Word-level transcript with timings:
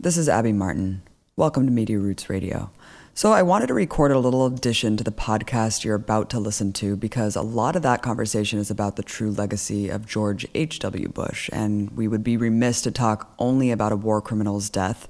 This 0.00 0.16
is 0.16 0.28
Abby 0.28 0.52
Martin. 0.52 1.02
Welcome 1.34 1.66
to 1.66 1.72
Media 1.72 1.98
Roots 1.98 2.30
Radio. 2.30 2.70
So, 3.14 3.32
I 3.32 3.42
wanted 3.42 3.66
to 3.66 3.74
record 3.74 4.12
a 4.12 4.20
little 4.20 4.46
addition 4.46 4.96
to 4.96 5.02
the 5.02 5.10
podcast 5.10 5.82
you're 5.82 5.96
about 5.96 6.30
to 6.30 6.38
listen 6.38 6.72
to 6.74 6.94
because 6.94 7.34
a 7.34 7.42
lot 7.42 7.74
of 7.74 7.82
that 7.82 8.00
conversation 8.00 8.60
is 8.60 8.70
about 8.70 8.94
the 8.94 9.02
true 9.02 9.32
legacy 9.32 9.88
of 9.88 10.06
George 10.06 10.46
H.W. 10.54 11.08
Bush, 11.08 11.50
and 11.52 11.90
we 11.96 12.06
would 12.06 12.22
be 12.22 12.36
remiss 12.36 12.80
to 12.82 12.92
talk 12.92 13.34
only 13.40 13.72
about 13.72 13.90
a 13.90 13.96
war 13.96 14.22
criminal's 14.22 14.70
death 14.70 15.08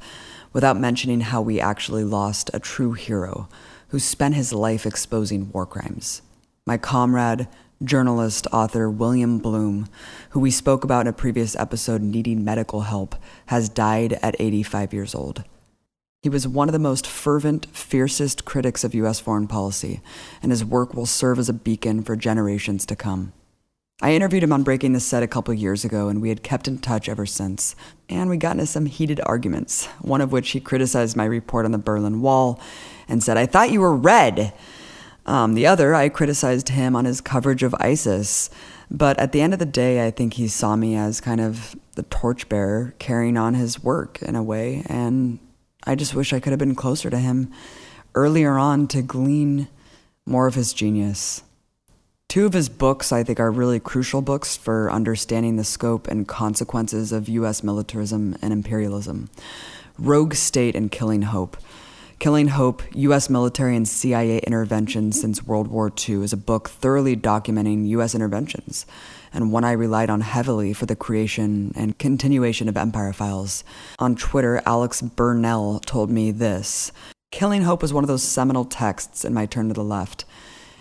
without 0.54 0.80
mentioning 0.80 1.20
how 1.20 1.42
we 1.42 1.60
actually 1.60 2.02
lost 2.02 2.50
a 2.54 2.58
true 2.58 2.94
hero 2.94 3.46
who 3.88 3.98
spent 3.98 4.36
his 4.36 4.54
life 4.54 4.86
exposing 4.86 5.52
war 5.52 5.66
crimes. 5.66 6.22
My 6.64 6.78
comrade, 6.78 7.46
journalist, 7.82 8.46
author 8.52 8.90
William 8.90 9.38
Blum, 9.38 9.88
who 10.30 10.40
we 10.40 10.50
spoke 10.50 10.84
about 10.84 11.02
in 11.02 11.06
a 11.08 11.12
previous 11.12 11.54
episode 11.56 12.02
needing 12.02 12.44
medical 12.44 12.82
help, 12.82 13.14
has 13.46 13.68
died 13.68 14.18
at 14.22 14.36
85 14.38 14.92
years 14.92 15.14
old. 15.14 15.44
He 16.22 16.28
was 16.28 16.48
one 16.48 16.68
of 16.68 16.72
the 16.72 16.80
most 16.80 17.06
fervent, 17.06 17.66
fiercest 17.66 18.44
critics 18.44 18.82
of 18.82 18.94
U.S. 18.94 19.20
foreign 19.20 19.46
policy, 19.46 20.00
and 20.42 20.50
his 20.50 20.64
work 20.64 20.92
will 20.94 21.06
serve 21.06 21.38
as 21.38 21.48
a 21.48 21.52
beacon 21.52 22.02
for 22.02 22.16
generations 22.16 22.84
to 22.86 22.96
come. 22.96 23.32
I 24.00 24.12
interviewed 24.12 24.44
him 24.44 24.52
on 24.52 24.62
Breaking 24.62 24.92
the 24.92 25.00
Set 25.00 25.24
a 25.24 25.28
couple 25.28 25.52
years 25.54 25.84
ago, 25.84 26.08
and 26.08 26.22
we 26.22 26.28
had 26.28 26.44
kept 26.44 26.68
in 26.68 26.78
touch 26.78 27.08
ever 27.08 27.26
since. 27.26 27.74
And 28.08 28.30
we 28.30 28.36
got 28.36 28.52
into 28.52 28.66
some 28.66 28.86
heated 28.86 29.20
arguments, 29.26 29.86
one 30.00 30.20
of 30.20 30.30
which 30.30 30.50
he 30.50 30.60
criticized 30.60 31.16
my 31.16 31.24
report 31.24 31.64
on 31.64 31.72
the 31.72 31.78
Berlin 31.78 32.20
Wall 32.20 32.60
and 33.08 33.24
said, 33.24 33.36
I 33.36 33.46
thought 33.46 33.72
you 33.72 33.80
were 33.80 33.94
red. 33.94 34.52
Um, 35.28 35.52
the 35.52 35.66
other, 35.66 35.94
I 35.94 36.08
criticized 36.08 36.70
him 36.70 36.96
on 36.96 37.04
his 37.04 37.20
coverage 37.20 37.62
of 37.62 37.74
ISIS. 37.78 38.48
But 38.90 39.18
at 39.18 39.32
the 39.32 39.42
end 39.42 39.52
of 39.52 39.58
the 39.58 39.66
day, 39.66 40.06
I 40.06 40.10
think 40.10 40.34
he 40.34 40.48
saw 40.48 40.74
me 40.74 40.96
as 40.96 41.20
kind 41.20 41.38
of 41.38 41.76
the 41.96 42.04
torchbearer 42.04 42.94
carrying 42.98 43.36
on 43.36 43.52
his 43.52 43.84
work 43.84 44.22
in 44.22 44.36
a 44.36 44.42
way. 44.42 44.84
And 44.86 45.38
I 45.84 45.96
just 45.96 46.14
wish 46.14 46.32
I 46.32 46.40
could 46.40 46.52
have 46.52 46.58
been 46.58 46.74
closer 46.74 47.10
to 47.10 47.18
him 47.18 47.52
earlier 48.14 48.56
on 48.56 48.88
to 48.88 49.02
glean 49.02 49.68
more 50.24 50.46
of 50.46 50.54
his 50.54 50.72
genius. 50.72 51.42
Two 52.30 52.46
of 52.46 52.54
his 52.54 52.70
books, 52.70 53.12
I 53.12 53.22
think, 53.22 53.38
are 53.38 53.50
really 53.50 53.80
crucial 53.80 54.22
books 54.22 54.56
for 54.56 54.90
understanding 54.90 55.56
the 55.56 55.64
scope 55.64 56.08
and 56.08 56.26
consequences 56.26 57.12
of 57.12 57.28
U.S. 57.28 57.62
militarism 57.62 58.34
and 58.40 58.52
imperialism 58.52 59.28
Rogue 59.98 60.34
State 60.34 60.74
and 60.74 60.90
Killing 60.90 61.22
Hope. 61.22 61.58
Killing 62.18 62.48
Hope 62.48 62.82
U.S. 62.94 63.30
Military 63.30 63.76
and 63.76 63.86
CIA 63.86 64.38
Interventions 64.38 65.20
Since 65.20 65.44
World 65.44 65.68
War 65.68 65.92
II 66.08 66.24
is 66.24 66.32
a 66.32 66.36
book 66.36 66.68
thoroughly 66.68 67.14
documenting 67.14 67.86
U.S. 67.90 68.12
interventions, 68.12 68.86
and 69.32 69.52
one 69.52 69.62
I 69.62 69.70
relied 69.70 70.10
on 70.10 70.22
heavily 70.22 70.72
for 70.72 70.84
the 70.84 70.96
creation 70.96 71.72
and 71.76 71.96
continuation 71.96 72.68
of 72.68 72.76
Empire 72.76 73.12
Files. 73.12 73.62
On 74.00 74.16
Twitter, 74.16 74.60
Alex 74.66 75.00
Burnell 75.00 75.78
told 75.78 76.10
me 76.10 76.32
this 76.32 76.90
Killing 77.30 77.62
Hope 77.62 77.82
was 77.82 77.92
one 77.92 78.02
of 78.02 78.08
those 78.08 78.24
seminal 78.24 78.64
texts 78.64 79.24
in 79.24 79.32
my 79.32 79.46
turn 79.46 79.68
to 79.68 79.74
the 79.74 79.84
left. 79.84 80.24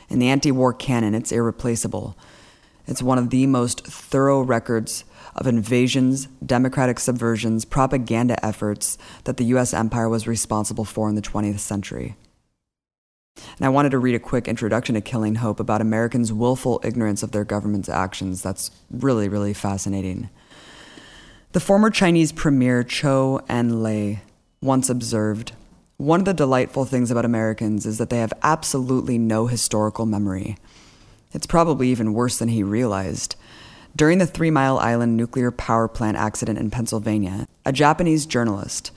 In 0.09 0.17
the 0.17 0.29
anti 0.29 0.51
war 0.51 0.73
canon, 0.73 1.13
it's 1.13 1.31
irreplaceable. 1.31 2.17
It's 2.87 3.03
one 3.03 3.19
of 3.19 3.29
the 3.29 3.45
most 3.45 3.85
thorough 3.85 4.41
records 4.41 5.03
of 5.37 5.47
invasions, 5.47 6.27
democratic 6.45 6.97
subversions, 6.97 7.63
propaganda 7.69 8.43
efforts 8.45 8.97
that 9.25 9.37
the 9.37 9.45
US 9.45 9.73
empire 9.73 10.09
was 10.09 10.27
responsible 10.27 10.85
for 10.85 11.07
in 11.09 11.15
the 11.15 11.21
20th 11.21 11.59
century. 11.59 12.15
And 13.57 13.65
I 13.65 13.69
wanted 13.69 13.91
to 13.91 13.99
read 13.99 14.15
a 14.15 14.19
quick 14.19 14.47
introduction 14.47 14.95
to 14.95 15.01
Killing 15.01 15.35
Hope 15.35 15.59
about 15.59 15.81
Americans' 15.81 16.33
willful 16.33 16.81
ignorance 16.83 17.21
of 17.21 17.31
their 17.31 17.45
government's 17.45 17.89
actions. 17.89 18.41
That's 18.41 18.71
really, 18.89 19.29
really 19.29 19.53
fascinating. 19.53 20.29
The 21.51 21.59
former 21.59 21.89
Chinese 21.89 22.31
premier 22.31 22.83
Zhou 22.83 23.45
Enlai 23.47 24.19
once 24.61 24.89
observed 24.89 25.53
One 25.97 26.19
of 26.19 26.25
the 26.25 26.33
delightful 26.33 26.85
things 26.85 27.09
about 27.09 27.25
Americans 27.25 27.85
is 27.85 27.97
that 27.97 28.11
they 28.11 28.19
have 28.19 28.33
absolutely 28.43 29.17
no 29.17 29.47
historical 29.47 30.05
memory. 30.05 30.57
It's 31.31 31.47
probably 31.47 31.89
even 31.89 32.13
worse 32.13 32.37
than 32.37 32.49
he 32.49 32.61
realized. 32.61 33.35
During 33.97 34.19
the 34.19 34.27
Three 34.27 34.51
Mile 34.51 34.77
Island 34.77 35.17
nuclear 35.17 35.49
power 35.49 35.87
plant 35.87 36.17
accident 36.17 36.59
in 36.59 36.69
Pennsylvania, 36.69 37.47
a 37.65 37.73
Japanese 37.73 38.27
journalist, 38.27 38.91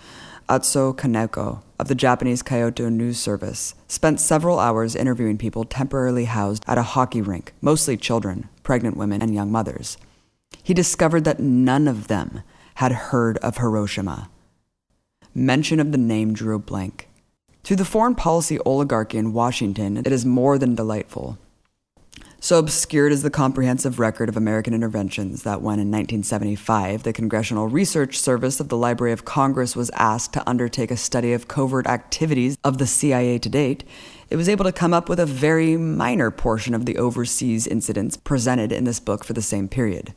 Atsuo 0.46 0.94
Kaneko, 0.94 1.62
of 1.78 1.88
the 1.88 1.94
Japanese 1.94 2.42
Kyodo 2.42 2.92
News 2.92 3.18
Service, 3.18 3.74
spent 3.88 4.20
several 4.20 4.58
hours 4.58 4.94
interviewing 4.94 5.38
people 5.38 5.64
temporarily 5.64 6.26
housed 6.26 6.64
at 6.66 6.76
a 6.76 6.82
hockey 6.82 7.22
rink, 7.22 7.54
mostly 7.62 7.96
children, 7.96 8.50
pregnant 8.62 8.98
women, 8.98 9.22
and 9.22 9.32
young 9.32 9.50
mothers. 9.50 9.96
He 10.62 10.74
discovered 10.74 11.24
that 11.24 11.40
none 11.40 11.88
of 11.88 12.08
them 12.08 12.42
had 12.74 12.92
heard 12.92 13.38
of 13.38 13.56
Hiroshima. 13.56 14.28
Mention 15.34 15.80
of 15.80 15.92
the 15.92 15.98
name 15.98 16.34
drew 16.34 16.56
a 16.56 16.58
blank. 16.58 17.08
To 17.62 17.74
the 17.74 17.86
foreign 17.86 18.16
policy 18.16 18.58
oligarchy 18.66 19.16
in 19.16 19.32
Washington, 19.32 19.96
it 19.96 20.12
is 20.12 20.26
more 20.26 20.58
than 20.58 20.74
delightful. 20.74 21.38
So 22.42 22.58
obscured 22.58 23.12
is 23.12 23.22
the 23.22 23.28
comprehensive 23.28 23.98
record 23.98 24.30
of 24.30 24.36
American 24.36 24.72
interventions 24.72 25.42
that 25.42 25.60
when 25.60 25.74
in 25.78 25.90
1975 25.90 27.02
the 27.02 27.12
Congressional 27.12 27.68
Research 27.68 28.18
Service 28.18 28.60
of 28.60 28.70
the 28.70 28.78
Library 28.78 29.12
of 29.12 29.26
Congress 29.26 29.76
was 29.76 29.90
asked 29.90 30.32
to 30.32 30.48
undertake 30.48 30.90
a 30.90 30.96
study 30.96 31.34
of 31.34 31.48
covert 31.48 31.86
activities 31.86 32.56
of 32.64 32.78
the 32.78 32.86
CIA 32.86 33.38
to 33.38 33.50
date, 33.50 33.84
it 34.30 34.36
was 34.36 34.48
able 34.48 34.64
to 34.64 34.72
come 34.72 34.94
up 34.94 35.06
with 35.06 35.20
a 35.20 35.26
very 35.26 35.76
minor 35.76 36.30
portion 36.30 36.72
of 36.72 36.86
the 36.86 36.96
overseas 36.96 37.66
incidents 37.66 38.16
presented 38.16 38.72
in 38.72 38.84
this 38.84 39.00
book 39.00 39.22
for 39.22 39.34
the 39.34 39.42
same 39.42 39.68
period. 39.68 40.14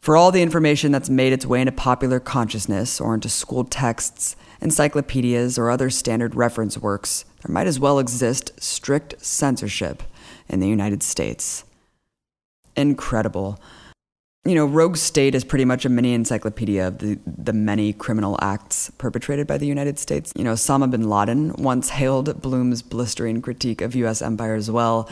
For 0.00 0.16
all 0.16 0.30
the 0.30 0.42
information 0.42 0.92
that's 0.92 1.10
made 1.10 1.32
its 1.32 1.46
way 1.46 1.60
into 1.60 1.72
popular 1.72 2.20
consciousness 2.20 3.00
or 3.00 3.14
into 3.14 3.28
school 3.28 3.64
texts, 3.64 4.36
encyclopedias, 4.60 5.58
or 5.58 5.70
other 5.70 5.90
standard 5.90 6.36
reference 6.36 6.78
works, 6.78 7.24
there 7.42 7.52
might 7.52 7.66
as 7.66 7.80
well 7.80 7.98
exist 7.98 8.52
strict 8.62 9.24
censorship 9.24 10.04
in 10.52 10.60
the 10.60 10.68
United 10.68 11.02
States. 11.02 11.64
Incredible. 12.76 13.60
You 14.44 14.56
know, 14.56 14.66
Rogue 14.66 14.96
State 14.96 15.34
is 15.34 15.44
pretty 15.44 15.64
much 15.64 15.84
a 15.84 15.88
mini 15.88 16.14
encyclopedia 16.14 16.88
of 16.88 16.98
the, 16.98 17.18
the 17.26 17.52
many 17.52 17.92
criminal 17.92 18.36
acts 18.42 18.90
perpetrated 18.98 19.46
by 19.46 19.56
the 19.56 19.66
United 19.66 19.98
States. 19.98 20.32
You 20.36 20.42
know, 20.42 20.54
Osama 20.54 20.90
bin 20.90 21.08
Laden 21.08 21.52
once 21.58 21.90
hailed 21.90 22.42
Blum's 22.42 22.82
blistering 22.82 23.40
critique 23.40 23.80
of 23.80 23.94
U.S. 23.94 24.20
empire 24.20 24.54
as 24.54 24.70
well 24.70 25.08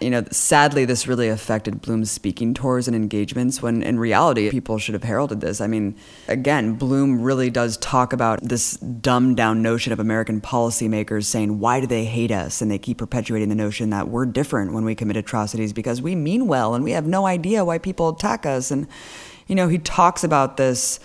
you 0.00 0.10
know, 0.10 0.24
sadly, 0.30 0.84
this 0.84 1.06
really 1.06 1.28
affected 1.28 1.80
Blum's 1.80 2.10
speaking 2.10 2.52
tours 2.52 2.86
and 2.86 2.94
engagements 2.94 3.62
when 3.62 3.82
in 3.82 3.98
reality, 3.98 4.50
people 4.50 4.78
should 4.78 4.92
have 4.92 5.02
heralded 5.02 5.40
this. 5.40 5.60
I 5.60 5.66
mean, 5.66 5.96
again, 6.28 6.74
Blum 6.74 7.22
really 7.22 7.48
does 7.48 7.78
talk 7.78 8.12
about 8.12 8.42
this 8.42 8.76
dumbed 8.76 9.36
down 9.36 9.62
notion 9.62 9.92
of 9.92 10.00
American 10.00 10.40
policymakers 10.40 11.24
saying, 11.24 11.60
why 11.60 11.80
do 11.80 11.86
they 11.86 12.04
hate 12.04 12.30
us? 12.30 12.60
And 12.60 12.70
they 12.70 12.78
keep 12.78 12.98
perpetuating 12.98 13.48
the 13.48 13.54
notion 13.54 13.90
that 13.90 14.08
we're 14.08 14.26
different 14.26 14.74
when 14.74 14.84
we 14.84 14.94
commit 14.94 15.16
atrocities 15.16 15.72
because 15.72 16.02
we 16.02 16.14
mean 16.14 16.46
well 16.46 16.74
and 16.74 16.84
we 16.84 16.92
have 16.92 17.06
no 17.06 17.26
idea 17.26 17.64
why 17.64 17.78
people 17.78 18.10
attack 18.10 18.44
us. 18.44 18.70
And, 18.70 18.86
you 19.46 19.54
know, 19.54 19.68
he 19.68 19.78
talks 19.78 20.24
about 20.24 20.58
this 20.58 21.00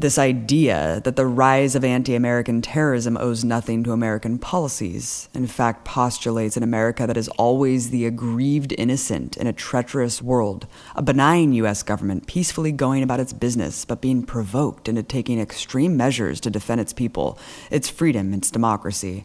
this 0.00 0.16
idea 0.16 1.00
that 1.02 1.16
the 1.16 1.26
rise 1.26 1.74
of 1.74 1.82
anti 1.82 2.14
American 2.14 2.62
terrorism 2.62 3.16
owes 3.16 3.42
nothing 3.42 3.82
to 3.82 3.90
American 3.90 4.38
policies. 4.38 5.28
In 5.34 5.48
fact, 5.48 5.84
postulates 5.84 6.56
an 6.56 6.62
America 6.62 7.04
that 7.04 7.16
is 7.16 7.26
always 7.30 7.90
the 7.90 8.06
aggrieved 8.06 8.72
innocent 8.78 9.36
in 9.36 9.48
a 9.48 9.52
treacherous 9.52 10.22
world, 10.22 10.68
a 10.94 11.02
benign 11.02 11.52
U.S. 11.54 11.82
government 11.82 12.28
peacefully 12.28 12.70
going 12.70 13.02
about 13.02 13.18
its 13.18 13.32
business, 13.32 13.84
but 13.84 14.00
being 14.00 14.22
provoked 14.22 14.88
into 14.88 15.02
taking 15.02 15.40
extreme 15.40 15.96
measures 15.96 16.38
to 16.40 16.50
defend 16.50 16.80
its 16.80 16.92
people, 16.92 17.36
its 17.68 17.88
freedom, 17.88 18.32
its 18.32 18.52
democracy. 18.52 19.24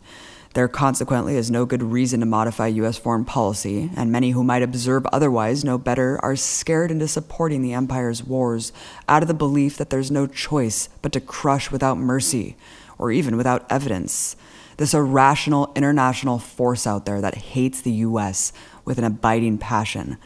There 0.54 0.68
consequently 0.68 1.36
is 1.36 1.50
no 1.50 1.66
good 1.66 1.82
reason 1.82 2.20
to 2.20 2.28
modify 2.28 2.68
U.S. 2.68 2.96
foreign 2.96 3.26
policy, 3.26 3.90
and 3.96 4.12
many 4.12 4.32
who 4.32 4.44
might 4.44 4.62
observe 4.62 5.04
otherwise 5.08 5.64
know 5.64 5.80
better 5.80 6.20
are 6.22 6.36
scared 6.36 6.92
into 6.92 7.08
supporting 7.08 7.64
the 7.64 7.74
empire's 7.74 8.24
wars 8.24 8.72
out 9.10 9.24
of 9.24 9.28
the 9.28 9.34
belief 9.34 9.78
that 9.78 9.90
there's 9.90 10.12
no 10.12 10.28
choice 10.28 10.90
but 11.02 11.12
to 11.14 11.20
crush 11.20 11.72
without 11.72 11.98
mercy, 11.98 12.56
or 13.00 13.12
even 13.12 13.36
without 13.36 13.66
evidence. 13.68 14.36
This 14.78 14.94
irrational 14.94 15.72
international 15.76 16.38
force 16.38 16.86
out 16.86 17.08
there 17.08 17.20
that 17.20 17.36
hates 17.36 17.82
the 17.82 17.92
U.S. 17.92 18.54
with 18.86 19.00
an 19.00 19.06
abiding 19.06 19.58
passion. 19.58 20.18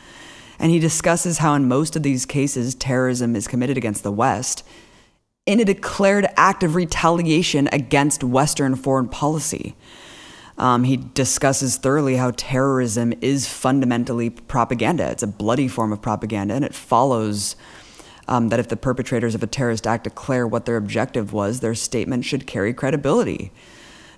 And 0.59 0.71
he 0.71 0.79
discusses 0.79 1.37
how, 1.37 1.53
in 1.53 1.69
most 1.69 1.95
of 1.95 2.03
these 2.03 2.25
cases, 2.25 2.75
terrorism 2.75 3.33
is 3.33 3.47
committed 3.47 3.77
against 3.77 4.03
the 4.03 4.11
West 4.11 4.67
in 5.45 5.61
a 5.61 5.65
declared 5.65 6.27
act 6.35 6.63
of 6.63 6.75
retaliation 6.75 7.69
against 7.71 8.25
Western 8.25 8.75
foreign 8.75 9.07
policy. 9.07 9.73
Um, 10.57 10.83
he 10.83 10.97
discusses 10.97 11.77
thoroughly 11.77 12.15
how 12.15 12.31
terrorism 12.35 13.13
is 13.21 13.47
fundamentally 13.47 14.29
propaganda. 14.29 15.09
It's 15.11 15.23
a 15.23 15.27
bloody 15.27 15.67
form 15.67 15.93
of 15.93 16.01
propaganda, 16.01 16.55
and 16.55 16.65
it 16.65 16.73
follows 16.73 17.55
um, 18.27 18.49
that 18.49 18.59
if 18.59 18.67
the 18.67 18.75
perpetrators 18.75 19.35
of 19.35 19.43
a 19.43 19.47
terrorist 19.47 19.85
act 19.85 20.05
declare 20.05 20.47
what 20.47 20.65
their 20.65 20.77
objective 20.77 21.31
was, 21.31 21.59
their 21.59 21.75
statement 21.75 22.25
should 22.25 22.47
carry 22.47 22.73
credibility. 22.73 23.51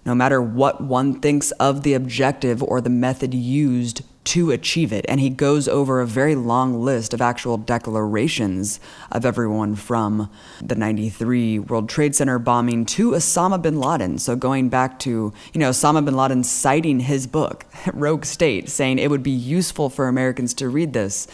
No 0.06 0.16
matter 0.16 0.42
what 0.42 0.82
one 0.82 1.20
thinks 1.20 1.52
of 1.52 1.84
the 1.84 1.94
objective 1.94 2.64
or 2.64 2.80
the 2.80 2.90
method 2.90 3.34
used 3.34 4.02
to 4.30 4.52
achieve 4.52 4.94
it. 4.94 5.06
And 5.08 5.20
he 5.20 5.30
goes 5.30 5.68
over 5.68 6.00
a 6.00 6.06
very 6.06 6.36
long 6.36 6.84
list 6.84 7.14
of 7.16 7.22
actual 7.22 7.58
declarations 7.58 8.80
of 9.12 9.26
everyone 9.26 9.76
from 9.76 10.30
the 10.62 10.76
93 10.76 11.58
World 11.58 11.90
Trade 11.90 12.16
Center 12.16 12.38
bombing 12.38 12.86
to 12.86 13.12
Osama 13.12 13.60
bin 13.60 13.80
Laden. 13.80 14.20
So 14.20 14.36
going 14.36 14.70
back 14.70 15.00
to, 15.00 15.34
you 15.54 15.60
know, 15.60 15.72
Osama 15.72 16.06
bin 16.06 16.16
Laden 16.16 16.44
citing 16.44 17.00
his 17.00 17.26
book, 17.26 17.66
Rogue 17.94 18.24
State, 18.24 18.70
saying 18.70 19.00
it 19.00 19.10
would 19.10 19.24
be 19.24 19.32
useful 19.32 19.90
for 19.90 20.08
Americans 20.08 20.54
to 20.56 20.70
read 20.70 20.94
this 20.94 21.28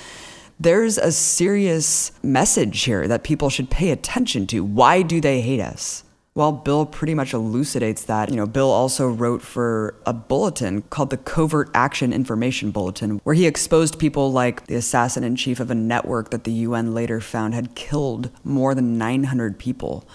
there's 0.58 0.98
a 0.98 1.12
serious 1.12 2.14
message 2.24 2.84
here 2.84 3.10
that 3.10 3.26
people 3.26 3.50
should 3.50 3.70
pay 3.70 3.92
attention 3.92 4.48
to. 4.48 4.64
Why 4.64 5.02
do 5.02 5.20
they 5.20 5.42
hate 5.42 5.60
us? 5.60 6.05
Well, 6.38 6.52
Bill 6.52 6.86
pretty 6.86 7.14
much 7.14 7.34
elucidates 7.34 8.04
that. 8.04 8.30
You 8.30 8.36
know, 8.36 8.46
Bill 8.46 8.70
also 8.70 9.08
wrote 9.08 9.42
for 9.42 9.96
a 10.06 10.12
bulletin 10.12 10.82
called 10.82 11.10
the 11.10 11.16
Covert 11.16 11.70
Action 11.74 12.12
Information 12.12 12.72
Bulletin, 12.72 13.22
where 13.24 13.36
he 13.36 13.48
exposed 13.48 14.00
people 14.00 14.34
like 14.34 14.68
the 14.68 14.76
assassin 14.76 15.24
in 15.24 15.38
chief 15.38 15.62
of 15.62 15.72
a 15.72 15.76
network 15.76 16.32
that 16.32 16.44
the 16.44 16.52
UN 16.52 16.94
later 16.94 17.22
found 17.22 17.54
had 17.54 17.74
killed 17.74 18.32
more 18.44 18.76
than 18.76 18.98
900 18.98 19.58
people. 19.58 20.06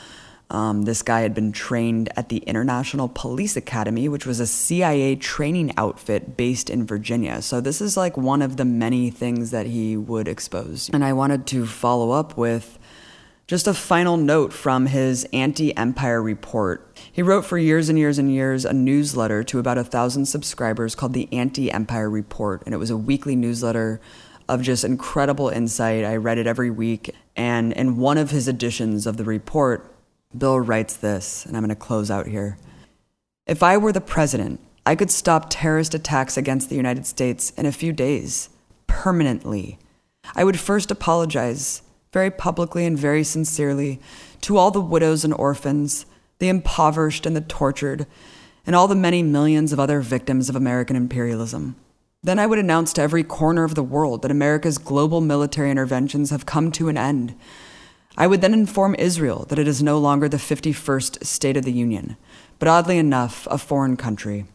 Um, 0.50 0.82
this 0.82 1.00
guy 1.00 1.20
had 1.20 1.32
been 1.32 1.52
trained 1.52 2.11
at 2.17 2.28
the 2.28 2.38
International 2.38 3.08
Police 3.08 3.56
Academy, 3.56 4.06
which 4.06 4.26
was 4.26 4.40
a 4.40 4.46
CIA 4.46 5.17
training 5.17 5.72
outfit 5.78 6.37
based 6.37 6.69
in 6.69 6.84
Virginia. 6.84 7.40
So, 7.40 7.62
this 7.62 7.81
is 7.81 7.96
like 7.96 8.19
one 8.19 8.43
of 8.43 8.58
the 8.58 8.67
many 8.67 9.11
things 9.11 9.52
that 9.52 9.67
he 9.67 9.96
would 9.96 10.28
expose. 10.28 10.90
And 10.93 11.02
I 11.02 11.14
wanted 11.14 11.46
to 11.46 11.67
follow 11.67 12.11
up 12.11 12.37
with 12.37 12.78
just 13.50 13.67
a 13.67 13.75
final 13.75 14.17
note 14.17 14.52
from 14.52 14.87
his 14.87 15.26
anti 15.32 15.76
empire 15.76 16.23
report. 16.23 16.97
He 17.11 17.20
wrote 17.20 17.44
for 17.44 17.58
years 17.58 17.88
and 17.88 17.99
years 17.99 18.17
and 18.17 18.32
years 18.32 18.64
a 18.64 18.73
newsletter 18.73 19.43
to 19.43 19.58
about 19.58 19.76
a 19.76 19.82
thousand 19.82 20.26
subscribers 20.26 20.94
called 20.94 21.14
the 21.14 21.29
Anti 21.32 21.69
Empire 21.73 22.08
Report. 22.08 22.62
And 22.64 22.73
it 22.73 22.79
was 22.79 22.91
a 22.91 22.97
weekly 22.97 23.35
newsletter 23.35 24.00
of 24.49 24.62
just 24.62 24.85
incredible 24.85 25.49
insight. 25.49 26.05
I 26.05 26.14
read 26.14 26.38
it 26.38 26.47
every 26.47 26.70
week. 26.70 27.12
And 27.35 27.73
in 27.73 27.97
one 27.97 28.19
of 28.19 28.31
his 28.31 28.47
editions 28.47 29.05
of 29.05 29.17
the 29.17 29.25
report, 29.25 29.93
Bill 30.38 30.61
writes 30.61 30.94
this, 30.94 31.44
and 31.44 31.56
I'm 31.56 31.64
going 31.64 31.70
to 31.70 31.75
close 31.75 32.08
out 32.08 32.29
here. 32.29 32.56
If 33.49 33.64
I 33.64 33.79
were 33.79 33.91
the 33.91 34.00
president, 34.00 34.61
I 34.87 34.94
could 34.94 35.11
stop 35.11 35.46
terrorist 35.50 35.93
attacks 35.93 36.37
against 36.37 36.69
the 36.69 36.76
United 36.76 37.05
States 37.05 37.50
in 37.56 37.67
a 37.67 37.73
few 37.73 37.93
days, 37.93 38.49
permanently. 38.87 39.81
I 40.37 40.44
would 40.44 40.61
first 40.61 40.93
apologize, 40.93 41.82
very 42.12 42.30
publicly 42.30 42.86
and 42.86 42.98
very 42.98 43.24
sincerely, 43.24 44.00
to 44.42 44.56
all 44.56 44.70
the 44.70 44.80
widows 44.80 45.24
and 45.24 45.34
orphans, 45.34 46.06
the 46.38 46.48
impoverished 46.48 47.26
and 47.26 47.36
the 47.36 47.40
tortured, 47.40 48.06
and 48.66 48.76
all 48.76 48.88
the 48.88 48.94
many 48.94 49.22
millions 49.22 49.72
of 49.72 49.80
other 49.80 50.00
victims 50.00 50.48
of 50.48 50.56
American 50.56 50.96
imperialism. 50.96 51.76
Then 52.22 52.38
I 52.38 52.46
would 52.46 52.58
announce 52.58 52.92
to 52.94 53.02
every 53.02 53.24
corner 53.24 53.64
of 53.64 53.74
the 53.74 53.82
world 53.82 54.22
that 54.22 54.30
America's 54.30 54.78
global 54.78 55.20
military 55.20 55.70
interventions 55.70 56.30
have 56.30 56.44
come 56.46 56.70
to 56.72 56.88
an 56.88 56.98
end 56.98 57.34
I 58.16 58.26
would 58.26 58.40
then 58.40 58.52
inform 58.52 58.96
Israel 58.96 59.46
that 59.48 59.58
it 59.58 59.68
is 59.68 59.82
no 59.82 59.98
longer 59.98 60.28
the 60.28 60.36
51st 60.36 61.24
State 61.24 61.56
of 61.56 61.64
the 61.64 61.72
Union, 61.72 62.16
but 62.58 62.68
oddly 62.68 62.98
enough, 62.98 63.46
a 63.50 63.56
foreign 63.56 63.96
country. 63.96 64.46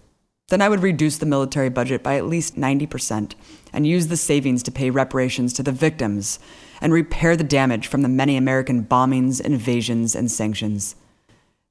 Then 0.50 0.62
I 0.62 0.70
would 0.70 0.84
reduce 0.84 1.18
the 1.18 1.26
military 1.26 1.70
budget 1.70 2.04
by 2.04 2.16
at 2.16 2.28
least 2.28 2.56
90% 2.56 3.34
and 3.74 3.88
use 3.88 4.08
the 4.08 4.18
savings 4.18 4.62
to 4.64 4.72
pay 4.72 4.90
reparations 4.90 5.54
to 5.54 5.64
the 5.64 5.72
victims 5.72 6.38
and 6.82 6.94
repair 6.94 7.36
the 7.36 7.44
damage 7.44 7.88
from 7.88 8.02
the 8.02 8.10
many 8.10 8.38
American 8.38 8.84
bombings, 8.84 9.42
invasions, 9.42 10.16
and 10.16 10.32
sanctions. 10.32 10.96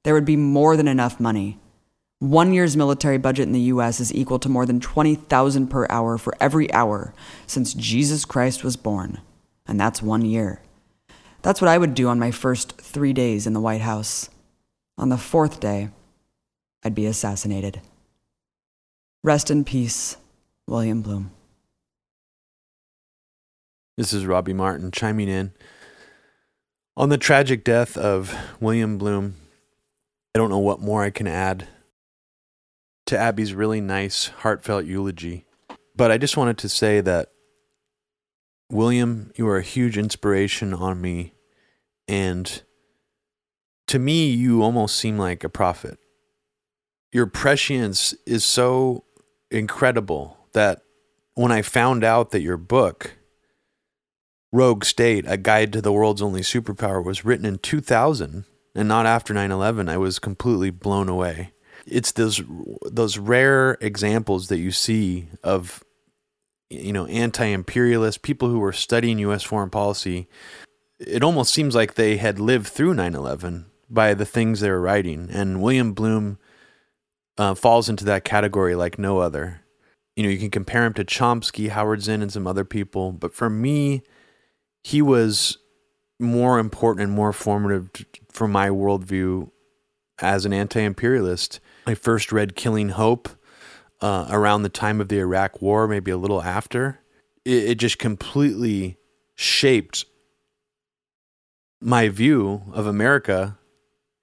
There 0.03 0.13
would 0.13 0.25
be 0.25 0.35
more 0.35 0.77
than 0.77 0.87
enough 0.87 1.19
money. 1.19 1.59
One 2.19 2.53
year's 2.53 2.77
military 2.77 3.17
budget 3.17 3.47
in 3.47 3.53
the 3.53 3.59
US 3.61 3.99
is 3.99 4.13
equal 4.13 4.39
to 4.39 4.49
more 4.49 4.65
than 4.65 4.79
20,000 4.79 5.67
per 5.67 5.85
hour 5.89 6.17
for 6.17 6.35
every 6.39 6.71
hour 6.73 7.13
since 7.45 7.73
Jesus 7.73 8.25
Christ 8.25 8.63
was 8.63 8.77
born, 8.77 9.19
and 9.65 9.79
that's 9.79 10.01
one 10.01 10.23
year. 10.23 10.61
That's 11.41 11.61
what 11.61 11.69
I 11.69 11.77
would 11.77 11.93
do 11.93 12.07
on 12.07 12.17
my 12.17 12.31
first 12.31 12.81
three 12.81 13.13
days 13.13 13.45
in 13.45 13.53
the 13.53 13.61
White 13.61 13.81
House. 13.81 14.29
On 14.97 15.09
the 15.09 15.17
fourth 15.17 15.59
day, 15.59 15.89
I'd 16.83 16.95
be 16.95 17.05
assassinated. 17.05 17.81
Rest 19.23 19.51
in 19.51 19.63
peace, 19.63 20.17
William 20.67 21.01
Blum. 21.01 21.34
This 23.97 24.11
is 24.11 24.25
Robbie 24.25 24.53
Martin 24.53 24.91
chiming 24.91 25.29
in. 25.29 25.53
On 26.97 27.07
the 27.07 27.17
tragic 27.17 27.63
death 27.63 27.97
of 27.97 28.35
William 28.59 28.97
Blum, 28.97 29.35
I 30.33 30.39
don't 30.39 30.49
know 30.49 30.59
what 30.59 30.81
more 30.81 31.03
I 31.03 31.11
can 31.11 31.27
add 31.27 31.69
to 33.05 33.17
Abby's 33.17 33.53
really 33.53 33.79
nice, 33.79 34.27
heartfelt 34.27 34.85
eulogy. 34.85 35.45
But 35.95 36.11
I 36.11 36.17
just 36.17 36.35
wanted 36.35 36.57
to 36.57 36.69
say 36.69 36.99
that, 37.01 37.31
William, 38.69 39.31
you 39.35 39.47
are 39.47 39.57
a 39.57 39.63
huge 39.63 39.97
inspiration 39.97 40.73
on 40.73 40.99
me 40.99 41.33
and 42.07 42.63
to 43.87 43.99
me, 43.99 44.29
you 44.29 44.61
almost 44.61 44.97
seem 44.97 45.17
like 45.17 45.43
a 45.43 45.49
prophet. 45.49 45.99
Your 47.11 47.27
prescience 47.27 48.13
is 48.25 48.43
so 48.43 49.05
incredible 49.51 50.37
that 50.53 50.81
when 51.35 51.51
I 51.51 51.61
found 51.61 52.03
out 52.03 52.31
that 52.31 52.41
your 52.41 52.57
book, 52.57 53.15
Rogue 54.55 54.83
State, 54.83 55.25
A 55.27 55.37
Guide 55.37 55.73
to 55.73 55.81
the 55.81 55.91
World's 55.91 56.21
Only 56.21 56.41
Superpower, 56.41 57.03
was 57.03 57.25
written 57.25 57.45
in 57.45 57.57
2000 57.59 58.45
and 58.73 58.87
not 58.87 59.05
after 59.05 59.33
9 59.33 59.51
11, 59.51 59.87
I 59.87 59.97
was 59.97 60.19
completely 60.19 60.69
blown 60.69 61.07
away. 61.09 61.51
It's 61.85 62.11
those, 62.11 62.41
those 62.83 63.17
rare 63.17 63.77
examples 63.81 64.47
that 64.47 64.57
you 64.57 64.71
see 64.71 65.27
of 65.43 65.83
you 66.69 66.91
know 66.91 67.05
anti-imperialist 67.05 68.23
people 68.23 68.49
who 68.49 68.57
were 68.57 68.73
studying 68.73 69.19
US 69.19 69.43
foreign 69.43 69.69
policy 69.69 70.27
it 70.99 71.23
almost 71.23 71.53
seems 71.53 71.75
like 71.75 71.93
they 71.93 72.17
had 72.17 72.39
lived 72.39 72.67
through 72.67 72.93
9/11 72.93 73.65
by 73.89 74.13
the 74.13 74.25
things 74.25 74.59
they 74.59 74.69
were 74.69 74.81
writing, 74.81 75.29
and 75.31 75.61
William 75.61 75.93
Blum 75.93 76.37
uh, 77.37 77.53
falls 77.53 77.89
into 77.89 78.05
that 78.05 78.23
category 78.23 78.75
like 78.75 78.97
no 78.97 79.19
other. 79.19 79.61
You 80.15 80.23
know, 80.23 80.29
you 80.29 80.37
can 80.37 80.49
compare 80.49 80.85
him 80.85 80.93
to 80.93 81.03
Chomsky, 81.03 81.69
Howard 81.69 82.01
Zinn, 82.01 82.21
and 82.21 82.31
some 82.31 82.47
other 82.47 82.63
people, 82.63 83.11
but 83.11 83.33
for 83.33 83.49
me, 83.49 84.01
he 84.85 85.01
was 85.01 85.57
more 86.19 86.59
important 86.59 87.05
and 87.05 87.11
more 87.11 87.33
formative 87.33 87.89
for 88.31 88.47
my 88.47 88.69
worldview 88.69 89.49
as 90.19 90.45
an 90.45 90.53
anti-imperialist. 90.53 91.59
I 91.87 91.95
first 91.95 92.31
read 92.31 92.55
Killing 92.55 92.89
Hope 92.89 93.27
uh, 93.99 94.27
around 94.29 94.61
the 94.61 94.69
time 94.69 95.01
of 95.01 95.07
the 95.07 95.17
Iraq 95.17 95.59
War, 95.59 95.87
maybe 95.87 96.11
a 96.11 96.17
little 96.17 96.43
after. 96.43 96.99
It, 97.43 97.63
it 97.63 97.75
just 97.79 97.97
completely 97.97 98.97
shaped 99.33 100.05
my 101.81 102.07
view 102.07 102.61
of 102.71 102.85
America 102.85 103.57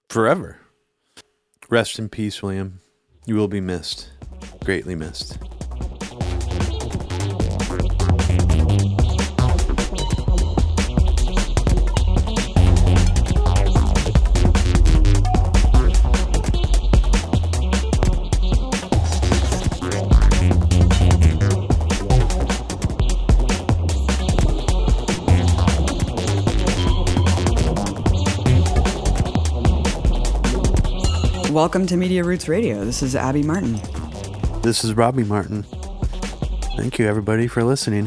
forever. 0.08 0.60
Rest 1.70 1.98
in 1.98 2.08
peace, 2.08 2.40
William. 2.40 2.78
You 3.26 3.34
will 3.34 3.48
be 3.48 3.60
missed, 3.60 4.10
greatly 4.62 4.94
missed. 4.94 5.38
Welcome 31.52 31.86
to 31.88 31.98
Media 31.98 32.24
Roots 32.24 32.48
Radio. 32.48 32.82
This 32.82 33.02
is 33.02 33.14
Abby 33.14 33.42
Martin. 33.42 33.78
This 34.62 34.84
is 34.84 34.94
Robbie 34.94 35.22
Martin. 35.22 35.64
Thank 36.78 36.98
you, 36.98 37.06
everybody, 37.06 37.46
for 37.46 37.62
listening. 37.62 38.06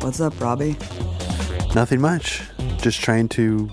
What's 0.00 0.20
up, 0.20 0.38
Robbie? 0.38 0.76
Nothing 1.74 2.02
much. 2.02 2.42
Just 2.82 3.00
trying 3.00 3.30
to 3.30 3.70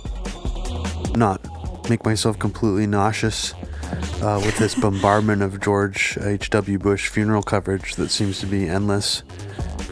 not 1.15 1.41
make 1.89 2.05
myself 2.05 2.39
completely 2.39 2.87
nauseous 2.87 3.53
uh, 4.21 4.41
with 4.45 4.57
this 4.57 4.73
bombardment 4.79 5.41
of 5.41 5.59
George 5.59 6.17
H.W. 6.21 6.79
Bush 6.79 7.09
funeral 7.09 7.43
coverage 7.43 7.95
that 7.95 8.11
seems 8.11 8.39
to 8.39 8.45
be 8.45 8.69
endless. 8.69 9.23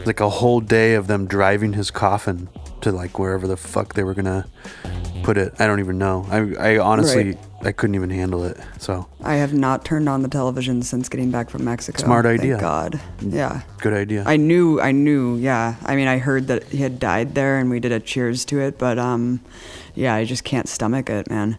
Like 0.06 0.20
a 0.20 0.30
whole 0.30 0.60
day 0.60 0.94
of 0.94 1.06
them 1.06 1.26
driving 1.26 1.74
his 1.74 1.90
coffin 1.90 2.48
to 2.80 2.92
like 2.92 3.18
wherever 3.18 3.46
the 3.46 3.58
fuck 3.58 3.92
they 3.92 4.04
were 4.04 4.14
gonna 4.14 4.48
put 5.22 5.36
it. 5.36 5.52
I 5.58 5.66
don't 5.66 5.80
even 5.80 5.98
know. 5.98 6.26
I, 6.30 6.76
I 6.76 6.78
honestly, 6.78 7.32
right. 7.32 7.47
I 7.62 7.72
couldn't 7.72 7.96
even 7.96 8.10
handle 8.10 8.44
it. 8.44 8.56
So 8.78 9.08
I 9.22 9.34
have 9.36 9.52
not 9.52 9.84
turned 9.84 10.08
on 10.08 10.22
the 10.22 10.28
television 10.28 10.82
since 10.82 11.08
getting 11.08 11.30
back 11.30 11.50
from 11.50 11.64
Mexico. 11.64 12.00
Smart 12.02 12.24
idea. 12.24 12.52
Thank 12.54 12.60
God. 12.60 13.00
Yeah. 13.20 13.62
Good 13.78 13.94
idea. 13.94 14.22
I 14.26 14.36
knew. 14.36 14.80
I 14.80 14.92
knew. 14.92 15.36
Yeah. 15.36 15.74
I 15.84 15.96
mean, 15.96 16.06
I 16.08 16.18
heard 16.18 16.46
that 16.46 16.64
he 16.64 16.78
had 16.78 17.00
died 17.00 17.34
there, 17.34 17.58
and 17.58 17.68
we 17.68 17.80
did 17.80 17.90
a 17.92 17.98
cheers 18.00 18.44
to 18.46 18.60
it. 18.60 18.78
But 18.78 18.98
um, 18.98 19.40
yeah, 19.94 20.14
I 20.14 20.24
just 20.24 20.44
can't 20.44 20.68
stomach 20.68 21.10
it, 21.10 21.28
man. 21.28 21.58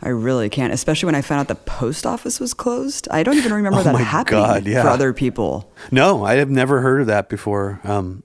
I 0.00 0.10
really 0.10 0.48
can't, 0.48 0.72
especially 0.72 1.06
when 1.06 1.14
I 1.16 1.22
found 1.22 1.40
out 1.40 1.48
the 1.48 1.54
post 1.56 2.06
office 2.06 2.38
was 2.38 2.54
closed. 2.54 3.08
I 3.10 3.22
don't 3.24 3.36
even 3.36 3.52
remember 3.52 3.78
Oh 3.80 3.82
that 3.82 3.96
happening 3.96 4.40
God, 4.40 4.66
yeah. 4.66 4.82
for 4.82 4.88
other 4.88 5.12
people. 5.12 5.72
No, 5.90 6.24
I 6.24 6.34
have 6.34 6.50
never 6.50 6.82
heard 6.82 7.00
of 7.00 7.06
that 7.08 7.28
before. 7.28 7.80
Um, 7.82 8.22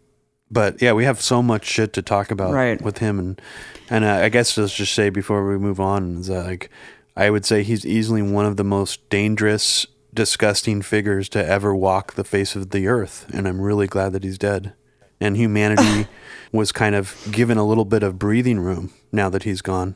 but 0.52 0.82
yeah, 0.84 0.92
we 0.94 1.06
have 1.06 1.20
so 1.20 1.42
much 1.42 1.66
shit 1.66 1.94
to 1.94 2.04
talk 2.04 2.30
about 2.30 2.54
Right. 2.54 2.80
with 2.80 3.00
him, 3.00 3.18
and 3.18 3.42
and 3.90 4.04
uh, 4.06 4.20
I 4.22 4.30
guess 4.30 4.56
let's 4.56 4.76
just 4.76 4.94
say 4.94 5.10
before 5.10 5.50
we 5.50 5.58
move 5.58 5.80
on, 5.80 6.18
is 6.20 6.28
that 6.28 6.46
like 6.46 6.70
I 7.16 7.30
would 7.30 7.46
say 7.46 7.64
he's 7.64 7.86
easily 7.86 8.22
one 8.22 8.46
of 8.46 8.58
the 8.58 8.64
most 8.64 9.08
dangerous, 9.10 9.86
disgusting 10.14 10.82
figures 10.82 11.30
to 11.30 11.46
ever 11.46 11.76
walk 11.76 12.14
the 12.14 12.24
face 12.24 12.56
of 12.56 12.72
the 12.72 12.88
earth, 12.88 13.26
and 13.34 13.48
I'm 13.48 13.62
really 13.62 13.88
glad 13.88 14.14
that 14.14 14.24
he's 14.24 14.38
dead. 14.38 14.74
And 15.22 15.38
humanity 15.38 16.08
was 16.52 16.72
kind 16.72 16.96
of 16.96 17.16
given 17.32 17.58
a 17.58 17.66
little 17.66 17.86
bit 17.86 18.04
of 18.04 18.20
breathing 18.20 18.60
room 18.60 18.94
now 19.12 19.30
that 19.30 19.44
he's 19.44 19.62
gone. 19.62 19.96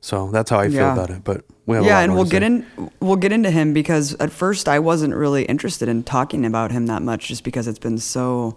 So 0.00 0.30
that's 0.30 0.50
how 0.50 0.58
I 0.58 0.68
feel 0.68 0.78
Yeah. 0.78 0.92
about 0.92 1.10
it. 1.10 1.24
But 1.24 1.44
we 1.66 1.76
have 1.76 1.84
a 1.84 1.88
yeah, 1.88 1.94
lot 1.96 2.04
and 2.04 2.14
we'll 2.14 2.24
get 2.24 2.42
in 2.42 2.90
we'll 3.00 3.16
get 3.16 3.30
into 3.32 3.50
him 3.50 3.72
because 3.72 4.14
at 4.14 4.32
first 4.32 4.68
I 4.68 4.78
wasn't 4.80 5.14
really 5.14 5.44
interested 5.44 5.88
in 5.88 6.02
talking 6.02 6.44
about 6.44 6.72
him 6.72 6.86
that 6.86 7.02
much 7.02 7.28
just 7.28 7.44
because 7.44 7.68
it's 7.68 7.78
been 7.78 7.98
so 7.98 8.56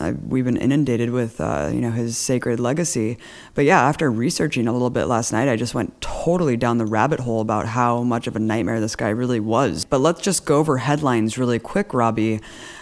uh, 0.00 0.12
we've 0.26 0.44
been 0.44 0.56
inundated 0.56 1.10
with 1.10 1.40
uh, 1.40 1.70
you 1.72 1.80
know 1.80 1.90
his 1.90 2.16
sacred 2.16 2.60
legacy. 2.60 3.18
But 3.54 3.64
yeah, 3.64 3.80
after 3.80 4.10
researching 4.10 4.68
a 4.68 4.72
little 4.72 4.90
bit 4.90 5.06
last 5.06 5.32
night, 5.32 5.48
I 5.48 5.56
just 5.56 5.74
went 5.74 6.00
totally 6.00 6.56
down 6.56 6.78
the 6.78 6.86
rabbit 6.86 7.20
hole 7.20 7.40
about 7.40 7.66
how 7.66 8.02
much 8.02 8.26
of 8.26 8.36
a 8.36 8.38
nightmare 8.38 8.80
this 8.80 8.96
guy 8.96 9.08
really 9.08 9.40
was. 9.40 9.84
But 9.84 10.00
let's 10.00 10.20
just 10.20 10.44
go 10.44 10.58
over 10.58 10.78
headlines 10.78 11.38
really 11.38 11.58
quick, 11.58 11.92
Robbie. 11.92 12.40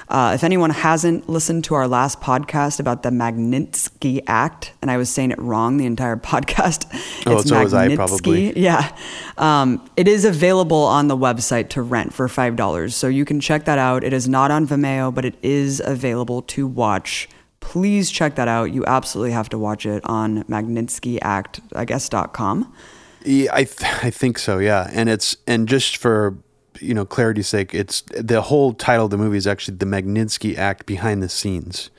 Uh, 0.09 0.33
if 0.35 0.45
anyone 0.45 0.71
hasn't 0.71 1.29
listened 1.29 1.65
to 1.65 1.75
our 1.75 1.89
last 1.89 2.21
podcast 2.21 2.79
about 2.79 3.03
the 3.03 3.11
Magnitsky 3.11 4.23
Act, 4.27 4.73
and 4.81 4.91
I 4.91 4.97
was 4.97 5.11
saying 5.11 5.33
it 5.33 5.39
wrong 5.41 5.79
the 5.79 5.87
entire 5.87 6.17
podcast, 6.33 6.87
Oh, 7.27 7.39
it's 7.39 7.49
so 7.49 7.63
was 7.63 7.75
I, 7.75 7.89
Magnitsky. 7.89 7.97
probably. 7.97 8.59
Yeah. 8.61 8.97
Um, 9.37 9.89
it 9.97 10.07
is 10.07 10.25
available 10.25 10.83
on 10.85 11.09
the 11.09 11.17
website 11.17 11.71
to 11.71 11.83
rent 11.83 12.15
for 12.15 12.29
$5. 12.29 12.93
So 12.93 13.09
you 13.09 13.25
can 13.25 13.41
check 13.41 13.65
that 13.65 13.79
out. 13.79 14.05
It 14.05 14.13
is 14.13 14.29
not 14.29 14.51
on 14.51 14.67
Vimeo, 14.67 15.13
but 15.15 15.25
it 15.25 15.35
is 15.43 15.83
available 15.85 16.43
to 16.43 16.67
watch. 16.67 17.29
Please 17.61 18.11
check 18.11 18.37
that 18.37 18.47
out. 18.47 18.73
You 18.73 18.85
absolutely 18.87 19.33
have 19.33 19.49
to 19.49 19.59
watch 19.59 19.87
it 19.87 20.05
on 20.05 20.45
MagnitskyAct, 20.45 21.61
I 21.75 21.85
guess, 21.85 22.09
dot 22.09 22.33
com. 22.33 22.73
Yeah, 23.25 23.51
I 23.53 23.65
th- 23.65 24.05
I 24.05 24.11
think 24.11 24.39
so. 24.39 24.59
Yeah, 24.59 24.89
and 24.93 25.09
it's 25.09 25.37
and 25.49 25.67
just 25.69 25.97
for 25.97 26.37
you 26.81 26.95
know 26.95 27.05
clarity's 27.05 27.49
sake, 27.49 27.75
it's 27.75 28.03
the 28.03 28.43
whole 28.43 28.73
title 28.73 29.07
of 29.07 29.11
the 29.11 29.19
movie 29.19 29.37
is 29.37 29.47
actually 29.47 29.77
the 29.77 29.87
Magnitsky 29.87 30.57
Act 30.57 30.87
behind 30.87 31.23
the 31.23 31.29
scenes. 31.29 31.91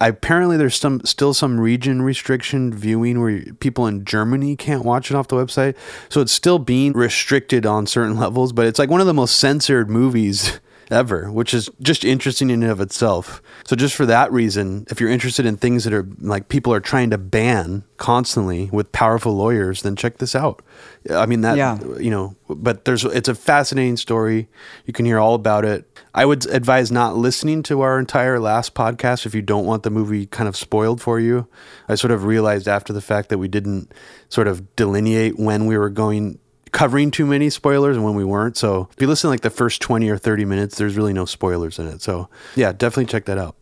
Apparently, 0.00 0.56
there's 0.56 0.76
some 0.76 1.00
still 1.04 1.34
some 1.34 1.58
region 1.58 2.02
restriction 2.02 2.72
viewing 2.72 3.20
where 3.20 3.42
people 3.60 3.86
in 3.86 4.04
Germany 4.04 4.54
can't 4.54 4.84
watch 4.84 5.10
it 5.10 5.16
off 5.16 5.28
the 5.28 5.36
website, 5.36 5.76
so 6.08 6.20
it's 6.20 6.32
still 6.32 6.58
being 6.58 6.92
restricted 6.92 7.66
on 7.66 7.86
certain 7.86 8.16
levels. 8.20 8.52
But 8.52 8.66
it's 8.66 8.78
like 8.78 8.90
one 8.90 9.00
of 9.00 9.06
the 9.06 9.14
most 9.14 9.38
censored 9.38 9.90
movies 9.90 10.60
ever, 10.90 11.30
which 11.30 11.52
is 11.54 11.68
just 11.82 12.04
interesting 12.04 12.50
in 12.50 12.62
and 12.62 12.72
of 12.72 12.80
itself. 12.80 13.42
So 13.64 13.76
just 13.76 13.94
for 13.94 14.06
that 14.06 14.32
reason, 14.32 14.86
if 14.90 15.00
you're 15.00 15.10
interested 15.10 15.44
in 15.46 15.56
things 15.56 15.84
that 15.84 15.92
are 15.92 16.08
like 16.20 16.48
people 16.48 16.72
are 16.72 16.80
trying 16.80 17.10
to 17.10 17.18
ban 17.18 17.84
constantly 17.96 18.70
with 18.72 18.90
powerful 18.92 19.34
lawyers, 19.34 19.82
then 19.82 19.96
check 19.96 20.18
this 20.18 20.34
out. 20.34 20.62
I 21.10 21.26
mean 21.26 21.42
that 21.42 21.56
Yeah. 21.56 21.78
you 21.98 22.10
know, 22.10 22.36
but 22.48 22.84
there's 22.84 23.04
it's 23.04 23.28
a 23.28 23.34
fascinating 23.34 23.96
story. 23.96 24.48
You 24.86 24.92
can 24.92 25.04
hear 25.04 25.18
all 25.18 25.34
about 25.34 25.64
it. 25.64 25.84
I 26.14 26.24
would 26.24 26.46
advise 26.46 26.90
not 26.90 27.16
listening 27.16 27.62
to 27.64 27.82
our 27.82 27.98
entire 27.98 28.40
last 28.40 28.74
podcast 28.74 29.26
if 29.26 29.34
you 29.34 29.42
don't 29.42 29.66
want 29.66 29.82
the 29.82 29.90
movie 29.90 30.26
kind 30.26 30.48
of 30.48 30.56
spoiled 30.56 31.00
for 31.00 31.20
you. 31.20 31.46
I 31.88 31.94
sort 31.96 32.10
of 32.10 32.24
realized 32.24 32.66
after 32.66 32.92
the 32.92 33.00
fact 33.02 33.28
that 33.28 33.38
we 33.38 33.48
didn't 33.48 33.92
sort 34.28 34.48
of 34.48 34.74
delineate 34.74 35.38
when 35.38 35.66
we 35.66 35.76
were 35.78 35.90
going 35.90 36.38
covering 36.72 37.10
too 37.10 37.26
many 37.26 37.50
spoilers 37.50 37.96
and 37.96 38.04
when 38.04 38.14
we 38.14 38.24
weren't. 38.24 38.56
So 38.56 38.88
if 38.92 39.00
you 39.00 39.06
listen 39.06 39.30
like 39.30 39.40
the 39.40 39.50
first 39.50 39.80
20 39.80 40.08
or 40.08 40.18
30 40.18 40.44
minutes, 40.44 40.76
there's 40.78 40.96
really 40.96 41.12
no 41.12 41.24
spoilers 41.24 41.78
in 41.78 41.86
it. 41.86 42.02
So 42.02 42.28
yeah, 42.56 42.72
definitely 42.72 43.06
check 43.06 43.24
that 43.26 43.38
out. 43.38 43.56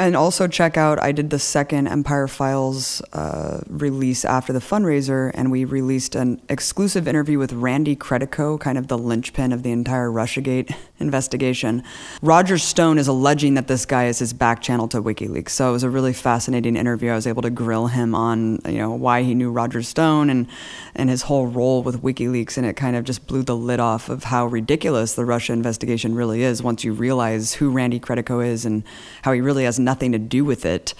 And 0.00 0.16
also 0.16 0.48
check 0.48 0.78
out, 0.78 0.98
I 1.02 1.12
did 1.12 1.28
the 1.28 1.38
second 1.38 1.86
Empire 1.86 2.26
Files 2.26 3.02
uh, 3.12 3.60
release 3.68 4.24
after 4.24 4.50
the 4.50 4.58
fundraiser, 4.58 5.30
and 5.34 5.50
we 5.50 5.66
released 5.66 6.14
an 6.14 6.40
exclusive 6.48 7.06
interview 7.06 7.38
with 7.38 7.52
Randy 7.52 7.96
Credico, 7.96 8.58
kind 8.58 8.78
of 8.78 8.88
the 8.88 8.96
linchpin 8.96 9.52
of 9.52 9.62
the 9.62 9.72
entire 9.72 10.08
Russiagate 10.08 10.74
investigation. 11.00 11.82
Roger 12.22 12.58
Stone 12.58 12.98
is 12.98 13.08
alleging 13.08 13.54
that 13.54 13.68
this 13.68 13.86
guy 13.86 14.06
is 14.06 14.18
his 14.18 14.32
back 14.32 14.60
channel 14.62 14.88
to 14.88 15.02
WikiLeaks, 15.02 15.50
so 15.50 15.70
it 15.70 15.72
was 15.72 15.82
a 15.82 15.90
really 15.90 16.12
fascinating 16.12 16.76
interview. 16.76 17.10
I 17.10 17.14
was 17.14 17.26
able 17.26 17.42
to 17.42 17.50
grill 17.50 17.88
him 17.88 18.14
on, 18.14 18.58
you 18.66 18.78
know, 18.78 18.90
why 18.90 19.22
he 19.22 19.34
knew 19.34 19.50
Roger 19.50 19.82
Stone 19.82 20.30
and 20.30 20.46
and 20.94 21.08
his 21.08 21.22
whole 21.22 21.46
role 21.46 21.82
with 21.82 22.02
WikiLeaks, 22.02 22.56
and 22.56 22.66
it 22.66 22.74
kind 22.74 22.96
of 22.96 23.04
just 23.04 23.26
blew 23.26 23.42
the 23.42 23.56
lid 23.56 23.80
off 23.80 24.08
of 24.08 24.24
how 24.24 24.46
ridiculous 24.46 25.14
the 25.14 25.24
Russia 25.24 25.52
investigation 25.52 26.14
really 26.14 26.42
is 26.42 26.62
once 26.62 26.84
you 26.84 26.92
realize 26.92 27.54
who 27.54 27.70
Randy 27.70 28.00
Credico 28.00 28.44
is 28.44 28.64
and 28.64 28.82
how 29.22 29.32
he 29.32 29.40
really 29.40 29.64
has 29.64 29.78
nothing 29.78 30.12
to 30.12 30.18
do 30.18 30.44
with 30.44 30.64
it. 30.64 30.94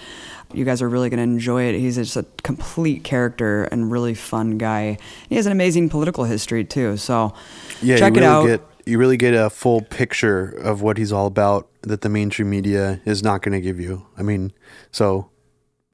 You 0.53 0.65
guys 0.65 0.81
are 0.81 0.89
really 0.89 1.09
going 1.09 1.19
to 1.19 1.23
enjoy 1.23 1.63
it. 1.63 1.79
He's 1.79 1.95
just 1.95 2.17
a 2.17 2.25
complete 2.43 3.05
character 3.05 3.63
and 3.65 3.89
really 3.89 4.13
fun 4.13 4.57
guy. 4.57 4.97
He 5.29 5.35
has 5.35 5.45
an 5.45 5.53
amazing 5.53 5.87
political 5.87 6.25
history 6.25 6.65
too. 6.65 6.97
So 6.97 7.33
Yeah, 7.81 7.97
check 7.97 8.13
it 8.13 8.19
really 8.19 8.25
out. 8.27 8.47
get 8.47 8.70
you 8.85 8.97
really 8.97 9.17
get 9.17 9.33
a 9.33 9.49
full 9.49 9.81
picture 9.81 10.45
of 10.49 10.81
what 10.81 10.97
he's 10.97 11.11
all 11.11 11.27
about 11.27 11.67
that 11.83 12.01
the 12.01 12.09
mainstream 12.09 12.49
media 12.49 13.01
is 13.05 13.23
not 13.23 13.41
going 13.41 13.53
to 13.53 13.61
give 13.61 13.79
you. 13.79 14.05
I 14.17 14.21
mean, 14.23 14.51
so 14.91 15.29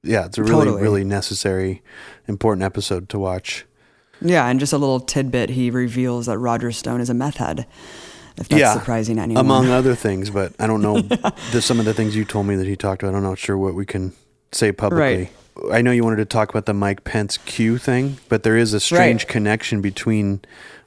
yeah, 0.03 0.25
it's 0.25 0.37
a 0.37 0.43
really 0.43 0.65
Totally. 0.65 0.81
really 0.81 1.03
necessary 1.03 1.81
important 2.27 2.63
episode 2.63 3.09
to 3.09 3.19
watch. 3.19 3.65
yeah, 4.21 4.47
and 4.47 4.59
just 4.59 4.73
a 4.73 4.77
little 4.77 4.99
tidbit. 4.99 5.49
He 5.51 5.69
reveals 5.69 6.25
that 6.27 6.37
Roger 6.39 6.71
Stone 6.71 7.01
is 7.01 7.09
a 7.09 7.13
meth 7.13 7.37
head. 7.37 7.65
If 8.37 8.49
that's 8.49 8.59
yeah, 8.59 8.73
surprising 8.73 9.17
anyone. 9.17 9.43
among 9.43 9.69
other 9.71 9.95
things, 9.95 10.29
but 10.29 10.53
I 10.59 10.67
don't 10.67 10.81
know 10.81 11.01
the, 11.51 11.59
some 11.61 11.79
of 11.79 11.85
the 11.85 11.93
things 11.93 12.15
you 12.15 12.23
told 12.23 12.45
me 12.45 12.55
that 12.55 12.67
he 12.67 12.75
talked 12.75 13.01
about. 13.01 13.15
I'm 13.15 13.23
not 13.23 13.39
sure 13.39 13.57
what 13.57 13.73
we 13.73 13.85
can 13.85 14.13
say 14.51 14.71
publicly. 14.71 15.31
I 15.71 15.81
know 15.81 15.89
you 15.91 16.03
wanted 16.03 16.17
to 16.17 16.25
talk 16.25 16.49
about 16.51 16.67
the 16.67 16.73
Mike 16.75 17.03
Pence 17.03 17.37
Q 17.39 17.79
thing, 17.79 18.17
but 18.29 18.43
there 18.43 18.55
is 18.55 18.73
a 18.75 18.79
strange 18.79 19.23
Right. 19.23 19.27
connection 19.27 19.81
between 19.81 20.41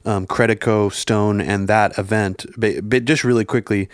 um, 0.05 0.27
Credico, 0.27 0.91
Stone, 0.91 1.41
and 1.41 1.67
that 1.67 1.97
event. 1.97 2.45
But, 2.57 2.89
but 2.89 3.05
just 3.05 3.23
really 3.23 3.45
quickly, 3.45 3.89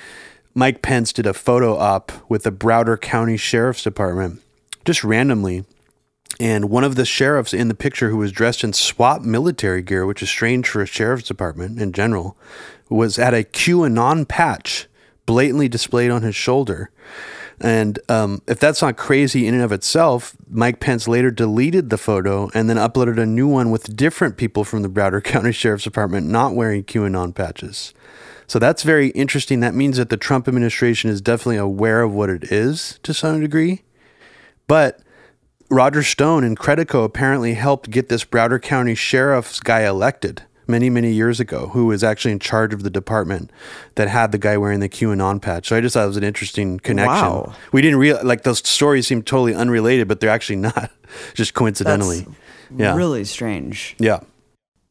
Mike 0.54 0.82
Pence 0.82 1.14
did 1.14 1.26
a 1.26 1.34
photo 1.34 1.78
op 1.78 2.12
with 2.30 2.44
the 2.44 2.52
Broward 2.52 3.02
County 3.02 3.38
Sheriff's 3.38 3.84
Department, 3.84 4.42
just 4.86 5.04
randomly. 5.04 5.66
And 6.40 6.70
one 6.70 6.84
of 6.84 6.96
the 6.96 7.06
sheriffs 7.06 7.54
in 7.54 7.68
the 7.68 7.74
picture 7.74 8.10
who 8.10 8.18
was 8.18 8.32
dressed 8.32 8.64
in 8.64 8.74
SWAT 8.74 9.24
military 9.24 9.82
gear, 9.82 10.06
which 10.06 10.22
is 10.22 10.30
strange 10.30 10.68
for 10.68 10.82
a 10.82 10.86
sheriff's 10.86 11.28
department 11.28 11.82
in 11.82 11.94
general, 11.94 12.38
was 12.90 13.18
at 13.18 13.34
a 13.34 13.44
QAnon 13.44 14.28
patch 14.28 14.88
blatantly 15.26 15.68
displayed 15.68 16.12
on 16.12 16.22
his 16.22 16.36
shoulder. 16.36 16.90
And 17.60 17.98
um, 18.08 18.42
if 18.48 18.60
that's 18.60 18.82
not 18.82 18.98
crazy 18.98 19.48
in 19.48 19.56
and 19.56 19.64
of 19.64 19.72
itself, 19.72 20.36
Mike 20.50 20.80
Pence 20.80 21.08
later 21.08 21.32
deleted 21.32 21.90
the 21.90 21.98
photo 21.98 22.50
and 22.54 22.70
then 22.70 22.78
uploaded 22.78 23.18
a 23.18 23.26
new 23.26 23.48
one 23.48 23.72
with 23.72 23.96
different 23.96 24.38
people 24.38 24.64
from 24.64 24.84
the 24.84 24.90
Broward 24.90 25.24
County 25.24 25.52
Sheriff's 25.52 25.84
Department 25.84 26.28
not 26.28 26.54
wearing 26.54 26.84
QAnon 26.84 27.34
patches. 27.34 27.94
So 28.46 28.60
that's 28.60 28.84
very 28.84 29.10
interesting. 29.10 29.60
That 29.60 29.74
means 29.74 29.98
that 29.98 30.10
the 30.10 30.18
Trump 30.18 30.48
administration 30.48 31.10
is 31.10 31.20
definitely 31.20 31.58
aware 31.58 32.02
of 32.02 32.14
what 32.14 32.30
it 32.30 32.52
is 32.52 33.00
to 33.04 33.14
some 33.14 33.42
degree. 33.42 33.82
But 34.68 35.02
Roger 35.70 36.04
Stone 36.04 36.44
and 36.44 36.58
Credico 36.58 37.04
apparently 37.04 37.56
helped 37.56 37.90
get 37.90 38.08
this 38.08 38.24
Broward 38.24 38.62
County 38.62 38.96
sheriff's 38.96 39.60
guy 39.60 39.82
elected 39.82 40.44
many, 40.68 40.90
many 40.90 41.12
years 41.12 41.40
ago, 41.40 41.68
who 41.68 41.86
was 41.86 42.04
actually 42.04 42.32
in 42.32 42.40
charge 42.40 42.74
of 42.74 42.84
the 42.84 42.90
department 42.90 43.52
that 43.96 44.08
had 44.08 44.32
the 44.32 44.38
guy 44.38 44.58
wearing 44.58 44.80
the 44.80 44.90
QAnon 44.90 45.42
patch. 45.42 45.68
So 45.68 45.76
I 45.76 45.82
just 45.82 45.94
thought 45.94 46.04
it 46.04 46.08
was 46.08 46.18
an 46.18 46.24
interesting 46.24 46.80
connection. 46.80 47.26
Wow. 47.26 47.56
We 47.72 47.82
didn't 47.82 48.00
real 48.00 48.20
like 48.24 48.44
those 48.44 48.68
stories 48.68 49.08
seem 49.08 49.24
totally 49.24 49.54
unrelated, 49.54 50.08
but 50.08 50.20
they're 50.20 50.30
actually 50.30 50.58
not, 50.58 50.92
just 51.34 51.54
coincidentally. 51.54 52.22
That's 52.22 52.36
yeah. 52.76 52.96
really 52.96 53.24
strange. 53.24 53.96
Yeah. 54.00 54.22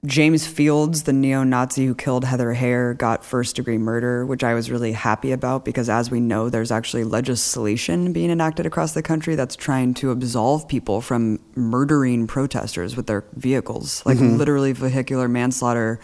James 0.06 0.46
Fields, 0.46 1.02
the 1.02 1.12
neo 1.12 1.42
Nazi 1.42 1.84
who 1.84 1.94
killed 1.94 2.25
Heather 2.25 2.54
Heyer, 2.54 2.96
got 2.96 3.25
first 3.25 3.56
degree 3.56 3.76
murder, 3.76 4.25
which 4.25 4.44
I 4.44 4.54
was 4.54 4.70
really 4.70 4.92
happy 4.92 5.32
about 5.32 5.64
because, 5.64 5.88
as 5.88 6.10
we 6.12 6.20
know, 6.20 6.48
there's 6.48 6.70
actually 6.70 7.02
legislation 7.02 8.12
being 8.12 8.30
enacted 8.30 8.66
across 8.66 8.92
the 8.92 9.02
country 9.02 9.34
that's 9.34 9.56
trying 9.56 9.94
to 9.94 10.12
absolve 10.12 10.68
people 10.68 11.00
from 11.00 11.40
murdering 11.56 12.28
protesters 12.28 12.96
with 12.96 13.08
their 13.08 13.25
vehicles, 13.34 14.04
like 14.06 14.18
mm-hmm. 14.18 14.36
literally 14.36 14.72
vehicular 14.72 15.28
manslaughter. 15.28 15.98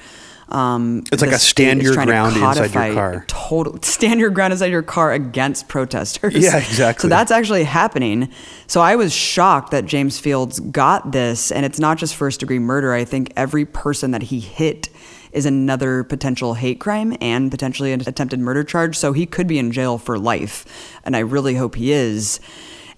Um. 0.48 1.04
It's 1.12 1.22
like 1.22 1.32
a 1.32 1.38
stand 1.38 1.82
your 1.82 1.94
ground 1.94 2.36
inside 2.36 2.74
your 2.74 2.94
car. 2.94 3.24
Total 3.28 3.80
stand 3.82 4.20
your 4.20 4.30
ground 4.30 4.52
inside 4.52 4.70
your 4.70 4.82
car 4.82 5.12
against 5.12 5.68
protesters. 5.68 6.34
Yeah, 6.36 6.58
exactly. 6.58 7.02
So 7.02 7.08
that's 7.08 7.30
actually 7.30 7.64
happening. 7.64 8.30
So 8.66 8.80
I 8.80 8.96
was 8.96 9.12
shocked 9.12 9.70
that 9.70 9.86
James 9.86 10.18
Fields 10.18 10.60
got 10.60 11.12
this, 11.12 11.50
and 11.50 11.64
it's 11.64 11.78
not 11.78 11.98
just 11.98 12.14
first 12.14 12.40
degree 12.40 12.58
murder. 12.58 12.92
I 12.92 13.04
think 13.04 13.32
every 13.36 13.64
person 13.64 14.10
that 14.10 14.24
he 14.24 14.40
hit 14.40 14.88
is 15.32 15.46
another 15.46 16.04
potential 16.04 16.54
hate 16.54 16.78
crime 16.78 17.16
and 17.20 17.50
potentially 17.50 17.92
an 17.92 18.02
attempted 18.02 18.38
murder 18.38 18.62
charge. 18.62 18.96
So 18.96 19.12
he 19.12 19.26
could 19.26 19.46
be 19.46 19.58
in 19.58 19.72
jail 19.72 19.98
for 19.98 20.18
life, 20.18 20.98
and 21.04 21.16
I 21.16 21.20
really 21.20 21.54
hope 21.54 21.74
he 21.74 21.92
is. 21.92 22.40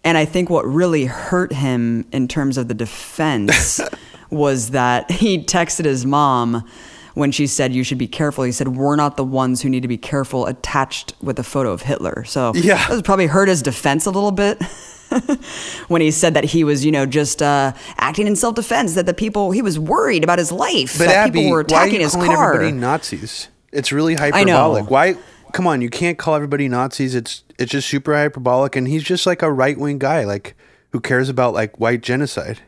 And 0.02 0.18
I 0.18 0.26
think 0.26 0.50
what 0.50 0.66
really 0.66 1.06
hurt 1.06 1.52
him 1.52 2.06
in 2.12 2.28
terms 2.28 2.58
of 2.58 2.68
the 2.68 2.74
defense 2.74 3.80
was 4.30 4.70
that 4.70 5.10
he 5.10 5.42
texted 5.42 5.86
his 5.86 6.04
mom 6.04 6.68
when 7.14 7.30
she 7.32 7.46
said 7.46 7.72
you 7.72 7.82
should 7.84 7.98
be 7.98 8.06
careful. 8.08 8.44
He 8.44 8.52
said 8.52 8.68
we're 8.68 8.96
not 8.96 9.16
the 9.16 9.24
ones 9.24 9.62
who 9.62 9.68
need 9.68 9.82
to 9.82 9.88
be 9.88 9.96
careful 9.98 10.46
attached 10.46 11.14
with 11.22 11.38
a 11.38 11.42
photo 11.44 11.72
of 11.72 11.82
Hitler. 11.82 12.24
So 12.24 12.52
Yeah. 12.54 12.76
that 12.76 12.90
was 12.90 13.02
probably 13.02 13.26
hurt 13.26 13.48
his 13.48 13.62
defense 13.62 14.06
a 14.06 14.10
little 14.10 14.32
bit. 14.32 14.62
when 15.88 16.00
he 16.00 16.10
said 16.10 16.34
that 16.34 16.44
he 16.44 16.64
was, 16.64 16.84
you 16.84 16.90
know, 16.90 17.06
just 17.06 17.40
uh, 17.42 17.72
acting 17.98 18.26
in 18.26 18.34
self-defense, 18.34 18.94
that 18.94 19.06
the 19.06 19.14
people 19.14 19.50
he 19.52 19.62
was 19.62 19.78
worried 19.78 20.24
about 20.24 20.38
his 20.38 20.50
life, 20.50 20.98
But 20.98 21.06
that 21.06 21.16
Abby, 21.28 21.38
people 21.40 21.52
were 21.52 21.60
attacking 21.60 21.92
why 21.92 21.96
are 21.96 21.98
you 22.00 22.04
his 22.04 22.12
calling 22.14 22.30
car. 22.32 22.54
everybody 22.54 22.72
Nazis? 22.76 23.48
It's 23.72 23.92
really 23.92 24.14
know. 24.14 24.20
hyperbolic. 24.22 24.90
Why? 24.90 25.14
Come 25.52 25.66
on, 25.68 25.80
you 25.80 25.90
can't 25.90 26.18
call 26.18 26.34
everybody 26.34 26.68
Nazis. 26.68 27.14
It's 27.14 27.44
it's 27.58 27.70
just 27.70 27.88
super 27.88 28.12
hyperbolic, 28.14 28.74
and 28.74 28.88
he's 28.88 29.04
just 29.04 29.24
like 29.26 29.40
a 29.42 29.52
right 29.52 29.78
wing 29.78 29.98
guy, 29.98 30.24
like 30.24 30.56
who 30.90 31.00
cares 31.00 31.28
about 31.28 31.54
like 31.54 31.78
white 31.78 32.00
genocide. 32.02 32.60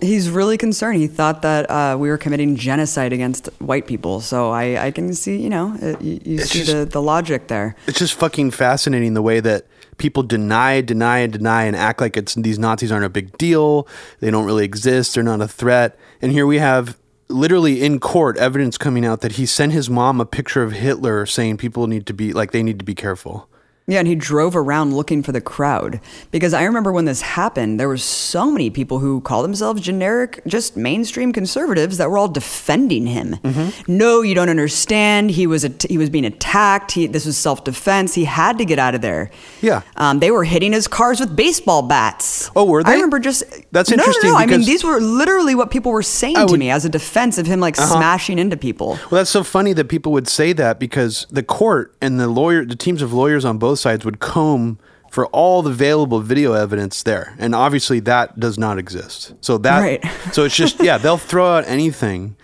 He's 0.00 0.30
really 0.30 0.56
concerned. 0.56 0.98
He 0.98 1.06
thought 1.06 1.42
that 1.42 1.70
uh, 1.70 1.96
we 1.98 2.08
were 2.08 2.18
committing 2.18 2.56
genocide 2.56 3.12
against 3.12 3.46
white 3.58 3.86
people. 3.86 4.20
So 4.20 4.50
I, 4.50 4.86
I 4.86 4.90
can 4.90 5.12
see, 5.14 5.36
you 5.40 5.50
know, 5.50 5.76
it, 5.80 6.00
you, 6.00 6.20
you 6.24 6.38
see 6.38 6.60
just- 6.60 6.72
the, 6.72 6.84
the 6.84 7.02
logic 7.02 7.48
there. 7.48 7.76
It's 7.86 7.98
just 7.98 8.14
fucking 8.14 8.50
fascinating 8.52 9.14
the 9.14 9.22
way 9.22 9.40
that 9.40 9.66
people 9.96 10.22
deny, 10.22 10.80
deny, 10.80 11.18
and 11.18 11.32
deny, 11.32 11.64
and 11.64 11.74
act 11.76 12.00
like 12.00 12.16
it's 12.16 12.34
these 12.34 12.58
Nazis 12.58 12.92
aren't 12.92 13.04
a 13.04 13.08
big 13.10 13.36
deal. 13.38 13.88
They 14.20 14.30
don't 14.30 14.44
really 14.46 14.64
exist. 14.64 15.14
They're 15.14 15.24
not 15.24 15.40
a 15.40 15.48
threat. 15.48 15.98
And 16.22 16.32
here 16.32 16.46
we 16.46 16.58
have 16.58 16.96
literally 17.28 17.82
in 17.82 18.00
court 18.00 18.38
evidence 18.38 18.78
coming 18.78 19.04
out 19.04 19.20
that 19.20 19.32
he 19.32 19.44
sent 19.44 19.72
his 19.72 19.90
mom 19.90 20.20
a 20.20 20.24
picture 20.24 20.62
of 20.62 20.72
Hitler, 20.72 21.26
saying 21.26 21.58
people 21.58 21.86
need 21.86 22.06
to 22.06 22.14
be 22.14 22.32
like 22.32 22.52
they 22.52 22.62
need 22.62 22.78
to 22.78 22.84
be 22.84 22.94
careful. 22.94 23.48
Yeah, 23.88 24.00
and 24.00 24.06
he 24.06 24.14
drove 24.14 24.54
around 24.54 24.94
looking 24.94 25.22
for 25.22 25.32
the 25.32 25.40
crowd 25.40 25.98
because 26.30 26.52
I 26.52 26.64
remember 26.64 26.92
when 26.92 27.06
this 27.06 27.22
happened, 27.22 27.80
there 27.80 27.88
were 27.88 27.96
so 27.96 28.50
many 28.50 28.68
people 28.68 28.98
who 28.98 29.22
call 29.22 29.40
themselves 29.42 29.80
generic, 29.80 30.42
just 30.46 30.76
mainstream 30.76 31.32
conservatives 31.32 31.96
that 31.96 32.10
were 32.10 32.18
all 32.18 32.28
defending 32.28 33.06
him. 33.06 33.36
Mm-hmm. 33.42 33.96
No, 33.96 34.20
you 34.20 34.34
don't 34.34 34.50
understand. 34.50 35.30
He 35.30 35.46
was 35.46 35.64
at- 35.64 35.84
he 35.84 35.96
was 35.96 36.10
being 36.10 36.26
attacked. 36.26 36.92
He, 36.92 37.06
this 37.06 37.24
was 37.24 37.38
self 37.38 37.64
defense. 37.64 38.12
He 38.14 38.26
had 38.26 38.58
to 38.58 38.66
get 38.66 38.78
out 38.78 38.94
of 38.94 39.00
there. 39.00 39.30
Yeah. 39.62 39.80
um, 39.96 40.18
they 40.18 40.30
were 40.30 40.44
hitting 40.44 40.72
his 40.74 40.86
cars 40.86 41.18
with 41.18 41.34
baseball 41.34 41.80
bats. 41.80 42.50
Oh, 42.54 42.66
were 42.66 42.84
they? 42.84 42.90
I 42.90 42.94
remember 42.94 43.18
just 43.18 43.42
That's 43.72 43.88
No, 43.90 43.96
no, 43.96 44.02
interesting 44.02 44.30
No, 44.32 44.36
I 44.36 44.44
mean 44.44 44.60
these 44.66 44.84
were 44.84 45.00
literally 45.00 45.54
what 45.54 45.70
people 45.70 45.92
were 45.92 46.02
saying 46.02 46.36
I 46.36 46.44
to 46.44 46.58
me 46.58 46.68
as 46.70 46.84
a 46.84 46.90
defense 46.90 47.38
of 47.38 47.46
him, 47.46 47.58
like 47.58 47.74
smashing 47.76 48.38
into 48.38 48.58
people. 48.58 48.98
Well, 49.10 49.20
that's 49.20 49.30
so 49.30 49.42
funny 49.42 49.72
that 49.72 49.86
people 49.88 50.12
would 50.12 50.28
say 50.28 50.52
that 50.52 50.78
because 50.78 51.26
the 51.30 51.42
court 51.42 51.94
and 52.02 52.20
the 52.20 52.28
lawyer, 52.28 52.66
the 52.66 52.76
teams 52.76 53.00
of 53.00 53.14
lawyers 53.14 53.46
on 53.46 53.56
both 53.56 53.77
sides 53.78 54.04
would 54.04 54.20
comb 54.20 54.78
for 55.10 55.26
all 55.28 55.62
the 55.62 55.70
available 55.70 56.20
video 56.20 56.52
evidence 56.52 57.02
there, 57.02 57.34
and 57.38 57.54
obviously 57.54 57.98
that 58.00 58.38
does 58.38 58.58
not 58.58 58.78
exist. 58.78 59.34
So 59.40 59.56
that, 59.58 59.80
Right. 59.80 60.04
so 60.32 60.44
it's 60.44 60.54
just 60.56 60.82
yeah, 60.82 60.98
they'll 60.98 61.16
throw 61.16 61.46
out 61.56 61.64
anything 61.66 62.36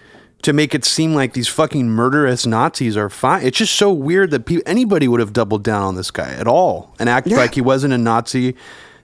to 0.43 0.53
make 0.53 0.75
it 0.75 0.85
seem 0.85 1.15
like 1.15 1.33
these 1.33 1.49
fucking 1.49 1.89
murderous 1.89 2.45
Nazis 2.47 2.97
are 2.97 3.09
fine. 3.11 3.45
It's 3.47 3.57
just 3.59 3.75
so 3.77 3.93
weird 3.93 4.31
that 4.31 4.45
pe- 4.47 4.61
anybody 4.67 5.09
would 5.09 5.21
have 5.21 5.33
doubled 5.33 5.63
down 5.65 5.83
on 5.83 5.95
this 5.95 6.11
guy 6.11 6.33
at 6.35 6.47
all 6.47 6.95
and 6.99 7.09
act 7.09 7.27
Yeah. 7.27 7.37
like 7.39 7.55
he 7.55 7.61
wasn't 7.63 7.95
a 7.95 7.99
Nazi, 7.99 8.55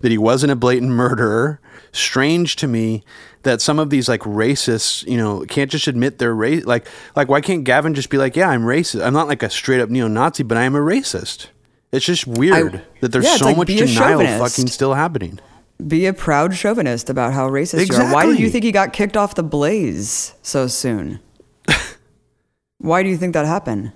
that 0.00 0.10
he 0.10 0.18
wasn't 0.18 0.52
a 0.52 0.56
blatant 0.56 0.90
murderer. 0.92 1.60
Strange 1.92 2.56
to 2.56 2.66
me 2.66 3.02
that 3.42 3.60
some 3.62 3.78
of 3.78 3.88
these 3.90 4.06
like 4.08 4.20
racists, 4.20 5.06
you 5.06 5.16
know, 5.16 5.44
can't 5.48 5.70
just 5.70 5.86
admit 5.88 6.18
they're 6.18 6.34
race. 6.34 6.64
Like, 6.64 6.86
like 7.16 7.28
why 7.28 7.40
can't 7.40 7.64
Gavin 7.64 7.94
just 7.94 8.10
be 8.10 8.16
like, 8.18 8.36
yeah, 8.36 8.48
I'm 8.50 8.62
racist. 8.62 9.04
I'm 9.04 9.12
not 9.14 9.28
like 9.28 9.42
a 9.42 9.50
straight 9.50 9.80
up 9.80 9.88
neo-Nazi, 9.90 10.42
but 10.42 10.56
I 10.58 10.62
am 10.64 10.74
a 10.74 10.78
racist. 10.80 11.46
It's 11.92 12.06
just 12.06 12.26
weird 12.26 12.76
I- 12.76 12.82
that 13.00 13.12
there's 13.12 13.24
yeah, 13.24 13.36
so 13.36 13.46
like, 13.46 13.56
much 13.56 13.68
denial 13.68 14.20
fucking 14.38 14.68
still 14.68 14.94
happening. 14.94 15.40
Be 15.86 16.06
a 16.06 16.12
proud 16.12 16.54
chauvinist 16.54 17.08
about 17.08 17.32
how 17.32 17.48
racist 17.48 17.88
you 17.88 17.96
are. 17.96 18.12
Why 18.12 18.26
did 18.26 18.38
you 18.38 18.50
think 18.50 18.64
he 18.64 18.72
got 18.72 18.92
kicked 18.92 19.16
off 19.16 19.34
the 19.34 19.42
Blaze 19.42 20.34
so 20.42 20.66
soon? 20.66 21.20
Why 22.78 23.02
do 23.02 23.08
you 23.08 23.16
think 23.16 23.32
that 23.32 23.46
happened? 23.46 23.92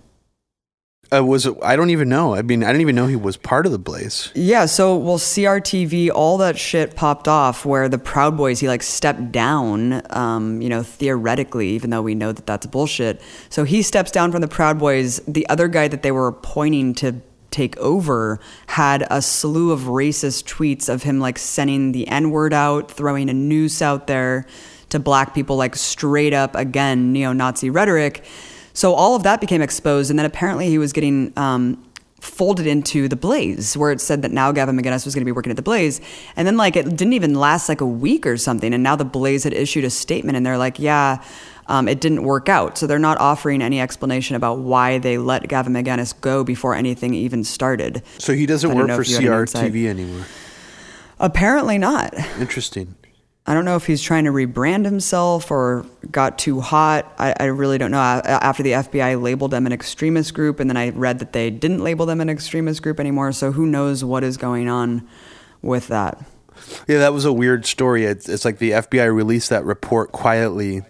Uh, 1.14 1.22
was 1.22 1.46
it, 1.46 1.54
I 1.62 1.76
don't 1.76 1.90
even 1.90 2.08
know. 2.08 2.34
I 2.34 2.42
mean, 2.42 2.64
I 2.64 2.68
didn't 2.68 2.80
even 2.80 2.96
know 2.96 3.06
he 3.06 3.16
was 3.16 3.36
part 3.36 3.66
of 3.66 3.72
the 3.72 3.78
Blaze. 3.78 4.30
Yeah, 4.34 4.64
so 4.64 4.96
well, 4.96 5.18
CRTV, 5.18 6.10
all 6.10 6.38
that 6.38 6.58
shit 6.58 6.96
popped 6.96 7.28
off 7.28 7.64
where 7.64 7.88
the 7.88 7.98
Proud 7.98 8.36
Boys 8.36 8.60
he 8.60 8.68
like 8.68 8.82
stepped 8.82 9.30
down. 9.30 10.02
Um, 10.10 10.62
you 10.62 10.68
know, 10.68 10.82
theoretically, 10.82 11.68
even 11.70 11.90
though 11.90 12.02
we 12.02 12.14
know 12.14 12.32
that 12.32 12.46
that's 12.46 12.66
bullshit. 12.66 13.20
So 13.50 13.64
he 13.64 13.82
steps 13.82 14.10
down 14.10 14.32
from 14.32 14.40
the 14.40 14.48
Proud 14.48 14.78
Boys. 14.78 15.20
The 15.28 15.46
other 15.48 15.68
guy 15.68 15.88
that 15.88 16.02
they 16.02 16.10
were 16.12 16.28
appointing 16.28 16.94
to 16.96 17.20
take 17.54 17.76
over 17.78 18.40
had 18.66 19.06
a 19.10 19.22
slew 19.22 19.70
of 19.70 19.82
racist 19.82 20.44
tweets 20.44 20.88
of 20.88 21.04
him 21.04 21.20
like 21.20 21.38
sending 21.38 21.92
the 21.92 22.06
N 22.08 22.30
word 22.30 22.52
out, 22.52 22.90
throwing 22.90 23.30
a 23.30 23.34
noose 23.34 23.80
out 23.80 24.08
there 24.08 24.46
to 24.90 24.98
black 24.98 25.34
people, 25.34 25.56
like 25.56 25.76
straight 25.76 26.34
up 26.34 26.54
again 26.56 27.12
neo 27.12 27.32
Nazi 27.32 27.70
rhetoric. 27.70 28.24
So 28.72 28.92
all 28.94 29.14
of 29.14 29.22
that 29.22 29.40
became 29.40 29.62
exposed, 29.62 30.10
and 30.10 30.18
then 30.18 30.26
apparently 30.26 30.68
he 30.68 30.78
was 30.78 30.92
getting 30.92 31.32
um, 31.36 31.82
folded 32.24 32.66
into 32.66 33.08
the 33.08 33.16
Blaze, 33.16 33.76
where 33.76 33.92
it 33.92 34.00
said 34.00 34.22
that 34.22 34.30
now 34.32 34.52
Gavin 34.52 34.76
McInnes 34.76 35.04
was 35.04 35.14
going 35.14 35.22
to 35.22 35.24
be 35.26 35.32
working 35.32 35.50
at 35.50 35.56
the 35.56 35.62
Blaze, 35.62 36.00
and 36.36 36.46
then 36.46 36.56
like 36.56 36.76
it 36.76 36.84
didn't 36.84 37.12
even 37.12 37.34
last 37.34 37.68
like 37.68 37.80
a 37.80 37.86
week 37.86 38.26
or 38.26 38.36
something, 38.36 38.72
and 38.72 38.82
now 38.82 38.96
the 38.96 39.04
Blaze 39.04 39.44
had 39.44 39.52
issued 39.52 39.84
a 39.84 39.90
statement, 39.90 40.36
and 40.36 40.44
they're 40.44 40.58
like, 40.58 40.78
yeah. 40.78 41.22
Um, 41.66 41.88
it 41.88 41.98
didn't 41.98 42.24
work 42.24 42.50
out. 42.50 42.76
So 42.76 42.86
they're 42.86 42.98
not 42.98 43.16
offering 43.16 43.62
any 43.62 43.80
explanation 43.80 44.36
about 44.36 44.58
why 44.58 44.98
they 44.98 45.16
let 45.16 45.48
Gavin 45.48 45.72
McInnes 45.72 46.12
go 46.20 46.44
before 46.44 46.74
anything 46.74 47.14
even 47.14 47.42
started. 47.42 48.02
So 48.18 48.34
he 48.34 48.44
doesn't 48.44 48.68
don't 48.68 48.86
work 48.86 48.96
for. 48.98 49.02
CRTV 49.02 49.86
anymore. 49.86 50.26
Apparently 51.18 51.78
not. 51.78 52.12
Interesting. 52.38 52.94
I 53.46 53.52
don't 53.52 53.66
know 53.66 53.76
if 53.76 53.84
he's 53.84 54.00
trying 54.00 54.24
to 54.24 54.30
rebrand 54.30 54.86
himself 54.86 55.50
or 55.50 55.84
got 56.10 56.38
too 56.38 56.60
hot. 56.60 57.12
I, 57.18 57.34
I 57.38 57.44
really 57.44 57.76
don't 57.76 57.90
know. 57.90 57.98
After 57.98 58.62
the 58.62 58.72
FBI 58.72 59.20
labeled 59.20 59.50
them 59.50 59.66
an 59.66 59.72
extremist 59.72 60.32
group, 60.32 60.60
and 60.60 60.70
then 60.70 60.78
I 60.78 60.90
read 60.90 61.18
that 61.18 61.34
they 61.34 61.50
didn't 61.50 61.84
label 61.84 62.06
them 62.06 62.22
an 62.22 62.30
extremist 62.30 62.82
group 62.82 62.98
anymore. 62.98 63.32
So 63.32 63.52
who 63.52 63.66
knows 63.66 64.02
what 64.02 64.24
is 64.24 64.38
going 64.38 64.68
on 64.68 65.06
with 65.60 65.88
that? 65.88 66.24
Yeah, 66.88 66.98
that 66.98 67.12
was 67.12 67.26
a 67.26 67.32
weird 67.32 67.66
story. 67.66 68.06
It's, 68.06 68.28
it's 68.30 68.46
like 68.46 68.58
the 68.58 68.70
FBI 68.70 69.14
released 69.14 69.50
that 69.50 69.64
report 69.64 70.12
quietly, 70.12 70.82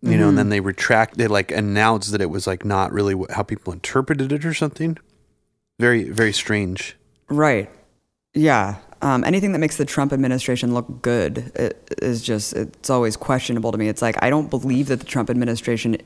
you 0.00 0.16
know, 0.16 0.28
and 0.28 0.38
then 0.38 0.44
mm-hmm. 0.44 0.50
they 0.50 0.60
retract. 0.60 1.18
They 1.18 1.26
like 1.26 1.50
announced 1.50 2.12
that 2.12 2.22
it 2.22 2.30
was 2.30 2.46
like 2.46 2.64
not 2.64 2.92
really 2.92 3.22
how 3.30 3.42
people 3.42 3.72
interpreted 3.72 4.32
it 4.32 4.46
or 4.46 4.54
something. 4.54 4.96
Very, 5.78 6.08
very 6.08 6.32
strange. 6.32 6.96
Right. 7.28 7.70
Yeah. 8.32 8.76
Um, 9.00 9.22
anything 9.22 9.52
that 9.52 9.60
makes 9.60 9.76
the 9.76 9.84
Trump 9.84 10.12
administration 10.12 10.74
look 10.74 11.02
good 11.02 11.52
it, 11.54 11.94
is 12.02 12.20
just, 12.20 12.52
it's 12.54 12.90
always 12.90 13.16
questionable 13.16 13.70
to 13.70 13.78
me. 13.78 13.88
It's 13.88 14.02
like, 14.02 14.20
I 14.22 14.28
don't 14.30 14.50
believe 14.50 14.88
that 14.88 14.98
the 14.98 15.06
Trump 15.06 15.30
administration 15.30 15.98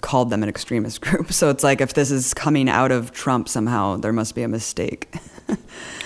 called 0.00 0.30
them 0.30 0.42
an 0.44 0.48
extremist 0.48 1.00
group. 1.06 1.32
So 1.32 1.50
it's 1.50 1.64
like, 1.64 1.80
if 1.80 1.94
this 1.94 2.10
is 2.12 2.32
coming 2.34 2.68
out 2.68 2.92
of 2.92 3.10
Trump 3.12 3.48
somehow, 3.48 3.96
there 3.96 4.12
must 4.12 4.34
be 4.34 4.42
a 4.42 4.48
mistake. 4.48 5.14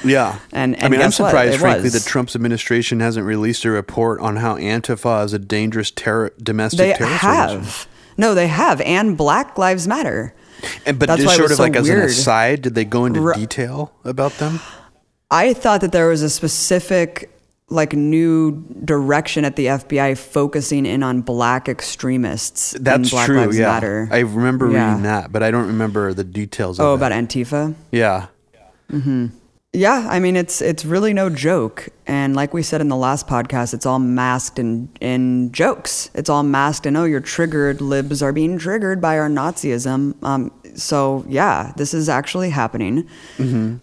Yeah, 0.02 0.38
And- 0.52 0.76
I 0.82 0.88
mean, 0.88 1.02
I'm 1.02 1.10
surprised, 1.12 1.60
frankly, 1.60 1.84
was. 1.84 1.92
that 1.92 2.08
Trump's 2.08 2.34
administration 2.34 3.00
hasn't 3.00 3.26
released 3.26 3.66
a 3.66 3.70
report 3.70 4.18
on 4.20 4.36
how 4.36 4.56
Antifa 4.56 5.24
is 5.26 5.34
a 5.34 5.38
dangerous 5.38 5.90
terror, 5.90 6.32
domestic 6.42 6.78
They 6.78 6.92
terrorist 6.94 7.20
have. 7.20 7.50
organization. 7.50 7.90
No, 8.16 8.34
they 8.34 8.48
have. 8.48 8.80
And 8.80 9.16
Black 9.18 9.58
Lives 9.58 9.86
Matter. 9.86 10.34
And 10.86 10.98
but 10.98 11.06
That's 11.08 11.22
just 11.22 11.36
sort 11.36 11.50
of 11.50 11.56
so 11.58 11.62
like 11.62 11.76
as 11.76 11.88
an 11.90 11.98
aside, 11.98 12.62
did 12.62 12.74
they 12.74 12.84
go 12.86 13.04
into 13.04 13.20
Ru- 13.20 13.34
detail 13.34 13.92
about 14.04 14.32
them? 14.38 14.60
I 15.30 15.54
thought 15.54 15.80
that 15.82 15.92
there 15.92 16.08
was 16.08 16.22
a 16.22 16.30
specific, 16.30 17.30
like, 17.68 17.92
new 17.92 18.64
direction 18.84 19.44
at 19.44 19.54
the 19.56 19.66
FBI 19.66 20.18
focusing 20.18 20.86
in 20.86 21.02
on 21.02 21.20
black 21.20 21.68
extremists. 21.68 22.72
That's 22.80 23.10
Black 23.10 23.26
true. 23.26 23.36
Lives 23.40 23.58
yeah, 23.58 23.66
Matter. 23.66 24.08
I 24.10 24.20
remember 24.20 24.70
Yeah. 24.70 24.88
reading 24.88 25.04
that, 25.04 25.30
but 25.32 25.42
I 25.42 25.50
don't 25.50 25.66
remember 25.68 26.12
the 26.14 26.24
details. 26.24 26.80
Oh, 26.80 26.94
about 26.94 27.12
Antifa? 27.12 27.74
yeah. 27.92 28.26
Yeah, 29.72 30.08
I 30.10 30.18
mean 30.18 30.34
it's 30.34 30.60
it's 30.60 30.84
really 30.84 31.14
no 31.14 31.30
joke, 31.30 31.90
and 32.04 32.34
like 32.34 32.52
we 32.52 32.60
said 32.60 32.80
in 32.80 32.88
the 32.88 32.96
last 32.96 33.28
podcast, 33.28 33.72
it's 33.72 33.86
all 33.86 34.00
masked 34.00 34.58
in 34.58 34.88
in 35.00 35.52
jokes. 35.52 36.10
It's 36.12 36.28
all 36.28 36.42
masked 36.42 36.86
in 36.86 36.96
oh, 36.96 37.04
you're 37.04 37.20
triggered. 37.20 37.80
Libs 37.80 38.20
are 38.20 38.32
being 38.32 38.58
triggered 38.58 39.00
by 39.00 39.16
our 39.16 39.28
Nazism. 39.28 40.20
Um, 40.24 40.50
so 40.74 41.24
yeah, 41.28 41.72
this 41.76 41.94
is 41.94 42.08
actually 42.08 42.50
happening. 42.50 43.06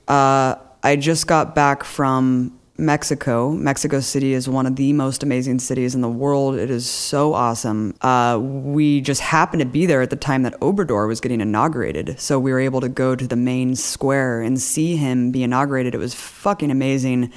Uh, 0.10 0.56
I 0.88 0.96
just 0.96 1.28
got 1.28 1.54
back 1.54 1.84
from 1.84 2.58
Mexico. 2.78 3.52
Mexico 3.52 4.00
City 4.00 4.32
is 4.32 4.48
one 4.48 4.66
of 4.66 4.78
the 4.78 4.94
most 4.94 5.22
amazing 5.22 5.60
cities 5.60 5.96
in 5.96 6.00
the 6.00 6.08
world. 6.08 6.56
It 6.56 6.70
is 6.70 6.90
so 6.90 7.34
awesome. 7.34 7.94
Uh, 8.00 8.40
we 8.42 9.02
just 9.02 9.20
happened 9.20 9.60
to 9.60 9.66
be 9.66 9.86
there 9.86 10.02
at 10.02 10.12
the 10.12 10.16
time 10.16 10.44
that 10.44 10.58
Obrador 10.62 11.06
was 11.10 11.20
getting 11.20 11.42
inaugurated. 11.42 12.18
So 12.22 12.40
we 12.40 12.54
were 12.54 12.62
able 12.62 12.80
to 12.80 12.88
go 12.88 13.18
to 13.18 13.28
the 13.28 13.36
main 13.36 13.76
square 13.76 14.42
and 14.42 14.62
see 14.62 14.96
him 14.96 15.30
be 15.30 15.44
inaugurated. 15.44 15.94
It 15.94 15.98
was 15.98 16.16
fucking 16.16 16.72
amazing. 16.72 17.34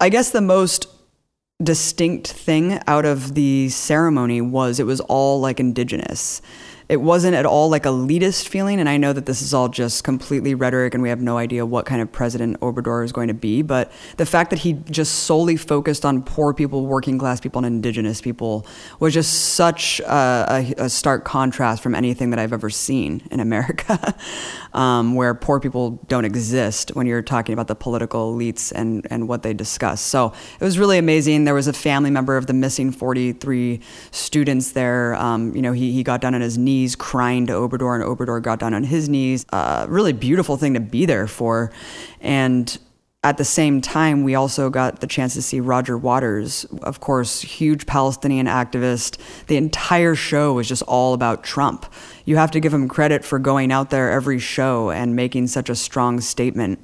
I 0.00 0.08
guess 0.08 0.30
the 0.30 0.40
most 0.40 0.86
distinct 1.62 2.28
thing 2.28 2.80
out 2.86 3.04
of 3.04 3.34
the 3.34 3.68
ceremony 3.68 4.40
was 4.40 4.80
it 4.80 4.86
was 4.86 5.00
all 5.00 5.42
like 5.42 5.60
indigenous. 5.60 6.40
It 6.92 7.00
wasn't 7.00 7.34
at 7.34 7.46
all 7.46 7.70
like 7.70 7.84
elitist 7.84 8.48
feeling. 8.48 8.78
And 8.78 8.86
I 8.86 8.98
know 8.98 9.14
that 9.14 9.24
this 9.24 9.40
is 9.40 9.54
all 9.54 9.70
just 9.70 10.04
completely 10.04 10.54
rhetoric 10.54 10.92
and 10.92 11.02
we 11.02 11.08
have 11.08 11.22
no 11.22 11.38
idea 11.38 11.64
what 11.64 11.86
kind 11.86 12.02
of 12.02 12.12
president 12.12 12.60
Obrador 12.60 13.02
is 13.02 13.12
going 13.12 13.28
to 13.28 13.34
be. 13.34 13.62
But 13.62 13.90
the 14.18 14.26
fact 14.26 14.50
that 14.50 14.58
he 14.58 14.74
just 14.90 15.20
solely 15.20 15.56
focused 15.56 16.04
on 16.04 16.22
poor 16.22 16.52
people, 16.52 16.84
working 16.84 17.16
class 17.16 17.40
people, 17.40 17.64
and 17.64 17.66
indigenous 17.66 18.20
people 18.20 18.66
was 19.00 19.14
just 19.14 19.54
such 19.54 20.00
a, 20.00 20.74
a, 20.78 20.84
a 20.84 20.90
stark 20.90 21.24
contrast 21.24 21.82
from 21.82 21.94
anything 21.94 22.28
that 22.28 22.38
I've 22.38 22.52
ever 22.52 22.68
seen 22.68 23.26
in 23.30 23.40
America, 23.40 24.14
um, 24.74 25.14
where 25.14 25.34
poor 25.34 25.60
people 25.60 26.02
don't 26.08 26.24
exist 26.24 26.90
when 26.94 27.06
you're 27.06 27.22
talking 27.22 27.52
about 27.52 27.68
the 27.68 27.74
political 27.74 28.34
elites 28.34 28.72
and, 28.72 29.06
and 29.10 29.28
what 29.28 29.42
they 29.42 29.52
discuss. 29.52 30.00
So 30.00 30.32
it 30.60 30.64
was 30.64 30.78
really 30.78 30.98
amazing. 30.98 31.44
There 31.44 31.54
was 31.54 31.68
a 31.68 31.72
family 31.72 32.10
member 32.10 32.36
of 32.36 32.46
the 32.46 32.54
missing 32.54 32.90
43 32.90 33.80
students 34.10 34.72
there. 34.72 35.14
Um, 35.16 35.54
you 35.54 35.62
know, 35.62 35.72
he, 35.72 35.92
he 35.92 36.02
got 36.02 36.20
down 36.20 36.34
on 36.34 36.40
his 36.40 36.58
knees 36.58 36.96
crying 36.96 37.46
to 37.46 37.52
Obrador, 37.52 37.94
and 37.94 38.04
Obrador 38.04 38.42
got 38.42 38.58
down 38.58 38.74
on 38.74 38.84
his 38.84 39.08
knees. 39.08 39.44
Uh, 39.52 39.86
really 39.88 40.12
beautiful 40.12 40.56
thing 40.56 40.74
to 40.74 40.80
be 40.80 41.06
there 41.06 41.26
for. 41.26 41.72
And 42.20 42.78
at 43.24 43.36
the 43.36 43.44
same 43.44 43.80
time, 43.80 44.24
we 44.24 44.34
also 44.34 44.68
got 44.68 45.00
the 45.00 45.06
chance 45.06 45.34
to 45.34 45.42
see 45.42 45.60
Roger 45.60 45.96
Waters, 45.96 46.64
of 46.82 46.98
course, 46.98 47.40
huge 47.40 47.86
Palestinian 47.86 48.46
activist. 48.46 49.16
The 49.46 49.56
entire 49.56 50.16
show 50.16 50.54
was 50.54 50.68
just 50.68 50.82
all 50.82 51.14
about 51.14 51.44
Trump. 51.44 51.86
You 52.24 52.36
have 52.36 52.50
to 52.52 52.60
give 52.60 52.72
him 52.72 52.88
credit 52.88 53.24
for 53.24 53.38
going 53.38 53.72
out 53.72 53.90
there 53.90 54.10
every 54.10 54.38
show 54.38 54.90
and 54.90 55.16
making 55.16 55.48
such 55.48 55.68
a 55.68 55.74
strong 55.74 56.20
statement. 56.20 56.78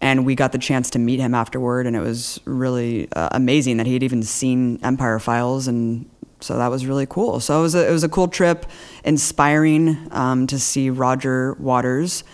And 0.00 0.26
we 0.26 0.34
got 0.34 0.52
the 0.52 0.58
chance 0.58 0.90
to 0.90 0.98
meet 0.98 1.20
him 1.20 1.34
afterward, 1.34 1.86
and 1.86 1.96
it 1.96 2.00
was 2.00 2.38
really 2.44 3.08
uh, 3.12 3.30
amazing 3.32 3.78
that 3.78 3.86
he 3.86 3.94
had 3.94 4.02
even 4.02 4.22
seen 4.22 4.78
Empire 4.82 5.18
Files 5.18 5.66
and 5.68 6.08
so 6.40 6.58
that 6.58 6.70
was 6.70 6.86
really 6.86 7.06
cool. 7.06 7.40
So 7.40 7.58
it 7.58 7.62
was 7.62 7.74
a, 7.74 7.88
it 7.88 7.90
was 7.90 8.04
a 8.04 8.08
cool 8.08 8.28
trip, 8.28 8.66
inspiring 9.04 9.96
um, 10.10 10.46
to 10.48 10.58
see 10.58 10.90
Roger 10.90 11.54
Waters, 11.54 12.24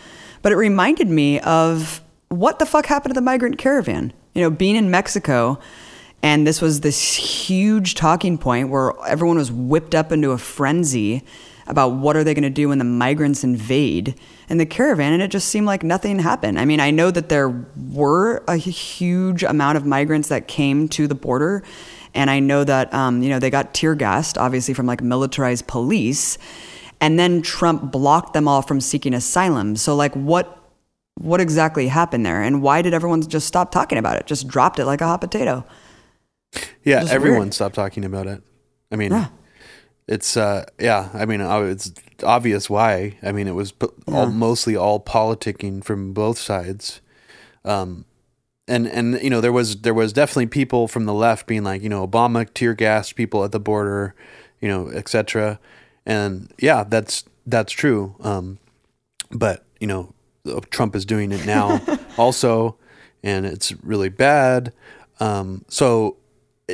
but 0.42 0.52
it 0.52 0.56
reminded 0.56 1.08
me 1.08 1.38
of 1.40 2.02
what 2.28 2.58
the 2.58 2.66
fuck 2.66 2.86
happened 2.86 3.14
to 3.14 3.18
the 3.18 3.24
migrant 3.24 3.58
caravan. 3.58 4.12
You 4.34 4.42
know, 4.42 4.50
being 4.50 4.76
in 4.76 4.90
Mexico, 4.90 5.60
and 6.22 6.46
this 6.46 6.60
was 6.60 6.80
this 6.80 7.14
huge 7.14 7.94
talking 7.94 8.38
point 8.38 8.70
where 8.70 8.92
everyone 9.06 9.36
was 9.36 9.52
whipped 9.52 9.94
up 9.94 10.10
into 10.10 10.30
a 10.30 10.38
frenzy 10.38 11.22
about 11.66 11.88
what 11.88 12.16
are 12.16 12.24
they 12.24 12.34
going 12.34 12.42
to 12.42 12.50
do 12.50 12.68
when 12.68 12.78
the 12.78 12.84
migrants 12.84 13.44
invade 13.44 14.14
in 14.48 14.58
the 14.58 14.66
caravan 14.66 15.12
and 15.12 15.22
it 15.22 15.28
just 15.28 15.48
seemed 15.48 15.66
like 15.66 15.82
nothing 15.82 16.18
happened 16.18 16.58
i 16.58 16.64
mean 16.64 16.80
i 16.80 16.90
know 16.90 17.10
that 17.10 17.28
there 17.28 17.48
were 17.90 18.42
a 18.48 18.56
huge 18.56 19.42
amount 19.42 19.76
of 19.76 19.86
migrants 19.86 20.28
that 20.28 20.48
came 20.48 20.88
to 20.88 21.06
the 21.06 21.14
border 21.14 21.62
and 22.14 22.30
I 22.30 22.40
know 22.40 22.64
that, 22.64 22.92
um, 22.92 23.22
you 23.22 23.30
know, 23.30 23.38
they 23.38 23.50
got 23.50 23.74
tear 23.74 23.94
gassed, 23.94 24.36
obviously, 24.36 24.74
from 24.74 24.86
like 24.86 25.00
militarized 25.00 25.66
police. 25.66 26.38
And 27.00 27.18
then 27.18 27.42
Trump 27.42 27.90
blocked 27.90 28.34
them 28.34 28.46
all 28.46 28.62
from 28.62 28.80
seeking 28.80 29.14
asylum. 29.14 29.76
So, 29.76 29.96
like, 29.96 30.14
what 30.14 30.58
what 31.14 31.40
exactly 31.40 31.88
happened 31.88 32.24
there? 32.24 32.42
And 32.42 32.62
why 32.62 32.82
did 32.82 32.94
everyone 32.94 33.22
just 33.22 33.46
stop 33.46 33.70
talking 33.70 33.98
about 33.98 34.16
it? 34.16 34.26
Just 34.26 34.48
dropped 34.48 34.78
it 34.78 34.86
like 34.86 35.00
a 35.00 35.06
hot 35.06 35.20
potato? 35.20 35.64
Yeah, 36.84 37.04
everyone 37.08 37.40
weird. 37.40 37.54
stopped 37.54 37.74
talking 37.74 38.04
about 38.04 38.26
it. 38.26 38.42
I 38.90 38.96
mean, 38.96 39.12
yeah. 39.12 39.28
It's, 40.06 40.36
uh, 40.36 40.64
yeah, 40.78 41.10
I 41.14 41.26
mean, 41.26 41.40
uh, 41.40 41.60
it's 41.60 41.92
obvious 42.22 42.68
why. 42.68 43.18
I 43.22 43.32
mean, 43.32 43.48
it 43.48 43.54
was 43.54 43.72
all, 44.06 44.24
yeah. 44.24 44.24
mostly 44.26 44.76
all 44.76 45.00
politicking 45.00 45.82
from 45.84 46.12
both 46.12 46.38
sides. 46.38 47.00
Um, 47.64 48.04
and 48.68 48.86
and 48.86 49.20
you 49.20 49.30
know 49.30 49.40
there 49.40 49.52
was 49.52 49.82
there 49.82 49.94
was 49.94 50.12
definitely 50.12 50.46
people 50.46 50.86
from 50.86 51.04
the 51.04 51.12
left 51.12 51.46
being 51.46 51.64
like 51.64 51.82
you 51.82 51.88
know 51.88 52.06
Obama 52.06 52.48
tear 52.52 52.74
gassed 52.74 53.16
people 53.16 53.44
at 53.44 53.52
the 53.52 53.60
border, 53.60 54.14
you 54.60 54.68
know, 54.68 54.88
etc. 54.88 55.58
And 56.06 56.52
yeah, 56.58 56.84
that's 56.84 57.24
that's 57.46 57.72
true. 57.72 58.14
Um, 58.20 58.58
but 59.30 59.64
you 59.80 59.86
know, 59.86 60.14
Trump 60.70 60.94
is 60.94 61.04
doing 61.04 61.32
it 61.32 61.44
now 61.44 61.80
also, 62.16 62.76
and 63.22 63.44
it's 63.44 63.72
really 63.82 64.08
bad. 64.08 64.72
Um, 65.20 65.64
so 65.68 66.16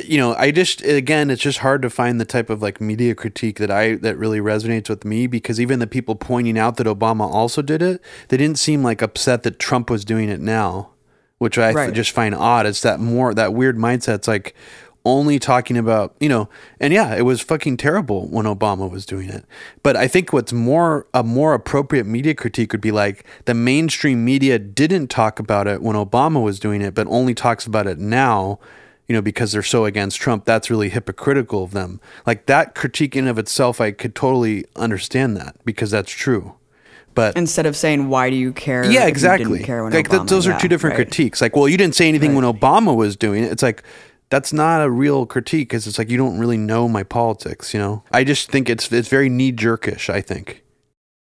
you 0.05 0.17
know, 0.17 0.35
I 0.35 0.51
just 0.51 0.83
again, 0.83 1.29
it's 1.29 1.41
just 1.41 1.59
hard 1.59 1.81
to 1.81 1.89
find 1.89 2.19
the 2.19 2.25
type 2.25 2.49
of 2.49 2.61
like 2.61 2.79
media 2.79 3.15
critique 3.15 3.57
that 3.59 3.71
I 3.71 3.95
that 3.95 4.17
really 4.17 4.39
resonates 4.39 4.89
with 4.89 5.05
me 5.05 5.27
because 5.27 5.59
even 5.59 5.79
the 5.79 5.87
people 5.87 6.15
pointing 6.15 6.57
out 6.57 6.77
that 6.77 6.87
Obama 6.87 7.29
also 7.29 7.61
did 7.61 7.81
it, 7.81 8.01
they 8.29 8.37
didn't 8.37 8.59
seem 8.59 8.83
like 8.83 9.01
upset 9.01 9.43
that 9.43 9.59
Trump 9.59 9.89
was 9.89 10.05
doing 10.05 10.29
it 10.29 10.39
now 10.39 10.89
which 11.39 11.57
I 11.57 11.71
right. 11.71 11.93
just 11.93 12.11
find 12.11 12.35
odd. 12.35 12.65
It's 12.65 12.81
that 12.81 12.99
more 12.99 13.33
that 13.33 13.53
weird 13.53 13.77
mindset. 13.77 14.15
It's 14.15 14.27
like 14.27 14.53
only 15.05 15.39
talking 15.39 15.77
about 15.77 16.15
you 16.19 16.29
know, 16.29 16.49
and 16.79 16.93
yeah, 16.93 17.15
it 17.15 17.23
was 17.23 17.41
fucking 17.41 17.77
terrible 17.77 18.27
when 18.27 18.45
Obama 18.45 18.89
was 18.89 19.05
doing 19.05 19.29
it. 19.29 19.45
But 19.81 19.95
I 19.95 20.07
think 20.07 20.31
what's 20.31 20.53
more 20.53 21.07
a 21.13 21.23
more 21.23 21.53
appropriate 21.53 22.05
media 22.05 22.35
critique 22.35 22.71
would 22.71 22.81
be 22.81 22.91
like 22.91 23.25
the 23.45 23.53
mainstream 23.53 24.23
media 24.23 24.59
didn't 24.59 25.07
talk 25.07 25.39
about 25.39 25.67
it 25.67 25.81
when 25.81 25.95
Obama 25.95 26.43
was 26.43 26.59
doing 26.59 26.81
it, 26.81 26.93
but 26.93 27.07
only 27.07 27.33
talks 27.33 27.65
about 27.65 27.87
it 27.87 27.97
now. 27.97 28.59
You 29.09 29.15
know, 29.15 29.21
because 29.21 29.51
they're 29.51 29.63
so 29.63 29.83
against 29.83 30.17
Trump, 30.19 30.45
that's 30.45 30.69
really 30.69 30.89
hypocritical 30.89 31.63
of 31.63 31.71
them. 31.71 31.99
Like 32.25 32.45
that 32.45 32.75
critique 32.75 33.15
in 33.15 33.27
of 33.27 33.37
itself, 33.37 33.81
I 33.81 33.91
could 33.91 34.15
totally 34.15 34.65
understand 34.77 35.35
that 35.35 35.57
because 35.65 35.91
that's 35.91 36.11
true. 36.11 36.55
But 37.15 37.35
instead 37.35 37.65
of 37.65 37.75
saying 37.75 38.07
why 38.07 38.29
do 38.29 38.37
you 38.37 38.53
care? 38.53 38.89
Yeah, 38.89 39.05
exactly. 39.05 39.61
care 39.61 39.83
when 39.83 39.91
like 39.91 40.07
Obama, 40.07 40.29
those 40.29 40.47
are 40.47 40.51
yeah, 40.51 40.57
two 40.59 40.69
different 40.69 40.97
right. 40.97 41.05
critiques. 41.05 41.41
Like, 41.41 41.53
well, 41.53 41.67
you 41.67 41.75
didn't 41.75 41.95
say 41.95 42.07
anything 42.07 42.33
right. 42.33 42.45
when 42.45 42.55
Obama 42.55 42.95
was 42.95 43.17
doing 43.17 43.43
it. 43.43 43.51
It's 43.51 43.63
like 43.63 43.83
that's 44.29 44.53
not 44.53 44.81
a 44.81 44.89
real 44.89 45.25
critique 45.25 45.69
because 45.69 45.87
it's 45.87 45.97
like 45.97 46.09
you 46.09 46.17
don't 46.17 46.39
really 46.39 46.57
know 46.57 46.87
my 46.87 47.03
politics. 47.03 47.73
You 47.73 47.79
know, 47.79 48.03
I 48.13 48.23
just 48.23 48.51
think 48.51 48.69
it's 48.69 48.91
it's 48.91 49.09
very 49.09 49.27
knee 49.27 49.51
jerkish. 49.51 50.09
I 50.09 50.21
think 50.21 50.63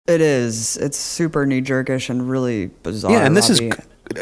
it 0.07 0.21
is. 0.21 0.77
It's 0.77 0.97
super 0.97 1.47
knee 1.47 1.63
jerkish 1.63 2.09
and 2.11 2.31
really 2.31 2.67
bizarre. 2.67 3.13
Yeah, 3.13 3.27
and 3.27 3.37
this 3.37 3.51
is. 3.51 3.61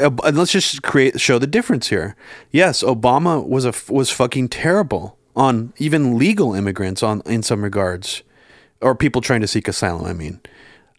Uh, 0.00 0.10
let's 0.32 0.52
just 0.52 0.82
create 0.82 1.20
show 1.20 1.38
the 1.38 1.46
difference 1.46 1.88
here. 1.88 2.16
Yes, 2.50 2.82
Obama 2.82 3.46
was 3.46 3.64
a 3.64 3.74
was 3.92 4.10
fucking 4.10 4.48
terrible 4.48 5.18
on 5.34 5.72
even 5.78 6.18
legal 6.18 6.54
immigrants 6.54 7.02
on 7.02 7.22
in 7.26 7.42
some 7.42 7.62
regards, 7.62 8.22
or 8.80 8.94
people 8.94 9.20
trying 9.20 9.40
to 9.40 9.46
seek 9.46 9.68
asylum. 9.68 10.04
I 10.04 10.12
mean, 10.12 10.40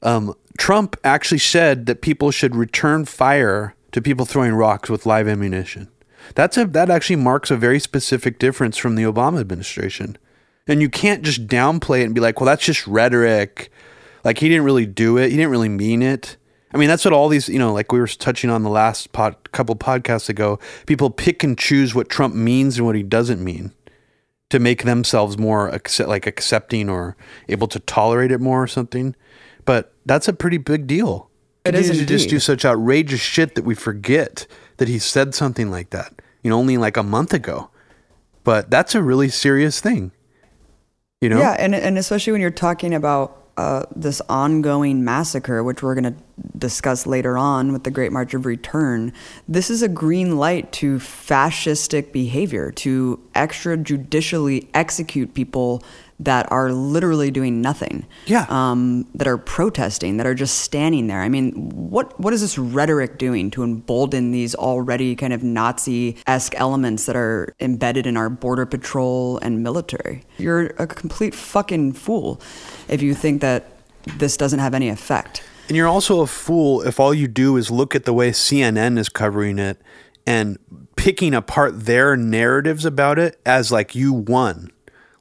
um, 0.02 0.34
Trump 0.58 0.98
actually 1.04 1.38
said 1.38 1.86
that 1.86 2.02
people 2.02 2.32
should 2.32 2.56
return 2.56 3.06
fire 3.06 3.76
to 3.92 4.02
people 4.02 4.26
throwing 4.26 4.54
rocks 4.54 4.90
with 4.90 5.06
live 5.06 5.28
ammunition. 5.28 5.88
That's 6.36 6.58
a 6.58 6.66
that 6.66 6.90
actually 6.90 7.18
marks 7.18 7.52
a 7.52 7.58
very 7.58 7.80
specific 7.80 8.40
difference 8.40 8.78
from 8.78 8.96
the 8.96 9.04
Obama 9.04 9.40
administration. 9.40 10.18
And 10.68 10.82
you 10.82 10.90
can't 10.90 11.24
just 11.24 11.48
downplay 11.48 12.02
it 12.02 12.06
and 12.06 12.16
be 12.16 12.22
like, 12.22 12.40
"Well, 12.40 12.48
that's 12.48 12.66
just 12.66 12.88
rhetoric." 12.88 13.72
Like 14.24 14.38
he 14.40 14.50
didn't 14.50 14.66
really 14.66 14.86
do 14.86 15.18
it. 15.18 15.32
He 15.32 15.38
didn't 15.38 15.52
really 15.52 15.70
mean 15.70 16.02
it. 16.02 16.38
I 16.74 16.78
mean, 16.78 16.88
that's 16.88 17.04
what 17.04 17.14
all 17.14 17.28
these, 17.28 17.50
you 17.50 17.60
know, 17.60 17.74
like 17.74 17.92
we 17.92 18.00
were 18.00 18.08
touching 18.08 18.50
on 18.50 18.64
the 18.64 18.70
last 18.70 19.12
pod, 19.12 19.52
couple 19.52 19.76
podcasts 19.76 20.30
ago. 20.30 20.60
People 20.86 21.10
pick 21.10 21.44
and 21.44 21.58
choose 21.58 21.94
what 21.94 22.10
Trump 22.10 22.34
means 22.34 22.78
and 22.78 22.86
what 22.86 22.96
he 22.96 23.04
doesn't 23.04 23.44
mean 23.44 23.74
to 24.50 24.60
make 24.60 24.84
themselves 24.84 25.38
more 25.38 25.70
accept, 25.70 26.10
like 26.10 26.28
accepting 26.28 26.90
or 26.90 27.16
able 27.50 27.68
to 27.68 27.80
tolerate 27.80 28.32
it 28.32 28.40
more 28.40 28.64
or 28.64 28.68
something. 28.68 29.16
But 29.66 29.94
that's 30.06 30.28
a 30.28 30.34
pretty 30.34 30.58
big 30.58 30.88
deal. 30.88 31.30
It 31.64 31.76
is 31.76 31.90
to 31.90 32.06
just 32.06 32.30
do 32.30 32.40
such 32.40 32.66
outrageous 32.66 33.20
shit 33.20 33.56
that 33.56 33.64
we 33.64 33.76
forget 33.76 34.48
that 34.78 34.88
he 34.88 34.98
said 34.98 35.36
something 35.36 35.70
like 35.70 35.92
that. 35.92 36.22
You 36.42 36.50
know, 36.50 36.58
only 36.58 36.78
like 36.78 36.98
a 36.98 37.04
month 37.04 37.34
ago. 37.34 37.70
But 38.44 38.72
that's 38.72 38.96
a 38.96 39.04
really 39.04 39.30
serious 39.30 39.80
thing. 39.80 40.12
You 41.22 41.30
know? 41.30 41.40
Yeah, 41.40 41.56
and 41.60 41.76
and 41.76 41.98
especially 42.00 42.32
when 42.32 42.42
you're 42.42 42.50
talking 42.50 42.96
about 42.96 43.41
uh, 43.58 43.84
this 43.96 44.22
ongoing 44.30 45.04
massacre, 45.04 45.64
which 45.64 45.84
we're 45.84 45.96
going 45.96 46.16
to 46.16 46.20
discuss 46.58 47.06
later 47.06 47.38
on 47.38 47.74
with 47.74 47.84
the 47.84 47.92
Great 47.92 48.12
March 48.12 48.34
of 48.34 48.46
Return, 48.46 49.14
this 49.48 49.70
is 49.70 49.82
a 49.82 49.88
green 49.88 50.38
light 50.38 50.72
to 50.74 50.98
fascistic 50.98 52.12
behavior, 52.12 52.72
to 52.72 53.20
extrajudicially 53.36 54.68
execute 54.74 55.34
people 55.34 55.84
that 56.22 56.50
are 56.52 56.72
literally 56.72 57.32
doing 57.32 57.62
nothing. 57.62 58.06
Yeah. 58.28 58.46
Um, 58.50 59.08
that 59.16 59.28
are 59.28 59.38
protesting, 59.38 60.18
that 60.18 60.28
are 60.28 60.36
just 60.36 60.60
standing 60.60 61.08
there. 61.08 61.22
I 61.22 61.30
mean, 61.30 61.70
what 61.70 62.18
what 62.20 62.34
is 62.34 62.42
this 62.42 62.58
rhetoric 62.58 63.18
doing 63.18 63.52
to 63.52 63.64
embolden 63.64 64.32
these 64.32 64.56
already 64.56 65.16
kind 65.16 65.34
of 65.34 65.44
Nazi 65.44 66.18
esque 66.28 66.54
elements 66.56 67.06
that 67.08 67.16
are 67.16 67.54
embedded 67.60 68.06
in 68.06 68.16
our 68.18 68.30
border 68.30 68.66
patrol 68.66 69.40
and 69.40 69.64
military? 69.64 70.24
You're 70.38 70.68
a 70.78 70.88
complete 70.88 71.34
fucking 71.34 71.94
fool 71.94 72.40
if 72.88 73.02
you 73.02 73.14
think 73.14 73.42
that 73.42 73.66
this 74.18 74.38
doesn't 74.38 74.60
have 74.60 74.74
any 74.74 74.90
effect. 74.90 75.44
And 75.68 75.78
you're 75.78 75.88
also 75.88 76.22
a 76.22 76.28
fool 76.28 76.82
if 76.82 77.00
all 77.00 77.14
you 77.14 77.28
do 77.28 77.58
is 77.58 77.72
look 77.72 77.96
at 77.96 78.06
the 78.06 78.14
way 78.14 78.32
CNN 78.32 78.98
is 78.98 79.10
covering 79.10 79.58
it 79.58 79.82
and 80.28 80.58
picking 80.96 81.34
apart 81.34 81.86
their 81.86 82.16
narratives 82.16 82.86
about 82.86 83.18
it 83.18 83.40
as 83.46 83.72
like 83.72 83.96
you 83.96 84.14
won 84.14 84.70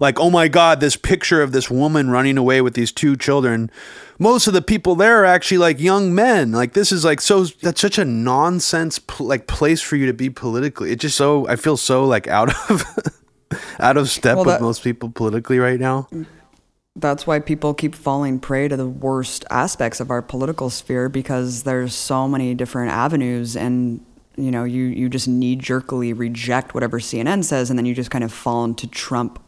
like, 0.01 0.19
oh 0.19 0.31
my 0.31 0.49
God, 0.49 0.81
this 0.81 0.97
picture 0.97 1.43
of 1.43 1.53
this 1.53 1.71
woman 1.71 2.11
running 2.11 2.39
away 2.39 2.63
with 2.63 2.75
these 2.75 2.91
two 2.91 3.17
children. 3.17 3.71
Most 4.19 4.47
of 4.47 4.55
the 4.55 4.63
people 4.63 4.95
there 4.95 5.23
are 5.23 5.27
actually 5.27 5.59
like 5.59 5.79
young 5.79 6.15
men. 6.15 6.53
Like, 6.53 6.73
this 6.73 6.91
is 6.91 7.05
like 7.05 7.21
so, 7.21 7.45
that's 7.45 7.81
such 7.81 7.99
a 7.99 8.05
nonsense, 8.05 8.99
pl- 8.99 9.27
like, 9.27 9.47
place 9.47 9.83
for 9.83 9.97
you 9.97 10.07
to 10.07 10.15
be 10.15 10.31
politically. 10.31 10.91
It 10.91 11.01
just 11.01 11.17
so, 11.17 11.47
I 11.49 11.57
feel 11.57 11.77
so 11.77 12.05
like 12.05 12.27
out 12.27 12.49
of, 12.71 12.85
out 13.79 13.99
of 13.99 14.09
step 14.09 14.37
well, 14.37 14.45
that, 14.47 14.55
with 14.55 14.63
most 14.63 14.83
people 14.83 15.11
politically 15.11 15.59
right 15.59 15.79
now. 15.79 16.09
that's 16.97 17.27
why 17.27 17.39
people 17.39 17.75
keep 17.75 17.95
falling 17.95 18.41
prey 18.41 18.69
to 18.69 18.77
the 18.77 18.89
worst 18.89 19.45
aspects 19.51 20.01
of 20.01 20.11
our 20.11 20.23
political 20.23 20.71
sphere 20.71 21.11
because 21.11 21.65
there's 21.65 21.95
so 21.95 22.27
many 22.27 22.55
different 22.55 22.91
avenues 22.91 23.57
and 23.57 24.05
you 24.37 24.51
know 24.51 24.65
you 24.65 24.85
you 24.85 25.09
just 25.09 25.29
knee 25.29 25.57
jerkily 25.57 26.13
reject 26.13 26.75
whatever 26.75 26.99
CNN 26.99 27.45
says 27.45 27.71
and 27.71 27.79
then 27.79 27.87
you 27.87 27.95
just 27.95 28.11
kind 28.11 28.25
of 28.25 28.33
fall 28.33 28.65
into 28.65 28.87
Trump 28.87 29.41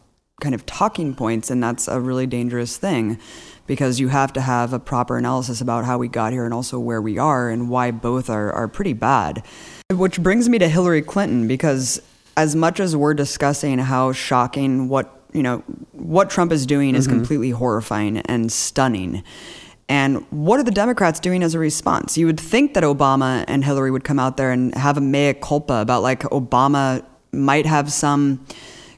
kind 0.43 0.53
of 0.53 0.65
talking 0.65 1.15
points 1.15 1.49
and 1.49 1.63
that's 1.63 1.87
a 1.87 1.99
really 1.99 2.27
dangerous 2.27 2.77
thing 2.77 3.17
because 3.65 3.99
you 3.99 4.09
have 4.09 4.33
to 4.33 4.41
have 4.41 4.73
a 4.73 4.79
proper 4.79 5.17
analysis 5.17 5.61
about 5.61 5.85
how 5.85 5.97
we 5.97 6.07
got 6.07 6.33
here 6.33 6.45
and 6.45 6.53
also 6.53 6.77
where 6.77 7.01
we 7.01 7.17
are 7.17 7.49
and 7.49 7.69
why 7.69 7.89
both 7.91 8.29
are, 8.29 8.51
are 8.51 8.67
pretty 8.67 8.93
bad. 8.93 9.41
Which 9.89 10.21
brings 10.21 10.49
me 10.49 10.59
to 10.59 10.67
Hillary 10.67 11.01
Clinton 11.01 11.47
because 11.47 12.01
as 12.35 12.55
much 12.55 12.79
as 12.79 12.95
we're 12.95 13.13
discussing 13.13 13.79
how 13.79 14.11
shocking 14.11 14.89
what 14.89 15.21
you 15.31 15.41
know 15.41 15.59
what 15.93 16.29
Trump 16.29 16.51
is 16.51 16.65
doing 16.65 16.89
mm-hmm. 16.89 16.97
is 16.97 17.07
completely 17.07 17.49
horrifying 17.49 18.17
and 18.17 18.51
stunning. 18.51 19.23
And 19.89 20.25
what 20.31 20.59
are 20.59 20.63
the 20.63 20.71
Democrats 20.71 21.19
doing 21.19 21.43
as 21.43 21.55
a 21.55 21.59
response? 21.59 22.17
You 22.17 22.25
would 22.27 22.39
think 22.39 22.73
that 22.73 22.83
Obama 22.83 23.43
and 23.47 23.63
Hillary 23.63 23.91
would 23.91 24.03
come 24.03 24.19
out 24.19 24.37
there 24.37 24.51
and 24.51 24.73
have 24.75 24.97
a 24.97 25.01
mea 25.01 25.33
culpa 25.33 25.81
about 25.81 26.03
like 26.03 26.21
Obama 26.21 27.05
might 27.31 27.65
have 27.65 27.91
some 27.91 28.45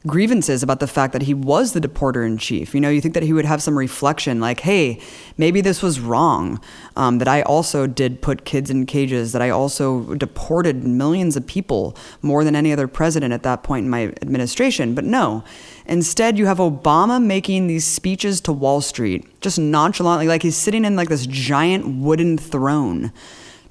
grievances 0.08 0.62
about 0.64 0.80
the 0.80 0.88
fact 0.88 1.14
that 1.14 1.24
he 1.24 1.34
was 1.34 1.74
the 1.74 1.82
deporter 1.82 2.26
in 2.26 2.38
chief. 2.38 2.74
You 2.74 2.82
know, 2.82 2.90
you 2.90 3.02
think 3.02 3.14
that 3.14 3.24
he 3.24 3.34
would 3.34 3.46
have 3.46 3.62
some 3.62 3.78
reflection 3.78 4.40
like, 4.40 4.60
hey, 4.60 5.00
maybe 5.38 5.62
this 5.62 5.82
was 5.82 6.00
wrong, 6.00 6.60
um, 6.96 7.18
that 7.20 7.28
I 7.28 7.42
also 7.42 7.88
did 7.88 8.22
put 8.22 8.46
kids 8.46 8.70
in 8.70 8.86
cages, 8.86 9.32
that 9.32 9.42
I 9.42 9.50
also 9.50 10.16
deported 10.16 10.84
millions 10.84 11.36
of 11.36 11.46
people 11.46 11.96
more 12.22 12.44
than 12.44 12.56
any 12.56 12.72
other 12.72 12.88
president 12.88 13.34
at 13.34 13.44
that 13.44 13.64
point 13.64 13.86
in 13.86 13.90
my 13.90 14.14
administration. 14.22 14.96
But 14.96 15.06
no. 15.06 15.44
Instead, 15.86 16.38
you 16.38 16.46
have 16.46 16.58
Obama 16.58 17.24
making 17.24 17.68
these 17.68 17.86
speeches 17.86 18.42
to 18.42 18.52
Wall 18.52 18.82
Street, 18.82 19.40
just 19.42 19.60
nonchalantly, 19.60 20.28
like 20.28 20.42
he's 20.42 20.58
sitting 20.58 20.86
in 20.86 20.96
like 20.96 21.10
this 21.10 21.28
giant 21.28 22.02
wooden 22.02 22.38
throne 22.38 23.12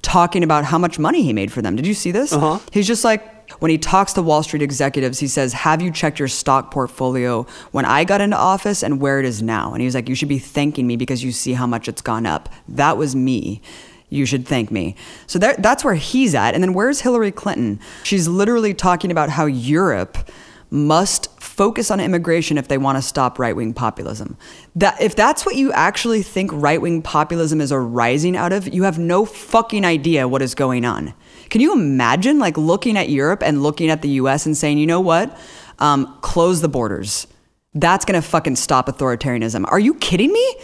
talking 0.01 0.43
about 0.43 0.63
how 0.65 0.77
much 0.77 0.99
money 0.99 1.23
he 1.23 1.33
made 1.33 1.51
for 1.51 1.61
them. 1.61 1.75
Did 1.75 1.87
you 1.87 1.93
see 1.93 2.11
this? 2.11 2.31
Uh-huh. 2.31 2.59
He's 2.71 2.87
just 2.87 3.03
like, 3.03 3.34
when 3.59 3.71
he 3.71 3.77
talks 3.77 4.13
to 4.13 4.21
Wall 4.21 4.43
Street 4.43 4.61
executives, 4.61 5.19
he 5.19 5.27
says, 5.27 5.53
Have 5.53 5.81
you 5.81 5.91
checked 5.91 6.19
your 6.19 6.27
stock 6.27 6.71
portfolio 6.71 7.45
when 7.71 7.85
I 7.85 8.03
got 8.03 8.21
into 8.21 8.37
office 8.37 8.83
and 8.83 8.99
where 8.99 9.19
it 9.19 9.25
is 9.25 9.41
now? 9.41 9.73
And 9.73 9.81
he's 9.81 9.95
like, 9.95 10.09
You 10.09 10.15
should 10.15 10.29
be 10.29 10.39
thanking 10.39 10.87
me 10.87 10.95
because 10.95 11.23
you 11.23 11.31
see 11.31 11.53
how 11.53 11.67
much 11.67 11.87
it's 11.87 12.01
gone 12.01 12.25
up. 12.25 12.49
That 12.67 12.97
was 12.97 13.15
me. 13.15 13.61
You 14.09 14.25
should 14.25 14.47
thank 14.47 14.71
me. 14.71 14.95
So 15.27 15.39
that, 15.39 15.61
that's 15.63 15.83
where 15.83 15.95
he's 15.95 16.35
at. 16.35 16.53
And 16.53 16.63
then 16.63 16.73
where's 16.73 17.01
Hillary 17.01 17.31
Clinton? 17.31 17.79
She's 18.03 18.27
literally 18.27 18.73
talking 18.73 19.11
about 19.11 19.29
how 19.29 19.45
Europe 19.45 20.29
must 20.69 21.29
focus 21.41 21.89
on 21.89 21.99
immigration 21.99 22.57
if 22.57 22.67
they 22.67 22.77
want 22.77 22.97
to 22.97 23.01
stop 23.01 23.39
right-wing 23.39 23.73
populism. 23.73 24.37
That 24.75 25.01
if 25.01 25.15
that's 25.15 25.45
what 25.45 25.55
you 25.55 25.71
actually 25.71 26.21
think 26.21 26.51
right-wing 26.53 27.01
populism 27.01 27.61
is 27.61 27.71
arising 27.71 28.35
out 28.35 28.51
of, 28.51 28.73
you 28.73 28.83
have 28.83 28.99
no 28.99 29.25
fucking 29.25 29.85
idea 29.85 30.27
what 30.27 30.41
is 30.41 30.53
going 30.53 30.85
on. 30.85 31.13
Can 31.49 31.61
you 31.61 31.73
imagine 31.73 32.39
like 32.39 32.57
looking 32.57 32.97
at 32.97 33.09
Europe 33.09 33.43
and 33.43 33.63
looking 33.63 33.89
at 33.89 34.01
the 34.01 34.09
US 34.09 34.45
and 34.45 34.55
saying, 34.55 34.77
you 34.77 34.87
know 34.87 35.01
what? 35.01 35.37
Um, 35.79 36.17
close 36.21 36.61
the 36.61 36.69
borders. 36.69 37.27
That's 37.73 38.05
going 38.05 38.21
to 38.21 38.27
fucking 38.27 38.55
stop 38.55 38.87
authoritarianism. 38.87 39.65
Are 39.67 39.79
you 39.79 39.95
kidding 39.95 40.31
me? 40.31 40.55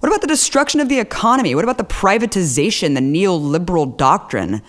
What 0.00 0.08
about 0.08 0.20
the 0.20 0.26
destruction 0.26 0.80
of 0.80 0.88
the 0.88 0.98
economy? 0.98 1.54
What 1.54 1.64
about 1.64 1.78
the 1.78 1.84
privatization, 1.84 2.94
the 2.94 3.00
neoliberal 3.00 3.96
doctrine? 3.96 4.62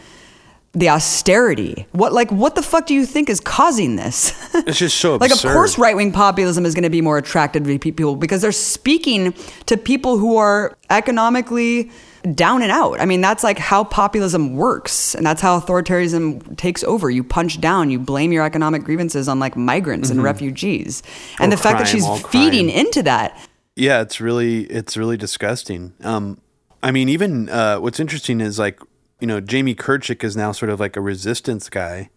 the 0.73 0.89
austerity. 0.89 1.87
What 1.91 2.13
like 2.13 2.31
what 2.31 2.53
the 2.53 2.61
fuck 2.61 2.85
do 2.85 2.93
you 2.93 3.05
think 3.05 3.29
is 3.29 3.39
causing 3.39 3.95
this? 3.95 4.33
It's 4.53 4.77
just 4.77 4.97
so 4.97 5.15
like 5.21 5.31
of 5.31 5.41
course 5.41 5.77
right 5.77 5.95
wing 5.95 6.11
populism 6.11 6.65
is 6.65 6.75
going 6.75 6.83
to 6.83 6.89
be 6.89 7.01
more 7.01 7.17
attractive 7.17 7.63
to 7.63 7.79
people 7.79 8.15
because 8.15 8.41
they're 8.41 8.51
speaking 8.51 9.33
to 9.65 9.75
people 9.77 10.17
who 10.19 10.37
are 10.37 10.77
economically 10.91 11.89
down 12.35 12.61
and 12.61 12.71
out. 12.71 12.99
I 12.99 13.05
mean, 13.05 13.21
that's 13.21 13.43
like 13.43 13.57
how 13.57 13.83
populism 13.83 14.55
works, 14.55 15.15
and 15.15 15.25
that's 15.25 15.41
how 15.41 15.59
authoritarianism 15.59 16.57
takes 16.57 16.83
over. 16.83 17.09
You 17.09 17.23
punch 17.23 17.59
down, 17.61 17.89
you 17.89 17.99
blame 17.99 18.31
your 18.31 18.43
economic 18.43 18.83
grievances 18.83 19.27
on 19.27 19.39
like 19.39 19.55
migrants 19.55 20.09
mm-hmm. 20.09 20.19
and 20.19 20.23
refugees, 20.23 21.03
and 21.39 21.51
the 21.51 21.57
fact 21.57 21.79
that 21.79 21.87
she's 21.87 22.05
feeding 22.27 22.69
crime. 22.69 22.85
into 22.85 23.03
that. 23.03 23.39
Yeah, 23.75 24.01
it's 24.01 24.19
really 24.19 24.63
it's 24.65 24.97
really 24.97 25.17
disgusting. 25.17 25.93
Um, 26.03 26.39
I 26.81 26.91
mean, 26.91 27.09
even 27.09 27.49
uh, 27.49 27.77
what's 27.77 27.99
interesting 27.99 28.41
is 28.41 28.57
like 28.59 28.79
you 29.19 29.27
know 29.27 29.39
Jamie 29.39 29.75
Kirchick 29.75 30.23
is 30.23 30.35
now 30.35 30.51
sort 30.51 30.69
of 30.69 30.79
like 30.79 30.95
a 30.95 31.01
resistance 31.01 31.69
guy, 31.69 32.09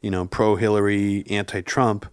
you 0.00 0.10
know, 0.10 0.26
pro 0.26 0.56
Hillary, 0.56 1.24
anti 1.28 1.60
Trump, 1.60 2.06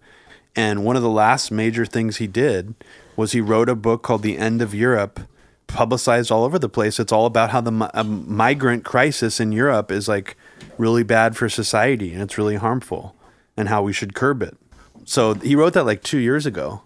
and 0.56 0.84
one 0.84 0.96
of 0.96 1.02
the 1.02 1.10
last 1.10 1.52
major 1.52 1.86
things 1.86 2.18
he 2.18 2.28
did 2.28 2.76
was 3.16 3.32
he 3.32 3.42
wrote 3.42 3.70
a 3.70 3.76
book 3.76 4.04
called 4.04 4.24
The 4.24 4.38
End 4.38 4.62
of 4.62 4.74
Europe 4.74 5.22
publicized 5.68 6.32
all 6.32 6.44
over 6.44 6.60
the 6.60 6.70
place. 6.70 7.00
It's 7.00 7.12
all 7.12 7.26
about 7.26 7.52
how 7.52 7.62
the 7.62 7.72
migrant 7.72 8.84
crisis 8.84 9.40
in 9.40 9.52
Europe 9.52 9.92
is 9.92 10.08
like 10.08 10.36
really 10.78 11.04
bad 11.04 11.38
for 11.38 11.50
society 11.50 12.14
and 12.14 12.22
it's 12.22 12.38
really 12.38 12.56
harmful 12.56 13.16
and 13.56 13.70
how 13.70 13.82
we 13.82 13.94
should 13.94 14.14
curb 14.14 14.42
it. 14.42 14.58
So 15.06 15.34
he 15.36 15.56
wrote 15.56 15.74
that 15.74 15.86
like 15.86 16.04
two 16.04 16.20
years 16.20 16.46
ago. 16.46 16.84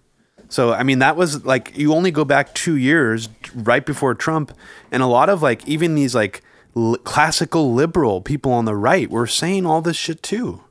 So 0.50 0.74
I 0.74 0.84
mean 0.84 1.00
that 1.00 1.16
was 1.16 1.46
like 1.46 1.78
you 1.78 1.94
only 1.94 2.12
go 2.12 2.24
back 2.24 2.54
two 2.54 2.76
years 2.76 3.30
right 3.54 3.86
before 3.86 4.14
Trump, 4.14 4.56
and 4.92 5.02
a 5.02 5.08
lot 5.08 5.30
of 5.30 5.42
like 5.42 5.68
even 5.68 5.96
these 5.96 6.14
like 6.14 6.44
l- 6.76 6.98
classical 7.04 7.74
liberal 7.74 8.22
people 8.22 8.52
on 8.52 8.66
the 8.66 8.76
right 8.76 9.10
were 9.10 9.28
saying 9.28 9.66
all 9.66 9.82
this 9.82 9.98
shit 9.98 10.22
too. 10.22 10.62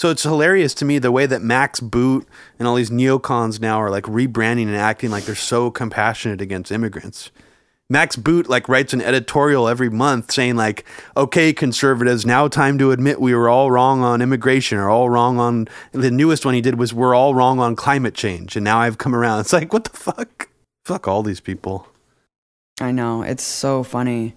So 0.00 0.08
it's 0.08 0.22
hilarious 0.22 0.72
to 0.76 0.86
me 0.86 0.98
the 0.98 1.12
way 1.12 1.26
that 1.26 1.42
Max 1.42 1.78
Boot 1.78 2.26
and 2.58 2.66
all 2.66 2.76
these 2.76 2.88
neocons 2.88 3.60
now 3.60 3.78
are 3.82 3.90
like 3.90 4.04
rebranding 4.04 4.66
and 4.66 4.74
acting 4.74 5.10
like 5.10 5.24
they're 5.24 5.34
so 5.34 5.70
compassionate 5.70 6.40
against 6.40 6.72
immigrants. 6.72 7.30
Max 7.90 8.16
Boot 8.16 8.48
like 8.48 8.66
writes 8.66 8.94
an 8.94 9.02
editorial 9.02 9.68
every 9.68 9.90
month 9.90 10.32
saying 10.32 10.56
like, 10.56 10.86
"Okay, 11.18 11.52
conservatives, 11.52 12.24
now 12.24 12.48
time 12.48 12.78
to 12.78 12.92
admit 12.92 13.20
we 13.20 13.34
were 13.34 13.50
all 13.50 13.70
wrong 13.70 14.00
on 14.02 14.22
immigration 14.22 14.78
or 14.78 14.88
all 14.88 15.10
wrong 15.10 15.38
on." 15.38 15.68
The 15.92 16.10
newest 16.10 16.46
one 16.46 16.54
he 16.54 16.62
did 16.62 16.78
was 16.78 16.94
"We're 16.94 17.14
all 17.14 17.34
wrong 17.34 17.58
on 17.58 17.76
climate 17.76 18.14
change," 18.14 18.56
and 18.56 18.64
now 18.64 18.78
I've 18.78 18.96
come 18.96 19.14
around. 19.14 19.40
It's 19.40 19.52
like, 19.52 19.70
what 19.70 19.84
the 19.84 19.94
fuck? 19.94 20.48
Fuck 20.82 21.08
all 21.08 21.22
these 21.22 21.40
people. 21.40 21.86
I 22.80 22.90
know 22.90 23.20
it's 23.20 23.44
so 23.44 23.82
funny. 23.82 24.34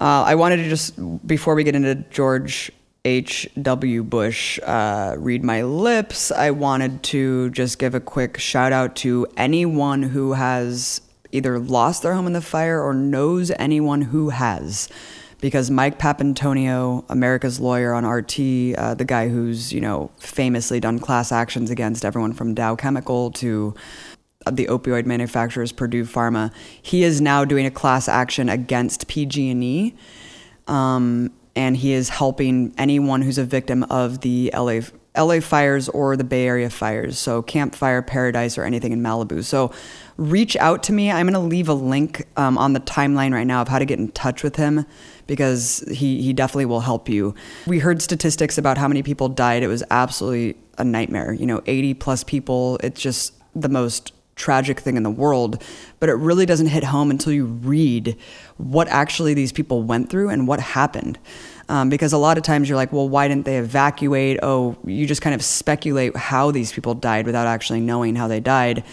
Uh, 0.00 0.24
I 0.26 0.34
wanted 0.34 0.56
to 0.56 0.68
just 0.68 0.98
before 1.24 1.54
we 1.54 1.62
get 1.62 1.76
into 1.76 1.94
George 2.10 2.72
H.W. 3.04 4.02
Bush 4.04 4.58
uh, 4.62 5.14
read 5.18 5.44
my 5.44 5.62
lips, 5.62 6.32
I 6.32 6.50
wanted 6.52 7.02
to 7.04 7.50
just 7.50 7.78
give 7.78 7.94
a 7.94 8.00
quick 8.00 8.38
shout 8.38 8.72
out 8.72 8.96
to 8.96 9.26
anyone 9.36 10.02
who 10.02 10.32
has 10.32 11.02
either 11.30 11.58
lost 11.58 12.02
their 12.02 12.14
home 12.14 12.26
in 12.26 12.32
the 12.32 12.40
fire 12.40 12.80
or 12.80 12.94
knows 12.94 13.50
anyone 13.58 14.00
who 14.00 14.30
has. 14.30 14.88
Because 15.40 15.70
Mike 15.70 15.98
Papantonio, 15.98 17.04
America's 17.10 17.60
lawyer 17.60 17.92
on 17.92 18.06
RT, 18.06 18.38
uh, 18.78 18.94
the 18.94 19.04
guy 19.06 19.28
who's 19.28 19.70
you 19.70 19.80
know 19.82 20.10
famously 20.18 20.80
done 20.80 20.98
class 20.98 21.30
actions 21.30 21.70
against 21.70 22.06
everyone 22.06 22.32
from 22.32 22.54
Dow 22.54 22.74
Chemical 22.74 23.30
to 23.32 23.74
the 24.50 24.66
opioid 24.66 25.04
manufacturers 25.04 25.72
Purdue 25.72 26.04
Pharma, 26.04 26.50
he 26.80 27.02
is 27.02 27.20
now 27.20 27.44
doing 27.44 27.66
a 27.66 27.70
class 27.70 28.08
action 28.08 28.48
against 28.48 29.08
PG&E. 29.08 29.94
Um, 30.66 31.30
and 31.56 31.76
he 31.76 31.92
is 31.92 32.08
helping 32.08 32.74
anyone 32.78 33.22
who's 33.22 33.38
a 33.38 33.44
victim 33.44 33.84
of 33.84 34.20
the 34.20 34.50
LA 34.54 34.80
LA 35.16 35.40
fires 35.40 35.88
or 35.88 36.16
the 36.16 36.24
Bay 36.24 36.46
Area 36.46 36.68
fires. 36.68 37.18
So 37.18 37.42
Campfire 37.42 38.02
Paradise 38.02 38.58
or 38.58 38.64
anything 38.64 38.92
in 38.92 39.00
Malibu. 39.00 39.44
So 39.44 39.72
reach 40.16 40.56
out 40.56 40.82
to 40.84 40.92
me. 40.92 41.10
I'm 41.10 41.26
going 41.26 41.34
to 41.34 41.38
leave 41.38 41.68
a 41.68 41.74
link 41.74 42.26
um, 42.36 42.58
on 42.58 42.72
the 42.72 42.80
timeline 42.80 43.32
right 43.32 43.46
now 43.46 43.62
of 43.62 43.68
how 43.68 43.78
to 43.78 43.84
get 43.84 43.98
in 43.98 44.08
touch 44.08 44.42
with 44.42 44.56
him 44.56 44.84
because 45.26 45.84
he, 45.88 46.20
he 46.20 46.32
definitely 46.32 46.66
will 46.66 46.80
help 46.80 47.08
you. 47.08 47.34
We 47.66 47.78
heard 47.78 48.02
statistics 48.02 48.58
about 48.58 48.76
how 48.76 48.88
many 48.88 49.02
people 49.02 49.28
died. 49.28 49.62
It 49.62 49.68
was 49.68 49.84
absolutely 49.90 50.56
a 50.78 50.84
nightmare. 50.84 51.32
You 51.32 51.46
know, 51.46 51.62
80 51.66 51.94
plus 51.94 52.24
people. 52.24 52.78
It's 52.82 53.00
just 53.00 53.34
the 53.54 53.68
most 53.68 54.13
tragic 54.36 54.80
thing 54.80 54.96
in 54.96 55.02
the 55.02 55.10
world, 55.10 55.62
but 56.00 56.08
it 56.08 56.14
really 56.14 56.46
doesn't 56.46 56.66
hit 56.66 56.84
home 56.84 57.10
until 57.10 57.32
you 57.32 57.46
read 57.46 58.16
what 58.56 58.88
actually 58.88 59.34
these 59.34 59.52
people 59.52 59.82
went 59.82 60.10
through 60.10 60.28
and 60.28 60.46
what 60.48 60.60
happened. 60.60 61.18
Um, 61.68 61.88
because 61.88 62.12
a 62.12 62.18
lot 62.18 62.36
of 62.36 62.42
times 62.42 62.68
you're 62.68 62.76
like, 62.76 62.92
well, 62.92 63.08
why 63.08 63.26
didn't 63.26 63.46
they 63.46 63.58
evacuate? 63.58 64.38
Oh, 64.42 64.76
you 64.84 65.06
just 65.06 65.22
kind 65.22 65.34
of 65.34 65.42
speculate 65.42 66.16
how 66.16 66.50
these 66.50 66.72
people 66.72 66.94
died 66.94 67.26
without 67.26 67.46
actually 67.46 67.80
knowing 67.80 68.16
how 68.16 68.28
they 68.28 68.40
died. 68.40 68.84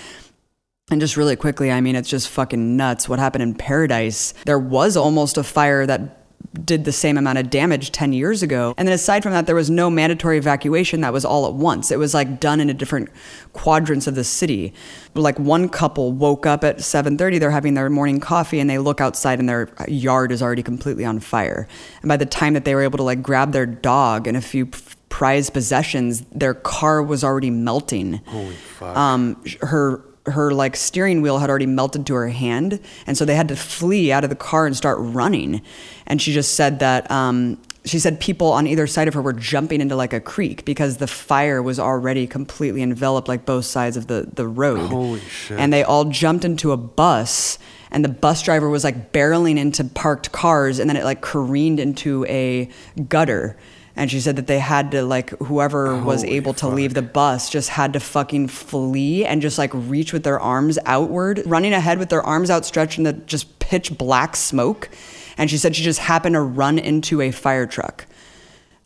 And 0.90 1.00
just 1.00 1.18
really 1.18 1.36
quickly, 1.36 1.72
I 1.72 1.82
mean, 1.82 1.96
it's 1.96 2.10
just 2.10 2.30
fucking 2.30 2.76
nuts. 2.78 3.08
What 3.08 3.20
happened 3.20 3.44
in 3.44 3.56
Paradise? 3.56 4.34
There 4.46 4.60
was 4.60 4.98
almost 4.98 5.38
a 5.38 5.44
fire 5.44 5.86
that 5.86 6.21
did 6.66 6.86
the 6.86 6.92
same 6.92 7.18
amount 7.18 7.38
of 7.38 7.50
damage 7.50 7.92
10 7.92 8.14
years 8.14 8.44
ago. 8.44 8.74
And 8.78 8.88
then 8.88 8.94
aside 8.94 9.24
from 9.24 9.32
that, 9.32 9.46
there 9.46 9.56
was 9.56 9.70
no 9.70 9.90
mandatory 9.90 10.38
evacuation 10.38 11.02
that 11.02 11.14
was 11.14 11.26
all 11.26 11.48
at 11.48 11.54
once. 11.54 11.92
It 11.92 12.00
was 12.00 12.14
like 12.14 12.40
done 12.40 12.60
in 12.60 12.70
a 12.70 12.74
different 12.74 13.10
quadrants 13.54 14.08
of 14.08 14.16
the 14.16 14.24
city. 14.24 14.74
Like 15.14 15.40
one 15.40 15.70
couple 15.70 16.12
woke 16.12 16.46
up 16.46 16.64
at 16.64 16.78
7:30, 16.78 17.40
they're 17.40 17.52
having 17.52 17.74
their 17.74 17.90
morning 17.90 18.20
coffee 18.20 18.60
and 18.60 18.70
they 18.70 18.78
look 18.78 19.02
outside 19.02 19.40
and 19.40 19.48
their 19.48 19.70
yard 19.88 20.32
is 20.32 20.42
already 20.42 20.64
completely 20.64 21.06
on 21.06 21.20
fire. 21.20 21.68
And 22.02 22.10
by 22.10 22.18
the 22.18 22.26
time 22.26 22.54
that 22.54 22.66
they 22.66 22.76
were 22.76 22.82
able 22.82 22.98
to 22.98 23.04
like 23.04 23.22
grab 23.22 23.52
their 23.52 23.66
dog 23.66 24.28
and 24.28 24.38
a 24.38 24.42
few 24.42 24.68
prized 25.10 25.54
possessions, 25.54 26.24
their 26.32 26.54
car 26.54 27.04
was 27.04 27.24
already 27.24 27.50
melting. 27.50 28.22
Holy 28.26 28.54
fuck. 28.56 28.98
Um, 28.98 29.44
her 29.62 30.04
her 30.26 30.52
like 30.52 30.76
steering 30.76 31.22
wheel 31.22 31.40
had 31.40 31.50
already 31.50 31.66
melted 31.66 32.06
to 32.08 32.14
her 32.14 32.30
hand, 32.30 32.80
and 33.08 33.18
so 33.18 33.26
they 33.26 33.36
had 33.36 33.48
to 33.48 33.56
flee 33.56 34.12
out 34.12 34.24
of 34.24 34.30
the 34.30 34.36
car 34.36 34.66
and 34.66 34.76
start 34.76 34.98
running. 35.00 35.62
And 36.06 36.22
she 36.22 36.34
just 36.34 36.56
said 36.56 36.80
that 36.80 37.10
um, 37.10 37.58
she 37.84 38.00
said 38.00 38.20
people 38.20 38.52
on 38.52 38.68
either 38.68 38.86
side 38.86 39.08
of 39.08 39.14
her 39.14 39.22
were 39.22 39.34
jumping 39.34 39.82
into 39.82 39.96
like 39.96 40.14
a 40.14 40.20
creek 40.20 40.66
because 40.66 40.98
the 40.98 41.08
fire 41.08 41.62
was 41.62 41.80
already 41.80 42.28
completely 42.28 42.84
enveloped 42.84 43.28
like 43.28 43.46
both 43.46 43.66
sides 43.66 43.98
of 43.98 44.08
the 44.08 44.30
the 44.32 44.48
road. 44.48 44.90
Holy 44.90 45.20
shit. 45.22 45.60
And 45.60 45.74
they 45.74 45.84
all 45.84 46.06
jumped 46.06 46.46
into 46.46 46.72
a 46.72 46.78
bus 46.78 47.58
and 47.90 48.06
the 48.06 48.10
bus 48.10 48.42
driver 48.42 48.70
was 48.70 48.84
like 48.84 49.12
barreling 49.12 49.58
into 49.58 49.84
parked 49.84 50.32
cars 50.32 50.80
and 50.80 50.90
then 50.90 50.98
it 50.98 51.04
like 51.04 51.22
careened 51.22 51.80
into 51.80 52.26
a 52.26 52.70
gutter. 53.08 53.58
And 53.96 54.10
she 54.10 54.20
said 54.20 54.36
that 54.38 54.48
they 54.48 54.60
had 54.60 54.92
to 54.92 55.04
like 55.04 55.32
whoever 55.40 56.02
was 56.02 56.24
Holy 56.24 56.36
able 56.36 56.54
to 56.54 56.66
fuck. 56.68 56.74
leave 56.74 56.94
the 56.94 57.02
bus 57.02 57.50
just 57.50 57.70
had 57.70 57.94
to 57.94 58.00
fucking 58.00 58.48
flee 58.48 59.26
and 59.26 59.42
just 59.42 59.58
like 59.58 59.72
reach 59.74 60.14
with 60.14 60.24
their 60.24 60.40
arms 60.40 60.80
outward, 60.86 61.44
running 61.46 61.74
ahead 61.74 62.00
with 62.00 62.10
their 62.10 62.22
arms 62.22 62.50
outstretched 62.50 62.98
in 62.98 63.04
the 63.04 63.14
just 63.14 63.60
pitch 63.60 63.98
black 63.98 64.36
smoke. 64.36 64.90
And 65.38 65.50
she 65.50 65.58
said 65.58 65.76
she 65.76 65.84
just 65.84 66.00
happened 66.00 66.34
to 66.34 66.42
run 66.42 66.80
into 66.80 67.22
a 67.22 67.32
fire 67.32 67.66
truck. 67.66 68.06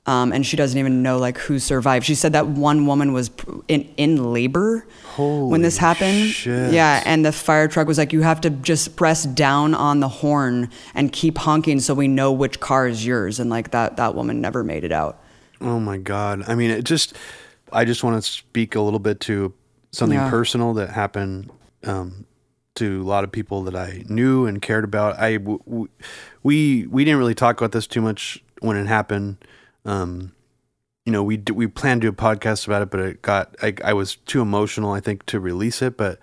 Um, 0.07 0.31
and 0.31 0.45
she 0.45 0.55
doesn't 0.55 0.77
even 0.77 1.01
know 1.01 1.17
like 1.17 1.39
who 1.39 1.57
survived. 1.57 2.05
She 2.05 2.13
said 2.13 2.33
that 2.33 2.45
one 2.47 2.85
woman 2.85 3.11
was 3.11 3.31
in 3.67 3.89
in 3.97 4.31
labor 4.33 4.85
when 5.17 5.63
this 5.63 5.77
happened. 5.79 6.27
shit. 6.29 6.73
Yeah, 6.73 7.01
and 7.07 7.25
the 7.25 7.31
fire 7.31 7.67
truck 7.67 7.87
was 7.87 7.97
like, 7.97 8.13
"You 8.13 8.21
have 8.21 8.39
to 8.41 8.51
just 8.51 8.95
press 8.95 9.23
down 9.23 9.73
on 9.73 10.01
the 10.01 10.07
horn 10.07 10.69
and 10.93 11.11
keep 11.11 11.39
honking 11.39 11.79
so 11.79 11.95
we 11.95 12.07
know 12.07 12.31
which 12.31 12.59
car 12.59 12.87
is 12.87 13.03
yours." 13.03 13.39
And 13.39 13.49
like 13.49 13.71
that 13.71 13.97
that 13.97 14.13
woman 14.13 14.41
never 14.41 14.63
made 14.63 14.83
it 14.83 14.91
out. 14.91 15.19
Oh 15.59 15.79
my 15.79 15.97
god. 15.97 16.43
I 16.47 16.53
mean, 16.53 16.69
it 16.69 16.83
just 16.83 17.15
I 17.73 17.83
just 17.83 18.03
want 18.03 18.23
to 18.23 18.29
speak 18.31 18.75
a 18.75 18.81
little 18.81 18.99
bit 18.99 19.19
to 19.21 19.53
something 19.91 20.19
Yeah. 20.19 20.29
personal 20.29 20.73
that 20.75 20.91
happened 20.91 21.49
um, 21.83 22.25
to 22.75 23.01
a 23.01 23.05
lot 23.05 23.23
of 23.23 23.31
people 23.31 23.63
that 23.63 23.75
I 23.75 24.03
knew 24.07 24.45
and 24.45 24.61
cared 24.61 24.83
about. 24.83 25.17
I 25.19 25.37
w- 25.37 25.59
w- 25.65 25.87
we 26.43 26.85
we 26.91 27.03
didn't 27.05 27.17
really 27.17 27.33
talk 27.33 27.59
about 27.59 27.71
this 27.71 27.87
too 27.87 28.01
much 28.01 28.43
when 28.59 28.77
it 28.77 28.85
happened. 28.85 29.37
Um, 29.85 30.33
you 31.05 31.11
know, 31.11 31.23
we 31.23 31.37
d- 31.37 31.53
we 31.53 31.67
planned 31.67 32.01
to 32.01 32.07
do 32.07 32.11
a 32.11 32.15
podcast 32.15 32.65
about 32.67 32.81
it, 32.81 32.89
but 32.89 32.99
it 32.99 33.21
got 33.21 33.55
I, 33.61 33.75
I 33.83 33.93
was 33.93 34.15
too 34.15 34.41
emotional, 34.41 34.91
I 34.91 34.99
think, 34.99 35.25
to 35.27 35.39
release 35.39 35.81
it. 35.81 35.97
But 35.97 36.19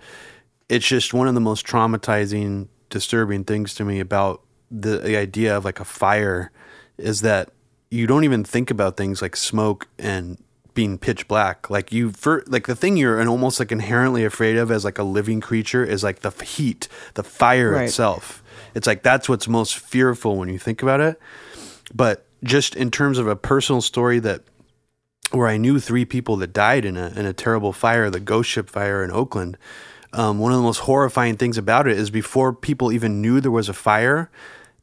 it's 0.69 0.87
just 0.87 1.13
one 1.13 1.27
of 1.27 1.33
the 1.35 1.41
most 1.41 1.65
traumatizing, 1.65 2.67
disturbing 2.89 3.43
things 3.45 3.73
to 3.75 3.85
me 3.85 3.99
about 3.99 4.41
the, 4.69 4.97
the 4.97 5.15
idea 5.17 5.55
of 5.55 5.63
like 5.65 5.79
a 5.79 5.85
fire 5.85 6.51
is 6.97 7.21
that 7.21 7.49
you 7.91 8.07
don't 8.07 8.23
even 8.23 8.43
think 8.43 8.69
about 8.71 8.97
things 8.97 9.21
like 9.21 9.35
smoke 9.35 9.87
and 9.99 10.37
being 10.73 10.97
pitch 10.97 11.27
black. 11.27 11.69
Like 11.69 11.91
you, 11.91 12.11
for 12.11 12.43
like 12.47 12.65
the 12.67 12.75
thing 12.75 12.97
you're 12.97 13.25
almost 13.27 13.59
like 13.59 13.71
inherently 13.71 14.25
afraid 14.25 14.57
of 14.57 14.71
as 14.71 14.83
like 14.83 14.97
a 14.97 15.03
living 15.03 15.39
creature 15.39 15.83
is 15.85 16.03
like 16.03 16.19
the 16.21 16.31
heat, 16.43 16.87
the 17.13 17.23
fire 17.23 17.71
Right. 17.73 17.83
itself. 17.85 18.43
It's 18.75 18.87
like 18.87 19.03
that's 19.03 19.29
what's 19.29 19.47
most 19.47 19.77
fearful 19.77 20.35
when 20.37 20.49
you 20.49 20.57
think 20.57 20.81
about 20.81 20.99
it. 20.99 21.19
But 21.93 22.25
just 22.43 22.75
in 22.75 22.91
terms 22.91 23.17
of 23.17 23.27
a 23.27 23.35
personal 23.35 23.81
story 23.81 24.19
that 24.19 24.41
where 25.31 25.47
I 25.47 25.57
knew 25.57 25.79
three 25.79 26.05
people 26.05 26.35
that 26.37 26.53
died 26.53 26.85
in 26.85 26.97
a 26.97 27.07
in 27.15 27.25
a 27.25 27.33
terrible 27.33 27.73
fire, 27.73 28.09
the 28.09 28.19
ghost 28.19 28.49
ship 28.49 28.69
fire 28.69 29.03
in 29.03 29.11
Oakland. 29.11 29.57
Um, 30.11 30.37
one 30.37 30.51
of 30.51 30.57
the 30.57 30.63
most 30.63 30.79
horrifying 30.79 31.37
things 31.37 31.57
about 31.57 31.87
it 31.87 31.97
is 31.97 32.11
before 32.11 32.53
people 32.53 32.91
even 32.91 33.19
knew 33.19 33.41
there 33.41 33.49
was 33.49 33.67
a 33.67 33.73
fire, 33.73 34.29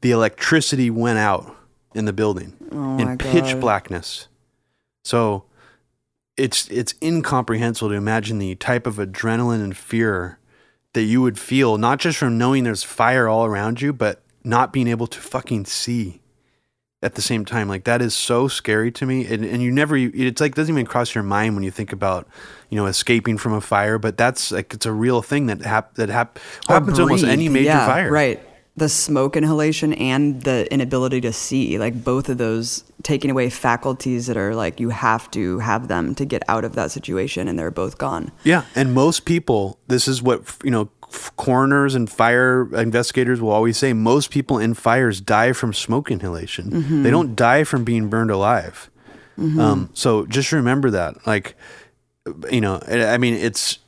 the 0.01 0.11
electricity 0.11 0.91
went 0.91 1.19
out 1.21 1.55
in 1.95 2.05
the 2.05 2.13
building 2.13 2.57
Oh 2.73 2.99
in 2.99 3.17
pitch 3.17 3.53
God. 3.53 3.61
blackness. 3.61 4.27
So 5.05 5.45
it's 6.37 6.69
it's 6.69 6.95
incomprehensible 7.03 7.91
to 7.91 7.95
imagine 7.95 8.39
the 8.39 8.55
type 8.57 8.87
of 8.87 8.97
adrenaline 8.97 9.63
and 9.63 9.77
fear 9.77 10.39
that 10.95 11.03
you 11.03 11.23
would 11.23 11.39
feel 11.39 11.79
not 11.79 12.01
just 12.01 12.19
from 12.19 12.37
knowing 12.37 12.65
there's 12.65 12.83
fire 12.83 13.29
all 13.29 13.45
around 13.45 13.81
you, 13.81 13.93
but 13.93 14.23
not 14.43 14.73
being 14.73 14.89
able 14.89 15.07
to 15.07 15.21
fucking 15.21 15.65
see 15.67 16.20
at 17.03 17.15
the 17.15 17.23
same 17.23 17.45
time. 17.45 17.69
Like 17.69 17.85
that 17.85 18.03
is 18.03 18.15
so 18.15 18.49
scary 18.49 18.93
to 18.93 19.07
me, 19.07 19.27
and 19.27 19.45
and 19.45 19.63
you 19.63 19.71
never. 19.71 19.97
It's 19.97 20.41
like 20.41 20.55
doesn't 20.55 20.75
even 20.75 20.87
cross 20.87 21.15
your 21.15 21.25
mind 21.25 21.55
when 21.55 21.65
you 21.65 21.71
think 21.71 21.93
about 21.93 22.29
you 22.69 22.77
know 22.77 22.87
escaping 22.87 23.39
from 23.39 23.53
a 23.53 23.61
fire. 23.61 23.99
But 23.99 24.17
that's 24.17 24.53
like 24.53 24.75
it's 24.75 24.87
a 24.87 24.93
real 24.93 25.23
thing 25.23 25.47
that 25.47 25.63
hap- 25.63 25.95
that 25.95 26.09
hap- 26.09 26.39
happens 26.69 26.97
to 26.97 27.03
almost 27.03 27.25
any 27.25 27.49
major 27.49 27.67
Yeah, 27.67 27.87
fire. 27.87 28.11
Right. 28.11 28.41
The 28.77 28.89
smoke 28.89 29.37
inhalation 29.37 29.93
and 29.95 30.43
the 30.43 30.73
inability 30.73 31.21
to 31.23 31.33
see, 31.33 31.77
like 31.79 32.03
both 32.05 32.29
of 32.29 32.39
those 32.39 32.85
taking 33.03 33.31
away 33.31 33.51
faculties 33.51 34.27
that 34.29 34.37
are 34.37 34.55
like 34.55 34.79
you 34.79 34.91
have 34.91 35.31
to 35.33 35.59
have 35.59 35.89
them 35.89 36.15
to 36.15 36.25
get 36.25 36.43
out 36.49 36.65
of 36.65 36.75
that 36.77 36.91
situation 36.91 37.49
and 37.49 37.59
they're 37.59 37.73
both 37.73 37.99
gone. 37.99 38.31
Yeah, 38.45 38.65
and 38.75 38.95
most 38.95 39.25
people, 39.25 39.79
this 39.89 40.07
is 40.07 40.23
what 40.23 40.57
you 40.63 40.71
know, 40.71 40.89
coroners 41.37 41.95
and 41.95 42.09
fire 42.11 42.69
investigators 42.75 43.41
will 43.41 43.51
always 43.51 43.77
say. 43.77 43.93
Most 43.93 44.31
people 44.31 44.59
in 44.59 44.75
fires 44.75 45.21
die 45.21 45.53
from 45.53 45.73
smoke 45.75 46.11
inhalation. 46.11 47.03
They 47.03 47.11
don't 47.11 47.35
die 47.35 47.65
from 47.65 47.85
being 47.85 48.09
burned 48.09 48.31
alive. 48.31 48.91
Um, 49.39 49.89
so 49.95 50.27
just 50.27 50.53
remember 50.53 50.91
that, 50.91 51.27
like, 51.27 51.57
you 52.53 52.61
know, 52.61 52.79
I 52.87 53.15
I 53.15 53.19
mean, 53.19 53.35
it's 53.35 53.79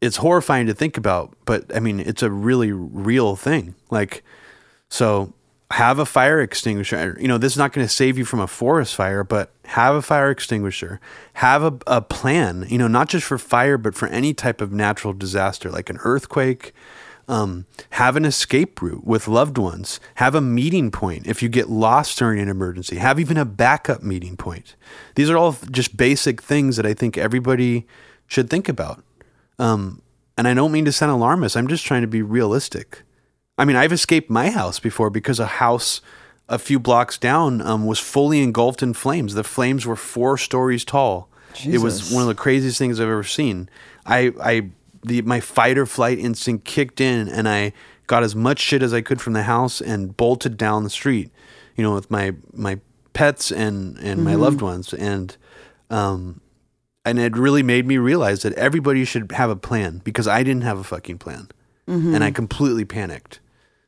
it's 0.00 0.16
horrifying 0.16 0.66
to 0.66 0.74
think 0.74 0.96
about, 0.96 1.34
but 1.44 1.74
I 1.76 1.80
mean, 1.80 2.00
it's 2.00 2.22
a 2.22 2.30
really 2.30 2.72
real 2.72 3.36
thing. 3.36 3.74
Like, 3.90 4.24
so 4.88 5.32
have 5.72 5.98
a 5.98 6.06
fire 6.06 6.40
extinguisher. 6.40 7.16
You 7.20 7.28
know, 7.28 7.38
this 7.38 7.52
is 7.52 7.58
not 7.58 7.72
going 7.72 7.86
to 7.86 7.92
save 7.92 8.18
you 8.18 8.24
from 8.24 8.40
a 8.40 8.46
forest 8.46 8.94
fire, 8.94 9.24
but 9.24 9.52
have 9.66 9.94
a 9.94 10.02
fire 10.02 10.30
extinguisher. 10.30 11.00
Have 11.34 11.62
a, 11.62 11.78
a 11.86 12.02
plan, 12.02 12.66
you 12.68 12.78
know, 12.78 12.88
not 12.88 13.08
just 13.08 13.26
for 13.26 13.38
fire, 13.38 13.78
but 13.78 13.94
for 13.94 14.08
any 14.08 14.34
type 14.34 14.60
of 14.60 14.72
natural 14.72 15.14
disaster 15.14 15.70
like 15.70 15.90
an 15.90 15.98
earthquake. 16.04 16.72
Um, 17.28 17.66
have 17.90 18.16
an 18.16 18.24
escape 18.24 18.82
route 18.82 19.06
with 19.06 19.28
loved 19.28 19.56
ones. 19.56 20.00
Have 20.16 20.34
a 20.34 20.40
meeting 20.40 20.90
point 20.90 21.26
if 21.26 21.42
you 21.42 21.48
get 21.48 21.70
lost 21.70 22.18
during 22.18 22.40
an 22.40 22.48
emergency. 22.48 22.96
Have 22.96 23.18
even 23.18 23.36
a 23.36 23.44
backup 23.44 24.02
meeting 24.02 24.36
point. 24.36 24.74
These 25.14 25.30
are 25.30 25.38
all 25.38 25.56
just 25.70 25.96
basic 25.96 26.42
things 26.42 26.76
that 26.76 26.84
I 26.84 26.94
think 26.94 27.16
everybody 27.16 27.86
should 28.26 28.50
think 28.50 28.68
about. 28.68 29.02
Um, 29.58 30.02
and 30.36 30.48
I 30.48 30.54
don't 30.54 30.72
mean 30.72 30.84
to 30.84 30.92
sound 30.92 31.12
alarmist. 31.12 31.56
I'm 31.56 31.68
just 31.68 31.86
trying 31.86 32.02
to 32.02 32.08
be 32.08 32.22
realistic. 32.22 33.02
I 33.58 33.64
mean, 33.64 33.76
I've 33.76 33.92
escaped 33.92 34.30
my 34.30 34.50
house 34.50 34.80
before 34.80 35.10
because 35.10 35.38
a 35.38 35.46
house 35.46 36.00
a 36.48 36.58
few 36.58 36.78
blocks 36.78 37.18
down 37.18 37.60
um, 37.62 37.86
was 37.86 37.98
fully 37.98 38.42
engulfed 38.42 38.82
in 38.82 38.94
flames. 38.94 39.34
The 39.34 39.44
flames 39.44 39.86
were 39.86 39.96
four 39.96 40.36
stories 40.36 40.84
tall. 40.84 41.28
It 41.74 41.78
was 41.78 42.10
one 42.10 42.22
of 42.22 42.28
the 42.28 42.34
craziest 42.34 42.78
things 42.78 42.98
I've 42.98 43.08
ever 43.08 43.24
seen. 43.24 43.68
I, 44.06 44.32
I, 44.42 44.70
the 45.02 45.22
my 45.22 45.40
fight 45.40 45.76
or 45.76 45.86
flight 45.86 46.18
instinct 46.18 46.64
kicked 46.64 47.00
in, 47.00 47.28
and 47.28 47.48
I 47.48 47.72
got 48.06 48.22
as 48.22 48.34
much 48.34 48.58
shit 48.58 48.82
as 48.82 48.94
I 48.94 49.00
could 49.02 49.20
from 49.20 49.34
the 49.34 49.42
house 49.42 49.80
and 49.80 50.16
bolted 50.16 50.56
down 50.56 50.84
the 50.84 50.90
street. 50.90 51.30
You 51.76 51.84
know, 51.84 51.94
with 51.94 52.10
my 52.10 52.34
my 52.52 52.80
pets 53.12 53.50
and 53.52 53.98
and 53.98 54.24
my 54.24 54.34
loved 54.34 54.62
ones, 54.62 54.94
and 54.94 55.36
um, 55.90 56.40
and 57.04 57.18
it 57.18 57.36
really 57.36 57.62
made 57.62 57.86
me 57.86 57.98
realize 57.98 58.42
that 58.42 58.54
everybody 58.54 59.04
should 59.04 59.32
have 59.32 59.50
a 59.50 59.56
plan 59.56 60.00
because 60.04 60.26
I 60.26 60.42
didn't 60.42 60.62
have 60.62 60.78
a 60.78 60.84
fucking 60.84 61.18
plan, 61.18 61.48
Mm-hmm. 61.88 62.14
and 62.14 62.22
I 62.22 62.30
completely 62.30 62.84
panicked. 62.84 63.40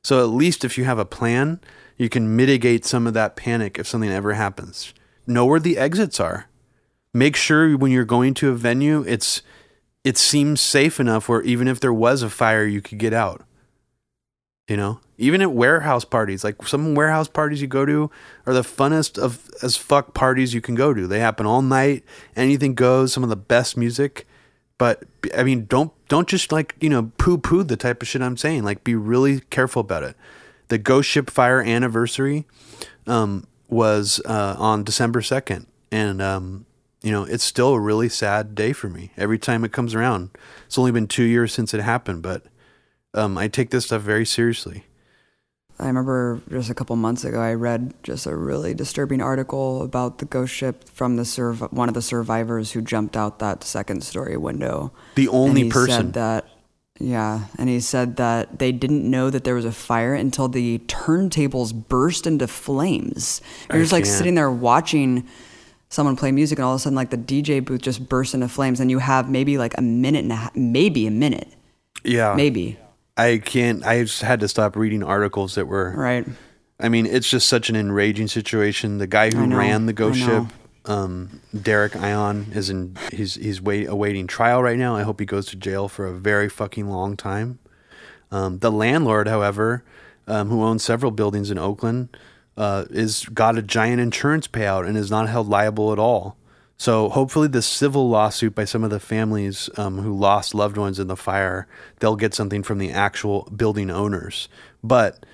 So 0.02 0.20
at 0.20 0.30
least 0.30 0.64
if 0.64 0.76
you 0.76 0.84
have 0.84 0.98
a 0.98 1.04
plan, 1.04 1.60
you 1.96 2.08
can 2.08 2.34
mitigate 2.34 2.84
some 2.84 3.06
of 3.06 3.14
that 3.14 3.36
panic 3.36 3.78
if 3.78 3.86
something 3.86 4.10
ever 4.10 4.34
happens. 4.34 4.92
Know 5.26 5.46
where 5.46 5.60
the 5.60 5.78
exits 5.78 6.18
are. 6.18 6.48
Make 7.12 7.36
sure 7.36 7.76
when 7.76 7.92
you're 7.92 8.04
going 8.04 8.34
to 8.34 8.50
a 8.50 8.54
venue, 8.54 9.04
it's 9.06 9.42
it 10.02 10.18
seems 10.18 10.60
safe 10.60 11.00
enough 11.00 11.28
where 11.28 11.40
even 11.42 11.68
if 11.68 11.80
there 11.80 11.92
was 11.92 12.22
a 12.22 12.28
fire, 12.28 12.66
you 12.66 12.82
could 12.82 12.98
get 12.98 13.14
out. 13.14 13.42
You 14.68 14.76
know, 14.76 15.00
even 15.16 15.40
at 15.40 15.52
warehouse 15.52 16.04
parties, 16.04 16.42
like 16.42 16.66
some 16.66 16.94
warehouse 16.94 17.28
parties 17.28 17.62
you 17.62 17.68
go 17.68 17.86
to 17.86 18.10
are 18.46 18.54
the 18.54 18.62
funnest 18.62 19.18
of 19.18 19.50
as 19.62 19.76
fuck 19.76 20.14
parties 20.14 20.52
you 20.52 20.60
can 20.60 20.74
go 20.74 20.92
to. 20.92 21.06
They 21.06 21.20
happen 21.20 21.46
all 21.46 21.62
night, 21.62 22.02
anything 22.34 22.74
goes, 22.74 23.12
some 23.12 23.22
of 23.22 23.28
the 23.28 23.36
best 23.36 23.76
music. 23.76 24.26
But 24.76 25.04
I 25.36 25.42
mean, 25.42 25.66
don't 25.66 25.92
don't 26.08 26.28
just 26.28 26.52
like 26.52 26.74
you 26.80 26.88
know 26.88 27.12
poo 27.18 27.38
poo 27.38 27.62
the 27.62 27.76
type 27.76 28.02
of 28.02 28.08
shit 28.08 28.22
I'm 28.22 28.36
saying. 28.36 28.64
Like, 28.64 28.84
be 28.84 28.94
really 28.94 29.40
careful 29.40 29.80
about 29.80 30.02
it. 30.02 30.16
The 30.68 30.78
Ghost 30.78 31.08
Ship 31.08 31.28
Fire 31.28 31.62
anniversary 31.62 32.46
um, 33.06 33.46
was 33.68 34.20
uh, 34.24 34.56
on 34.58 34.84
December 34.84 35.22
second, 35.22 35.66
and 35.90 36.20
um, 36.20 36.66
you 37.02 37.12
know 37.12 37.24
it's 37.24 37.44
still 37.44 37.74
a 37.74 37.80
really 37.80 38.08
sad 38.08 38.54
day 38.54 38.72
for 38.72 38.88
me 38.88 39.10
every 39.16 39.38
time 39.38 39.64
it 39.64 39.72
comes 39.72 39.94
around. 39.94 40.30
It's 40.66 40.78
only 40.78 40.92
been 40.92 41.06
two 41.06 41.24
years 41.24 41.52
since 41.52 41.74
it 41.74 41.80
happened, 41.80 42.22
but 42.22 42.44
um, 43.14 43.38
I 43.38 43.48
take 43.48 43.70
this 43.70 43.86
stuff 43.86 44.02
very 44.02 44.26
seriously. 44.26 44.84
I 45.78 45.88
remember 45.88 46.40
just 46.48 46.70
a 46.70 46.74
couple 46.74 46.94
months 46.96 47.24
ago, 47.24 47.40
I 47.40 47.54
read 47.54 47.94
just 48.04 48.26
a 48.26 48.36
really 48.36 48.74
disturbing 48.74 49.20
article 49.20 49.82
about 49.82 50.18
the 50.18 50.24
ghost 50.24 50.54
ship 50.54 50.88
from 50.88 51.16
the 51.16 51.24
one 51.70 51.88
of 51.88 51.94
the 51.94 52.02
survivors 52.02 52.72
who 52.72 52.80
jumped 52.80 53.16
out 53.16 53.40
that 53.40 53.64
second 53.64 54.04
story 54.04 54.36
window. 54.36 54.92
The 55.16 55.28
only 55.28 55.68
person. 55.70 55.96
said 55.96 56.12
that, 56.12 56.46
yeah, 57.00 57.46
and 57.58 57.68
he 57.68 57.80
said 57.80 58.16
that 58.16 58.60
they 58.60 58.70
didn't 58.70 59.08
know 59.08 59.30
that 59.30 59.42
there 59.42 59.56
was 59.56 59.64
a 59.64 59.72
fire 59.72 60.14
until 60.14 60.46
the 60.46 60.78
turntables 60.86 61.72
burst 61.74 62.26
into 62.26 62.46
flames. 62.46 63.40
You're 63.68 63.82
just 63.82 63.92
like 63.92 64.06
sitting 64.06 64.36
there 64.36 64.50
watching 64.50 65.26
someone 65.88 66.14
play 66.14 66.30
music, 66.30 66.58
and 66.58 66.64
all 66.64 66.74
of 66.74 66.76
a 66.76 66.82
sudden, 66.82 66.94
like 66.94 67.10
the 67.10 67.18
DJ 67.18 67.64
booth 67.64 67.82
just 67.82 68.08
bursts 68.08 68.32
into 68.32 68.46
flames, 68.48 68.78
and 68.78 68.92
you 68.92 69.00
have 69.00 69.28
maybe 69.28 69.58
like 69.58 69.76
a 69.76 69.82
minute 69.82 70.22
and 70.22 70.32
a 70.32 70.36
half, 70.36 70.54
maybe 70.54 71.08
a 71.08 71.10
minute 71.10 71.48
Yeah. 72.04 72.34
Maybe. 72.36 72.78
I 73.16 73.38
can't. 73.38 73.84
I 73.84 74.02
just 74.02 74.22
had 74.22 74.40
to 74.40 74.48
stop 74.48 74.76
reading 74.76 75.02
articles 75.02 75.54
that 75.54 75.66
were. 75.66 75.92
Right. 75.96 76.26
I 76.80 76.88
mean, 76.88 77.06
it's 77.06 77.28
just 77.28 77.48
such 77.48 77.70
an 77.70 77.76
enraging 77.76 78.28
situation. 78.28 78.98
The 78.98 79.06
guy 79.06 79.30
who 79.30 79.46
know, 79.46 79.56
ran 79.56 79.86
the 79.86 79.92
ghost 79.92 80.18
ship, 80.18 80.44
um, 80.86 81.40
Derek 81.58 81.94
Ion, 81.94 82.48
is 82.52 82.70
in. 82.70 82.96
He's 83.12 83.36
he's 83.36 83.60
wait, 83.62 83.88
awaiting 83.88 84.26
trial 84.26 84.62
right 84.62 84.78
now. 84.78 84.96
I 84.96 85.02
hope 85.02 85.20
he 85.20 85.26
goes 85.26 85.46
to 85.46 85.56
jail 85.56 85.88
for 85.88 86.06
a 86.06 86.12
very 86.12 86.48
fucking 86.48 86.88
long 86.88 87.16
time. 87.16 87.60
Um, 88.32 88.58
the 88.58 88.72
landlord, 88.72 89.28
however, 89.28 89.84
um, 90.26 90.48
who 90.48 90.62
owns 90.64 90.82
several 90.82 91.12
buildings 91.12 91.52
in 91.52 91.58
Oakland, 91.58 92.16
uh, 92.56 92.86
is 92.90 93.26
got 93.26 93.56
a 93.56 93.62
giant 93.62 94.00
insurance 94.00 94.48
payout 94.48 94.88
and 94.88 94.96
is 94.96 95.10
not 95.10 95.28
held 95.28 95.48
liable 95.48 95.92
at 95.92 96.00
all. 96.00 96.36
So 96.76 97.08
hopefully, 97.08 97.48
the 97.48 97.62
civil 97.62 98.08
lawsuit 98.08 98.54
by 98.54 98.64
some 98.64 98.82
of 98.82 98.90
the 98.90 99.00
families 99.00 99.70
um, 99.76 99.98
who 99.98 100.12
lost 100.12 100.54
loved 100.54 100.76
ones 100.76 100.98
in 100.98 101.06
the 101.06 101.16
fire, 101.16 101.68
they'll 102.00 102.16
get 102.16 102.34
something 102.34 102.62
from 102.62 102.78
the 102.78 102.90
actual 102.90 103.48
building 103.54 103.90
owners. 103.90 104.48
But 104.82 105.24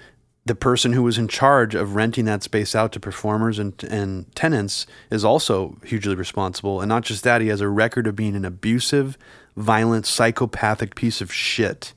the 0.45 0.55
person 0.55 0.93
who 0.93 1.03
was 1.03 1.19
in 1.19 1.29
charge 1.29 1.75
of 1.75 1.95
renting 1.95 2.25
that 2.25 2.43
space 2.43 2.75
out 2.75 2.93
to 2.93 3.01
performers 3.01 3.59
and, 3.59 3.83
and 3.85 4.35
tenants 4.35 4.87
is 5.11 5.25
also 5.25 5.79
hugely 5.85 6.15
responsible. 6.15 6.81
And 6.81 6.89
not 6.89 7.05
just 7.05 7.25
that, 7.25 7.41
he 7.41 7.49
has 7.49 7.61
a 7.61 7.69
record 7.69 8.07
of 8.07 8.17
being 8.17 8.35
an 8.35 8.45
abusive, 8.45 9.17
violent, 9.57 10.07
psychopathic 10.07 10.95
piece 10.95 11.21
of 11.21 11.33
shit. 11.33 11.93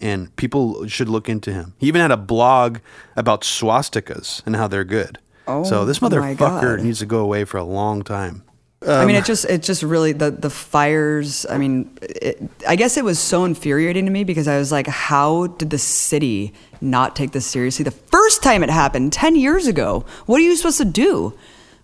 And 0.00 0.34
people 0.36 0.86
should 0.88 1.08
look 1.08 1.28
into 1.28 1.52
him. 1.52 1.74
He 1.78 1.86
even 1.86 2.00
had 2.00 2.10
a 2.10 2.16
blog 2.16 2.78
about 3.16 3.42
swastikas 3.42 4.44
and 4.44 4.56
how 4.56 4.68
they're 4.68 4.84
good. 4.84 5.18
Oh, 5.46 5.64
so 5.64 5.84
this 5.84 5.98
motherfucker 5.98 6.80
needs 6.82 7.00
to 7.00 7.06
go 7.06 7.18
away 7.18 7.44
for 7.44 7.58
a 7.58 7.64
long 7.64 8.02
time. 8.02 8.42
I 8.86 9.02
Um, 9.02 9.06
mean, 9.06 9.16
it 9.16 9.24
just 9.24 9.44
it 9.44 9.62
just 9.62 9.82
really 9.82 10.12
the 10.12 10.30
the 10.30 10.50
fires. 10.50 11.46
I 11.48 11.58
mean, 11.58 11.90
it, 12.02 12.42
I 12.66 12.76
guess 12.76 12.96
it 12.96 13.04
was 13.04 13.18
so 13.18 13.44
infuriating 13.44 14.04
to 14.06 14.10
me 14.10 14.24
because 14.24 14.48
I 14.48 14.58
was 14.58 14.72
like, 14.72 14.86
how 14.86 15.46
did 15.58 15.70
the 15.70 15.78
city 15.78 16.52
not 16.80 17.14
take 17.14 17.30
this 17.32 17.46
seriously 17.46 17.84
the 17.84 17.90
first 17.92 18.42
time 18.42 18.62
it 18.62 18.70
happened 18.70 19.12
ten 19.12 19.36
years 19.36 19.66
ago? 19.66 20.04
What 20.26 20.38
are 20.38 20.42
you 20.42 20.56
supposed 20.56 20.78
to 20.78 20.84
do? 20.84 21.32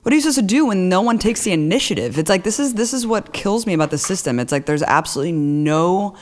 What 0.03 0.13
are 0.13 0.17
you 0.17 0.23
supposed 0.23 0.39
to 0.39 0.43
do 0.57 0.67
when 0.67 0.89
no 0.89 1.03
one 1.03 1.19
takes 1.19 1.43
the 1.43 1.53
initiative? 1.53 2.19
It's 2.19 2.31
like 2.31 2.43
this 2.45 2.59
is 2.59 2.75
this 2.75 2.93
is 2.93 3.07
what 3.07 3.33
kills 3.33 3.67
me 3.67 3.75
about 3.75 3.91
the 3.91 3.99
system. 3.99 4.41
It's 4.41 4.53
like 4.53 4.67
there's 4.67 4.83
absolutely 4.83 5.33
no 5.33 6.17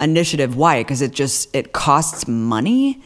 initiative. 0.00 0.56
Why? 0.56 0.80
Because 0.82 1.02
it 1.02 1.12
just 1.12 1.54
it 1.54 1.72
costs 1.72 2.28
money. 2.28 3.02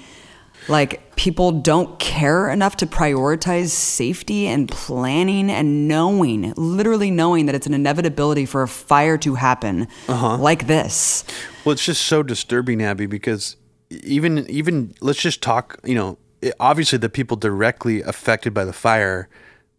Like 0.68 1.16
people 1.16 1.52
don't 1.52 1.98
care 1.98 2.50
enough 2.50 2.76
to 2.76 2.86
prioritize 2.86 3.68
safety 3.68 4.46
and 4.46 4.68
planning 4.68 5.50
and 5.50 5.88
knowing, 5.88 6.52
literally 6.56 7.11
knowing 7.11 7.46
that 7.46 7.54
it's 7.54 7.66
an 7.66 7.74
inevitability 7.74 8.46
for 8.46 8.62
a 8.62 8.68
fire 8.68 9.18
to 9.18 9.34
happen 9.34 9.88
uh-huh. 10.08 10.36
like 10.38 10.66
this. 10.66 11.24
Well, 11.64 11.72
it's 11.72 11.84
just 11.84 12.02
so 12.02 12.22
disturbing, 12.22 12.82
Abby, 12.82 13.06
because 13.06 13.56
even 13.90 14.48
even 14.48 14.94
let's 15.00 15.20
just 15.20 15.42
talk. 15.42 15.78
You 15.84 15.94
know, 15.94 16.18
it, 16.40 16.54
obviously 16.61 16.98
the 16.98 17.08
people 17.08 17.36
directly 17.36 18.02
affected 18.02 18.54
by 18.54 18.64
the 18.64 18.72
fire 18.72 19.28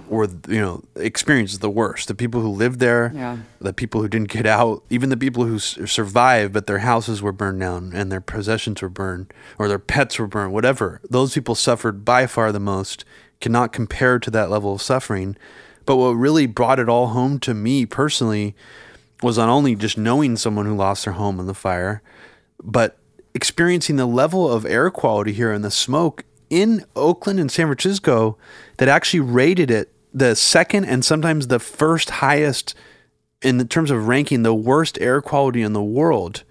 were 0.08 0.28
you 0.48 0.60
know 0.60 0.84
experienced 0.96 1.62
the 1.62 1.70
worst. 1.70 2.08
The 2.08 2.16
people 2.16 2.42
who 2.42 2.50
lived 2.50 2.80
there, 2.80 3.12
Yeah. 3.16 3.38
the 3.60 3.74
people 3.74 4.02
who 4.02 4.08
didn't 4.08 4.30
get 4.30 4.46
out, 4.46 4.84
even 4.90 5.10
the 5.10 5.18
people 5.18 5.46
who 5.46 5.60
survived, 5.60 6.54
but 6.54 6.68
their 6.68 6.80
houses 6.80 7.22
were 7.22 7.32
burned 7.32 7.60
down 7.60 7.92
and 7.94 8.12
their 8.12 8.22
possessions 8.22 8.82
were 8.82 8.90
burned 8.90 9.34
or 9.58 9.68
their 9.68 9.80
pets 9.80 10.20
were 10.20 10.28
burned. 10.28 10.54
Whatever, 10.54 11.02
those 11.10 11.34
people 11.34 11.56
suffered 11.56 12.04
by 12.06 12.28
far 12.28 12.52
the 12.52 12.60
most. 12.60 13.06
Cannot 13.40 13.74
compare 13.74 14.20
to 14.20 14.30
that 14.32 14.50
level 14.50 14.74
of 14.76 14.82
suffering. 14.82 15.36
But 15.86 15.96
what 15.96 16.12
really 16.12 16.46
brought 16.46 16.80
it 16.80 16.88
all 16.90 17.08
home 17.08 17.40
to 17.40 17.54
me 17.54 17.86
personally 17.88 18.56
was 19.24 19.38
not 19.38 19.50
only 19.50 19.76
just 19.76 19.98
knowing 19.98 20.38
someone 20.38 20.66
who 20.68 20.76
lost 20.76 21.06
their 21.06 21.14
home 21.14 21.40
in 21.40 21.48
the 21.48 21.54
fire, 21.56 22.02
but 22.64 22.98
experiencing 23.34 23.96
the 23.96 24.06
level 24.06 24.52
of 24.52 24.66
air 24.66 24.92
quality 24.92 25.32
here 25.32 25.52
and 25.52 25.64
the 25.64 25.72
smoke 25.72 26.24
in 26.52 26.86
Oakland 26.96 27.40
and 27.40 27.50
San 27.50 27.66
Francisco 27.66 28.38
that 28.78 28.88
actually 28.88 29.22
rated 29.22 29.72
it 29.72 29.90
the 30.14 30.36
second 30.36 30.86
and 30.86 31.04
sometimes 31.04 31.48
the 31.48 31.58
first 31.58 32.10
highest 32.10 32.76
in 33.42 33.66
terms 33.70 33.90
of 33.90 34.08
ranking 34.08 34.44
the 34.44 34.54
worst 34.54 35.00
air 35.00 35.22
quality 35.22 35.62
in 35.62 35.74
the 35.74 35.82
world. 35.82 36.44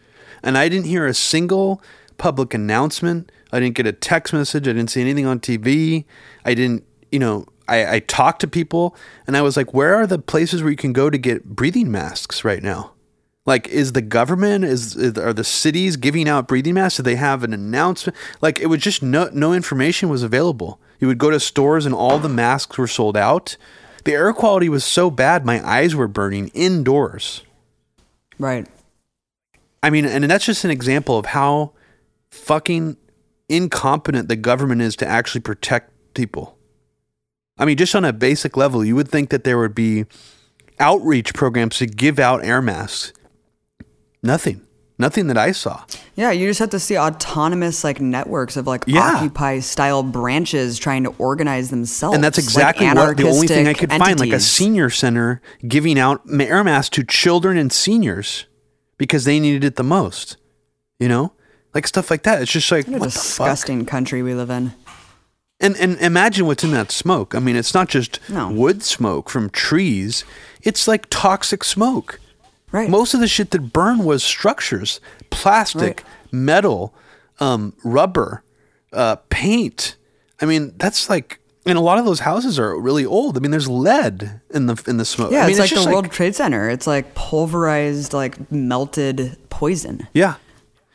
And 0.42 0.56
I 0.56 0.68
didn't 0.68 0.86
hear 0.86 1.06
a 1.06 1.14
single 1.14 1.82
public 2.16 2.54
announcement. 2.54 3.30
I 3.52 3.60
didn't 3.60 3.76
get 3.76 3.86
a 3.86 3.92
text 3.92 4.32
message. 4.32 4.66
I 4.66 4.72
didn't 4.72 4.90
see 4.90 5.02
anything 5.02 5.26
on 5.26 5.38
TV. 5.38 6.06
I 6.44 6.54
didn't, 6.54 6.84
you 7.12 7.18
know, 7.18 7.46
I, 7.68 7.96
I 7.96 7.98
talked 8.00 8.40
to 8.40 8.48
people 8.48 8.96
and 9.26 9.36
I 9.36 9.42
was 9.42 9.56
like, 9.56 9.74
where 9.74 9.94
are 9.94 10.06
the 10.06 10.18
places 10.18 10.62
where 10.62 10.70
you 10.70 10.76
can 10.76 10.94
go 10.94 11.10
to 11.10 11.18
get 11.18 11.44
breathing 11.44 11.90
masks 11.90 12.42
right 12.42 12.62
now? 12.62 12.92
Like, 13.46 13.68
is 13.68 13.92
the 13.92 14.02
government 14.02 14.64
is, 14.64 14.96
are 15.16 15.32
the 15.32 15.44
cities 15.44 15.96
giving 15.96 16.28
out 16.28 16.46
breathing 16.46 16.74
masks? 16.74 16.98
Do 16.98 17.02
they 17.02 17.16
have 17.16 17.42
an 17.42 17.54
announcement? 17.54 18.16
Like, 18.40 18.60
it 18.60 18.66
was 18.66 18.80
just 18.80 19.02
no 19.02 19.30
no 19.32 19.52
information 19.52 20.08
was 20.08 20.22
available. 20.22 20.78
You 20.98 21.08
would 21.08 21.18
go 21.18 21.30
to 21.30 21.40
stores 21.40 21.86
and 21.86 21.94
all 21.94 22.18
the 22.18 22.28
masks 22.28 22.76
were 22.76 22.86
sold 22.86 23.16
out. 23.16 23.56
The 24.04 24.12
air 24.12 24.32
quality 24.32 24.68
was 24.68 24.84
so 24.84 25.10
bad, 25.10 25.44
my 25.44 25.66
eyes 25.66 25.94
were 25.94 26.08
burning 26.08 26.48
indoors. 26.48 27.42
Right. 28.38 28.66
I 29.82 29.90
mean, 29.90 30.04
and 30.04 30.24
that's 30.24 30.44
just 30.46 30.64
an 30.64 30.70
example 30.70 31.18
of 31.18 31.26
how 31.26 31.72
fucking 32.30 32.96
incompetent 33.48 34.28
the 34.28 34.36
government 34.36 34.82
is 34.82 34.96
to 34.96 35.06
actually 35.06 35.40
protect 35.40 35.92
people. 36.14 36.56
I 37.58 37.64
mean, 37.64 37.76
just 37.76 37.94
on 37.94 38.04
a 38.04 38.12
basic 38.12 38.56
level, 38.56 38.84
you 38.84 38.96
would 38.96 39.08
think 39.08 39.30
that 39.30 39.44
there 39.44 39.58
would 39.58 39.74
be 39.74 40.06
outreach 40.78 41.34
programs 41.34 41.78
to 41.78 41.86
give 41.86 42.18
out 42.18 42.44
air 42.44 42.62
masks. 42.62 43.12
Nothing. 44.22 44.62
Nothing 44.98 45.28
that 45.28 45.38
I 45.38 45.52
saw. 45.52 45.84
Yeah, 46.14 46.30
you 46.30 46.46
just 46.46 46.60
have 46.60 46.68
to 46.70 46.78
see 46.78 46.98
autonomous 46.98 47.82
like 47.84 48.02
networks 48.02 48.58
of 48.58 48.66
like 48.66 48.84
Yeah. 48.86 49.14
Occupy 49.16 49.60
style 49.60 50.02
branches 50.02 50.78
trying 50.78 51.04
to 51.04 51.10
organize 51.16 51.70
themselves. 51.70 52.14
And 52.14 52.22
that's 52.22 52.36
like 52.36 52.44
exactly 52.44 52.86
what 52.86 53.16
the 53.16 53.28
only 53.30 53.46
thing 53.46 53.66
I 53.66 53.72
could 53.72 53.90
find, 53.90 54.20
like 54.20 54.32
a 54.32 54.40
senior 54.40 54.90
center 54.90 55.40
giving 55.66 55.98
out 55.98 56.20
air 56.38 56.62
masks 56.62 56.90
to 56.96 57.04
children 57.04 57.56
and 57.56 57.72
seniors 57.72 58.44
because 58.98 59.24
they 59.24 59.40
needed 59.40 59.64
it 59.64 59.76
the 59.76 59.82
most. 59.82 60.36
You 60.98 61.08
know, 61.08 61.32
like 61.72 61.86
stuff 61.86 62.10
like 62.10 62.24
that. 62.24 62.42
It's 62.42 62.52
just 62.52 62.70
like 62.70 62.86
What 62.86 62.96
a 62.96 62.98
what 62.98 63.04
the 63.06 63.10
fuck? 63.18 63.22
disgusting 63.48 63.86
country 63.86 64.22
we 64.22 64.34
live 64.34 64.50
in. 64.50 64.74
And 65.60 65.78
and 65.78 65.98
imagine 65.98 66.44
what's 66.44 66.62
in 66.62 66.72
that 66.72 66.90
smoke. 66.92 67.34
I 67.34 67.38
mean, 67.38 67.56
it's 67.56 67.72
not 67.72 67.88
just 67.88 68.20
No. 68.28 68.50
wood 68.50 68.82
smoke 68.82 69.30
from 69.30 69.48
trees. 69.48 70.26
It's 70.60 70.86
like 70.86 71.06
toxic 71.08 71.64
smoke. 71.64 72.19
Right. 72.72 72.88
Most 72.88 73.14
of 73.14 73.20
the 73.20 73.28
shit 73.28 73.50
that 73.50 73.72
burned 73.72 74.04
was 74.04 74.22
structures, 74.22 75.00
plastic, 75.30 75.82
Right. 75.82 76.32
metal, 76.32 76.94
um, 77.40 77.72
rubber, 77.84 78.42
uh, 78.92 79.16
paint. 79.28 79.96
I 80.40 80.46
mean, 80.46 80.74
that's 80.76 81.10
like, 81.10 81.40
and 81.66 81.76
a 81.76 81.80
lot 81.80 81.98
of 81.98 82.04
those 82.04 82.20
houses 82.20 82.58
are 82.58 82.78
really 82.78 83.04
old. 83.04 83.36
I 83.36 83.40
mean, 83.40 83.50
there's 83.50 83.68
lead 83.68 84.40
in 84.50 84.66
the 84.66 84.82
in 84.86 84.96
the 84.96 85.04
smoke. 85.04 85.30
Yeah, 85.32 85.40
I 85.40 85.42
mean, 85.42 85.50
it's 85.50 85.58
like 85.60 85.70
just 85.70 85.84
the 85.84 85.90
World 85.90 86.10
Trade 86.10 86.34
Center. 86.34 86.68
It's 86.70 86.86
like 86.86 87.14
pulverized, 87.14 88.12
like 88.12 88.50
melted 88.52 89.36
poison. 89.50 90.06
Yeah. 90.14 90.34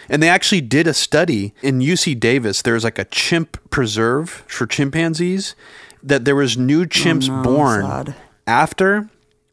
And 0.07 0.21
they 0.21 0.29
actually 0.29 0.61
did 0.61 0.85
a 0.87 0.93
study 0.93 1.53
in 1.63 1.79
UC 1.79 2.19
Davis. 2.19 2.61
There's 2.61 2.83
like 2.83 2.99
a 2.99 3.05
chimp 3.05 3.57
preserve 3.71 4.43
for 4.47 4.65
chimpanzees 4.67 5.55
that 6.03 6.25
there 6.25 6.35
was 6.35 6.57
new 6.57 6.85
chimps 6.85 7.27
Oh, 7.29 7.37
no, 7.37 7.43
born 7.43 7.81
sad. 7.81 8.15
after 8.45 9.09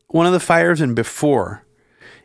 one 0.08 0.26
of 0.26 0.32
the 0.32 0.40
fires 0.40 0.80
and 0.80 0.94
before. 0.94 1.62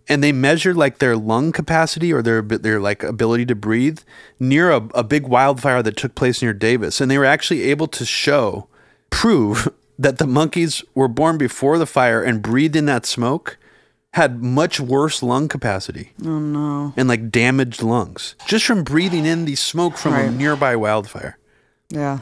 And 0.10 0.24
they 0.24 0.32
measured 0.32 0.78
like 0.78 1.00
their 1.00 1.18
lung 1.18 1.52
capacity 1.52 2.14
or 2.14 2.22
their 2.22 2.42
their 2.42 2.80
like 2.80 3.04
ability 3.04 3.46
to 3.48 3.56
breathe 3.56 4.00
near 4.40 4.72
a, 4.72 4.78
a 4.94 5.04
big 5.04 5.28
wildfire 5.28 5.84
that 5.84 5.98
took 5.98 6.16
place 6.16 6.42
near 6.42 6.54
Davis. 6.54 7.02
And 7.02 7.12
they 7.12 7.18
were 7.18 7.26
actually 7.26 7.64
able 7.64 7.88
to 7.88 8.06
show, 8.06 8.68
prove 9.10 9.68
that 10.00 10.18
the 10.18 10.28
monkeys 10.28 10.84
were 10.96 11.08
born 11.08 11.38
before 11.38 11.78
the 11.78 11.86
fire 11.86 12.22
and 12.24 12.42
breathed 12.42 12.76
in 12.76 12.86
that 12.86 13.06
smoke 13.06 13.58
had 14.14 14.42
much 14.42 14.80
worse 14.80 15.22
lung 15.22 15.48
capacity 15.48 16.12
Oh 16.26 16.40
no. 16.40 16.94
and 16.96 17.08
like 17.08 17.30
damaged 17.30 17.84
lungs 17.84 18.36
just 18.48 18.66
from 18.66 18.84
breathing 18.84 19.26
in 19.26 19.46
the 19.46 19.56
smoke 19.56 19.98
from 19.98 20.14
a 20.14 20.32
nearby 20.32 20.76
wildfire. 20.76 21.38
Yeah. 21.90 22.20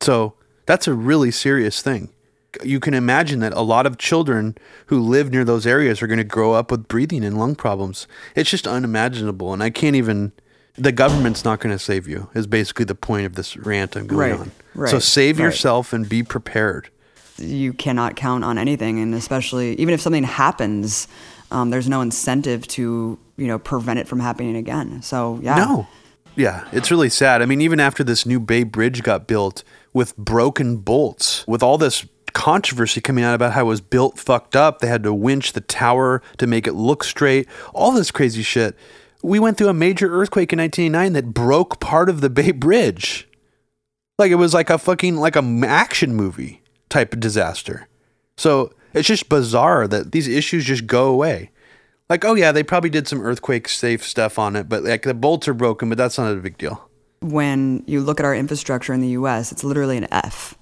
So 0.00 0.34
that's 0.66 0.88
a 0.88 0.94
really 0.94 1.30
serious 1.30 1.82
thing. 1.82 2.08
You 2.64 2.80
can 2.80 2.94
imagine 2.94 3.40
that 3.40 3.52
a 3.52 3.60
lot 3.62 3.86
of 3.86 3.98
children 3.98 4.56
who 4.86 5.00
live 5.00 5.30
near 5.30 5.44
those 5.44 5.66
areas 5.66 6.02
are 6.02 6.06
going 6.06 6.18
to 6.18 6.24
grow 6.24 6.52
up 6.52 6.70
with 6.70 6.88
breathing 6.88 7.24
and 7.24 7.38
lung 7.38 7.54
problems. 7.54 8.06
It's 8.34 8.50
just 8.50 8.66
unimaginable. 8.66 9.52
And 9.52 9.62
I 9.62 9.70
can't 9.70 9.96
even, 9.96 10.32
the 10.74 10.92
government's 10.92 11.44
not 11.44 11.60
going 11.60 11.74
to 11.74 11.78
save 11.78 12.06
you, 12.08 12.28
is 12.34 12.46
basically 12.46 12.84
the 12.84 12.94
point 12.94 13.26
of 13.26 13.34
this 13.34 13.56
rant 13.56 13.96
I'm 13.96 14.06
going 14.06 14.30
Right, 14.32 14.40
on. 14.40 14.52
right, 14.74 14.90
so 14.90 14.98
save 14.98 15.38
right. 15.38 15.44
yourself 15.46 15.92
and 15.92 16.08
be 16.08 16.22
prepared. 16.22 16.88
You 17.38 17.72
cannot 17.74 18.16
count 18.16 18.44
on 18.44 18.56
anything, 18.56 18.98
and 18.98 19.14
especially 19.14 19.74
even 19.74 19.92
if 19.92 20.00
something 20.00 20.24
happens, 20.24 21.06
um, 21.50 21.68
there's 21.68 21.88
no 21.88 22.00
incentive 22.00 22.66
to 22.68 23.18
you 23.36 23.46
know 23.46 23.58
prevent 23.58 23.98
it 23.98 24.08
from 24.08 24.20
happening 24.20 24.56
again. 24.56 25.02
So 25.02 25.38
yeah. 25.42 25.56
No. 25.56 25.86
Yeah, 26.34 26.66
it's 26.72 26.90
really 26.90 27.08
sad. 27.10 27.40
I 27.42 27.46
mean, 27.46 27.60
even 27.62 27.78
after 27.80 28.02
this 28.04 28.24
new 28.26 28.38
Bay 28.40 28.62
Bridge 28.62 29.02
got 29.02 29.26
built 29.26 29.64
with 29.94 30.16
broken 30.18 30.76
bolts, 30.78 31.46
with 31.46 31.62
all 31.62 31.76
this 31.78 32.06
controversy 32.36 33.00
coming 33.00 33.24
out 33.24 33.34
about 33.34 33.54
how 33.54 33.62
it 33.62 33.64
was 33.64 33.80
built 33.80 34.18
fucked 34.18 34.54
up, 34.54 34.80
they 34.80 34.88
had 34.88 35.02
to 35.04 35.14
winch 35.14 35.54
the 35.54 35.62
tower 35.62 36.20
to 36.36 36.46
make 36.46 36.66
it 36.66 36.74
look 36.74 37.02
straight, 37.02 37.48
all 37.72 37.92
this 37.92 38.10
crazy 38.10 38.42
shit. 38.42 38.76
we 39.22 39.40
went 39.40 39.56
through 39.56 39.68
a 39.68 39.74
major 39.74 40.12
earthquake 40.12 40.52
in 40.52 40.58
1989 40.58 41.14
that 41.14 41.32
broke 41.32 41.80
part 41.80 42.10
of 42.10 42.20
the 42.20 42.28
Bay 42.28 42.52
Bridge. 42.52 43.26
Like 44.18 44.30
it 44.30 44.36
was 44.36 44.52
like 44.52 44.68
a 44.68 44.76
fucking 44.76 45.16
like 45.16 45.34
a 45.34 45.62
action 45.66 46.14
movie 46.14 46.60
type 46.90 47.14
of 47.14 47.20
disaster. 47.20 47.88
So 48.36 48.72
it's 48.92 49.08
just 49.08 49.30
bizarre 49.30 49.88
that 49.88 50.12
these 50.12 50.28
issues 50.28 50.66
just 50.66 50.86
go 50.86 51.08
away. 51.08 51.50
Like, 52.10 52.24
oh 52.26 52.34
yeah, 52.34 52.52
they 52.52 52.62
probably 52.62 52.90
did 52.90 53.08
some 53.08 53.22
earthquake 53.22 53.66
safe 53.66 54.04
stuff 54.04 54.38
on 54.38 54.56
it, 54.56 54.68
but 54.68 54.84
like 54.84 55.02
the 55.02 55.14
bolts 55.14 55.48
are 55.48 55.54
broken, 55.54 55.88
but 55.88 55.96
that's 55.96 56.18
not 56.18 56.30
a 56.30 56.36
big 56.36 56.58
deal. 56.58 56.88
when 57.20 57.82
you 57.86 58.02
look 58.02 58.20
at 58.20 58.26
our 58.26 58.34
infrastructure 58.34 58.92
in 58.92 59.00
the 59.00 59.16
US, 59.20 59.52
it's 59.52 59.64
literally 59.64 59.96
an 59.96 60.06
F. 60.12 60.54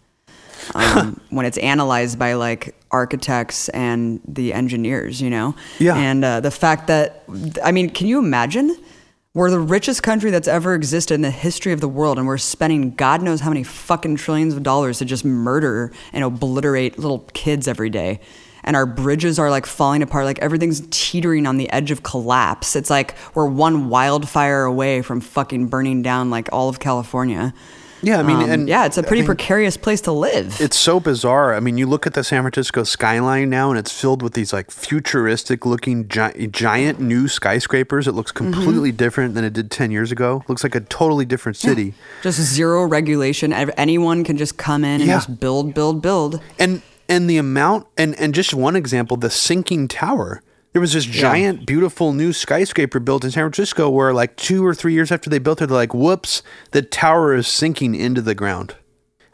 Um, 0.75 1.21
when 1.31 1.47
it's 1.47 1.59
analyzed 1.59 2.19
by 2.19 2.35
like 2.35 2.75
architects 2.91 3.69
and 3.71 4.21
the 4.27 4.53
engineers, 4.53 5.21
you 5.21 5.31
know? 5.31 5.55
Yeah. 5.79 5.97
And 5.97 6.25
uh, 6.25 6.41
the 6.41 6.51
fact 6.51 6.87
that, 6.87 7.25
I 7.63 7.73
mean, 7.73 7.91
can 7.91 8.07
you 8.07 8.19
imagine? 8.19 8.77
We're 9.35 9.51
the 9.51 9.59
richest 9.59 10.05
country 10.05 10.31
that's 10.31 10.47
ever 10.47 10.75
existed 10.75 11.15
in 11.15 11.23
the 11.23 11.31
history 11.31 11.73
of 11.73 11.81
the 11.81 11.89
world, 11.89 12.19
and 12.19 12.27
we're 12.27 12.39
spending 12.39 12.93
God 12.93 13.21
knows 13.21 13.41
how 13.41 13.51
many 13.51 13.65
fucking 13.65 14.15
trillions 14.15 14.55
of 14.55 14.63
dollars 14.63 14.99
to 14.99 15.05
just 15.05 15.25
murder 15.25 15.93
and 16.13 16.23
obliterate 16.23 17.01
little 17.01 17.19
kids 17.33 17.67
every 17.67 17.91
day. 17.91 18.21
And 18.63 18.77
our 18.77 18.87
bridges 18.87 19.41
are 19.41 19.51
like 19.51 19.67
falling 19.67 20.03
apart, 20.03 20.25
like 20.25 20.39
everything's 20.39 20.87
teetering 20.91 21.49
on 21.49 21.57
the 21.57 21.69
edge 21.71 21.91
of 21.91 22.05
collapse. 22.05 22.77
It's 22.77 22.91
like 22.91 23.17
we're 23.35 23.47
one 23.47 23.89
wildfire 23.89 24.63
away 24.63 25.03
from 25.03 25.21
fucking 25.21 25.67
burning 25.67 26.01
down 26.01 26.31
like 26.31 26.49
all 26.53 26.69
of 26.69 26.79
California. 26.79 27.53
Yeah, 28.05 28.19
I 28.21 28.23
mean, 28.23 28.37
Um, 28.37 28.51
and 28.51 28.69
yeah, 28.69 28.85
it's 28.87 28.99
a 28.99 29.03
pretty 29.03 29.25
precarious 29.25 29.77
place 29.77 30.01
to 30.03 30.13
live. 30.13 30.61
It's 30.61 30.77
so 30.79 31.01
bizarre. 31.01 31.55
I 31.55 31.61
mean, 31.61 31.79
you 31.79 31.87
look 31.87 32.07
at 32.07 32.15
the 32.15 32.23
San 32.23 32.43
Francisco 32.43 32.85
skyline 32.85 33.49
now, 33.51 33.71
and 33.71 33.79
it's 33.79 33.91
filled 33.93 34.23
with 34.23 34.35
these 34.35 34.53
like 34.53 34.71
futuristic 34.71 35.67
looking 35.67 36.09
gi- 36.09 36.49
giant 36.49 37.01
new 37.01 37.29
skyscrapers. 37.29 38.07
It 38.07 38.13
looks 38.13 38.33
Mm-hmm. 38.33 38.53
completely 38.53 38.93
different 38.93 39.35
than 39.35 39.45
it 39.45 39.53
did 39.53 39.71
ten 39.71 39.91
years 39.91 40.11
ago. 40.13 40.45
looks 40.49 40.63
like 40.65 40.75
a 40.75 40.81
totally 40.81 41.25
different 41.25 41.57
city. 41.57 41.95
just 42.23 42.41
zero 42.41 42.85
regulation. 42.85 43.53
Anyone 43.53 44.25
can 44.25 44.37
just 44.37 44.57
come 44.57 44.85
in 44.85 45.01
and 45.01 45.09
Yeah. 45.09 45.17
just 45.17 45.41
build, 45.41 45.75
build, 45.75 46.03
build. 46.03 46.41
and 46.59 46.83
and 47.09 47.29
the 47.29 47.37
amount 47.37 47.87
and 47.99 48.19
and 48.19 48.35
just 48.35 48.55
one 48.55 48.77
example 48.77 49.17
the 49.17 49.29
sinking 49.31 49.89
tower 49.89 50.43
there 50.75 50.81
was 50.81 50.93
this 50.93 51.07
giant 51.07 51.65
beautiful 51.65 52.13
new 52.13 52.33
skyscraper 52.33 53.01
built 53.01 53.25
in 53.25 53.31
san 53.31 53.45
francisco 53.45 53.89
where 53.89 54.13
like 54.13 54.37
two 54.37 54.65
or 54.65 54.75
three 54.75 54.93
years 54.93 55.11
after 55.11 55.31
they 55.31 55.39
built 55.39 55.63
it 55.63 55.69
they're 55.69 55.77
like 55.77 55.95
whoops 55.95 56.43
the 56.73 56.83
tower 56.83 57.35
is 57.35 57.49
sinking 57.49 57.95
into 57.95 58.21
the 58.21 58.35
ground 58.35 58.75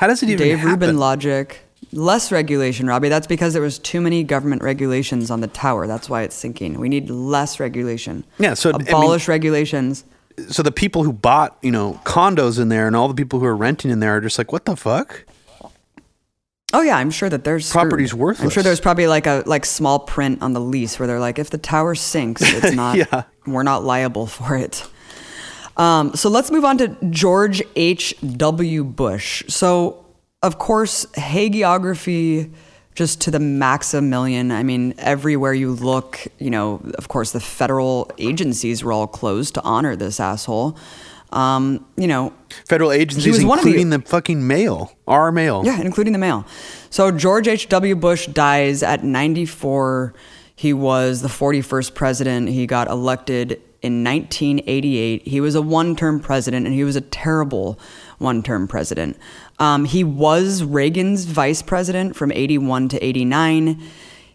how 0.00 0.06
does 0.06 0.22
it 0.22 0.30
even 0.30 0.38
Dave 0.38 0.58
happen? 0.60 0.80
Rubin 0.80 0.98
logic. 0.98 1.60
Less 1.92 2.32
regulation, 2.32 2.86
Robbie. 2.86 3.10
That's 3.10 3.26
because 3.26 3.52
there 3.52 3.60
was 3.60 3.78
too 3.78 4.00
many 4.00 4.24
government 4.24 4.62
regulations 4.62 5.30
on 5.30 5.42
the 5.42 5.46
tower. 5.46 5.86
That's 5.86 6.08
why 6.08 6.22
it's 6.22 6.34
sinking. 6.34 6.80
We 6.80 6.88
need 6.88 7.10
less 7.10 7.60
regulation. 7.60 8.24
Yeah, 8.38 8.54
so, 8.54 8.70
I 8.70 8.78
mean- 8.78 8.88
abolish 8.88 9.28
regulations. 9.28 10.04
so 10.48 10.62
the 10.62 10.72
people 10.72 11.04
who 11.04 11.12
bought 11.12 11.58
you 11.60 11.70
know 11.70 12.00
condos 12.04 12.58
in 12.58 12.70
there 12.70 12.86
and 12.86 12.96
all 12.96 13.08
the 13.08 13.14
people 13.14 13.40
who 13.40 13.44
are 13.44 13.56
renting 13.56 13.90
in 13.90 14.00
there 14.00 14.16
are 14.16 14.22
just 14.22 14.38
like 14.38 14.52
what 14.52 14.64
the 14.64 14.74
fuck 14.74 15.26
Oh 16.72 16.82
yeah, 16.82 16.96
I'm 16.96 17.10
sure 17.10 17.28
that 17.28 17.44
there's 17.44 17.66
screwed. 17.66 17.90
Property's 17.90 18.12
I'm 18.12 18.50
sure 18.50 18.62
there's 18.62 18.80
probably 18.80 19.08
like 19.08 19.26
a 19.26 19.42
like 19.46 19.66
small 19.66 19.98
print 19.98 20.42
on 20.42 20.52
the 20.52 20.60
lease 20.60 20.98
where 20.98 21.06
they're 21.06 21.20
like, 21.20 21.38
if 21.38 21.50
the 21.50 21.58
tower 21.58 21.94
sinks, 21.94 22.42
it's 22.42 22.72
not. 22.74 22.96
Yeah. 22.96 23.24
We're 23.46 23.62
not 23.62 23.84
liable 23.84 24.26
for 24.26 24.56
it. 24.56 24.86
Um, 25.76 26.14
so 26.14 26.28
let's 26.28 26.50
move 26.50 26.64
on 26.64 26.78
to 26.78 26.96
George 27.10 27.62
H. 27.74 28.14
W. 28.36 28.84
Bush. 28.84 29.42
So 29.48 30.04
of 30.42 30.58
course, 30.58 31.06
hagiography 31.16 32.52
just 32.94 33.20
to 33.22 33.30
the 33.30 33.38
maximilian. 33.38 34.50
I 34.50 34.62
mean, 34.62 34.94
everywhere 34.98 35.54
you 35.54 35.70
look, 35.72 36.26
you 36.38 36.50
know, 36.50 36.80
of 36.98 37.08
course, 37.08 37.32
the 37.32 37.40
federal 37.40 38.10
agencies 38.18 38.82
were 38.82 38.92
all 38.92 39.06
closed 39.06 39.54
to 39.54 39.62
honor 39.62 39.96
this 39.96 40.18
asshole. 40.18 40.76
Um, 41.32 41.86
you 41.96 42.08
know, 42.08 42.32
federal 42.66 42.90
agencies 42.92 43.36
was 43.36 43.44
one 43.44 43.58
of 43.58 43.64
the- 43.64 43.70
including 43.70 43.90
the, 43.90 44.00
fucking 44.00 44.46
mail 44.46 44.92
our 45.06 45.30
mail 45.30 45.62
yeah, 45.64 45.80
including 45.80 46.12
the 46.12 46.18
mail. 46.18 46.44
So 46.90 47.10
George 47.12 47.46
H.W. 47.46 47.94
Bush 47.96 48.26
dies 48.26 48.82
at 48.82 49.04
94. 49.04 50.12
He 50.56 50.72
was 50.72 51.22
the 51.22 51.28
41st 51.28 51.94
president. 51.94 52.48
He 52.48 52.66
got 52.66 52.88
elected 52.88 53.52
in 53.82 54.04
1988. 54.04 55.26
He 55.26 55.40
was 55.40 55.54
a 55.54 55.62
one 55.62 55.96
term 55.96 56.20
president, 56.20 56.66
and 56.66 56.74
he 56.74 56.84
was 56.84 56.96
a 56.96 57.00
terrible 57.00 57.78
one 58.18 58.42
term 58.42 58.68
president. 58.68 59.16
Um, 59.58 59.84
he 59.84 60.04
was 60.04 60.62
Reagan's 60.62 61.24
vice 61.24 61.62
president 61.62 62.16
from 62.16 62.30
81 62.32 62.88
to 62.90 63.04
89. 63.04 63.80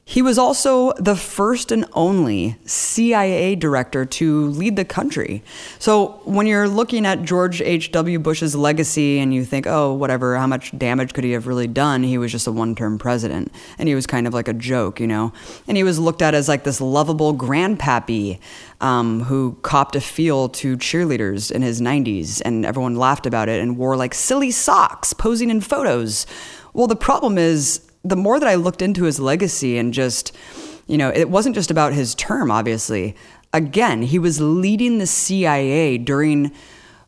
He 0.08 0.22
was 0.22 0.38
also 0.38 0.94
the 0.94 1.16
first 1.16 1.72
and 1.72 1.84
only 1.94 2.58
CIA 2.68 3.56
director 3.56 4.06
to 4.06 4.46
lead 4.50 4.76
the 4.76 4.86
country. 4.86 5.42
So 5.80 6.22
when 6.26 6.46
you're 6.46 6.70
looking 6.70 7.08
at 7.08 7.24
George 7.24 7.60
H.W. 7.60 8.20
Bush's 8.20 8.56
legacy 8.56 9.18
and 9.18 9.34
you 9.34 9.44
think, 9.44 9.66
oh, 9.66 9.94
whatever, 9.94 10.38
how 10.38 10.46
much 10.46 10.78
damage 10.78 11.14
could 11.14 11.24
he 11.24 11.32
have 11.32 11.48
really 11.48 11.66
done? 11.66 12.04
He 12.04 12.20
was 12.20 12.32
just 12.32 12.46
a 12.46 12.52
one 12.52 12.76
term 12.76 13.00
president. 13.00 13.52
And 13.80 13.90
he 13.90 13.96
was 13.96 14.06
kind 14.06 14.28
of 14.28 14.34
like 14.36 14.48
a 14.48 14.54
joke, 14.54 15.00
you 15.00 15.08
know? 15.08 15.34
And 15.68 15.76
he 15.76 15.84
was 15.84 15.98
looked 15.98 16.22
at 16.22 16.36
as 16.36 16.48
like 16.48 16.66
this 16.66 16.80
lovable 16.80 17.34
grandpappy 17.34 18.40
um, 18.82 19.22
who 19.22 19.58
copped 19.64 19.96
a 19.96 20.02
feel 20.02 20.50
to 20.50 20.78
cheerleaders 20.78 21.52
in 21.52 21.64
his 21.64 21.82
90s. 21.82 22.44
And 22.46 22.64
everyone 22.64 22.96
laughed 22.96 23.26
about 23.26 23.50
it 23.50 23.60
and 23.60 23.76
wore 23.76 23.98
like 23.98 24.14
silly 24.14 24.52
socks 24.52 25.14
posing 25.14 25.50
in 25.50 25.62
photos. 25.62 26.28
Well, 26.74 26.86
the 26.86 26.96
problem 26.96 27.40
is, 27.40 27.82
the 28.06 28.16
more 28.16 28.40
that 28.40 28.48
I 28.48 28.56
looked 28.56 28.82
into 28.82 29.04
his 29.04 29.20
legacy 29.20 29.78
and 29.78 29.94
just, 29.94 30.36
you 30.88 30.98
know, 30.98 31.10
it 31.10 31.30
wasn't 31.30 31.56
just 31.56 31.72
about 31.72 31.94
his 31.94 32.16
term, 32.16 32.52
obviously. 32.52 33.16
Again, 33.54 34.04
he 34.04 34.20
was 34.20 34.40
leading 34.40 34.98
the 34.98 35.08
CIA 35.08 35.98
during 35.98 36.52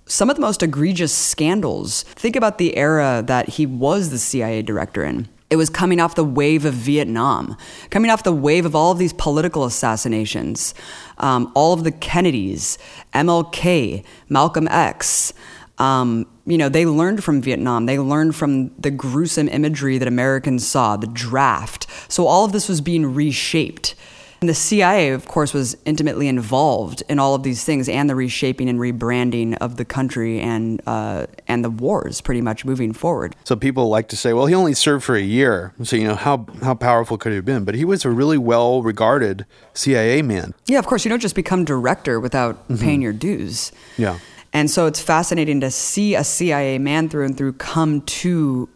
some 0.06 0.30
of 0.30 0.36
the 0.36 0.42
most 0.42 0.64
egregious 0.64 1.14
scandals. 1.14 2.04
Think 2.04 2.36
about 2.36 2.58
the 2.58 2.78
era 2.78 3.24
that 3.28 3.50
he 3.50 3.66
was 3.66 4.10
the 4.10 4.18
CIA 4.18 4.62
director 4.62 5.04
in. 5.04 5.28
It 5.50 5.56
was 5.56 5.70
coming 5.70 6.02
off 6.02 6.16
the 6.16 6.26
wave 6.26 6.66
of 6.66 6.74
Vietnam, 6.74 7.56
coming 7.90 8.12
off 8.12 8.24
the 8.24 8.34
wave 8.34 8.66
of 8.66 8.76
all 8.76 8.92
of 8.92 8.98
these 8.98 9.14
political 9.14 9.64
assassinations, 9.64 10.74
um, 11.20 11.52
all 11.56 11.74
of 11.74 11.86
the 11.86 11.92
Kennedys, 11.92 12.78
MLK, 13.14 14.04
Malcolm 14.28 14.68
X. 14.68 15.34
Um, 15.80 16.28
you 16.46 16.58
know, 16.58 16.70
they 16.70 16.86
learned 16.86 17.24
from 17.24 17.42
Vietnam. 17.42 17.86
They 17.86 18.00
learned 18.00 18.36
from 18.36 18.70
the 18.80 18.92
gruesome 18.92 19.48
imagery 19.50 19.98
that 19.98 20.08
Americans 20.08 20.66
saw, 20.68 20.98
the 20.98 21.08
draft. 21.08 21.88
So 22.08 22.26
all 22.26 22.46
of 22.46 22.52
this 22.52 22.70
was 22.70 22.82
being 22.82 23.14
reshaped. 23.14 23.96
And 24.40 24.48
the 24.48 24.54
CIA, 24.54 25.10
of 25.10 25.28
course, 25.28 25.52
was 25.52 25.76
intimately 25.86 26.28
involved 26.28 27.02
in 27.10 27.18
all 27.18 27.34
of 27.34 27.42
these 27.42 27.64
things 27.64 27.90
and 27.90 28.08
the 28.08 28.14
reshaping 28.14 28.70
and 28.70 28.80
rebranding 28.80 29.58
of 29.58 29.78
the 29.78 29.86
country 29.86 30.40
and 30.40 30.80
uh, 30.86 31.26
and 31.48 31.66
the 31.66 31.72
wars, 31.72 32.22
pretty 32.22 32.42
much 32.42 32.64
moving 32.64 32.94
forward. 32.94 33.36
So 33.46 33.56
people 33.56 33.90
like 33.90 34.10
to 34.10 34.16
say, 34.16 34.34
well, 34.34 34.46
he 34.46 34.54
only 34.54 34.76
served 34.76 35.04
for 35.04 35.16
a 35.16 35.22
year. 35.22 35.74
So, 35.82 35.96
you 35.96 36.08
know, 36.08 36.16
how, 36.16 36.46
how 36.62 36.76
powerful 36.76 37.18
could 37.18 37.32
he 37.32 37.38
have 37.38 37.46
been? 37.46 37.66
But 37.66 37.74
he 37.74 37.84
was 37.84 38.06
a 38.06 38.12
really 38.12 38.38
well 38.38 38.84
regarded 38.84 39.48
CIA 39.74 40.22
man. 40.22 40.54
Yeah, 40.68 40.78
of 40.78 40.86
course, 40.86 41.04
you 41.04 41.10
don't 41.10 41.20
just 41.20 41.36
become 41.36 41.66
director 41.66 42.20
without 42.20 42.68
paying 42.78 43.02
your 43.02 43.14
dues. 43.14 43.72
Yeah. 43.98 44.20
And 44.58 44.72
so 44.72 44.88
it's 44.88 45.00
fascinating 45.00 45.60
to 45.62 45.70
see 45.70 46.16
a 46.16 46.24
CIA 46.24 46.80
man 46.80 47.10
through 47.10 47.26
and 47.26 47.38
through 47.38 47.54
come 47.54 48.02
to 48.02 48.68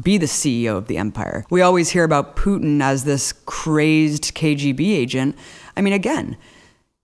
be 0.00 0.16
the 0.16 0.26
CEO 0.26 0.76
of 0.76 0.86
the 0.86 0.96
empire. 0.96 1.44
We 1.50 1.60
always 1.60 1.90
hear 1.90 2.04
about 2.04 2.36
Putin 2.36 2.80
as 2.80 3.02
this 3.02 3.32
crazed 3.44 4.36
KGB 4.36 4.92
agent. 4.92 5.36
I 5.76 5.80
mean, 5.80 5.92
again, 5.92 6.36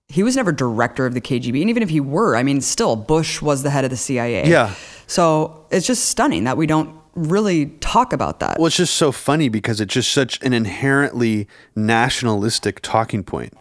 he 0.07 0.23
was 0.23 0.37
never 0.37 0.53
director 0.53 1.07
of 1.07 1.15
the 1.15 1.21
KGB. 1.21 1.61
And 1.61 1.71
even 1.71 1.83
if 1.83 1.89
he 1.89 1.99
were, 1.99 2.37
I 2.37 2.45
mean, 2.45 2.61
still, 2.61 2.95
Bush 2.95 3.43
was 3.43 3.65
the 3.65 3.71
head 3.71 3.83
of 3.83 3.91
the 3.91 3.97
CIA. 3.97 4.49
Yeah. 4.49 4.75
So 5.09 5.67
it's 5.73 5.89
just 5.89 6.05
stunning 6.05 6.45
that 6.45 6.57
we 6.57 6.69
don't 6.69 6.95
really 7.17 7.67
talk 7.81 8.13
about 8.13 8.39
that. 8.39 8.61
Well, 8.61 8.69
it's 8.69 8.77
just 8.77 8.95
so 8.95 9.11
funny 9.11 9.49
because 9.49 9.81
it's 9.81 9.93
just 9.93 10.13
such 10.13 10.41
an 10.45 10.53
inherently 10.53 11.49
nationalistic 11.75 12.79
talking 12.81 13.25
point. 13.25 13.55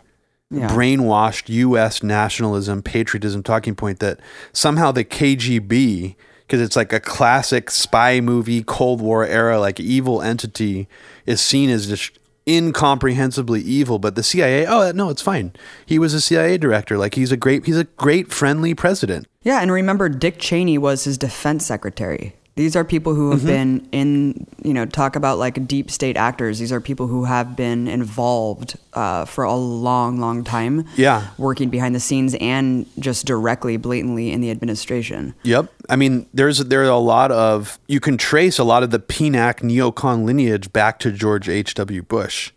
Yeah. 0.51 0.67
Brainwashed 0.69 1.47
U.S. 1.49 2.01
nationalism, 2.01 2.81
patriotism 2.81 3.43
talking 3.43 3.75
point 3.75 3.99
that 3.99 4.19
somehow 4.51 4.91
the 4.91 5.05
KGB, 5.05 6.15
because 6.41 6.59
it's 6.59 6.75
like 6.75 6.91
a 6.91 6.99
classic 6.99 7.69
spy 7.69 8.19
movie, 8.19 8.63
Cold 8.63 8.99
War 8.99 9.25
era, 9.25 9.59
like 9.59 9.79
evil 9.79 10.23
entity, 10.23 10.87
is 11.27 11.39
seen 11.39 11.69
as 11.69 11.87
just 11.87 12.17
incomprehensibly 12.47 13.61
evil. 13.61 13.99
But 13.99 14.15
the 14.15 14.23
CIA, 14.23 14.65
oh 14.65 14.91
no, 14.91 15.09
it's 15.09 15.21
fine. 15.21 15.53
He 15.85 15.99
was 15.99 16.15
a 16.15 16.21
CIA 16.21 16.57
director. 16.57 16.97
Like 16.97 17.13
he's 17.13 17.31
a 17.31 17.37
great, 17.37 17.67
he's 17.67 17.77
a 17.77 17.83
great 17.83 18.31
friendly 18.31 18.73
president. 18.73 19.27
Yeah, 19.43 19.61
and 19.61 19.71
remember, 19.71 20.09
Dick 20.09 20.39
Cheney 20.39 20.79
was 20.79 21.03
his 21.03 21.19
defense 21.19 21.65
secretary. 21.65 22.35
These 22.59 22.75
are 22.75 22.83
people 22.83 23.15
who 23.15 23.29
Mm-hmm. 23.29 23.37
have 23.37 23.45
been 23.47 23.87
in, 23.93 24.45
you 24.63 24.73
know, 24.73 24.85
talk 24.85 25.15
about 25.15 25.37
like 25.37 25.65
deep 25.65 25.89
state 25.89 26.17
actors. 26.17 26.59
These 26.59 26.73
are 26.73 26.81
people 26.81 27.07
who 27.07 27.23
have 27.23 27.55
been 27.55 27.87
involved 27.87 28.77
uh, 28.93 29.23
for 29.23 29.45
a 29.45 29.55
long, 29.55 30.19
long 30.19 30.43
time. 30.43 30.85
Yeah. 30.97 31.27
Working 31.37 31.69
behind 31.69 31.95
the 31.95 32.01
scenes 32.01 32.35
and 32.41 32.85
just 32.99 33.25
directly, 33.25 33.77
blatantly 33.77 34.33
in 34.33 34.41
the 34.41 34.51
administration. 34.51 35.35
Yep. 35.43 35.71
I 35.87 35.95
mean, 35.95 36.25
there's 36.33 36.57
there 36.59 36.81
are 36.81 36.89
a 36.89 36.97
lot 36.97 37.31
of 37.31 37.79
you 37.87 38.01
can 38.01 38.17
trace 38.17 38.59
a 38.59 38.65
lot 38.65 38.83
of 38.83 38.89
the 38.89 38.99
PNAC 38.99 39.61
neocon 39.61 40.25
lineage 40.25 40.73
back 40.73 40.99
to 40.99 41.13
George 41.13 41.47
H. 41.47 41.75
W. 41.75 42.01
Bush. 42.03 42.51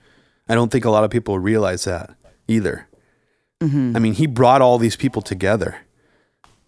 I 0.49 0.57
don't 0.57 0.73
think 0.73 0.85
a 0.85 0.91
lot 0.91 1.05
of 1.05 1.11
people 1.13 1.39
realize 1.39 1.85
that 1.85 2.11
either. 2.49 2.89
I 3.61 4.01
mean, 4.01 4.15
he 4.15 4.27
brought 4.27 4.61
all 4.63 4.79
these 4.79 4.97
people 4.97 5.23
together. 5.23 5.77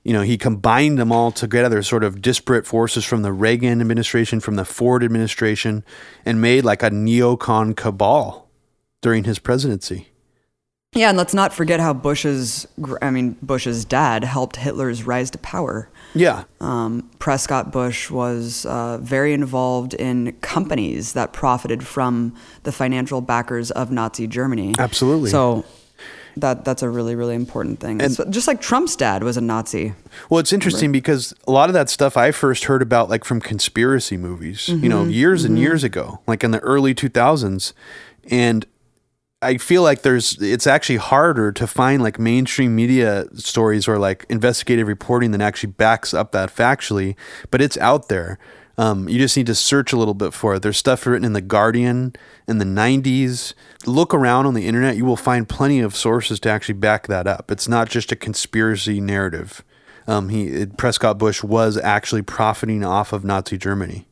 You 0.05 0.13
know, 0.13 0.23
he 0.23 0.37
combined 0.37 0.99
them 0.99 1.11
all 1.11 1.33
together, 1.33 1.83
sort 1.83 2.05
of 2.05 2.21
disparate 2.21 2.67
forces 2.67 3.05
from 3.05 3.23
the 3.23 3.33
Reagan 3.33 3.81
administration, 3.81 4.39
from 4.39 4.57
the 4.57 4.65
Ford 4.65 5.03
administration, 5.03 5.83
and 6.25 6.41
made 6.41 6.65
like 6.65 6.83
a 6.83 6.91
neocon 6.91 7.75
cabal 7.75 8.49
during 9.01 9.25
his 9.25 9.39
presidency. 9.39 10.09
Yeah, 10.95 11.09
and 11.09 11.19
let's 11.19 11.35
not 11.35 11.53
forget 11.53 11.81
how 11.81 11.93
Bush's, 11.93 12.69
I 13.03 13.11
mean, 13.11 13.37
Bush's 13.43 13.85
dad 13.85 14.23
helped 14.23 14.57
Hitler's 14.57 15.03
rise 15.03 15.31
to 15.33 15.39
power. 15.39 15.89
Yeah. 16.15 16.45
Um, 16.61 17.11
Prescott 17.19 17.73
Bush 17.73 18.11
was 18.11 18.65
uh, 18.65 18.99
very 18.99 19.33
involved 19.33 19.95
in 19.95 20.33
companies 20.41 21.15
that 21.15 21.33
profited 21.33 21.85
from 21.85 22.35
the 22.63 22.71
financial 22.71 23.21
backers 23.21 23.73
of 23.73 23.91
Nazi 23.91 24.29
Germany. 24.29 24.75
Absolutely. 24.79 25.31
So 25.31 25.65
that 26.37 26.65
that's 26.65 26.83
a 26.83 26.89
really 26.89 27.15
really 27.15 27.35
important 27.35 27.81
thing. 27.81 28.01
And- 28.01 28.33
just 28.33 28.47
like 28.47 28.61
Trump's 28.61 28.97
dad 28.97 29.23
was 29.23 29.37
a 29.37 29.41
Nazi. 29.41 29.95
Well, 30.31 30.41
it's 30.41 30.53
interesting 30.53 30.93
because 30.93 31.35
a 31.47 31.53
lot 31.53 31.69
of 31.69 31.75
that 31.75 31.89
stuff 31.89 32.17
I 32.17 32.31
first 32.31 32.65
heard 32.65 32.83
about 32.83 33.09
like 33.09 33.25
from 33.25 33.41
conspiracy 33.41 34.17
movies, 34.17 34.69
you 34.69 34.89
know, 34.89 35.03
mm-hmm. 35.03 35.11
years 35.11 35.45
and 35.45 35.55
mm-hmm. 35.55 35.63
years 35.63 35.85
ago, 35.85 36.21
like 36.27 36.45
in 36.45 36.51
the 36.51 36.61
early 36.61 36.95
2000s. 36.95 37.73
And 38.31 38.67
I 39.45 39.59
feel 39.59 39.83
like 39.83 40.03
there's 40.03 40.41
it's 40.41 40.67
actually 40.67 40.97
harder 40.97 41.53
to 41.53 41.67
find 41.67 42.03
like 42.03 42.19
mainstream 42.19 42.75
media 42.75 43.27
stories 43.35 43.87
or 43.87 43.99
like 43.99 44.25
investigative 44.31 44.89
reporting 44.89 45.33
that 45.33 45.43
actually 45.43 45.73
backs 45.73 46.15
up 46.15 46.33
that 46.33 46.55
factually, 46.55 47.15
but 47.51 47.61
it's 47.61 47.77
out 47.79 48.09
there. 48.09 48.39
Um, 48.77 49.09
you 49.09 49.19
just 49.19 49.37
need 49.37 49.47
to 49.47 49.55
search 49.55 49.93
a 49.93 49.97
little 49.97 50.15
bit 50.15 50.35
for 50.35 50.55
it. 50.55 50.63
There's 50.63 50.77
stuff 50.77 51.07
written 51.07 51.25
in 51.25 51.33
the 51.33 51.41
Guardian 51.41 52.15
in 52.49 52.59
the 52.59 52.65
90s. 52.65 53.55
Look 53.87 54.13
around 54.13 54.47
on 54.47 54.55
the 54.55 54.67
internet, 54.67 54.97
you 54.97 55.05
will 55.05 55.17
find 55.17 55.49
plenty 55.49 55.81
of 55.81 55.95
sources 55.95 56.41
to 56.41 56.51
actually 56.51 56.75
back 56.75 57.07
that 57.07 57.27
up. 57.27 57.51
It's 57.51 57.69
not 57.69 57.89
just 57.89 58.11
a 58.11 58.17
conspiracy 58.17 59.01
narrative. 59.01 59.63
Um, 60.07 60.29
he 60.29 60.67
Prescott 60.67 61.19
Bush 61.19 61.43
was 61.43 61.79
actually 61.79 62.23
profiting 62.23 62.85
off 62.85 63.13
of 63.13 63.25
Nazi 63.25 63.57
Germany. 63.57 64.07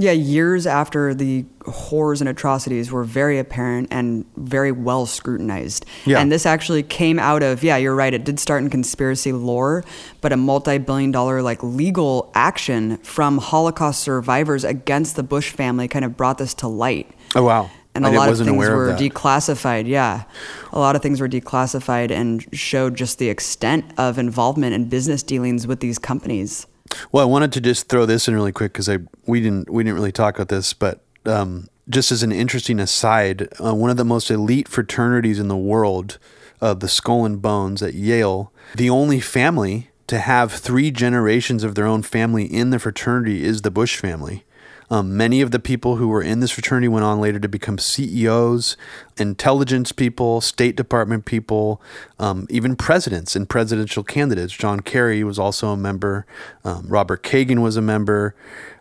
Yeah, 0.00 0.12
years 0.12 0.66
after 0.66 1.14
the 1.14 1.44
horrors 1.66 2.20
and 2.20 2.28
atrocities 2.28 2.90
were 2.90 3.04
very 3.04 3.38
apparent 3.38 3.88
and 3.90 4.24
very 4.36 4.72
well 4.72 5.04
scrutinized. 5.04 5.84
Yeah. 6.06 6.20
And 6.20 6.32
this 6.32 6.46
actually 6.46 6.82
came 6.82 7.18
out 7.18 7.42
of, 7.42 7.62
yeah, 7.62 7.76
you're 7.76 7.94
right, 7.94 8.14
it 8.14 8.24
did 8.24 8.40
start 8.40 8.62
in 8.62 8.70
conspiracy 8.70 9.32
lore, 9.32 9.84
but 10.20 10.32
a 10.32 10.36
multi 10.36 10.78
billion 10.78 11.10
dollar 11.10 11.42
like 11.42 11.62
legal 11.62 12.32
action 12.34 12.96
from 12.98 13.38
Holocaust 13.38 14.00
survivors 14.00 14.64
against 14.64 15.16
the 15.16 15.22
Bush 15.22 15.50
family 15.50 15.86
kind 15.86 16.04
of 16.04 16.16
brought 16.16 16.38
this 16.38 16.54
to 16.54 16.68
light. 16.68 17.10
Oh 17.34 17.44
wow! 17.44 17.70
And 17.94 18.06
I 18.06 18.12
a 18.12 18.16
lot 18.16 18.28
of 18.28 18.38
things 18.38 18.48
of 18.48 18.56
were 18.56 18.86
that. 18.92 19.00
declassified. 19.00 19.86
Yeah. 19.86 20.24
A 20.72 20.78
lot 20.78 20.96
of 20.96 21.02
things 21.02 21.20
were 21.20 21.28
declassified 21.28 22.10
and 22.10 22.46
showed 22.56 22.94
just 22.94 23.18
the 23.18 23.28
extent 23.28 23.84
of 23.98 24.18
involvement 24.18 24.74
in 24.74 24.88
business 24.88 25.22
dealings 25.22 25.66
with 25.66 25.80
these 25.80 25.98
companies. 25.98 26.66
Well, 27.12 27.22
I 27.22 27.30
wanted 27.30 27.52
to 27.52 27.60
just 27.60 27.88
throw 27.88 28.06
this 28.06 28.28
in 28.28 28.34
really 28.34 28.52
quick 28.52 28.72
because 28.72 28.88
I 28.88 28.98
we 29.26 29.40
didn't 29.40 29.70
we 29.70 29.82
didn't 29.82 29.96
really 29.96 30.12
talk 30.12 30.36
about 30.36 30.48
this, 30.48 30.72
but 30.72 31.02
um, 31.24 31.68
just 31.88 32.12
as 32.12 32.22
an 32.22 32.32
interesting 32.32 32.78
aside, 32.80 33.48
uh, 33.62 33.74
one 33.74 33.90
of 33.90 33.96
the 33.96 34.04
most 34.04 34.30
elite 34.30 34.68
fraternities 34.68 35.38
in 35.38 35.48
the 35.48 35.56
world, 35.56 36.18
uh, 36.60 36.74
the 36.74 36.88
Skull 36.88 37.24
and 37.24 37.42
Bones 37.42 37.82
at 37.82 37.94
Yale, 37.94 38.52
the 38.74 38.90
only 38.90 39.20
family 39.20 39.90
to 40.06 40.18
have 40.18 40.52
three 40.52 40.90
generations 40.90 41.62
of 41.62 41.74
their 41.74 41.86
own 41.86 42.02
family 42.02 42.44
in 42.44 42.70
the 42.70 42.78
fraternity 42.78 43.44
is 43.44 43.62
the 43.62 43.70
Bush 43.70 43.96
family. 43.96 44.44
Um, 44.90 45.16
many 45.16 45.40
of 45.40 45.52
the 45.52 45.60
people 45.60 45.96
who 45.96 46.08
were 46.08 46.22
in 46.22 46.40
this 46.40 46.50
fraternity 46.50 46.88
went 46.88 47.04
on 47.04 47.20
later 47.20 47.38
to 47.38 47.48
become 47.48 47.78
CEOs, 47.78 48.76
intelligence 49.18 49.92
people, 49.92 50.40
State 50.40 50.76
Department 50.76 51.24
people, 51.24 51.80
um, 52.18 52.46
even 52.50 52.74
presidents 52.74 53.36
and 53.36 53.48
presidential 53.48 54.02
candidates. 54.02 54.52
John 54.52 54.80
Kerry 54.80 55.22
was 55.22 55.38
also 55.38 55.68
a 55.68 55.76
member. 55.76 56.26
Um, 56.64 56.86
Robert 56.88 57.22
Kagan 57.22 57.62
was 57.62 57.76
a 57.76 57.82
member. 57.82 58.34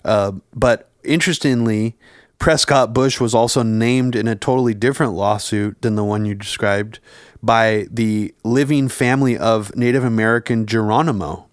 Uh, 0.03 0.33
but 0.55 0.89
interestingly, 1.03 1.95
Prescott 2.39 2.93
Bush 2.93 3.19
was 3.19 3.35
also 3.35 3.63
named 3.63 4.15
in 4.15 4.27
a 4.27 4.35
totally 4.35 4.73
different 4.73 5.13
lawsuit 5.13 5.81
than 5.81 5.95
the 5.95 6.03
one 6.03 6.25
you 6.25 6.33
described 6.33 6.99
by 7.43 7.85
the 7.91 8.33
living 8.43 8.87
family 8.87 9.37
of 9.37 9.75
Native 9.75 10.03
American 10.03 10.65
Geronimo 10.65 11.47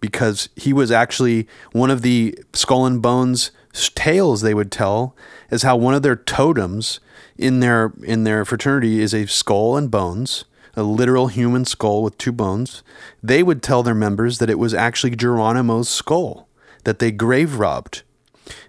because 0.00 0.48
he 0.56 0.72
was 0.72 0.90
actually 0.90 1.48
one 1.72 1.90
of 1.90 2.02
the 2.02 2.38
skull 2.52 2.86
and 2.86 3.00
bones 3.00 3.50
tales 3.94 4.40
they 4.40 4.54
would 4.54 4.72
tell 4.72 5.14
is 5.50 5.62
how 5.62 5.76
one 5.76 5.94
of 5.94 6.02
their 6.02 6.16
totems 6.16 7.00
in 7.36 7.60
their 7.60 7.92
in 8.02 8.24
their 8.24 8.44
fraternity 8.44 9.00
is 9.00 9.14
a 9.14 9.26
skull 9.26 9.76
and 9.76 9.90
bones 9.90 10.44
a 10.76 10.82
literal 10.82 11.28
human 11.28 11.64
skull 11.64 12.02
with 12.02 12.18
two 12.18 12.32
bones. 12.32 12.82
They 13.22 13.42
would 13.42 13.62
tell 13.62 13.82
their 13.82 13.94
members 13.94 14.38
that 14.38 14.50
it 14.50 14.58
was 14.58 14.74
actually 14.74 15.16
Geronimo's 15.16 15.88
skull 15.88 16.46
that 16.84 16.98
they 16.98 17.10
grave 17.10 17.58
robbed. 17.58 18.02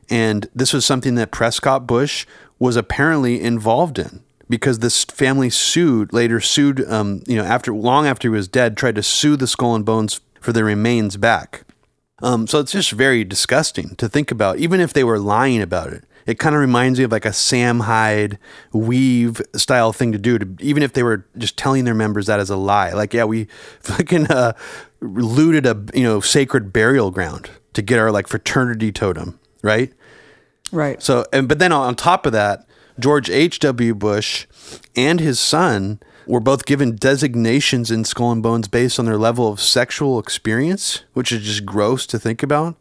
And 0.09 0.47
this 0.55 0.73
was 0.73 0.85
something 0.85 1.15
that 1.15 1.31
Prescott 1.31 1.85
Bush 1.85 2.25
was 2.57 2.77
apparently 2.77 3.41
involved 3.41 3.99
in 3.99 4.23
because 4.49 4.79
this 4.79 5.03
family 5.03 5.49
sued 5.49 6.13
later 6.13 6.39
sued 6.39 6.89
um, 6.89 7.21
you 7.27 7.35
know 7.35 7.43
after 7.43 7.73
long 7.73 8.07
after 8.07 8.29
he 8.29 8.35
was 8.35 8.47
dead 8.47 8.77
tried 8.77 8.95
to 8.95 9.03
sue 9.03 9.35
the 9.35 9.45
skull 9.45 9.75
and 9.75 9.85
bones 9.85 10.21
for 10.39 10.53
their 10.53 10.63
remains 10.63 11.17
back 11.17 11.65
um, 12.21 12.47
so 12.47 12.59
it's 12.59 12.71
just 12.71 12.91
very 12.91 13.23
disgusting 13.23 13.95
to 13.95 14.09
think 14.09 14.31
about 14.31 14.57
even 14.57 14.79
if 14.79 14.93
they 14.93 15.03
were 15.03 15.19
lying 15.19 15.61
about 15.61 15.91
it 15.93 16.03
it 16.25 16.37
kind 16.39 16.53
of 16.55 16.59
reminds 16.61 16.99
me 16.99 17.05
of 17.05 17.11
like 17.11 17.25
a 17.25 17.33
sam 17.33 17.81
hyde 17.81 18.37
weave 18.73 19.41
style 19.55 19.93
thing 19.93 20.11
to 20.11 20.17
do 20.17 20.37
to 20.37 20.47
even 20.59 20.83
if 20.83 20.93
they 20.93 21.03
were 21.03 21.25
just 21.37 21.57
telling 21.57 21.85
their 21.85 21.93
members 21.93 22.25
that 22.25 22.39
as 22.39 22.49
a 22.49 22.55
lie 22.57 22.91
like 22.91 23.13
yeah 23.13 23.23
we 23.23 23.45
fucking 23.81 24.27
uh, 24.27 24.53
looted 25.01 25.65
a 25.65 25.85
you 25.93 26.03
know 26.03 26.19
sacred 26.19 26.73
burial 26.73 27.11
ground 27.11 27.49
to 27.73 27.81
get 27.81 27.99
our 27.99 28.11
like 28.11 28.27
fraternity 28.27 28.91
totem 28.91 29.39
right 29.61 29.93
Right. 30.71 31.01
so, 31.01 31.25
and 31.31 31.47
but 31.47 31.59
then 31.59 31.71
on 31.71 31.95
top 31.95 32.25
of 32.25 32.33
that, 32.33 32.67
George 32.99 33.29
H.W. 33.29 33.95
Bush 33.95 34.47
and 34.97 35.19
his 35.19 35.39
son 35.39 36.01
were 36.27 36.39
both 36.39 36.65
given 36.65 36.95
designations 36.95 37.89
in 37.89 38.03
Skull 38.03 38.31
and 38.31 38.43
Bones 38.43 38.67
based 38.67 38.99
on 38.99 39.05
their 39.05 39.17
level 39.17 39.47
of 39.51 39.61
sexual 39.61 40.19
experience, 40.19 41.03
which 41.13 41.31
is 41.31 41.43
just 41.43 41.65
gross 41.65 42.05
to 42.07 42.19
think 42.19 42.43
about. 42.43 42.75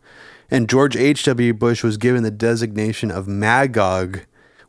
And 0.51 0.69
George 0.69 0.97
H.W. 0.97 1.55
Bush 1.55 1.83
was 1.83 1.97
given 1.97 2.23
the 2.23 2.31
designation 2.31 3.11
of 3.11 3.29
Magog, 3.29 4.21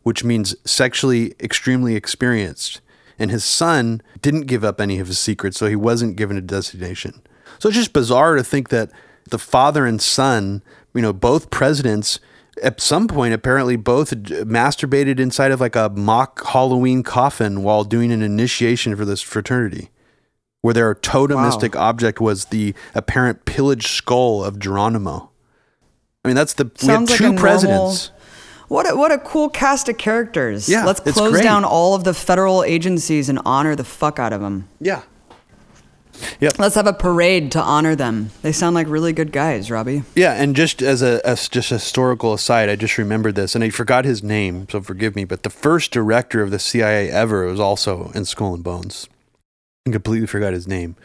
which 0.03 0.23
means 0.23 0.55
sexually 0.63 1.33
extremely 1.39 1.95
experienced. 1.95 2.81
And 3.19 3.31
his 3.31 3.43
son 3.43 4.01
didn't 4.21 4.41
give 4.41 4.63
up 4.63 4.79
any 4.79 4.99
of 4.99 5.07
his 5.07 5.19
secrets, 5.19 5.57
so 5.57 5.67
he 5.67 5.75
wasn't 5.75 6.15
given 6.15 6.37
a 6.37 6.41
designation. 6.41 7.21
So 7.59 7.69
it's 7.69 7.77
just 7.77 7.93
bizarre 7.93 8.35
to 8.35 8.43
think 8.43 8.69
that 8.69 8.91
the 9.29 9.39
father 9.39 9.85
and 9.85 10.01
son, 10.01 10.61
you 10.93 11.01
know, 11.01 11.13
both 11.13 11.49
presidents, 11.49 12.19
at 12.61 12.81
some 12.81 13.07
point 13.07 13.33
apparently 13.33 13.75
both 13.75 14.11
masturbated 14.11 15.19
inside 15.19 15.51
of 15.51 15.59
like 15.61 15.75
a 15.75 15.89
mock 15.89 16.45
Halloween 16.47 17.03
coffin 17.03 17.63
while 17.63 17.83
doing 17.83 18.11
an 18.11 18.21
initiation 18.21 18.95
for 18.95 19.05
this 19.05 19.21
fraternity, 19.21 19.89
where 20.61 20.73
their 20.73 20.95
totemistic 20.95 21.75
object 21.75 22.19
was 22.19 22.45
the 22.45 22.73
apparent 22.95 23.45
pillaged 23.45 23.87
skull 23.87 24.43
of 24.43 24.59
Geronimo. 24.59 25.29
I 26.23 26.27
mean, 26.29 26.35
that's 26.35 26.53
the 26.53 26.65
we 26.81 26.87
have 26.87 27.01
had 27.01 27.09
like 27.09 27.17
two 27.17 27.23
normal- 27.25 27.41
presidents. 27.41 28.11
What 28.67 28.91
a, 28.91 28.97
what 28.97 29.13
a 29.13 29.17
cool 29.17 29.47
cast 29.47 29.87
of 29.87 29.97
characters. 29.97 30.67
Yeah, 30.67 30.83
Let's 30.83 30.99
close 30.99 31.39
down 31.39 31.63
all 31.63 31.95
of 31.95 32.03
the 32.03 32.13
federal 32.13 32.65
agencies 32.65 33.29
and 33.29 33.39
honor 33.45 33.77
the 33.77 33.85
fuck 33.85 34.19
out 34.19 34.33
of 34.33 34.41
them. 34.41 34.67
Yeah. 34.81 35.03
Yep. 36.39 36.59
Let's 36.59 36.75
have 36.75 36.87
a 36.87 36.93
parade 36.93 37.51
to 37.53 37.61
honor 37.61 37.95
them. 37.95 38.31
They 38.41 38.51
sound 38.51 38.75
like 38.75 38.87
really 38.87 39.13
good 39.13 39.31
guys, 39.31 39.71
Robbie. 39.71 40.03
Yeah, 40.15 40.33
and 40.33 40.55
just 40.55 40.81
as 40.81 41.01
a 41.01 41.25
as 41.25 41.47
just 41.47 41.71
a 41.71 41.75
historical 41.75 42.33
aside, 42.33 42.69
I 42.69 42.75
just 42.75 42.97
remembered 42.97 43.35
this, 43.35 43.55
and 43.55 43.63
I 43.63 43.69
forgot 43.69 44.05
his 44.05 44.23
name, 44.23 44.67
so 44.69 44.81
forgive 44.81 45.15
me. 45.15 45.25
But 45.25 45.43
the 45.43 45.49
first 45.49 45.91
director 45.91 46.41
of 46.41 46.51
the 46.51 46.59
CIA 46.59 47.09
ever 47.09 47.45
was 47.45 47.59
also 47.59 48.11
in 48.13 48.25
Skull 48.25 48.53
and 48.53 48.63
Bones. 48.63 49.07
I 49.87 49.91
completely 49.91 50.27
forgot 50.27 50.53
his 50.53 50.67
name, 50.67 50.95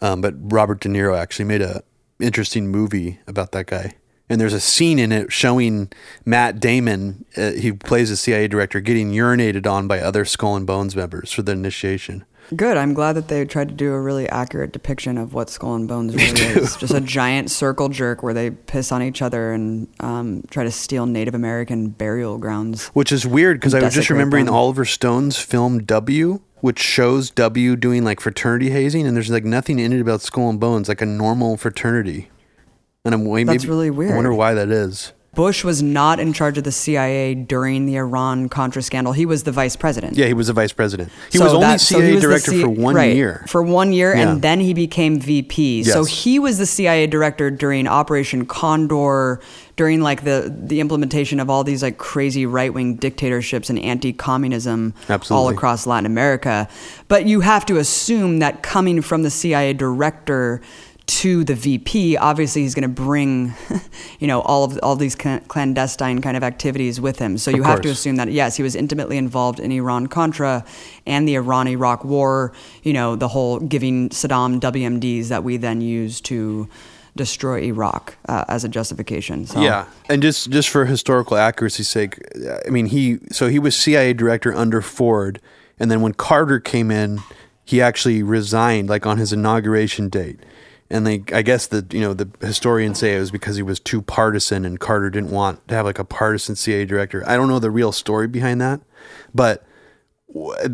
um, 0.00 0.20
but 0.20 0.34
Robert 0.38 0.80
De 0.80 0.88
Niro 0.88 1.16
actually 1.18 1.46
made 1.46 1.62
a 1.62 1.82
interesting 2.20 2.68
movie 2.68 3.18
about 3.26 3.52
that 3.52 3.66
guy. 3.66 3.94
And 4.28 4.40
there's 4.40 4.52
a 4.52 4.60
scene 4.60 5.00
in 5.00 5.10
it 5.10 5.32
showing 5.32 5.90
Matt 6.24 6.60
Damon, 6.60 7.24
uh, 7.36 7.50
he 7.50 7.72
plays 7.72 8.12
a 8.12 8.16
CIA 8.16 8.46
director, 8.46 8.80
getting 8.80 9.10
urinated 9.10 9.66
on 9.66 9.88
by 9.88 9.98
other 9.98 10.24
Skull 10.24 10.54
and 10.54 10.66
Bones 10.66 10.94
members 10.94 11.32
for 11.32 11.42
the 11.42 11.50
initiation. 11.50 12.24
Good. 12.54 12.76
I'm 12.76 12.94
glad 12.94 13.12
that 13.14 13.28
they 13.28 13.44
tried 13.44 13.68
to 13.68 13.74
do 13.74 13.92
a 13.92 14.00
really 14.00 14.28
accurate 14.28 14.72
depiction 14.72 15.18
of 15.18 15.34
what 15.34 15.50
Skull 15.50 15.74
and 15.74 15.86
Bones 15.86 16.14
really 16.14 16.40
is. 16.60 16.76
Just 16.76 16.92
a 16.92 17.00
giant 17.00 17.50
circle 17.50 17.88
jerk 17.88 18.22
where 18.22 18.34
they 18.34 18.50
piss 18.50 18.90
on 18.90 19.02
each 19.02 19.22
other 19.22 19.52
and 19.52 19.88
um, 20.00 20.42
try 20.50 20.64
to 20.64 20.70
steal 20.70 21.06
Native 21.06 21.34
American 21.34 21.88
burial 21.88 22.38
grounds. 22.38 22.88
Which 22.88 23.12
is 23.12 23.26
weird 23.26 23.58
because 23.60 23.74
I 23.74 23.80
was 23.80 23.94
just 23.94 24.10
remembering 24.10 24.46
them. 24.46 24.54
Oliver 24.54 24.84
Stone's 24.84 25.38
film 25.38 25.84
W, 25.84 26.40
which 26.56 26.80
shows 26.80 27.30
W 27.30 27.76
doing 27.76 28.04
like 28.04 28.20
fraternity 28.20 28.70
hazing, 28.70 29.06
and 29.06 29.16
there's 29.16 29.30
like 29.30 29.44
nothing 29.44 29.78
in 29.78 29.92
it 29.92 30.00
about 30.00 30.20
Skull 30.20 30.50
and 30.50 30.58
Bones, 30.58 30.88
like 30.88 31.00
a 31.00 31.06
normal 31.06 31.56
fraternity. 31.56 32.30
And 33.04 33.14
I'm 33.14 33.24
way 33.24 33.44
That's 33.44 33.64
maybe, 33.64 33.90
really 33.90 34.10
I 34.10 34.14
wonder 34.14 34.34
why 34.34 34.54
that 34.54 34.68
is. 34.70 35.12
Bush 35.40 35.64
was 35.64 35.82
not 35.82 36.20
in 36.20 36.34
charge 36.34 36.58
of 36.58 36.64
the 36.64 36.70
CIA 36.70 37.34
during 37.34 37.86
the 37.86 37.96
Iran 37.96 38.50
Contra 38.50 38.82
scandal. 38.82 39.14
He 39.14 39.24
was 39.24 39.44
the 39.44 39.52
vice 39.52 39.74
president. 39.74 40.14
Yeah, 40.14 40.26
he 40.26 40.34
was 40.34 40.48
the 40.48 40.52
vice 40.52 40.70
president. 40.74 41.10
He 41.32 41.38
So 41.38 41.44
was 41.44 41.54
only 41.54 41.66
that- 41.66 41.80
CIA 41.80 42.08
he 42.08 42.12
was 42.12 42.22
director 42.22 42.50
C- 42.50 42.60
for 42.60 42.68
one 42.68 42.94
right, 42.94 43.16
year. 43.16 43.46
For 43.48 43.62
one 43.62 43.94
year, 43.94 44.14
Yeah. 44.14 44.20
and 44.32 44.42
then 44.42 44.60
he 44.60 44.74
became 44.74 45.18
VP. 45.18 45.84
So 45.84 46.04
he 46.04 46.38
was 46.38 46.58
the 46.58 46.66
CIA 46.66 47.06
director 47.06 47.50
during 47.50 47.88
Operation 47.88 48.44
Condor, 48.44 49.40
during 49.76 50.02
like 50.02 50.24
the 50.24 50.52
the 50.54 50.78
implementation 50.78 51.40
of 51.40 51.48
all 51.48 51.64
these 51.64 51.82
like 51.82 51.96
crazy 51.96 52.44
right 52.44 52.74
wing 52.74 52.96
dictatorships 52.96 53.70
and 53.70 53.78
anti 53.78 54.12
communism 54.12 54.92
all 55.30 55.48
across 55.48 55.86
Latin 55.86 56.04
America. 56.04 56.68
But 57.08 57.24
you 57.24 57.40
have 57.40 57.64
to 57.64 57.78
assume 57.78 58.40
that 58.40 58.62
coming 58.62 59.00
from 59.00 59.22
the 59.22 59.30
CIA 59.30 59.72
director 59.72 60.60
to 61.10 61.42
the 61.42 61.56
VP, 61.56 62.16
obviously 62.16 62.62
he's 62.62 62.74
going 62.74 62.82
to 62.82 62.88
bring, 62.88 63.52
you 64.20 64.28
know, 64.28 64.42
all 64.42 64.62
of 64.62 64.78
all 64.80 64.94
these 64.94 65.16
clandestine 65.16 66.20
kind 66.20 66.36
of 66.36 66.44
activities 66.44 67.00
with 67.00 67.18
him. 67.18 67.36
So 67.36 67.50
you 67.50 67.64
have 67.64 67.80
to 67.80 67.88
assume 67.88 68.14
that 68.16 68.30
yes, 68.30 68.56
he 68.56 68.62
was 68.62 68.76
intimately 68.76 69.16
involved 69.16 69.58
in 69.58 69.72
Iran 69.72 70.06
Contra 70.06 70.64
and 71.06 71.26
the 71.26 71.34
Iran 71.34 71.66
Iraq 71.66 72.04
War. 72.04 72.52
You 72.84 72.92
know, 72.92 73.16
the 73.16 73.26
whole 73.26 73.58
giving 73.58 74.10
Saddam 74.10 74.60
WMDs 74.60 75.28
that 75.28 75.42
we 75.42 75.56
then 75.56 75.80
use 75.80 76.20
to 76.22 76.68
destroy 77.16 77.62
Iraq 77.62 78.16
uh, 78.28 78.44
as 78.46 78.62
a 78.62 78.68
justification. 78.68 79.46
So, 79.46 79.60
Yeah, 79.60 79.86
and 80.08 80.22
just 80.22 80.50
just 80.50 80.68
for 80.68 80.84
historical 80.84 81.36
accuracy's 81.36 81.88
sake, 81.88 82.20
I 82.64 82.70
mean 82.70 82.86
he 82.86 83.18
so 83.32 83.48
he 83.48 83.58
was 83.58 83.74
CIA 83.74 84.12
director 84.12 84.54
under 84.54 84.80
Ford, 84.80 85.40
and 85.80 85.90
then 85.90 86.02
when 86.02 86.14
Carter 86.14 86.60
came 86.60 86.92
in, 86.92 87.18
he 87.64 87.82
actually 87.82 88.22
resigned 88.22 88.88
like 88.88 89.06
on 89.06 89.18
his 89.18 89.32
inauguration 89.32 90.08
date. 90.08 90.38
And 90.92 91.06
they, 91.06 91.22
I 91.32 91.42
guess 91.42 91.68
the 91.68 91.86
you 91.92 92.00
know 92.00 92.14
the 92.14 92.28
historians 92.44 92.98
say 92.98 93.14
it 93.14 93.20
was 93.20 93.30
because 93.30 93.56
he 93.56 93.62
was 93.62 93.78
too 93.78 94.02
partisan, 94.02 94.64
and 94.64 94.80
Carter 94.80 95.08
didn't 95.08 95.30
want 95.30 95.66
to 95.68 95.74
have 95.74 95.86
like 95.86 96.00
a 96.00 96.04
partisan 96.04 96.56
CIA 96.56 96.84
director. 96.84 97.22
I 97.26 97.36
don't 97.36 97.48
know 97.48 97.60
the 97.60 97.70
real 97.70 97.92
story 97.92 98.26
behind 98.26 98.60
that, 98.60 98.80
but 99.32 99.64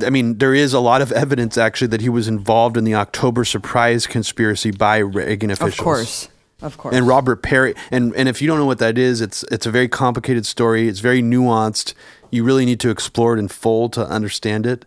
I 0.04 0.10
mean, 0.10 0.38
there 0.38 0.54
is 0.54 0.74
a 0.74 0.80
lot 0.80 1.00
of 1.00 1.12
evidence 1.12 1.56
actually 1.56 1.88
that 1.88 2.00
he 2.00 2.08
was 2.08 2.28
involved 2.28 2.76
in 2.76 2.84
the 2.84 2.94
October 2.94 3.44
surprise 3.44 4.06
conspiracy 4.06 4.70
by 4.70 4.98
Reagan 4.98 5.50
officials. 5.50 5.78
of 5.78 5.84
course, 5.84 6.28
of 6.60 6.78
course. 6.78 6.94
And 6.94 7.06
Robert 7.06 7.42
Parry, 7.42 7.74
and 7.90 8.14
and 8.16 8.28
if 8.28 8.42
you 8.42 8.48
don't 8.48 8.58
know 8.58 8.66
what 8.66 8.78
that 8.78 8.98
is, 8.98 9.20
it's 9.20 9.44
it's 9.44 9.64
a 9.64 9.70
very 9.70 9.88
complicated 9.88 10.44
story. 10.44 10.88
It's 10.88 11.00
very 11.00 11.22
nuanced. 11.22 11.94
You 12.30 12.44
really 12.44 12.66
need 12.66 12.80
to 12.80 12.90
explore 12.90 13.36
it 13.36 13.38
in 13.38 13.48
full 13.48 13.88
to 13.90 14.06
understand 14.06 14.66
it. 14.66 14.84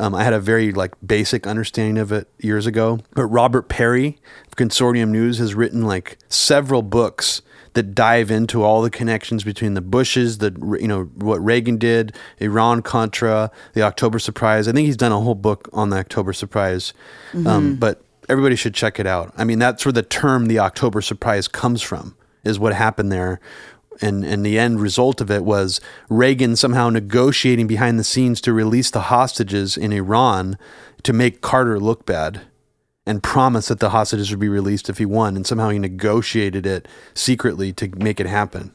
Um, 0.00 0.14
I 0.14 0.22
had 0.24 0.32
a 0.32 0.40
very 0.40 0.72
like 0.72 0.94
basic 1.04 1.46
understanding 1.46 1.98
of 1.98 2.12
it 2.12 2.28
years 2.38 2.66
ago. 2.66 3.00
But 3.14 3.26
Robert 3.26 3.68
Parry 3.68 4.18
of 4.46 4.56
Consortium 4.56 5.08
News 5.08 5.38
has 5.38 5.54
written 5.54 5.82
like 5.82 6.18
several 6.28 6.82
books 6.82 7.42
that 7.74 7.94
dive 7.94 8.30
into 8.30 8.62
all 8.62 8.82
the 8.82 8.90
connections 8.90 9.44
between 9.44 9.74
the 9.74 9.80
Bushes, 9.80 10.38
the 10.38 10.52
you 10.80 10.88
know 10.88 11.04
what 11.14 11.44
Reagan 11.44 11.78
did, 11.78 12.14
Iran 12.38 12.82
Contra, 12.82 13.50
the 13.74 13.82
October 13.82 14.18
Surprise. 14.18 14.68
I 14.68 14.72
think 14.72 14.86
he's 14.86 14.96
done 14.96 15.12
a 15.12 15.20
whole 15.20 15.34
book 15.34 15.68
on 15.72 15.90
the 15.90 15.98
October 15.98 16.32
Surprise. 16.32 16.92
Um, 17.46 17.76
but 17.76 18.02
everybody 18.28 18.56
should 18.56 18.74
check 18.74 18.98
it 18.98 19.06
out. 19.06 19.32
I 19.36 19.44
mean, 19.44 19.58
that's 19.58 19.84
where 19.84 19.92
the 19.92 20.02
term 20.02 20.46
the 20.46 20.58
October 20.58 21.00
surprise 21.00 21.48
comes 21.48 21.82
from, 21.82 22.16
is 22.44 22.58
what 22.58 22.74
happened 22.74 23.10
there. 23.10 23.40
And, 24.00 24.24
and 24.24 24.46
the 24.46 24.58
end 24.58 24.80
result 24.80 25.20
of 25.20 25.30
it 25.30 25.44
was 25.44 25.80
Reagan 26.08 26.56
somehow 26.56 26.88
negotiating 26.90 27.66
behind 27.66 27.98
the 27.98 28.04
scenes 28.04 28.40
to 28.42 28.52
release 28.52 28.90
the 28.90 29.02
hostages 29.02 29.76
in 29.76 29.92
Iran 29.92 30.56
to 31.02 31.12
make 31.12 31.40
Carter 31.40 31.80
look 31.80 32.06
bad 32.06 32.42
and 33.06 33.22
promise 33.22 33.68
that 33.68 33.80
the 33.80 33.90
hostages 33.90 34.30
would 34.30 34.38
be 34.38 34.48
released 34.48 34.88
if 34.88 34.98
he 34.98 35.06
won. 35.06 35.34
And 35.34 35.46
somehow 35.46 35.70
he 35.70 35.78
negotiated 35.78 36.66
it 36.66 36.86
secretly 37.14 37.72
to 37.72 37.88
make 37.96 38.20
it 38.20 38.26
happen. 38.26 38.74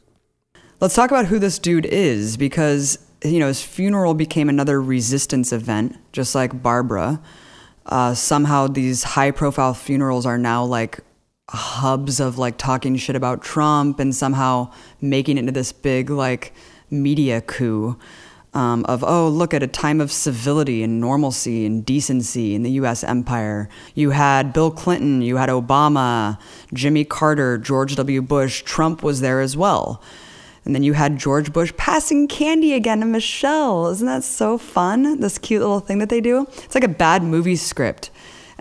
Let's 0.79 0.95
talk 0.95 1.11
about 1.11 1.27
who 1.27 1.39
this 1.39 1.59
dude 1.59 1.85
is 1.85 2.35
because 2.35 2.97
you 3.23 3.39
know 3.39 3.47
his 3.47 3.61
funeral 3.61 4.13
became 4.13 4.49
another 4.49 4.81
resistance 4.81 5.53
event, 5.53 5.95
just 6.11 6.35
like 6.35 6.61
Barbara. 6.61 7.21
Uh, 7.85 8.13
somehow 8.13 8.67
these 8.67 9.03
high-profile 9.03 9.73
funerals 9.73 10.25
are 10.25 10.37
now 10.37 10.63
like 10.65 10.99
hubs 11.49 12.19
of 12.19 12.37
like 12.37 12.57
talking 12.57 12.95
shit 12.95 13.15
about 13.15 13.41
Trump 13.41 13.99
and 13.99 14.15
somehow 14.15 14.71
making 15.01 15.37
it 15.37 15.41
into 15.41 15.51
this 15.51 15.71
big 15.71 16.09
like 16.09 16.53
media 16.89 17.41
coup 17.41 17.97
um, 18.53 18.85
of 18.85 19.03
oh 19.03 19.27
look 19.27 19.53
at 19.53 19.63
a 19.63 19.67
time 19.67 19.99
of 19.99 20.11
civility 20.11 20.83
and 20.83 21.01
normalcy 21.01 21.65
and 21.65 21.85
decency 21.85 22.55
in 22.55 22.63
the 22.63 22.71
U.S. 22.71 23.03
empire. 23.03 23.67
You 23.95 24.11
had 24.11 24.53
Bill 24.53 24.71
Clinton, 24.71 25.21
you 25.21 25.37
had 25.37 25.49
Obama, 25.49 26.39
Jimmy 26.73 27.03
Carter, 27.03 27.57
George 27.57 27.95
W. 27.95 28.21
Bush. 28.21 28.61
Trump 28.63 29.03
was 29.03 29.21
there 29.21 29.41
as 29.41 29.57
well. 29.57 30.01
And 30.65 30.73
then 30.73 30.83
you 30.83 30.93
had 30.93 31.17
George 31.17 31.51
Bush 31.51 31.73
passing 31.75 32.27
candy 32.29 32.73
again 32.73 33.01
to 33.01 33.05
Michelle. 33.05 33.87
Isn't 33.87 34.07
that 34.07 34.23
so 34.23 34.57
fun? 34.57 35.19
This 35.19 35.37
cute 35.37 35.59
little 35.59 35.81
thing 35.81 35.97
that 35.97 36.07
they 36.07 36.21
do. 36.21 36.43
It's 36.43 36.73
like 36.73 36.85
a 36.85 36.89
bad 36.89 37.21
movie 37.21 37.57
script 37.57 38.11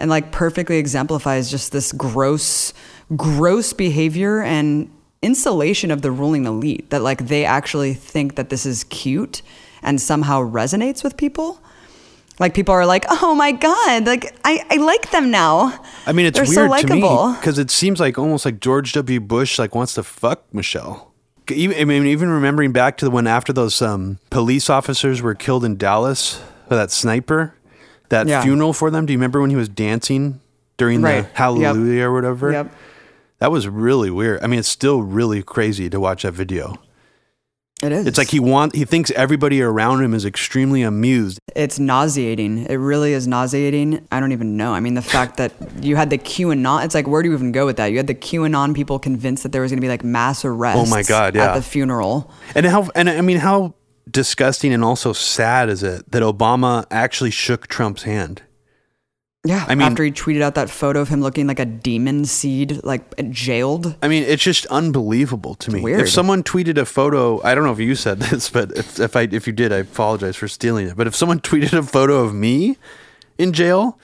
and 0.03 0.11
like 0.11 0.33
perfectly 0.33 0.79
exemplifies 0.79 1.49
just 1.49 1.71
this 1.71 1.93
gross, 1.93 2.75
gross 3.17 3.73
behavior 3.73 4.43
and 4.43 4.91
insulation 5.23 5.93
of 5.93 6.03
the 6.03 6.11
ruling 6.11 6.45
elite 6.45 6.91
that 6.91 7.03
like 7.03 7.29
they 7.29 7.45
actually 7.45 7.95
think 7.95 8.35
that 8.35 8.51
this 8.51 8.67
is 8.67 8.83
cute 8.85 9.43
and 9.81 10.01
somehow 10.01 10.43
resonates 10.43 11.05
with 11.05 11.17
people. 11.17 11.63
Like 12.41 12.53
people 12.53 12.75
are 12.75 12.85
like, 12.85 13.05
oh 13.09 13.37
my 13.37 13.53
God, 13.53 14.05
like 14.05 14.37
I, 14.45 14.65
I 14.69 14.77
like 14.79 15.13
them 15.13 15.31
now. 15.31 15.81
I 16.05 16.13
mean, 16.13 16.27
it's 16.27 16.37
They're 16.37 16.47
so 16.47 16.69
weird 16.69 16.89
to 16.89 16.95
me 16.95 17.37
because 17.39 17.61
it 17.61 17.71
seems 17.71 18.01
like 18.01 18.19
almost 18.19 18.45
like 18.45 18.59
George 18.59 18.93
W. 18.95 19.21
Bush 19.21 19.57
like 19.57 19.73
wants 19.73 19.95
to 19.95 20.03
fuck 20.03 20.53
Michelle. 20.53 21.13
Even, 21.49 21.79
I 21.79 21.85
mean, 21.85 22.07
even 22.07 22.29
remembering 22.29 22.73
back 22.73 22.97
to 22.97 23.05
the 23.05 23.11
when 23.11 23.29
after 23.29 23.53
those 23.53 23.81
um, 23.81 24.19
police 24.31 24.69
officers 24.69 25.23
were 25.23 25.37
killed 25.37 25.65
in 25.65 25.77
Dallas 25.77 26.43
by 26.69 26.75
that 26.75 26.91
sniper, 26.91 27.55
that 28.13 28.29
Yeah. 28.29 28.43
funeral 28.43 28.73
for 28.73 28.91
them. 28.91 29.05
Do 29.07 29.13
you 29.13 29.19
remember 29.19 29.41
when 29.41 29.51
he 29.51 29.57
was 29.57 29.69
dancing 29.69 30.41
during 30.79 31.03
Right. 31.03 31.11
the 31.11 31.17
Yep. 31.29 31.35
Hallelujah 31.35 32.05
or 32.07 32.13
whatever? 32.15 32.53
Yep. 32.53 32.73
That 33.41 33.51
was 33.51 33.67
really 33.67 34.11
weird. 34.11 34.39
I 34.43 34.47
mean, 34.47 34.61
it's 34.61 34.69
still 34.69 35.03
really 35.03 35.43
crazy 35.43 35.91
to 35.91 35.99
watch 35.99 36.23
that 36.23 36.33
video. 36.33 36.77
It 37.83 37.91
is. 37.91 38.07
It's 38.07 38.17
like 38.19 38.31
he 38.31 38.39
want 38.39 38.77
he 38.77 38.85
thinks 38.85 39.11
everybody 39.17 39.61
around 39.61 40.05
him 40.05 40.15
is 40.15 40.25
extremely 40.25 40.83
amused. 40.83 41.41
It's 41.57 41.81
nauseating. 41.81 42.67
It 42.71 42.77
really 42.77 43.13
is 43.13 43.27
nauseating. 43.27 44.07
I 44.13 44.21
don't 44.21 44.31
even 44.31 44.57
know. 44.57 44.73
I 44.73 44.79
mean, 44.79 44.95
the 44.95 45.03
fact 45.03 45.37
that 45.39 45.51
you 45.81 45.97
had 45.97 46.09
the 46.11 46.19
QAnon, 46.19 46.85
it's 46.85 46.95
like, 46.95 47.09
where 47.09 47.23
do 47.25 47.29
you 47.29 47.35
even 47.35 47.51
go 47.51 47.67
with 47.67 47.79
that? 47.79 47.87
You 47.87 47.97
had 47.97 48.07
the 48.07 48.15
QAnon 48.15 48.73
people 48.73 49.01
convinced 49.01 49.43
that 49.43 49.51
there 49.51 49.63
was 49.63 49.73
going 49.73 49.79
to 49.79 49.85
be 49.85 49.89
like 49.89 50.05
mass 50.05 50.45
arrests 50.45 50.81
Oh 50.81 50.95
my 50.95 51.03
God, 51.03 51.35
yeah. 51.35 51.47
at 51.47 51.55
the 51.57 51.63
funeral. 51.63 52.31
And 52.55 52.65
how 52.67 52.89
and 52.95 53.11
I 53.11 53.21
mean 53.21 53.39
how 53.39 53.75
disgusting 54.11 54.73
and 54.73 54.85
also 54.85 55.13
sad 55.13 55.69
is 55.69 55.83
it 55.83 56.11
that 56.11 56.23
Obama 56.23 56.87
actually 56.91 57.31
shook 57.31 57.67
Trump's 57.67 58.03
hand? 58.03 58.43
Yeah. 59.45 59.65
I 59.69 59.75
mean- 59.75 59.89
after 59.89 60.05
he 60.05 60.13
tweeted 60.13 60.41
out 60.41 60.55
that 60.55 60.71
photo 60.71 61.01
of 61.01 61.09
him 61.09 61.21
looking 61.21 61.47
like 61.49 61.59
a 61.59 61.65
demon 61.65 62.25
seed, 62.25 62.81
like 62.85 63.03
jailed. 63.31 63.97
I 64.01 64.09
mean, 64.09 64.23
it's 64.23 64.43
just 64.43 64.67
unbelievable 64.67 65.57
to 65.57 65.73
me. 65.73 65.81
weird. 65.81 66.01
If 66.03 66.11
someone 66.11 66.45
tweeted 66.45 66.79
a 66.79 66.85
photo, 66.85 67.43
I 67.43 67.55
don't 67.55 67.65
know 67.65 67.73
if 67.73 67.81
you 67.81 67.95
said 67.97 68.19
this, 68.21 68.51
but 68.51 68.71
if, 68.77 69.01
if 69.01 69.17
I 69.17 69.23
if 69.23 69.47
you 69.47 69.53
did, 69.53 69.73
I 69.73 69.79
apologize 69.79 70.37
for 70.37 70.47
stealing 70.47 70.87
it. 70.87 70.97
But 70.97 71.07
if 71.09 71.17
someone 71.17 71.41
tweeted 71.51 71.77
a 71.77 71.83
photo 71.83 72.19
of 72.19 72.35
me 72.35 72.77
in 73.37 73.53
jail, 73.53 73.99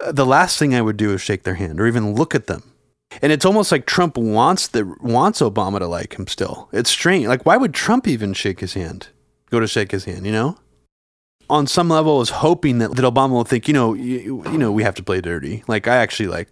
uh, 0.00 0.12
the 0.12 0.26
last 0.26 0.58
thing 0.58 0.74
I 0.74 0.82
would 0.82 0.96
do 0.96 1.12
is 1.14 1.20
shake 1.20 1.42
their 1.42 1.54
hand 1.54 1.80
or 1.80 1.86
even 1.86 2.14
look 2.14 2.34
at 2.34 2.46
them. 2.46 2.62
And 3.22 3.32
it's 3.32 3.44
almost 3.44 3.72
like 3.72 3.86
Trump 3.86 4.16
wants 4.16 4.68
the 4.68 4.84
wants 5.00 5.40
Obama 5.40 5.78
to 5.80 5.86
like 5.86 6.16
him 6.16 6.26
still. 6.28 6.68
It's 6.72 6.90
strange. 6.90 7.26
Like 7.26 7.44
why 7.44 7.56
would 7.56 7.74
Trump 7.74 8.06
even 8.06 8.34
shake 8.34 8.60
his 8.60 8.74
hand? 8.74 9.08
Go 9.56 9.60
to 9.60 9.66
shake 9.66 9.90
his 9.90 10.04
hand, 10.04 10.26
you 10.26 10.32
know? 10.32 10.58
On 11.48 11.66
some 11.66 11.88
level, 11.88 12.16
I 12.16 12.18
was 12.18 12.28
hoping 12.28 12.76
that, 12.80 12.94
that 12.94 13.06
Obama 13.06 13.30
will 13.30 13.44
think, 13.44 13.66
you 13.66 13.72
know, 13.72 13.94
you, 13.94 14.44
you 14.52 14.58
know, 14.58 14.70
we 14.70 14.82
have 14.82 14.94
to 14.96 15.02
play 15.02 15.22
dirty. 15.22 15.64
Like 15.66 15.88
I 15.88 15.96
actually 15.96 16.28
like 16.28 16.48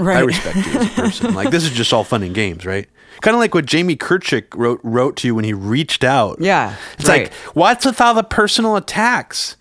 I 0.00 0.18
respect 0.18 0.56
you 0.56 0.62
as 0.62 0.86
a 0.86 0.90
person. 1.00 1.34
Like 1.34 1.50
this 1.50 1.62
is 1.62 1.70
just 1.70 1.92
all 1.92 2.02
fun 2.02 2.24
and 2.24 2.34
games, 2.34 2.66
right? 2.66 2.88
Kind 3.20 3.36
of 3.36 3.38
like 3.38 3.54
what 3.54 3.66
Jamie 3.66 3.94
Kirchick 3.94 4.46
wrote 4.56 4.80
wrote 4.82 5.14
to 5.18 5.28
you 5.28 5.36
when 5.36 5.44
he 5.44 5.52
reached 5.52 6.02
out. 6.02 6.40
Yeah, 6.40 6.74
it's 6.98 7.08
right. 7.08 7.22
like 7.22 7.32
what's 7.54 7.86
with 7.86 8.00
all 8.00 8.14
the 8.14 8.24
personal 8.24 8.74
attacks? 8.74 9.56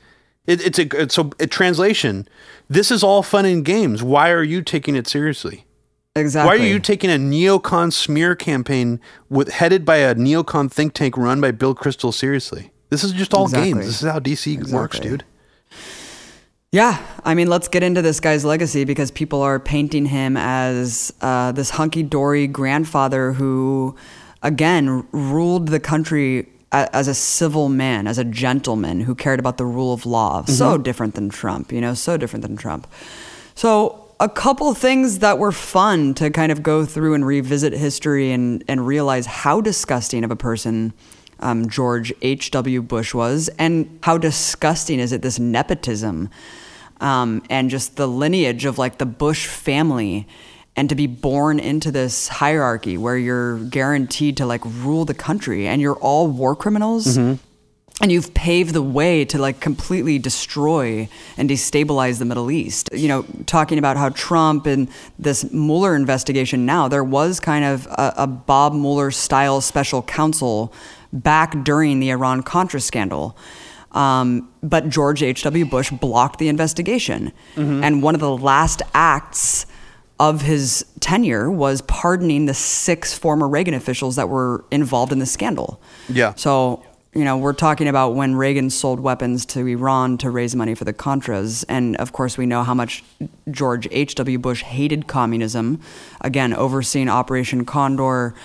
It, 0.48 0.66
it's 0.66 0.80
a 0.80 1.00
it's 1.00 1.20
a, 1.20 1.30
a 1.40 1.46
translation. 1.46 2.28
This 2.72 2.90
is 2.90 3.04
all 3.04 3.22
fun 3.22 3.46
and 3.46 3.64
games. 3.64 4.02
Why 4.02 4.32
are 4.32 4.42
you 4.42 4.64
taking 4.64 4.96
it 4.96 5.06
seriously? 5.06 5.68
Exactly. 6.16 6.58
Why 6.58 6.64
are 6.64 6.68
you 6.68 6.80
taking 6.80 7.12
a 7.12 7.18
neocon 7.18 7.94
smear 7.94 8.36
campaign 8.36 9.00
with 9.30 9.50
headed 9.50 9.86
by 9.86 9.98
a 9.98 10.16
neocon 10.16 10.72
think 10.72 10.94
tank 10.94 11.16
run 11.18 11.40
by 11.40 11.52
Bill 11.52 11.76
Kristol 11.76 12.12
seriously? 12.12 12.72
This 12.90 13.04
is 13.04 13.12
just 13.14 13.34
all 13.34 13.46
Exactly. 13.46 13.74
games. 13.74 13.86
This 13.86 14.02
is 14.04 14.10
how 14.10 14.20
DC 14.20 14.72
works, 14.72 15.00
dude. 15.00 15.24
Yeah, 16.72 17.04
I 17.26 17.34
mean, 17.34 17.48
let's 17.50 17.68
get 17.68 17.82
into 17.82 18.02
this 18.04 18.20
guy's 18.20 18.46
legacy 18.46 18.84
because 18.86 19.10
people 19.10 19.42
are 19.42 19.60
painting 19.60 20.06
him 20.06 20.38
as 20.38 21.12
uh, 21.22 21.52
this 21.52 21.72
hunky 21.72 22.04
dory 22.04 22.46
grandfather 22.46 23.34
who, 23.34 23.96
again, 24.44 25.08
ruled 25.12 25.70
the 25.70 25.80
country 25.80 26.48
as 26.72 27.08
a 27.08 27.16
civil 27.16 27.70
man, 27.70 28.06
as 28.06 28.20
a 28.20 28.24
gentleman 28.24 29.02
who 29.02 29.16
cared 29.16 29.40
about 29.40 29.58
the 29.58 29.66
rule 29.66 29.92
of 29.92 30.06
law. 30.06 30.46
So 30.46 30.78
different 30.78 31.16
than 31.16 31.30
Trump, 31.30 31.72
you 31.72 31.82
know, 31.82 31.96
so 31.96 32.16
different 32.18 32.44
than 32.44 32.56
Trump. 32.56 32.88
So 33.56 34.06
a 34.20 34.30
couple 34.30 34.72
things 34.76 35.20
that 35.20 35.40
were 35.40 35.52
fun 35.52 36.14
to 36.16 36.30
kind 36.30 36.52
of 36.52 36.62
go 36.62 36.86
through 36.86 37.16
and 37.16 37.26
revisit 37.26 37.74
history 37.74 38.32
and, 38.32 38.64
and 38.68 38.86
realize 38.86 39.26
how 39.26 39.62
disgusting 39.62 40.24
of 40.24 40.30
a 40.30 40.36
person 40.36 40.94
um, 41.40 41.70
George 41.70 42.14
H.W. 42.22 42.82
Bush 42.82 43.14
was, 43.14 43.50
and 43.60 44.00
how 44.04 44.18
disgusting 44.18 45.00
is 45.00 45.12
it, 45.12 45.22
this 45.22 45.40
nepotism 45.40 46.30
um, 47.02 47.42
and 47.50 47.70
just 47.70 47.96
the 47.96 48.08
lineage 48.08 48.66
of 48.66 48.78
like 48.78 48.98
the 48.98 49.06
Bush 49.06 49.48
family. 49.48 50.28
And 50.76 50.88
to 50.88 50.96
be 50.96 51.08
born 51.08 51.60
into 51.60 51.92
this 51.92 52.30
hierarchy 52.30 52.98
where 52.98 53.18
you're 53.18 53.60
guaranteed 53.60 54.38
to 54.38 54.46
like 54.46 54.62
rule 54.64 55.04
the 55.04 55.14
country 55.14 55.68
and 55.68 55.82
you're 55.82 55.98
all 55.98 56.28
war 56.28 56.56
criminals 56.56 57.18
and 58.02 58.12
you've 58.12 58.34
paved 58.34 58.74
the 58.74 58.82
way 58.82 59.26
to 59.26 59.38
like 59.38 59.60
completely 59.60 60.20
destroy 60.20 61.10
and 61.38 61.50
destabilize 61.50 62.20
the 62.20 62.26
Middle 62.26 62.50
East. 62.50 62.90
You 62.94 63.10
know, 63.10 63.26
talking 63.46 63.78
about 63.78 63.98
how 63.98 64.10
Trump 64.10 64.66
and 64.68 64.88
this 65.18 65.52
Mueller 65.52 65.96
investigation 65.96 66.66
now, 66.66 66.88
there 66.88 67.04
was 67.04 67.42
kind 67.42 67.66
of 67.66 67.86
a, 67.88 68.14
a 68.18 68.28
Bob 68.28 68.74
Mueller 68.74 69.12
style 69.12 69.60
special 69.60 70.02
counsel 70.02 70.74
back 71.14 71.64
during 71.64 72.00
the 72.00 72.12
Iran 72.12 72.44
Contra 72.44 72.80
scandal. 72.80 73.38
Um, 73.92 74.50
but 74.62 74.90
George 74.90 75.24
H.W. 75.24 75.66
Bush 75.66 75.92
blocked 75.92 76.40
the 76.40 76.48
investigation. 76.48 77.32
And 77.84 78.04
one 78.04 78.14
of 78.14 78.22
the 78.22 78.36
last 78.36 78.82
acts 78.94 79.66
of 80.20 80.42
his 80.42 80.86
tenure 81.00 81.50
was 81.50 81.82
pardoning 81.84 82.46
the 82.46 82.54
six 82.54 83.18
former 83.18 83.48
Reagan 83.48 83.74
officials 83.74 84.18
that 84.18 84.30
were 84.30 84.66
involved 84.70 85.12
in 85.12 85.20
the 85.20 85.26
scandal. 85.26 85.82
Yeah. 86.10 86.34
So, 86.36 86.84
you 87.16 87.24
know, 87.24 87.38
we're 87.38 87.54
talking 87.54 87.88
about 87.88 88.16
when 88.16 88.36
Reagan 88.36 88.70
sold 88.70 89.00
weapons 89.00 89.46
to 89.48 89.66
Iran 89.66 90.18
to 90.20 90.30
raise 90.30 90.56
money 90.56 90.76
for 90.76 90.84
the 90.84 90.94
Contras. 90.94 91.66
And 91.68 91.96
of 91.98 92.12
course, 92.12 92.38
we 92.38 92.46
know 92.46 92.64
how 92.64 92.74
much 92.74 93.04
George 93.50 93.88
H.W. 93.92 94.38
Bush 94.38 94.62
hated 94.62 95.08
communism, 95.08 95.82
again, 96.22 96.54
overseeing 96.54 97.10
Operation 97.10 97.66
Condor. 97.66 98.36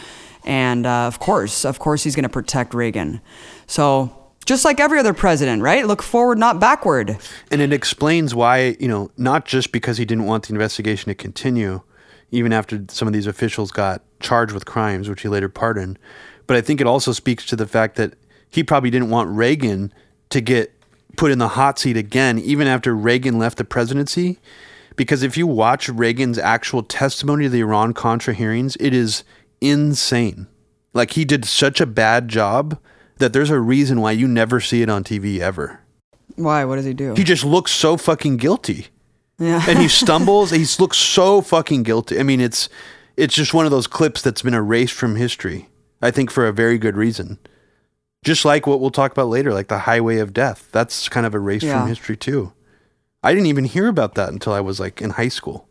And 0.45 0.87
uh, 0.87 1.07
of 1.07 1.19
course, 1.19 1.65
of 1.65 1.79
course, 1.79 2.05
he's 2.05 2.15
going 2.15 2.25
to 2.25 2.29
protect 2.29 2.75
Reagan. 2.75 3.21
So, 3.67 4.21
just 4.45 4.65
like 4.65 4.79
every 4.79 4.99
other 4.99 5.15
president, 5.15 5.63
right? 5.63 5.87
Look 5.87 6.03
forward, 6.03 6.39
not 6.39 6.61
backward. 6.61 7.17
And 7.51 7.63
it 7.63 7.73
explains 7.73 8.35
why, 8.35 8.77
you 8.79 8.89
know, 8.89 9.11
not 9.17 9.47
just 9.47 9.73
because 9.73 9.97
he 9.97 10.05
didn't 10.05 10.27
want 10.27 10.47
the 10.47 10.53
investigation 10.53 11.09
to 11.09 11.15
continue, 11.15 11.81
even 12.31 12.53
after 12.53 12.85
some 12.89 13.09
of 13.09 13.15
these 13.15 13.27
officials 13.27 13.71
got 13.71 14.03
charged 14.21 14.53
with 14.53 14.67
crimes, 14.67 15.09
which 15.09 15.23
he 15.23 15.29
later 15.29 15.49
pardoned, 15.49 15.99
but 16.47 16.57
I 16.57 16.61
think 16.61 16.81
it 16.81 16.87
also 16.87 17.13
speaks 17.13 17.47
to 17.47 17.57
the 17.57 17.67
fact 17.67 17.97
that 17.97 18.15
he 18.51 18.63
probably 18.63 18.91
didn't 18.91 19.11
want 19.11 19.31
Reagan 19.31 19.93
to 20.31 20.41
get 20.41 20.73
put 21.17 21.31
in 21.31 21.39
the 21.39 21.49
hot 21.49 21.79
seat 21.79 21.97
again, 21.97 22.39
even 22.39 22.67
after 22.67 22.95
Reagan 22.95 23.39
left 23.39 23.59
the 23.59 23.65
presidency. 23.65 24.39
Because 24.97 25.23
if 25.23 25.37
you 25.37 25.47
watch 25.47 25.89
Reagan's 25.89 26.39
actual 26.39 26.83
testimony 26.83 27.45
to 27.45 27.51
the 27.51 27.61
Iran 27.61 27.95
Contra 27.95 28.35
hearings, 28.35 28.77
it 28.79 28.95
is 28.95 29.25
insane. 29.69 30.47
Like 30.93 31.13
he 31.13 31.25
did 31.25 31.45
such 31.45 31.81
a 31.81 31.87
bad 31.87 32.29
job 32.29 32.79
that 33.19 33.33
there's 33.33 33.51
a 33.51 33.59
reason 33.61 34.01
why 34.01 34.13
you 34.13 34.29
never 34.29 34.61
see 34.61 34.83
it 34.83 34.89
on 34.89 35.05
TV 35.05 35.39
ever. 35.41 35.81
Why? 36.37 36.65
What 36.65 36.77
does 36.77 36.85
he 36.85 36.95
do? 36.95 37.15
He 37.15 37.25
just 37.25 37.45
looks 37.45 37.71
so 37.73 37.97
fucking 37.97 38.37
guilty. 38.39 38.89
yeah. 39.39 39.65
And 39.69 39.79
he 39.79 39.89
stumbles, 40.03 40.51
he 40.51 40.65
looks 40.81 40.99
so 40.99 41.41
fucking 41.41 41.83
guilty. 41.85 42.19
I 42.19 42.23
mean, 42.23 42.41
it's 42.41 42.69
it's 43.17 43.35
just 43.35 43.55
one 43.55 43.65
of 43.65 43.71
those 43.71 43.87
clips 43.87 44.23
that's 44.23 44.43
been 44.43 44.55
erased 44.55 44.95
from 44.95 45.17
history. 45.17 45.69
I 46.03 46.11
think 46.11 46.31
for 46.31 46.47
a 46.47 46.53
very 46.53 46.79
good 46.79 46.97
reason. 46.97 47.39
Just 48.25 48.45
like 48.45 48.67
what 48.67 48.81
we'll 48.81 48.91
talk 48.91 49.13
about 49.13 49.29
later, 49.29 49.53
like 49.53 49.69
the 49.69 49.81
highway 49.81 50.19
of 50.19 50.33
death. 50.33 50.69
That's 50.73 51.09
kind 51.09 51.27
of 51.27 51.35
erased 51.35 51.65
Yeah. 51.65 51.81
from 51.81 51.89
history 51.89 52.17
too. 52.17 52.53
I 53.23 53.33
didn't 53.33 53.47
even 53.47 53.65
hear 53.65 53.87
about 53.89 54.15
that 54.17 54.31
until 54.31 54.53
I 54.53 54.61
was 54.61 54.81
like 54.81 55.01
in 55.01 55.11
high 55.11 55.29
school. 55.29 55.69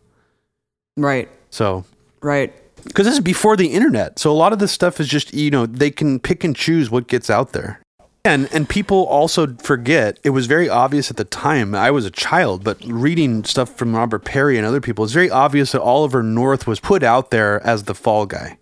right. 0.98 1.30
So 1.50 1.86
Right. 2.22 2.54
Because 2.84 3.06
this 3.06 3.16
is 3.16 3.22
before 3.22 3.56
the 3.56 3.68
internet. 3.68 4.20
So 4.20 4.32
a 4.32 4.34
lot 4.34 4.54
of 4.54 4.60
this 4.60 4.72
stuff 4.72 5.00
is 5.00 5.08
just, 5.08 5.34
you 5.34 5.52
know, 5.52 5.66
they 5.66 5.92
can 5.92 6.20
pick 6.20 6.44
and 6.44 6.56
choose 6.56 6.90
what 6.90 7.08
gets 7.08 7.30
out 7.30 7.54
there. 7.54 7.80
And 8.26 8.48
and 8.54 8.70
people 8.70 9.04
also 9.06 9.54
forget 9.56 10.18
it 10.24 10.30
was 10.30 10.48
very 10.48 10.70
obvious 10.70 11.12
at 11.12 11.18
the 11.18 11.26
time. 11.26 11.76
I 11.76 11.92
was 11.92 12.06
a 12.06 12.12
child, 12.12 12.64
but 12.64 12.82
reading 12.86 13.44
stuff 13.44 13.76
from 13.76 13.94
Robert 13.94 14.24
Parry 14.24 14.58
and 14.58 14.66
other 14.66 14.80
people, 14.80 15.04
it's 15.04 15.14
very 15.14 15.30
obvious 15.30 15.74
that 15.74 15.82
Oliver 15.82 16.24
North 16.24 16.66
was 16.66 16.80
put 16.80 17.04
out 17.04 17.32
there 17.32 17.62
as 17.68 17.84
the 17.84 17.94
fall 17.94 18.26
guy. 18.26 18.58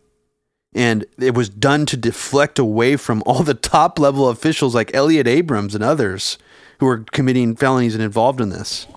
And 0.74 1.06
it 1.20 1.36
was 1.36 1.48
done 1.48 1.86
to 1.88 1.98
deflect 1.98 2.58
away 2.58 2.96
from 2.96 3.22
all 3.28 3.44
the 3.44 3.54
top 3.54 4.00
level 4.00 4.30
officials 4.30 4.74
like 4.74 4.96
Elliott 4.96 5.28
Abrams 5.28 5.76
and 5.76 5.84
others 5.84 6.40
who 6.80 6.88
were 6.88 7.06
committing 7.12 7.56
felonies 7.56 7.94
and 7.94 8.04
involved 8.04 8.42
in 8.42 8.50
this. 8.50 8.88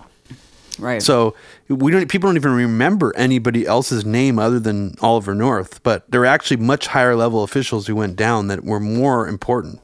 Right. 0.79 1.03
So 1.03 1.35
we 1.69 1.91
don't. 1.93 2.09
People 2.09 2.29
don't 2.29 2.37
even 2.37 2.53
remember 2.53 3.12
anybody 3.17 3.67
else's 3.67 4.05
name 4.05 4.39
other 4.39 4.59
than 4.61 4.95
Oliver 5.01 5.35
North. 5.35 5.83
But 5.83 6.11
there 6.11 6.21
were 6.21 6.27
actually 6.27 6.59
much 6.59 6.89
higher 6.89 7.17
level 7.17 7.43
officials 7.43 7.87
who 7.87 7.97
went 7.97 8.17
down 8.17 8.49
that 8.49 8.65
were 8.65 8.81
more 8.81 9.27
important. 9.29 9.81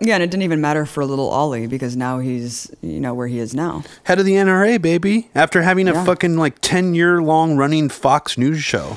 Yeah, 0.00 0.14
and 0.14 0.22
it 0.22 0.30
didn't 0.30 0.44
even 0.44 0.60
matter 0.62 0.86
for 0.86 1.04
little 1.04 1.28
Ollie 1.28 1.66
because 1.66 1.96
now 1.96 2.18
he's, 2.18 2.70
you 2.80 2.98
know, 2.98 3.12
where 3.12 3.26
he 3.26 3.38
is 3.38 3.54
now. 3.54 3.84
Head 4.04 4.18
of 4.18 4.24
the 4.24 4.32
NRA, 4.32 4.80
baby. 4.80 5.28
After 5.34 5.60
having 5.62 5.86
a 5.86 5.92
Yeah. 5.92 6.04
fucking 6.04 6.36
like 6.38 6.56
ten 6.62 6.94
year 6.94 7.20
long 7.22 7.56
running 7.56 7.88
Fox 7.90 8.38
News 8.38 8.62
show, 8.62 8.96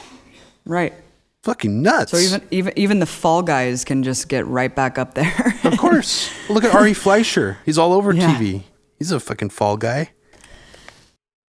Right. 0.65 0.93
fucking 1.43 1.81
nuts. 1.81 2.11
So 2.11 2.17
even 2.17 2.41
even 2.49 2.73
even 2.77 2.99
the 2.99 3.05
fall 3.05 3.41
guys 3.43 3.83
can 3.83 4.03
just 4.03 4.29
get 4.29 4.47
right 4.47 4.73
back 4.73 4.97
up 4.97 5.15
there. 5.15 5.53
of 5.65 5.77
course, 5.77 6.29
look 6.49 6.63
at 6.63 6.73
Ari 6.73 6.93
Fleischer. 6.93 7.57
He's 7.65 7.77
all 7.77 7.91
over 7.91 8.13
Yeah. 8.13 8.33
TV. 8.33 8.63
He's 8.97 9.11
a 9.11 9.19
fucking 9.19 9.49
fall 9.49 9.75
guy. 9.75 10.11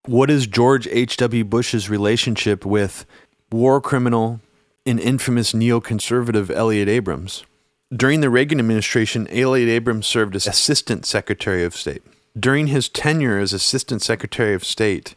What 0.06 0.30
is 0.30 0.46
George 0.46 0.86
H.W. 0.86 1.44
Bush's 1.44 1.90
relationship 1.90 2.64
with 2.64 3.06
war 3.50 3.80
criminal 3.80 4.40
and 4.86 5.00
infamous 5.00 5.52
neoconservative 5.52 6.48
Elliott 6.48 6.88
Abrams? 6.88 7.44
During 7.92 8.20
the 8.20 8.30
Reagan 8.30 8.60
administration, 8.60 9.26
Elliott 9.28 9.68
Abrams 9.68 10.06
served 10.06 10.36
as 10.36 10.46
Assistant 10.46 11.06
Secretary 11.06 11.64
of 11.64 11.74
State. 11.74 12.04
During 12.38 12.68
his 12.68 12.88
tenure 12.88 13.40
as 13.40 13.52
Assistant 13.52 14.00
Secretary 14.00 14.54
of 14.54 14.64
State, 14.64 15.16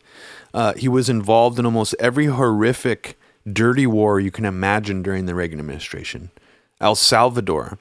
uh, 0.56 0.74
he 0.74 0.88
was 0.88 1.08
involved 1.08 1.60
in 1.60 1.68
almost 1.68 1.94
every 2.00 2.26
horrific, 2.26 3.16
dirty 3.52 3.86
war 3.86 4.20
you 4.20 4.32
can 4.32 4.46
imagine 4.46 5.04
during 5.04 5.28
the 5.28 5.36
Reagan 5.36 5.60
administration. 5.60 6.32
El 6.82 6.96
Salvador, 6.96 7.78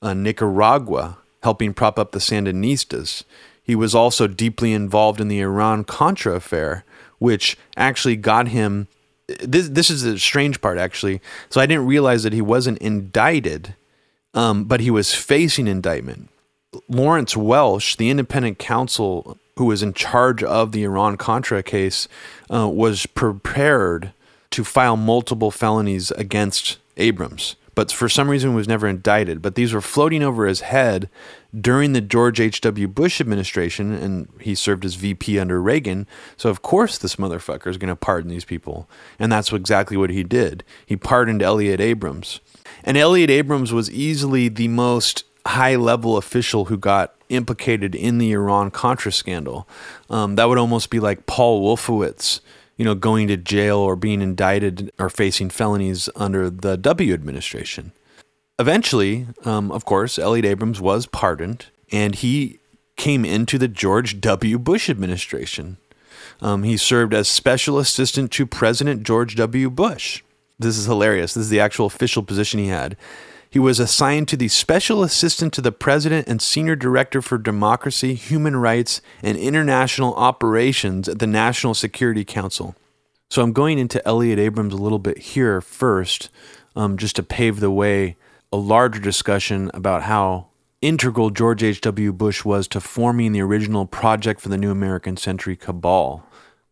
uh, 0.00 0.14
Nicaragua, 0.14 1.18
helping 1.42 1.74
prop 1.74 1.98
up 1.98 2.12
the 2.12 2.18
Sandinistas. 2.18 3.24
He 3.66 3.74
was 3.74 3.96
also 3.96 4.28
deeply 4.28 4.72
involved 4.72 5.20
in 5.20 5.26
the 5.26 5.40
Iran 5.40 5.82
Contra 5.82 6.34
affair, 6.34 6.84
which 7.18 7.58
actually 7.76 8.14
got 8.14 8.48
him. 8.48 8.86
This 9.40 9.68
this 9.68 9.90
is 9.90 10.02
the 10.02 10.20
strange 10.20 10.60
part, 10.60 10.78
actually. 10.78 11.20
So 11.50 11.60
I 11.60 11.66
didn't 11.66 11.86
realize 11.86 12.22
that 12.22 12.32
he 12.32 12.40
wasn't 12.40 12.78
indicted, 12.78 13.74
um, 14.34 14.64
but 14.64 14.80
he 14.80 14.90
was 14.90 15.14
facing 15.14 15.66
indictment. 15.66 16.30
Lawrence 16.88 17.36
Walsh, 17.36 17.96
the 17.96 18.08
independent 18.08 18.58
counsel 18.60 19.36
who 19.56 19.64
was 19.64 19.82
in 19.82 19.94
charge 19.94 20.44
of 20.44 20.70
the 20.70 20.84
Iran 20.84 21.16
Contra 21.16 21.62
case, 21.62 22.06
uh, 22.52 22.68
was 22.68 23.06
prepared 23.06 24.12
to 24.50 24.62
file 24.62 24.96
multiple 24.96 25.50
felonies 25.50 26.12
against 26.12 26.78
Abrams, 26.98 27.56
but 27.76 27.92
for 27.92 28.08
some 28.08 28.28
reason 28.28 28.54
was 28.54 28.66
never 28.66 28.88
indicted. 28.88 29.40
But 29.42 29.54
these 29.54 29.72
were 29.72 29.82
floating 29.82 30.22
over 30.22 30.46
his 30.46 30.62
head 30.62 31.08
during 31.58 31.92
the 31.92 32.00
George 32.00 32.40
H.W. 32.40 32.88
Bush 32.88 33.20
administration, 33.20 33.92
and 33.92 34.28
he 34.40 34.54
served 34.54 34.84
as 34.84 34.94
VP 34.94 35.38
under 35.38 35.60
Reagan. 35.62 36.08
So, 36.36 36.48
of 36.48 36.62
course, 36.62 36.96
this 36.98 37.16
motherfucker 37.16 37.68
is 37.68 37.76
going 37.76 37.90
to 37.90 37.94
pardon 37.94 38.30
these 38.30 38.46
people. 38.46 38.88
And 39.18 39.30
that's 39.30 39.52
exactly 39.52 39.96
what 39.96 40.10
he 40.10 40.24
did. 40.24 40.64
He 40.86 40.96
pardoned 40.96 41.42
Elliott 41.42 41.80
Abrams. 41.80 42.40
And 42.82 42.96
Elliott 42.96 43.30
Abrams 43.30 43.72
was 43.72 43.90
easily 43.90 44.48
the 44.48 44.68
most 44.68 45.24
high 45.46 45.76
level 45.76 46.16
official 46.16 46.66
who 46.66 46.78
got 46.78 47.14
implicated 47.28 47.94
in 47.94 48.18
the 48.18 48.32
Iran 48.32 48.70
Contra 48.70 49.12
scandal. 49.12 49.68
Um, 50.08 50.36
that 50.36 50.48
would 50.48 50.58
almost 50.58 50.88
be 50.88 50.98
like 50.98 51.26
Paul 51.26 51.62
Wolfowitz, 51.62 52.40
you 52.76 52.84
know, 52.84 52.94
going 52.94 53.28
to 53.28 53.36
jail 53.36 53.78
or 53.78 53.96
being 53.96 54.20
indicted 54.20 54.90
or 54.98 55.08
facing 55.08 55.50
felonies 55.50 56.08
under 56.16 56.50
the 56.50 56.76
W 56.76 57.14
administration. 57.14 57.92
Eventually, 58.58 59.26
um, 59.44 59.70
of 59.70 59.84
course, 59.84 60.18
Elliott 60.18 60.46
Abrams 60.46 60.80
was 60.80 61.06
pardoned 61.06 61.66
and 61.92 62.14
he 62.14 62.58
came 62.96 63.24
into 63.24 63.58
the 63.58 63.68
George 63.68 64.20
W. 64.20 64.58
Bush 64.58 64.88
administration. 64.88 65.76
Um, 66.40 66.62
he 66.62 66.76
served 66.76 67.14
as 67.14 67.28
special 67.28 67.78
assistant 67.78 68.30
to 68.32 68.46
President 68.46 69.02
George 69.02 69.36
W. 69.36 69.70
Bush. 69.70 70.22
This 70.58 70.78
is 70.78 70.86
hilarious. 70.86 71.34
This 71.34 71.44
is 71.44 71.50
the 71.50 71.60
actual 71.60 71.86
official 71.86 72.22
position 72.22 72.58
he 72.58 72.68
had. 72.68 72.96
He 73.56 73.60
was 73.60 73.80
assigned 73.80 74.28
to 74.28 74.36
the 74.36 74.48
special 74.48 75.02
assistant 75.02 75.54
to 75.54 75.62
the 75.62 75.72
president 75.72 76.28
and 76.28 76.42
senior 76.42 76.76
director 76.76 77.22
for 77.22 77.38
democracy, 77.38 78.12
human 78.12 78.56
rights, 78.56 79.00
and 79.22 79.38
international 79.38 80.14
operations 80.16 81.08
at 81.08 81.20
the 81.20 81.26
National 81.26 81.72
Security 81.72 82.22
Council. 82.22 82.76
So 83.30 83.40
I'm 83.40 83.54
going 83.54 83.78
into 83.78 84.06
Elliott 84.06 84.38
Abrams 84.38 84.74
a 84.74 84.76
little 84.76 84.98
bit 84.98 85.16
here 85.16 85.62
first, 85.62 86.28
um, 86.76 86.98
just 86.98 87.16
to 87.16 87.22
pave 87.22 87.60
the 87.60 87.70
way 87.70 88.16
a 88.52 88.58
larger 88.58 89.00
discussion 89.00 89.70
about 89.72 90.02
how 90.02 90.48
integral 90.82 91.30
George 91.30 91.62
H.W. 91.62 92.12
Bush 92.12 92.44
was 92.44 92.68
to 92.68 92.78
forming 92.78 93.32
the 93.32 93.40
original 93.40 93.86
Project 93.86 94.42
for 94.42 94.50
the 94.50 94.58
New 94.58 94.70
American 94.70 95.16
Century 95.16 95.56
cabal. 95.56 96.26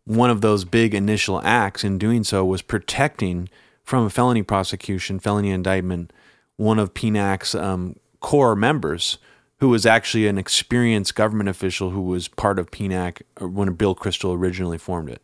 one 0.05 0.29
of 0.29 0.43
those 0.43 0.67
big 0.67 0.95
initial 0.95 1.41
acts 1.45 1.83
in 1.83 1.97
doing 1.97 2.25
so 2.25 2.45
was 2.45 2.61
protecting 2.61 3.49
from 3.83 4.05
a 4.05 4.11
felony 4.11 4.43
prosecution, 4.43 5.19
felony 5.19 5.51
indictment, 5.51 6.13
one 6.57 6.79
of 6.79 6.95
PNAC's 6.95 7.55
um, 7.55 7.97
core 8.21 8.57
members, 8.57 9.19
who 9.59 9.69
was 9.69 9.87
actually 9.87 10.27
an 10.27 10.39
experienced 10.39 11.15
government 11.15 11.49
official 11.49 11.91
who 11.91 12.03
was 12.03 12.29
part 12.29 12.59
of 12.59 12.71
PNAC 12.71 13.23
uh, 13.41 13.49
when 13.49 13.73
Bill 13.75 13.95
Kristol 13.95 14.37
originally 14.37 14.79
formed 14.79 15.11
it. 15.11 15.23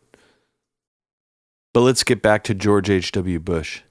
But 1.73 1.81
let's 1.81 2.03
get 2.03 2.21
back 2.21 2.43
to 2.45 2.53
George 2.53 2.89
H.W. 2.89 3.39
Bush. 3.39 3.81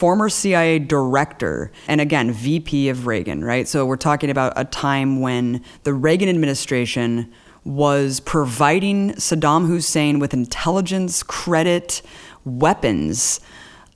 Former 0.00 0.28
CIA 0.28 0.80
director, 0.80 1.70
and 1.86 2.00
again, 2.00 2.32
VP 2.32 2.88
of 2.88 3.06
Reagan, 3.06 3.44
right? 3.44 3.68
So 3.68 3.86
we're 3.86 3.96
talking 3.96 4.30
about 4.30 4.52
a 4.56 4.64
time 4.64 5.20
when 5.20 5.62
the 5.84 5.94
Reagan 5.94 6.28
administration 6.28 7.32
was 7.64 8.18
providing 8.18 9.12
Saddam 9.12 9.68
Hussein 9.68 10.18
with 10.18 10.34
intelligence, 10.34 11.22
credit, 11.22 12.02
weapons 12.44 13.40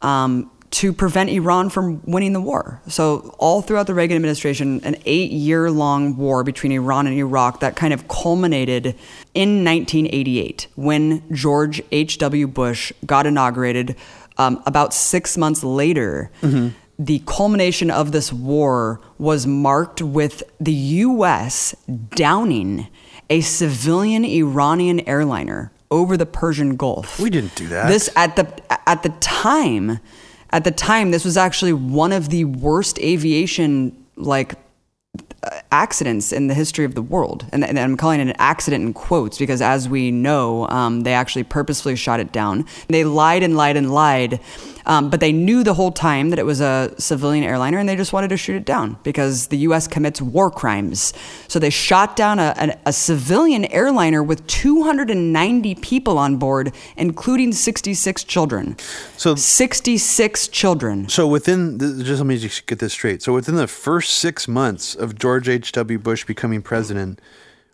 um, 0.03 0.49
to 0.77 0.93
prevent 0.93 1.31
Iran 1.31 1.71
from 1.71 2.03
winning 2.05 2.35
the 2.35 2.41
war. 2.41 2.83
So, 2.87 3.35
all 3.39 3.63
throughout 3.63 3.87
the 3.87 3.95
Reagan 3.95 4.15
administration, 4.15 4.83
an 4.85 4.97
eight 5.07 5.31
year 5.31 5.71
long 5.71 6.19
war 6.19 6.45
between 6.45 6.71
Iran 6.71 7.07
and 7.07 7.17
Iraq 7.17 7.61
that 7.61 7.77
kind 7.77 7.95
of 7.95 8.09
culminated 8.09 8.89
in 9.33 9.65
1988 9.65 10.67
when 10.75 11.23
George 11.33 11.81
H.W. 11.93 12.47
Bush 12.49 12.93
got 13.07 13.27
inaugurated. 13.27 13.97
Um, 14.37 14.63
about 14.67 14.93
six 14.93 15.39
months 15.39 15.65
later, 15.65 16.31
mm-hmm. 16.43 16.77
the 16.99 17.23
culmination 17.25 17.91
of 17.91 18.13
this 18.13 18.31
war 18.31 19.01
was 19.17 19.47
marked 19.47 20.03
with 20.03 20.43
the 20.61 20.75
U.S. 20.75 21.75
downing 22.11 22.87
a 23.31 23.41
civilian 23.41 24.27
Iranian 24.27 25.01
airliner 25.09 25.73
over 25.91 26.19
the 26.19 26.27
Persian 26.27 26.77
Gulf. 26.77 27.19
We 27.19 27.31
didn't 27.31 27.55
do 27.55 27.67
that. 27.69 27.89
This 27.89 28.11
at 28.15 28.37
the 28.37 28.47
at 28.87 29.03
the 29.03 29.09
time, 29.21 30.01
at 30.51 30.65
the 30.65 30.71
time, 30.71 31.11
this 31.11 31.25
was 31.25 31.37
actually 31.37 31.73
one 31.73 32.13
of 32.13 32.29
the 32.29 32.45
worst 32.45 32.99
aviation 33.01 34.07
like 34.17 34.55
accidents 35.71 36.33
in 36.33 36.47
the 36.49 36.55
history 36.55 36.85
of 36.85 36.95
the 36.95 37.03
world. 37.03 37.47
And, 37.53 37.65
and, 37.65 37.79
I'm 37.79 37.97
calling 37.97 38.21
it 38.21 38.29
an 38.29 38.35
accident 38.39 38.85
in 38.85 38.93
quotes 38.93 39.39
because, 39.39 39.61
as 39.61 39.89
we 39.89 40.11
know, 40.11 40.69
um, 40.69 41.03
they 41.03 41.13
actually 41.13 41.45
purposefully 41.45 41.97
shot 41.97 42.21
it 42.21 42.33
down. 42.33 42.67
They 42.89 43.05
lied 43.05 43.43
and 43.43 43.57
lied 43.57 43.77
and 43.77 43.93
lied 43.93 44.41
um, 44.87 45.11
but 45.11 45.21
they 45.21 45.33
knew 45.33 45.65
the 45.65 45.75
whole 45.75 45.91
time 45.91 46.31
that 46.31 46.39
it 46.39 46.47
was 46.47 46.61
a 46.61 46.95
civilian 46.97 47.45
airliner 47.45 47.79
and 47.79 47.89
they 47.89 47.97
just 47.97 48.13
wanted 48.13 48.29
to 48.29 48.37
shoot 48.37 48.55
it 48.55 48.65
down 48.65 48.97
because 49.03 49.49
the 49.49 49.59
U.S. 49.59 49.89
commits 49.89 50.23
war 50.23 50.51
crimes. 50.51 51.13
So 51.49 51.59
they 51.59 51.71
shot 51.71 52.15
down 52.15 52.39
a, 52.39 52.55
a, 52.57 52.77
a 52.87 52.93
civilian 52.93 53.65
airliner 53.67 54.23
with 54.23 54.47
290 54.47 55.75
people 55.77 56.19
on 56.19 56.37
board, 56.37 56.73
including 56.97 57.53
66 57.53 58.25
children. 58.25 58.77
So 59.17 59.35
66 59.35 60.49
children. 60.49 61.09
So 61.09 61.27
within, 61.27 61.79
the, 61.79 62.05
just 62.05 62.21
let 62.21 62.27
me 62.27 62.39
just 62.39 62.67
get 62.67 62.79
this 62.79 62.93
straight. 62.93 63.23
So 63.23 63.33
within 63.33 63.57
the 63.57 63.67
first 63.67 64.15
six 64.15 64.47
months 64.47 64.95
of 64.95 65.19
George 65.27 65.49
H.W. 65.49 65.99
Bush 65.99 66.25
becoming 66.25 66.63
president, 66.63 67.21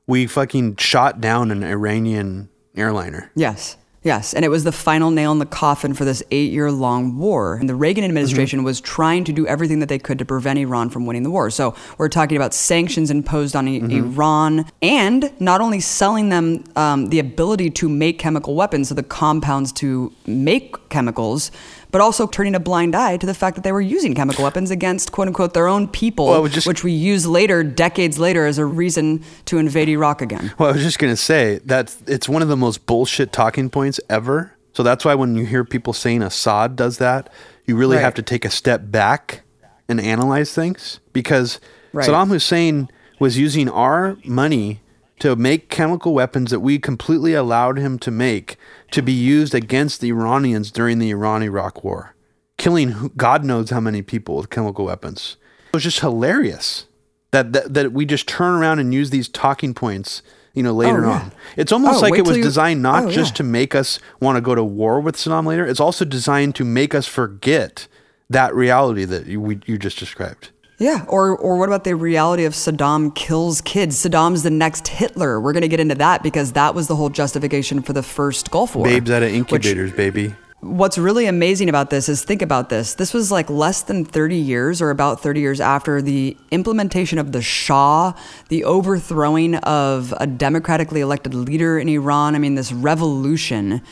we 0.07 0.27
fucking 0.27 0.77
shot 0.77 1.21
down 1.21 1.51
an 1.51 1.63
Iranian 1.63 2.49
airliner. 2.75 3.31
Yes. 3.35 3.77
Yes, 4.05 4.35
and 4.35 4.45
it 4.45 4.49
was 4.49 4.65
the 4.65 4.73
final 4.73 5.13
nail 5.13 5.31
in 5.31 5.39
the 5.39 5.47
coffin 5.47 5.95
for 5.95 6.05
this 6.05 6.25
eight 6.33 6.51
year 6.51 6.73
long 6.73 7.19
war. 7.19 7.55
And 7.55 7.69
the 7.69 7.75
Reagan 7.75 8.05
administration 8.05 8.61
mm-hmm. 8.61 8.67
was 8.67 8.81
trying 8.81 9.23
to 9.25 9.33
do 9.33 9.47
everything 9.47 9.79
that 9.79 9.89
they 9.89 9.99
could 9.99 10.19
to 10.19 10.25
prevent 10.25 10.59
Iran 10.59 10.91
from 10.91 11.07
winning 11.07 11.23
the 11.23 11.31
war. 11.31 11.51
So 11.51 11.77
we're 11.99 12.09
talking 12.09 12.37
about 12.37 12.53
sanctions 12.53 13.13
imposed 13.13 13.55
on 13.55 13.67
mm-hmm. 13.67 13.91
Iran 13.93 14.65
and 14.81 15.33
not 15.41 15.61
only 15.61 15.79
selling 15.79 16.31
them 16.31 16.65
um, 16.75 17.11
the 17.11 17.21
ability 17.21 17.71
to 17.71 17.89
make 17.89 18.19
chemical 18.19 18.57
weapons, 18.57 18.89
so 18.89 18.97
the 18.97 19.05
compounds 19.05 19.73
to 19.75 20.13
make 20.27 20.89
chemicals, 20.89 21.53
but 21.93 22.01
also 22.01 22.27
turning 22.27 22.55
a 22.55 22.61
blind 22.61 22.97
eye 22.97 23.17
to 23.19 23.27
the 23.27 23.35
fact 23.35 23.55
that 23.55 23.63
they 23.63 23.71
were 23.71 23.81
using 23.81 24.15
chemical 24.15 24.43
weapons 24.43 24.71
against 24.71 25.13
quote 25.13 25.29
unquote 25.29 25.55
their 25.55 25.69
own 25.69 25.87
people, 25.87 26.27
well, 26.27 26.49
just, 26.49 26.67
which 26.67 26.83
we 26.83 26.91
use 26.91 27.27
later, 27.27 27.63
decades 27.63 28.19
later, 28.19 28.47
as 28.47 28.59
a 28.59 28.65
reason 28.65 29.23
to 29.45 29.59
invade 29.59 29.89
Iraq 29.89 30.21
again. 30.21 30.53
Well, 30.59 30.71
I 30.71 30.73
was 30.73 30.83
just 30.83 30.99
going 30.99 31.13
to 31.13 31.17
say 31.17 31.61
that 31.67 31.95
it's 32.07 32.29
one 32.29 32.43
of 32.43 32.49
the 32.49 32.57
most 32.57 32.87
bullshit 32.87 33.33
talking 33.33 33.71
points 33.71 34.01
ever. 34.09 34.57
So 34.73 34.83
that's 34.83 35.05
why 35.05 35.15
when 35.15 35.37
you 35.37 35.45
hear 35.45 35.65
people 35.65 35.93
saying 35.93 36.23
Assad 36.23 36.77
does 36.77 36.97
that, 36.99 37.31
you 37.67 37.77
really 37.77 37.97
right. 37.97 38.03
have 38.03 38.15
to 38.15 38.23
take 38.23 38.45
a 38.45 38.51
step 38.51 38.91
back 38.91 39.43
and 39.87 40.01
analyze 40.01 40.55
things 40.55 40.99
because 41.13 41.61
right. 41.93 42.09
Saddam 42.09 42.29
Hussein 42.29 42.89
was 43.19 43.39
using 43.39 43.69
our 43.69 44.17
money 44.25 44.81
to 45.21 45.37
make 45.37 45.69
chemical 45.69 46.15
weapons 46.15 46.51
that 46.51 46.61
we 46.61 46.79
completely 46.79 47.35
allowed 47.35 47.79
him 47.79 47.99
to 48.01 48.11
make 48.11 48.57
to 48.91 49.03
be 49.03 49.13
used 49.13 49.55
against 49.55 50.01
the 50.01 50.09
Iranians 50.11 50.71
during 50.71 50.99
the 50.99 51.11
Iran 51.11 51.43
Iraq 51.43 51.85
War, 51.85 52.15
killing 52.59 53.11
God 53.17 53.45
knows 53.45 53.71
how 53.71 53.81
many 53.81 54.03
people 54.03 54.37
with 54.37 54.51
chemical 54.51 54.87
weapons. 54.87 55.37
It 55.69 55.77
was 55.77 55.85
just 55.85 56.01
hilarious 56.01 56.87
that, 57.31 57.53
that, 57.53 57.75
that 57.75 57.93
we 57.93 58.05
just 58.05 58.29
turn 58.29 58.55
around 58.55 58.79
and 58.79 58.95
use 58.95 59.11
these 59.11 59.29
talking 59.29 59.75
points 59.75 60.23
you 60.55 60.63
know 60.63 60.73
later 60.73 61.07
oh, 61.07 61.09
yeah. 61.09 61.15
on 61.15 61.33
it's 61.57 61.73
almost 61.73 61.99
oh, 61.99 62.01
like 62.01 62.19
it 62.19 62.27
was 62.27 62.37
you... 62.37 62.43
designed 62.43 62.83
not 62.83 63.05
oh, 63.05 63.11
just 63.11 63.33
yeah. 63.33 63.37
to 63.37 63.43
make 63.43 63.75
us 63.75 63.99
want 64.21 64.37
to 64.37 64.41
go 64.41 64.55
to 64.55 64.63
war 64.63 65.01
with 65.01 65.17
saddam 65.17 65.47
later 65.47 65.67
it's 65.67 65.81
also 65.81 66.05
designed 66.05 66.55
to 66.55 66.65
make 66.65 66.95
us 66.95 67.07
forget 67.07 67.89
that 68.29 68.55
reality 68.55 69.05
that 69.05 69.27
you, 69.27 69.61
you 69.67 69.79
just 69.79 69.99
described 69.99 70.51
yeah, 70.79 71.05
or 71.09 71.37
or 71.37 71.57
what 71.59 71.69
about 71.69 71.85
the 71.85 71.95
reality 71.95 72.45
of 72.45 72.55
Saddam 72.55 73.15
kills 73.15 73.61
kids? 73.61 74.03
Saddam's 74.03 74.43
the 74.43 74.51
next 74.51 74.89
Hitler. 74.89 75.41
We're 75.41 75.53
going 75.53 75.63
to 75.63 75.69
get 75.69 75.81
into 75.81 75.95
that 75.97 76.23
because 76.23 76.53
that 76.53 76.75
was 76.75 76.89
the 76.89 76.97
whole 76.97 77.11
justification 77.11 77.83
for 77.83 77.93
the 77.93 78.03
first 78.03 78.51
Gulf 78.51 78.75
War. 78.75 78.87
Babes 78.87 79.11
out 79.11 79.23
of 79.23 79.33
incubators, 79.33 79.91
which, 79.91 79.97
baby. 79.97 80.35
What's 80.63 80.97
really 80.97 81.27
amazing 81.27 81.69
about 81.69 81.91
this 81.91 82.09
is 82.09 82.23
think 82.23 82.41
about 82.41 82.69
this. 82.69 82.95
This 82.95 83.13
was 83.13 83.33
like 83.33 83.51
less 83.51 83.83
than 83.83 84.05
30 84.05 84.37
years 84.37 84.81
or 84.81 84.91
about 84.91 85.21
30 85.21 85.41
years 85.41 85.61
after 85.61 86.01
the 86.01 86.37
implementation 86.53 87.19
of 87.19 87.33
the 87.33 87.43
Shah, 87.43 88.13
the 88.49 88.63
overthrowing 88.63 89.57
of 89.57 90.15
a 90.21 90.27
democratically 90.29 91.01
elected 91.01 91.35
leader 91.35 91.81
in 91.81 91.89
Iran. 91.89 92.37
I 92.37 92.39
mean, 92.39 92.55
this 92.55 92.73
revolution 92.73 93.83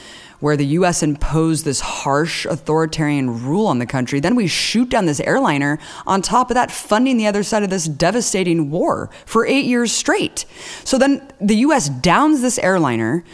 where 0.41 0.57
the 0.57 0.67
US 0.67 1.03
imposed 1.03 1.65
this 1.65 1.81
harsh 1.81 2.47
authoritarian 2.47 3.45
rule 3.45 3.67
on 3.67 3.79
the 3.79 3.87
country. 3.87 4.21
Then 4.21 4.35
we 4.35 4.47
shoot 4.47 4.89
down 4.89 5.07
this 5.07 5.21
airliner 5.21 5.79
on 6.07 6.23
top 6.23 6.51
of 6.51 6.55
that, 6.55 6.71
funding 6.71 7.17
the 7.17 7.27
other 7.27 7.43
side 7.43 7.63
of 7.63 7.71
this 7.71 7.87
devastating 7.87 8.71
war 8.71 9.11
for 9.25 9.47
eight 9.47 9.67
years 9.67 9.93
straight. 9.93 10.45
So 10.85 10.99
then 10.99 11.27
the 11.41 11.57
US 11.57 11.89
downs 11.89 12.43
this 12.43 12.59
airliner. 12.59 13.25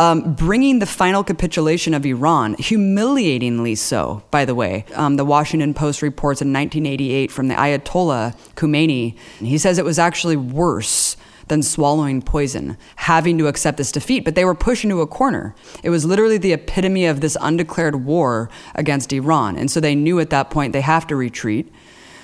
Um, 0.00 0.34
bringing 0.34 0.80
the 0.80 0.86
final 0.86 1.22
capitulation 1.22 1.94
of 1.94 2.04
Iran, 2.04 2.56
humiliatingly 2.58 3.76
so, 3.76 4.24
by 4.32 4.44
the 4.44 4.54
way. 4.54 4.84
Um, 4.94 5.14
the 5.14 5.24
Washington 5.24 5.74
Post 5.74 6.02
reports 6.02 6.42
in 6.42 6.52
1988 6.52 7.30
from 7.30 7.46
the 7.46 7.54
Ayatollah 7.54 8.34
Khomeini. 8.56 9.16
He 9.38 9.58
says 9.58 9.78
it 9.78 9.84
was 9.84 10.00
actually 10.00 10.36
worse 10.36 11.16
than 11.52 11.62
swallowing 11.62 12.22
poison, 12.22 12.78
having 12.96 13.36
to 13.36 13.46
accept 13.46 13.76
this 13.76 13.92
defeat. 13.92 14.24
But 14.24 14.34
they 14.34 14.44
were 14.46 14.54
pushed 14.54 14.84
into 14.84 15.02
a 15.02 15.06
corner. 15.06 15.54
It 15.82 15.90
was 15.90 16.06
literally 16.06 16.38
the 16.38 16.54
epitome 16.54 17.04
of 17.04 17.20
this 17.20 17.36
undeclared 17.42 18.06
war 18.06 18.48
against 18.74 19.12
Iran. 19.12 19.56
And 19.56 19.70
so 19.70 19.78
they 19.78 19.94
knew 19.94 20.18
at 20.18 20.30
that 20.30 20.48
point 20.48 20.72
they 20.72 20.80
have 20.80 21.06
to 21.08 21.14
retreat. 21.14 21.70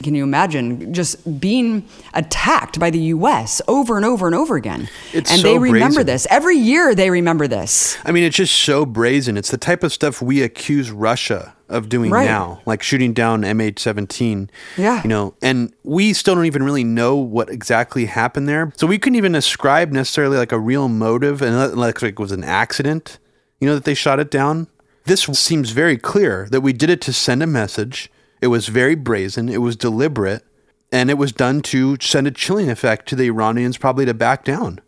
Can 0.03 0.15
you 0.15 0.23
imagine 0.23 0.95
just 0.95 1.41
being 1.41 1.87
attacked 2.15 2.79
by 2.79 2.91
the 2.91 2.99
U.S. 2.99 3.61
over 3.67 3.97
and 3.97 4.05
over 4.05 4.27
and 4.27 4.35
over 4.35 4.57
again? 4.57 4.89
It's 5.13 5.31
and 5.31 5.41
so 5.41 5.49
they 5.49 5.59
remember 5.59 5.97
brazen. 5.97 6.07
this 6.07 6.27
every 6.31 6.57
year. 6.57 6.95
They 6.95 7.11
remember 7.11 7.49
this. 7.49 7.99
I 8.05 8.13
mean, 8.13 8.25
it's 8.25 8.37
just 8.37 8.55
so 8.55 8.87
brazen. 8.87 9.37
It's 9.37 9.51
the 9.51 9.59
type 9.59 9.83
of 9.83 9.93
stuff 9.93 10.23
we 10.23 10.43
accuse 10.43 10.91
Russia 10.91 11.55
of 11.69 11.89
doing 11.89 12.11
right. 12.11 12.25
now, 12.25 12.61
like 12.65 12.83
shooting 12.83 13.13
down 13.13 13.43
MH17. 13.43 14.49
Yeah. 14.77 15.03
You 15.03 15.09
know, 15.09 15.35
and 15.43 15.73
we 15.83 16.13
still 16.13 16.35
don't 16.35 16.47
even 16.47 16.63
really 16.63 16.85
know 16.85 17.17
what 17.17 17.51
exactly 17.51 18.07
happened 18.07 18.49
there. 18.49 18.73
So 18.77 18.87
we 18.87 18.99
couldn't 18.99 19.17
even 19.17 19.35
ascribe 19.35 19.93
necessarily 19.93 20.37
like 20.37 20.53
a 20.53 20.59
real 20.59 20.89
motive 20.89 21.43
and 21.43 21.55
uh, 21.55 21.69
like 21.77 22.03
it 22.03 22.19
was 22.19 22.33
an 22.33 22.45
accident, 22.45 23.19
you 23.61 23.69
know, 23.69 23.75
that 23.75 23.85
they 23.85 23.95
shot 23.95 24.21
it 24.21 24.31
down. 24.31 24.69
This 25.05 25.23
seems 25.23 25.71
very 25.71 25.97
clear 25.97 26.49
that 26.51 26.61
we 26.61 26.73
did 26.73 26.91
it 26.91 27.01
to 27.03 27.13
send 27.13 27.43
a 27.43 27.47
message. 27.47 28.11
It 28.41 28.49
was 28.49 28.69
very 28.69 28.95
brazen, 28.95 29.49
it 29.49 29.61
was 29.61 29.77
deliberate, 29.77 30.45
and 30.93 31.11
it 31.11 31.19
was 31.19 31.33
done 31.33 31.61
to 31.63 31.97
send 32.01 32.27
a 32.27 32.31
chilling 32.31 32.71
effect 32.71 33.09
to 33.09 33.17
the 33.17 33.27
Iranians, 33.27 33.79
probably 33.79 34.07
to 34.07 34.15
back 34.15 34.45
down. 34.45 34.81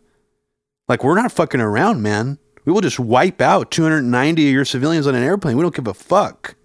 Like, 0.87 1.03
we're 1.03 1.15
not 1.15 1.31
fucking 1.31 1.61
around, 1.61 2.01
man. 2.01 2.39
We 2.65 2.73
will 2.73 2.81
just 2.81 2.99
wipe 2.99 3.41
out 3.41 3.71
290 3.71 4.47
of 4.47 4.53
your 4.53 4.65
civilians 4.65 5.07
on 5.07 5.15
an 5.15 5.23
airplane. 5.23 5.57
We 5.57 5.63
don't 5.63 5.75
give 5.75 5.87
a 5.87 5.93
fuck. 5.93 6.55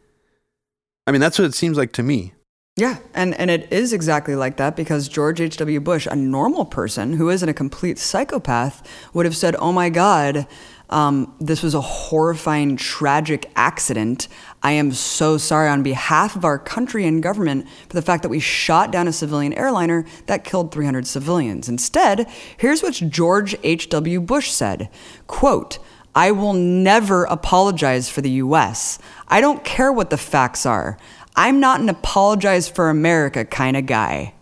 I 1.07 1.13
mean, 1.13 1.21
that's 1.21 1.39
what 1.39 1.47
it 1.47 1.55
seems 1.55 1.77
like 1.77 1.93
to 1.93 2.03
me. 2.03 2.35
Yeah, 2.79 2.99
and, 3.15 3.35
and 3.41 3.51
it 3.51 3.73
is 3.73 3.95
exactly 3.95 4.35
like 4.37 4.59
that 4.59 4.77
because 4.77 5.09
George 5.09 5.41
H.W. 5.41 5.81
Bush, 5.81 6.07
a 6.11 6.15
normal 6.15 6.67
person 6.67 7.15
who 7.15 7.31
isn't 7.31 7.49
a 7.49 7.55
complete 7.55 7.99
psychopath, 7.99 8.87
would 9.15 9.25
have 9.25 9.37
said, 9.37 9.57
Oh 9.59 9.73
my 9.73 9.89
God, 9.89 10.47
um, 10.91 11.35
this 11.41 11.63
was 11.63 11.75
a 11.75 11.81
horrifying, 11.81 12.77
tragic 12.77 13.51
accident. 13.57 14.29
I 14.63 14.73
am 14.73 14.93
so 14.93 15.39
sorry 15.39 15.69
on 15.69 15.83
behalf 15.83 16.35
of 16.37 16.45
our 16.45 16.59
country 16.59 17.07
and 17.07 17.23
government 17.23 17.69
for 17.89 17.95
the 17.95 18.03
fact 18.03 18.23
that 18.23 18.29
we 18.29 18.41
shot 18.41 18.91
down 18.91 19.07
a 19.07 19.13
civilian 19.13 19.53
airliner 19.53 20.07
that 20.27 20.45
killed 20.45 20.73
300 20.73 21.07
civilians. 21.07 21.69
Instead, 21.69 22.29
here's 22.57 22.83
what 22.83 22.95
George 22.95 23.57
H.W. 23.63 24.21
Bush 24.21 24.51
said 24.51 24.89
quote, 25.27 25.79
I 26.15 26.31
will 26.31 26.55
never 26.55 27.25
apologize 27.25 28.09
for 28.09 28.23
the 28.23 28.31
US. 28.31 28.99
I 29.29 29.41
don't 29.41 29.63
care 29.65 29.93
what 29.93 30.11
the 30.11 30.17
facts 30.17 30.65
are. 30.65 30.99
I'm 31.37 31.61
not 31.61 31.81
an 31.81 31.91
apologize 31.91 32.69
for 32.69 32.89
America 32.89 33.45
kind 33.45 33.77
of 33.77 33.87
guy. 33.87 34.35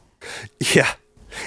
Yeah. 0.72 0.92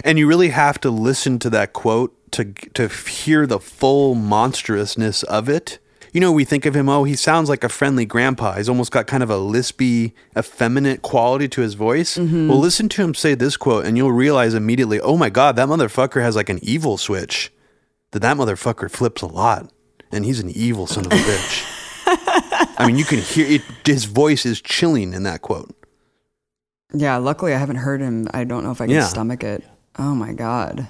And 0.03 0.19
you 0.19 0.27
really 0.27 0.49
have 0.49 0.79
to 0.81 0.89
listen 0.89 1.39
to 1.39 1.49
that 1.51 1.73
quote 1.73 2.13
to 2.31 2.45
to 2.73 2.89
hear 2.89 3.47
the 3.47 3.59
full 3.59 4.15
monstrousness 4.15 5.23
of 5.23 5.47
it. 5.47 5.79
You 6.17 6.21
know, 6.21 6.31
we 6.31 6.45
think 6.45 6.65
of 6.65 6.75
him, 6.75 6.89
oh, 6.89 7.03
he 7.03 7.15
sounds 7.15 7.47
like 7.47 7.63
a 7.63 7.69
friendly 7.69 8.03
grandpa. 8.03 8.53
He's 8.53 8.67
almost 8.67 8.91
got 8.91 9.05
kind 9.05 9.21
of 9.21 9.29
a 9.29 9.35
lispy, 9.35 10.13
effeminate 10.35 11.03
quality 11.03 11.47
to 11.49 11.61
his 11.61 11.75
voice. 11.75 12.17
Mm-hmm. 12.17 12.47
Well, 12.49 12.57
listen 12.57 12.89
to 12.89 13.03
him 13.03 13.13
say 13.13 13.35
this 13.35 13.55
quote, 13.55 13.85
and 13.85 13.95
you'll 13.97 14.11
realize 14.11 14.55
immediately, 14.55 14.99
oh 14.99 15.15
my 15.15 15.29
God, 15.29 15.55
that 15.57 15.67
motherfucker 15.67 16.23
has 16.23 16.35
like 16.35 16.49
an 16.49 16.57
evil 16.63 16.97
switch. 16.97 17.53
That 18.13 18.23
that 18.23 18.35
motherfucker 18.35 18.89
flips 18.89 19.21
a 19.21 19.27
lot, 19.27 19.71
and 20.11 20.25
he's 20.25 20.39
an 20.39 20.49
evil 20.49 20.87
son 20.87 21.05
of 21.05 21.11
a 21.11 21.15
bitch. 21.17 21.63
I 22.79 22.87
mean, 22.87 22.97
you 22.97 23.05
can 23.05 23.19
hear 23.19 23.45
it. 23.45 23.61
His 23.85 24.05
voice 24.05 24.43
is 24.43 24.59
chilling 24.59 25.13
in 25.13 25.21
that 25.21 25.43
quote. 25.43 25.69
Yeah, 26.95 27.17
luckily 27.17 27.53
I 27.53 27.59
haven't 27.59 27.75
heard 27.75 28.01
him. 28.01 28.27
I 28.33 28.43
don't 28.43 28.63
know 28.63 28.71
if 28.71 28.81
I 28.81 28.87
can 28.87 28.95
Yeah. 28.95 29.05
stomach 29.05 29.43
it. 29.43 29.63
Oh 29.99 30.15
my 30.15 30.33
God. 30.33 30.87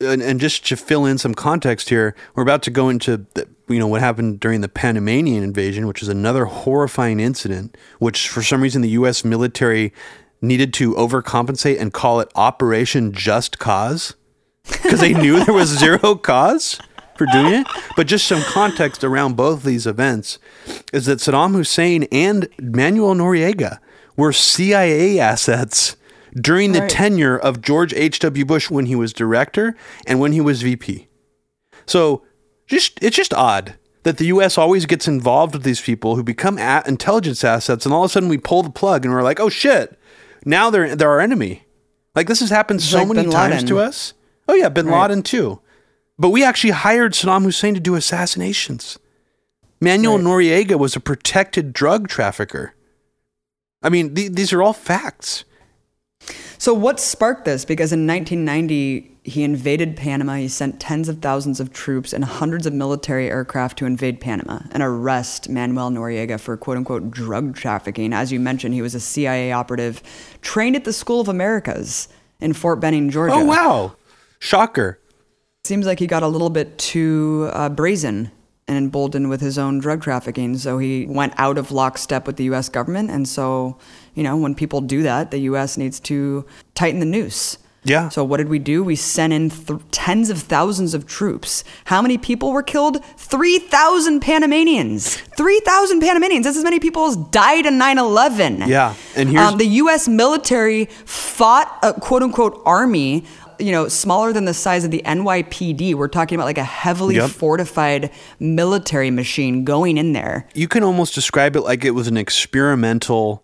and, 0.00 0.20
and 0.20 0.40
just 0.40 0.66
to 0.66 0.76
fill 0.76 1.06
in 1.06 1.18
some 1.18 1.36
context 1.36 1.88
here, 1.88 2.16
we're 2.34 2.42
about 2.42 2.62
to 2.64 2.72
go 2.72 2.88
into 2.88 3.26
the, 3.34 3.46
you 3.68 3.78
know 3.78 3.86
what 3.88 4.00
happened 4.00 4.40
during 4.40 4.60
the 4.60 4.68
Panamanian 4.68 5.42
invasion, 5.42 5.86
which 5.86 6.02
is 6.02 6.08
another 6.08 6.44
horrifying 6.44 7.18
incident, 7.20 7.76
which 7.98 8.28
for 8.28 8.42
some 8.42 8.60
reason 8.62 8.82
the 8.82 8.90
U.S. 8.90 9.24
military 9.24 9.92
needed 10.40 10.72
to 10.74 10.94
overcompensate 10.94 11.80
and 11.80 11.92
call 11.92 12.20
it 12.20 12.30
Operation 12.34 13.12
Just 13.12 13.58
Cause 13.58 14.14
because 14.82 15.00
they 15.00 15.14
knew 15.14 15.42
there 15.44 15.54
was 15.54 15.68
zero 15.78 16.14
cause 16.16 16.80
for 17.16 17.26
doing 17.32 17.54
it. 17.54 17.66
But 17.96 18.06
just 18.06 18.26
some 18.26 18.42
context 18.42 19.02
around 19.02 19.36
both 19.36 19.62
these 19.62 19.86
events 19.86 20.38
is 20.92 21.06
that 21.06 21.18
Saddam 21.18 21.54
Hussein 21.54 22.04
and 22.12 22.48
Manuel 22.60 23.14
Noriega 23.14 23.78
were 24.16 24.32
CIA 24.32 25.18
assets 25.18 25.96
during 26.34 26.72
the 26.72 26.80
Right. 26.80 26.90
tenure 26.90 27.36
of 27.38 27.62
George 27.62 27.94
H.W. 27.94 28.44
Bush 28.44 28.70
when 28.70 28.86
he 28.86 28.94
was 28.94 29.12
director 29.12 29.74
and 30.06 30.20
when 30.20 30.32
he 30.32 30.40
was 30.40 30.62
VP. 30.62 31.08
So 31.86 32.24
just 32.66 32.98
it's 33.02 33.16
just 33.16 33.32
odd 33.34 33.74
that 34.02 34.18
the 34.18 34.26
U.S. 34.26 34.56
always 34.56 34.86
gets 34.86 35.08
involved 35.08 35.52
with 35.54 35.64
these 35.64 35.80
people 35.80 36.14
who 36.16 36.22
become 36.22 36.58
a- 36.58 36.82
intelligence 36.86 37.42
assets, 37.44 37.84
and 37.84 37.92
all 37.94 38.04
of 38.04 38.10
a 38.10 38.12
sudden 38.12 38.28
we 38.28 38.38
pull 38.38 38.62
the 38.62 38.70
plug 38.70 39.04
and 39.04 39.12
we're 39.12 39.22
like, 39.22 39.40
oh 39.40 39.48
shit, 39.48 39.98
now 40.44 40.70
they're 40.70 40.94
they're 40.94 41.10
our 41.10 41.20
enemy. 41.20 41.64
Like 42.14 42.28
this 42.28 42.40
has 42.40 42.50
happened 42.50 42.82
so 42.82 42.98
like 43.02 43.08
many 43.08 43.28
times 43.30 43.64
to 43.64 43.78
us. 43.78 44.14
Oh 44.48 44.54
yeah, 44.54 44.68
Bin 44.68 44.86
Right. 44.86 45.02
Laden 45.08 45.22
too. 45.22 45.60
But 46.18 46.30
we 46.30 46.42
actually 46.44 46.70
hired 46.70 47.12
Saddam 47.12 47.42
Hussein 47.44 47.74
to 47.74 47.80
do 47.80 47.94
assassinations. 47.94 48.98
Manuel 49.80 50.16
Right. 50.16 50.24
Noriega 50.24 50.78
was 50.78 50.96
a 50.96 51.00
protected 51.00 51.72
drug 51.74 52.08
trafficker. 52.08 52.74
I 53.82 53.90
mean, 53.90 54.14
th- 54.14 54.32
these 54.32 54.52
are 54.52 54.62
all 54.62 54.72
facts. 54.72 55.44
So, 56.58 56.74
what 56.74 56.98
sparked 56.98 57.44
this? 57.44 57.64
Because 57.64 57.92
in 57.92 58.06
1990, 58.06 59.16
he 59.26 59.42
invaded 59.42 59.96
Panama. 59.96 60.36
He 60.36 60.48
sent 60.48 60.80
tens 60.80 61.08
of 61.08 61.20
thousands 61.20 61.60
of 61.60 61.72
troops 61.72 62.12
and 62.12 62.24
hundreds 62.24 62.66
of 62.66 62.72
military 62.72 63.28
aircraft 63.28 63.78
to 63.78 63.86
invade 63.86 64.20
Panama 64.20 64.60
and 64.70 64.82
arrest 64.82 65.48
Manuel 65.48 65.90
Noriega 65.90 66.38
for 66.38 66.56
quote 66.56 66.76
unquote 66.76 67.10
drug 67.10 67.56
trafficking. 67.56 68.12
As 68.12 68.32
you 68.32 68.40
mentioned, 68.40 68.74
he 68.74 68.82
was 68.82 68.94
a 68.94 69.00
CIA 69.00 69.52
operative 69.52 70.02
trained 70.42 70.76
at 70.76 70.84
the 70.84 70.92
School 70.92 71.20
of 71.20 71.28
Americas 71.28 72.08
in 72.40 72.52
Fort 72.52 72.80
Benning, 72.80 73.10
Georgia. 73.10 73.34
Oh 73.34 73.44
wow, 73.44 73.96
shocker! 74.38 75.00
Seems 75.64 75.86
like 75.86 75.98
he 75.98 76.06
got 76.06 76.22
a 76.22 76.28
little 76.28 76.50
bit 76.50 76.78
too 76.78 77.50
uh, 77.52 77.68
brazen 77.68 78.30
and 78.68 78.76
emboldened 78.76 79.28
with 79.30 79.40
his 79.40 79.58
own 79.58 79.78
drug 79.78 80.02
trafficking. 80.02 80.58
So 80.58 80.78
he 80.78 81.06
went 81.06 81.34
out 81.36 81.56
of 81.58 81.70
lockstep 81.70 82.26
with 82.26 82.36
the 82.36 82.44
U.S. 82.44 82.68
government. 82.68 83.10
And 83.10 83.28
so, 83.28 83.76
you 84.14 84.22
know, 84.22 84.36
when 84.36 84.54
people 84.54 84.80
do 84.80 85.02
that, 85.04 85.30
the 85.30 85.38
U.S. 85.50 85.76
needs 85.76 86.00
to 86.00 86.44
tighten 86.74 86.98
the 87.00 87.06
noose. 87.06 87.58
Yeah. 87.84 88.08
So 88.08 88.24
what 88.24 88.38
did 88.38 88.48
we 88.48 88.58
do? 88.58 88.82
We 88.82 88.96
sent 88.96 89.32
in 89.32 89.50
th- 89.50 89.78
tens 89.92 90.28
of 90.30 90.38
thousands 90.38 90.92
of 90.94 91.06
troops. 91.06 91.62
How 91.84 92.02
many 92.02 92.18
people 92.18 92.50
were 92.50 92.64
killed? 92.64 93.04
3,000 93.16 94.18
Panamanians. 94.18 95.14
3,000 95.14 96.00
Panamanians. 96.00 96.44
That's 96.46 96.56
as 96.56 96.64
many 96.64 96.80
people 96.80 97.04
as 97.04 97.14
died 97.16 97.64
in 97.64 97.74
9/11. 97.78 98.66
Yeah, 98.66 98.94
and 99.14 99.28
here's- 99.28 99.52
um, 99.52 99.58
the 99.58 99.66
U.S. 99.82 100.08
military 100.08 100.86
fought 101.04 101.78
a 101.84 101.92
quote 101.92 102.24
unquote 102.24 102.60
army. 102.66 103.24
You 103.58 103.72
know, 103.72 103.88
smaller 103.88 104.32
than 104.32 104.44
the 104.44 104.54
size 104.54 104.84
of 104.84 104.90
the 104.90 105.02
NYPD. 105.04 105.94
We're 105.94 106.08
talking 106.08 106.36
about 106.36 106.44
like 106.46 106.58
a 106.58 106.64
heavily 106.64 107.16
Yep. 107.16 107.30
fortified 107.30 108.10
military 108.38 109.10
machine 109.10 109.64
going 109.64 109.96
in 109.98 110.12
there. 110.12 110.46
you 110.54 110.68
can 110.68 110.82
almost 110.82 111.14
describe 111.14 111.56
it 111.56 111.62
like 111.62 111.84
it 111.84 111.92
was 111.92 112.06
an 112.08 112.16
experimental 112.16 113.42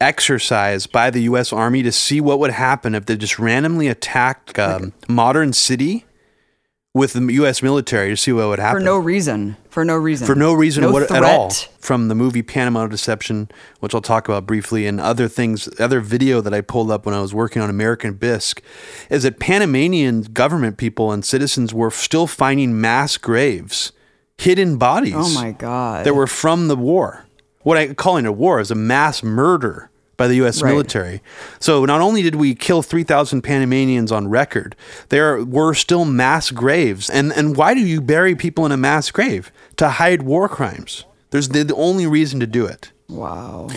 exercise 0.00 0.86
by 0.86 1.10
the 1.10 1.22
U.S. 1.22 1.52
Army 1.52 1.82
to 1.82 1.90
see 1.90 2.20
what 2.20 2.38
would 2.38 2.52
happen 2.52 2.94
if 2.94 3.06
they 3.06 3.16
just 3.16 3.38
randomly 3.38 3.88
attacked 3.88 4.58
um, 4.58 4.92
modern 5.08 5.52
city 5.52 6.04
with 6.98 7.14
the 7.14 7.32
U.S. 7.34 7.62
military 7.62 8.10
to 8.10 8.16
see 8.16 8.32
what 8.32 8.48
would 8.48 8.58
happen 8.58 8.80
For 8.80 8.84
no 8.84 8.98
reason. 8.98 9.56
For 9.70 9.84
no 9.84 9.96
reason. 9.96 10.26
for 10.26 10.34
no 10.34 10.52
reason 10.52 10.82
No 10.82 10.90
what, 10.90 11.10
at 11.10 11.22
all 11.22 11.50
from 11.78 12.08
the 12.08 12.14
movie 12.14 12.42
Panama 12.42 12.86
Deception, 12.86 13.48
which 13.80 13.94
I'll 13.94 14.02
talk 14.02 14.28
about 14.28 14.46
briefly, 14.46 14.86
and 14.86 15.00
other 15.00 15.28
things, 15.28 15.68
other 15.80 16.00
video 16.00 16.40
that 16.40 16.52
I 16.52 16.60
pulled 16.60 16.90
up 16.90 17.06
when 17.06 17.14
I 17.14 17.20
was 17.20 17.32
working 17.32 17.62
on 17.62 17.70
American 17.70 18.14
Bisque, 18.14 18.60
is 19.08 19.22
that 19.22 19.38
Panamanian 19.38 20.22
government 20.22 20.76
people 20.76 21.12
and 21.12 21.24
citizens 21.24 21.72
were 21.72 21.90
still 21.90 22.26
finding 22.26 22.80
mass 22.80 23.16
graves, 23.16 23.92
hidden 24.36 24.76
bodies. 24.76 25.14
Oh 25.16 25.32
my 25.32 25.52
God. 25.52 26.04
That 26.04 26.14
were 26.14 26.26
from 26.26 26.68
the 26.68 26.76
war. 26.76 27.24
What 27.62 27.78
I 27.78 27.94
calling 27.94 28.26
a 28.26 28.32
war 28.32 28.60
is 28.60 28.70
a 28.70 28.74
mass 28.74 29.22
murder 29.22 29.90
by 30.18 30.28
the 30.28 30.34
U.S. 30.36 30.60
Right. 30.60 30.70
military. 30.70 31.22
So 31.60 31.86
not 31.86 32.02
only 32.02 32.20
did 32.20 32.34
we 32.34 32.54
kill 32.54 32.82
3,000 32.82 33.40
Panamanians 33.40 34.12
on 34.12 34.28
record, 34.28 34.76
there 35.08 35.42
were 35.42 35.72
still 35.72 36.04
mass 36.04 36.50
graves. 36.50 37.08
And 37.08 37.32
and 37.32 37.56
why 37.56 37.72
do 37.72 37.80
you 37.80 38.02
bury 38.02 38.34
people 38.34 38.66
in 38.66 38.72
a 38.72 38.76
mass 38.76 39.10
grave? 39.10 39.50
To 39.76 39.88
hide 39.88 40.22
war 40.22 40.48
crimes. 40.50 41.06
There's 41.30 41.48
the, 41.48 41.64
the 41.64 41.74
only 41.76 42.06
reason 42.06 42.40
to 42.40 42.46
do 42.46 42.66
it. 42.66 42.92
Wow. 43.08 43.68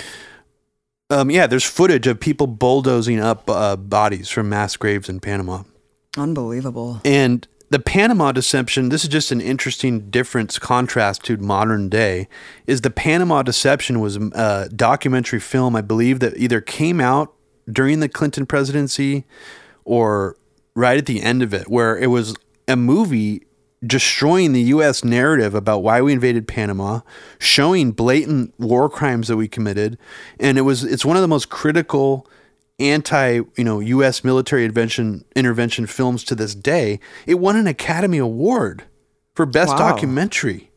Um, 1.10 1.30
yeah, 1.30 1.48
there's 1.48 1.66
footage 1.66 2.08
of 2.08 2.20
people 2.20 2.48
bulldozing 2.48 3.20
up 3.20 3.50
uh, 3.50 3.76
bodies 3.76 4.30
from 4.30 4.50
mass 4.50 4.76
graves 4.78 5.10
in 5.10 5.20
Panama. 5.20 5.64
Unbelievable. 6.18 7.02
And 7.06 7.48
the 7.72 7.80
Panama 7.80 8.34
Deception, 8.34 8.90
this 8.90 9.04
is 9.04 9.10
just 9.10 9.32
an 9.32 9.40
interesting 9.40 10.10
difference, 10.10 10.60
contrast 10.60 11.24
to 11.24 11.38
modern 11.38 11.88
day, 11.88 12.28
is 12.68 12.82
the 12.82 12.90
Panama 12.90 13.44
Deception 13.44 14.02
was 14.02 14.18
a 14.18 14.68
documentary 14.76 15.40
film, 15.40 15.74
I 15.78 15.82
believe, 15.82 16.20
that 16.20 16.36
either 16.36 16.60
came 16.60 17.00
out 17.00 17.34
during 17.72 18.02
the 18.02 18.10
Clinton 18.10 18.46
presidency 18.46 19.24
or 19.86 20.36
right 20.76 20.98
at 20.98 21.06
the 21.06 21.22
end 21.22 21.42
of 21.42 21.54
it, 21.54 21.70
where 21.70 21.98
it 21.98 22.08
was 22.08 22.36
a 22.68 22.76
movie 22.76 23.48
destroying 23.86 24.52
the 24.52 24.64
U.S. 24.64 25.06
narrative 25.06 25.56
about 25.56 25.82
why 25.82 26.02
we 26.02 26.12
invaded 26.12 26.50
Panama, 26.50 27.00
showing 27.40 27.94
blatant 27.94 28.54
war 28.60 28.90
crimes 28.90 29.30
that 29.30 29.38
we 29.38 29.48
committed, 29.48 29.98
and 30.42 30.58
it 30.58 30.62
was 30.62 30.84
it's 30.84 31.06
one 31.06 31.16
of 31.16 31.22
the 31.22 31.28
most 31.30 31.50
critical 31.50 32.28
anti 32.82 33.42
you 33.56 33.64
know 33.64 33.80
U.S. 33.80 34.24
military 34.24 34.64
intervention 34.64 35.26
intervention 35.36 35.86
films 35.86 36.24
to 36.26 36.36
this 36.36 36.56
day. 36.56 37.00
It 37.26 37.36
won 37.36 37.56
an 37.56 37.68
Academy 37.68 38.18
Award 38.18 38.84
for 39.36 39.46
best 39.46 39.74
Wow. 39.74 39.90
documentary, 39.92 40.72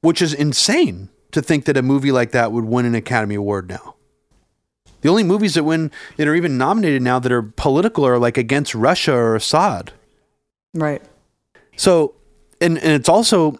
which 0.00 0.20
is 0.22 0.34
insane 0.34 1.08
to 1.32 1.42
think 1.42 1.64
that 1.64 1.76
a 1.76 1.82
movie 1.82 2.12
like 2.12 2.30
that 2.32 2.52
would 2.52 2.64
win 2.64 2.86
an 2.86 2.94
Academy 2.94 3.34
Award 3.34 3.68
now. 3.68 3.94
The 5.00 5.08
only 5.10 5.22
movies 5.22 5.54
that 5.54 5.64
win 5.64 5.90
that 6.16 6.26
are 6.26 6.34
even 6.34 6.56
nominated 6.56 7.02
now 7.02 7.18
that 7.18 7.30
are 7.30 7.42
political 7.42 8.06
are 8.06 8.18
like 8.18 8.38
against 8.38 8.74
Russia 8.74 9.12
or 9.12 9.36
Assad. 9.36 9.92
Right. 10.72 11.02
So, 11.76 12.14
and 12.60 12.78
and 12.78 12.92
it's 12.92 13.08
also 13.08 13.58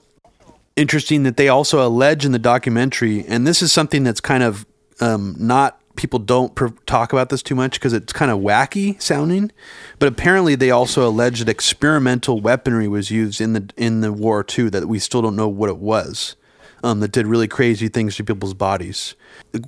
interesting 0.76 1.22
that 1.24 1.36
they 1.36 1.48
also 1.48 1.86
allege 1.86 2.24
in 2.24 2.32
the 2.32 2.38
documentary, 2.38 3.24
and 3.26 3.46
this 3.46 3.60
is 3.62 3.72
something 3.72 4.04
that's 4.04 4.20
kind 4.20 4.42
of 4.42 4.66
um, 5.00 5.36
not 5.38 5.80
people 5.96 6.18
don't 6.18 6.54
pr- 6.54 6.68
talk 6.86 7.12
about 7.12 7.28
this 7.28 7.42
too 7.42 7.54
much 7.54 7.74
because 7.74 7.92
it's 7.92 8.12
kind 8.12 8.30
of 8.30 8.40
wacky 8.40 9.00
sounding, 9.00 9.50
but 9.98 10.08
apparently 10.08 10.54
they 10.54 10.70
also 10.70 11.06
allege 11.06 11.40
that 11.40 11.48
experimental 11.48 12.40
weaponry 12.40 12.88
was 12.88 13.10
used 13.10 13.40
in 13.40 13.52
the 13.52 13.70
in 13.76 14.00
the 14.00 14.12
war 14.12 14.42
too 14.42 14.70
that 14.70 14.86
we 14.86 14.98
still 14.98 15.22
don't 15.22 15.36
know 15.36 15.48
what 15.48 15.70
it 15.70 15.78
was. 15.78 16.36
Um, 16.82 17.00
that 17.00 17.12
did 17.12 17.26
really 17.26 17.48
crazy 17.48 17.88
things 17.88 18.14
to 18.16 18.24
people's 18.24 18.52
bodies, 18.52 19.14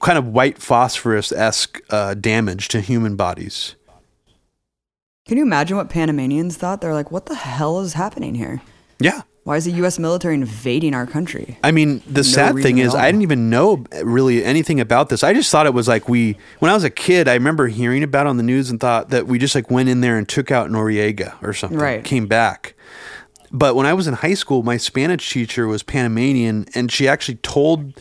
kind 0.03 0.19
of 0.19 0.27
white 0.27 0.59
phosphorus 0.59 1.33
esque 1.33 1.81
uh, 1.89 2.13
damage 2.13 2.69
to 2.69 2.81
human 2.83 3.17
bodies. 3.17 3.75
Can 5.27 5.39
you 5.39 5.43
imagine 5.43 5.79
what 5.79 5.89
Panamanians 5.89 6.59
thought? 6.59 6.83
They're 6.83 6.93
like, 6.93 7.11
what 7.11 7.25
the 7.25 7.35
hell 7.35 7.81
is 7.81 7.95
happening 7.95 8.35
here? 8.35 8.61
Yeah, 9.01 9.23
Why 9.47 9.55
is 9.57 9.65
the 9.65 9.71
U.S. 9.75 9.97
military 10.01 10.35
invading 10.35 10.93
our 10.93 11.07
country? 11.07 11.57
I 11.63 11.71
mean, 11.71 12.03
the 12.05 12.25
sad 12.25 12.57
thing 12.57 12.79
is, 12.79 12.97
I 12.97 13.07
didn't 13.07 13.23
even 13.23 13.49
know 13.49 13.85
really 14.03 14.45
anything 14.45 14.81
about 14.81 15.09
this. 15.09 15.23
I 15.23 15.35
just 15.35 15.53
thought 15.53 15.67
it 15.67 15.73
was 15.73 15.87
like 15.87 16.09
we, 16.09 16.37
when 16.59 16.69
I 16.69 16.75
was 16.75 16.83
a 16.83 16.91
kid, 16.91 17.29
I 17.29 17.35
remember 17.35 17.69
hearing 17.69 18.03
about 18.03 18.27
it 18.27 18.31
on 18.31 18.39
the 18.39 18.43
news 18.43 18.71
and 18.71 18.81
thought 18.81 19.11
that 19.11 19.29
we 19.29 19.39
just 19.39 19.55
like 19.55 19.71
went 19.71 19.89
in 19.89 20.01
there 20.01 20.19
and 20.19 20.29
took 20.29 20.51
out 20.51 20.69
Noriega 20.69 21.41
or 21.45 21.53
something, 21.53 21.79
Right. 21.79 22.03
came 22.03 22.27
back. 22.27 22.75
But 23.53 23.77
when 23.77 23.87
I 23.87 23.95
was 23.95 24.09
in 24.09 24.15
high 24.15 24.35
school, 24.35 24.65
my 24.65 24.79
Spanish 24.79 25.31
teacher 25.31 25.69
was 25.69 25.85
Panamanian, 25.85 26.67
and 26.75 26.91
she 26.91 27.07
actually 27.07 27.37
told 27.37 27.93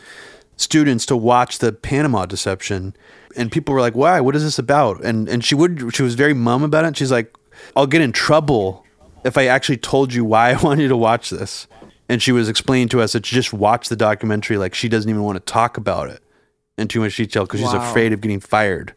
students 0.58 1.06
to 1.06 1.16
watch 1.16 1.60
the 1.60 1.72
Panama 1.72 2.26
Deception. 2.26 2.96
And 3.38 3.52
people 3.52 3.76
were 3.76 3.82
like, 3.82 3.94
"Why? 3.94 4.20
What 4.20 4.36
is 4.36 4.44
this 4.44 4.58
about?" 4.58 5.04
And 5.04 5.30
and 5.30 5.46
she 5.46 5.54
would 5.54 5.94
she 5.96 6.02
was 6.02 6.16
very 6.16 6.34
mum 6.34 6.64
about 6.64 6.86
it. 6.86 6.98
She's 6.98 7.12
like, 7.12 7.36
"I'll 7.76 7.86
get 7.86 8.02
in 8.02 8.12
trouble 8.14 8.85
if 9.26 9.38
I 9.38 9.48
actually 9.48 9.78
told 9.78 10.14
you 10.14 10.24
why 10.24 10.52
I 10.54 10.62
want 10.62 10.80
you 10.80 10.88
to 10.88 10.98
watch 10.98 11.30
this." 11.30 11.68
And 12.08 12.22
she 12.22 12.32
was 12.32 12.48
explaining 12.48 12.88
to 12.90 13.02
us 13.02 13.14
that 13.14 13.26
she 13.26 13.36
just 13.36 13.52
watch 13.52 13.90
the 13.90 13.96
documentary 13.96 14.58
like 14.58 14.76
she 14.76 14.88
doesn't 14.88 15.10
even 15.10 15.24
want 15.24 15.36
to 15.38 15.52
talk 15.52 15.76
about 15.76 16.10
it 16.10 16.22
in 16.78 16.88
too 16.88 17.00
much 17.02 17.18
detail 17.18 17.46
because 17.46 17.60
she's 17.60 17.74
afraid 17.74 18.14
of 18.14 18.22
getting 18.22 18.40
fired. 18.40 18.94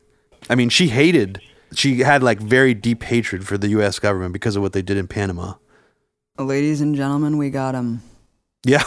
I 0.51 0.55
mean, 0.55 0.69
she 0.69 0.89
hated. 0.89 1.41
She 1.75 2.01
had 2.01 2.23
like 2.23 2.39
very 2.39 2.75
deep 2.75 3.03
hatred 3.03 3.47
for 3.47 3.57
the 3.57 3.69
U.S. 3.69 3.99
government 3.99 4.35
because 4.35 4.57
of 4.57 4.63
what 4.63 4.75
they 4.75 4.83
did 4.83 4.99
in 4.99 5.07
Panama. 5.09 5.55
Ladies 6.39 6.81
and 6.83 6.95
gentlemen, 6.95 7.39
we 7.39 7.49
got 7.51 7.75
him. 7.75 8.03
Yeah, 8.65 8.85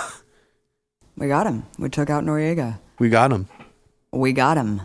We 1.17 1.27
got 1.27 1.47
him. 1.47 1.65
We 1.79 1.89
took 1.89 2.09
out 2.09 2.23
Noriega. 2.23 2.79
we 2.99 3.09
got 3.09 3.31
him. 3.31 3.47
We 4.11 4.33
got 4.33 4.57
him. 4.57 4.81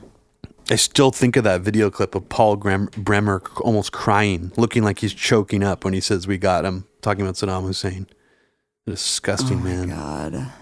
I 0.69 0.77
still 0.77 1.13
think 1.13 1.37
of 1.37 1.45
that 1.45 1.61
video 1.61 1.91
clip 1.91 2.15
of 2.15 2.29
Paul 2.29 2.57
Grem- 2.57 2.91
Bremer 2.97 3.43
almost 3.61 3.93
crying, 3.93 4.51
looking 4.57 4.83
like 4.83 4.99
he's 4.99 5.15
choking 5.15 5.63
up 5.63 5.85
when 5.85 5.95
he 5.95 6.01
says, 6.01 6.27
"We 6.27 6.39
got 6.39 6.65
him," 6.65 6.87
talking 7.03 7.23
about 7.23 7.37
Saddam 7.37 7.63
Hussein. 7.63 8.09
Disgusting 8.87 9.59
oh 9.61 9.63
man. 9.63 9.89
God. 9.89 10.53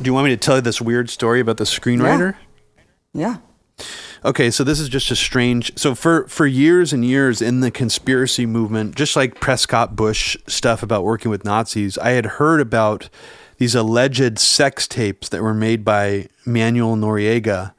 Do 0.00 0.08
you 0.08 0.14
want 0.14 0.24
me 0.24 0.30
to 0.30 0.36
tell 0.36 0.56
you 0.56 0.60
this 0.62 0.80
weird 0.80 1.10
story 1.10 1.40
about 1.40 1.58
the 1.58 1.64
screenwriter? 1.64 2.36
Yeah. 3.12 3.36
Okay, 4.24 4.50
so 4.50 4.64
this 4.64 4.80
is 4.80 4.88
just 4.88 5.10
a 5.10 5.16
strange. 5.16 5.76
So 5.78 5.94
for 5.94 6.26
for 6.28 6.46
years 6.46 6.92
and 6.94 7.04
years 7.04 7.42
in 7.42 7.60
the 7.60 7.70
conspiracy 7.70 8.46
movement, 8.46 8.94
just 8.94 9.14
like 9.14 9.40
Prescott 9.40 9.94
Bush 9.94 10.36
stuff 10.46 10.82
about 10.82 11.04
working 11.04 11.30
with 11.30 11.44
Nazis, 11.44 11.98
I 11.98 12.10
had 12.10 12.26
heard 12.26 12.60
about 12.60 13.10
these 13.58 13.74
alleged 13.74 14.38
sex 14.38 14.88
tapes 14.88 15.28
that 15.28 15.42
were 15.42 15.54
made 15.54 15.84
by 15.84 16.28
Manuel 16.46 16.96
Noriega 16.96 17.73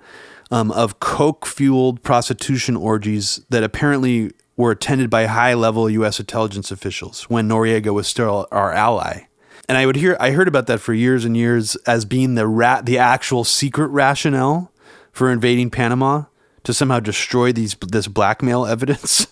um, 0.52 0.72
of 0.72 1.00
coke 1.00 1.46
fueled 1.46 2.04
prostitution 2.04 2.76
orgies 2.76 3.42
that 3.50 3.64
apparently 3.64 4.32
were 4.58 4.72
attended 4.72 5.10
by 5.10 5.26
high 5.26 5.54
level 5.54 5.90
U.S. 5.90 6.20
intelligence 6.20 6.72
officials 6.72 7.24
when 7.24 7.50
Noriega 7.50 7.94
was 7.94 8.08
still 8.08 8.48
our 8.52 8.72
ally. 8.72 9.24
And 9.68 9.78
I 9.78 9.86
would 9.86 9.96
hear, 9.96 10.16
I 10.20 10.32
heard 10.32 10.48
about 10.48 10.68
that 10.68 10.80
for 10.80 10.94
years 10.94 11.26
and 11.26 11.36
years 11.36 11.76
as 11.88 12.06
being 12.06 12.36
the 12.36 12.48
rat, 12.48 12.86
the 12.86 12.98
actual 12.98 13.44
secret 13.44 13.88
rationale 13.88 14.72
for 15.12 15.32
invading 15.32 15.72
Panama 15.72 16.26
to 16.64 16.74
somehow 16.74 17.00
destroy 17.00 17.52
these 17.52 17.76
this 17.88 18.08
blackmail 18.08 18.66
evidence, 18.68 19.28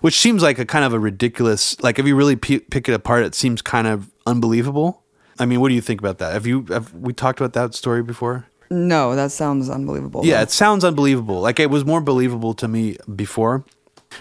which 0.00 0.18
seems 0.18 0.42
like 0.42 0.58
a 0.58 0.64
kind 0.64 0.84
of 0.84 0.94
a 0.94 0.98
ridiculous. 0.98 1.80
Like 1.82 1.98
if 1.98 2.06
you 2.06 2.16
really 2.16 2.36
p- 2.36 2.60
pick 2.60 2.88
it 2.88 2.92
apart, 2.92 3.24
it 3.24 3.34
seems 3.34 3.60
kind 3.60 3.86
of 3.86 4.10
unbelievable. 4.26 5.02
I 5.38 5.44
mean, 5.44 5.60
what 5.60 5.68
do 5.68 5.74
you 5.74 5.82
think 5.82 6.00
about 6.00 6.18
that? 6.18 6.32
Have 6.32 6.46
you 6.46 6.64
have 6.70 6.94
we 6.94 7.12
talked 7.12 7.40
about 7.40 7.52
that 7.52 7.74
story 7.74 8.02
before? 8.02 8.46
No, 8.70 9.14
that 9.14 9.30
sounds 9.32 9.68
unbelievable. 9.68 10.24
Yeah, 10.24 10.42
it 10.42 10.50
sounds 10.50 10.84
unbelievable. 10.84 11.40
Like 11.40 11.60
it 11.60 11.70
was 11.70 11.84
more 11.84 12.00
believable 12.00 12.54
to 12.54 12.68
me 12.68 12.96
before. 13.14 13.64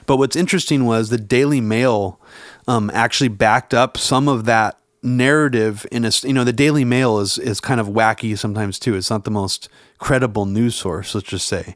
But 0.05 0.17
what's 0.17 0.35
interesting 0.35 0.85
was 0.85 1.09
the 1.09 1.17
Daily 1.17 1.61
Mail 1.61 2.19
um, 2.67 2.91
actually 2.93 3.29
backed 3.29 3.73
up 3.73 3.97
some 3.97 4.27
of 4.27 4.45
that 4.45 4.79
narrative 5.03 5.85
in 5.91 6.03
a 6.03 6.11
you 6.23 6.33
know 6.33 6.43
the 6.43 6.51
Daily 6.53 6.83
Mail 6.83 7.19
is 7.19 7.37
is 7.37 7.61
kind 7.61 7.79
of 7.79 7.87
wacky 7.87 8.37
sometimes 8.37 8.79
too. 8.79 8.95
It's 8.95 9.09
not 9.09 9.23
the 9.23 9.31
most 9.31 9.69
credible 9.99 10.45
news 10.45 10.75
source, 10.75 11.15
let's 11.15 11.27
just 11.27 11.47
say. 11.47 11.75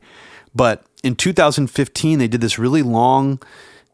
But 0.53 0.85
in 1.03 1.15
2015, 1.15 2.19
they 2.19 2.27
did 2.27 2.41
this 2.41 2.57
really 2.59 2.81
long 2.81 3.41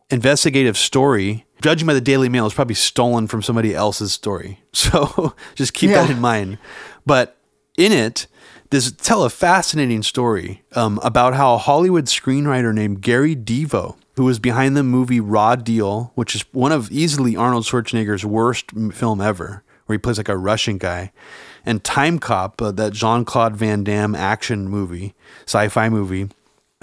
investigative 0.10 0.78
story. 0.78 1.46
Judging 1.62 1.88
by 1.88 1.94
the 1.94 2.02
Daily 2.02 2.30
Mail, 2.30 2.46
it's 2.46 2.56
probably 2.56 2.76
stolen 2.76 3.28
from 3.28 3.42
somebody 3.42 3.74
else's 3.74 4.14
story. 4.14 4.60
So 4.76 5.34
just 5.56 5.74
keep 5.74 5.92
that 5.92 6.10
in 6.10 6.20
mind. 6.20 6.58
But 7.06 7.38
in 7.78 7.94
it, 7.94 8.28
this 8.70 8.92
tell 8.92 9.24
a 9.24 9.30
fascinating 9.30 10.04
story 10.04 10.64
um, 10.74 11.00
about 11.04 11.36
how 11.36 11.54
a 11.54 11.60
Hollywood 11.60 12.06
screenwriter 12.06 12.74
named 12.74 13.02
Gary 13.02 13.36
DeVore, 13.36 13.96
who 14.16 14.26
was 14.26 14.40
behind 14.40 14.76
the 14.76 14.84
movie 14.84 15.20
Raw 15.20 15.56
Deal, 15.56 16.12
which 16.16 16.36
is 16.36 16.44
one 16.52 16.72
of 16.72 16.92
easily 16.92 17.36
Arnold 17.36 17.66
Schwarzenegger's 17.66 18.26
worst 18.26 18.72
film 18.94 19.22
ever, 19.22 19.64
where 19.86 19.96
he 19.96 20.00
plays 20.00 20.18
like 20.18 20.30
a 20.30 20.38
Russian 20.38 20.78
guy, 20.78 21.12
and 21.66 21.84
Time 21.84 22.20
Cop, 22.20 22.62
uh, 22.62 22.72
that 22.72 22.94
Jean 22.94 23.26
Claude 23.26 23.56
Van 23.56 23.84
Damme 23.84 24.16
action 24.16 24.68
movie, 24.68 25.14
sci-fi 25.46 25.90
movie. 25.90 26.30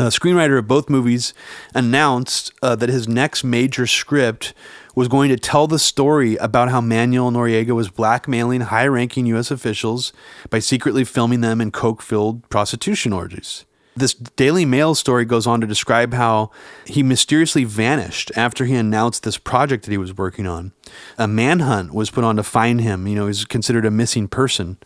The 0.02 0.08
screenwriter 0.08 0.58
of 0.58 0.66
both 0.66 0.90
movies 0.90 1.32
announced 1.74 2.52
uh, 2.60 2.74
that 2.74 2.88
his 2.88 3.06
next 3.06 3.44
major 3.44 3.86
script 3.86 4.52
was 4.96 5.06
going 5.06 5.28
to 5.28 5.36
tell 5.36 5.68
the 5.68 5.78
story 5.78 6.34
about 6.38 6.70
how 6.70 6.80
Manuel 6.80 7.30
Noriega 7.30 7.70
was 7.70 7.88
blackmailing 7.88 8.62
high 8.62 8.88
ranking 8.88 9.26
U.S. 9.26 9.52
officials 9.52 10.12
by 10.50 10.58
secretly 10.58 11.04
filming 11.04 11.40
them 11.40 11.60
in 11.60 11.70
coke 11.70 12.02
filled 12.02 12.48
prostitution 12.48 13.12
orgies. 13.12 13.64
This 13.94 14.12
Daily 14.12 14.64
Mail 14.64 14.96
story 14.96 15.24
goes 15.24 15.46
on 15.46 15.60
to 15.60 15.68
describe 15.68 16.14
how 16.14 16.50
he 16.84 17.04
mysteriously 17.04 17.62
vanished 17.62 18.32
after 18.34 18.64
he 18.64 18.74
announced 18.74 19.22
this 19.22 19.38
project 19.38 19.84
that 19.84 19.92
he 19.92 19.98
was 19.98 20.18
working 20.18 20.48
on. 20.48 20.72
A 21.16 21.28
manhunt 21.28 21.94
was 21.94 22.10
put 22.10 22.24
on 22.24 22.34
to 22.34 22.42
find 22.42 22.80
him. 22.80 23.06
You 23.06 23.14
know, 23.14 23.26
he's 23.28 23.44
considered 23.44 23.86
a 23.86 23.90
missing 23.92 24.26
person 24.26 24.78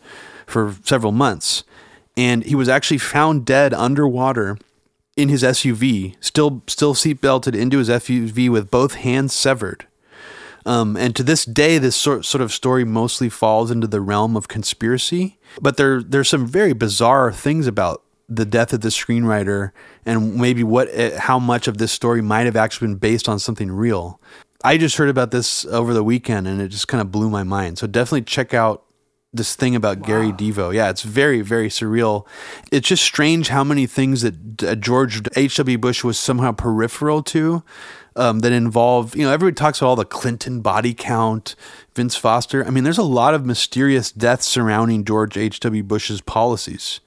for 0.45 0.75
several 0.83 1.11
months. 1.11 1.63
And 2.15 2.43
he 2.43 2.53
was 2.53 2.69
actually 2.69 2.99
found 2.99 3.45
dead 3.45 3.73
underwater 3.73 4.59
in 5.17 5.29
his 5.29 5.43
SUV, 5.43 6.15
still 6.21 6.61
still 6.67 6.93
seatbelted 6.93 7.55
into 7.55 7.79
his 7.79 7.89
SUV 7.89 8.49
with 8.49 8.71
both 8.71 8.93
hands 8.93 9.33
severed. 9.33 9.87
Um, 10.65 10.95
and 10.95 11.15
to 11.15 11.23
this 11.23 11.43
day, 11.43 11.77
this 11.77 11.95
sort 11.95 12.23
sort 12.23 12.41
of 12.41 12.53
story 12.53 12.85
mostly 12.85 13.27
falls 13.27 13.71
into 13.71 13.87
the 13.87 13.99
realm 13.99 14.37
of 14.37 14.47
conspiracy. 14.47 15.39
But 15.59 15.77
there 15.77 16.03
there's 16.03 16.29
some 16.29 16.45
very 16.45 16.73
bizarre 16.73 17.33
things 17.33 17.67
about 17.67 18.03
the 18.29 18.45
death 18.45 18.73
of 18.73 18.81
the 18.81 18.89
screenwriter 18.89 19.71
and 20.05 20.35
maybe 20.35 20.63
what 20.63 20.89
eh, 20.91 21.17
how 21.17 21.39
much 21.39 21.67
of 21.67 21.77
this 21.77 21.91
story 21.91 22.21
might 22.21 22.45
have 22.45 22.57
actually 22.57 22.87
been 22.87 22.97
based 22.97 23.27
on 23.27 23.39
something 23.39 23.71
real. 23.71 24.21
I 24.63 24.77
just 24.77 24.97
heard 24.97 25.09
about 25.09 25.31
this 25.31 25.65
over 25.65 25.93
the 25.93 26.03
weekend 26.03 26.47
and 26.47 26.61
it 26.61 26.67
just 26.67 26.87
kind 26.87 27.01
of 27.01 27.11
blew 27.11 27.29
my 27.29 27.43
mind. 27.43 27.77
So 27.77 27.87
definitely 27.87 28.23
check 28.23 28.53
out 28.53 28.83
this 29.33 29.55
thing 29.55 29.75
about 29.75 30.01
Gary 30.03 30.31
DeVore. 30.31 30.73
Yeah, 30.73 30.89
it's 30.89 31.01
very, 31.03 31.41
very 31.41 31.69
surreal. 31.69 32.25
It's 32.71 32.87
just 32.87 33.03
strange 33.03 33.49
how 33.49 33.63
many 33.63 33.85
things 33.85 34.21
that 34.21 34.63
uh, 34.63 34.75
George 34.75 35.21
H.W. 35.35 35.77
Bush 35.77 36.03
was 36.03 36.17
somehow 36.17 36.51
peripheral 36.53 37.21
to 37.23 37.63
um, 38.15 38.39
that 38.39 38.51
involve, 38.51 39.15
you 39.15 39.23
know, 39.23 39.31
everybody 39.31 39.53
talks 39.55 39.79
about 39.79 39.87
all 39.89 39.95
the 39.95 40.05
Clinton 40.05 40.61
body 40.61 40.93
count, 40.93 41.55
Vince 41.93 42.15
Foster. 42.15 42.65
I 42.65 42.69
mean, 42.71 42.83
there's 42.83 42.97
a 42.97 43.03
lot 43.03 43.33
of 43.33 43.45
mysterious 43.45 44.11
deaths 44.11 44.47
surrounding 44.47 45.03
George 45.05 45.37
H.W. 45.37 45.83
Bush's 45.83 46.21
policies 46.21 46.99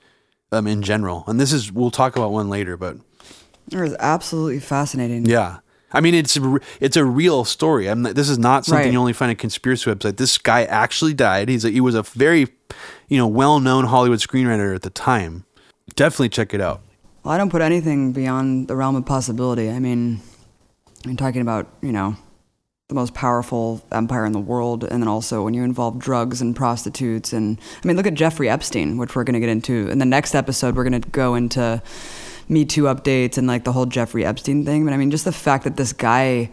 um, 0.52 0.66
in 0.66 0.82
general. 0.82 1.24
And 1.26 1.40
this 1.40 1.52
is, 1.52 1.72
we'll 1.72 1.90
talk 1.90 2.16
about 2.16 2.30
one 2.32 2.48
later, 2.48 2.76
but 2.76 2.98
It 3.72 3.80
was 3.80 3.96
absolutely 3.98 4.60
fascinating. 4.60 5.24
yeah. 5.26 5.58
I 5.92 6.00
mean, 6.00 6.14
it's 6.14 6.36
a, 6.36 6.58
it's 6.80 6.96
a 6.96 7.04
real 7.04 7.44
story. 7.44 7.88
I'm 7.88 8.02
this 8.02 8.28
is 8.28 8.38
not 8.38 8.64
something 8.64 8.84
Right. 8.86 8.92
you 8.92 8.98
only 8.98 9.12
find 9.12 9.30
in 9.30 9.36
conspiracy 9.36 9.90
website. 9.90 10.16
This 10.16 10.38
guy 10.38 10.64
actually 10.64 11.14
died. 11.14 11.48
He's 11.48 11.64
a, 11.64 11.70
he 11.70 11.80
was 11.80 11.94
a 11.94 12.02
very, 12.02 12.48
you 13.08 13.18
know, 13.18 13.26
well 13.26 13.58
known 13.60 13.86
Hollywood 13.86 14.20
screenwriter 14.20 14.74
at 14.74 14.82
the 14.82 14.90
time. 14.90 15.44
Definitely 15.96 16.28
check 16.28 16.54
it 16.54 16.60
out. 16.60 16.80
Well, 17.24 17.34
I 17.34 17.38
don't 17.38 17.50
put 17.50 17.60
anything 17.62 18.12
beyond 18.12 18.68
the 18.68 18.76
realm 18.76 18.96
of 18.96 19.04
possibility. 19.04 19.68
I 19.70 19.78
mean, 19.80 20.20
I'm 21.04 21.16
talking 21.16 21.42
about, 21.42 21.68
you 21.82 21.92
know, 21.92 22.16
the 22.88 22.94
most 22.94 23.12
powerful 23.14 23.84
empire 23.92 24.24
in 24.24 24.32
the 24.32 24.38
world, 24.40 24.82
and 24.84 25.02
then 25.02 25.08
also 25.08 25.44
when 25.44 25.54
you 25.54 25.62
involve 25.62 25.98
drugs 25.98 26.40
and 26.40 26.56
prostitutes. 26.56 27.32
And 27.32 27.58
I 27.82 27.86
mean, 27.86 27.96
look 27.96 28.06
at 28.06 28.14
Jeffrey 28.14 28.48
Epstein, 28.48 28.96
which 28.98 29.14
we're 29.14 29.24
going 29.24 29.34
to 29.34 29.40
get 29.40 29.48
into. 29.48 29.88
In 29.90 29.98
the 29.98 30.04
next 30.06 30.34
episode, 30.34 30.74
we're 30.76 30.84
going 30.88 31.00
to 31.00 31.08
go 31.10 31.34
into 31.34 31.82
Me 32.50 32.64
Too 32.66 32.82
updates 32.84 33.38
and 33.38 33.46
like 33.46 33.64
the 33.64 33.72
whole 33.72 33.86
Jeffrey 33.86 34.24
Epstein 34.24 34.64
thing. 34.66 34.84
But 34.84 34.92
I 34.92 34.96
mean, 34.98 35.10
just 35.10 35.24
the 35.24 35.32
fact 35.32 35.64
that 35.64 35.76
this 35.76 35.92
guy 35.92 36.50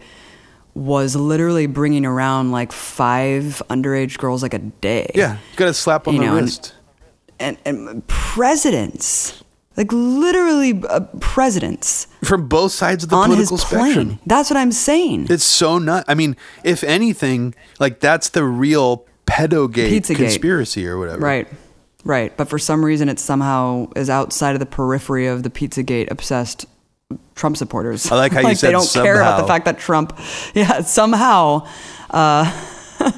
was 0.74 1.16
literally 1.16 1.66
bringing 1.66 2.06
around 2.06 2.52
like 2.52 2.70
five 2.72 3.60
underage 3.68 4.16
girls 4.18 4.42
like 4.42 4.54
a 4.54 4.58
day. 4.60 5.10
Yeah, 5.14 5.38
got 5.56 5.68
a 5.68 5.74
slap 5.74 6.06
on 6.08 6.14
You 6.14 6.20
the 6.20 6.26
know, 6.26 6.36
and- 6.36 6.46
wrist. 6.46 6.74
And, 7.40 7.56
and 7.64 8.04
presidents, 8.08 9.44
like 9.76 9.92
literally 9.92 10.82
uh, 10.88 11.00
presidents 11.20 12.08
From 12.24 12.48
both 12.48 12.72
sides 12.72 13.04
of 13.04 13.10
the 13.10 13.16
on 13.16 13.30
his 13.30 13.48
political 13.48 13.58
plane. 13.78 13.92
spectrum. 13.92 14.18
That's 14.26 14.50
what 14.50 14.56
I'm 14.56 14.72
saying. 14.72 15.28
It's 15.30 15.44
so 15.44 15.78
nut. 15.78 16.04
I 16.08 16.14
mean, 16.14 16.36
if 16.64 16.82
anything, 16.82 17.54
like 17.78 18.00
that's 18.00 18.28
the 18.30 18.42
real 18.44 19.06
pedogate 19.26 19.92
Pizzagate. 20.02 20.16
conspiracy 20.16 20.86
or 20.88 20.98
whatever. 20.98 21.20
Right. 21.20 21.46
Right. 22.08 22.34
But 22.34 22.48
for 22.48 22.58
some 22.58 22.82
reason, 22.82 23.10
it 23.10 23.18
somehow 23.18 23.90
is 23.94 24.08
outside 24.08 24.54
of 24.54 24.60
the 24.60 24.66
periphery 24.66 25.26
of 25.26 25.42
the 25.42 25.50
Pizzagate 25.50 26.10
obsessed 26.10 26.64
Trump 27.34 27.58
supporters. 27.58 28.10
I 28.10 28.16
like 28.16 28.32
how 28.32 28.40
you 28.48 28.54
said 28.54 28.68
they 28.68 28.72
don't 28.72 28.90
care 28.90 29.16
about 29.16 29.42
the 29.42 29.46
fact 29.46 29.66
that 29.66 29.78
Trump, 29.78 30.18
yeah, 30.54 30.80
somehow. 30.80 31.68
Uh, 32.08 32.50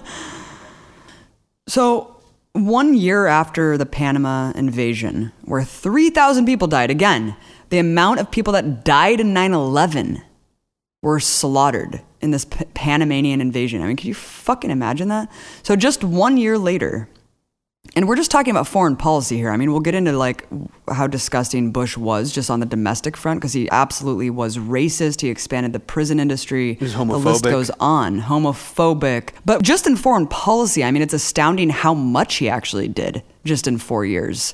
so, 1.68 2.16
one 2.52 2.94
year 2.94 3.28
after 3.28 3.78
the 3.78 3.86
Panama 3.86 4.50
invasion, 4.56 5.30
where 5.44 5.62
3,000 5.62 6.44
people 6.44 6.66
died, 6.66 6.90
again, 6.90 7.36
the 7.68 7.78
amount 7.78 8.18
of 8.18 8.28
people 8.32 8.52
that 8.54 8.84
died 8.84 9.20
in 9.20 9.32
9 9.32 9.52
11 9.54 10.20
were 11.00 11.20
slaughtered 11.20 12.02
in 12.20 12.32
this 12.32 12.44
P- 12.44 12.64
Panamanian 12.74 13.40
invasion. 13.40 13.82
I 13.82 13.86
mean, 13.86 13.96
can 13.96 14.08
you 14.08 14.14
fucking 14.14 14.72
imagine 14.72 15.06
that? 15.10 15.30
So 15.62 15.76
just 15.76 16.02
one 16.02 16.36
year 16.36 16.58
later, 16.58 17.08
and 17.96 18.06
we're 18.06 18.16
just 18.16 18.30
talking 18.30 18.50
about 18.50 18.68
foreign 18.68 18.96
policy 18.96 19.36
here. 19.36 19.50
I 19.50 19.56
mean, 19.56 19.72
we'll 19.72 19.80
get 19.80 19.94
into 19.94 20.12
like 20.12 20.46
how 20.88 21.06
disgusting 21.06 21.72
Bush 21.72 21.96
was 21.96 22.32
just 22.32 22.50
on 22.50 22.60
the 22.60 22.66
domestic 22.66 23.16
front 23.16 23.40
because 23.40 23.52
he 23.52 23.68
absolutely 23.70 24.30
was 24.30 24.58
racist. 24.58 25.20
He 25.22 25.28
expanded 25.28 25.72
the 25.72 25.80
prison 25.80 26.20
industry. 26.20 26.74
He 26.74 26.84
was 26.84 26.94
The 26.94 27.04
list 27.04 27.44
goes 27.44 27.70
on. 27.80 28.20
Homophobic. 28.22 29.30
But 29.44 29.62
just 29.62 29.86
in 29.86 29.96
foreign 29.96 30.28
policy, 30.28 30.84
I 30.84 30.90
mean, 30.90 31.02
it's 31.02 31.14
astounding 31.14 31.70
how 31.70 31.94
much 31.94 32.36
he 32.36 32.48
actually 32.48 32.88
did 32.88 33.22
just 33.44 33.66
in 33.66 33.78
four 33.78 34.04
years. 34.04 34.52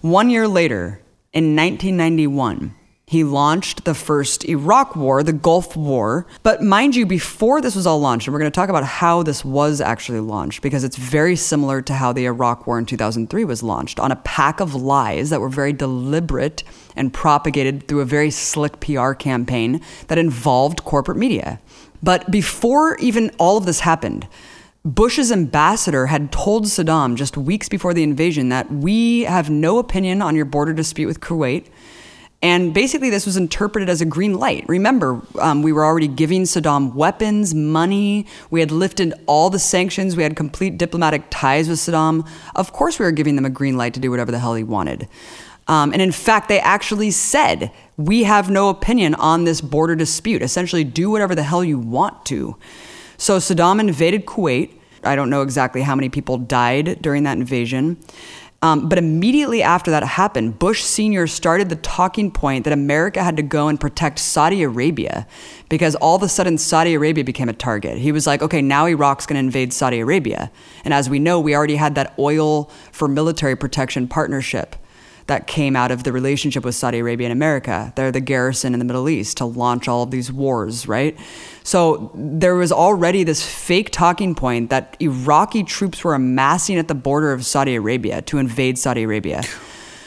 One 0.00 0.30
year 0.30 0.48
later, 0.48 1.00
in 1.32 1.54
1991, 1.56 2.74
he 3.12 3.24
launched 3.24 3.84
the 3.84 3.92
first 3.92 4.42
Iraq 4.46 4.96
War, 4.96 5.22
the 5.22 5.34
Gulf 5.34 5.76
War. 5.76 6.26
But 6.42 6.62
mind 6.62 6.96
you, 6.96 7.04
before 7.04 7.60
this 7.60 7.76
was 7.76 7.86
all 7.86 8.00
launched, 8.00 8.26
and 8.26 8.32
we're 8.32 8.40
going 8.40 8.50
to 8.50 8.54
talk 8.54 8.70
about 8.70 8.84
how 8.84 9.22
this 9.22 9.44
was 9.44 9.82
actually 9.82 10.20
launched, 10.20 10.62
because 10.62 10.82
it's 10.82 10.96
very 10.96 11.36
similar 11.36 11.82
to 11.82 11.92
how 11.92 12.14
the 12.14 12.24
Iraq 12.24 12.66
War 12.66 12.78
in 12.78 12.86
2003 12.86 13.44
was 13.44 13.62
launched 13.62 14.00
on 14.00 14.12
a 14.12 14.16
pack 14.16 14.60
of 14.60 14.74
lies 14.74 15.28
that 15.28 15.42
were 15.42 15.50
very 15.50 15.74
deliberate 15.74 16.64
and 16.96 17.12
propagated 17.12 17.86
through 17.86 18.00
a 18.00 18.06
very 18.06 18.30
slick 18.30 18.80
PR 18.80 19.12
campaign 19.12 19.82
that 20.06 20.16
involved 20.16 20.82
corporate 20.84 21.18
media. 21.18 21.60
But 22.02 22.30
before 22.30 22.96
even 22.96 23.30
all 23.36 23.58
of 23.58 23.66
this 23.66 23.80
happened, 23.80 24.26
Bush's 24.86 25.30
ambassador 25.30 26.06
had 26.06 26.32
told 26.32 26.64
Saddam 26.64 27.16
just 27.16 27.36
weeks 27.36 27.68
before 27.68 27.92
the 27.92 28.02
invasion 28.02 28.48
that 28.48 28.72
we 28.72 29.24
have 29.24 29.50
no 29.50 29.76
opinion 29.78 30.22
on 30.22 30.34
your 30.34 30.46
border 30.46 30.72
dispute 30.72 31.08
with 31.08 31.20
Kuwait. 31.20 31.66
And 32.42 32.74
basically, 32.74 33.08
this 33.08 33.24
was 33.24 33.36
interpreted 33.36 33.88
as 33.88 34.00
a 34.00 34.04
green 34.04 34.34
light. 34.34 34.64
Remember, 34.66 35.22
um, 35.40 35.62
we 35.62 35.72
were 35.72 35.84
already 35.84 36.08
giving 36.08 36.42
Saddam 36.42 36.92
weapons, 36.92 37.54
money. 37.54 38.26
We 38.50 38.58
had 38.58 38.72
lifted 38.72 39.14
all 39.26 39.48
the 39.48 39.60
sanctions. 39.60 40.16
We 40.16 40.24
had 40.24 40.34
complete 40.34 40.76
diplomatic 40.76 41.22
ties 41.30 41.68
with 41.68 41.78
Saddam. 41.78 42.28
Of 42.56 42.72
course, 42.72 42.98
we 42.98 43.04
were 43.04 43.12
giving 43.12 43.36
them 43.36 43.44
a 43.44 43.50
green 43.50 43.76
light 43.76 43.94
to 43.94 44.00
do 44.00 44.10
whatever 44.10 44.32
the 44.32 44.40
hell 44.40 44.54
he 44.54 44.64
wanted. 44.64 45.08
Um, 45.68 45.92
and 45.92 46.02
in 46.02 46.10
fact, 46.10 46.48
they 46.48 46.58
actually 46.58 47.12
said, 47.12 47.70
We 47.96 48.24
have 48.24 48.50
no 48.50 48.70
opinion 48.70 49.14
on 49.14 49.44
this 49.44 49.60
border 49.60 49.94
dispute. 49.94 50.42
Essentially, 50.42 50.82
do 50.82 51.10
whatever 51.10 51.36
the 51.36 51.44
hell 51.44 51.62
you 51.62 51.78
want 51.78 52.26
to. 52.26 52.56
So 53.18 53.38
Saddam 53.38 53.78
invaded 53.78 54.26
Kuwait. 54.26 54.72
I 55.04 55.14
don't 55.14 55.30
know 55.30 55.42
exactly 55.42 55.82
how 55.82 55.94
many 55.94 56.08
people 56.08 56.38
died 56.38 57.00
during 57.00 57.22
that 57.22 57.36
invasion. 57.38 57.98
Um, 58.62 58.88
but 58.88 58.96
immediately 58.96 59.60
after 59.60 59.90
that 59.90 60.04
happened, 60.04 60.60
Bush 60.60 60.84
Sr. 60.84 61.26
started 61.26 61.68
the 61.68 61.76
talking 61.76 62.30
point 62.30 62.62
that 62.62 62.72
America 62.72 63.22
had 63.22 63.36
to 63.36 63.42
go 63.42 63.66
and 63.66 63.78
protect 63.78 64.20
Saudi 64.20 64.62
Arabia 64.62 65.26
because 65.68 65.96
all 65.96 66.14
of 66.14 66.22
a 66.22 66.28
sudden 66.28 66.56
Saudi 66.58 66.94
Arabia 66.94 67.24
became 67.24 67.48
a 67.48 67.52
target. 67.54 67.98
He 67.98 68.12
was 68.12 68.24
like, 68.24 68.40
okay, 68.40 68.62
now 68.62 68.86
Iraq's 68.86 69.26
going 69.26 69.34
to 69.34 69.44
invade 69.44 69.72
Saudi 69.72 69.98
Arabia. 69.98 70.52
And 70.84 70.94
as 70.94 71.10
we 71.10 71.18
know, 71.18 71.40
we 71.40 71.56
already 71.56 71.74
had 71.74 71.96
that 71.96 72.14
oil 72.20 72.70
for 72.92 73.08
military 73.08 73.56
protection 73.56 74.06
partnership 74.06 74.76
that 75.32 75.46
came 75.46 75.74
out 75.76 75.90
of 75.90 76.02
the 76.04 76.12
relationship 76.12 76.62
with 76.62 76.74
Saudi 76.74 76.98
Arabia 76.98 77.26
and 77.26 77.32
America. 77.32 77.90
They're 77.96 78.12
the 78.12 78.20
garrison 78.20 78.74
in 78.74 78.78
the 78.78 78.84
Middle 78.84 79.08
East 79.08 79.38
to 79.38 79.46
launch 79.46 79.88
all 79.88 80.02
of 80.02 80.10
these 80.10 80.30
wars, 80.30 80.86
right? 80.86 81.18
So 81.64 82.10
there 82.14 82.54
was 82.54 82.70
already 82.70 83.24
this 83.24 83.42
fake 83.42 83.88
talking 83.90 84.34
point 84.34 84.68
that 84.68 84.94
Iraqi 85.00 85.62
troops 85.64 86.04
were 86.04 86.14
amassing 86.14 86.76
at 86.76 86.88
the 86.88 86.94
border 86.94 87.32
of 87.32 87.46
Saudi 87.46 87.74
Arabia 87.76 88.20
to 88.22 88.36
invade 88.36 88.78
Saudi 88.78 89.04
Arabia. 89.04 89.42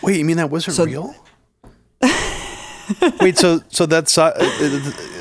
Wait, 0.04 0.18
you 0.20 0.26
mean 0.26 0.38
that 0.38 0.52
wasn't 0.52 0.76
So- 0.76 0.86
real? 0.86 1.16
wait, 3.20 3.36
so 3.36 3.62
so 3.70 3.88
that's 3.88 4.16
uh, 4.16 4.32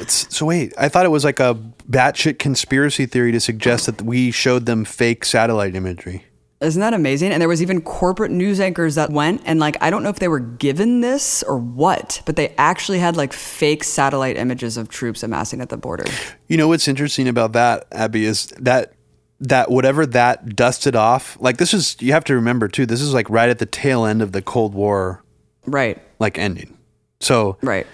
it's 0.03 0.37
so 0.37 0.45
wait. 0.45 0.75
I 0.77 0.91
thought 0.91 1.07
it 1.07 1.11
was 1.11 1.25
like 1.25 1.41
a 1.41 1.55
batshit 1.91 2.39
conspiracy 2.39 3.07
theory 3.07 3.33
to 3.33 3.41
suggest 3.41 3.87
that 3.87 4.03
we 4.03 4.31
showed 4.31 4.67
them 4.67 4.85
fake 4.85 5.25
satellite 5.25 5.75
imagery. 5.75 6.25
Isn't 6.61 6.81
that 6.81 6.95
amazing? 6.95 7.33
And 7.33 7.41
there 7.43 7.49
was 7.49 7.61
even 7.61 7.81
corporate 7.83 8.31
news 8.31 8.59
anchors 8.61 8.95
that 8.95 9.11
went 9.11 9.43
and 9.45 9.61
like 9.61 9.77
I 9.83 9.91
don't 9.91 10.03
know 10.03 10.09
if 10.09 10.19
they 10.19 10.29
were 10.29 10.41
given 10.41 11.01
this 11.01 11.43
or 11.43 11.59
what, 11.59 12.23
but 12.27 12.37
they 12.37 12.55
actually 12.57 13.01
had 13.01 13.17
like 13.17 13.33
fake 13.33 13.85
satellite 13.85 14.37
images 14.37 14.77
of 14.77 14.89
troops 14.89 15.23
amassing 15.23 15.61
at 15.61 15.69
the 15.69 15.77
border. 15.77 16.05
You 16.49 16.57
know 16.57 16.69
what's 16.69 16.89
interesting 16.89 17.29
about 17.29 17.53
that, 17.53 17.87
Abby, 17.93 18.25
is 18.25 18.47
that 18.59 18.93
that 19.41 19.71
whatever 19.71 20.07
that 20.07 20.55
dusted 20.57 20.95
off, 20.97 21.37
like 21.41 21.57
this 21.59 21.75
is 21.75 21.97
you 22.01 22.13
have 22.13 22.25
to 22.25 22.35
remember 22.35 22.69
too, 22.69 22.87
this 22.87 23.01
is 23.03 23.13
like 23.13 23.29
right 23.29 23.49
at 23.51 23.59
the 23.59 23.67
tail 23.67 24.07
end 24.07 24.23
of 24.23 24.33
the 24.33 24.41
Cold 24.41 24.75
War 24.75 25.23
Right. 25.67 26.01
like 26.19 26.39
ending. 26.39 26.79
So 27.21 27.59
Right. 27.63 27.87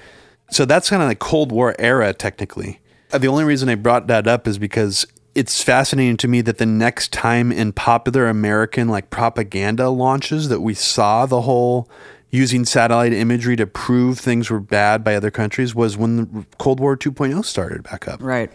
So 0.51 0.65
that's 0.65 0.91
kind 0.91 1.01
of 1.03 1.09
like 1.09 1.19
Cold 1.21 1.51
War 1.53 1.75
era, 1.79 2.13
technically. 2.13 2.81
Uh, 3.13 3.19
The 3.19 3.29
only 3.29 3.45
reason 3.45 3.69
I 3.69 3.77
brought 3.77 4.07
that 4.09 4.27
up 4.27 4.47
is 4.49 4.59
because 4.59 5.07
it's 5.35 5.63
fascinating 5.63 6.17
to 6.19 6.29
me 6.29 6.41
that 6.43 6.59
the 6.59 6.67
next 6.67 7.13
time 7.13 7.53
in 7.53 7.73
popular 7.73 8.27
American 8.29 8.89
like 8.89 9.11
propaganda 9.11 9.89
launches 9.89 10.49
that 10.49 10.61
we 10.61 10.75
saw 10.75 11.27
the 11.27 11.43
whole 11.43 11.89
using 12.31 12.65
satellite 12.65 13.13
imagery 13.13 13.57
to 13.57 13.67
prove 13.67 14.19
things 14.19 14.51
were 14.51 14.61
bad 14.61 15.03
by 15.03 15.15
other 15.15 15.31
countries 15.31 15.75
was 15.75 15.97
when 15.97 16.17
the 16.17 16.47
Cold 16.59 16.79
War 16.81 16.97
2.0 16.97 17.45
started 17.45 17.83
back 17.83 18.07
up. 18.09 18.23
Right. 18.23 18.51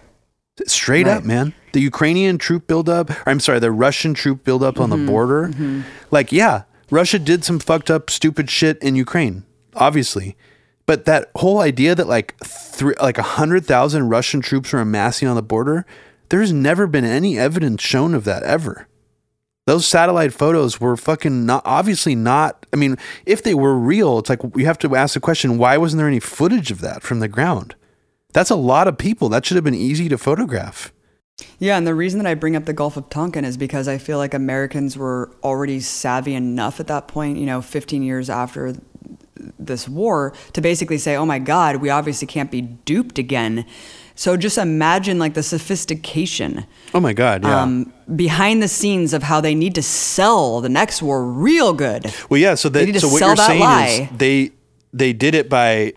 Straight 0.66 1.08
up, 1.08 1.26
man. 1.26 1.54
The 1.74 1.82
Ukrainian 1.82 2.38
troop 2.38 2.68
buildup, 2.68 3.10
or 3.10 3.24
I'm 3.30 3.42
sorry, 3.42 3.60
the 3.60 3.72
Russian 3.74 4.14
troop 4.14 4.46
buildup 4.46 4.80
on 4.80 4.90
the 4.90 4.96
Mm-hmm. 4.96 5.06
border. 5.06 5.84
Like, 6.12 6.32
yeah, 6.32 6.64
Russia 6.90 7.20
did 7.20 7.44
some 7.44 7.60
fucked 7.60 7.92
up, 7.92 8.10
stupid 8.10 8.50
shit 8.50 8.82
in 8.82 8.96
Ukraine, 8.96 9.44
obviously. 9.76 10.38
But 10.86 11.04
that 11.06 11.30
whole 11.36 11.60
idea 11.60 11.96
that 11.96 12.08
like 12.08 12.36
three, 12.46 12.94
like 13.02 13.18
a 13.18 13.24
hundred 13.24 13.66
thousand 13.66 14.08
Russian 14.08 14.40
troops 14.40 14.74
are 14.74 14.80
amassing 14.80 15.28
on 15.28 15.36
the 15.36 15.42
border, 15.44 15.86
there's 16.30 16.52
never 16.52 16.88
been 16.88 17.06
any 17.06 17.38
evidence 17.38 17.82
shown 17.82 18.14
of 18.14 18.24
that 18.26 18.44
ever. 18.44 18.88
Those 19.66 19.88
satellite 19.88 20.34
photos 20.34 20.80
were 20.80 20.96
fucking 20.96 21.46
not 21.46 21.64
obviously 21.66 22.14
not. 22.14 22.66
I 22.72 22.76
mean, 22.76 22.98
if 23.26 23.42
they 23.42 23.56
were 23.56 23.76
real, 23.76 24.20
it's 24.20 24.30
like 24.30 24.42
you 24.56 24.66
have 24.66 24.78
to 24.80 24.96
ask 24.96 25.16
the 25.16 25.20
question: 25.20 25.58
Why 25.58 25.78
wasn't 25.78 26.00
there 26.00 26.08
any 26.08 26.20
footage 26.20 26.70
of 26.70 26.82
that 26.82 27.02
from 27.02 27.20
the 27.20 27.28
ground? 27.28 27.76
That's 28.32 28.52
a 28.52 28.56
lot 28.56 28.88
of 28.88 28.98
people. 28.98 29.30
That 29.30 29.46
should 29.46 29.56
have 29.56 29.64
been 29.64 29.74
easy 29.74 30.08
to 30.10 30.18
photograph. 30.18 30.92
Yeah, 31.58 31.78
and 31.78 31.86
the 31.86 31.96
reason 31.96 32.22
that 32.22 32.30
I 32.30 32.34
bring 32.34 32.56
up 32.56 32.66
the 32.66 32.74
Gulf 32.74 32.96
of 32.96 33.10
Tonkin 33.10 33.44
is 33.44 33.58
because 33.58 33.88
I 33.88 33.98
feel 33.98 34.18
like 34.18 34.34
Americans 34.34 34.98
were 34.98 35.32
already 35.44 35.80
savvy 35.80 36.34
enough 36.34 36.80
at 36.80 36.88
that 36.88 37.08
point, 37.08 37.38
you 37.38 37.46
know, 37.46 37.62
15 37.62 38.04
years 38.04 38.30
after 38.30 38.76
this 39.60 39.90
war, 39.90 40.34
to 40.54 40.62
basically 40.62 40.98
say, 40.98 41.16
oh 41.16 41.26
my 41.26 41.40
God, 41.40 41.78
we 41.78 41.90
obviously 41.90 42.28
can't 42.28 42.52
be 42.52 42.62
duped 42.62 43.20
again. 43.20 43.66
So 44.16 44.38
just 44.38 44.58
imagine 44.58 45.20
like 45.20 45.34
the 45.34 45.44
sophistication 45.44 46.66
Oh 46.94 47.02
my 47.02 47.12
god, 47.14 47.44
yeah. 47.44 47.62
um, 47.62 47.92
behind 48.16 48.64
the 48.64 48.68
scenes 48.70 49.14
of 49.14 49.24
how 49.24 49.42
they 49.42 49.54
need 49.54 49.76
to 49.76 49.82
sell 49.84 50.62
the 50.62 50.70
next 50.70 51.02
war 51.02 51.26
real 51.26 51.74
good. 51.74 52.14
well, 52.30 52.40
yeah. 52.40 52.56
So 52.56 52.70
they 52.70 52.86
that 52.86 52.94
to 52.94 53.00
so 53.02 53.10
what 53.10 53.22
you're 53.22 53.36
saying 53.36 53.60
lie. 53.60 54.10
is 54.12 54.18
they 54.18 54.52
they 54.94 55.12
did 55.12 55.36
it 55.36 55.50
by, 55.50 55.94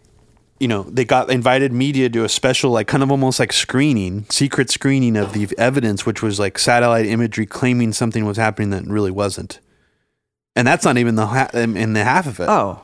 you 0.59 0.67
know, 0.67 0.83
they 0.83 1.05
got 1.05 1.31
invited 1.31 1.73
media 1.73 2.09
to 2.11 2.25
a 2.25 2.29
special 2.29 2.73
like 2.73 2.89
kind 2.89 3.05
of 3.05 3.11
almost 3.13 3.39
like 3.39 3.53
screening, 3.53 4.27
secret 4.31 4.71
screening 4.71 5.17
of 5.17 5.33
the 5.33 5.49
evidence, 5.57 6.05
which 6.05 6.21
was 6.21 6.41
like 6.41 6.59
satellite 6.59 7.07
imagery 7.07 7.47
claiming 7.47 7.93
something 7.93 8.25
was 8.25 8.37
happening 8.37 8.71
that 8.71 8.85
really 8.87 9.13
wasn't. 9.13 9.61
And 10.57 10.67
that's 10.67 10.85
not 10.85 10.99
even 10.99 11.15
the 11.15 11.27
ha- 11.27 11.51
in 11.55 11.93
the 11.93 12.03
half 12.03 12.27
of 12.27 12.41
it. 12.41 12.49
Oh. 12.49 12.81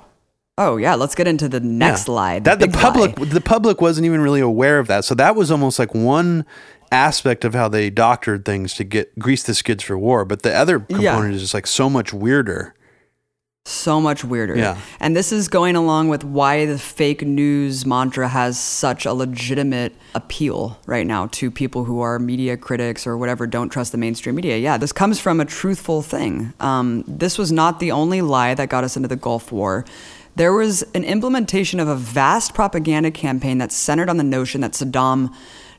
Oh 0.56 0.76
yeah, 0.76 0.94
let's 0.94 1.14
get 1.14 1.26
into 1.26 1.48
the 1.48 1.60
next 1.60 2.06
Yeah. 2.09 2.14
lie. 2.14 2.39
The 2.39 2.44
that 2.51 2.60
the 2.60 2.68
public 2.68 3.18
lie. 3.18 3.24
the 3.26 3.40
public 3.40 3.81
wasn't 3.81 4.06
even 4.06 4.20
really 4.20 4.40
aware 4.40 4.78
of 4.78 4.86
that. 4.86 5.05
So 5.05 5.14
that 5.16 5.35
was 5.35 5.51
almost 5.51 5.78
like 5.78 5.94
one 5.94 6.44
aspect 6.93 7.44
of 7.44 7.55
how 7.55 7.68
they 7.68 7.90
doctored 7.90 8.44
things 8.44 8.74
to 8.74 8.85
get 8.85 9.18
grease 9.18 9.43
the 9.43 9.55
skids 9.55 9.82
for 9.82 9.98
war. 9.98 10.24
But 10.24 10.43
the 10.43 10.55
other 10.55 10.85
Yeah. 10.89 10.97
component 11.14 11.35
is 11.35 11.40
just 11.43 11.55
like 11.55 11.66
so 11.66 11.90
much 11.90 12.12
weirder. 12.12 12.74
so 13.66 13.98
much 13.98 14.22
weirder. 14.22 14.55
Yeah. 14.59 14.76
And 15.01 15.16
this 15.16 15.32
is 15.32 15.48
going 15.48 15.74
along 15.74 16.10
with 16.10 16.22
why 16.22 16.66
the 16.66 16.78
fake 16.78 17.22
news 17.22 17.86
mantra 17.86 18.28
has 18.28 18.60
such 18.60 19.06
a 19.06 19.14
legitimate 19.14 19.94
appeal 20.14 20.76
right 20.85 21.06
now 21.06 21.28
to 21.32 21.51
people 21.51 21.85
who 21.85 22.02
are 22.02 22.18
media 22.18 22.59
critics 22.59 23.06
or 23.06 23.16
whatever, 23.16 23.47
don't 23.47 23.70
trust 23.70 23.93
the 23.93 23.97
mainstream 23.97 24.35
media. 24.35 24.59
Yeah, 24.59 24.76
this 24.76 24.93
comes 24.93 25.18
from 25.18 25.40
a 25.40 25.47
truthful 25.47 26.02
thing. 26.02 26.52
Um, 26.60 27.05
this 27.09 27.39
was 27.39 27.51
not 27.51 27.81
the 27.81 27.90
only 27.90 28.20
lie 28.20 28.52
that 28.52 28.68
got 28.68 28.85
us 28.85 28.97
into 28.97 29.09
the 29.09 29.16
Gulf 29.16 29.51
War. 29.51 29.86
There 30.36 30.52
was 30.52 30.82
an 30.94 31.05
implementation 31.05 31.78
of 31.78 31.86
a 31.86 31.94
vast 31.94 32.55
propaganda 32.55 33.11
campaign 33.11 33.59
that 33.59 33.70
centered 33.70 34.09
on 34.09 34.16
the 34.16 34.24
notion 34.24 34.62
that 34.62 34.73
Saddam 34.73 35.32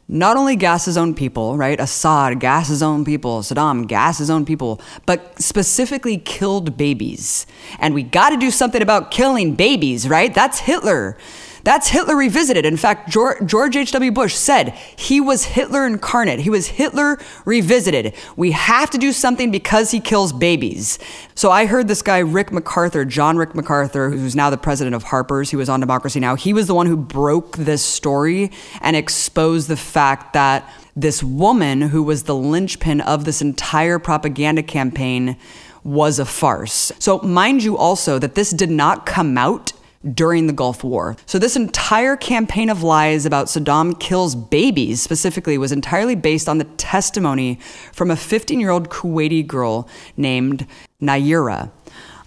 not 0.07 0.37
only 0.37 0.55
gassed 0.55 0.85
his 0.85 0.97
own 0.97 1.13
people, 1.15 1.57
right? 1.57 1.79
Assad 1.79 2.39
gassed 2.39 2.69
his 2.69 2.83
own 2.83 3.03
people, 3.03 3.41
Saddam 3.41 3.87
gassed 3.87 4.19
his 4.19 4.29
own 4.29 4.45
people, 4.45 4.79
but 5.05 5.41
specifically 5.41 6.17
killed 6.17 6.77
babies. 6.77 7.45
And 7.79 7.93
we 7.93 8.03
got 8.03 8.29
to 8.29 8.37
do 8.37 8.51
something 8.51 8.81
about 8.81 9.11
killing 9.11 9.55
babies, 9.55 10.07
right? 10.07 10.33
That's 10.33 10.59
Hitler. 10.59 11.17
That's 11.65 11.87
Hitler 11.87 12.15
revisited. 12.15 12.63
In 12.63 12.77
fact, 12.77 13.09
George 13.09 13.75
H.W. 13.75 14.11
Bush 14.11 14.35
said 14.35 14.69
he 14.95 15.19
was 15.19 15.45
Hitler 15.45 15.87
incarnate. 15.87 16.41
He 16.41 16.49
was 16.51 16.67
Hitler 16.67 17.17
revisited. 17.43 18.13
We 18.35 18.51
have 18.51 18.91
to 18.91 18.99
do 18.99 19.11
something 19.11 19.49
because 19.49 19.89
he 19.89 19.99
kills 19.99 20.31
babies. 20.31 20.99
So 21.33 21.49
I 21.49 21.65
heard 21.65 21.87
this 21.87 22.03
guy, 22.03 22.19
Rick 22.19 22.51
MacArthur, 22.51 23.03
John 23.03 23.37
Rick 23.37 23.55
MacArthur, 23.55 24.11
who's 24.11 24.35
now 24.35 24.51
the 24.51 24.57
president 24.57 24.95
of 24.95 25.03
Harper's, 25.03 25.49
he 25.49 25.55
was 25.55 25.67
on 25.67 25.79
Democracy 25.79 26.19
Now! 26.19 26.35
He 26.35 26.53
was 26.53 26.67
the 26.67 26.75
one 26.75 26.85
who 26.85 26.95
broke 26.95 27.57
this 27.57 27.83
story 27.83 28.51
and 28.79 28.95
exposed 28.95 29.67
the 29.67 29.75
fact 29.75 30.33
that 30.33 30.71
this 30.95 31.23
woman 31.23 31.81
who 31.81 32.03
was 32.03 32.23
the 32.23 32.35
linchpin 32.35 33.01
of 33.01 33.25
this 33.25 33.41
entire 33.41 33.97
propaganda 33.97 34.61
campaign 34.61 35.35
was 35.83 36.19
a 36.19 36.25
farce. 36.25 36.91
So, 36.99 37.19
mind 37.19 37.63
you 37.63 37.75
also 37.75 38.19
that 38.19 38.35
this 38.35 38.51
did 38.51 38.69
not 38.69 39.05
come 39.05 39.35
out 39.37 39.71
during 40.13 40.47
the 40.47 40.53
Gulf 40.53 40.83
War. 40.83 41.15
So, 41.25 41.39
this 41.39 41.55
entire 41.55 42.15
campaign 42.15 42.69
of 42.69 42.83
lies 42.83 43.25
about 43.25 43.47
Saddam 43.47 43.99
kills 43.99 44.35
babies 44.35 45.01
specifically 45.01 45.57
was 45.57 45.71
entirely 45.71 46.15
based 46.15 46.47
on 46.47 46.57
the 46.57 46.63
testimony 46.63 47.59
from 47.91 48.11
a 48.11 48.15
15 48.15 48.59
year 48.59 48.69
old 48.69 48.89
Kuwaiti 48.89 49.45
girl 49.45 49.87
named 50.17 50.67
Nayirah. 51.01 51.71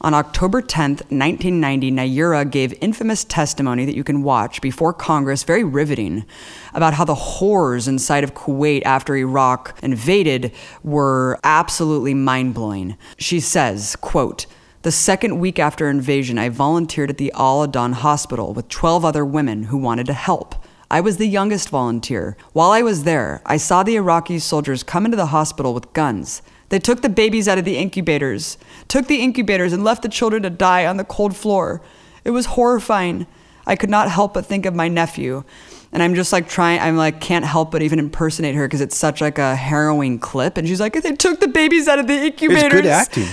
On 0.01 0.15
October 0.15 0.63
10th, 0.63 1.03
1990, 1.11 1.91
Nayirah 1.91 2.49
gave 2.49 2.73
infamous 2.81 3.25
testimony 3.25 3.85
that 3.85 3.97
you 3.97 4.05
can 4.05 4.23
watch 4.23 4.61
before 4.61 4.93
Congress, 4.93 5.43
very 5.43 5.65
riveting, 5.65 6.25
about 6.73 6.95
how 6.95 7.05
the 7.05 7.17
horrors 7.17 7.89
inside 7.89 8.23
of 8.23 8.33
Kuwait 8.33 8.83
after 8.85 9.17
Iraq 9.17 9.77
invaded 9.83 10.53
were 10.85 11.41
absolutely 11.43 12.15
mind-blowing. 12.15 12.97
She 13.17 13.41
says, 13.41 13.97
quote, 13.97 14.47
the 14.83 14.93
second 14.93 15.41
week 15.41 15.59
after 15.59 15.89
invasion, 15.89 16.39
I 16.39 16.51
volunteered 16.51 17.11
at 17.11 17.19
the 17.19 17.33
Al 17.35 17.65
Adan 17.65 17.95
Hospital 17.95 18.55
with 18.55 18.69
12 18.69 19.05
other 19.05 19.25
women 19.25 19.65
who 19.65 19.77
wanted 19.77 20.07
to 20.07 20.13
help. 20.13 20.55
I 20.91 21.01
was 21.01 21.17
the 21.17 21.27
youngest 21.27 21.69
volunteer. 21.69 22.37
While 22.53 22.71
I 22.71 22.83
was 22.83 23.05
there, 23.05 23.43
I 23.45 23.57
saw 23.57 23.83
the 23.83 23.97
Iraqi 23.97 24.39
soldiers 24.39 24.83
come 24.83 25.05
into 25.05 25.17
the 25.17 25.27
hospital 25.27 25.75
with 25.75 25.93
guns. 25.93 26.43
They 26.69 26.79
took 26.79 27.03
the 27.03 27.09
babies 27.09 27.49
out 27.49 27.59
of 27.59 27.65
the 27.65 27.77
incubators, 27.77 28.57
took 28.87 29.07
the 29.07 29.21
incubators, 29.21 29.73
and 29.73 29.83
left 29.83 30.03
the 30.03 30.09
children 30.09 30.43
to 30.45 30.51
die 30.51 30.87
on 30.87 30.97
the 30.97 31.05
cold 31.05 31.37
floor. 31.37 31.83
It 32.25 32.31
was 32.31 32.47
horrifying. 32.47 33.27
I 33.67 33.75
could 33.75 33.91
not 33.91 34.11
help 34.11 34.33
but 34.35 34.47
think 34.47 34.65
of 34.65 34.75
my 34.75 34.89
nephew. 34.89 35.45
And 35.93 36.03
I'm 36.03 36.15
just 36.15 36.33
like 36.33 36.49
trying, 36.49 36.81
I'm 36.81 36.97
like, 36.97 37.21
can't 37.21 37.45
help 37.45 37.71
but 37.71 37.83
even 37.83 37.99
impersonate 37.99 38.55
her 38.55 38.67
because 38.67 38.81
it's 38.81 38.97
such 38.97 39.21
like 39.21 39.39
a 39.39 39.57
harrowing 39.57 40.19
clip. 40.19 40.57
And 40.57 40.69
she's 40.69 40.81
like, 40.81 40.93
they 41.03 41.17
took 41.17 41.41
the 41.41 41.49
babies 41.49 41.89
out 41.89 41.99
of 41.99 42.07
the 42.07 42.27
incubators. 42.27 42.65
It's 42.65 42.75
good 42.75 42.87
acting. 42.87 43.29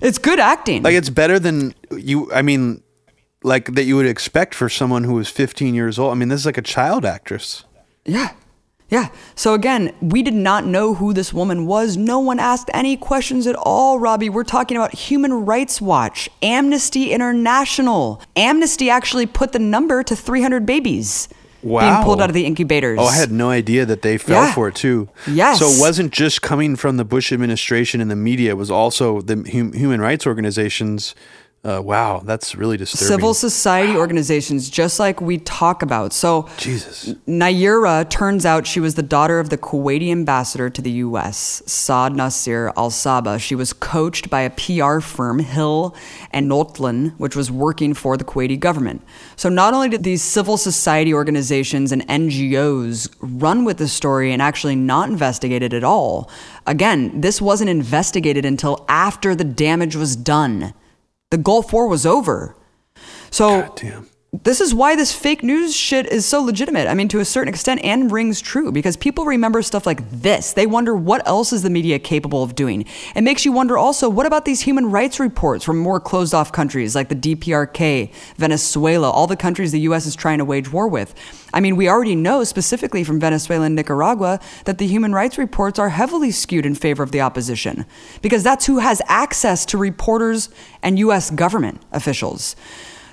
It's 0.00 0.18
good 0.18 0.40
acting. 0.40 0.82
Like 0.82 0.94
it's 0.94 1.10
better 1.10 1.38
than 1.38 1.74
you, 1.90 2.32
I 2.32 2.42
mean, 2.42 2.82
like 3.42 3.74
that 3.74 3.84
you 3.84 3.96
would 3.96 4.06
expect 4.06 4.54
for 4.54 4.68
someone 4.68 5.04
who 5.04 5.14
was 5.14 5.28
15 5.28 5.74
years 5.74 5.98
old. 5.98 6.12
I 6.12 6.14
mean, 6.14 6.28
this 6.28 6.40
is 6.40 6.46
like 6.46 6.58
a 6.58 6.62
child 6.62 7.04
actress. 7.04 7.64
Yeah. 8.04 8.32
Yeah. 8.90 9.08
So 9.34 9.54
again, 9.54 9.94
we 10.00 10.22
did 10.22 10.34
not 10.34 10.66
know 10.66 10.94
who 10.94 11.12
this 11.12 11.32
woman 11.32 11.66
was. 11.66 11.96
No 11.96 12.20
one 12.20 12.38
asked 12.38 12.70
any 12.74 12.96
questions 12.96 13.46
at 13.46 13.56
all, 13.56 13.98
Robbie. 13.98 14.28
We're 14.28 14.44
talking 14.44 14.76
about 14.76 14.94
Human 14.94 15.46
Rights 15.46 15.80
Watch, 15.80 16.28
Amnesty 16.42 17.10
International. 17.10 18.22
Amnesty 18.36 18.90
actually 18.90 19.26
put 19.26 19.52
the 19.52 19.58
number 19.58 20.02
to 20.02 20.14
300 20.14 20.66
babies. 20.66 21.28
Wow. 21.64 21.80
Being 21.80 22.04
pulled 22.04 22.20
out 22.20 22.28
of 22.28 22.34
the 22.34 22.44
incubators. 22.44 22.98
Oh, 23.00 23.06
I 23.06 23.16
had 23.16 23.32
no 23.32 23.48
idea 23.48 23.86
that 23.86 24.02
they 24.02 24.18
fell 24.18 24.44
yeah. 24.44 24.54
for 24.54 24.68
it 24.68 24.74
too. 24.74 25.08
Yes. 25.26 25.58
So 25.58 25.66
it 25.66 25.80
wasn't 25.80 26.12
just 26.12 26.42
coming 26.42 26.76
from 26.76 26.98
the 26.98 27.04
Bush 27.04 27.32
administration 27.32 28.00
and 28.00 28.10
the 28.10 28.16
media, 28.16 28.50
it 28.50 28.54
was 28.54 28.70
also 28.70 29.20
the 29.22 29.36
hum- 29.50 29.72
human 29.72 30.00
rights 30.00 30.26
organizations 30.26 31.14
uh, 31.64 31.80
wow, 31.80 32.20
that's 32.22 32.54
really 32.54 32.76
disturbing. 32.76 33.06
Civil 33.06 33.32
society 33.32 33.96
organizations, 33.96 34.68
just 34.68 35.00
like 35.00 35.22
we 35.22 35.38
talk 35.38 35.82
about. 35.82 36.12
So, 36.12 36.46
Jesus. 36.58 37.14
Nayirah 37.26 38.10
turns 38.10 38.44
out 38.44 38.66
she 38.66 38.80
was 38.80 38.96
the 38.96 39.02
daughter 39.02 39.40
of 39.40 39.48
the 39.48 39.56
Kuwaiti 39.56 40.10
ambassador 40.10 40.68
to 40.68 40.82
the 40.82 40.90
U.S., 40.90 41.62
Saud 41.66 42.14
Nasir 42.16 42.70
Al 42.76 42.90
Sabah. 42.90 43.40
She 43.40 43.54
was 43.54 43.72
coached 43.72 44.28
by 44.28 44.42
a 44.42 44.50
PR 44.50 45.00
firm, 45.00 45.38
Hill 45.38 45.94
and 46.32 46.50
Knowlton, 46.50 47.14
which 47.16 47.34
was 47.34 47.50
working 47.50 47.94
for 47.94 48.18
the 48.18 48.24
Kuwaiti 48.24 48.60
government. 48.60 49.00
So, 49.36 49.48
not 49.48 49.72
only 49.72 49.88
did 49.88 50.02
these 50.02 50.22
civil 50.22 50.58
society 50.58 51.14
organizations 51.14 51.92
and 51.92 52.06
NGOs 52.08 53.08
run 53.20 53.64
with 53.64 53.78
the 53.78 53.88
story 53.88 54.32
and 54.34 54.42
actually 54.42 54.76
not 54.76 55.08
investigate 55.08 55.62
it 55.62 55.72
at 55.72 55.82
all, 55.82 56.28
again, 56.66 57.22
this 57.22 57.40
wasn't 57.40 57.70
investigated 57.70 58.44
until 58.44 58.84
after 58.86 59.34
the 59.34 59.44
damage 59.44 59.96
was 59.96 60.14
done. 60.14 60.74
The 61.34 61.38
Gulf 61.38 61.72
War 61.72 61.88
was 61.88 62.06
over. 62.06 62.54
So 63.32 63.74
this 64.42 64.60
is 64.60 64.74
why 64.74 64.96
this 64.96 65.12
fake 65.12 65.44
news 65.44 65.76
shit 65.76 66.06
is 66.06 66.26
so 66.26 66.42
legitimate. 66.42 66.88
I 66.88 66.94
mean, 66.94 67.06
to 67.08 67.20
a 67.20 67.24
certain 67.24 67.48
extent, 67.48 67.80
and 67.84 68.10
rings 68.10 68.40
true 68.40 68.72
because 68.72 68.96
people 68.96 69.24
remember 69.24 69.62
stuff 69.62 69.86
like 69.86 70.10
this. 70.10 70.52
They 70.52 70.66
wonder 70.66 70.96
what 70.96 71.26
else 71.26 71.52
is 71.52 71.62
the 71.62 71.70
media 71.70 72.00
capable 72.00 72.42
of 72.42 72.56
doing. 72.56 72.84
It 73.14 73.22
makes 73.22 73.44
you 73.44 73.52
wonder 73.52 73.78
also, 73.78 74.08
what 74.08 74.26
about 74.26 74.44
these 74.44 74.62
human 74.62 74.90
rights 74.90 75.20
reports 75.20 75.64
from 75.64 75.78
more 75.78 76.00
closed 76.00 76.34
off 76.34 76.50
countries 76.50 76.96
like 76.96 77.10
the 77.10 77.14
DPRK, 77.14 78.12
Venezuela, 78.36 79.08
all 79.08 79.28
the 79.28 79.36
countries 79.36 79.70
the 79.70 79.80
U.S. 79.80 80.04
is 80.04 80.16
trying 80.16 80.38
to 80.38 80.44
wage 80.44 80.72
war 80.72 80.88
with? 80.88 81.14
I 81.52 81.60
mean, 81.60 81.76
we 81.76 81.88
already 81.88 82.16
know 82.16 82.42
specifically 82.42 83.04
from 83.04 83.20
Venezuela 83.20 83.66
and 83.66 83.76
Nicaragua 83.76 84.40
that 84.64 84.78
the 84.78 84.86
human 84.88 85.12
rights 85.12 85.38
reports 85.38 85.78
are 85.78 85.90
heavily 85.90 86.32
skewed 86.32 86.66
in 86.66 86.74
favor 86.74 87.04
of 87.04 87.12
the 87.12 87.20
opposition 87.20 87.86
because 88.20 88.42
that's 88.42 88.66
who 88.66 88.78
has 88.78 89.00
access 89.06 89.64
to 89.66 89.78
reporters 89.78 90.48
and 90.82 90.98
U.S. 90.98 91.30
government 91.30 91.80
officials. 91.92 92.56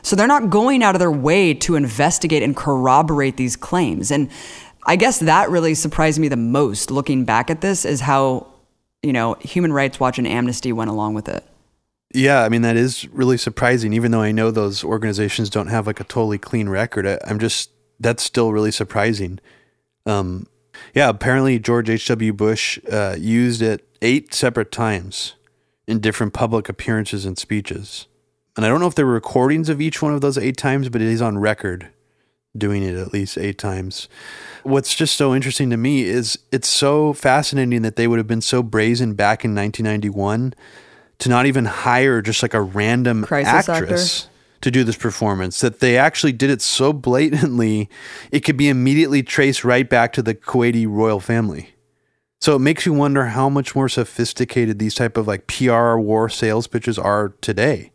So 0.02 0.16
they're 0.16 0.28
not 0.28 0.50
going 0.50 0.84
out 0.84 0.96
of 0.96 1.00
their 1.00 1.12
way 1.12 1.54
to 1.56 1.76
investigate 1.76 2.44
and 2.44 2.56
corroborate 2.56 3.38
these 3.38 3.56
claims. 3.56 4.12
And 4.12 4.30
I 4.86 4.96
guess 4.96 5.20
that 5.20 5.50
really 5.50 5.76
surprised 5.76 6.20
me 6.20 6.28
the 6.28 6.38
most 6.38 6.92
looking 6.92 7.26
back 7.26 7.50
at 7.50 7.62
this 7.62 7.86
is 7.86 8.02
how, 8.02 8.48
you 9.04 9.14
know, 9.14 9.36
Human 9.42 9.72
Rights 9.72 10.00
Watch 10.00 10.18
and 10.18 10.28
Amnesty 10.28 10.74
went 10.74 10.90
along 10.90 11.14
with 11.14 11.30
it. 11.30 11.46
Yeah, 12.14 12.44
I 12.44 12.50
mean 12.50 12.62
that 12.64 12.76
is 12.76 13.08
really 13.10 13.38
surprising. 13.38 13.94
Even 13.94 14.12
though 14.12 14.22
I 14.22 14.32
know 14.32 14.52
those 14.52 14.84
organizations 14.84 15.50
don't 15.50 15.68
have 15.68 15.88
like 15.88 16.00
a 16.00 16.04
totally 16.04 16.38
clean 16.38 16.68
record, 16.68 17.08
I, 17.08 17.20
am 17.26 17.40
just 17.40 17.72
that's 18.00 18.24
still 18.24 18.52
really 18.52 18.72
surprising. 18.72 19.40
Um, 20.06 20.48
yeah, 20.94 21.10
apparently 21.10 21.60
George 21.60 21.90
H. 21.90 22.08
W. 22.08 22.34
Bush 22.34 22.80
uh, 22.92 23.16
used 23.18 23.62
it 23.62 23.88
eight 24.02 24.34
separate 24.34 24.72
times 24.72 25.36
in 25.88 26.00
different 26.00 26.34
public 26.34 26.68
appearances 26.68 27.26
and 27.26 27.38
speeches 27.38 28.08
and 28.56 28.66
I 28.66 28.70
don't 28.70 28.80
know 28.80 28.88
if 28.88 28.96
there 28.96 29.06
were 29.06 29.14
recordings 29.14 29.70
of 29.70 29.82
each 29.82 30.02
one 30.02 30.14
of 30.14 30.22
those 30.22 30.38
eight 30.38 30.58
times, 30.58 30.90
but 30.90 31.02
it 31.02 31.08
is 31.08 31.22
on 31.22 31.38
record 31.38 31.90
doing 32.58 32.84
it 32.84 32.96
at 32.96 33.14
least 33.14 33.38
eight 33.38 33.58
times. 33.58 34.10
What's 34.64 34.94
just 34.94 35.16
so 35.16 35.34
interesting 35.34 35.70
to 35.70 35.78
me 35.78 36.04
is 36.04 36.38
it's 36.52 36.68
so 36.68 37.14
fascinating 37.14 37.82
that 37.84 37.96
they 37.96 38.08
would 38.08 38.20
have 38.20 38.28
been 38.28 38.42
so 38.42 38.62
brazen 38.62 39.14
back 39.14 39.46
in 39.46 39.56
1991 39.56 40.54
to 41.20 41.30
not 41.30 41.46
even 41.46 41.66
hire 41.66 42.22
just 42.22 42.42
like 42.42 42.54
a 42.54 42.62
random 42.62 43.24
Crisis 43.24 43.70
actress. 43.70 44.20
Actor. 44.24 44.32
To 44.62 44.70
do 44.70 44.84
this 44.84 44.96
performance, 44.96 45.60
that 45.62 45.80
they 45.80 45.98
actually 45.98 46.34
did 46.34 46.52
it 46.52 46.62
so 46.62 46.94
blatantly, 46.94 47.90
it 48.32 48.42
could 48.42 48.58
be 48.58 48.70
immediately 48.70 49.24
traced 49.24 49.64
right 49.64 49.90
back 49.90 50.14
to 50.14 50.22
the 50.22 50.36
Kuwaiti 50.36 50.86
royal 50.88 51.20
family. 51.20 51.74
So 52.40 52.58
it 52.58 52.60
makes 52.60 52.86
you 52.86 52.94
wonder 52.94 53.26
how 53.26 53.50
much 53.50 53.76
more 53.76 53.90
sophisticated 53.90 54.78
these 54.78 54.94
type 54.94 55.18
of 55.18 55.28
like 55.28 55.48
PR 55.48 55.96
war 55.96 56.30
sales 56.30 56.68
pitches 56.68 57.00
are 57.00 57.30
today. 57.42 57.92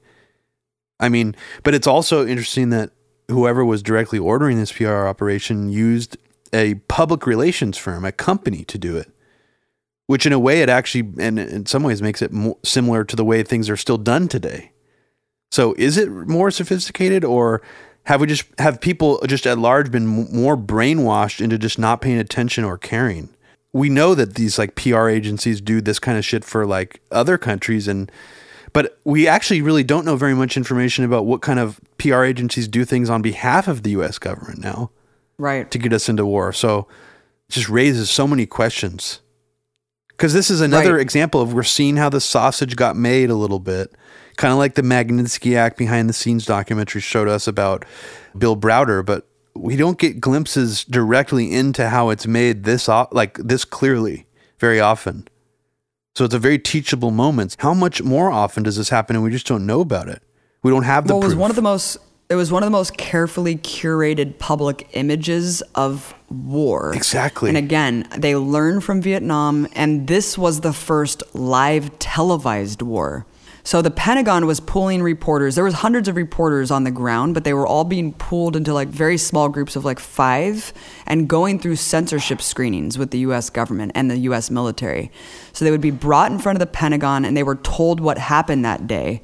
I 0.98 1.08
mean, 1.08 1.36
but 1.62 1.74
it's 1.74 1.86
also 1.86 2.26
interesting 2.26 2.70
that 2.70 2.90
whoever 3.28 3.64
was 3.64 3.82
directly 3.82 4.18
ordering 4.18 4.58
this 4.58 4.72
PR 4.72 5.06
operation 5.06 5.68
used 5.68 6.16
a 6.52 6.74
public 6.74 7.26
relations 7.26 7.76
firm, 7.76 8.04
a 8.04 8.12
company 8.12 8.64
to 8.64 8.78
do 8.78 8.96
it. 8.96 9.10
Which, 10.06 10.24
in 10.24 10.32
a 10.32 10.38
way, 10.38 10.62
it 10.62 10.68
actually, 10.68 11.12
and 11.18 11.38
in 11.38 11.66
some 11.66 11.82
ways, 11.82 12.00
makes 12.00 12.22
it 12.22 12.32
more 12.32 12.56
similar 12.62 13.02
to 13.04 13.16
the 13.16 13.24
way 13.24 13.42
things 13.42 13.68
are 13.68 13.76
still 13.76 13.98
done 13.98 14.28
today. 14.28 14.70
So, 15.50 15.74
is 15.76 15.96
it 15.96 16.08
more 16.08 16.52
sophisticated, 16.52 17.24
or 17.24 17.60
have 18.04 18.20
we 18.20 18.28
just 18.28 18.44
have 18.60 18.80
people 18.80 19.20
just 19.26 19.48
at 19.48 19.58
large 19.58 19.90
been 19.90 20.06
more 20.06 20.56
brainwashed 20.56 21.40
into 21.40 21.58
just 21.58 21.76
not 21.76 22.00
paying 22.00 22.18
attention 22.18 22.62
or 22.62 22.78
caring? 22.78 23.30
We 23.72 23.88
know 23.88 24.14
that 24.14 24.36
these 24.36 24.60
like 24.60 24.76
PR 24.76 25.08
agencies 25.08 25.60
do 25.60 25.80
this 25.80 25.98
kind 25.98 26.16
of 26.16 26.24
shit 26.24 26.44
for 26.44 26.64
like 26.66 27.00
other 27.10 27.36
countries, 27.36 27.88
and 27.88 28.10
but 28.76 28.98
we 29.04 29.26
actually 29.26 29.62
really 29.62 29.82
don't 29.82 30.04
know 30.04 30.16
very 30.16 30.34
much 30.34 30.54
information 30.54 31.02
about 31.02 31.24
what 31.24 31.40
kind 31.40 31.58
of 31.58 31.80
PR 31.96 32.24
agencies 32.24 32.68
do 32.68 32.84
things 32.84 33.08
on 33.08 33.22
behalf 33.22 33.68
of 33.68 33.84
the 33.84 33.90
US 33.92 34.18
government 34.18 34.58
now. 34.58 34.90
Right. 35.38 35.70
To 35.70 35.78
get 35.78 35.94
us 35.94 36.10
into 36.10 36.26
war. 36.26 36.52
So 36.52 36.80
it 37.48 37.52
just 37.52 37.70
raises 37.70 38.10
so 38.10 38.28
many 38.28 38.44
questions. 38.44 39.22
Because 40.08 40.34
this 40.34 40.50
is 40.50 40.60
another 40.60 40.96
right. 40.96 41.00
example 41.00 41.40
of 41.40 41.54
we're 41.54 41.62
seeing 41.62 41.96
how 41.96 42.10
the 42.10 42.20
sausage 42.20 42.76
got 42.76 42.96
made 42.96 43.30
a 43.30 43.34
little 43.34 43.60
bit. 43.60 43.94
Kind 44.36 44.52
of 44.52 44.58
like 44.58 44.74
the 44.74 44.82
Magnitsky 44.82 45.56
Act 45.56 45.78
behind 45.78 46.10
the 46.10 46.12
scenes 46.12 46.44
documentary 46.44 47.00
showed 47.00 47.28
us 47.28 47.48
about 47.48 47.86
Bill 48.36 48.58
Browder, 48.58 49.02
but 49.02 49.26
we 49.54 49.76
don't 49.76 49.98
get 49.98 50.20
glimpses 50.20 50.84
directly 50.84 51.50
into 51.50 51.88
how 51.88 52.10
it's 52.10 52.26
made 52.26 52.64
this 52.64 52.88
like 52.88 53.38
this 53.38 53.64
clearly 53.64 54.26
very 54.58 54.80
often. 54.80 55.28
So 56.16 56.24
it's 56.24 56.32
a 56.32 56.38
very 56.38 56.58
teachable 56.58 57.10
moment. 57.10 57.56
How 57.58 57.74
much 57.74 58.02
more 58.02 58.30
often 58.30 58.62
does 58.62 58.78
this 58.78 58.88
happen 58.88 59.16
and 59.16 59.22
we 59.22 59.30
just 59.30 59.46
don't 59.46 59.66
know 59.66 59.82
about 59.82 60.08
it? 60.08 60.22
We 60.62 60.70
don't 60.70 60.84
have 60.84 61.06
the 61.06 61.12
well, 61.12 61.22
it 61.22 61.26
was 61.26 61.34
one 61.34 61.50
of 61.50 61.56
the 61.56 61.62
most 61.62 61.98
It 62.30 62.36
was 62.36 62.50
one 62.50 62.62
of 62.62 62.66
the 62.66 62.70
most 62.70 62.96
carefully 62.96 63.56
curated 63.56 64.38
public 64.38 64.88
images 64.94 65.60
of 65.74 66.14
war. 66.30 66.94
Exactly. 66.94 67.50
And 67.50 67.58
again, 67.58 68.08
they 68.16 68.34
learned 68.34 68.82
from 68.82 69.02
Vietnam, 69.02 69.68
and 69.74 70.06
this 70.06 70.38
was 70.38 70.62
the 70.62 70.72
first 70.72 71.22
live 71.34 71.98
televised 71.98 72.80
war. 72.80 73.26
So 73.66 73.82
the 73.82 73.90
Pentagon 73.90 74.46
was 74.46 74.60
pulling 74.60 75.02
reporters. 75.02 75.56
There 75.56 75.64
was 75.64 75.74
hundreds 75.74 76.06
of 76.06 76.14
reporters 76.14 76.70
on 76.70 76.84
the 76.84 76.92
ground, 76.92 77.34
but 77.34 77.42
they 77.42 77.52
were 77.52 77.66
all 77.66 77.82
being 77.82 78.12
pulled 78.12 78.54
into 78.54 78.72
like 78.72 78.86
very 78.86 79.18
small 79.18 79.48
groups 79.48 79.74
of 79.74 79.84
like 79.84 79.98
5 79.98 80.72
and 81.04 81.28
going 81.28 81.58
through 81.58 81.74
censorship 81.74 82.40
screenings 82.40 82.96
with 82.96 83.10
the 83.10 83.18
US 83.18 83.50
government 83.50 83.90
and 83.96 84.08
the 84.08 84.18
US 84.18 84.52
military. 84.52 85.10
So 85.52 85.64
they 85.64 85.72
would 85.72 85.80
be 85.80 85.90
brought 85.90 86.30
in 86.30 86.38
front 86.38 86.54
of 86.54 86.60
the 86.60 86.72
Pentagon 86.72 87.24
and 87.24 87.36
they 87.36 87.42
were 87.42 87.56
told 87.56 87.98
what 87.98 88.18
happened 88.18 88.64
that 88.64 88.86
day. 88.86 89.22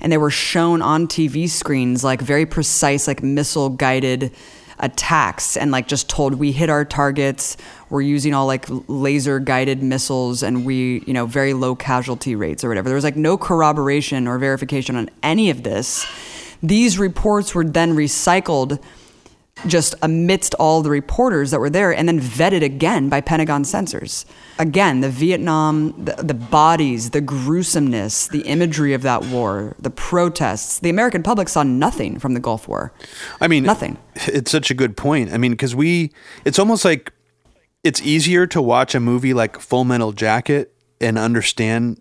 And 0.00 0.10
they 0.10 0.18
were 0.18 0.32
shown 0.32 0.82
on 0.82 1.06
TV 1.06 1.48
screens 1.48 2.02
like 2.02 2.20
very 2.20 2.46
precise 2.46 3.06
like 3.06 3.22
missile 3.22 3.68
guided 3.68 4.32
attacks 4.80 5.56
and 5.56 5.70
like 5.70 5.86
just 5.86 6.08
told 6.08 6.34
we 6.34 6.52
hit 6.52 6.68
our 6.68 6.84
targets. 6.84 7.56
We're 7.88 8.02
using 8.02 8.34
all 8.34 8.46
like 8.46 8.66
laser 8.88 9.38
guided 9.38 9.82
missiles 9.82 10.42
and 10.42 10.64
we 10.66 11.04
you 11.06 11.12
know 11.12 11.26
very 11.26 11.54
low 11.54 11.74
casualty 11.74 12.34
rates 12.34 12.64
or 12.64 12.68
whatever. 12.68 12.88
There 12.88 12.96
was 12.96 13.04
like 13.04 13.16
no 13.16 13.38
corroboration 13.38 14.26
or 14.26 14.38
verification 14.38 14.96
on 14.96 15.10
any 15.22 15.50
of 15.50 15.62
this. 15.62 16.06
These 16.62 16.98
reports 16.98 17.54
were 17.54 17.64
then 17.64 17.94
recycled 17.94 18.82
just 19.66 19.94
amidst 20.02 20.54
all 20.54 20.82
the 20.82 20.90
reporters 20.90 21.50
that 21.50 21.60
were 21.60 21.70
there 21.70 21.94
and 21.94 22.08
then 22.08 22.20
vetted 22.20 22.62
again 22.62 23.08
by 23.08 23.20
Pentagon 23.20 23.64
censors. 23.64 24.26
Again, 24.58 25.00
the 25.00 25.08
Vietnam, 25.08 25.94
the, 26.04 26.14
the, 26.22 26.34
bodies, 26.34 27.10
the 27.10 27.20
gruesomeness, 27.20 28.28
the 28.28 28.40
imagery 28.42 28.94
of 28.94 29.02
that 29.02 29.24
war, 29.26 29.76
the 29.78 29.90
protests. 29.90 30.78
The 30.78 30.90
American 30.90 31.22
public 31.22 31.48
saw 31.48 31.62
nothing 31.62 32.18
from 32.18 32.34
the 32.34 32.40
Gulf 32.40 32.68
War. 32.68 32.92
I 33.40 33.48
mean, 33.48 33.64
nothing. 33.64 33.98
It's 34.26 34.50
such 34.50 34.70
a 34.70 34.74
good 34.74 34.96
point. 34.96 35.32
I 35.32 35.38
mean, 35.38 35.52
because 35.52 35.74
we, 35.74 36.12
it's 36.44 36.58
almost 36.58 36.84
like 36.84 37.12
it's 37.82 38.02
easier 38.02 38.46
to 38.48 38.60
watch 38.60 38.94
a 38.94 39.00
movie 39.00 39.34
like 39.34 39.58
Full 39.58 39.84
Metal 39.84 40.12
Jacket 40.12 40.74
and 41.00 41.18
understand 41.18 42.00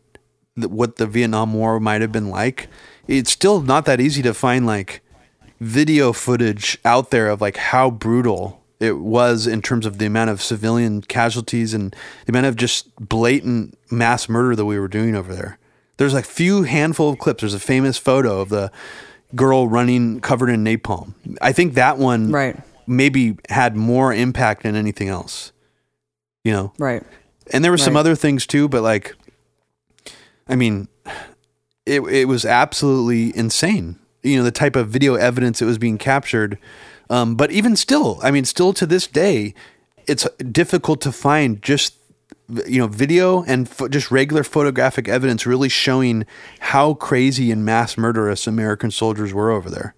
what 0.56 0.98
the 0.98 1.08
Vietnam 1.08 1.54
War 1.54 1.80
might 1.80 2.02
have 2.02 2.12
been 2.12 2.30
like. 2.30 2.68
It's 3.08 3.32
still 3.32 3.62
not 3.62 3.86
that 3.86 4.02
easy 4.02 4.22
to 4.24 4.34
find 4.34 4.66
like 4.66 5.02
video 5.60 6.14
footage 6.14 6.78
out 6.86 7.12
there 7.12 7.30
of 7.30 7.42
like 7.42 7.58
how 7.58 7.90
brutal 7.90 8.64
it 8.80 8.98
was 9.00 9.46
in 9.46 9.62
terms 9.62 9.86
of 9.86 9.98
the 9.98 10.06
amount 10.06 10.30
of 10.30 10.42
civilian 10.42 11.02
casualties 11.02 11.74
and 11.74 11.94
the 12.26 12.32
amount 12.32 12.46
of 12.46 12.56
just 12.56 12.96
blatant 12.96 13.78
mass 13.92 14.30
murder 14.30 14.56
that 14.56 14.66
we 14.66 14.80
were 14.80 14.88
doing 14.88 15.16
over 15.16 15.34
there. 15.34 15.58
There's 15.98 16.14
a 16.14 16.24
few 16.24 16.64
handful 16.64 17.10
of 17.10 17.20
clips. 17.20 17.42
There's 17.42 17.54
a 17.54 17.60
famous 17.60 17.98
photo 17.98 18.40
of 18.40 18.50
the 18.50 18.72
girl 19.36 19.68
running 19.68 20.22
covered 20.22 20.50
in 20.50 20.64
napalm. 20.64 21.14
I 21.42 21.52
think 21.52 21.74
that 21.74 21.98
one 21.98 22.32
right. 22.32 22.58
maybe 22.88 23.38
had 23.50 23.76
more 23.76 24.14
impact 24.14 24.64
than 24.64 24.76
anything 24.76 25.10
else. 25.10 25.52
You 26.46 26.54
know? 26.54 26.74
Right. 26.80 27.04
And 27.52 27.64
there 27.64 27.72
were 27.72 27.78
right. 27.78 27.84
some 27.84 27.98
other 27.98 28.16
things 28.16 28.48
too, 28.48 28.70
but 28.70 28.82
like 28.82 29.14
I 30.48 30.56
mean 30.56 30.88
it 31.86 32.02
it 32.02 32.26
was 32.30 32.46
absolutely 32.46 33.36
insane 33.36 34.00
you 34.24 34.38
know 34.38 34.44
the 34.44 34.52
type 34.52 34.76
of 34.76 34.90
video 34.90 35.16
evidence 35.16 35.60
that 35.60 35.66
was 35.66 35.78
being 35.78 35.98
captured. 35.98 36.58
Um, 37.10 37.36
but 37.36 37.52
even 37.52 37.76
still, 37.76 38.20
I 38.22 38.32
mean, 38.32 38.46
still 38.46 38.74
to 38.74 38.86
this 38.86 39.08
day, 39.08 39.54
it's 40.08 40.28
difficult 40.52 41.02
to 41.02 41.12
find 41.12 41.62
just 41.62 41.96
you 42.66 42.80
know 42.80 42.88
video 42.88 43.44
and 43.44 43.70
fo- 43.70 43.88
just 43.88 44.12
regular 44.12 44.44
photographic 44.44 45.08
evidence 45.08 45.46
really 45.46 45.70
showing 45.70 46.26
how 46.60 46.94
crazy 46.96 47.52
and 47.52 47.66
mass 47.66 47.98
murderous 47.98 48.48
American 48.48 48.92
soldiers 48.92 49.34
were 49.34 49.52
over 49.52 49.70
there. 49.70 49.96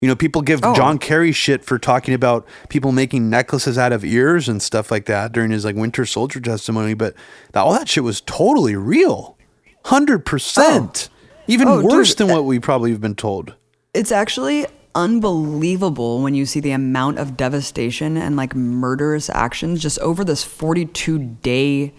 You 0.00 0.08
know, 0.08 0.16
people 0.16 0.40
give 0.40 0.60
oh. 0.62 0.74
John 0.74 0.98
Kerry 0.98 1.30
shit 1.32 1.62
for 1.62 1.78
talking 1.78 2.14
about 2.14 2.46
people 2.70 2.90
making 2.90 3.28
necklaces 3.28 3.76
out 3.76 3.92
of 3.92 4.02
ears 4.02 4.48
and 4.48 4.62
stuff 4.62 4.90
like 4.90 5.04
that 5.06 5.32
during 5.32 5.50
his 5.50 5.64
like 5.64 5.76
winter 5.76 6.06
soldier 6.06 6.40
testimony, 6.40 6.94
but 6.94 7.14
all 7.54 7.72
that 7.74 7.88
shit 7.88 8.02
was 8.02 8.22
totally 8.22 8.76
real. 8.76 9.36
100%. 9.84 11.08
Oh. 11.08 11.19
Even 11.50 11.66
oh, 11.66 11.82
worse 11.82 12.14
dude, 12.14 12.28
than 12.28 12.34
what 12.34 12.44
we 12.44 12.60
probably 12.60 12.92
have 12.92 13.00
been 13.00 13.16
told. 13.16 13.54
It's 13.92 14.12
actually 14.12 14.66
unbelievable 14.94 16.22
when 16.22 16.34
you 16.34 16.46
see 16.46 16.60
the 16.60 16.70
amount 16.70 17.18
of 17.18 17.36
devastation 17.36 18.16
and 18.16 18.36
like 18.36 18.54
murderous 18.54 19.28
actions 19.30 19.82
just 19.82 19.98
over 19.98 20.24
this 20.24 20.44
42 20.44 21.18
day 21.18 21.92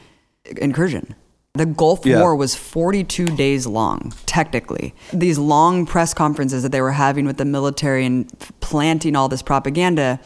incursion. 0.58 1.16
The 1.54 1.66
Gulf 1.66 2.06
yeah. 2.06 2.22
War 2.22 2.34
was 2.34 2.56
42 2.56 3.26
days 3.26 3.68
long, 3.68 4.14
technically. 4.26 4.96
These 5.12 5.38
long 5.38 5.86
press 5.86 6.14
conferences 6.14 6.64
that 6.64 6.72
they 6.72 6.80
were 6.80 6.94
having 6.94 7.26
with 7.26 7.36
the 7.36 7.44
military 7.44 8.06
and 8.06 8.32
planting 8.62 9.18
all 9.18 9.28
this 9.28 9.42
propaganda, 9.42 10.22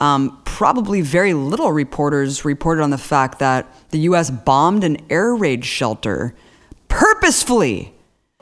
um, 0.00 0.40
probably 0.46 1.02
very 1.02 1.34
little 1.34 1.70
reporters 1.70 2.46
reported 2.46 2.82
on 2.82 2.88
the 2.88 2.96
fact 2.96 3.40
that 3.40 3.70
the 3.90 3.98
U.S. 4.00 4.30
bombed 4.30 4.84
an 4.84 4.96
air 5.10 5.34
raid 5.34 5.66
shelter 5.66 6.34
purposefully 6.88 7.93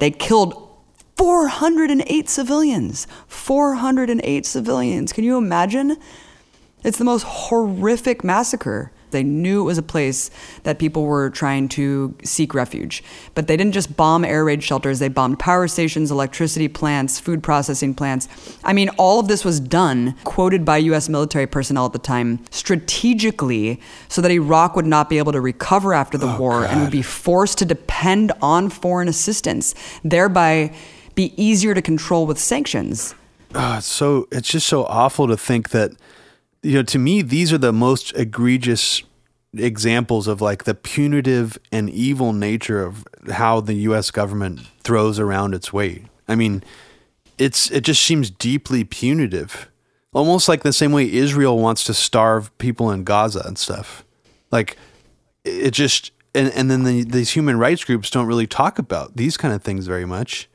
they 0.03 0.11
killed 0.11 0.69
408 1.16 2.29
civilians. 2.29 3.07
408 3.29 4.45
civilians. 4.45 5.12
Can 5.12 5.24
you 5.24 5.39
imagine? 5.39 5.97
It's 6.83 6.99
the 6.99 7.05
most 7.05 7.23
horrific 7.23 8.24
massacre. 8.24 8.91
They 9.13 9.23
knew 9.23 9.61
it 9.61 9.65
was 9.65 9.79
a 9.79 9.83
place 9.83 10.31
that 10.65 10.79
people 10.79 11.05
were 11.05 11.31
trying 11.31 11.69
to 11.71 12.15
seek 12.25 12.55
refuge. 12.55 13.03
But 13.35 13.47
they 13.47 13.57
didn't 13.57 13.73
just 13.73 13.97
bomb 13.97 14.25
air 14.25 14.45
raid 14.45 14.63
shelters, 14.63 14.99
they 14.99 15.09
bombed 15.09 15.39
power 15.39 15.69
stations, 15.69 16.11
electricity 16.11 16.69
plants, 16.69 17.21
food 17.21 17.43
processing 17.43 17.95
plants. 17.95 18.29
I 18.65 18.73
mean, 18.73 18.89
all 18.99 19.21
of 19.21 19.29
this 19.29 19.45
was 19.45 19.61
done, 19.61 20.17
quoted 20.25 20.65
by 20.65 20.79
US 20.79 21.09
military 21.09 21.47
personnel 21.47 21.87
at 21.87 21.93
the 21.93 21.99
time, 21.99 22.45
strategically 22.51 23.81
so 24.09 24.21
that 24.21 24.31
Iraq 24.31 24.77
would 24.77 24.87
not 24.87 25.09
be 25.09 25.19
able 25.19 25.33
to 25.33 25.41
recover 25.41 25.95
after 25.95 26.19
the 26.19 26.35
oh, 26.35 26.39
war 26.39 26.61
God. 26.63 26.71
and 26.71 26.81
would 26.83 26.91
be 26.91 27.03
forced 27.03 27.59
to 27.59 27.65
depend 27.65 28.33
on 28.43 28.69
foreign 28.69 29.09
assistance, 29.09 29.75
thereby 30.03 30.75
be 31.15 31.33
easier 31.43 31.75
to 31.75 31.83
control 31.83 32.27
with 32.27 32.39
sanctions. 32.39 33.15
Ah, 33.55 33.79
it's 33.79 33.87
so 33.87 34.29
it's 34.33 34.49
just 34.49 34.67
so 34.67 34.85
awful 34.85 35.29
to 35.29 35.37
think 35.37 35.71
that 35.71 35.93
you 36.63 36.75
know, 36.75 36.83
to 36.85 36.99
me, 36.99 37.23
these 37.23 37.53
are 37.53 37.59
the 37.59 37.73
most 37.73 38.13
egregious 38.17 39.03
examples 39.55 40.27
of 40.27 40.41
like 40.41 40.65
the 40.65 40.75
punitive 40.75 41.59
and 41.71 41.91
evil 41.91 42.33
nature 42.33 42.85
of 42.85 43.07
how 43.31 43.61
the 43.61 43.75
U.S. 43.75 44.11
government 44.11 44.61
throws 44.83 45.19
around 45.19 45.55
its 45.55 45.73
weight. 45.73 46.05
I 46.29 46.35
mean, 46.35 46.63
it's 47.39 47.71
it 47.71 47.83
just 47.83 48.03
seems 48.03 48.31
deeply 48.31 48.85
punitive, 48.85 49.69
almost 50.13 50.49
like 50.49 50.63
the 50.63 50.73
same 50.73 50.93
way 50.93 51.11
Israel 51.11 51.59
wants 51.59 51.85
to 51.85 51.95
starve 51.95 52.57
people 52.59 52.91
in 52.91 53.05
Gaza 53.05 53.43
and 53.45 53.59
stuff. 53.59 54.05
Like 54.51 54.77
it 55.45 55.73
just 55.73 56.13
and 56.35 56.51
and 56.53 56.71
then 56.71 56.85
the, 56.85 57.05
these 57.05 57.31
human 57.31 57.59
rights 57.59 57.85
groups 57.85 58.11
don't 58.11 58.27
really 58.27 58.47
talk 58.47 58.79
about 58.79 59.17
these 59.17 59.37
kind 59.37 59.53
of 59.53 59.63
things 59.63 59.87
very 59.87 60.07
much. 60.07 60.49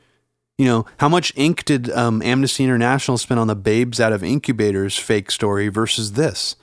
You 0.58 0.64
know, 0.64 0.86
how 0.98 1.08
much 1.08 1.32
ink 1.36 1.64
did 1.64 1.88
um, 1.90 2.20
Amnesty 2.20 2.64
International 2.64 3.16
spend 3.16 3.38
on 3.38 3.46
the 3.46 3.54
babes 3.54 4.00
out 4.00 4.12
of 4.12 4.24
incubators 4.24 4.98
fake 4.98 5.30
story 5.30 5.68
versus 5.68 6.12
this? 6.12 6.56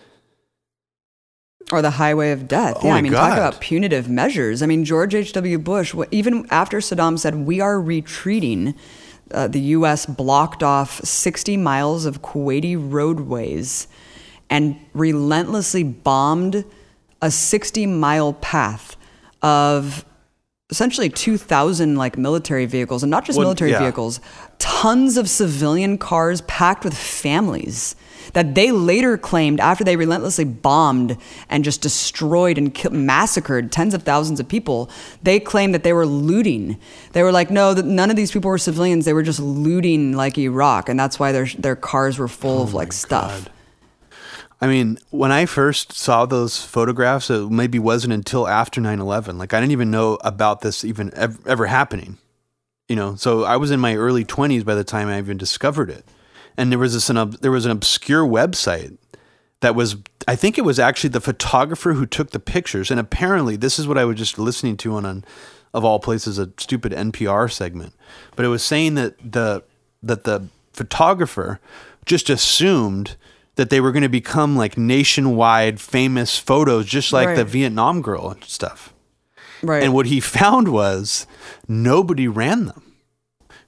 Or 1.71 1.81
the 1.81 1.91
highway 1.91 2.31
of 2.31 2.47
death. 2.47 2.77
Oh 2.83 2.87
yeah, 2.87 2.95
I 2.95 3.01
mean, 3.01 3.13
God. 3.13 3.29
talk 3.29 3.37
about 3.37 3.61
punitive 3.61 4.09
measures. 4.09 4.61
I 4.61 4.65
mean, 4.65 4.83
George 4.83 5.15
H.W. 5.15 5.57
Bush, 5.59 5.95
even 6.11 6.45
after 6.51 6.79
Saddam 6.79 7.17
said, 7.17 7.35
we 7.35 7.61
are 7.61 7.81
retreating, 7.81 8.75
uh, 9.31 9.47
the 9.47 9.61
U.S. 9.61 10.05
blocked 10.05 10.61
off 10.61 10.99
60 11.03 11.57
miles 11.57 12.05
of 12.05 12.21
Kuwaiti 12.21 12.75
roadways 12.77 13.87
and 14.49 14.77
relentlessly 14.93 15.83
bombed 15.83 16.65
a 17.21 17.31
60 17.31 17.87
mile 17.87 18.33
path 18.33 18.97
of 19.41 20.05
essentially 20.71 21.09
2000 21.09 21.95
like 21.95 22.17
military 22.17 22.65
vehicles 22.65 23.03
and 23.03 23.11
not 23.11 23.23
just 23.23 23.37
well, 23.37 23.45
military 23.45 23.69
yeah. 23.69 23.77
vehicles 23.77 24.19
tons 24.57 25.15
of 25.15 25.29
civilian 25.29 25.95
cars 25.95 26.41
packed 26.41 26.83
with 26.83 26.97
families 26.97 27.95
that 28.33 28.55
they 28.55 28.71
later 28.71 29.15
claimed 29.15 29.59
after 29.59 29.83
they 29.83 29.95
relentlessly 29.95 30.43
bombed 30.43 31.15
and 31.49 31.63
just 31.63 31.83
destroyed 31.83 32.57
and 32.57 32.73
ki- 32.73 32.89
massacred 32.89 33.71
tens 33.71 33.93
of 33.93 34.01
thousands 34.01 34.39
of 34.39 34.47
people 34.47 34.89
they 35.21 35.39
claimed 35.39 35.71
that 35.71 35.83
they 35.83 35.93
were 35.93 36.07
looting 36.07 36.79
they 37.11 37.21
were 37.21 37.31
like 37.31 37.51
no 37.51 37.75
that 37.75 37.85
none 37.85 38.09
of 38.09 38.15
these 38.15 38.31
people 38.31 38.49
were 38.49 38.57
civilians 38.57 39.05
they 39.05 39.13
were 39.13 39.21
just 39.21 39.39
looting 39.39 40.13
like 40.13 40.35
iraq 40.35 40.89
and 40.89 40.99
that's 40.99 41.19
why 41.19 41.31
their 41.31 41.45
their 41.59 41.75
cars 41.75 42.17
were 42.17 42.27
full 42.27 42.61
oh 42.61 42.63
of 42.63 42.73
like 42.73 42.91
stuff 42.91 43.43
God. 43.43 43.51
I 44.61 44.67
mean, 44.67 44.97
when 45.09 45.31
I 45.31 45.45
first 45.45 45.93
saw 45.93 46.25
those 46.25 46.63
photographs, 46.63 47.29
it 47.29 47.51
maybe 47.51 47.77
wasn't 47.77 48.13
until 48.13 48.47
after 48.47 48.79
9 48.79 48.99
11. 48.99 49.37
Like, 49.37 49.53
I 49.53 49.59
didn't 49.59 49.73
even 49.73 49.91
know 49.91 50.17
about 50.21 50.61
this 50.61 50.85
even 50.85 51.11
ever, 51.13 51.37
ever, 51.45 51.65
happening. 51.65 52.17
You 52.87 52.95
know, 52.95 53.15
so 53.15 53.43
I 53.43 53.57
was 53.57 53.71
in 53.71 53.79
my 53.79 53.95
early 53.95 54.23
20s 54.23 54.63
by 54.63 54.75
the 54.75 54.83
time 54.83 55.07
I 55.07 55.17
even 55.17 55.37
discovered 55.37 55.89
it. 55.89 56.05
And 56.55 56.71
there 56.71 56.79
was 56.79 56.93
this, 56.93 57.09
an, 57.09 57.31
there 57.41 57.51
was 57.51 57.65
an 57.65 57.71
obscure 57.71 58.25
website 58.25 58.97
that 59.59 59.75
was, 59.75 59.97
I 60.27 60.35
think 60.35 60.57
it 60.57 60.63
was 60.63 60.79
actually 60.79 61.09
the 61.09 61.21
photographer 61.21 61.93
who 61.93 62.05
took 62.05 62.31
the 62.31 62.39
pictures. 62.39 62.91
And 62.91 62.99
apparently, 62.99 63.57
this 63.57 63.77
is 63.77 63.87
what 63.87 63.97
I 63.97 64.05
was 64.05 64.17
just 64.17 64.39
listening 64.39 64.77
to 64.77 64.93
on, 64.93 65.05
an, 65.05 65.25
of 65.73 65.83
all 65.83 65.99
places, 65.99 66.39
a 66.39 66.51
stupid 66.57 66.93
NPR 66.93 67.51
segment. 67.51 67.93
But 68.35 68.45
it 68.45 68.49
was 68.49 68.63
saying 68.63 68.95
that 68.95 69.17
the, 69.19 69.63
that 70.01 70.23
the 70.23 70.47
photographer 70.71 71.59
just 72.05 72.29
assumed 72.29 73.17
that 73.55 73.69
they 73.69 73.79
were 73.79 73.91
going 73.91 74.03
to 74.03 74.09
become 74.09 74.55
like 74.55 74.77
nationwide 74.77 75.79
famous 75.79 76.37
photos, 76.37 76.85
just 76.85 77.13
like 77.13 77.35
the 77.35 77.45
Vietnam 77.45 78.01
girl 78.01 78.29
and 78.29 78.43
stuff. 78.43 78.93
Right. 79.61 79.83
And 79.83 79.93
what 79.93 80.07
he 80.07 80.19
found 80.39 80.69
was 80.69 81.25
nobody 81.67 82.27
ran 82.27 82.65
them. 82.65 82.93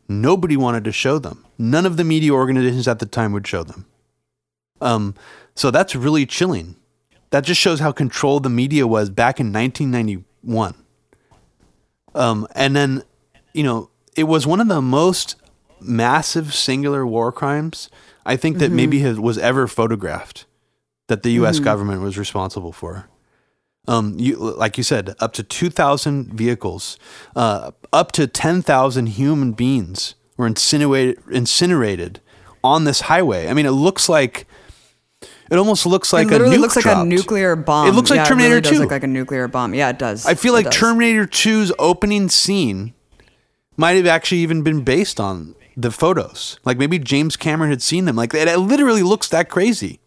Nobody 0.10 0.56
wanted 0.56 0.84
to 0.86 0.92
show 0.92 1.20
them. 1.20 1.46
None 1.58 1.86
of 1.86 1.98
the 1.98 2.04
media 2.04 2.32
organizations 2.32 2.88
at 2.88 3.00
the 3.00 3.06
time 3.06 3.34
would 3.34 3.48
show 3.48 3.64
them. 3.64 3.86
Um, 4.80 5.16
so 5.56 5.72
that's 5.72 5.96
really 5.96 6.26
chilling. 6.26 6.76
That 7.32 7.44
just 7.44 7.60
shows 7.60 7.80
how 7.80 7.92
controlled 7.92 8.44
the 8.44 8.50
media 8.50 8.88
was 8.88 9.10
back 9.10 9.40
in 9.40 9.52
1991. 9.52 10.76
Um, 12.16 12.48
and 12.56 12.76
then, 12.76 13.04
you 13.54 13.64
know, 13.64 13.90
it 14.16 14.24
was 14.24 14.48
one 14.48 14.62
of 14.62 14.68
the 14.68 14.82
most 14.82 15.36
massive 15.80 16.54
singular 16.54 17.06
war 17.06 17.32
crimes 17.32 17.90
I 18.28 18.36
think 18.36 18.58
that 18.60 18.72
maybe 18.72 19.00
has, 19.00 19.20
was 19.20 19.38
ever 19.38 19.68
photographed 19.68 20.46
that 21.08 21.24
the 21.24 21.32
U.S. 21.32 21.60
government 21.60 22.02
was 22.02 22.18
responsible 22.18 22.72
for. 22.74 23.08
Um, 23.88 24.20
you, 24.20 24.36
like 24.36 24.78
you 24.78 24.84
said, 24.84 25.16
up 25.22 25.32
to 25.34 25.44
2,000 25.44 26.34
vehicles, 26.34 27.00
uh, 27.38 27.72
up 27.94 28.12
to 28.12 28.28
10,000 28.28 29.06
human 29.08 29.54
beings 29.54 30.16
were 30.36 30.46
incinerated, 30.46 31.24
incinerated 31.32 32.20
on 32.64 32.84
this 32.84 33.02
highway. 33.02 33.48
I 33.48 33.54
mean, 33.54 33.66
it 33.66 33.72
looks 33.72 34.10
like, 34.10 34.46
it 35.50 35.56
almost 35.58 35.86
looks 35.86 36.12
like 36.12 36.28
it 36.28 36.32
literally 36.32 36.58
a 36.58 36.60
looks 36.60 36.76
like 36.76 36.84
a 36.86 36.90
dropped. 36.90 37.08
nuclear 37.08 37.56
bomb. 37.56 37.88
It 37.88 37.92
looks 37.94 38.10
like 38.10 38.18
Yeah, 38.18 38.26
Terminator 38.26 38.56
really 38.56 38.62
does 38.62 38.72
2. 38.74 38.80
look 38.80 38.92
like 38.92 39.04
a 39.04 39.08
nuclear 39.08 39.48
bomb. 39.48 39.74
Yeah, 39.74 39.88
it 39.90 39.98
does. 40.00 40.26
I 40.26 40.34
feel 40.36 40.52
It 40.54 40.58
like 40.58 40.66
does. 40.66 40.76
Terminator 40.76 41.26
2's 41.26 41.72
opening 41.80 42.28
scene 42.28 42.94
might 43.78 43.94
have 43.94 44.06
actually 44.08 44.40
even 44.40 44.64
been 44.64 44.82
based 44.84 45.18
on 45.22 45.56
the 45.78 45.92
photos. 45.92 46.60
Like 46.66 46.78
maybe 46.78 47.00
James 47.00 47.38
Cameron 47.38 47.70
had 47.70 47.82
seen 47.82 48.06
them. 48.06 48.16
Like 48.16 48.34
it, 48.34 48.48
it 48.48 48.58
literally 48.58 49.04
looks 49.04 49.30
that 49.30 49.50
crazy. 49.50 50.00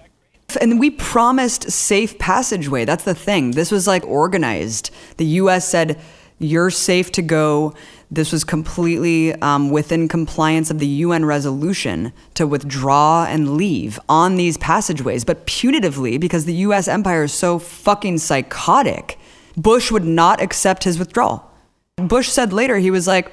And 0.61 0.81
we 0.81 0.91
promised 0.91 1.71
safe 1.71 2.19
passageway. 2.19 2.85
That's 2.85 3.05
the 3.05 3.15
thing. 3.15 3.53
This 3.53 3.71
was 3.71 3.87
like 3.87 4.05
organized. 4.05 4.91
The 5.17 5.25
U.S. 5.27 5.69
said, 5.69 6.01
you're 6.41 6.71
safe 6.71 7.13
to 7.13 7.23
go. 7.23 7.75
This 8.11 8.33
was 8.33 8.43
completely 8.43 9.33
um, 9.35 9.71
within 9.71 10.09
compliance 10.09 10.71
of 10.71 10.81
the 10.81 10.87
UN 10.87 11.25
resolution 11.25 12.13
to 12.35 12.47
withdraw 12.47 13.27
and 13.27 13.57
leave 13.57 14.01
on 14.09 14.35
these 14.35 14.57
passageways. 14.57 15.25
But 15.25 15.47
punitively, 15.47 16.19
because 16.19 16.47
the 16.47 16.55
U.S. 16.55 16.89
empire 16.89 17.25
is 17.25 17.33
so 17.33 17.61
fucking 17.61 18.19
psychotic, 18.19 19.19
Bush 19.57 19.93
would 19.93 20.05
not 20.05 20.41
accept 20.41 20.83
his 20.83 20.99
withdrawal. 20.99 21.49
Bush 21.97 22.29
said 22.29 22.53
later, 22.53 22.79
he 22.79 22.91
was 22.91 23.07
like, 23.07 23.31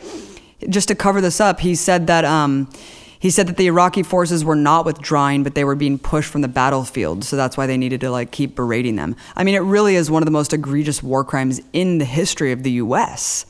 just 0.69 0.87
to 0.87 0.95
cover 0.95 1.21
this 1.21 1.39
up, 1.39 1.59
he 1.59 1.75
said 1.75 2.07
that 2.07 2.25
um, 2.25 2.69
he 3.19 3.29
said 3.29 3.47
that 3.47 3.57
the 3.57 3.67
Iraqi 3.67 4.03
forces 4.03 4.45
were 4.45 4.55
not 4.55 4.85
withdrawing, 4.85 5.43
but 5.43 5.55
they 5.55 5.63
were 5.63 5.75
being 5.75 5.97
pushed 5.97 6.31
from 6.31 6.41
the 6.41 6.47
battlefield. 6.47 7.23
So 7.23 7.35
that's 7.35 7.57
why 7.57 7.67
they 7.67 7.77
needed 7.77 8.01
to 8.01 8.11
like 8.11 8.31
keep 8.31 8.55
berating 8.55 8.95
them. 8.95 9.15
I 9.35 9.43
mean, 9.43 9.55
it 9.55 9.59
really 9.59 9.95
is 9.95 10.11
one 10.11 10.21
of 10.21 10.25
the 10.25 10.31
most 10.31 10.53
egregious 10.53 11.01
war 11.01 11.23
crimes 11.23 11.61
in 11.73 11.97
the 11.97 12.05
history 12.05 12.51
of 12.51 12.63
the 12.63 12.71
U.S. 12.71 13.45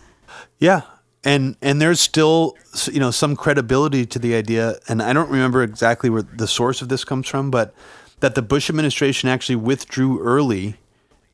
Yeah. 0.60 0.82
And 1.24 1.58
and 1.62 1.82
there's 1.82 2.00
still 2.00 2.56
you 2.86 3.00
know 3.00 3.12
some 3.12 3.36
credibility 3.36 4.06
to 4.06 4.20
the 4.20 4.36
idea 4.36 4.78
and 4.88 5.02
I 5.02 5.14
don't 5.14 5.30
remember 5.30 5.64
exactly 5.64 6.10
where 6.10 6.22
the 6.22 6.48
source 6.48 6.82
of 6.82 6.90
this 6.90 7.04
comes 7.04 7.28
from 7.28 7.50
but 7.50 7.74
that 8.20 8.36
the 8.36 8.42
Bush 8.42 8.70
administration 8.70 9.28
actually 9.28 9.56
withdrew 9.56 10.22
early 10.22 10.76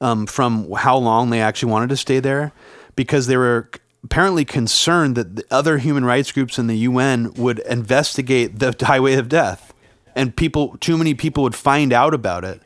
um, 0.02 0.26
from 0.26 0.72
how 0.72 0.98
long 0.98 1.30
they 1.30 1.42
actually 1.42 1.72
wanted 1.72 1.90
to 1.90 1.98
stay 1.98 2.20
there 2.20 2.54
because 2.96 3.28
they 3.28 3.38
were 3.38 3.70
apparently 4.04 4.46
concerned 4.46 5.16
that 5.16 5.36
the 5.36 5.46
other 5.50 5.78
human 5.78 6.06
rights 6.06 6.32
groups 6.32 6.60
in 6.60 6.68
the 6.68 6.78
UN 6.78 7.34
would 7.34 7.60
investigate 7.60 8.60
the 8.60 8.76
highway 8.86 9.14
of 9.14 9.30
death. 9.30 9.74
And 10.16 10.36
people 10.36 10.78
too 10.80 10.98
many 10.98 11.14
people 11.14 11.44
would 11.44 11.56
find 11.56 11.92
out 11.92 12.14
about 12.14 12.44
it. 12.44 12.62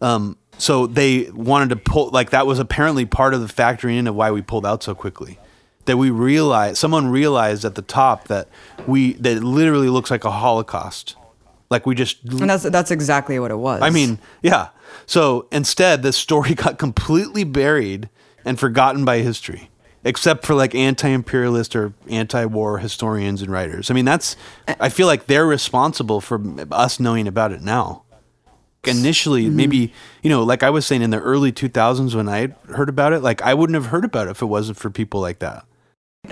Um, 0.00 0.36
so 0.58 0.86
they 0.86 1.30
wanted 1.30 1.70
to 1.70 1.76
pull 1.76 2.10
like 2.10 2.30
that 2.30 2.46
was 2.46 2.58
apparently 2.58 3.04
part 3.06 3.34
of 3.34 3.40
the 3.40 3.52
factoring 3.52 3.98
in 3.98 4.06
of 4.06 4.14
why 4.14 4.30
we 4.30 4.42
pulled 4.42 4.66
out 4.66 4.82
so 4.82 4.94
quickly. 4.94 5.38
That 5.86 5.96
we 5.96 6.10
realized 6.10 6.76
someone 6.76 7.08
realized 7.08 7.64
at 7.64 7.74
the 7.74 7.82
top 7.82 8.28
that 8.28 8.48
we 8.86 9.14
that 9.14 9.38
it 9.38 9.42
literally 9.42 9.88
looks 9.88 10.10
like 10.10 10.24
a 10.24 10.30
holocaust. 10.30 11.16
Like 11.70 11.86
we 11.86 11.96
just 11.96 12.22
And 12.24 12.48
that's 12.48 12.62
that's 12.62 12.92
exactly 12.92 13.40
what 13.40 13.50
it 13.50 13.56
was. 13.56 13.82
I 13.82 13.90
mean, 13.90 14.20
yeah. 14.42 14.68
So 15.06 15.48
instead, 15.50 16.04
this 16.04 16.16
story 16.16 16.54
got 16.54 16.78
completely 16.78 17.42
buried 17.42 18.08
and 18.44 18.60
forgotten 18.60 19.04
by 19.04 19.18
history, 19.18 19.70
except 20.04 20.44
for 20.44 20.54
like 20.54 20.74
anti-imperialist 20.74 21.76
or 21.76 21.92
anti-war 22.08 22.78
historians 22.78 23.42
and 23.42 23.50
writers. 23.50 23.90
I 23.90 23.94
mean, 23.94 24.04
that's. 24.04 24.36
I 24.80 24.88
feel 24.88 25.06
like 25.06 25.26
they're 25.26 25.46
responsible 25.46 26.20
for 26.20 26.40
us 26.70 26.98
knowing 27.00 27.26
about 27.26 27.52
it 27.52 27.60
now. 27.62 28.02
Initially, 28.84 29.44
Mm-hmm. 29.46 29.56
maybe 29.56 29.92
you 30.22 30.30
know, 30.30 30.42
like 30.42 30.64
I 30.64 30.70
was 30.70 30.84
saying 30.84 31.02
in 31.02 31.10
the 31.10 31.20
early 31.20 31.52
2000s 31.52 32.14
when 32.16 32.28
I 32.28 32.48
heard 32.74 32.88
about 32.88 33.12
it, 33.12 33.20
like 33.20 33.40
I 33.42 33.54
wouldn't 33.54 33.74
have 33.76 33.86
heard 33.86 34.04
about 34.04 34.26
it 34.26 34.32
if 34.32 34.42
it 34.42 34.46
wasn't 34.46 34.76
for 34.78 34.90
people 34.90 35.20
like 35.20 35.38
that. 35.38 35.64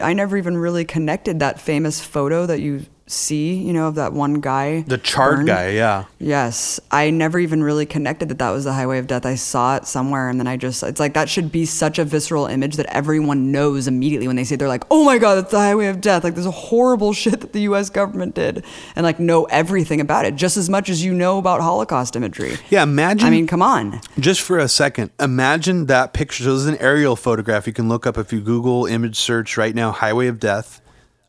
I 0.02 0.12
never 0.14 0.36
even 0.36 0.56
really 0.56 0.84
connected 0.84 1.38
that 1.40 1.60
famous 1.60 2.00
photo 2.00 2.46
that 2.46 2.60
you 2.60 2.86
see, 3.10 3.54
you 3.54 3.72
know, 3.72 3.88
of 3.88 3.96
that 3.96 4.12
one 4.12 4.40
guy. 4.40 4.82
The 4.82 4.98
charred 4.98 5.36
burned. 5.36 5.48
guy, 5.48 5.70
yeah. 5.70 6.04
Yes, 6.18 6.80
I 6.90 7.10
never 7.10 7.38
even 7.38 7.62
really 7.62 7.86
connected 7.86 8.28
that 8.28 8.38
that 8.38 8.50
was 8.50 8.64
the 8.64 8.72
highway 8.72 8.98
of 8.98 9.06
death. 9.06 9.26
I 9.26 9.34
saw 9.34 9.76
it 9.76 9.86
somewhere, 9.86 10.28
and 10.28 10.38
then 10.38 10.46
I 10.46 10.56
just, 10.56 10.82
it's 10.82 11.00
like 11.00 11.14
that 11.14 11.28
should 11.28 11.50
be 11.50 11.66
such 11.66 11.98
a 11.98 12.04
visceral 12.04 12.46
image 12.46 12.76
that 12.76 12.86
everyone 12.86 13.52
knows 13.52 13.88
immediately 13.88 14.26
when 14.26 14.36
they 14.36 14.44
see 14.44 14.54
it. 14.54 14.58
They're 14.58 14.68
like, 14.68 14.84
oh 14.90 15.04
my 15.04 15.18
God, 15.18 15.36
that's 15.36 15.50
the 15.50 15.58
highway 15.58 15.86
of 15.86 16.00
death. 16.00 16.24
Like, 16.24 16.34
there's 16.34 16.46
a 16.46 16.50
horrible 16.50 17.12
shit 17.20 17.40
that 17.40 17.52
the 17.52 17.60
US 17.62 17.90
government 17.90 18.34
did, 18.34 18.64
and 18.96 19.04
like 19.04 19.18
know 19.18 19.44
everything 19.44 20.00
about 20.00 20.24
it, 20.24 20.36
just 20.36 20.56
as 20.56 20.70
much 20.70 20.88
as 20.88 21.04
you 21.04 21.12
know 21.12 21.38
about 21.38 21.60
Holocaust 21.60 22.16
imagery. 22.16 22.56
Yeah, 22.70 22.82
imagine. 22.82 23.26
I 23.26 23.30
mean, 23.30 23.46
come 23.46 23.62
on. 23.62 24.00
Just 24.18 24.40
for 24.40 24.58
a 24.58 24.68
second, 24.68 25.10
imagine 25.18 25.86
that 25.86 26.12
picture. 26.12 26.44
So 26.44 26.52
this 26.52 26.62
is 26.62 26.68
an 26.68 26.78
aerial 26.78 27.16
photograph. 27.16 27.66
You 27.66 27.72
can 27.72 27.88
look 27.88 28.06
up 28.06 28.16
if 28.18 28.32
you 28.32 28.40
Google 28.40 28.86
image 28.86 29.16
search 29.16 29.56
right 29.56 29.74
now, 29.74 29.90
Highway 29.90 30.26
of 30.28 30.38
Death, 30.38 30.80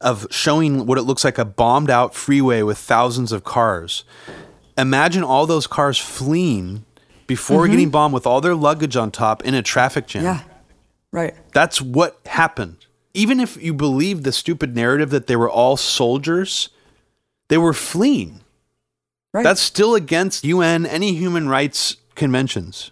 of 0.01 0.27
showing 0.31 0.85
what 0.85 0.97
it 0.97 1.03
looks 1.03 1.23
like 1.23 1.37
a 1.37 1.45
bombed 1.45 1.89
out 1.89 2.13
freeway 2.13 2.61
with 2.61 2.77
thousands 2.77 3.31
of 3.31 3.43
cars. 3.43 4.03
Imagine 4.77 5.23
all 5.23 5.45
those 5.45 5.67
cars 5.67 5.97
fleeing 5.97 6.85
before 7.27 7.63
mm-hmm. 7.63 7.71
getting 7.71 7.89
bombed 7.89 8.13
with 8.13 8.25
all 8.25 8.41
their 8.41 8.55
luggage 8.55 8.95
on 8.95 9.11
top 9.11 9.43
in 9.43 9.53
a 9.53 9.61
traffic 9.61 10.07
jam. 10.07 10.23
Yeah, 10.23 10.43
right. 11.11 11.35
That's 11.53 11.81
what 11.81 12.19
happened. 12.25 12.85
Even 13.13 13.39
if 13.39 13.61
you 13.61 13.73
believe 13.73 14.23
the 14.23 14.31
stupid 14.31 14.75
narrative 14.75 15.09
that 15.09 15.27
they 15.27 15.35
were 15.35 15.49
all 15.49 15.77
soldiers, 15.77 16.69
they 17.49 17.57
were 17.57 17.73
fleeing. 17.73 18.41
Right. 19.33 19.43
That's 19.43 19.61
still 19.61 19.95
against 19.95 20.43
UN, 20.43 20.85
any 20.85 21.13
human 21.13 21.47
rights 21.47 21.97
conventions. 22.15 22.91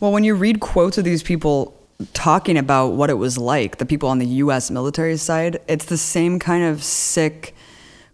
Well, 0.00 0.12
when 0.12 0.24
you 0.24 0.34
read 0.34 0.60
quotes 0.60 0.98
of 0.98 1.04
these 1.04 1.22
people 1.22 1.78
talking 2.12 2.56
about 2.56 2.88
what 2.88 3.10
it 3.10 3.14
was 3.14 3.38
like, 3.38 3.78
the 3.78 3.86
people 3.86 4.08
on 4.08 4.18
the 4.18 4.26
US 4.26 4.70
military 4.70 5.16
side, 5.16 5.60
it's 5.68 5.84
the 5.84 5.98
same 5.98 6.38
kind 6.38 6.64
of 6.64 6.82
sick 6.82 7.54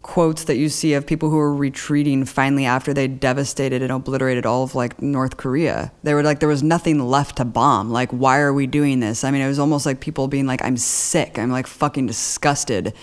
quotes 0.02 0.44
that 0.44 0.56
you 0.56 0.69
see 0.70 0.94
of 0.94 1.06
people 1.06 1.28
who 1.28 1.39
are 1.39 1.55
retreating 1.55 2.24
finally 2.24 2.65
after 2.65 2.94
they 2.94 3.06
devastated 3.06 3.82
and 3.82 3.93
obliterated 3.93 4.47
all 4.47 4.62
of 4.62 4.74
like 4.74 5.02
North 5.02 5.36
Korea. 5.36 5.93
They 6.02 6.15
were 6.15 6.23
like 6.23 6.40
there 6.40 6.48
was 6.48 6.62
nothing 6.62 6.98
left 6.98 7.36
to 7.36 7.44
bomb. 7.44 7.90
Like 7.90 8.10
why 8.10 8.39
are 8.39 8.52
we 8.52 8.66
doing 8.66 9.01
this? 9.01 9.23
I 9.23 9.31
mean, 9.31 9.43
it 9.43 9.48
was 9.48 9.59
almost 9.59 9.85
like 9.85 10.01
people 10.01 10.28
being 10.28 10.47
like 10.47 10.62
I'm 10.62 10.77
sick. 10.77 11.39
I'm 11.39 11.51
like 11.51 11.66
fucking 11.66 12.06
disgusted 12.06 12.94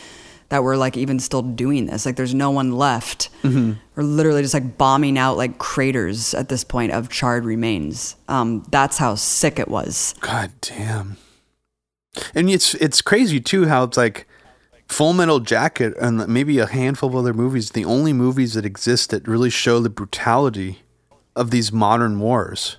that 0.50 0.64
we're 0.64 0.78
like 0.78 0.96
even 0.96 1.20
still 1.20 1.42
doing 1.42 1.88
this. 1.88 2.06
Like 2.06 2.16
there's 2.16 2.34
no 2.34 2.52
one 2.52 2.72
left. 2.72 3.30
We're 3.96 4.04
literally 4.04 4.42
just 4.42 4.54
like 4.54 4.78
bombing 4.78 5.18
out 5.18 5.38
like 5.38 5.58
craters 5.58 6.34
at 6.34 6.50
this 6.50 6.64
point 6.64 6.92
of 6.92 7.10
charred 7.10 7.46
remains. 7.46 8.16
Um, 8.28 8.66
that's 8.70 8.98
how 8.98 9.16
sick 9.16 9.60
it 9.60 9.68
was. 9.68 10.14
God 10.20 10.52
damn. 10.62 11.18
And 12.34 12.50
it's 12.50 12.76
it's 12.76 13.02
crazy 13.02 13.40
too 13.40 13.66
how 13.66 13.84
it's 13.84 13.98
like 13.98 14.28
Full 14.88 15.14
Metal 15.14 15.40
Jacket 15.40 15.96
and 16.00 16.28
maybe 16.28 16.60
a 16.60 16.68
handful 16.68 17.10
of 17.10 17.16
other 17.16 17.34
movies, 17.34 17.72
the 17.72 17.86
only 17.86 18.14
movies 18.14 18.54
that 18.54 18.66
exist 18.66 19.10
that 19.10 19.28
really 19.28 19.50
show 19.50 19.80
the 19.80 19.90
brutality 19.90 20.84
of 21.36 21.52
these 21.52 21.72
modern 21.72 22.20
wars. 22.20 22.78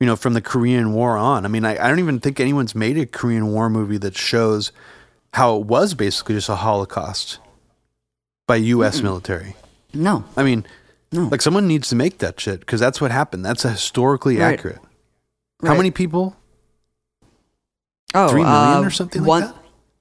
You 0.00 0.06
know, 0.06 0.14
from 0.14 0.34
the 0.34 0.40
Korean 0.40 0.92
War 0.92 1.16
on. 1.16 1.44
I 1.44 1.48
mean, 1.48 1.64
I, 1.64 1.72
I 1.72 1.88
don't 1.88 1.98
even 1.98 2.20
think 2.20 2.38
anyone's 2.38 2.72
made 2.72 2.96
a 2.98 3.04
Korean 3.04 3.48
War 3.48 3.68
movie 3.68 3.98
that 3.98 4.16
shows 4.16 4.70
how 5.34 5.56
it 5.58 5.66
was 5.66 5.94
basically 5.94 6.34
just 6.34 6.48
a 6.48 6.56
Holocaust 6.56 7.38
by 8.46 8.56
U.S. 8.56 9.02
military. 9.02 9.54
No. 9.94 10.24
I 10.36 10.42
mean, 10.42 10.66
No. 11.12 11.24
like 11.28 11.42
someone 11.42 11.66
needs 11.68 11.88
to 11.90 11.96
make 11.96 12.18
that 12.18 12.40
shit 12.40 12.60
because 12.60 12.80
that's 12.80 13.00
what 13.00 13.10
happened. 13.10 13.44
That's 13.44 13.62
historically 13.62 14.38
Right. 14.38 14.54
accurate. 14.58 14.80
How 15.64 15.74
many 15.76 15.90
people? 15.90 16.36
Oh, 18.14 18.28
Three 18.28 18.42
million 18.42 18.78
uh, 18.78 18.82
or 18.82 18.90
something 18.90 19.22
like 19.24 19.44
that? 19.44 19.54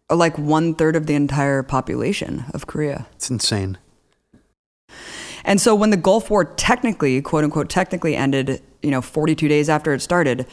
uh, 0.10 0.16
Like 0.16 0.38
one 0.38 0.76
third 0.76 0.96
of 0.96 1.08
the 1.08 1.14
entire 1.16 1.62
population 1.64 2.46
of 2.54 2.68
Korea. 2.68 3.06
It's 3.16 3.30
insane. 3.30 3.78
And 5.44 5.60
so 5.62 5.76
when 5.76 5.90
the 5.90 5.98
Gulf 5.98 6.30
War 6.30 6.44
technically, 6.46 7.22
quote 7.22 7.44
unquote, 7.44 7.70
technically 7.70 8.16
ended, 8.16 8.62
you 8.82 8.92
know, 8.92 9.02
42 9.02 9.48
days 9.48 9.70
after 9.70 9.94
it 9.94 10.02
started, 10.02 10.46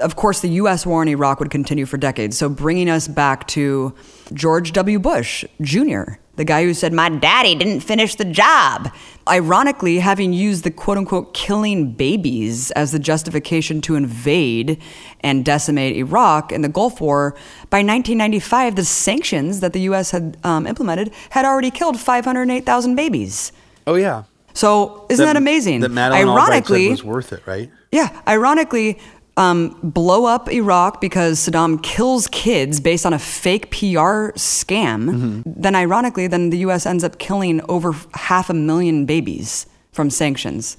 of 0.00 0.16
course, 0.16 0.40
the 0.40 0.48
U.S. 0.50 0.86
war 0.86 1.02
in 1.02 1.08
Iraq 1.08 1.40
would 1.40 1.50
continue 1.50 1.86
for 1.86 1.96
decades. 1.96 2.36
So 2.36 2.48
bringing 2.48 2.90
us 2.90 3.08
back 3.08 3.46
to 3.48 3.94
George 4.32 4.72
W. 4.72 4.98
Bush 4.98 5.44
Jr., 5.60 6.14
the 6.36 6.44
guy 6.44 6.64
who 6.64 6.74
said, 6.74 6.92
My 6.92 7.08
daddy 7.08 7.54
didn't 7.54 7.80
finish 7.80 8.16
the 8.16 8.24
job. 8.24 8.92
Ironically, 9.28 10.00
having 10.00 10.32
used 10.32 10.64
the 10.64 10.70
quote 10.70 10.98
unquote 10.98 11.32
killing 11.32 11.92
babies 11.92 12.70
as 12.72 12.92
the 12.92 12.98
justification 12.98 13.80
to 13.82 13.94
invade 13.94 14.80
and 15.20 15.44
decimate 15.44 15.96
Iraq 15.96 16.50
in 16.50 16.62
the 16.62 16.68
Gulf 16.68 17.00
War, 17.00 17.30
by 17.70 17.78
1995, 17.78 18.76
the 18.76 18.84
sanctions 18.84 19.60
that 19.60 19.72
the 19.72 19.80
U.S. 19.82 20.10
had 20.10 20.36
um, 20.44 20.66
implemented 20.66 21.12
had 21.30 21.44
already 21.44 21.70
killed 21.70 21.98
508,000 21.98 22.94
babies. 22.96 23.52
Oh 23.86 23.94
yeah. 23.94 24.24
So 24.54 25.06
isn't 25.08 25.24
that, 25.24 25.36
amazing? 25.36 25.80
That 25.80 25.90
Madeleine 25.90 26.28
Ironically, 26.28 26.86
Albright 26.86 26.98
said 26.98 27.04
was 27.04 27.04
worth 27.04 27.32
it, 27.32 27.46
right? 27.46 27.70
Yeah. 27.90 28.22
Ironically, 28.26 28.98
um, 29.36 29.78
blow 29.82 30.26
up 30.26 30.50
Iraq 30.50 31.00
because 31.00 31.38
Saddam 31.38 31.82
kills 31.82 32.28
kids 32.28 32.80
based 32.80 33.04
on 33.04 33.12
a 33.12 33.18
fake 33.18 33.70
PR 33.70 34.30
scam, 34.36 35.10
mm-hmm. 35.10 35.42
then 35.44 35.74
ironically, 35.74 36.26
then 36.26 36.50
the 36.50 36.58
U.S. 36.58 36.86
ends 36.86 37.02
up 37.02 37.18
killing 37.18 37.60
over 37.68 37.94
half 38.14 38.48
a 38.48 38.54
million 38.54 39.06
babies 39.06 39.66
from 39.92 40.10
sanctions. 40.10 40.76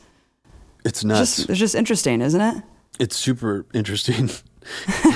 It's 0.85 1.03
nuts. 1.03 1.21
It's 1.21 1.35
just, 1.37 1.49
it's 1.49 1.59
just 1.59 1.75
interesting, 1.75 2.21
isn't 2.21 2.41
it? 2.41 2.63
It's 2.99 3.17
super 3.17 3.65
interesting. 3.73 4.29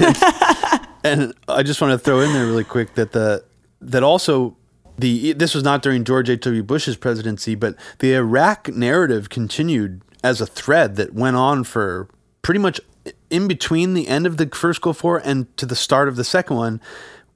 and 1.03 1.34
I 1.48 1.64
just 1.64 1.82
want 1.82 1.94
to 1.94 1.98
throw 1.98 2.20
in 2.22 2.34
there 2.34 2.45
really 2.45 2.64
quick 2.64 2.95
that 2.95 3.14
the 3.14 3.44
that 3.82 4.03
also 4.03 4.57
the 4.98 5.34
this 5.34 5.56
was 5.56 5.64
not 5.64 5.82
during 5.82 6.03
George 6.03 6.30
H.W. 6.30 6.64
Bush's 6.64 6.98
presidency, 6.98 7.56
but 7.56 7.76
the 7.99 8.14
Iraq 8.14 8.68
narrative 8.70 9.30
continued 9.30 10.02
as 10.24 10.41
a 10.41 10.45
thread 10.45 10.98
that 10.98 11.14
went 11.14 11.38
on 11.38 11.64
for 11.64 12.10
pretty 12.41 12.60
much 12.60 12.82
in 13.30 13.47
between 13.47 13.93
the 13.93 14.07
end 14.07 14.26
of 14.26 14.38
the 14.38 14.47
first 14.47 14.81
Gulf 14.81 15.03
War 15.03 15.22
and 15.23 15.56
to 15.57 15.65
the 15.65 15.76
start 15.76 16.07
of 16.07 16.15
the 16.15 16.23
second 16.23 16.56
one, 16.57 16.81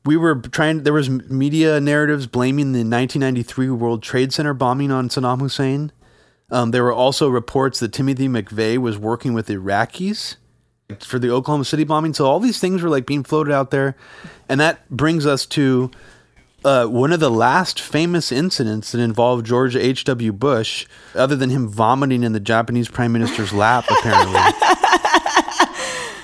we 0.05 0.17
were 0.17 0.35
trying. 0.35 0.83
There 0.83 0.93
was 0.93 1.09
media 1.09 1.79
narratives 1.79 2.27
blaming 2.27 2.73
the 2.73 2.79
1993 2.79 3.69
World 3.69 4.03
Trade 4.03 4.33
Center 4.33 4.53
bombing 4.53 4.91
on 4.91 5.09
Saddam 5.09 5.39
Hussein. 5.39 5.91
Um, 6.51 6.71
there 6.71 6.83
were 6.83 6.93
also 6.93 7.29
reports 7.29 7.79
that 7.79 7.93
Timothy 7.93 8.27
McVeigh 8.27 8.77
was 8.77 8.97
working 8.97 9.33
with 9.33 9.47
Iraqis 9.47 10.35
for 10.99 11.17
the 11.17 11.31
Oklahoma 11.31 11.65
City 11.65 11.83
bombing. 11.83 12.13
So 12.13 12.25
all 12.25 12.39
these 12.39 12.59
things 12.59 12.81
were 12.81 12.89
like 12.89 13.05
being 13.05 13.23
floated 13.23 13.53
out 13.53 13.71
there, 13.71 13.95
and 14.49 14.59
that 14.59 14.89
brings 14.89 15.25
us 15.25 15.45
to 15.47 15.89
uh, 16.65 16.85
one 16.85 17.11
of 17.11 17.19
the 17.19 17.31
last 17.31 17.79
famous 17.79 18.31
incidents 18.31 18.91
that 18.91 18.99
involved 18.99 19.45
George 19.45 19.75
H.W. 19.75 20.33
Bush, 20.33 20.85
other 21.15 21.35
than 21.35 21.49
him 21.49 21.67
vomiting 21.67 22.23
in 22.23 22.33
the 22.33 22.39
Japanese 22.39 22.87
prime 22.87 23.11
minister's 23.11 23.53
lap, 23.53 23.85
apparently. 23.89 24.39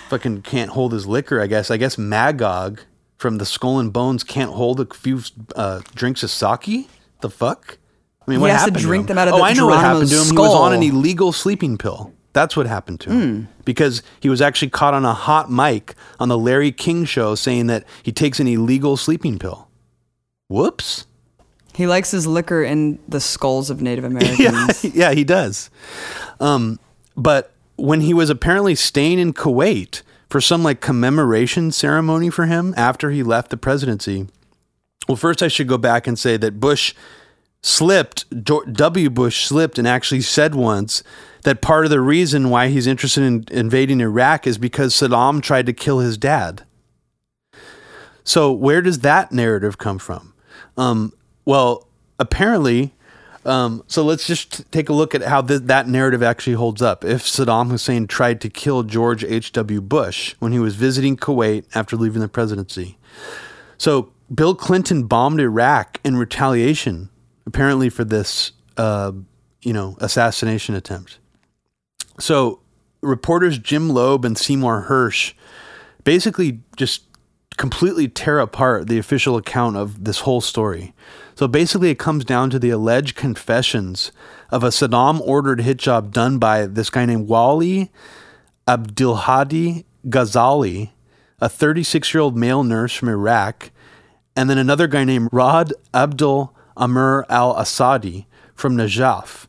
fucking 0.10 0.41
can't 0.41 0.72
hold 0.72 0.94
his 0.94 1.07
liquor. 1.07 1.41
I 1.41 1.48
guess. 1.48 1.72
I 1.72 1.77
guess 1.77 1.98
Magog 1.98 2.81
from 3.18 3.38
the 3.38 3.45
Skull 3.45 3.80
and 3.80 3.91
Bones 3.94 4.23
can't 4.23 4.52
hold 4.52 4.80
a 4.80 4.86
few 4.94 5.22
uh, 5.56 5.81
drinks 5.95 6.23
of 6.23 6.31
sake. 6.31 6.90
The 7.22 7.30
fuck? 7.30 7.77
I 8.26 8.31
mean, 8.31 8.41
what 8.41 8.52
happened 8.52 8.77
to 8.77 8.81
drink 8.81 8.81
to 8.81 8.88
drink 8.88 9.07
them 9.07 9.18
out 9.18 9.27
of 9.27 9.34
oh, 9.36 9.38
the 9.38 9.44
I 9.44 9.53
know 9.53 9.68
what 9.68 9.80
happened 9.80 10.10
to 10.10 10.15
him. 10.15 10.23
Skull. 10.23 10.44
He 10.44 10.49
was 10.49 10.56
on 10.56 10.73
an 10.73 10.84
illegal 10.84 11.31
sleeping 11.31 11.77
pill. 11.77 12.14
That's 12.34 12.56
what 12.56 12.68
happened 12.68 12.99
to 13.02 13.10
him. 13.10 13.22
Mm. 13.22 13.65
Because 13.65 14.03
he 14.19 14.30
was 14.30 14.41
actually 14.41 14.69
caught 14.69 14.94
on 14.94 15.03
a 15.03 15.14
hot 15.14 15.52
mic 15.52 15.95
on 16.19 16.30
the 16.30 16.38
Larry 16.38 16.72
King 16.72 17.06
show 17.06 17.36
saying 17.36 17.68
that 17.68 17.86
he 18.03 18.11
takes 18.11 18.40
an 18.40 18.48
illegal 18.48 18.98
sleeping 18.98 19.40
pill. 19.40 19.68
Whoops. 20.48 21.06
He 21.73 21.88
likes 21.88 22.11
his 22.11 22.27
liquor 22.27 22.61
in 22.64 22.99
the 23.07 23.19
skulls 23.19 23.69
of 23.69 23.81
Native 23.81 24.03
Americans. 24.06 24.84
yeah, 24.84 24.91
yeah, 24.94 25.11
he 25.14 25.23
does. 25.23 25.69
Um, 26.40 26.80
but 27.15 27.52
when 27.80 28.02
he 28.02 28.14
was 28.14 28.30
apparently 28.30 28.76
staying 28.76 29.20
in 29.20 29.34
Kuwait 29.34 30.02
for 30.30 30.40
some 30.40 30.64
like 30.64 30.82
commemoration 30.82 31.72
ceremony 31.72 32.30
for 32.30 32.46
him 32.46 32.74
after 32.78 33.12
he 33.12 33.24
left 33.24 33.50
the 33.50 33.58
presidency. 33.58 34.28
Well, 35.08 35.16
first 35.16 35.42
I 35.42 35.48
should 35.48 35.68
go 35.68 35.78
back 35.78 36.06
and 36.06 36.20
say 36.20 36.38
that 36.38 36.60
Bush 36.60 36.94
slipped, 37.62 38.30
W. 38.44 39.10
Bush 39.10 39.46
slipped 39.46 39.80
and 39.80 39.88
actually 39.88 40.22
said 40.22 40.56
once 40.56 41.04
that 41.44 41.62
part 41.62 41.86
of 41.86 41.92
the 41.92 42.02
reason 42.02 42.50
why 42.50 42.68
he's 42.68 42.88
interested 42.88 43.24
in 43.24 43.46
invading 43.50 44.02
Iraq 44.02 44.46
is 44.46 44.58
because 44.58 44.94
Saddam 44.94 45.42
tried 45.42 45.66
to 45.66 45.74
kill 45.74 46.00
his 46.00 46.18
dad. 46.18 46.64
So, 48.24 48.52
where 48.52 48.82
does 48.82 49.00
that 49.00 49.32
narrative 49.32 49.78
come 49.78 49.98
from? 49.98 50.34
Um, 50.78 51.14
well, 51.46 51.88
apparently, 52.20 52.94
um, 53.45 53.84
so 53.88 54.03
let's 54.03 54.28
just 54.28 54.70
take 54.72 54.90
a 54.90 54.94
look 54.94 55.16
at 55.16 55.22
how 55.22 55.41
th- 55.41 55.61
that 55.64 55.88
narrative 55.88 56.22
actually 56.22 56.53
holds 56.53 56.82
up. 56.82 57.06
If 57.06 57.24
Saddam 57.24 57.72
Hussein 57.72 58.07
tried 58.07 58.41
to 58.41 58.49
kill 58.49 58.84
George 58.84 59.24
H.W. 59.24 59.82
Bush 59.82 60.36
when 60.40 60.52
he 60.52 60.60
was 60.60 60.76
visiting 60.76 61.16
Kuwait 61.16 61.66
after 61.74 61.95
leaving 61.95 62.22
the 62.22 62.28
presidency. 62.28 62.98
So 63.78 64.11
Bill 64.34 64.56
Clinton 64.56 65.03
bombed 65.03 65.40
Iraq 65.40 65.99
in 66.03 66.18
retaliation, 66.18 67.10
apparently 67.45 67.90
for 67.90 68.03
this, 68.03 68.52
uh, 68.78 69.14
you 69.61 69.74
know, 69.74 69.98
assassination 69.99 70.76
attempt. 70.76 71.18
So 72.20 72.60
reporters 73.02 73.57
Jim 73.57 73.90
Loeb 73.90 74.26
and 74.26 74.38
Seymour 74.38 74.88
Hersh 74.90 75.34
basically 76.03 76.60
just 76.76 77.03
completely 77.58 78.08
tear 78.08 78.40
apart 78.40 78.88
the 78.88 78.98
official 78.98 79.36
account 79.36 79.76
of 79.76 80.04
this 80.06 80.20
whole 80.20 80.42
story. 80.42 80.94
So 81.36 81.48
basically, 81.48 81.90
it 81.90 82.00
comes 82.00 82.26
down 82.26 82.50
to 82.52 82.60
the 82.60 82.70
alleged 82.70 83.16
confessions 83.16 84.12
of 84.50 84.64
a 84.64 84.70
Saddam 84.70 85.22
ordered 85.22 85.62
hit 85.62 85.78
job 85.78 86.14
done 86.14 86.38
by 86.38 86.66
this 86.66 86.90
guy 86.90 87.06
named 87.06 87.28
Wali 87.28 87.92
Abdulhadi 88.68 89.84
Ghazali, 90.08 90.92
a 91.40 91.50
36 91.50 92.14
year 92.14 92.22
old 92.22 92.38
male 92.38 92.64
nurse 92.64 92.94
from 92.94 93.10
Iraq, 93.10 93.72
and 94.36 94.50
then 94.50 94.58
another 94.58 94.88
guy 94.88 95.04
named 95.04 95.30
Rod 95.32 95.74
Abdul 95.94 96.56
Amr 96.78 97.26
al 97.30 97.56
Asadi 97.56 98.26
from 98.54 98.78
Najaf. 98.78 99.48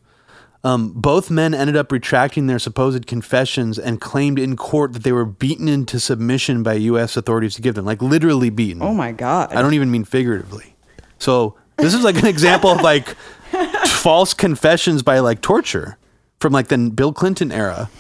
Um, 0.62 0.92
both 0.92 1.30
men 1.30 1.54
ended 1.54 1.76
up 1.76 1.90
retracting 1.90 2.46
their 2.46 2.58
supposed 2.58 3.06
confessions 3.06 3.78
and 3.78 4.00
claimed 4.00 4.38
in 4.38 4.56
court 4.56 4.92
that 4.92 5.04
they 5.04 5.12
were 5.12 5.24
beaten 5.24 5.68
into 5.68 5.98
submission 5.98 6.62
by 6.62 6.74
U.S. 6.74 7.16
authorities 7.16 7.54
to 7.54 7.62
give 7.62 7.74
them, 7.74 7.86
like 7.86 8.02
literally 8.02 8.50
beaten. 8.50 8.82
Oh 8.82 8.92
my 8.92 9.12
God. 9.12 9.54
I 9.54 9.62
don't 9.62 9.74
even 9.74 9.90
mean 9.90 10.04
figuratively. 10.04 10.74
So 11.18 11.56
this 11.78 11.94
is 11.94 12.04
like 12.04 12.16
an 12.16 12.26
example 12.26 12.70
of 12.70 12.82
like 12.82 13.08
false 13.86 14.34
confessions 14.34 15.02
by 15.02 15.20
like 15.20 15.40
torture 15.40 15.96
from 16.40 16.52
like 16.52 16.68
the 16.68 16.76
Bill 16.90 17.12
Clinton 17.12 17.52
era. 17.52 17.90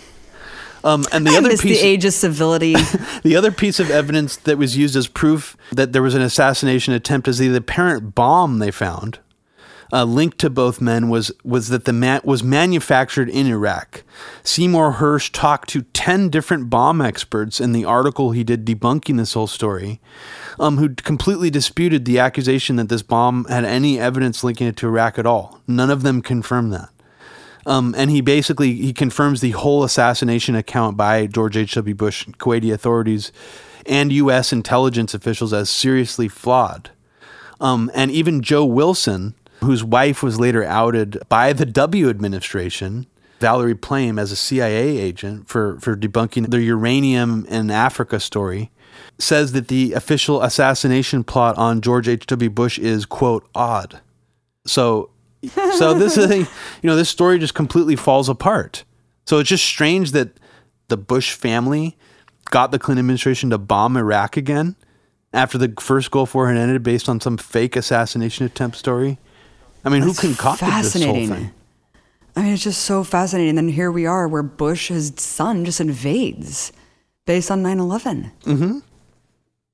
Um, 0.82 1.04
and 1.12 1.26
the 1.26 1.32
I 1.32 1.38
other 1.38 1.50
piece, 1.50 1.62
the 1.62 1.78
age 1.78 2.04
of 2.04 2.12
civility. 2.12 2.74
the 3.22 3.36
other 3.36 3.52
piece 3.52 3.80
of 3.80 3.90
evidence 3.90 4.36
that 4.36 4.58
was 4.58 4.76
used 4.76 4.96
as 4.96 5.08
proof 5.08 5.56
that 5.72 5.92
there 5.92 6.02
was 6.02 6.14
an 6.14 6.22
assassination 6.22 6.94
attempt 6.94 7.28
is 7.28 7.38
the 7.38 7.54
apparent 7.54 8.14
bomb 8.14 8.58
they 8.58 8.70
found 8.70 9.18
uh, 9.92 10.04
linked 10.04 10.38
to 10.38 10.50
both 10.50 10.80
men 10.80 11.08
was 11.08 11.32
was 11.44 11.68
that 11.68 11.84
the 11.84 11.92
man 11.92 12.20
was 12.24 12.42
manufactured 12.42 13.28
in 13.28 13.46
Iraq. 13.46 14.02
Seymour 14.42 14.94
Hersh 14.94 15.30
talked 15.32 15.68
to 15.70 15.82
ten 15.82 16.28
different 16.28 16.70
bomb 16.70 17.00
experts 17.00 17.60
in 17.60 17.72
the 17.72 17.84
article 17.84 18.30
he 18.30 18.44
did 18.44 18.64
debunking 18.64 19.16
this 19.16 19.34
whole 19.34 19.46
story, 19.46 20.00
um, 20.58 20.78
who 20.78 20.94
completely 20.94 21.50
disputed 21.50 22.04
the 22.04 22.18
accusation 22.18 22.76
that 22.76 22.88
this 22.88 23.02
bomb 23.02 23.44
had 23.46 23.64
any 23.64 23.98
evidence 23.98 24.44
linking 24.44 24.66
it 24.66 24.76
to 24.76 24.86
Iraq 24.86 25.18
at 25.18 25.26
all. 25.26 25.60
None 25.66 25.90
of 25.90 26.02
them 26.02 26.22
confirmed 26.22 26.72
that. 26.72 26.88
Um, 27.66 27.94
and 27.96 28.10
he 28.10 28.20
basically 28.20 28.74
he 28.74 28.92
confirms 28.92 29.40
the 29.40 29.50
whole 29.50 29.84
assassination 29.84 30.54
account 30.54 30.96
by 30.96 31.26
George 31.26 31.56
H.W. 31.56 31.94
Bush, 31.94 32.26
Kuwaiti 32.38 32.72
authorities, 32.72 33.32
and 33.86 34.12
U.S. 34.12 34.52
intelligence 34.52 35.14
officials 35.14 35.52
as 35.52 35.68
seriously 35.68 36.28
flawed. 36.28 36.90
Um, 37.60 37.90
and 37.94 38.10
even 38.10 38.40
Joe 38.40 38.64
Wilson, 38.64 39.34
whose 39.60 39.84
wife 39.84 40.22
was 40.22 40.40
later 40.40 40.64
outed 40.64 41.18
by 41.28 41.52
the 41.52 41.66
W 41.66 42.08
administration, 42.08 43.06
Valerie 43.40 43.74
Plame, 43.74 44.18
as 44.18 44.32
a 44.32 44.36
CIA 44.36 44.98
agent 44.98 45.48
for, 45.48 45.78
for 45.80 45.96
debunking 45.96 46.50
the 46.50 46.62
uranium 46.62 47.46
in 47.46 47.70
Africa 47.70 48.20
story, 48.20 48.70
says 49.18 49.52
that 49.52 49.68
the 49.68 49.92
official 49.92 50.42
assassination 50.42 51.24
plot 51.24 51.56
on 51.56 51.80
George 51.80 52.08
H.W. 52.08 52.50
Bush 52.50 52.78
is, 52.78 53.06
quote, 53.06 53.48
odd. 53.54 54.00
So, 54.66 55.10
so 55.74 55.94
this 55.94 56.16
is, 56.16 56.30
you 56.82 56.86
know, 56.88 56.96
this 56.96 57.08
story 57.08 57.38
just 57.38 57.54
completely 57.54 57.96
falls 57.96 58.28
apart. 58.28 58.84
So 59.26 59.38
it's 59.38 59.48
just 59.48 59.64
strange 59.64 60.12
that 60.12 60.30
the 60.88 60.96
Bush 60.96 61.32
family 61.32 61.96
got 62.50 62.72
the 62.72 62.78
Clinton 62.78 63.00
administration 63.04 63.50
to 63.50 63.58
bomb 63.58 63.96
Iraq 63.96 64.36
again 64.36 64.76
after 65.32 65.56
the 65.56 65.72
first 65.78 66.10
Gulf 66.10 66.34
War 66.34 66.48
had 66.48 66.56
ended 66.56 66.82
based 66.82 67.08
on 67.08 67.20
some 67.20 67.36
fake 67.36 67.76
assassination 67.76 68.44
attempt 68.44 68.76
story. 68.76 69.18
I 69.84 69.88
mean, 69.88 70.02
That's 70.02 70.20
who 70.20 70.28
concocted 70.28 70.68
this 70.68 71.02
whole 71.02 71.14
thing? 71.14 71.52
I 72.36 72.42
mean, 72.42 72.52
it's 72.52 72.62
just 72.62 72.82
so 72.82 73.02
fascinating. 73.02 73.50
And 73.50 73.58
then 73.58 73.68
here 73.68 73.90
we 73.90 74.06
are, 74.06 74.28
where 74.28 74.42
Bush, 74.42 74.88
his 74.88 75.12
son, 75.16 75.64
just 75.64 75.80
invades 75.80 76.72
based 77.26 77.50
on 77.50 77.62
9 77.62 77.78
11. 77.78 78.30
Mm-hmm. 78.42 78.78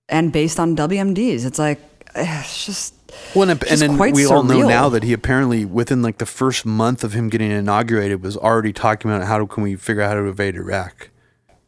And 0.09 0.33
based 0.33 0.61
on 0.61 0.77
WMDs. 0.77 1.45
It's 1.45 1.59
like, 1.59 1.81
eh, 2.15 2.41
it's 2.41 2.67
just. 2.67 2.95
Well, 3.35 3.51
and, 3.51 3.63
and 3.65 3.81
then 3.81 3.99
we 3.99 4.13
surreal. 4.13 4.31
all 4.31 4.43
know 4.43 4.69
now 4.69 4.89
that 4.89 5.03
he 5.03 5.13
apparently, 5.13 5.65
within 5.65 6.03
like 6.03 6.19
the 6.19 6.27
first 6.27 6.67
month 6.67 7.03
of 7.03 7.13
him 7.13 7.29
getting 7.29 7.51
inaugurated, 7.51 8.23
was 8.23 8.37
already 8.37 8.73
talking 8.73 9.11
about 9.11 9.27
how 9.27 9.45
can 9.47 9.63
we 9.63 9.75
figure 9.75 10.03
out 10.03 10.11
how 10.11 10.15
to 10.15 10.27
invade 10.27 10.55
Iraq. 10.55 11.11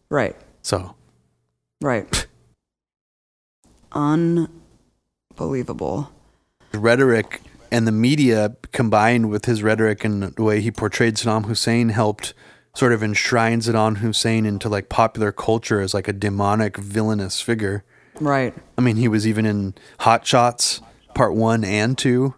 Right. 0.09 0.37
So. 0.63 0.95
Right. 1.81 2.27
Unbelievable. 3.93 6.13
Rhetoric 6.75 7.41
and 7.71 7.87
the 7.87 7.93
media 7.93 8.57
combined 8.73 9.31
with 9.31 9.45
his 9.45 9.63
rhetoric 9.63 10.05
and 10.05 10.23
the 10.23 10.43
way 10.43 10.61
he 10.61 10.71
portrayed 10.71 11.17
Saddam 11.17 11.47
Hussein 11.47 11.91
helped 11.91 12.35
sort 12.75 12.93
of 12.93 13.03
enshrine 13.03 13.61
Saddam 13.61 13.99
Hussein 13.99 14.47
into 14.47 14.69
like 14.69 14.89
popular 14.89 15.33
culture 15.33 15.81
as 15.81 15.95
like 15.95 16.09
a 16.09 16.13
demonic 16.13 16.77
villainous 16.77 17.41
figure. 17.41 17.85
Right. 18.21 18.55
I 18.77 18.81
mean, 18.81 18.97
he 18.97 19.09
was 19.09 19.27
even 19.27 19.47
in 19.47 19.75
Hot 20.01 20.27
Shots 20.27 20.81
Part 21.15 21.35
1 21.35 21.65
and 21.65 21.97
2. 21.97 22.35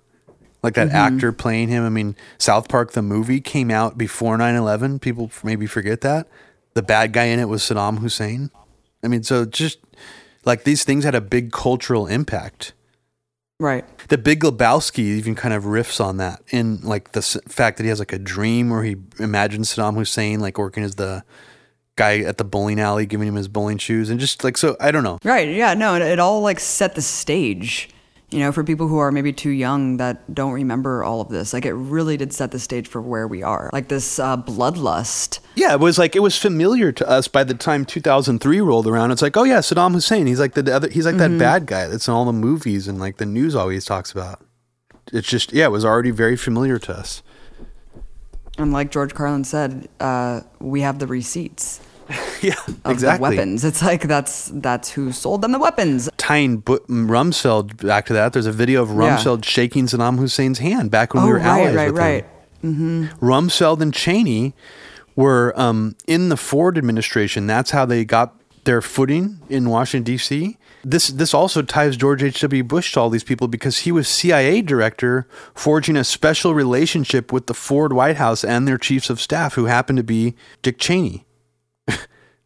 Like 0.63 0.75
that 0.75 0.89
mm-hmm. 0.89 0.97
actor 0.97 1.33
playing 1.33 1.69
him. 1.69 1.85
I 1.85 1.89
mean, 1.89 2.17
South 2.37 2.69
Park 2.69 2.93
the 2.93 3.01
movie 3.01 3.41
came 3.41 3.71
out 3.71 3.97
before 3.97 4.37
9/11. 4.37 5.01
People 5.01 5.31
maybe 5.43 5.67
forget 5.67 6.03
that. 6.03 6.29
The 6.75 6.83
bad 6.83 7.15
guy 7.15 7.25
in 7.25 7.39
it 7.39 7.49
was 7.49 7.63
Saddam 7.63 8.01
Hussein. 8.01 8.51
I 9.03 9.09
mean, 9.09 9.23
so 9.23 9.47
just 9.47 9.79
like 10.45 10.65
these 10.65 10.85
things 10.85 11.05
had 11.05 11.15
a 11.15 11.21
big 11.23 11.51
cultural 11.51 12.07
impact. 12.07 12.75
Right. 13.61 13.85
The 14.09 14.17
Big 14.19 14.41
Lebowski 14.41 14.99
even 15.01 15.35
kind 15.37 15.55
of 15.55 15.65
riffs 15.65 16.03
on 16.03 16.17
that 16.17 16.43
in 16.51 16.81
like 16.81 17.13
the 17.13 17.19
s- 17.19 17.37
fact 17.47 17.77
that 17.77 17.83
he 17.85 17.91
has 17.91 17.99
like 17.99 18.13
a 18.13 18.19
dream 18.19 18.71
where 18.71 18.83
he 18.83 18.97
imagines 19.19 19.73
Saddam 19.73 19.95
Hussein 19.97 20.41
like 20.41 20.57
working 20.59 20.83
as 20.83 20.95
the 20.97 21.23
guy 21.97 22.21
at 22.21 22.39
the 22.39 22.45
bowling 22.45 22.81
alley, 22.81 23.05
giving 23.05 23.29
him 23.29 23.35
his 23.35 23.49
bowling 23.49 23.77
shoes, 23.77 24.09
and 24.09 24.19
just 24.19 24.43
like 24.43 24.57
so. 24.57 24.77
I 24.81 24.91
don't 24.91 25.05
know. 25.05 25.19
Right. 25.25 25.49
Yeah. 25.51 25.75
No, 25.75 25.95
it, 25.95 26.03
it 26.03 26.19
all 26.19 26.41
like 26.41 26.59
set 26.59 26.95
the 26.95 27.03
stage, 27.03 27.91
you 28.31 28.39
know, 28.39 28.53
for 28.53 28.63
people 28.63 28.87
who 28.87 28.99
are 28.99 29.11
maybe 29.11 29.33
too 29.33 29.51
young 29.51 29.97
that 29.97 30.33
don't 30.33 30.53
remember 30.53 31.03
all 31.03 31.21
of 31.21 31.29
this. 31.29 31.53
Like 31.53 31.65
it 31.65 31.73
really 31.73 32.17
did 32.17 32.33
set 32.33 32.53
the 32.53 32.59
stage 32.59 32.87
for 32.87 33.01
where 33.01 33.27
we 33.27 33.43
are. 33.43 33.71
Like 33.73 33.89
this 33.89 34.19
uh, 34.19 34.37
bloodlust. 34.37 35.41
Yeah, 35.57 35.73
it 35.73 35.81
was 35.81 35.99
like 35.99 36.15
it 36.15 36.21
was 36.21 36.39
familiar 36.39 36.93
to 36.93 37.09
us 37.09 37.27
by 37.27 37.43
the 37.43 37.55
time 37.55 37.85
2003 37.85 38.61
rolled 38.61 38.87
around. 38.87 39.11
It's 39.11 39.23
like, 39.23 39.37
oh 39.37 39.45
yeah, 39.45 39.59
Saddam 39.59 39.93
Hussein. 39.93 40.27
He's 40.27 40.41
like 40.41 40.55
the 40.55 40.75
other. 40.75 40.89
He's 40.89 41.07
like 41.07 41.17
that 41.17 41.39
bad 41.39 41.67
guy 41.67 41.89
that's 41.89 42.07
in 42.07 42.15
all 42.15 42.25
the 42.25 42.33
movies 42.33 42.87
and 42.87 43.01
like 43.01 43.17
the 43.17 43.27
news 43.27 43.57
always 43.57 43.85
talks 43.85 44.13
about. 44.13 44.45
It's 45.13 45.29
just 45.29 45.53
yeah, 45.53 45.67
it 45.67 45.71
was 45.71 45.85
already 45.85 46.11
very 46.11 46.37
familiar 46.37 46.79
to 46.79 46.93
us. 46.93 47.23
And 48.59 48.73
like 48.73 48.91
George 48.91 49.15
Carlin 49.15 49.45
said, 49.45 49.89
uh, 50.01 50.43
we 50.59 50.83
have 50.83 50.99
the 50.99 51.07
receipts 51.07 51.81
yeah, 52.43 52.55
exactly. 52.87 53.31
the 53.31 53.37
weapons. 53.37 53.65
It's 53.65 53.83
like 53.83 54.03
that's 54.03 54.51
that's 54.55 54.91
who 54.91 55.13
sold 55.13 55.43
them 55.43 55.53
the 55.53 55.59
weapons. 55.59 56.09
Tying 56.17 56.59
Bu- 56.59 56.79
Rumsfeld 56.89 57.87
back 57.87 58.07
to 58.07 58.13
that, 58.13 58.33
there's 58.33 58.47
a 58.47 58.53
video 58.53 58.83
of 58.83 58.89
Yeah. 58.91 58.95
Rumsfeld 59.17 59.45
shaking 59.45 59.87
Saddam 59.87 60.19
Hussein's 60.19 60.59
hand 60.59 60.91
back 60.91 61.15
when 61.15 61.23
Oh, 61.23 61.27
we 61.27 61.33
were 61.33 61.39
right, 61.39 61.47
allies 61.47 61.75
right, 61.75 61.93
with 61.93 61.99
right. 61.99 62.25
him. 62.63 63.09
Rumsfeld 63.21 63.81
and 63.81 63.93
Cheney 63.95 64.55
were 65.17 65.53
um, 65.59 65.97
in 66.07 66.29
the 66.29 66.37
Ford 66.37 66.77
administration. 66.79 67.47
That's 67.47 67.71
how 67.71 67.85
they 67.87 68.05
got 68.05 68.35
their 68.65 68.83
footing 68.83 69.41
in 69.49 69.69
Washington 69.71 70.05
D.C. 70.05 70.57
This 70.85 71.09
this 71.09 71.35
also 71.35 71.63
ties 71.63 71.97
George 71.97 72.23
H.W. 72.23 72.65
Bush 72.65 72.93
to 72.93 73.01
all 73.01 73.11
these 73.11 73.25
people 73.25 73.49
because 73.49 73.81
he 73.81 73.93
was 73.93 74.09
CIA 74.09 74.63
director, 74.63 75.27
forging 75.55 75.97
a 75.97 76.05
special 76.05 76.55
relationship 76.55 77.33
with 77.33 77.47
the 77.49 77.55
Ford 77.55 77.93
White 77.93 78.17
House 78.17 78.45
and 78.45 78.67
their 78.69 78.79
chiefs 78.79 79.11
of 79.11 79.21
staff, 79.21 79.55
who 79.55 79.67
happened 79.67 79.99
to 79.99 80.03
be 80.03 80.35
Dick 80.63 80.79
Cheney, 80.79 81.27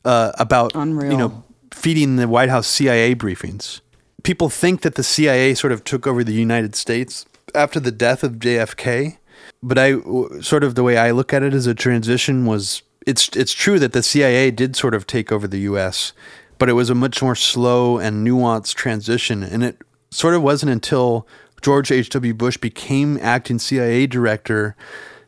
uh, 0.05 0.33
about 0.39 0.75
you 0.75 1.17
know 1.17 1.45
feeding 1.73 2.17
the 2.17 2.29
White 2.29 2.49
House 2.49 2.67
CIA 2.67 3.15
briefings. 3.15 3.81
People 4.23 4.49
think 4.49 4.83
that 4.83 4.95
the 4.95 5.03
CIA 5.03 5.55
sort 5.55 5.73
of 5.73 5.85
took 5.85 6.07
over 6.07 6.25
the 6.25 6.33
United 6.33 6.75
States 6.75 7.27
after 7.55 7.79
the 7.79 7.93
death 7.93 8.23
of 8.23 8.35
JFK, 8.35 9.19
but 9.63 9.79
I 9.79 10.01
sort 10.41 10.65
of 10.65 10.75
the 10.75 10.83
way 10.83 10.97
I 10.97 11.11
look 11.11 11.33
at 11.33 11.43
it 11.43 11.53
as 11.53 11.67
a 11.67 11.75
transition 11.75 12.47
was 12.47 12.83
it's 13.07 13.29
it's 13.37 13.53
true 13.53 13.79
that 13.79 13.93
the 13.93 14.03
CIA 14.03 14.51
did 14.51 14.77
sort 14.77 14.95
of 14.95 15.07
take 15.07 15.31
over 15.31 15.47
the 15.47 15.61
U.S., 15.61 16.13
but 16.59 16.69
it 16.69 16.75
was 16.75 16.91
a 16.91 16.95
much 16.95 17.21
more 17.23 17.35
slow 17.35 17.99
and 17.99 18.27
nuanced 18.27 18.75
transition, 18.75 19.43
and 19.43 19.63
it 19.63 19.83
sort 20.11 20.35
of 20.35 20.43
wasn't 20.43 20.73
until 20.73 21.27
George 21.61 21.91
H.W. 21.91 22.35
Bush 22.35 22.57
became 22.57 23.19
acting 23.21 23.59
CIA 23.59 24.07
director 24.07 24.77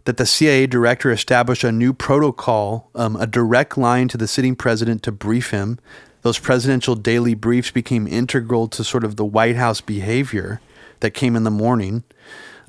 that 0.06 0.16
the 0.16 0.26
CIA 0.26 0.66
director 0.66 1.10
established 1.10 1.64
a 1.64 1.72
new 1.72 1.92
protocol, 1.92 2.90
um, 2.94 3.16
a 3.16 3.26
direct 3.26 3.76
line 3.76 4.08
to 4.08 4.16
the 4.16 4.28
sitting 4.28 4.56
president 4.56 5.02
to 5.02 5.12
brief 5.12 5.50
him. 5.50 5.78
Those 6.22 6.38
presidential 6.38 6.94
daily 6.94 7.34
briefs 7.34 7.70
became 7.70 8.06
integral 8.06 8.68
to 8.68 8.82
sort 8.82 9.04
of 9.04 9.16
the 9.16 9.24
White 9.24 9.56
House 9.56 9.80
behavior 9.80 10.60
that 11.00 11.10
came 11.10 11.36
in 11.36 11.42
the 11.44 11.50
morning 11.50 12.04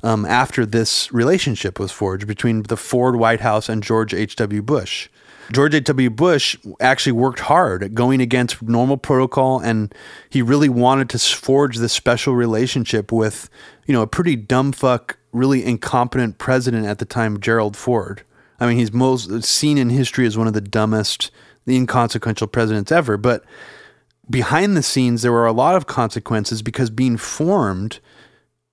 um, 0.02 0.24
after 0.26 0.66
this 0.66 1.12
relationship 1.12 1.78
was 1.78 1.92
forged 1.92 2.26
between 2.26 2.64
the 2.64 2.76
Ford 2.76 3.16
White 3.16 3.40
House 3.40 3.68
and 3.68 3.82
George 3.82 4.12
H.W. 4.12 4.62
Bush. 4.62 5.08
George 5.52 5.74
H.W. 5.74 6.10
Bush 6.10 6.56
actually 6.80 7.12
worked 7.12 7.40
hard 7.40 7.82
at 7.82 7.94
going 7.94 8.20
against 8.20 8.60
normal 8.62 8.96
protocol, 8.96 9.60
and 9.60 9.94
he 10.28 10.42
really 10.42 10.68
wanted 10.68 11.08
to 11.10 11.18
forge 11.18 11.78
this 11.78 11.92
special 11.92 12.34
relationship 12.34 13.10
with, 13.10 13.48
you 13.86 13.94
know, 13.94 14.02
a 14.02 14.06
pretty 14.06 14.36
dumb 14.36 14.72
fuck, 14.72 15.18
really 15.38 15.64
incompetent 15.64 16.38
president 16.38 16.86
at 16.86 16.98
the 16.98 17.04
time, 17.04 17.40
Gerald 17.40 17.76
Ford. 17.76 18.22
I 18.60 18.66
mean, 18.66 18.76
he's 18.76 18.92
most 18.92 19.44
seen 19.44 19.78
in 19.78 19.90
history 19.90 20.26
as 20.26 20.36
one 20.36 20.46
of 20.46 20.52
the 20.52 20.60
dumbest, 20.60 21.30
the 21.64 21.76
inconsequential 21.76 22.48
presidents 22.48 22.90
ever. 22.90 23.16
But 23.16 23.44
behind 24.28 24.76
the 24.76 24.82
scenes, 24.82 25.22
there 25.22 25.32
were 25.32 25.46
a 25.46 25.52
lot 25.52 25.76
of 25.76 25.86
consequences 25.86 26.62
because 26.62 26.90
being 26.90 27.16
formed 27.16 28.00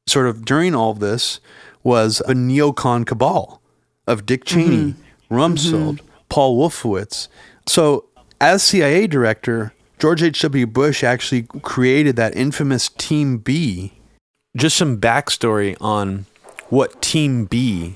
sort 0.07 0.27
of 0.27 0.45
during 0.45 0.75
all 0.75 0.91
of 0.91 0.99
this 0.99 1.39
was 1.83 2.21
a 2.21 2.33
neocon 2.33 3.05
cabal 3.05 3.61
of 4.07 4.25
Dick 4.25 4.45
mm-hmm. 4.45 4.59
Cheney, 4.59 4.93
mm-hmm. 4.93 5.35
Rumsfeld, 5.35 5.99
Paul 6.29 6.57
Wolfowitz. 6.57 7.27
So, 7.67 8.05
as 8.41 8.63
CIA 8.63 9.07
director, 9.07 9.73
George 9.99 10.21
H.W. 10.21 10.67
Bush 10.67 11.03
actually 11.03 11.43
created 11.61 12.15
that 12.17 12.35
infamous 12.35 12.89
Team 12.89 13.37
B. 13.37 13.93
Just 14.55 14.77
some 14.77 14.99
backstory 14.99 15.75
on 15.79 16.25
what 16.69 17.01
Team 17.01 17.45
B 17.45 17.95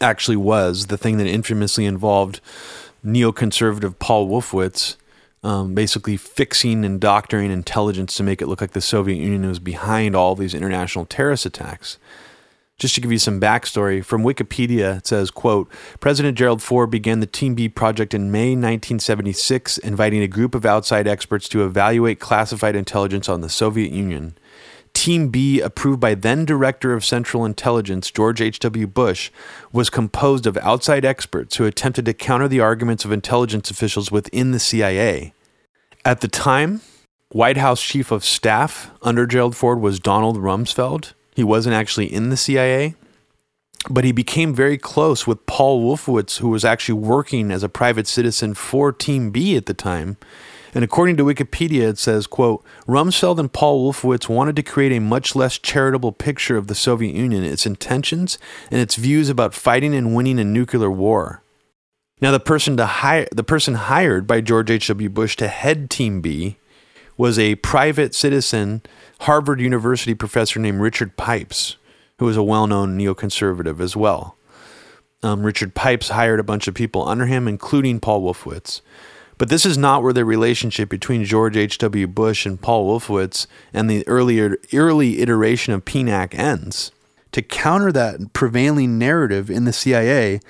actually 0.00 0.36
was 0.36 0.86
the 0.86 0.98
thing 0.98 1.18
that 1.18 1.26
infamously 1.26 1.84
involved 1.84 2.40
neoconservative 3.04 3.98
Paul 3.98 4.28
Wolfowitz 4.28 4.96
um, 5.42 5.74
basically 5.74 6.16
fixing 6.16 6.84
and 6.84 7.00
doctoring 7.00 7.50
intelligence 7.50 8.16
to 8.16 8.22
make 8.22 8.42
it 8.42 8.48
look 8.48 8.60
like 8.60 8.72
the 8.72 8.80
Soviet 8.80 9.16
Union 9.16 9.48
was 9.48 9.58
behind 9.58 10.16
all 10.16 10.34
these 10.34 10.54
international 10.54 11.06
terrorist 11.06 11.46
attacks. 11.46 11.98
Just 12.78 12.94
to 12.94 13.00
give 13.00 13.10
you 13.10 13.18
some 13.18 13.40
backstory 13.40 14.04
from 14.04 14.22
Wikipedia, 14.22 14.98
it 14.98 15.06
says, 15.06 15.32
quote, 15.32 15.68
President 15.98 16.38
Gerald 16.38 16.62
Ford 16.62 16.90
began 16.90 17.18
the 17.18 17.26
Team 17.26 17.56
B 17.56 17.68
project 17.68 18.14
in 18.14 18.30
May 18.30 18.50
1976, 18.50 19.78
inviting 19.78 20.22
a 20.22 20.28
group 20.28 20.54
of 20.54 20.64
outside 20.64 21.08
experts 21.08 21.48
to 21.48 21.64
evaluate 21.64 22.20
classified 22.20 22.76
intelligence 22.76 23.28
on 23.28 23.40
the 23.40 23.48
Soviet 23.48 23.90
Union. 23.90 24.38
Team 24.98 25.28
B, 25.28 25.60
approved 25.60 26.00
by 26.00 26.16
then 26.16 26.44
Director 26.44 26.92
of 26.92 27.04
Central 27.04 27.44
Intelligence 27.44 28.10
George 28.10 28.40
H.W. 28.40 28.88
Bush, 28.88 29.30
was 29.70 29.90
composed 29.90 30.44
of 30.44 30.56
outside 30.56 31.04
experts 31.04 31.54
who 31.54 31.66
attempted 31.66 32.04
to 32.06 32.12
counter 32.12 32.48
the 32.48 32.58
arguments 32.58 33.04
of 33.04 33.12
intelligence 33.12 33.70
officials 33.70 34.10
within 34.10 34.50
the 34.50 34.58
CIA. 34.58 35.34
At 36.04 36.20
the 36.20 36.26
time, 36.26 36.80
White 37.30 37.58
House 37.58 37.80
Chief 37.80 38.10
of 38.10 38.24
Staff 38.24 38.90
under 39.00 39.24
Gerald 39.24 39.54
Ford 39.54 39.80
was 39.80 40.00
Donald 40.00 40.36
Rumsfeld. 40.36 41.12
He 41.36 41.44
wasn't 41.44 41.76
actually 41.76 42.12
in 42.12 42.30
the 42.30 42.36
CIA, 42.36 42.96
but 43.88 44.02
he 44.02 44.10
became 44.10 44.52
very 44.52 44.78
close 44.78 45.28
with 45.28 45.46
Paul 45.46 45.80
Wolfowitz, 45.80 46.38
who 46.38 46.48
was 46.48 46.64
actually 46.64 46.98
working 46.98 47.52
as 47.52 47.62
a 47.62 47.68
private 47.68 48.08
citizen 48.08 48.52
for 48.52 48.90
Team 48.90 49.30
B 49.30 49.56
at 49.56 49.66
the 49.66 49.74
time. 49.74 50.16
And 50.74 50.84
according 50.84 51.16
to 51.16 51.24
Wikipedia, 51.24 51.88
it 51.88 51.98
says, 51.98 52.26
quote, 52.26 52.64
Rumsfeld 52.86 53.38
and 53.38 53.52
Paul 53.52 53.92
Wolfowitz 53.92 54.28
wanted 54.28 54.56
to 54.56 54.62
create 54.62 54.92
a 54.92 55.00
much 55.00 55.34
less 55.34 55.58
charitable 55.58 56.12
picture 56.12 56.56
of 56.56 56.66
the 56.66 56.74
Soviet 56.74 57.14
Union, 57.14 57.44
its 57.44 57.66
intentions, 57.66 58.38
and 58.70 58.80
its 58.80 58.96
views 58.96 59.28
about 59.28 59.54
fighting 59.54 59.94
and 59.94 60.14
winning 60.14 60.38
a 60.38 60.44
nuclear 60.44 60.90
war. 60.90 61.42
Now, 62.20 62.32
the 62.32 62.40
person 62.40 62.76
to 62.76 62.86
hire, 62.86 63.28
the 63.32 63.44
person 63.44 63.74
hired 63.74 64.26
by 64.26 64.40
George 64.40 64.70
H.W. 64.70 65.08
Bush 65.08 65.36
to 65.36 65.48
head 65.48 65.88
Team 65.88 66.20
B 66.20 66.56
was 67.16 67.38
a 67.38 67.56
private 67.56 68.14
citizen, 68.14 68.82
Harvard 69.20 69.60
University 69.60 70.14
professor 70.14 70.60
named 70.60 70.80
Richard 70.80 71.16
Pipes, 71.16 71.76
who 72.18 72.26
was 72.26 72.36
a 72.36 72.42
well-known 72.42 72.98
neoconservative 72.98 73.80
as 73.80 73.96
well. 73.96 74.36
Um, 75.22 75.42
Richard 75.44 75.74
Pipes 75.74 76.10
hired 76.10 76.38
a 76.38 76.44
bunch 76.44 76.68
of 76.68 76.74
people 76.74 77.06
under 77.08 77.26
him, 77.26 77.48
including 77.48 77.98
Paul 77.98 78.22
Wolfowitz. 78.22 78.80
But 79.38 79.48
this 79.48 79.64
is 79.64 79.78
not 79.78 80.02
where 80.02 80.12
the 80.12 80.24
relationship 80.24 80.88
between 80.88 81.24
George 81.24 81.56
H.W. 81.56 82.08
Bush 82.08 82.44
and 82.44 82.60
Paul 82.60 82.86
Wolfowitz 82.86 83.46
and 83.72 83.88
the 83.88 84.06
earlier 84.08 84.56
early 84.74 85.20
iteration 85.20 85.72
of 85.72 85.84
PNAC 85.84 86.34
ends. 86.34 86.90
To 87.32 87.42
counter 87.42 87.92
that 87.92 88.32
prevailing 88.32 88.98
narrative 88.98 89.48
in 89.48 89.64
the 89.64 89.72
CIA, 89.72 90.40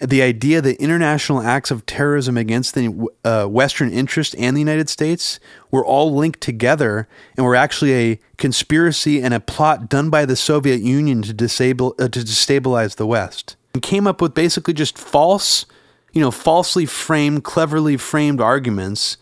the 0.00 0.22
idea 0.22 0.60
that 0.60 0.80
international 0.80 1.42
acts 1.42 1.70
of 1.70 1.86
terrorism 1.86 2.36
against 2.36 2.74
the 2.74 3.08
uh, 3.24 3.46
Western 3.46 3.92
interest 3.92 4.34
and 4.36 4.56
the 4.56 4.60
United 4.60 4.88
States 4.88 5.38
were 5.70 5.84
all 5.84 6.12
linked 6.12 6.40
together 6.40 7.06
and 7.36 7.46
were 7.46 7.54
actually 7.54 7.94
a 7.94 8.20
conspiracy 8.38 9.22
and 9.22 9.32
a 9.32 9.40
plot 9.40 9.88
done 9.88 10.10
by 10.10 10.24
the 10.24 10.34
Soviet 10.34 10.80
Union 10.80 11.22
to 11.22 11.32
disable 11.32 11.94
uh, 12.00 12.08
to 12.08 12.20
destabilize 12.20 12.96
the 12.96 13.06
West. 13.06 13.54
And 13.74 13.82
came 13.82 14.08
up 14.08 14.20
with 14.20 14.34
basically 14.34 14.74
just 14.74 14.98
false 14.98 15.66
you 16.12 16.20
know, 16.20 16.30
falsely 16.30 16.86
framed, 16.86 17.44
cleverly 17.44 17.96
framed 17.96 18.40
arguments 18.40 19.16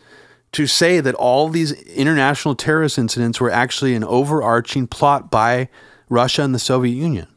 to 0.52 0.66
say 0.66 1.00
that 1.00 1.14
all 1.14 1.48
these 1.48 1.72
international 1.72 2.54
terrorist 2.54 2.98
incidents 2.98 3.40
were 3.40 3.50
actually 3.50 3.94
an 3.94 4.04
overarching 4.04 4.86
plot 4.86 5.30
by 5.30 5.68
Russia, 6.10 6.42
and 6.42 6.54
the 6.54 6.58
Soviet 6.58 6.94
Union. 6.94 7.28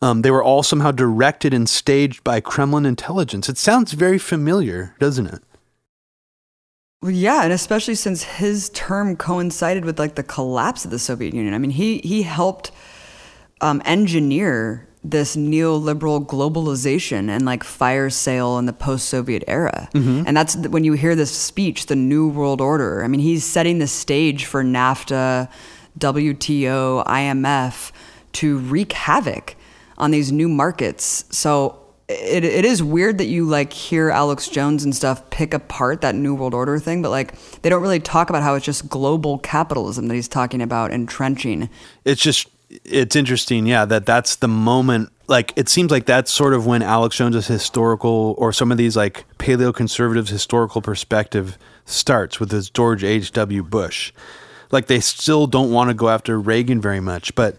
Um, 0.00 0.20
they 0.20 0.30
were 0.30 0.44
all 0.44 0.62
somehow 0.62 0.90
directed 0.90 1.54
and 1.54 1.68
staged 1.68 2.22
by 2.22 2.40
Kremlin 2.40 2.84
intelligence. 2.84 3.48
It 3.48 3.56
sounds 3.56 3.92
very 3.92 4.18
familiar, 4.18 4.94
doesn't 5.00 5.26
it? 5.26 5.42
Well, 7.00 7.10
yeah, 7.10 7.42
and 7.42 7.52
especially 7.52 7.94
since 7.94 8.22
his 8.22 8.68
term 8.70 9.16
coincided 9.16 9.84
with 9.84 9.98
like 9.98 10.14
the 10.14 10.22
collapse 10.22 10.84
of 10.84 10.90
the 10.90 10.98
Soviet 10.98 11.34
Union. 11.34 11.54
I 11.54 11.58
mean, 11.58 11.70
he 11.70 11.98
he 11.98 12.22
helped 12.22 12.70
um, 13.62 13.80
engineer 13.84 14.86
this 15.04 15.36
neoliberal 15.36 16.26
globalization 16.26 17.28
and 17.28 17.44
like 17.44 17.62
fire 17.62 18.08
sale 18.08 18.56
in 18.58 18.64
the 18.64 18.72
post-Soviet 18.72 19.44
era. 19.46 19.88
Mm-hmm. 19.92 20.22
And 20.26 20.34
that's 20.34 20.56
when 20.56 20.82
you 20.82 20.94
hear 20.94 21.14
this 21.14 21.30
speech, 21.30 21.86
the 21.86 21.96
New 21.96 22.26
World 22.28 22.62
Order. 22.62 23.04
I 23.04 23.08
mean, 23.08 23.20
he's 23.20 23.44
setting 23.44 23.78
the 23.78 23.86
stage 23.86 24.46
for 24.46 24.64
NAFTA, 24.64 25.50
WTO, 25.98 27.06
IMF 27.06 27.92
to 28.32 28.58
wreak 28.58 28.92
havoc 28.92 29.56
on 29.98 30.10
these 30.10 30.32
new 30.32 30.48
markets. 30.48 31.26
So 31.30 31.84
it, 32.08 32.44
it 32.44 32.64
is 32.64 32.82
weird 32.82 33.18
that 33.18 33.26
you 33.26 33.44
like 33.44 33.72
hear 33.72 34.10
Alex 34.10 34.48
Jones 34.48 34.84
and 34.84 34.94
stuff 34.94 35.28
pick 35.30 35.54
apart 35.54 36.00
that 36.00 36.14
New 36.14 36.34
World 36.34 36.54
Order 36.54 36.78
thing, 36.78 37.02
but 37.02 37.10
like 37.10 37.34
they 37.60 37.68
don't 37.68 37.82
really 37.82 38.00
talk 38.00 38.30
about 38.30 38.42
how 38.42 38.54
it's 38.54 38.64
just 38.64 38.88
global 38.88 39.38
capitalism 39.38 40.08
that 40.08 40.14
he's 40.14 40.28
talking 40.28 40.62
about 40.62 40.92
entrenching. 40.92 41.68
It's 42.04 42.20
just 42.20 42.48
it's 42.84 43.16
interesting, 43.16 43.66
yeah, 43.66 43.84
that 43.84 44.06
that's 44.06 44.36
the 44.36 44.48
moment. 44.48 45.10
Like 45.26 45.52
it 45.56 45.68
seems 45.68 45.90
like 45.90 46.06
that's 46.06 46.30
sort 46.30 46.54
of 46.54 46.66
when 46.66 46.82
Alex 46.82 47.16
Jones's 47.16 47.46
historical 47.46 48.34
or 48.38 48.52
some 48.52 48.70
of 48.70 48.78
these 48.78 48.96
like 48.96 49.24
paleo 49.38 49.74
conservatives 49.74 50.30
historical 50.30 50.82
perspective 50.82 51.58
starts 51.84 52.40
with 52.40 52.50
this 52.50 52.70
George 52.70 53.04
H. 53.04 53.32
W. 53.32 53.62
Bush. 53.62 54.12
Like 54.70 54.86
they 54.86 55.00
still 55.00 55.46
don't 55.46 55.70
want 55.70 55.90
to 55.90 55.94
go 55.94 56.08
after 56.08 56.40
Reagan 56.40 56.80
very 56.80 57.00
much, 57.00 57.34
but 57.34 57.56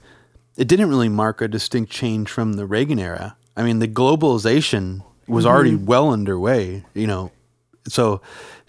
it 0.57 0.67
didn't 0.67 0.89
really 0.89 1.09
mark 1.09 1.41
a 1.41 1.47
distinct 1.47 1.91
change 1.91 2.29
from 2.29 2.53
the 2.53 2.65
Reagan 2.65 2.99
era. 2.99 3.35
I 3.57 3.63
mean, 3.63 3.79
the 3.79 3.87
globalization 3.87 5.03
was 5.27 5.45
mm-hmm. 5.45 5.53
already 5.53 5.75
well 5.75 6.11
underway, 6.11 6.83
you 6.93 7.07
know. 7.07 7.31
So 7.87 8.21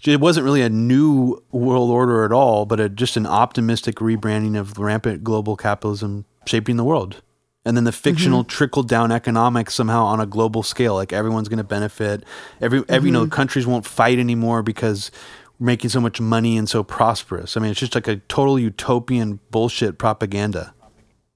it 0.05 0.20
wasn't 0.20 0.44
really 0.44 0.62
a 0.62 0.68
new 0.68 1.43
world 1.51 1.90
order 1.90 2.24
at 2.24 2.32
all, 2.32 2.66
but 2.66 2.81
a, 2.81 2.89
just 2.89 3.16
an 3.16 3.27
optimistic 3.27 3.97
rebranding 3.97 4.59
of 4.59 4.78
rampant 4.78 5.24
global 5.24 5.56
capitalism 5.56 6.24
shaping 6.47 6.77
the 6.77 6.85
world. 6.85 7.23
And 7.64 7.77
then 7.77 7.82
the 7.82 7.93
fictional 7.93 8.43
mm-hmm. 8.43 8.48
trickle 8.48 8.85
down 8.85 9.10
economics 9.10 9.74
somehow 9.74 10.05
on 10.05 10.20
a 10.20 10.27
global 10.27 10.62
scale, 10.62 10.94
like 10.94 11.12
everyone's 11.12 11.48
going 11.48 11.59
to 11.59 11.64
benefit. 11.64 12.23
Every, 12.60 12.78
every 12.78 12.86
mm-hmm. 12.86 13.06
you 13.06 13.12
know, 13.12 13.23
mm-hmm. 13.23 13.31
countries 13.31 13.66
won't 13.66 13.85
fight 13.85 14.20
anymore 14.20 14.62
because 14.62 15.10
we're 15.59 15.66
making 15.66 15.90
so 15.90 16.01
much 16.01 16.20
money 16.20 16.56
and 16.56 16.68
so 16.68 16.85
prosperous. 16.85 17.56
I 17.56 17.60
mean, 17.60 17.73
it's 17.73 17.81
just 17.81 17.97
like 17.97 18.06
a 18.06 18.16
total 18.16 18.56
utopian 18.56 19.40
bullshit 19.51 19.98
propaganda 19.98 20.74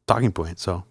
talking 0.06 0.30
point. 0.30 0.60
So 0.60 0.84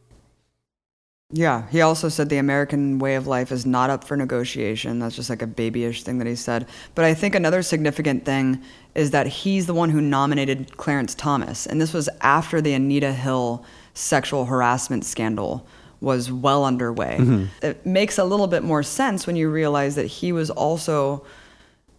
yeah, 1.32 1.68
he 1.70 1.82
also 1.82 2.10
said 2.10 2.30
the 2.30 2.38
American 2.38 2.98
way 2.98 3.14
of 3.14 3.28
life 3.28 3.52
is 3.52 3.64
not 3.64 3.92
up 3.92 4.04
for 4.04 4.18
negotiation. 4.18 4.98
That's 4.98 5.16
just 5.16 5.30
like 5.30 5.44
a 5.44 5.48
babyish 5.48 6.02
thing 6.02 6.18
that 6.18 6.26
he 6.26 6.36
said. 6.36 6.68
But 6.96 7.06
I 7.06 7.14
think 7.14 7.36
another 7.36 7.62
significant 7.62 8.26
thing 8.26 8.64
is 8.96 9.12
that 9.12 9.28
he's 9.28 9.68
the 9.68 9.76
one 9.76 9.92
who 9.92 10.02
nominated 10.02 10.76
Clarence 10.78 11.14
Thomas. 11.14 11.68
And 11.68 11.80
this 11.80 11.94
was 11.94 12.10
after 12.22 12.62
the 12.62 12.74
Anita 12.74 13.14
Hill 13.14 13.64
sexual 14.00 14.46
harassment 14.46 15.06
scandal 15.06 15.68
was 16.02 16.32
well 16.32 16.64
underway. 16.64 17.18
Mm-hmm. 17.20 17.66
It 17.66 17.86
makes 17.86 18.18
a 18.18 18.24
little 18.24 18.48
bit 18.48 18.64
more 18.64 18.84
sense 18.84 19.28
when 19.28 19.36
you 19.36 19.50
realize 19.50 19.96
that 19.96 20.06
he 20.06 20.32
was 20.32 20.50
also 20.50 21.26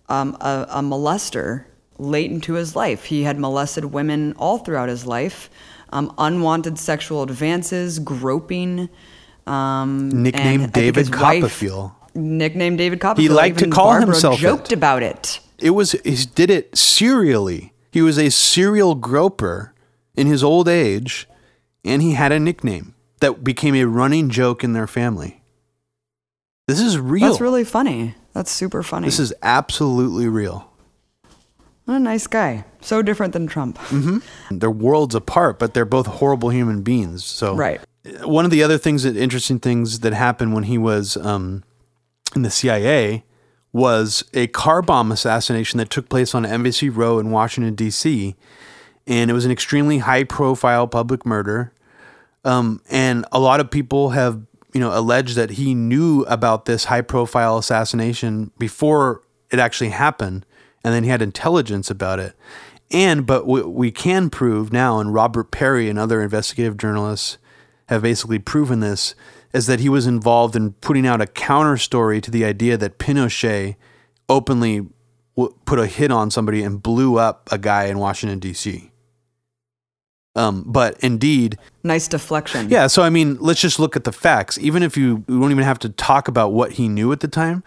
um, 0.08 0.36
a, 0.40 0.66
a 0.70 0.80
molester 0.80 1.64
late 1.98 2.30
into 2.30 2.54
his 2.54 2.74
life. 2.74 3.04
He 3.04 3.24
had 3.24 3.38
molested 3.38 3.84
women 3.86 4.32
all 4.38 4.58
throughout 4.58 4.88
his 4.88 5.06
life, 5.06 5.50
um, 5.90 6.14
unwanted 6.16 6.78
sexual 6.78 7.22
advances, 7.22 7.98
groping 7.98 8.88
um, 9.46 10.08
nicknamed 10.22 10.72
David 10.72 11.12
Copperfield. 11.12 11.92
Nicknamed 12.14 12.78
David 12.78 13.00
Copperfield. 13.00 13.30
He 13.30 13.34
liked 13.34 13.58
to 13.58 13.68
call 13.68 13.86
Barbara 13.86 14.14
himself. 14.14 14.38
Joked 14.38 14.72
it. 14.72 14.76
about 14.76 15.02
it. 15.02 15.40
It 15.58 15.70
was 15.70 15.92
he 15.92 16.16
did 16.34 16.50
it 16.50 16.76
serially. 16.76 17.72
He 17.92 18.02
was 18.02 18.18
a 18.18 18.30
serial 18.30 18.94
groper 18.94 19.74
in 20.16 20.26
his 20.26 20.42
old 20.42 20.68
age, 20.68 21.28
and 21.84 22.02
he 22.02 22.12
had 22.12 22.32
a 22.32 22.40
nickname 22.40 22.94
that 23.20 23.44
became 23.44 23.74
a 23.74 23.84
running 23.84 24.30
joke 24.30 24.64
in 24.64 24.72
their 24.72 24.86
family. 24.86 25.42
This 26.68 26.80
is 26.80 26.98
real. 26.98 27.28
That's 27.28 27.40
really 27.40 27.64
funny. 27.64 28.14
That's 28.32 28.50
super 28.50 28.82
funny. 28.82 29.06
This 29.06 29.18
is 29.18 29.34
absolutely 29.42 30.28
real. 30.28 30.70
What 31.84 31.96
a 31.96 32.00
nice 32.00 32.26
guy. 32.26 32.64
So 32.80 33.02
different 33.02 33.32
than 33.32 33.48
Trump. 33.48 33.76
Mm-hmm. 33.78 34.58
They're 34.58 34.70
worlds 34.70 35.14
apart, 35.14 35.58
but 35.58 35.74
they're 35.74 35.84
both 35.84 36.06
horrible 36.06 36.50
human 36.50 36.82
beings. 36.82 37.24
So 37.24 37.54
right 37.56 37.80
one 38.22 38.44
of 38.44 38.50
the 38.50 38.62
other 38.62 38.78
things 38.78 39.02
that 39.02 39.16
interesting 39.16 39.58
things 39.58 40.00
that 40.00 40.12
happened 40.12 40.54
when 40.54 40.64
he 40.64 40.78
was 40.78 41.16
um, 41.18 41.64
in 42.34 42.42
the 42.42 42.50
CIA 42.50 43.24
was 43.72 44.24
a 44.34 44.46
car 44.48 44.82
bomb 44.82 45.12
assassination 45.12 45.78
that 45.78 45.90
took 45.90 46.08
place 46.08 46.34
on 46.34 46.44
Embassy 46.44 46.88
Row 46.88 47.18
in 47.18 47.30
Washington 47.30 47.74
D.C. 47.74 48.34
and 49.06 49.30
it 49.30 49.34
was 49.34 49.44
an 49.44 49.50
extremely 49.50 49.98
high 49.98 50.24
profile 50.24 50.86
public 50.86 51.26
murder. 51.26 51.72
Um, 52.44 52.80
and 52.90 53.26
a 53.32 53.40
lot 53.40 53.60
of 53.60 53.70
people 53.70 54.10
have 54.10 54.40
you 54.72 54.80
know 54.80 54.96
alleged 54.96 55.36
that 55.36 55.50
he 55.50 55.74
knew 55.74 56.22
about 56.22 56.64
this 56.64 56.84
high 56.84 57.02
profile 57.02 57.58
assassination 57.58 58.50
before 58.58 59.22
it 59.50 59.58
actually 59.58 59.90
happened, 59.90 60.46
and 60.84 60.94
then 60.94 61.04
he 61.04 61.10
had 61.10 61.22
intelligence 61.22 61.90
about 61.90 62.18
it. 62.18 62.34
And 62.90 63.26
but 63.26 63.46
what 63.46 63.72
we 63.72 63.90
can 63.90 64.30
prove 64.30 64.72
now, 64.72 64.98
and 64.98 65.14
Robert 65.14 65.50
Parry 65.50 65.88
and 65.88 65.98
other 65.98 66.22
investigative 66.22 66.76
journalists 66.76 67.38
have 67.88 68.02
basically 68.02 68.38
proven 68.38 68.80
this 68.80 69.14
is 69.52 69.66
that 69.66 69.80
he 69.80 69.88
was 69.88 70.06
involved 70.06 70.54
in 70.54 70.72
putting 70.74 71.06
out 71.06 71.20
a 71.20 71.26
counter 71.26 71.76
story 71.76 72.20
to 72.20 72.30
the 72.30 72.44
idea 72.44 72.76
that 72.76 72.98
Pinochet 72.98 73.74
openly 74.28 74.86
put 75.64 75.78
a 75.78 75.86
hit 75.86 76.10
on 76.10 76.30
somebody 76.30 76.62
and 76.62 76.82
blew 76.82 77.18
up 77.18 77.48
a 77.50 77.58
guy 77.58 77.86
in 77.86 77.98
Washington 77.98 78.38
D.C. 78.38 78.89
Um, 80.36 80.64
but 80.66 80.98
indeed, 81.00 81.58
nice 81.82 82.06
deflection. 82.06 82.68
Yeah. 82.70 82.86
So 82.86 83.02
I 83.02 83.10
mean, 83.10 83.36
let's 83.40 83.60
just 83.60 83.78
look 83.78 83.96
at 83.96 84.04
the 84.04 84.12
facts. 84.12 84.58
Even 84.58 84.82
if 84.82 84.96
you 84.96 85.24
we 85.26 85.38
don't 85.38 85.50
even 85.50 85.64
have 85.64 85.78
to 85.80 85.88
talk 85.88 86.28
about 86.28 86.52
what 86.52 86.72
he 86.72 86.88
knew 86.88 87.10
at 87.12 87.20
the 87.20 87.28
time, 87.28 87.64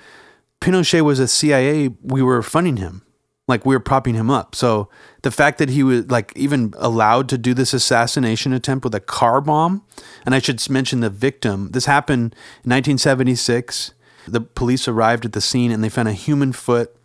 Pinochet 0.61 1.01
was 1.01 1.19
a 1.19 1.27
CIA. 1.27 1.89
We 2.01 2.21
were 2.21 2.41
funding 2.41 2.77
him. 2.77 3.01
Like 3.45 3.65
we 3.65 3.75
were 3.75 3.81
propping 3.81 4.15
him 4.15 4.29
up. 4.29 4.55
So 4.55 4.87
the 5.21 5.31
fact 5.31 5.57
that 5.57 5.69
he 5.69 5.83
was 5.83 6.09
like 6.09 6.31
even 6.37 6.73
allowed 6.77 7.27
to 7.29 7.37
do 7.37 7.53
this 7.53 7.73
assassination 7.73 8.53
attempt 8.53 8.85
with 8.85 8.95
a 8.95 9.01
car 9.01 9.41
bomb, 9.41 9.83
and 10.25 10.33
I 10.33 10.39
should 10.39 10.69
mention 10.69 11.01
the 11.01 11.09
victim. 11.09 11.71
This 11.71 11.85
happened 11.85 12.33
in 12.63 12.71
1976. 12.71 13.93
The 14.25 14.39
police 14.39 14.87
arrived 14.87 15.25
at 15.25 15.33
the 15.33 15.41
scene 15.41 15.71
and 15.71 15.83
they 15.83 15.89
found 15.89 16.07
a 16.07 16.13
human 16.13 16.53
foot 16.53 16.95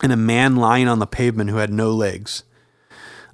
and 0.00 0.12
a 0.12 0.16
man 0.16 0.54
lying 0.54 0.86
on 0.86 1.00
the 1.00 1.06
pavement 1.06 1.50
who 1.50 1.56
had 1.56 1.72
no 1.72 1.90
legs. 1.90 2.44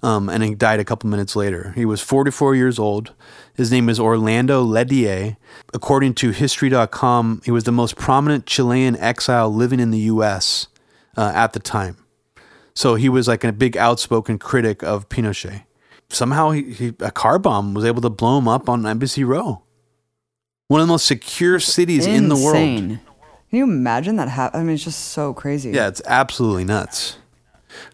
Um, 0.03 0.29
and 0.29 0.43
he 0.43 0.55
died 0.57 0.81
a 0.81 0.85
couple 0.85 1.09
minutes 1.09 1.37
later. 1.37 1.73
He 1.77 1.85
was 1.85 2.01
44 2.01 2.57
years 2.57 2.79
old. 2.79 3.13
His 3.55 3.71
name 3.71 3.89
is 3.89 4.01
Orlando 4.01 4.65
Letelier. 4.65 5.37
According 5.73 6.15
to 6.15 6.31
History.com, 6.31 7.43
he 7.45 7.53
was 7.53 7.65
the 7.65 7.73
most 7.73 7.97
prominent 7.97 8.47
Chilean 8.47 8.97
exile 8.97 9.53
living 9.53 9.79
in 9.79 9.93
the 9.93 10.01
U.S. 10.01 10.67
Uh, 11.17 11.31
at 11.35 11.53
the 11.53 11.61
time. 11.61 11.99
So 12.75 12.97
he 12.97 13.09
was 13.09 13.29
like 13.29 13.45
a 13.45 13.53
big 13.53 13.77
outspoken 13.77 14.39
critic 14.39 14.83
of 14.83 15.09
Pinochet. 15.09 15.65
Somehow 16.09 16.51
he, 16.51 16.73
he, 16.73 16.93
a 17.01 17.11
car 17.11 17.39
bomb 17.39 17.73
was 17.73 17.85
able 17.85 18.03
to 18.03 18.11
blow 18.11 18.39
him 18.39 18.49
up 18.49 18.69
on 18.69 18.85
Embassy 18.85 19.25
Row. 19.25 19.63
One 20.69 20.81
of 20.81 20.87
the 20.87 20.93
most 20.93 21.07
secure 21.07 21.61
cities 21.61 22.07
Insane. 22.07 22.25
in 22.25 22.29
the 22.29 22.37
world. 22.37 22.55
Can 22.55 23.59
you 23.59 23.65
imagine 23.65 24.17
that 24.17 24.29
happen? 24.29 24.61
I 24.61 24.65
mean, 24.65 24.75
it's 24.75 24.85
just 24.85 25.11
so 25.11 25.35
crazy. 25.35 25.71
Yeah, 25.71 25.89
it's 25.89 26.03
absolutely 26.07 26.65
nuts. 26.65 27.19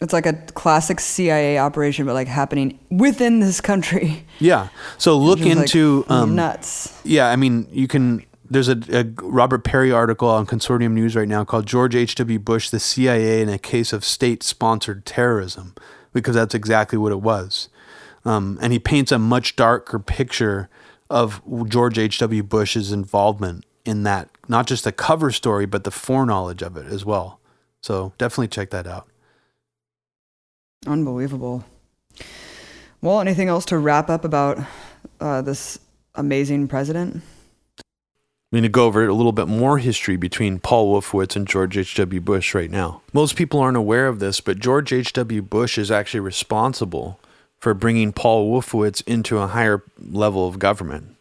It's 0.01 0.13
like 0.13 0.27
a 0.27 0.35
classic 0.55 1.01
CIA 1.01 1.59
operation, 1.59 2.07
but 2.07 2.15
like 2.15 2.29
happening 2.29 2.79
within 2.91 3.41
this 3.41 3.61
country. 3.61 4.25
Yeah. 4.39 4.69
So 4.99 5.17
look 5.17 5.41
into 5.41 6.03
like 6.03 6.11
um, 6.11 6.37
nuts. 6.37 7.01
Yeah, 7.05 7.29
I 7.29 7.37
mean, 7.37 7.67
you 7.73 7.89
can 7.89 8.25
there's 8.51 8.69
a, 8.69 8.79
a, 8.91 9.05
Robert 9.23 9.65
Parry 9.65 9.93
article 9.93 10.29
on 10.29 10.47
Consortium 10.47 10.93
News 10.93 11.15
right 11.15 11.29
now 11.29 11.45
called 11.45 11.67
George 11.67 11.95
H.W. 11.95 12.39
Bush, 12.39 12.71
the 12.71 12.81
CIA 12.81 13.43
in 13.43 13.49
a 13.49 13.59
case 13.59 13.93
of 13.93 14.05
state 14.05 14.43
sponsored 14.43 15.05
terrorism, 15.05 15.75
because 16.13 16.35
that's 16.35 16.55
exactly 16.55 16.99
what 16.99 17.13
it 17.13 17.21
was. 17.21 17.69
Um, 18.25 18.59
and 18.61 18.73
he 18.73 18.79
paints 18.79 19.13
a 19.13 19.19
much 19.19 19.57
darker 19.57 19.99
picture 19.99 20.69
of 21.11 21.43
George 21.69 21.99
H.W. 21.99 22.43
Bush's 22.43 22.93
involvement 22.93 23.65
in 23.85 24.03
that, 24.03 24.29
not 24.49 24.67
just 24.67 24.85
the 24.85 24.93
cover 24.93 25.31
story, 25.31 25.67
but 25.67 25.85
the 25.85 25.91
foreknowledge 25.91 26.63
of 26.63 26.77
it 26.77 26.87
as 26.87 27.05
well. 27.05 27.41
So 27.81 28.13
definitely 28.19 28.49
check 28.49 28.71
that 28.71 28.87
out. 28.87 29.09
Unbelievable. 30.87 31.65
Well, 33.01 33.21
anything 33.21 33.49
else 33.49 33.65
to 33.67 33.79
wrap 33.79 34.11
up 34.11 34.25
about 34.25 34.59
uh, 35.21 35.43
this 35.43 35.79
amazing 36.15 36.69
president? 36.69 37.23
I'm 38.51 38.57
going 38.57 38.63
to 38.63 38.71
go 38.71 38.87
over 38.87 39.07
a 39.07 39.13
little 39.13 39.33
bit 39.33 39.47
more 39.47 39.77
history 39.77 40.17
between 40.17 40.59
Paul 40.59 40.91
Wolfowitz 40.91 41.37
and 41.37 41.47
George 41.47 41.77
H.W. 41.77 42.21
Bush 42.23 42.55
right 42.55 42.71
now. 42.71 43.03
Most 43.13 43.37
people 43.37 43.61
aren't 43.61 43.77
aware 43.77 44.09
of 44.09 44.21
this, 44.21 44.41
but 44.41 44.59
George 44.59 44.91
H.W. 44.91 45.43
Bush 45.43 45.77
is 45.77 45.91
actually 45.91 46.21
responsible 46.21 47.21
for 47.59 47.75
bringing 47.75 48.11
Paul 48.11 48.51
Wolfowitz 48.51 49.03
into 49.07 49.37
a 49.37 49.49
higher 49.49 49.83
level 49.99 50.49
of 50.49 50.59
government. 50.59 51.17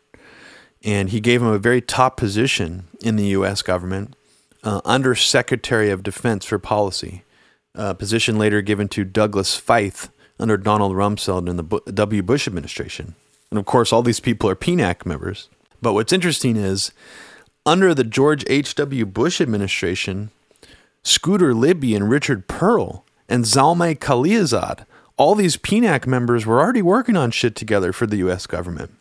And 0.83 1.09
he 1.09 1.19
gave 1.19 1.41
him 1.41 1.49
a 1.49 1.59
very 1.59 1.81
top 1.81 2.15
position 2.15 2.85
in 3.01 3.17
the 3.17 3.25
U.S. 3.25 3.61
government, 3.61 4.15
uh, 4.63 4.79
Under 4.85 5.13
Secretary 5.13 5.89
of 5.89 6.03
Defense 6.03 6.45
for 6.45 6.59
Policy, 6.59 7.23
a 7.77 7.95
position 7.95 8.37
later 8.37 8.61
given 8.61 8.89
to 8.89 9.05
Douglas 9.05 9.59
Feith 9.59 10.09
under 10.39 10.57
Donald 10.57 10.93
Rumsfeld 10.93 11.47
in 11.47 11.57
the 11.57 11.91
W. 11.91 12.23
Bush 12.23 12.47
administration. 12.47 13.15
And 13.49 13.59
of 13.59 13.65
course, 13.65 13.93
all 13.93 14.01
these 14.01 14.19
people 14.19 14.49
are 14.49 14.55
PNAC 14.55 15.05
members. 15.05 15.49
But 15.81 15.93
what's 15.93 16.11
interesting 16.11 16.57
is 16.57 16.91
under 17.65 17.93
the 17.93 18.03
George 18.03 18.43
H.W. 18.47 19.05
Bush 19.05 19.39
administration, 19.39 20.31
Scooter 21.03 21.53
Libby 21.53 21.95
and 21.95 22.09
Richard 22.09 22.47
Perle 22.47 23.03
and 23.29 23.45
Zalmay 23.45 23.97
Khalilzad, 23.97 24.85
all 25.15 25.35
these 25.35 25.57
PNAC 25.57 26.07
members 26.07 26.45
were 26.45 26.59
already 26.59 26.81
working 26.81 27.15
on 27.15 27.31
shit 27.31 27.55
together 27.55 27.93
for 27.93 28.05
the 28.05 28.17
US 28.17 28.47
government. 28.47 28.91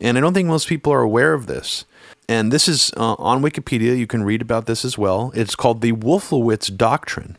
And 0.00 0.18
I 0.18 0.20
don't 0.20 0.34
think 0.34 0.48
most 0.48 0.68
people 0.68 0.92
are 0.92 1.02
aware 1.02 1.32
of 1.32 1.46
this. 1.46 1.84
And 2.28 2.52
this 2.52 2.68
is 2.68 2.92
uh, 2.96 3.14
on 3.14 3.42
Wikipedia. 3.42 3.96
You 3.96 4.06
can 4.06 4.22
read 4.22 4.42
about 4.42 4.66
this 4.66 4.84
as 4.84 4.96
well. 4.96 5.32
It's 5.34 5.54
called 5.54 5.80
the 5.80 5.92
Wolfowitz 5.92 6.74
Doctrine 6.76 7.36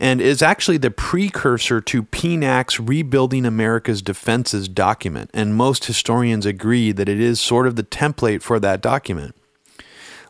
and 0.00 0.22
is 0.22 0.40
actually 0.40 0.78
the 0.78 0.90
precursor 0.90 1.82
to 1.82 2.04
PNAC's 2.04 2.80
Rebuilding 2.80 3.44
America's 3.44 4.00
Defenses 4.00 4.66
document. 4.66 5.30
And 5.34 5.54
most 5.54 5.84
historians 5.84 6.46
agree 6.46 6.90
that 6.90 7.08
it 7.08 7.20
is 7.20 7.38
sort 7.38 7.66
of 7.66 7.76
the 7.76 7.84
template 7.84 8.40
for 8.40 8.58
that 8.58 8.80
document. 8.80 9.36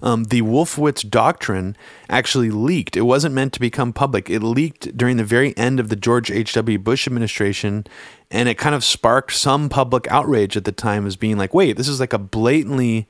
Um, 0.02 0.24
the 0.24 0.42
Wolfowitz 0.42 1.08
doctrine 1.08 1.76
actually 2.08 2.50
leaked. 2.50 2.96
It 2.96 3.02
wasn't 3.02 3.34
meant 3.34 3.52
to 3.52 3.60
become 3.60 3.92
public. 3.92 4.28
It 4.28 4.42
leaked 4.42 4.96
during 4.96 5.18
the 5.18 5.24
very 5.24 5.56
end 5.56 5.78
of 5.78 5.88
the 5.88 5.96
George 5.96 6.30
H.W. 6.30 6.78
Bush 6.78 7.06
administration, 7.06 7.86
and 8.30 8.48
it 8.48 8.56
kind 8.56 8.74
of 8.74 8.82
sparked 8.82 9.34
some 9.34 9.68
public 9.68 10.10
outrage 10.10 10.56
at 10.56 10.64
the 10.64 10.72
time 10.72 11.06
as 11.06 11.16
being 11.16 11.36
like, 11.36 11.54
wait, 11.54 11.76
this 11.76 11.86
is 11.86 12.00
like 12.00 12.14
a 12.14 12.18
blatantly 12.18 13.06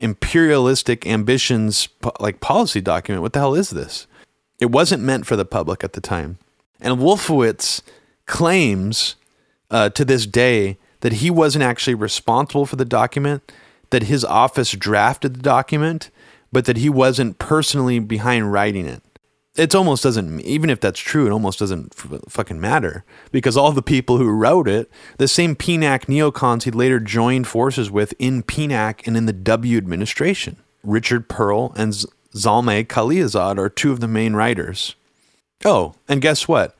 imperialistic 0.00 1.06
ambitions 1.06 1.88
like 2.18 2.40
policy 2.40 2.80
document. 2.80 3.22
What 3.22 3.32
the 3.32 3.38
hell 3.38 3.54
is 3.54 3.70
this? 3.70 4.08
It 4.62 4.70
wasn't 4.70 5.02
meant 5.02 5.26
for 5.26 5.34
the 5.34 5.44
public 5.44 5.82
at 5.82 5.94
the 5.94 6.00
time. 6.00 6.38
And 6.80 7.00
Wolfowitz 7.00 7.82
claims 8.26 9.16
uh, 9.72 9.88
to 9.88 10.04
this 10.04 10.24
day 10.24 10.78
that 11.00 11.14
he 11.14 11.30
wasn't 11.32 11.64
actually 11.64 11.94
responsible 11.94 12.64
for 12.64 12.76
the 12.76 12.84
document, 12.84 13.50
that 13.90 14.04
his 14.04 14.24
office 14.24 14.70
drafted 14.70 15.34
the 15.34 15.42
document, 15.42 16.10
but 16.52 16.66
that 16.66 16.76
he 16.76 16.88
wasn't 16.88 17.40
personally 17.40 17.98
behind 17.98 18.52
writing 18.52 18.86
it. 18.86 19.02
It 19.56 19.74
almost 19.74 20.04
doesn't, 20.04 20.40
even 20.42 20.70
if 20.70 20.78
that's 20.78 21.00
true, 21.00 21.26
it 21.26 21.32
almost 21.32 21.58
doesn't 21.58 21.92
f- 21.98 22.20
fucking 22.28 22.60
matter 22.60 23.04
because 23.32 23.56
all 23.56 23.72
the 23.72 23.82
people 23.82 24.16
who 24.16 24.30
wrote 24.30 24.68
it, 24.68 24.88
the 25.18 25.26
same 25.26 25.56
PNAC 25.56 26.04
neocons 26.04 26.62
he 26.62 26.70
later 26.70 27.00
joined 27.00 27.48
forces 27.48 27.90
with 27.90 28.14
in 28.20 28.44
PNAC 28.44 29.08
and 29.08 29.16
in 29.16 29.26
the 29.26 29.32
W 29.32 29.76
administration, 29.76 30.56
Richard 30.84 31.28
Perle 31.28 31.72
and 31.74 32.04
Zalmay 32.34 32.86
Khalilzad 32.86 33.58
are 33.58 33.68
two 33.68 33.92
of 33.92 34.00
the 34.00 34.08
main 34.08 34.34
writers. 34.34 34.94
Oh, 35.64 35.94
and 36.08 36.20
guess 36.20 36.48
what? 36.48 36.76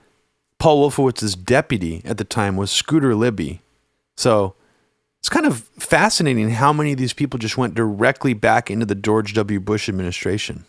Paul 0.59 0.91
Wolfowitz's 0.91 1.35
deputy 1.35 2.03
at 2.05 2.19
the 2.19 2.24
time 2.24 2.57
was 2.57 2.70
Scooter 2.70 3.15
Libby. 3.15 3.61
So 4.16 4.55
it's 5.19 5.29
kind 5.29 5.47
of 5.47 5.61
fascinating 5.79 6.51
how 6.51 6.73
many 6.73 6.93
of 6.93 6.99
these 6.99 7.12
people 7.12 7.39
just 7.39 7.59
went 7.59 7.74
directly 7.74 8.35
back 8.35 8.70
into 8.70 8.87
the 8.87 8.95
George 8.95 9.35
W. 9.35 9.61
Bush 9.61 9.89
administration. 9.89 10.65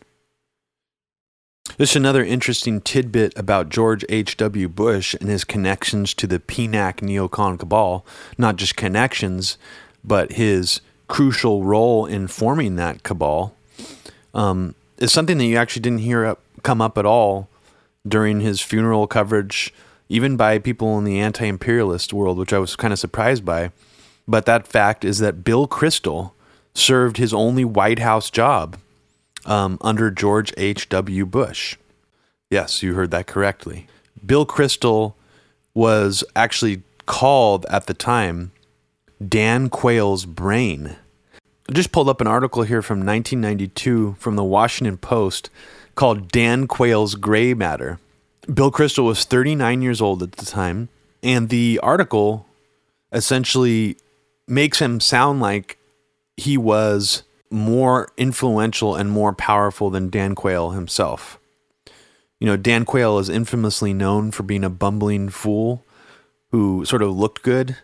Just 1.77 1.95
another 1.95 2.23
interesting 2.23 2.81
tidbit 2.81 3.37
about 3.37 3.69
George 3.69 4.05
H.W. 4.09 4.69
Bush 4.69 5.15
and 5.15 5.29
his 5.29 5.43
connections 5.43 6.13
to 6.15 6.27
the 6.27 6.39
PNAC 6.39 6.97
neocon 6.97 7.57
cabal, 7.57 8.05
not 8.37 8.57
just 8.57 8.75
connections, 8.75 9.57
but 10.03 10.33
his 10.33 10.81
crucial 11.07 11.63
role 11.63 12.05
in 12.05 12.27
forming 12.27 12.75
that 12.75 13.01
cabal 13.03 13.55
um, 14.33 14.75
is 14.97 15.11
something 15.11 15.37
that 15.37 15.45
you 15.45 15.57
actually 15.57 15.81
didn't 15.81 15.99
hear 15.99 16.25
up, 16.25 16.41
come 16.63 16.81
up 16.81 16.97
at 16.97 17.05
all 17.05 17.49
during 18.07 18.41
his 18.41 18.61
funeral 18.61 19.07
coverage, 19.07 19.73
even 20.09 20.35
by 20.35 20.59
people 20.59 20.97
in 20.97 21.03
the 21.03 21.19
anti 21.19 21.45
imperialist 21.45 22.13
world, 22.13 22.37
which 22.37 22.53
I 22.53 22.59
was 22.59 22.75
kind 22.75 22.93
of 22.93 22.99
surprised 22.99 23.45
by. 23.45 23.71
But 24.27 24.45
that 24.45 24.67
fact 24.67 25.03
is 25.03 25.19
that 25.19 25.43
Bill 25.43 25.67
Kristol 25.67 26.31
served 26.73 27.17
his 27.17 27.33
only 27.33 27.65
White 27.65 27.99
House 27.99 28.29
job 28.29 28.77
um, 29.45 29.77
under 29.81 30.09
George 30.09 30.53
H.W. 30.57 31.25
Bush. 31.25 31.77
Yes, 32.49 32.83
you 32.83 32.93
heard 32.93 33.11
that 33.11 33.27
correctly. 33.27 33.87
Bill 34.25 34.45
Kristol 34.45 35.13
was 35.73 36.23
actually 36.35 36.83
called 37.05 37.65
at 37.69 37.87
the 37.87 37.93
time 37.93 38.51
Dan 39.27 39.69
Quayle's 39.69 40.25
brain 40.25 40.95
I 41.69 41.71
just 41.71 41.91
pulled 41.91 42.09
up 42.09 42.19
an 42.19 42.27
article 42.27 42.63
here 42.63 42.81
from 42.81 42.99
1992 42.99 44.17
from 44.19 44.35
the 44.35 44.43
Washington 44.43 44.97
Post 44.97 45.49
called 45.95 46.29
Dan 46.31 46.67
Quayle's 46.67 47.15
Gray 47.15 47.53
Matter. 47.53 47.99
Bill 48.53 48.71
Kristol 48.71 49.05
was 49.05 49.23
39 49.23 49.81
years 49.81 50.01
old 50.01 50.21
at 50.21 50.33
the 50.33 50.45
time, 50.45 50.89
and 51.21 51.47
the 51.47 51.79
article 51.81 52.45
essentially 53.13 53.95
makes 54.45 54.79
him 54.79 54.99
sound 54.99 55.39
like 55.39 55.77
he 56.35 56.57
was 56.57 57.23
more 57.49 58.09
influential 58.17 58.95
and 58.95 59.09
more 59.09 59.31
powerful 59.31 59.89
than 59.89 60.09
Dan 60.09 60.35
Quayle 60.35 60.71
himself. 60.71 61.39
You 62.39 62.47
know, 62.47 62.57
Dan 62.57 62.83
Quayle 62.83 63.19
is 63.19 63.29
infamously 63.29 63.93
known 63.93 64.31
for 64.31 64.43
being 64.43 64.65
a 64.65 64.69
bumbling 64.69 65.29
fool 65.29 65.85
who 66.51 66.83
sort 66.83 67.01
of 67.01 67.15
looked 67.15 67.41
good 67.41 67.77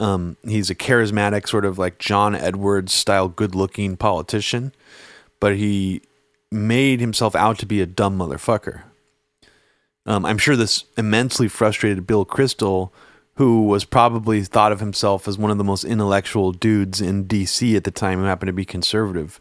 um, 0.00 0.38
he's 0.46 0.70
a 0.70 0.74
charismatic, 0.74 1.46
sort 1.46 1.66
of 1.66 1.78
like 1.78 1.98
John 1.98 2.34
Edwards 2.34 2.92
style, 2.92 3.28
good 3.28 3.54
looking 3.54 3.98
politician, 3.98 4.72
but 5.40 5.56
he 5.56 6.02
made 6.50 7.00
himself 7.00 7.36
out 7.36 7.58
to 7.58 7.66
be 7.66 7.82
a 7.82 7.86
dumb 7.86 8.18
motherfucker. 8.18 8.82
Um, 10.06 10.24
I'm 10.24 10.38
sure 10.38 10.56
this 10.56 10.84
immensely 10.96 11.48
frustrated 11.48 12.06
Bill 12.06 12.24
Kristol, 12.24 12.90
who 13.34 13.64
was 13.64 13.84
probably 13.84 14.42
thought 14.42 14.72
of 14.72 14.80
himself 14.80 15.28
as 15.28 15.36
one 15.36 15.50
of 15.50 15.58
the 15.58 15.64
most 15.64 15.84
intellectual 15.84 16.52
dudes 16.52 17.02
in 17.02 17.26
DC 17.26 17.76
at 17.76 17.84
the 17.84 17.90
time 17.90 18.18
who 18.18 18.24
happened 18.24 18.48
to 18.48 18.54
be 18.54 18.64
conservative. 18.64 19.38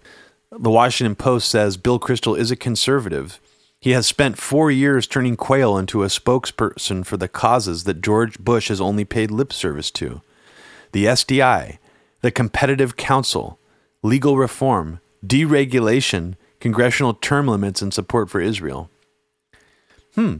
The 0.51 0.69
Washington 0.69 1.15
Post 1.15 1.47
says 1.47 1.77
Bill 1.77 1.99
Kristol 1.99 2.37
is 2.37 2.51
a 2.51 2.57
conservative. 2.57 3.39
He 3.79 3.91
has 3.91 4.05
spent 4.05 4.37
four 4.37 4.69
years 4.69 5.07
turning 5.07 5.37
Quayle 5.37 5.77
into 5.77 6.03
a 6.03 6.07
spokesperson 6.07 7.05
for 7.05 7.15
the 7.15 7.29
causes 7.29 7.85
that 7.85 8.01
George 8.01 8.37
Bush 8.39 8.67
has 8.67 8.81
only 8.81 9.05
paid 9.05 9.31
lip 9.31 9.53
service 9.53 9.89
to 9.91 10.21
the 10.91 11.05
SDI, 11.05 11.77
the 12.21 12.31
Competitive 12.31 12.95
Council, 12.95 13.59
legal 14.03 14.37
reform, 14.37 14.99
deregulation, 15.25 16.35
congressional 16.59 17.13
term 17.13 17.47
limits, 17.47 17.81
and 17.81 17.93
support 17.93 18.29
for 18.29 18.41
Israel. 18.41 18.89
Hmm. 20.15 20.37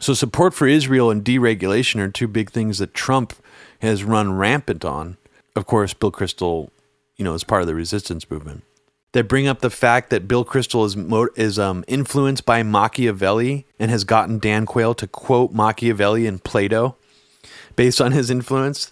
So, 0.00 0.12
support 0.12 0.54
for 0.54 0.66
Israel 0.66 1.10
and 1.10 1.24
deregulation 1.24 2.00
are 2.00 2.10
two 2.10 2.26
big 2.28 2.50
things 2.50 2.78
that 2.78 2.94
Trump 2.94 3.32
has 3.80 4.02
run 4.02 4.36
rampant 4.36 4.84
on. 4.84 5.16
Of 5.54 5.66
course, 5.66 5.94
Bill 5.94 6.10
Kristol, 6.10 6.70
you 7.16 7.24
know, 7.24 7.34
is 7.34 7.44
part 7.44 7.62
of 7.62 7.68
the 7.68 7.74
resistance 7.74 8.28
movement. 8.28 8.64
They 9.12 9.22
bring 9.22 9.46
up 9.46 9.60
the 9.60 9.70
fact 9.70 10.10
that 10.10 10.26
Bill 10.26 10.44
Kristol 10.44 10.84
is 10.84 10.96
is 11.36 11.58
um, 11.58 11.84
influenced 11.86 12.44
by 12.44 12.64
Machiavelli 12.64 13.66
and 13.78 13.88
has 13.90 14.02
gotten 14.02 14.40
Dan 14.40 14.66
Quayle 14.66 14.94
to 14.94 15.06
quote 15.06 15.52
Machiavelli 15.52 16.26
in 16.26 16.40
Plato 16.40 16.96
based 17.76 18.00
on 18.00 18.10
his 18.10 18.30
influence. 18.30 18.90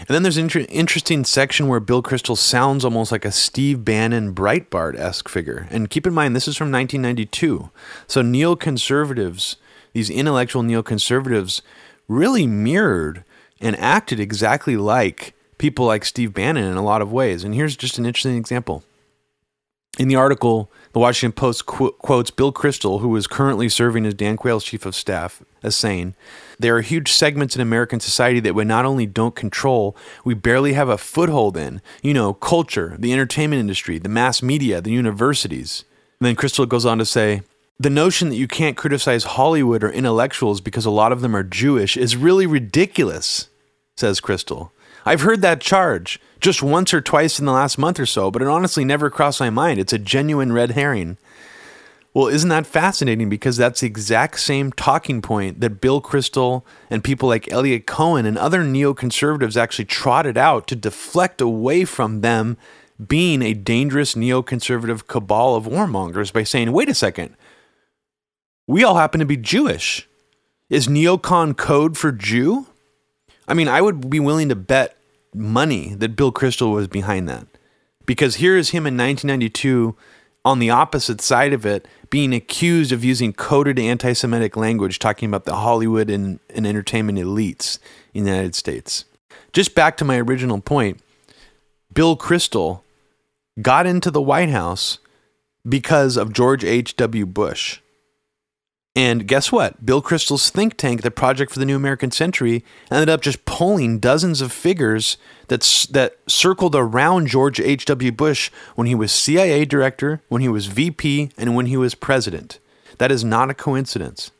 And 0.00 0.08
then 0.08 0.22
there's 0.22 0.36
an 0.36 0.44
inter- 0.44 0.66
interesting 0.68 1.24
section 1.24 1.68
where 1.68 1.80
Bill 1.80 2.02
Kristol 2.02 2.36
sounds 2.36 2.84
almost 2.84 3.12
like 3.12 3.24
a 3.24 3.32
Steve 3.32 3.84
Bannon 3.84 4.34
Breitbart 4.34 4.98
esque 4.98 5.28
figure. 5.28 5.66
And 5.70 5.90
keep 5.90 6.06
in 6.06 6.14
mind, 6.14 6.34
this 6.34 6.48
is 6.48 6.56
from 6.56 6.70
1992. 6.72 7.70
So 8.06 8.22
neoconservatives, 8.22 9.56
these 9.92 10.10
intellectual 10.10 10.62
neoconservatives, 10.62 11.62
really 12.08 12.46
mirrored 12.46 13.24
and 13.60 13.76
acted 13.76 14.20
exactly 14.20 14.76
like 14.76 15.34
people 15.58 15.84
like 15.86 16.04
Steve 16.04 16.32
Bannon 16.32 16.64
in 16.64 16.76
a 16.76 16.84
lot 16.84 17.02
of 17.02 17.12
ways. 17.12 17.44
And 17.44 17.54
here's 17.54 17.76
just 17.76 17.98
an 17.98 18.06
interesting 18.06 18.36
example. 18.36 18.84
In 19.98 20.08
the 20.08 20.16
article, 20.16 20.70
the 20.98 21.02
Washington 21.02 21.32
Post 21.32 21.66
qu- 21.66 21.92
quotes 21.92 22.32
Bill 22.32 22.52
Kristol, 22.52 23.00
who 23.00 23.14
is 23.14 23.28
currently 23.28 23.68
serving 23.68 24.04
as 24.04 24.14
Dan 24.14 24.36
Quayle's 24.36 24.64
chief 24.64 24.84
of 24.84 24.96
staff, 24.96 25.40
as 25.62 25.76
saying, 25.76 26.16
There 26.58 26.76
are 26.76 26.80
huge 26.80 27.12
segments 27.12 27.54
in 27.54 27.62
American 27.62 28.00
society 28.00 28.40
that 28.40 28.56
we 28.56 28.64
not 28.64 28.84
only 28.84 29.06
don't 29.06 29.36
control, 29.36 29.96
we 30.24 30.34
barely 30.34 30.72
have 30.72 30.88
a 30.88 30.98
foothold 30.98 31.56
in. 31.56 31.80
You 32.02 32.14
know, 32.14 32.34
culture, 32.34 32.96
the 32.98 33.12
entertainment 33.12 33.60
industry, 33.60 33.98
the 33.98 34.08
mass 34.08 34.42
media, 34.42 34.80
the 34.80 34.90
universities. 34.90 35.84
And 36.18 36.26
then 36.26 36.34
Kristol 36.34 36.68
goes 36.68 36.84
on 36.84 36.98
to 36.98 37.06
say, 37.06 37.42
the 37.78 37.90
notion 37.90 38.28
that 38.30 38.34
you 38.34 38.48
can't 38.48 38.76
criticize 38.76 39.22
Hollywood 39.22 39.84
or 39.84 39.92
intellectuals 39.92 40.60
because 40.60 40.84
a 40.84 40.90
lot 40.90 41.12
of 41.12 41.20
them 41.20 41.36
are 41.36 41.44
Jewish 41.44 41.96
is 41.96 42.16
really 42.16 42.44
ridiculous, 42.44 43.48
says 43.96 44.20
Kristol. 44.20 44.70
I've 45.06 45.20
heard 45.20 45.42
that 45.42 45.60
charge 45.60 46.20
just 46.40 46.62
once 46.62 46.94
or 46.94 47.00
twice 47.00 47.38
in 47.38 47.46
the 47.46 47.52
last 47.52 47.78
month 47.78 47.98
or 47.98 48.06
so, 48.06 48.30
but 48.30 48.42
it 48.42 48.48
honestly 48.48 48.84
never 48.84 49.10
crossed 49.10 49.40
my 49.40 49.50
mind. 49.50 49.80
It's 49.80 49.92
a 49.92 49.98
genuine 49.98 50.52
red 50.52 50.72
herring. 50.72 51.16
Well, 52.14 52.28
isn't 52.28 52.48
that 52.48 52.66
fascinating? 52.66 53.28
Because 53.28 53.56
that's 53.56 53.80
the 53.80 53.86
exact 53.86 54.40
same 54.40 54.72
talking 54.72 55.22
point 55.22 55.60
that 55.60 55.80
Bill 55.80 56.00
Kristol 56.00 56.62
and 56.90 57.04
people 57.04 57.28
like 57.28 57.50
Eliot 57.52 57.86
Cohen 57.86 58.26
and 58.26 58.36
other 58.36 58.62
neoconservatives 58.62 59.56
actually 59.56 59.84
trotted 59.84 60.36
out 60.36 60.66
to 60.68 60.76
deflect 60.76 61.40
away 61.40 61.84
from 61.84 62.20
them 62.20 62.56
being 63.06 63.42
a 63.42 63.54
dangerous 63.54 64.14
neoconservative 64.14 65.06
cabal 65.06 65.54
of 65.54 65.66
warmongers 65.66 66.32
by 66.32 66.42
saying, 66.42 66.72
wait 66.72 66.88
a 66.88 66.94
second, 66.94 67.36
we 68.66 68.82
all 68.82 68.96
happen 68.96 69.20
to 69.20 69.26
be 69.26 69.36
Jewish. 69.36 70.08
Is 70.68 70.88
neocon 70.88 71.56
code 71.56 71.96
for 71.96 72.10
Jew? 72.10 72.66
I 73.46 73.54
mean, 73.54 73.68
I 73.68 73.80
would 73.80 74.10
be 74.10 74.20
willing 74.20 74.48
to 74.50 74.56
bet 74.56 74.97
money 75.38 75.94
that 75.94 76.16
Bill 76.16 76.32
Kristol 76.32 76.74
was 76.74 76.88
behind 76.88 77.28
that. 77.28 77.46
Because 78.06 78.36
here 78.36 78.56
is 78.56 78.70
him 78.70 78.86
in 78.86 78.96
1992 78.96 79.96
on 80.44 80.58
the 80.58 80.70
opposite 80.70 81.20
side 81.20 81.52
of 81.52 81.66
it 81.66 81.86
being 82.10 82.32
accused 82.32 82.92
of 82.92 83.04
using 83.04 83.32
coded 83.32 83.78
anti 83.78 84.12
Semitic 84.12 84.56
language, 84.56 84.98
talking 84.98 85.28
about 85.28 85.44
the 85.44 85.56
Hollywood 85.56 86.08
and, 86.08 86.40
and 86.54 86.66
entertainment 86.66 87.18
elites 87.18 87.78
in 88.14 88.24
the 88.24 88.30
United 88.30 88.54
States. 88.54 89.04
Just 89.52 89.74
back 89.74 89.96
to 89.98 90.04
my 90.04 90.18
original 90.18 90.60
point 90.60 91.00
Bill 91.92 92.16
Kristol 92.16 92.80
got 93.60 93.86
into 93.86 94.10
the 94.10 94.22
White 94.22 94.50
House 94.50 94.98
because 95.68 96.16
of 96.16 96.32
George 96.32 96.64
H.W. 96.64 97.26
Bush. 97.26 97.80
And 98.98 99.28
guess 99.28 99.52
what? 99.52 99.86
Bill 99.86 100.02
Kristol's 100.02 100.50
think 100.50 100.76
tank, 100.76 101.02
the 101.02 101.12
Project 101.12 101.52
for 101.52 101.60
the 101.60 101.64
New 101.64 101.76
American 101.76 102.10
Century, 102.10 102.64
ended 102.90 103.08
up 103.08 103.20
just 103.20 103.44
pulling 103.44 104.00
dozens 104.00 104.40
of 104.40 104.50
figures 104.50 105.16
that 105.46 105.86
that 105.92 106.16
circled 106.26 106.74
around 106.74 107.28
George 107.28 107.60
H.W. 107.60 108.10
Bush 108.10 108.50
when 108.74 108.88
he 108.88 108.96
was 108.96 109.12
CIA 109.12 109.64
director, 109.64 110.20
when 110.28 110.42
he 110.42 110.48
was 110.48 110.66
VP, 110.66 111.30
and 111.38 111.54
when 111.54 111.66
he 111.66 111.76
was 111.76 111.94
president. 111.94 112.58
That 112.98 113.12
is 113.12 113.22
not 113.22 113.50
a 113.50 113.54
coincidence. 113.54 114.32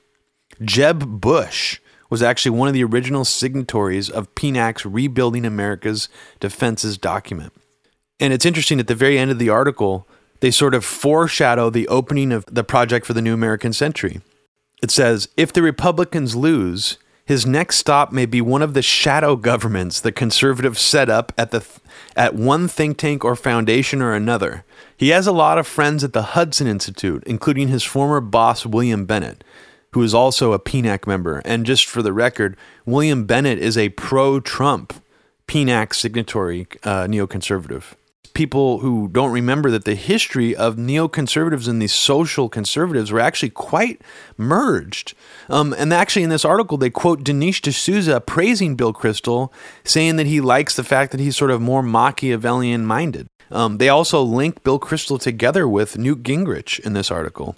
Jeb 0.61 1.21
Bush 1.21 1.79
was 2.11 2.21
actually 2.21 2.59
one 2.59 2.67
of 2.67 2.75
the 2.75 2.83
original 2.83 3.25
signatories 3.25 4.11
of 4.11 4.35
PNAC's 4.35 4.85
Rebuilding 4.85 5.45
America's 5.45 6.09
Defenses 6.41 6.99
document. 6.99 7.53
And 8.19 8.33
it's 8.33 8.45
interesting 8.45 8.81
at 8.81 8.89
the 8.89 8.97
very 8.97 9.21
end 9.21 9.31
of 9.31 9.39
the 9.39 9.51
article, 9.51 10.09
they 10.41 10.51
sort 10.51 10.75
of 10.75 10.85
foreshadow 10.85 11.71
the 11.71 11.87
opening 11.87 12.33
of 12.33 12.45
the 12.47 12.65
Project 12.65 13.07
for 13.07 13.13
the 13.13 13.23
New 13.23 13.35
American 13.35 13.73
Century. 13.73 14.21
It 14.83 14.91
says 14.91 15.29
if 15.37 15.53
the 15.53 15.63
Republicans 15.63 16.37
lose, 16.37 16.99
his 17.25 17.45
next 17.45 17.77
stop 17.77 18.11
may 18.11 18.25
be 18.25 18.41
one 18.41 18.63
of 18.63 18.75
the 18.75 18.81
shadow 18.81 19.37
governments 19.37 20.01
the 20.01 20.13
conservatives 20.13 20.81
set 20.81 21.11
up 21.11 21.33
at 21.37 21.51
the 21.51 21.63
at 22.17 22.35
one 22.35 22.69
think 22.69 22.97
tank 22.97 23.25
or 23.25 23.37
foundation 23.37 24.01
or 24.01 24.15
another. 24.15 24.65
He 24.97 25.11
has 25.11 25.27
a 25.27 25.33
lot 25.33 25.59
of 25.59 25.67
friends 25.67 26.03
at 26.03 26.13
the 26.13 26.23
Hudson 26.23 26.67
Institute, 26.67 27.23
including 27.27 27.69
his 27.69 27.85
former 27.85 28.21
boss 28.21 28.65
William 28.65 29.05
Bennett, 29.05 29.45
who 29.93 30.03
is 30.03 30.15
also 30.15 30.53
a 30.53 30.59
PNAC 30.59 31.07
member. 31.07 31.43
And 31.45 31.67
just 31.67 31.85
for 31.85 32.01
the 32.01 32.13
record, 32.13 32.57
William 32.87 33.27
Bennett 33.27 33.59
is 33.59 33.77
a 33.77 33.91
pro-Trump 33.91 34.95
PNAC 35.47 35.95
signatory 35.95 36.67
uh, 36.83 37.05
neoconservative 37.05 37.95
people 38.29 38.79
who 38.79 39.09
don't 39.09 39.33
remember 39.33 39.71
that 39.71 39.85
the 39.85 39.95
history 39.95 40.55
of 40.55 40.77
neoconservatives 40.77 41.67
and 41.67 41.83
these 41.83 41.93
social 41.93 42.49
conservatives 42.49 43.11
were 43.11 43.21
actually 43.21 43.51
quite 43.51 44.01
merged. 44.37 45.15
Um, 45.49 45.75
and 45.77 45.93
actually, 45.93 46.23
in 46.23 46.31
this 46.31 46.45
article, 46.45 46.79
they 46.79 46.91
quote 46.91 47.25
Dinesh 47.25 47.61
D'Souza 47.61 48.21
praising 48.21 48.77
Bill 48.77 48.93
Kristol, 48.93 49.51
saying 49.85 50.17
that 50.17 50.27
he 50.27 50.41
likes 50.41 50.77
the 50.77 50.85
fact 50.85 51.11
that 51.13 51.21
he's 51.21 51.37
sort 51.37 51.51
of 51.51 51.61
more 51.61 51.83
Machiavellian 51.83 52.87
minded. 52.87 53.27
Um, 53.51 53.79
they 53.79 53.89
also 53.89 54.23
link 54.23 54.63
Bill 54.63 54.79
Kristol 54.79 55.21
together 55.21 55.67
with 55.67 55.99
Newt 55.99 56.23
Gingrich 56.23 56.79
in 56.81 56.93
this 56.93 57.11
article. 57.11 57.57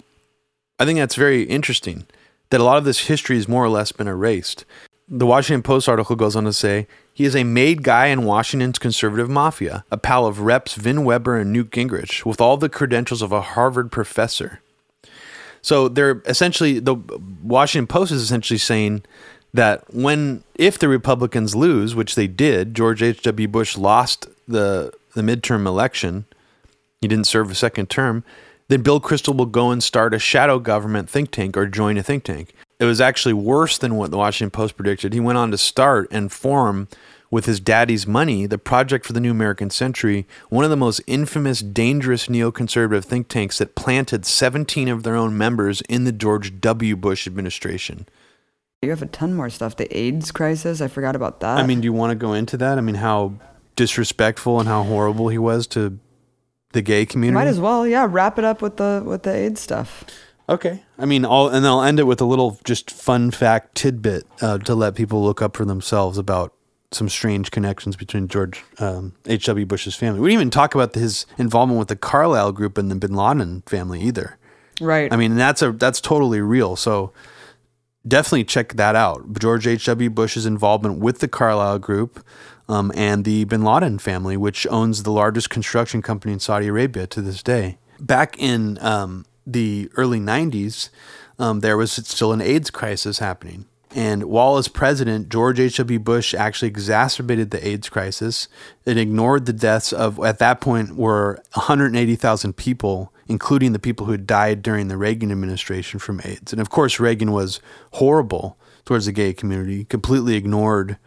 I 0.79 0.85
think 0.85 0.97
that's 0.97 1.15
very 1.15 1.43
interesting 1.43 2.07
that 2.49 2.61
a 2.61 2.63
lot 2.63 2.77
of 2.77 2.85
this 2.85 3.07
history 3.07 3.35
has 3.35 3.47
more 3.47 3.63
or 3.63 3.69
less 3.69 3.91
been 3.91 4.07
erased. 4.07 4.65
The 5.13 5.25
Washington 5.25 5.61
Post 5.61 5.89
article 5.89 6.15
goes 6.15 6.37
on 6.37 6.45
to 6.45 6.53
say 6.53 6.87
he 7.13 7.25
is 7.25 7.35
a 7.35 7.43
made 7.43 7.83
guy 7.83 8.05
in 8.05 8.23
Washington's 8.23 8.79
conservative 8.79 9.29
mafia, 9.29 9.83
a 9.91 9.97
pal 9.97 10.25
of 10.25 10.39
Reps 10.39 10.75
Vin 10.75 11.03
Weber 11.03 11.37
and 11.37 11.51
Newt 11.51 11.69
Gingrich, 11.69 12.25
with 12.25 12.39
all 12.39 12.55
the 12.55 12.69
credentials 12.69 13.21
of 13.21 13.33
a 13.33 13.41
Harvard 13.41 13.91
professor. 13.91 14.61
So 15.61 15.89
they're 15.89 16.23
essentially 16.25 16.79
the 16.79 16.95
Washington 17.43 17.87
Post 17.87 18.13
is 18.13 18.21
essentially 18.21 18.57
saying 18.57 19.03
that 19.53 19.83
when 19.93 20.45
if 20.55 20.79
the 20.79 20.87
Republicans 20.87 21.57
lose, 21.57 21.93
which 21.93 22.15
they 22.15 22.27
did, 22.27 22.73
George 22.73 23.03
H.W. 23.03 23.49
Bush 23.49 23.77
lost 23.77 24.29
the 24.47 24.93
the 25.13 25.21
midterm 25.21 25.67
election. 25.67 26.23
He 27.01 27.09
didn't 27.09 27.27
serve 27.27 27.51
a 27.51 27.55
second 27.55 27.89
term. 27.89 28.23
Then 28.69 28.81
Bill 28.81 29.01
Kristol 29.01 29.35
will 29.35 29.45
go 29.45 29.71
and 29.71 29.83
start 29.83 30.13
a 30.13 30.19
shadow 30.19 30.57
government 30.57 31.09
think 31.09 31.31
tank 31.31 31.57
or 31.57 31.67
join 31.67 31.97
a 31.97 32.03
think 32.03 32.23
tank 32.23 32.55
it 32.81 32.85
was 32.85 32.99
actually 32.99 33.33
worse 33.33 33.77
than 33.77 33.95
what 33.95 34.09
the 34.09 34.17
Washington 34.17 34.49
Post 34.49 34.75
predicted. 34.75 35.13
He 35.13 35.19
went 35.19 35.37
on 35.37 35.51
to 35.51 35.57
start 35.57 36.07
and 36.09 36.31
form 36.31 36.87
with 37.29 37.45
his 37.45 37.59
daddy's 37.59 38.07
money 38.07 38.47
the 38.47 38.57
Project 38.57 39.05
for 39.05 39.13
the 39.13 39.19
New 39.19 39.29
American 39.29 39.69
Century, 39.69 40.25
one 40.49 40.63
of 40.63 40.71
the 40.71 40.75
most 40.75 40.99
infamous, 41.05 41.59
dangerous 41.59 42.25
neoconservative 42.25 43.05
think 43.05 43.27
tanks 43.27 43.59
that 43.59 43.75
planted 43.75 44.25
17 44.25 44.87
of 44.87 45.03
their 45.03 45.15
own 45.15 45.37
members 45.37 45.81
in 45.81 46.05
the 46.05 46.11
George 46.11 46.59
W. 46.59 46.95
Bush 46.95 47.27
administration. 47.27 48.07
You 48.81 48.89
have 48.89 49.03
a 49.03 49.05
ton 49.05 49.35
more 49.35 49.51
stuff. 49.51 49.75
The 49.75 49.95
AIDS 49.95 50.31
crisis, 50.31 50.81
I 50.81 50.87
forgot 50.87 51.15
about 51.15 51.39
that. 51.41 51.59
I 51.59 51.67
mean, 51.67 51.81
do 51.81 51.85
you 51.85 51.93
want 51.93 52.09
to 52.09 52.15
go 52.15 52.33
into 52.33 52.57
that? 52.57 52.79
I 52.79 52.81
mean, 52.81 52.95
how 52.95 53.35
disrespectful 53.75 54.59
and 54.59 54.67
how 54.67 54.81
horrible 54.81 55.27
he 55.29 55.37
was 55.37 55.67
to 55.67 55.99
the 56.73 56.81
gay 56.81 57.05
community? 57.05 57.35
Might 57.35 57.47
as 57.47 57.59
well, 57.59 57.85
yeah. 57.85 58.07
Wrap 58.09 58.39
it 58.39 58.43
up 58.43 58.59
with 58.59 58.77
the 58.77 59.03
with 59.05 59.21
the 59.21 59.33
AIDS 59.33 59.61
stuff. 59.61 60.03
Okay. 60.51 60.83
I 60.99 61.05
mean, 61.05 61.23
I'll 61.23 61.47
and 61.47 61.65
I'll 61.65 61.81
end 61.81 61.99
it 61.99 62.03
with 62.03 62.19
a 62.19 62.25
little 62.25 62.59
just 62.65 62.91
fun 62.91 63.31
fact 63.31 63.73
tidbit 63.75 64.25
uh, 64.41 64.57
to 64.59 64.75
let 64.75 64.95
people 64.95 65.23
look 65.23 65.41
up 65.41 65.55
for 65.55 65.63
themselves 65.63 66.17
about 66.17 66.53
some 66.91 67.07
strange 67.07 67.51
connections 67.51 67.95
between 67.95 68.27
George 68.27 68.61
um, 68.79 69.13
H.W. 69.25 69.65
Bush's 69.65 69.95
family. 69.95 70.19
We 70.19 70.27
didn't 70.27 70.41
even 70.41 70.51
talk 70.51 70.75
about 70.75 70.93
his 70.93 71.25
involvement 71.37 71.79
with 71.79 71.87
the 71.87 71.95
Carlyle 71.95 72.51
Group 72.51 72.77
and 72.77 72.91
the 72.91 72.95
Bin 72.95 73.15
Laden 73.15 73.63
family 73.65 74.01
either. 74.01 74.37
Right. 74.81 75.11
I 75.13 75.15
mean, 75.15 75.37
that's 75.37 75.61
a 75.61 75.71
that's 75.71 76.01
totally 76.01 76.41
real. 76.41 76.75
So 76.75 77.13
definitely 78.05 78.43
check 78.43 78.73
that 78.73 78.93
out. 78.93 79.39
George 79.39 79.65
H.W. 79.65 80.09
Bush's 80.09 80.45
involvement 80.45 80.99
with 80.99 81.19
the 81.19 81.29
Carlyle 81.29 81.79
Group 81.79 82.25
um, 82.67 82.91
and 82.93 83.23
the 83.23 83.45
Bin 83.45 83.63
Laden 83.63 83.99
family, 83.99 84.35
which 84.35 84.67
owns 84.67 85.03
the 85.03 85.11
largest 85.11 85.49
construction 85.49 86.01
company 86.01 86.33
in 86.33 86.41
Saudi 86.41 86.67
Arabia 86.67 87.07
to 87.07 87.21
this 87.21 87.41
day. 87.41 87.77
Back 88.01 88.37
in 88.37 88.77
um, 88.81 89.25
the 89.45 89.89
early 89.95 90.19
90s, 90.19 90.89
um, 91.39 91.61
there 91.61 91.77
was 91.77 91.91
still 91.91 92.33
an 92.33 92.41
AIDS 92.41 92.69
crisis 92.69 93.19
happening. 93.19 93.65
And 93.93 94.23
while 94.23 94.57
as 94.57 94.69
president, 94.69 95.29
George 95.29 95.59
H.W. 95.59 95.99
Bush 95.99 96.33
actually 96.33 96.69
exacerbated 96.69 97.51
the 97.51 97.67
AIDS 97.67 97.89
crisis. 97.89 98.47
It 98.85 98.97
ignored 98.97 99.45
the 99.45 99.53
deaths 99.53 99.91
of, 99.91 100.17
at 100.19 100.39
that 100.39 100.61
point, 100.61 100.95
were 100.95 101.41
180,000 101.53 102.55
people, 102.55 103.11
including 103.27 103.73
the 103.73 103.79
people 103.79 104.05
who 104.05 104.13
had 104.13 104.25
died 104.25 104.61
during 104.61 104.87
the 104.87 104.97
Reagan 104.97 105.31
administration 105.31 105.99
from 105.99 106.21
AIDS. 106.23 106.53
And 106.53 106.61
of 106.61 106.69
course, 106.69 107.01
Reagan 107.01 107.33
was 107.33 107.59
horrible 107.93 108.57
towards 108.85 109.07
the 109.07 109.11
gay 109.11 109.33
community, 109.33 109.83
completely 109.83 110.35
ignored, 110.35 110.97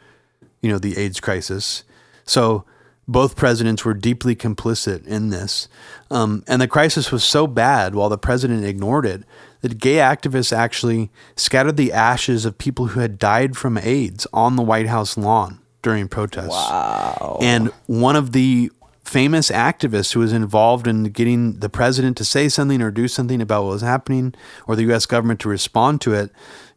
you 0.61 0.71
know, 0.71 0.79
the 0.79 0.99
AIDS 0.99 1.21
crisis. 1.21 1.85
So 2.27 2.67
both 3.07 3.37
presidents 3.37 3.85
were 3.85 3.95
deeply 3.95 4.35
complicit 4.35 5.07
in 5.07 5.31
this. 5.31 5.69
Um, 6.11 6.45
and 6.47 6.61
the 6.61 6.69
crisis 6.69 7.13
was 7.13 7.25
so 7.25 7.47
bad 7.47 7.95
while 7.95 8.09
the 8.09 8.19
president 8.19 8.65
ignored 8.65 9.07
it 9.07 9.25
that 9.61 9.79
gay 9.79 9.97
activists 9.97 10.57
actually 10.57 11.11
scattered 11.37 11.77
the 11.77 11.93
ashes 11.93 12.45
of 12.45 12.59
people 12.59 12.89
who 12.89 13.01
had 13.01 13.19
died 13.19 13.57
from 13.57 13.79
AIDS 13.79 14.27
on 14.33 14.57
the 14.57 14.63
White 14.63 14.87
House 14.87 15.17
lawn 15.17 15.61
during 15.83 16.09
protests. 16.09 16.49
Wow. 16.49 17.39
And 17.41 17.69
one 17.87 18.17
of 18.17 18.33
the 18.33 18.71
famous 19.05 19.51
activists 19.51 20.13
who 20.13 20.21
was 20.21 20.33
involved 20.33 20.87
in 20.87 21.05
getting 21.05 21.61
the 21.61 21.69
president 21.69 22.17
to 22.17 22.25
say 22.25 22.49
something 22.49 22.81
or 22.81 22.91
do 22.91 23.07
something 23.07 23.41
about 23.41 23.65
what 23.65 23.71
was 23.71 23.83
happening 23.83 24.35
or 24.67 24.77
the 24.77 24.93
US 24.93 25.07
government 25.07 25.41
to 25.41 25.49
respond 25.49 26.01
to 26.01 26.15
it 26.15 26.31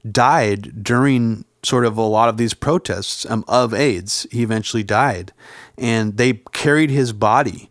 died 0.09 0.83
during 0.83 1.45
sort 1.67 1.85
of 1.85 1.97
a 1.97 2.01
lot 2.01 2.29
of 2.29 2.37
these 2.37 2.53
protests 2.53 3.25
um, 3.29 3.43
of 3.47 3.73
AIDS. 3.73 4.25
He 4.31 4.41
eventually 4.41 4.83
died 4.83 5.33
and 5.77 6.17
they 6.17 6.33
carried 6.53 6.89
his 6.89 7.13
body 7.13 7.69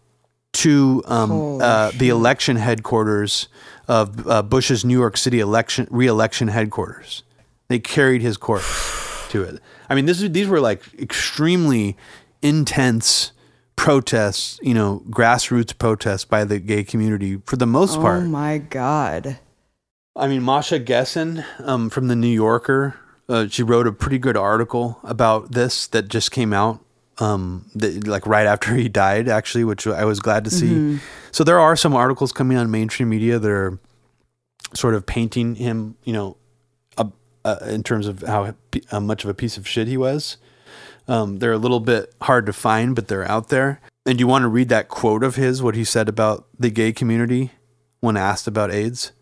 to 0.53 1.03
um, 1.07 1.61
uh, 1.61 1.91
the 1.97 2.09
election 2.09 2.57
headquarters 2.57 3.49
of 3.89 4.27
uh, 4.27 4.43
Bush's 4.43 4.85
New 4.85 4.99
York 4.99 5.17
City 5.17 5.41
election 5.41 5.87
re-election 5.91 6.49
headquarters. 6.49 7.23
They 7.69 7.79
carried 7.79 8.23
his 8.23 8.37
corpse 8.37 9.27
to 9.31 9.43
it. 9.43 9.61
I 9.89 9.95
mean, 9.95 10.07
this 10.07 10.21
these 10.21 10.49
were 10.49 10.61
like 10.61 10.83
extremely 10.99 11.97
intense 12.43 13.33
protests, 13.77 14.59
you 14.63 14.75
know, 14.75 15.03
grassroots 15.11 15.77
protests 15.77 16.25
by 16.25 16.45
the 16.45 16.59
gay 16.59 16.85
community 16.85 17.41
for 17.45 17.57
the 17.57 17.67
most 17.67 17.97
part. 18.01 18.23
Oh 18.23 18.27
my 18.27 18.59
god! 18.59 19.39
I 20.17 20.29
mean, 20.29 20.43
Masha 20.43 20.81
Gessen 20.81 21.45
um, 21.61 21.91
from 21.91 22.09
the 22.09 22.17
New 22.17 22.29
Yorker, 22.29 22.97
uh, 23.29 23.49
she 23.49 23.63
wrote 23.63 23.87
a 23.87 23.93
pretty 23.93 24.19
good 24.19 24.37
article 24.37 24.99
about 25.03 25.53
this 25.53 25.87
that 25.89 26.09
just 26.09 26.31
came 26.31 26.53
out 26.53 26.81
um, 27.19 27.65
the, 27.75 28.01
like 28.01 28.27
right 28.27 28.47
after 28.47 28.75
he 28.75 28.89
died, 28.89 29.29
actually, 29.29 29.65
which 29.65 29.87
I 29.87 30.05
was 30.05 30.21
glad 30.21 30.45
to 30.45 30.51
see. 30.51 30.69
Mm-hmm. 30.69 30.97
So 31.33 31.45
there 31.45 31.59
are 31.59 31.77
some 31.77 31.95
articles 31.95 32.33
coming 32.33 32.57
on 32.57 32.71
mainstream 32.71 33.09
media 33.09 33.39
that 33.39 33.51
are 33.51 33.79
sort 34.75 34.95
of 34.95 35.07
painting 35.07 35.55
him, 35.55 35.97
you 36.05 36.13
know, 36.13 36.37
uh, 36.99 37.09
uh, 37.45 37.59
in 37.67 37.83
terms 37.83 38.07
of 38.07 38.23
how 38.23 38.55
uh, 38.91 39.01
much 39.01 39.25
of 39.25 39.31
a 39.31 39.35
piece 39.35 39.57
of 39.57 39.67
shit 39.67 39.89
he 39.89 39.97
was. 39.97 40.37
Um, 41.09 41.39
they're 41.39 41.53
a 41.53 41.59
little 41.59 41.81
bit 41.81 42.13
hard 42.23 42.47
to 42.47 42.53
find, 42.53 42.95
but 42.95 43.09
they're 43.09 43.31
out 43.31 43.49
there. 43.49 43.81
And 44.05 44.21
you 44.21 44.27
want 44.27 44.43
to 44.43 44.49
read 44.49 44.69
that 44.69 44.89
quote 44.89 45.23
of 45.23 45.37
his, 45.37 45.63
what 45.63 45.75
he 45.75 45.85
said 45.85 46.09
about 46.09 46.47
the 46.59 46.71
gay 46.71 46.93
community 46.93 47.53
when 48.01 48.17
asked 48.17 48.47
about 48.47 48.73
AIDS? 48.73 49.13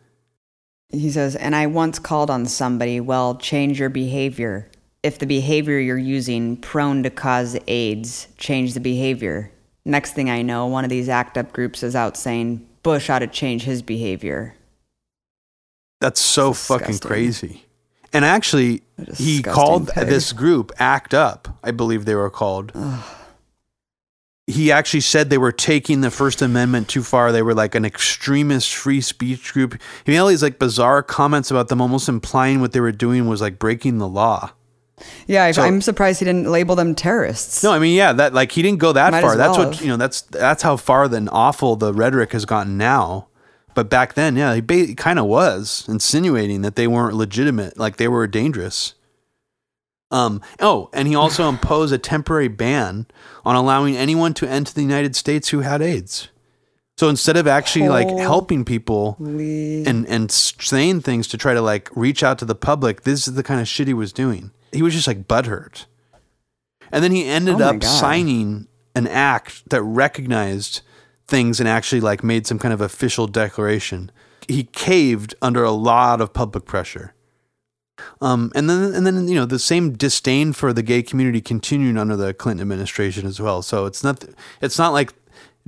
He 0.91 1.11
says, 1.11 1.35
and 1.35 1.57
I 1.57 1.67
once 1.67 1.99
called 1.99 2.31
on 2.31 2.47
somebody, 2.47 3.01
well, 3.01 3.37
change 3.37 3.81
your 3.81 3.89
behavior. 3.89 4.71
If 5.03 5.19
the 5.19 5.27
behavior 5.27 5.79
you're 5.79 5.99
using 5.99 6.57
prone 6.57 7.03
to 7.03 7.11
cause 7.11 7.59
AIDS, 7.67 8.29
change 8.39 8.75
the 8.75 8.81
behavior. 8.81 9.51
Next 9.85 10.13
thing 10.13 10.31
I 10.31 10.43
know, 10.43 10.67
one 10.67 10.85
of 10.85 10.91
these 10.91 11.09
ACT 11.09 11.37
UP 11.37 11.53
groups 11.53 11.83
is 11.83 11.95
out 11.95 12.17
saying 12.17 12.67
Bush 12.83 13.11
ought 13.11 13.19
to 13.19 13.27
change 13.27 13.65
his 13.65 13.83
behavior. 13.83 14.55
That's 16.01 16.21
so 16.21 16.53
fucking 16.53 16.99
crazy. 16.99 17.65
And 18.13 18.25
actually, 18.25 18.83
he 19.17 19.43
called 19.43 19.89
pig. 19.89 20.07
this 20.09 20.33
group 20.33 20.71
ACT 20.79 21.15
UP, 21.15 21.49
I 21.63 21.71
believe 21.73 22.05
they 22.05 22.15
were 22.15 22.31
called. 22.31 22.73
He 24.47 24.71
actually 24.71 25.01
said 25.01 25.31
they 25.31 25.39
were 25.39 25.53
taking 25.53 26.03
the 26.03 26.11
First 26.11 26.43
Amendment 26.43 26.89
too 26.89 27.03
far. 27.03 27.33
They 27.33 27.43
were 27.43 27.55
like 27.55 27.75
an 27.75 27.85
extremist 27.85 28.75
free 28.75 29.01
speech 29.01 29.53
group. 29.55 29.81
He 30.05 30.13
made 30.13 30.19
all 30.19 30.29
these 30.29 30.43
like 30.43 30.59
bizarre 30.59 31.03
comments 31.03 31.51
about 31.51 31.69
them, 31.69 31.81
almost 31.81 32.09
implying 32.09 32.61
what 32.61 32.73
they 32.73 32.81
were 32.81 32.93
doing 32.93 33.27
was 33.27 33.41
like 33.41 33.59
breaking 33.59 33.99
the 33.99 34.09
law. 34.09 34.53
Yeah, 35.27 35.51
so, 35.51 35.63
I'm 35.63 35.81
surprised 35.81 36.21
he 36.21 36.25
didn't 36.25 36.51
label 36.51 36.77
them 36.77 36.95
terrorists. 36.95 37.65
No, 37.65 37.73
I 37.73 37.79
mean, 37.79 37.97
yeah, 37.97 38.13
that 38.13 38.35
like 38.35 38.53
he 38.53 38.63
didn't 38.63 38.79
go 38.79 38.93
that 38.93 39.13
Might 39.13 39.23
far. 39.23 39.37
Well 39.37 39.39
that's 39.39 39.59
what 39.59 39.81
you 39.81 39.89
know. 39.89 39.97
That's 39.97 40.21
that's 40.23 40.63
how 40.63 40.77
far 40.77 41.09
then 41.09 41.29
awful 41.31 41.77
the 41.77 41.93
rhetoric 41.93 42.33
has 42.33 42.45
gotten 42.45 42.77
now. 42.77 43.29
But 43.75 43.91
back 43.91 44.15
then, 44.15 44.37
yeah, 44.37 44.55
he, 44.55 44.61
ba- 44.61 44.75
he 44.75 44.95
kind 44.95 45.19
of 45.19 45.27
was 45.27 45.85
insinuating 45.89 46.63
that 46.63 46.77
they 46.77 46.87
weren't 46.87 47.17
legitimate, 47.17 47.77
like 47.77 47.97
they 47.97 48.07
were 48.07 48.27
dangerous. 48.29 48.95
Um, 50.15 50.43
oh, 50.61 50.91
and 50.93 51.09
he 51.09 51.17
also 51.17 51.49
imposed 51.49 51.93
a 51.93 51.99
temporary 51.99 52.47
ban 52.47 53.07
on 53.45 53.57
allowing 53.57 53.97
anyone 53.97 54.33
to 54.35 54.49
enter 54.49 54.73
the 54.73 54.83
United 54.83 55.17
States 55.17 55.49
who 55.49 55.61
had 55.61 55.83
AIDS. 55.83 56.29
So 56.97 57.09
instead 57.09 57.37
of 57.37 57.49
actually 57.49 57.89
like 57.89 58.09
helping 58.09 58.65
people 58.65 59.17
and 59.19 60.07
and 60.07 60.31
saying 60.31 61.01
things 61.01 61.27
to 61.29 61.37
try 61.37 61.53
to 61.53 61.61
like 61.61 61.91
reach 61.97 62.23
out 62.23 62.39
to 62.39 62.45
the 62.45 62.55
public, 62.55 63.03
this 63.03 63.27
is 63.27 63.35
the 63.35 63.43
kind 63.43 63.61
of 63.61 63.67
shit 63.67 63.89
he 63.89 63.95
was 63.95 64.13
doing. 64.13 64.53
He 64.71 64.83
was 64.83 64.95
just 64.95 65.09
like 65.09 65.27
butthurt. 65.27 65.87
And 66.93 67.03
then 67.03 67.11
he 67.11 67.25
ended 67.25 67.61
oh 67.61 67.71
up 67.71 67.81
God. 67.81 67.89
signing 67.89 68.69
an 68.95 69.09
act 69.09 69.69
that 69.71 69.83
recognized 69.83 70.83
things 71.27 71.59
and 71.59 71.69
actually 71.69 72.01
like 72.01 72.23
made 72.23 72.47
some 72.47 72.61
kind 72.61 72.73
of 72.73 72.81
official 72.81 73.27
declaration. 73.27 74.13
He 74.47 74.63
caved 74.63 75.35
under 75.43 75.65
a 75.65 75.73
lot 75.73 76.21
of 76.21 76.33
public 76.33 76.67
pressure. 76.67 77.15
Um, 78.21 78.51
and 78.55 78.69
then, 78.69 78.95
and 78.95 79.07
then, 79.07 79.29
you 79.29 79.35
know, 79.35 79.47
the 79.47 79.59
same 79.59 79.93
disdain 79.93 80.53
for 80.53 80.73
the 80.73 80.83
gay 80.83 81.03
community 81.03 81.41
continued 81.41 81.97
under 81.97 82.17
the 82.17 82.35
Clinton 82.35 82.63
administration 82.63 83.27
as 83.27 83.41
well. 83.41 83.63
So 83.63 83.87
it's 83.87 84.03
not, 84.03 84.25
it's 84.61 84.79
not 84.79 84.93
like 84.93 85.13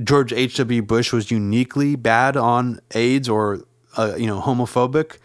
George 0.03 0.32
H. 0.32 0.57
W. 0.57 0.82
Bush 0.82 1.12
was 1.12 1.31
uniquely 1.31 1.97
bad 1.97 2.36
on 2.36 2.81
AIDS 2.94 3.28
or, 3.28 3.62
uh, 3.97 4.15
you 4.19 4.27
know, 4.27 4.40
homophobic, 4.40 5.19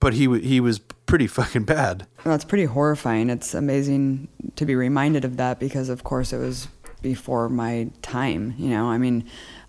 but 0.00 0.14
he 0.14 0.40
he 0.40 0.60
was 0.60 0.80
pretty 1.06 1.26
fucking 1.26 1.64
bad. 1.64 2.06
Well, 2.24 2.34
it's 2.34 2.44
pretty 2.44 2.66
horrifying. 2.66 3.30
It's 3.30 3.54
amazing 3.54 4.28
to 4.56 4.66
be 4.66 4.74
reminded 4.74 5.24
of 5.24 5.38
that 5.38 5.58
because, 5.58 5.88
of 5.88 6.04
course, 6.04 6.32
it 6.32 6.38
was 6.38 6.68
before 7.00 7.48
my 7.48 7.90
time. 8.02 8.54
You 8.58 8.68
know, 8.68 8.90
I 8.90 8.98
mean, 8.98 9.24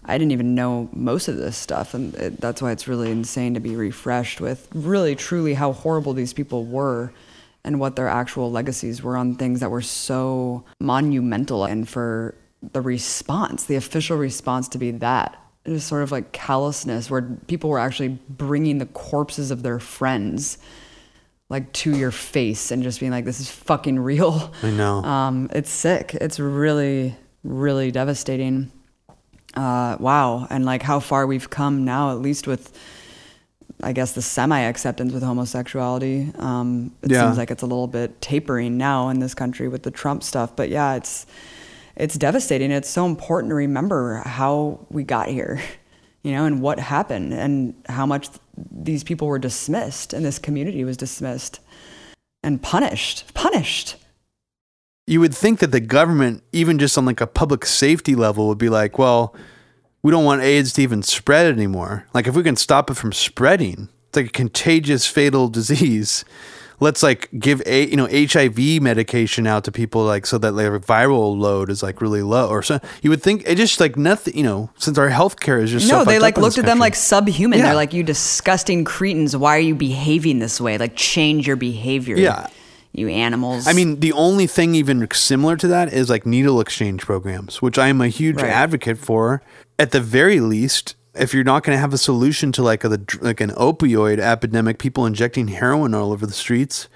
I 0.09 0.17
didn't 0.17 0.31
even 0.31 0.55
know 0.55 0.89
most 0.91 1.27
of 1.27 1.37
this 1.37 1.55
stuff, 1.55 1.93
and 1.93 2.15
it, 2.15 2.41
that's 2.41 2.61
why 2.61 2.71
it's 2.71 2.87
really 2.87 3.11
insane 3.11 3.53
to 3.53 3.59
be 3.59 3.75
refreshed 3.75 4.41
with 4.41 4.67
really, 4.73 5.15
truly 5.15 5.53
how 5.53 5.71
horrible 5.71 6.13
these 6.13 6.33
people 6.33 6.65
were 6.65 7.13
and 7.63 7.79
what 7.79 7.95
their 7.95 8.07
actual 8.07 8.51
legacies 8.51 9.03
were 9.03 9.15
on 9.15 9.35
things 9.35 9.59
that 9.59 9.69
were 9.69 9.81
so 9.81 10.63
monumental. 10.79 11.65
And 11.65 11.87
for 11.87 12.33
the 12.73 12.81
response, 12.81 13.65
the 13.65 13.75
official 13.75 14.17
response 14.17 14.67
to 14.69 14.77
be 14.77 14.91
that, 14.91 15.37
it 15.65 15.71
was 15.71 15.83
sort 15.83 16.01
of 16.01 16.11
like 16.11 16.31
callousness, 16.31 17.11
where 17.11 17.21
people 17.47 17.69
were 17.69 17.79
actually 17.79 18.17
bringing 18.29 18.79
the 18.79 18.87
corpses 18.87 19.51
of 19.51 19.61
their 19.61 19.79
friends 19.79 20.57
like 21.49 21.71
to 21.73 21.95
your 21.95 22.11
face 22.11 22.71
and 22.71 22.81
just 22.81 22.99
being 22.99 23.11
like, 23.11 23.25
"This 23.25 23.39
is 23.39 23.49
fucking 23.51 23.99
real." 23.99 24.51
I 24.63 24.71
know. 24.71 25.03
Um, 25.03 25.49
it's 25.53 25.69
sick. 25.69 26.15
It's 26.15 26.39
really, 26.39 27.15
really 27.43 27.91
devastating 27.91 28.71
uh, 29.55 29.97
wow, 29.99 30.47
and 30.49 30.65
like 30.65 30.81
how 30.81 30.99
far 30.99 31.25
we've 31.25 31.49
come 31.49 31.85
now, 31.85 32.11
at 32.11 32.19
least 32.19 32.47
with, 32.47 32.77
I 33.81 33.93
guess, 33.93 34.13
the 34.13 34.21
semi 34.21 34.59
acceptance 34.59 35.13
with 35.13 35.23
homosexuality. 35.23 36.31
Um, 36.35 36.95
it 37.01 37.11
yeah. 37.11 37.25
seems 37.25 37.37
like 37.37 37.51
it's 37.51 37.63
a 37.63 37.65
little 37.65 37.87
bit 37.87 38.21
tapering 38.21 38.77
now 38.77 39.09
in 39.09 39.19
this 39.19 39.33
country 39.33 39.67
with 39.67 39.83
the 39.83 39.91
Trump 39.91 40.23
stuff. 40.23 40.55
But 40.55 40.69
yeah, 40.69 40.95
it's 40.95 41.25
it's 41.95 42.15
devastating. 42.15 42.71
It's 42.71 42.89
so 42.89 43.05
important 43.05 43.51
to 43.51 43.55
remember 43.55 44.21
how 44.25 44.85
we 44.89 45.03
got 45.03 45.29
here, 45.29 45.61
you 46.23 46.31
know, 46.31 46.45
and 46.45 46.61
what 46.61 46.79
happened, 46.79 47.33
and 47.33 47.73
how 47.87 48.05
much 48.05 48.29
these 48.71 49.03
people 49.03 49.27
were 49.27 49.39
dismissed, 49.39 50.13
and 50.13 50.25
this 50.25 50.39
community 50.39 50.83
was 50.83 50.97
dismissed 50.97 51.59
and 52.43 52.61
punished, 52.61 53.33
punished 53.33 53.95
you 55.09 55.19
would 55.19 55.33
think 55.33 55.57
that 55.59 55.71
the 55.71 55.79
government, 55.79 56.43
even 56.51 56.77
just 56.77 56.95
on 56.95 57.03
like 57.03 57.19
a 57.19 57.25
public 57.25 57.65
safety 57.65 58.13
level, 58.13 58.47
would 58.47 58.59
be 58.59 58.69
like, 58.69 58.99
well, 58.99 59.35
we 60.03 60.11
don't 60.11 60.23
want 60.23 60.43
AIDS 60.43 60.71
to 60.73 60.83
even 60.83 61.01
spread 61.01 61.51
anymore. 61.51 62.05
Like 62.13 62.27
if 62.27 62.35
we 62.35 62.43
can 62.43 62.55
stop 62.55 62.91
it 62.91 62.93
from 62.93 63.11
spreading, 63.11 63.89
it's 64.07 64.17
like 64.17 64.27
a 64.27 64.29
contagious, 64.29 65.07
fatal 65.07 65.47
disease. 65.49 66.23
Let's 66.79 67.01
like 67.01 67.27
give 67.37 67.61
a 67.65 67.87
you 67.87 67.97
know 67.97 68.07
HIV 68.07 68.81
medication 68.83 69.47
out 69.47 69.63
to 69.65 69.71
people 69.71 70.03
like 70.03 70.27
so 70.27 70.37
that 70.37 70.51
their 70.51 70.79
viral 70.79 71.37
load 71.37 71.69
is 71.71 71.81
like 71.81 72.01
really 72.01 72.21
low 72.21 72.47
or 72.47 72.61
so. 72.61 72.79
You 73.01 73.09
would 73.09 73.21
think 73.21 73.43
it 73.45 73.55
just 73.55 73.81
like 73.81 73.97
nothing 73.97 74.37
you 74.37 74.43
know 74.43 74.69
since 74.77 74.97
our 74.97 75.09
healthcare 75.09 75.61
is 75.61 75.71
just 75.71 75.89
no 75.89 76.03
so 76.03 76.05
they 76.05 76.19
like 76.19 76.37
looked 76.37 76.57
at 76.59 76.65
them 76.65 76.79
like 76.79 76.95
subhuman. 76.95 77.59
Yeah. 77.59 77.65
They're 77.65 77.75
like 77.75 77.93
you 77.93 78.03
disgusting 78.03 78.85
cretins. 78.85 79.35
Why 79.35 79.57
are 79.57 79.59
you 79.59 79.75
behaving 79.75 80.39
this 80.39 80.61
way? 80.61 80.77
Like 80.77 80.95
change 80.95 81.47
your 81.47 81.57
behavior. 81.57 82.15
Yeah 82.15 82.47
you 82.91 83.07
animals. 83.07 83.67
I 83.67 83.73
mean, 83.73 83.99
the 83.99 84.13
only 84.13 84.47
thing 84.47 84.75
even 84.75 85.07
similar 85.11 85.55
to 85.57 85.67
that 85.67 85.93
is 85.93 86.09
like 86.09 86.25
needle 86.25 86.59
exchange 86.59 87.01
programs, 87.01 87.61
which 87.61 87.77
I 87.77 87.87
am 87.87 88.01
a 88.01 88.07
huge 88.07 88.41
right. 88.41 88.51
advocate 88.51 88.97
for. 88.97 89.41
At 89.77 89.91
the 89.91 90.01
very 90.01 90.39
least, 90.39 90.95
if 91.13 91.33
you're 91.33 91.43
not 91.43 91.63
going 91.63 91.75
to 91.75 91.79
have 91.79 91.93
a 91.93 91.97
solution 91.97 92.51
to 92.53 92.63
like 92.63 92.83
a 92.83 92.89
like 93.21 93.41
an 93.41 93.51
opioid 93.51 94.19
epidemic, 94.19 94.79
people 94.79 95.05
injecting 95.05 95.49
heroin 95.49 95.93
all 95.93 96.11
over 96.11 96.25
the 96.25 96.33
streets, 96.33 96.87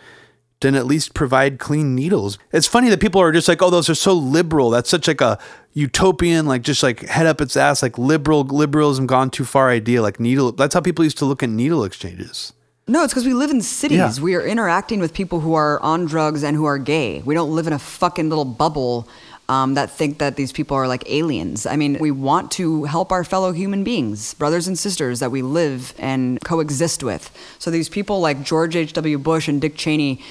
then 0.62 0.76
at 0.76 0.86
least 0.86 1.14
provide 1.14 1.60
clean 1.60 1.94
needles. 1.94 2.40
It's 2.52 2.68
funny 2.68 2.90
that 2.90 3.00
people 3.00 3.22
are 3.22 3.32
just 3.32 3.48
like, 3.48 3.62
oh, 3.62 3.70
those 3.70 3.90
are 3.90 3.96
so 3.96 4.14
liberal. 4.14 4.70
That's 4.72 4.90
such 4.90 5.08
like 5.08 5.22
a 5.22 5.38
utopian, 5.74 6.48
like 6.48 6.64
just 6.64 6.82
like 6.82 7.02
head 7.02 7.28
up 7.28 7.40
its 7.40 7.56
ass, 7.56 7.84
like 7.84 7.98
liberal 7.98 8.44
liberalism 8.44 9.06
gone 9.06 9.30
too 9.30 9.46
far 9.46 9.70
idea. 9.70 10.02
Like 10.02 10.20
needle. 10.20 10.52
That's 10.52 10.74
how 10.74 10.82
people 10.82 11.04
used 11.04 11.20
to 11.20 11.26
look 11.26 11.44
at 11.44 11.50
needle 11.50 11.84
exchanges. 11.84 12.54
No, 12.86 13.04
it's 13.04 13.14
because 13.14 13.26
we 13.26 13.34
live 13.34 13.50
in 13.50 13.62
cities. 13.62 14.18
Yeah. 14.18 14.24
We 14.24 14.36
are 14.36 14.46
interacting 14.46 15.00
with 15.00 15.14
people 15.14 15.40
who 15.40 15.54
are 15.54 15.80
on 15.82 16.06
drugs 16.06 16.44
and 16.44 16.56
who 16.56 16.66
are 16.66 16.78
gay. 16.78 17.22
We 17.24 17.34
don't 17.34 17.56
live 17.56 17.66
in 17.68 17.74
a 17.74 17.80
fucking 17.80 18.28
little 18.28 18.46
bubble 18.46 19.08
um, 19.48 19.76
that 19.76 19.90
think 19.90 20.20
that 20.20 20.36
these 20.36 20.52
people 20.52 20.76
are 20.76 20.88
like 20.88 21.10
aliens. 21.10 21.66
I 21.66 21.78
mean, 21.78 21.98
we 22.00 22.12
want 22.12 22.52
to 22.52 22.84
help 22.84 23.12
our 23.12 23.24
fellow 23.24 23.52
human 23.52 23.84
beings, 23.84 24.34
brothers 24.34 24.68
and 24.68 24.78
sisters 24.78 25.20
that 25.20 25.32
we 25.32 25.42
live 25.42 25.94
and 25.98 26.40
coexist 26.42 27.04
with. 27.04 27.32
So 27.60 27.72
these 27.72 27.88
people 27.88 28.20
like 28.20 28.44
George 28.44 28.76
H.W. 28.76 29.18
Bush 29.18 29.48
and 29.48 29.62
Dick 29.62 29.76
Cheney, 29.78 30.22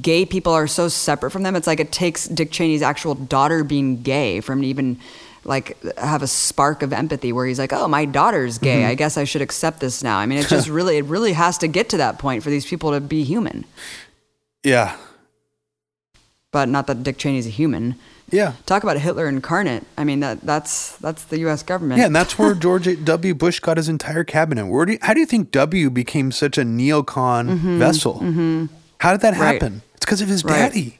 gay 0.00 0.24
people 0.24 0.52
are 0.52 0.66
so 0.66 0.88
separate 0.88 1.30
from 1.30 1.42
them. 1.42 1.56
It's 1.56 1.66
like 1.66 1.80
it 1.80 1.92
takes 1.92 2.26
Dick 2.28 2.50
Cheney's 2.50 2.82
actual 2.82 3.14
daughter 3.14 3.64
being 3.64 4.02
gay 4.02 4.40
for 4.40 4.52
him 4.52 4.62
to 4.62 4.66
even 4.66 4.98
like 5.44 5.82
have 5.96 6.22
a 6.22 6.26
spark 6.26 6.82
of 6.82 6.92
empathy 6.92 7.32
where 7.32 7.46
he's 7.46 7.58
like, 7.58 7.72
"Oh, 7.72 7.88
my 7.88 8.04
daughter's 8.04 8.58
gay. 8.58 8.82
Mm-hmm. 8.82 8.90
I 8.90 8.94
guess 8.94 9.16
I 9.16 9.24
should 9.24 9.42
accept 9.42 9.80
this 9.80 10.02
now." 10.02 10.18
I 10.18 10.26
mean, 10.26 10.38
it 10.38 10.48
just 10.48 10.68
really 10.78 10.98
it 10.98 11.04
really 11.06 11.32
has 11.32 11.58
to 11.58 11.68
get 11.68 11.88
to 11.90 11.96
that 11.98 12.18
point 12.18 12.42
for 12.42 12.50
these 12.50 12.66
people 12.66 12.92
to 12.92 13.00
be 13.00 13.24
human. 13.24 13.64
Yeah. 14.62 14.96
But 16.52 16.68
not 16.68 16.86
that 16.88 17.02
Dick 17.02 17.16
Cheney's 17.16 17.46
a 17.46 17.50
human. 17.50 17.94
Yeah. 18.30 18.54
Talk 18.66 18.82
about 18.82 18.98
Hitler 18.98 19.28
incarnate. 19.28 19.84
I 19.96 20.04
mean 20.04 20.20
that 20.20 20.40
that's 20.42 20.96
that's 20.96 21.24
the 21.24 21.38
US 21.48 21.62
government. 21.62 21.98
Yeah, 21.98 22.06
and 22.06 22.16
that's 22.16 22.38
where 22.38 22.54
George 22.66 22.88
W. 23.04 23.34
Bush 23.34 23.60
got 23.60 23.76
his 23.76 23.88
entire 23.88 24.24
cabinet. 24.24 24.66
Where 24.66 24.86
do 24.86 24.92
you, 24.92 24.98
how 25.02 25.14
do 25.14 25.20
you 25.20 25.26
think 25.26 25.50
W 25.52 25.90
became 25.90 26.32
such 26.32 26.58
a 26.58 26.62
neocon 26.62 27.50
mm-hmm, 27.50 27.78
vessel? 27.78 28.14
Mm-hmm. 28.14 28.66
How 28.98 29.12
did 29.12 29.22
that 29.22 29.34
happen? 29.34 29.74
Right. 29.74 29.82
It's 29.94 30.04
because 30.04 30.20
of 30.20 30.28
his 30.28 30.44
right. 30.44 30.56
daddy. 30.56 30.99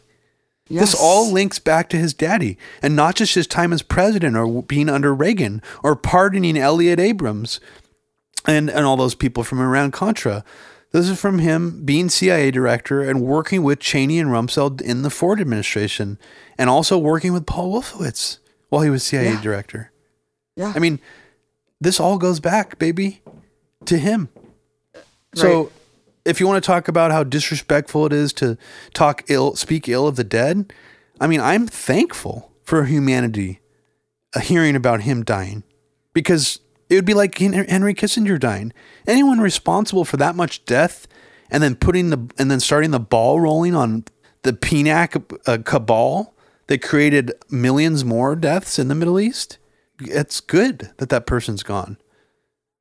Yes. 0.71 0.93
This 0.93 1.01
all 1.01 1.33
links 1.33 1.59
back 1.59 1.89
to 1.89 1.97
his 1.97 2.15
daddy, 2.15 2.57
and 2.81 2.95
not 2.95 3.17
just 3.17 3.35
his 3.35 3.49
time 3.49 3.73
as 3.73 3.83
president 3.83 4.37
or 4.37 4.63
being 4.63 4.89
under 4.89 5.13
Reagan 5.13 5.63
or 5.83 5.97
pardoning 5.97 6.57
Elliott 6.57 7.01
Abrams 7.01 7.59
and, 8.47 8.71
and 8.71 8.87
all 8.87 8.97
those 8.97 9.17
people 9.17 9.43
from 9.43 9.61
Iran 9.61 9.91
Contra. 9.91 10.45
This 10.93 11.09
is 11.09 11.21
from 11.21 11.41
him 11.41 11.85
being 11.85 12.09
CIA 12.09 12.53
director 12.53 13.03
and 13.03 13.21
working 13.21 13.65
with 13.65 13.81
Cheney 13.81 14.21
and 14.21 14.31
Rumsfeld 14.31 14.81
in 14.81 15.03
the 15.03 15.11
Ford 15.11 15.41
administration, 15.41 16.19
and 16.57 16.71
also 16.71 16.97
working 16.97 17.33
with 17.33 17.47
Paul 17.47 17.73
Wolfowitz 17.73 18.39
while 18.69 18.83
he 18.83 18.91
was 18.91 19.03
CIA 19.03 19.33
yeah. 19.33 19.41
director. 19.41 19.91
Yeah. 20.55 20.73
I 20.75 20.79
mean, 20.79 21.01
this 21.81 21.99
all 21.99 22.17
goes 22.17 22.39
back, 22.39 22.79
baby, 22.79 23.23
to 23.87 23.99
him. 23.99 24.29
So 25.35 25.63
Right. 25.63 25.73
If 26.25 26.41
you 26.41 26.47
want 26.47 26.63
to 26.63 26.67
talk 26.67 26.89
about 26.89 27.13
how 27.13 27.25
disrespectful 27.25 28.07
it 28.07 28.13
is 28.13 28.33
to 28.35 28.57
talk 28.95 29.25
ill, 29.29 29.57
speak 29.57 29.89
ill 29.89 30.07
of 30.07 30.17
the 30.17 30.25
dead, 30.25 30.73
I 31.21 31.27
mean, 31.27 31.41
I'm 31.41 31.67
thankful 31.67 32.53
for 32.63 32.85
humanity 32.85 33.61
uh, 34.35 34.41
hearing 34.41 34.77
about 34.77 35.03
him 35.03 35.25
dying 35.25 35.65
because 36.13 36.61
it 36.89 36.95
would 36.95 37.05
be 37.05 37.15
like 37.15 37.39
Henry 37.39 37.95
Kissinger 37.95 38.39
dying. 38.39 38.73
Anyone 39.07 39.41
responsible 39.41 40.05
for 40.05 40.17
that 40.19 40.35
much 40.35 40.65
death 40.65 41.07
and 41.51 41.63
then 41.63 41.75
putting 41.75 42.11
the 42.11 42.29
and 42.39 42.51
then 42.51 42.61
starting 42.61 42.91
the 42.91 43.01
ball 43.01 43.41
rolling 43.41 43.75
on 43.75 44.05
the 44.43 44.53
PNAC 44.53 45.39
uh, 45.47 45.59
cabal 45.65 46.35
that 46.69 46.83
created 46.83 47.33
millions 47.51 48.05
more 48.05 48.37
deaths 48.37 48.79
in 48.79 48.89
the 48.89 48.95
Middle 48.95 49.19
East, 49.19 49.59
it's 50.01 50.41
good 50.41 50.91
that 50.99 51.09
that 51.09 51.27
person's 51.27 51.63
gone. 51.63 51.99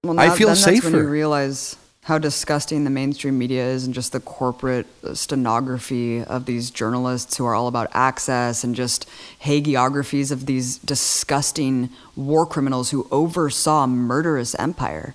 Well, 0.04 0.20
I 0.20 0.30
feel 0.30 0.48
then 0.48 0.56
That's 0.56 0.66
when 0.66 0.82
safer. 0.82 0.98
you 0.98 1.08
realize 1.08 1.76
how 2.10 2.18
disgusting 2.18 2.84
the 2.84 2.90
mainstream 2.90 3.38
media 3.38 3.64
is 3.64 3.86
and 3.86 3.94
just 3.94 4.12
the 4.12 4.20
corporate 4.20 4.88
stenography 5.14 6.24
of 6.24 6.46
these 6.46 6.72
journalists 6.72 7.38
who 7.38 7.46
are 7.46 7.54
all 7.54 7.68
about 7.68 7.88
access 7.94 8.64
and 8.64 8.76
just 8.76 9.08
hagiographies 9.44 10.32
of 10.32 10.48
these 10.48 10.80
disgusting 10.80 11.88
war 12.16 12.48
criminals 12.48 12.90
who 12.90 13.08
oversaw 13.12 13.84
a 13.84 13.88
murderous 13.88 14.56
empire. 14.56 15.14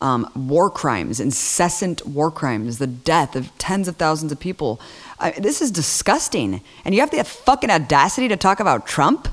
Um, 0.00 0.28
war 0.34 0.70
crimes, 0.70 1.20
incessant 1.20 2.04
war 2.06 2.30
crimes, 2.30 2.78
the 2.78 2.86
death 2.88 3.36
of 3.36 3.56
tens 3.58 3.86
of 3.86 3.96
thousands 3.96 4.32
of 4.32 4.40
people. 4.40 4.80
I, 5.20 5.32
this 5.32 5.60
is 5.60 5.70
disgusting. 5.70 6.62
And 6.84 6.94
you 6.94 7.00
have 7.02 7.10
the 7.10 7.22
fucking 7.22 7.70
audacity 7.70 8.26
to 8.28 8.36
talk 8.36 8.58
about 8.58 8.86
Trump? 8.86 9.28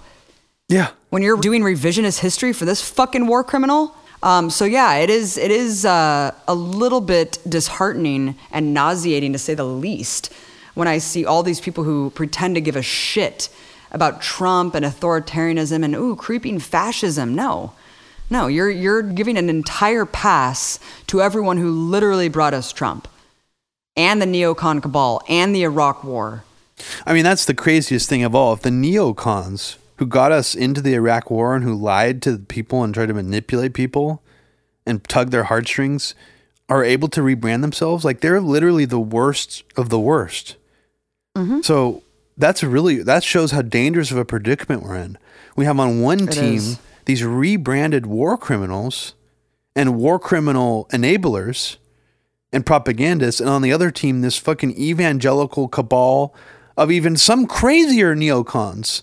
Yeah. 0.67 0.91
when 1.09 1.23
you're 1.23 1.39
doing 1.39 1.63
revisionist 1.63 2.19
history 2.19 2.53
for 2.53 2.65
this 2.65 2.87
fucking 2.87 3.25
war 3.25 3.43
criminal. 3.43 3.95
Um, 4.21 4.49
so 4.49 4.65
yeah, 4.65 4.95
it 4.95 5.09
is 5.09 5.37
it 5.37 5.51
is 5.51 5.85
uh, 5.85 6.31
a 6.47 6.55
little 6.55 7.01
bit 7.01 7.37
disheartening 7.47 8.35
and 8.51 8.73
nauseating 8.73 9.31
to 9.33 9.39
say 9.39 9.53
the 9.53 9.63
least 9.63 10.33
when 10.73 10.87
I 10.87 10.97
see 10.97 11.25
all 11.25 11.43
these 11.43 11.61
people 11.61 11.83
who 11.83 12.09
pretend 12.11 12.55
to 12.55 12.61
give 12.61 12.75
a 12.75 12.81
shit 12.81 13.49
about 13.91 14.21
Trump 14.21 14.75
and 14.75 14.85
authoritarianism 14.85 15.83
and 15.83 15.95
ooh 15.95 16.15
creeping 16.15 16.59
fascism. 16.59 17.33
No, 17.33 17.73
no, 18.29 18.47
you're 18.47 18.69
you're 18.69 19.01
giving 19.01 19.37
an 19.37 19.49
entire 19.49 20.05
pass 20.05 20.79
to 21.07 21.21
everyone 21.21 21.57
who 21.57 21.71
literally 21.71 22.29
brought 22.29 22.53
us 22.53 22.73
Trump 22.73 23.07
and 23.95 24.21
the 24.21 24.25
neocon 24.25 24.81
cabal 24.81 25.21
and 25.29 25.55
the 25.55 25.63
Iraq 25.63 26.03
War. 26.03 26.43
I 27.05 27.13
mean, 27.13 27.23
that's 27.23 27.45
the 27.45 27.53
craziest 27.53 28.07
thing 28.07 28.23
of 28.23 28.35
all. 28.35 28.53
If 28.53 28.61
the 28.61 28.69
neocons 28.69 29.77
who 29.99 30.07
got 30.07 30.31
us 30.31 30.55
into 30.55 30.81
the 30.81 30.93
Iraq 30.93 31.29
war 31.29 31.53
and 31.55 31.65
who 31.65 31.75
lied 31.75 32.21
to 32.21 32.37
people 32.37 32.83
and 32.85 32.93
tried 32.93 33.07
to 33.07 33.13
manipulate 33.13 33.73
people 33.73 34.23
and 34.85 35.03
tug 35.03 35.29
their 35.29 35.43
heartstrings 35.43 36.15
are 36.69 36.85
able 36.85 37.09
to 37.09 37.19
rebrand 37.19 37.59
themselves, 37.59 38.05
like 38.05 38.21
they're 38.21 38.39
literally 38.39 38.85
the 38.85 38.99
worst 38.99 39.65
of 39.75 39.89
the 39.89 39.99
worst. 39.99 40.55
Mm-hmm. 41.35 41.61
So 41.61 42.01
that's 42.37 42.63
really, 42.63 43.03
that 43.03 43.25
shows 43.25 43.51
how 43.51 43.61
dangerous 43.61 44.09
of 44.09 44.17
a 44.17 44.23
predicament 44.23 44.83
we're 44.83 44.95
in. 44.95 45.17
We 45.57 45.65
have 45.65 45.77
on 45.77 45.99
one 45.99 46.29
It 46.29 46.31
team 46.31 46.55
is. 46.55 46.79
these 47.03 47.25
rebranded 47.25 48.05
war 48.05 48.37
criminals 48.37 49.15
and 49.75 49.97
war 49.97 50.17
criminal 50.17 50.87
enablers 50.93 51.75
and 52.53 52.65
propagandists, 52.65 53.41
and 53.41 53.49
on 53.49 53.63
the 53.63 53.73
other 53.73 53.91
team, 53.91 54.21
this 54.21 54.37
fucking 54.37 54.79
evangelical 54.79 55.67
cabal 55.67 56.33
of 56.77 56.89
even 56.89 57.17
some 57.17 57.45
crazier 57.45 58.15
neocons 58.15 59.01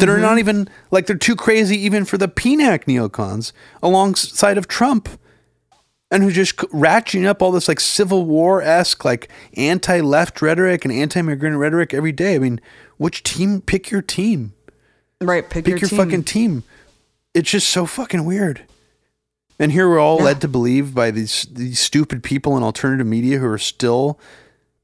that 0.00 0.08
are 0.08 0.18
not 0.18 0.30
mm-hmm. 0.30 0.38
even 0.38 0.68
like 0.90 1.06
they're 1.06 1.16
too 1.16 1.36
crazy 1.36 1.76
even 1.78 2.04
for 2.04 2.18
the 2.18 2.28
PNAC 2.28 2.84
neocons 2.84 3.52
alongside 3.82 4.58
of 4.58 4.68
Trump. 4.68 5.08
And 6.10 6.22
who 6.22 6.32
just 6.32 6.56
ratcheting 6.56 7.26
up 7.26 7.42
all 7.42 7.52
this 7.52 7.68
like 7.68 7.80
Civil 7.80 8.24
War 8.24 8.62
esque, 8.62 9.04
like 9.04 9.28
anti 9.54 10.00
left 10.00 10.40
rhetoric 10.40 10.86
and 10.86 10.92
anti 10.92 11.20
immigrant 11.20 11.58
rhetoric 11.58 11.92
every 11.92 12.12
day. 12.12 12.34
I 12.34 12.38
mean, 12.38 12.62
which 12.96 13.22
team? 13.22 13.60
Pick 13.60 13.90
your 13.90 14.00
team. 14.00 14.54
Right, 15.20 15.48
pick, 15.48 15.66
Pick 15.66 15.80
your, 15.80 15.88
team. 15.88 15.98
fucking 15.98 16.24
team. 16.24 16.62
It's 17.34 17.50
just 17.50 17.68
so 17.68 17.84
fucking 17.84 18.24
weird. 18.24 18.62
And 19.58 19.72
here 19.72 19.88
we're 19.88 19.98
all 19.98 20.18
Yeah. 20.18 20.24
led 20.24 20.40
to 20.42 20.48
believe 20.48 20.94
by 20.94 21.10
these 21.10 21.46
these 21.50 21.80
stupid 21.80 22.22
people 22.22 22.56
in 22.56 22.62
alternative 22.62 23.06
media 23.06 23.38
who 23.38 23.46
are 23.46 23.58
still 23.58 24.18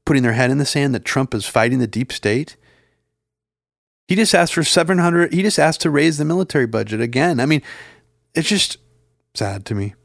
putting 0.05 0.21
their 0.23 0.33
head 0.33 0.51
in 0.51 0.57
the 0.57 0.65
sand 0.65 0.93
that 0.93 1.05
Trump 1.05 1.33
is 1.33 1.45
fighting 1.45 1.79
the 1.79 1.87
deep 1.87 2.11
state. 2.11 2.55
He 4.07 4.15
just 4.15 4.35
asked 4.35 4.53
for 4.53 4.63
700 4.63 5.33
he 5.33 5.41
just 5.41 5.59
asked 5.59 5.81
to 5.81 5.89
raise 5.89 6.17
the 6.17 6.25
military 6.25 6.67
budget 6.67 7.01
again. 7.01 7.39
I 7.39 7.45
mean, 7.45 7.61
it's 8.33 8.49
just 8.49 8.77
sad 9.33 9.65
to 9.65 9.75
me. 9.75 9.95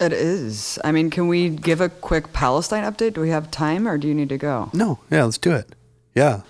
It 0.00 0.12
is. 0.12 0.78
I 0.82 0.92
mean, 0.92 1.10
can 1.10 1.28
we 1.28 1.50
give 1.50 1.80
a 1.80 1.88
quick 1.88 2.32
Palestine 2.32 2.90
update? 2.90 3.14
Do 3.14 3.20
we 3.20 3.28
have 3.28 3.50
time 3.50 3.86
or 3.86 3.98
do 3.98 4.08
you 4.08 4.14
need 4.14 4.30
to 4.30 4.38
go? 4.38 4.70
No, 4.72 4.98
yeah, 5.10 5.24
let's 5.24 5.38
do 5.38 5.52
it. 5.52 5.74
Yeah. 6.14 6.40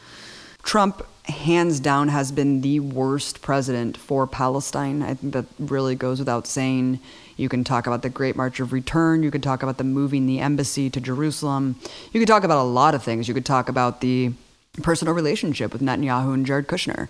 Trump, 0.63 1.05
hands 1.25 1.81
down, 1.81 2.09
has 2.09 2.31
been 2.31 2.61
the 2.61 2.81
worst 2.81 3.43
president 3.43 3.97
for 3.97 4.27
Palestine. 4.27 5.03
I 5.03 5.15
think 5.15 5.33
that 5.33 5.47
really 5.59 5.95
goes 5.95 6.19
without 6.19 6.47
saying. 6.47 7.01
You 7.37 7.49
can 7.49 7.65
talk 7.65 7.87
about 7.87 8.03
the 8.03 8.11
Great 8.11 8.37
March 8.37 8.61
of 8.61 8.73
Return. 8.73 9.23
You 9.23 9.31
could 9.31 9.43
talk 9.43 9.63
about 9.63 9.79
the 9.79 9.85
moving 9.85 10.27
the 10.27 10.39
embassy 10.39 10.89
to 10.91 11.01
Jerusalem. 11.01 11.77
You 12.13 12.21
could 12.21 12.29
talk 12.29 12.45
about 12.45 12.59
a 12.59 12.69
lot 12.69 12.95
of 12.95 13.03
things. 13.03 13.27
You 13.27 13.35
could 13.35 13.47
talk 13.47 13.69
about 13.69 14.01
the 14.01 14.33
personal 14.81 15.13
relationship 15.13 15.71
with 15.71 15.83
Netanyahu 15.83 16.33
and 16.33 16.47
Jared 16.47 16.67
Kushner. 16.67 17.09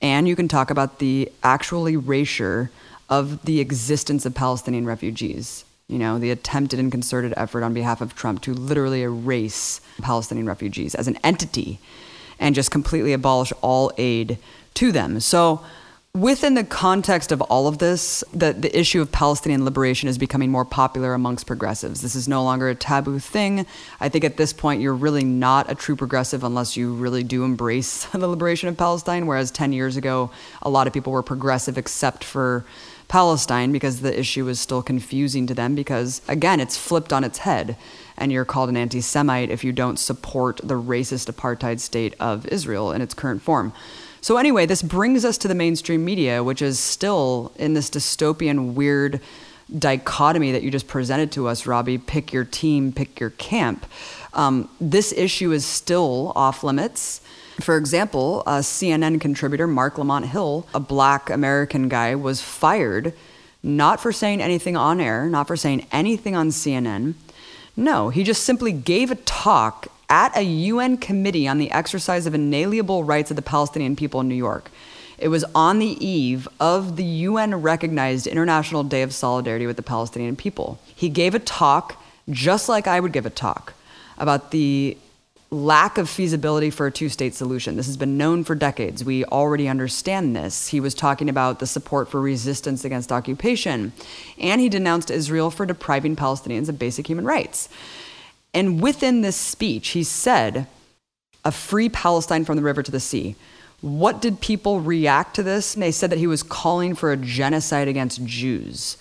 And 0.00 0.28
you 0.28 0.36
can 0.36 0.46
talk 0.46 0.70
about 0.70 1.00
the 1.00 1.32
actual 1.42 1.88
erasure 1.88 2.70
of 3.10 3.44
the 3.44 3.58
existence 3.58 4.24
of 4.24 4.34
Palestinian 4.34 4.86
refugees. 4.86 5.64
You 5.88 5.98
know, 5.98 6.20
the 6.20 6.30
attempted 6.30 6.78
and 6.78 6.92
concerted 6.92 7.34
effort 7.36 7.64
on 7.64 7.74
behalf 7.74 8.00
of 8.00 8.14
Trump 8.14 8.40
to 8.42 8.54
literally 8.54 9.02
erase 9.02 9.80
Palestinian 10.00 10.46
refugees 10.46 10.94
as 10.94 11.08
an 11.08 11.18
entity 11.24 11.80
and 12.38 12.54
just 12.54 12.70
completely 12.70 13.12
abolish 13.12 13.52
all 13.62 13.90
aid 13.98 14.38
to 14.74 14.92
them. 14.92 15.18
So, 15.18 15.64
within 16.16 16.54
the 16.54 16.64
context 16.64 17.30
of 17.30 17.42
all 17.42 17.68
of 17.68 17.76
this, 17.76 18.24
the, 18.32 18.54
the 18.54 18.76
issue 18.78 19.02
of 19.02 19.12
Palestinian 19.12 19.66
liberation 19.66 20.08
is 20.08 20.16
becoming 20.16 20.50
more 20.50 20.64
popular 20.64 21.12
amongst 21.12 21.46
progressives. 21.46 22.00
This 22.00 22.14
is 22.14 22.26
no 22.26 22.42
longer 22.42 22.70
a 22.70 22.74
taboo 22.74 23.18
thing. 23.18 23.66
I 24.00 24.08
think 24.08 24.24
at 24.24 24.38
this 24.38 24.54
point, 24.54 24.80
you're 24.80 24.94
really 24.94 25.24
not 25.24 25.70
a 25.70 25.74
true 25.74 25.94
progressive 25.94 26.42
unless 26.42 26.74
you 26.74 26.94
really 26.94 27.22
do 27.22 27.44
embrace 27.44 28.06
the 28.12 28.26
liberation 28.26 28.68
of 28.70 28.78
Palestine. 28.78 29.26
Whereas 29.26 29.50
10 29.50 29.74
years 29.74 29.96
ago, 29.96 30.30
a 30.62 30.70
lot 30.70 30.86
of 30.86 30.94
people 30.94 31.12
were 31.12 31.22
progressive 31.22 31.76
except 31.76 32.24
for 32.24 32.64
Palestine 33.08 33.70
because 33.70 34.00
the 34.00 34.18
issue 34.18 34.48
is 34.48 34.58
still 34.58 34.82
confusing 34.82 35.46
to 35.46 35.54
them 35.54 35.74
because, 35.74 36.22
again, 36.28 36.60
it's 36.60 36.78
flipped 36.78 37.12
on 37.12 37.24
its 37.24 37.38
head. 37.38 37.76
And 38.16 38.32
you're 38.32 38.46
called 38.46 38.70
an 38.70 38.76
anti 38.78 39.02
Semite 39.02 39.50
if 39.50 39.62
you 39.62 39.72
don't 39.72 39.98
support 39.98 40.60
the 40.64 40.80
racist 40.80 41.30
apartheid 41.30 41.78
state 41.80 42.14
of 42.18 42.46
Israel 42.46 42.90
in 42.90 43.02
its 43.02 43.12
current 43.12 43.42
form. 43.42 43.74
So, 44.26 44.38
anyway, 44.38 44.66
this 44.66 44.82
brings 44.82 45.24
us 45.24 45.38
to 45.38 45.46
the 45.46 45.54
mainstream 45.54 46.04
media, 46.04 46.42
which 46.42 46.60
is 46.60 46.80
still 46.80 47.52
in 47.54 47.74
this 47.74 47.88
dystopian, 47.88 48.74
weird 48.74 49.20
dichotomy 49.78 50.50
that 50.50 50.64
you 50.64 50.70
just 50.72 50.88
presented 50.88 51.30
to 51.30 51.46
us, 51.46 51.64
Robbie 51.64 51.96
pick 51.96 52.32
your 52.32 52.44
team, 52.44 52.90
pick 52.90 53.20
your 53.20 53.30
camp. 53.30 53.86
Um, 54.34 54.68
this 54.80 55.12
issue 55.12 55.52
is 55.52 55.64
still 55.64 56.32
off 56.34 56.64
limits. 56.64 57.20
For 57.60 57.76
example, 57.76 58.40
a 58.48 58.62
CNN 58.62 59.20
contributor, 59.20 59.68
Marc 59.68 59.96
Lamont 59.96 60.26
Hill, 60.26 60.66
a 60.74 60.80
black 60.80 61.30
American 61.30 61.88
guy, 61.88 62.16
was 62.16 62.42
fired 62.42 63.14
not 63.62 64.00
for 64.00 64.10
saying 64.10 64.42
anything 64.42 64.76
on 64.76 65.00
air, 65.00 65.26
not 65.26 65.46
for 65.46 65.56
saying 65.56 65.86
anything 65.92 66.34
on 66.34 66.48
CNN. 66.48 67.14
No, 67.76 68.08
he 68.08 68.24
just 68.24 68.42
simply 68.42 68.72
gave 68.72 69.12
a 69.12 69.14
talk 69.14 69.86
at 70.08 70.36
a 70.36 70.42
UN 70.42 70.96
committee 70.96 71.48
on 71.48 71.58
the 71.58 71.70
exercise 71.70 72.26
of 72.26 72.34
inalienable 72.34 73.04
rights 73.04 73.30
of 73.30 73.36
the 73.36 73.42
Palestinian 73.42 73.96
people 73.96 74.20
in 74.20 74.28
New 74.28 74.34
York. 74.34 74.70
It 75.18 75.28
was 75.28 75.44
on 75.54 75.78
the 75.78 76.06
eve 76.06 76.46
of 76.60 76.96
the 76.96 77.04
UN 77.04 77.62
recognized 77.62 78.26
International 78.26 78.84
Day 78.84 79.02
of 79.02 79.14
Solidarity 79.14 79.66
with 79.66 79.76
the 79.76 79.82
Palestinian 79.82 80.36
people. 80.36 80.78
He 80.94 81.08
gave 81.08 81.34
a 81.34 81.38
talk 81.38 82.02
just 82.28 82.68
like 82.68 82.86
I 82.86 83.00
would 83.00 83.12
give 83.12 83.26
a 83.26 83.30
talk 83.30 83.72
about 84.18 84.50
the 84.50 84.96
lack 85.50 85.96
of 85.96 86.10
feasibility 86.10 86.70
for 86.70 86.86
a 86.86 86.92
two 86.92 87.08
state 87.08 87.34
solution. 87.34 87.76
This 87.76 87.86
has 87.86 87.96
been 87.96 88.18
known 88.18 88.44
for 88.44 88.54
decades. 88.54 89.04
We 89.04 89.24
already 89.26 89.68
understand 89.68 90.34
this. 90.34 90.68
He 90.68 90.80
was 90.80 90.94
talking 90.94 91.28
about 91.28 91.60
the 91.60 91.66
support 91.66 92.10
for 92.10 92.20
resistance 92.20 92.84
against 92.84 93.12
occupation, 93.12 93.92
and 94.38 94.60
he 94.60 94.68
denounced 94.68 95.10
Israel 95.10 95.50
for 95.50 95.64
depriving 95.64 96.16
Palestinians 96.16 96.68
of 96.68 96.78
basic 96.78 97.06
human 97.06 97.24
rights. 97.24 97.68
And 98.54 98.80
within 98.80 99.20
this 99.20 99.36
speech, 99.36 99.88
he 99.88 100.02
said, 100.02 100.66
a 101.46 101.52
free 101.52 101.88
Palestine 101.88 102.44
from 102.44 102.56
the 102.56 102.62
river 102.62 102.82
to 102.82 102.90
the 102.90 103.00
sea. 103.00 103.36
What 103.80 104.20
did 104.20 104.40
people 104.40 104.80
react 104.80 105.36
to 105.36 105.44
this? 105.44 105.74
And 105.74 105.82
they 105.82 105.92
said 105.92 106.10
that 106.10 106.18
he 106.18 106.26
was 106.26 106.42
calling 106.42 106.94
for 106.96 107.12
a 107.12 107.16
genocide 107.16 107.86
against 107.86 108.24
Jews. 108.24 108.96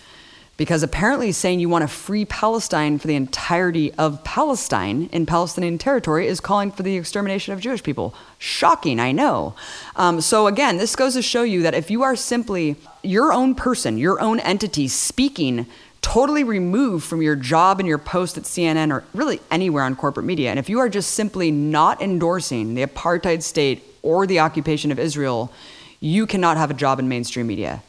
Because 0.57 0.83
apparently, 0.83 1.33
saying 1.33 1.59
you 1.59 1.67
want 1.67 1.83
a 1.83 1.87
free 1.87 2.23
Palestine 2.23 2.97
for 2.97 3.07
the 3.07 3.15
entirety 3.15 3.91
of 3.95 4.23
Palestine 4.23 5.09
in 5.11 5.25
Palestinian 5.25 5.77
territory 5.77 6.27
is 6.27 6.39
calling 6.39 6.71
for 6.71 6.83
the 6.83 6.95
extermination 6.95 7.53
of 7.53 7.59
Jewish 7.59 7.83
people. 7.83 8.13
Shocking, 8.37 8.99
I 8.99 9.11
know. 9.11 9.55
Um, 9.97 10.21
so, 10.21 10.47
again, 10.47 10.77
this 10.77 10.95
goes 10.95 11.15
to 11.15 11.21
show 11.21 11.43
you 11.43 11.61
that 11.63 11.73
if 11.73 11.91
you 11.91 12.03
are 12.03 12.15
simply 12.15 12.77
your 13.03 13.33
own 13.33 13.53
person, 13.53 13.97
your 13.97 14.21
own 14.21 14.39
entity 14.39 14.87
speaking 14.87 15.65
totally 16.05 16.43
removed 16.43 17.03
from 17.03 17.21
your 17.23 17.35
job 17.35 17.79
and 17.79 17.87
your 17.87 17.97
post 17.97 18.37
at 18.37 18.43
CNN 18.43 18.91
or 18.93 19.03
really 19.15 19.41
anywhere 19.49 19.83
on 19.83 19.95
corporate 19.95 20.25
media. 20.25 20.51
And 20.51 20.59
if 20.59 20.69
you 20.69 20.77
are 20.79 20.87
just 20.87 21.11
simply 21.15 21.49
not 21.49 21.99
endorsing 21.99 22.75
the 22.75 22.85
apartheid 22.85 23.41
state 23.41 23.83
or 24.03 24.27
the 24.27 24.39
occupation 24.39 24.91
of 24.91 24.99
Israel, 24.99 25.51
you 25.99 26.27
cannot 26.27 26.57
have 26.57 26.69
a 26.69 26.75
job 26.75 26.99
in 26.99 27.09
mainstream 27.09 27.47
media. 27.47 27.81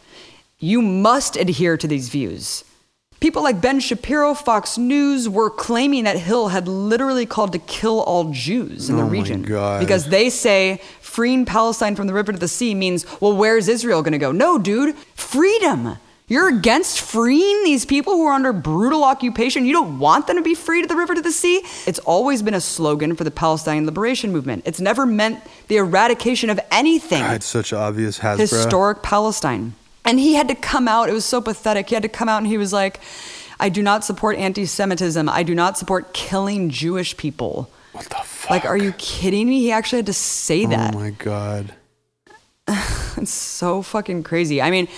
You 0.58 0.80
must 0.80 1.36
adhere 1.36 1.76
to 1.76 1.86
these 1.86 2.08
views. 2.08 2.64
People 3.20 3.42
like 3.42 3.60
Ben 3.60 3.80
Shapiro, 3.80 4.32
Fox 4.32 4.78
News 4.78 5.28
were 5.28 5.50
claiming 5.50 6.04
that 6.04 6.16
Hill 6.18 6.48
had 6.48 6.66
literally 6.66 7.26
called 7.26 7.52
to 7.52 7.58
kill 7.58 8.00
all 8.00 8.30
Jews 8.32 8.88
in 8.88 8.96
the 8.96 9.02
Oh 9.02 9.08
region 9.08 9.42
God. 9.42 9.80
because 9.80 10.08
they 10.08 10.30
say 10.30 10.80
freeing 11.02 11.44
Palestine 11.44 11.96
from 11.96 12.06
the 12.06 12.14
river 12.14 12.32
to 12.32 12.38
the 12.38 12.48
sea 12.48 12.74
means, 12.74 13.04
well, 13.20 13.36
where's 13.36 13.68
Israel 13.68 14.02
going 14.02 14.12
to 14.12 14.18
go? 14.18 14.32
No, 14.32 14.58
dude, 14.58 14.96
freedom. 15.14 15.98
You're 16.28 16.48
against 16.48 17.00
freeing 17.00 17.62
these 17.62 17.86
people 17.86 18.14
who 18.14 18.26
are 18.26 18.32
under 18.32 18.52
brutal 18.52 19.04
occupation. 19.04 19.64
You 19.64 19.72
don't 19.72 20.00
want 20.00 20.26
them 20.26 20.36
to 20.36 20.42
be 20.42 20.56
free 20.56 20.82
to 20.82 20.88
the 20.88 20.96
river 20.96 21.14
to 21.14 21.20
the 21.20 21.30
sea. 21.30 21.62
It's 21.86 22.00
always 22.00 22.42
been 22.42 22.54
a 22.54 22.60
slogan 22.60 23.14
for 23.14 23.22
the 23.22 23.30
Palestinian 23.30 23.86
liberation 23.86 24.32
movement. 24.32 24.64
It's 24.66 24.80
never 24.80 25.06
meant 25.06 25.40
the 25.68 25.76
eradication 25.76 26.50
of 26.50 26.58
anything 26.72 27.20
God, 27.22 27.36
it's 27.36 27.46
such 27.46 27.72
obvious 27.72 28.18
hasbara. 28.18 28.38
historic 28.38 29.02
Palestine. 29.04 29.74
And 30.04 30.18
he 30.18 30.34
had 30.34 30.48
to 30.48 30.56
come 30.56 30.88
out, 30.88 31.08
it 31.08 31.12
was 31.12 31.24
so 31.24 31.40
pathetic. 31.40 31.88
He 31.90 31.94
had 31.94 32.02
to 32.02 32.08
come 32.08 32.28
out 32.28 32.38
and 32.38 32.46
he 32.48 32.58
was 32.58 32.72
like, 32.72 33.00
I 33.60 33.68
do 33.68 33.80
not 33.82 34.04
support 34.04 34.36
anti 34.36 34.66
Semitism. 34.66 35.28
I 35.28 35.44
do 35.44 35.54
not 35.54 35.78
support 35.78 36.12
killing 36.12 36.70
Jewish 36.70 37.16
people. 37.16 37.70
What 37.92 38.06
the 38.06 38.16
fuck? 38.16 38.50
Like, 38.50 38.64
are 38.64 38.76
you 38.76 38.92
kidding 38.98 39.48
me? 39.48 39.60
He 39.60 39.70
actually 39.70 39.98
had 39.98 40.06
to 40.06 40.12
say 40.12 40.66
that. 40.66 40.94
Oh 40.94 40.98
my 40.98 41.10
god. 41.10 41.72
It's 43.18 43.32
so 43.32 43.80
fucking 43.80 44.24
crazy. 44.24 44.60
I 44.60 44.70
mean, 44.70 44.88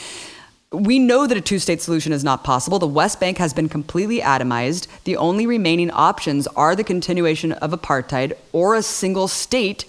we 0.73 0.99
know 0.99 1.27
that 1.27 1.39
a 1.39 1.41
two 1.41 1.59
state 1.59 1.81
solution 1.81 2.13
is 2.13 2.23
not 2.23 2.45
possible. 2.45 2.79
The 2.79 2.87
West 2.87 3.21
Bank 3.21 3.39
has 3.39 3.55
been 3.55 3.71
completely 3.71 4.21
atomized. 4.21 4.87
The 5.05 5.17
only 5.17 5.47
remaining 5.47 5.91
options 5.91 6.47
are 6.49 6.77
the 6.77 6.85
continuation 6.85 7.53
of 7.53 7.71
apartheid 7.71 8.35
or 8.53 8.75
a 8.75 8.83
single 8.83 9.29
state 9.29 9.87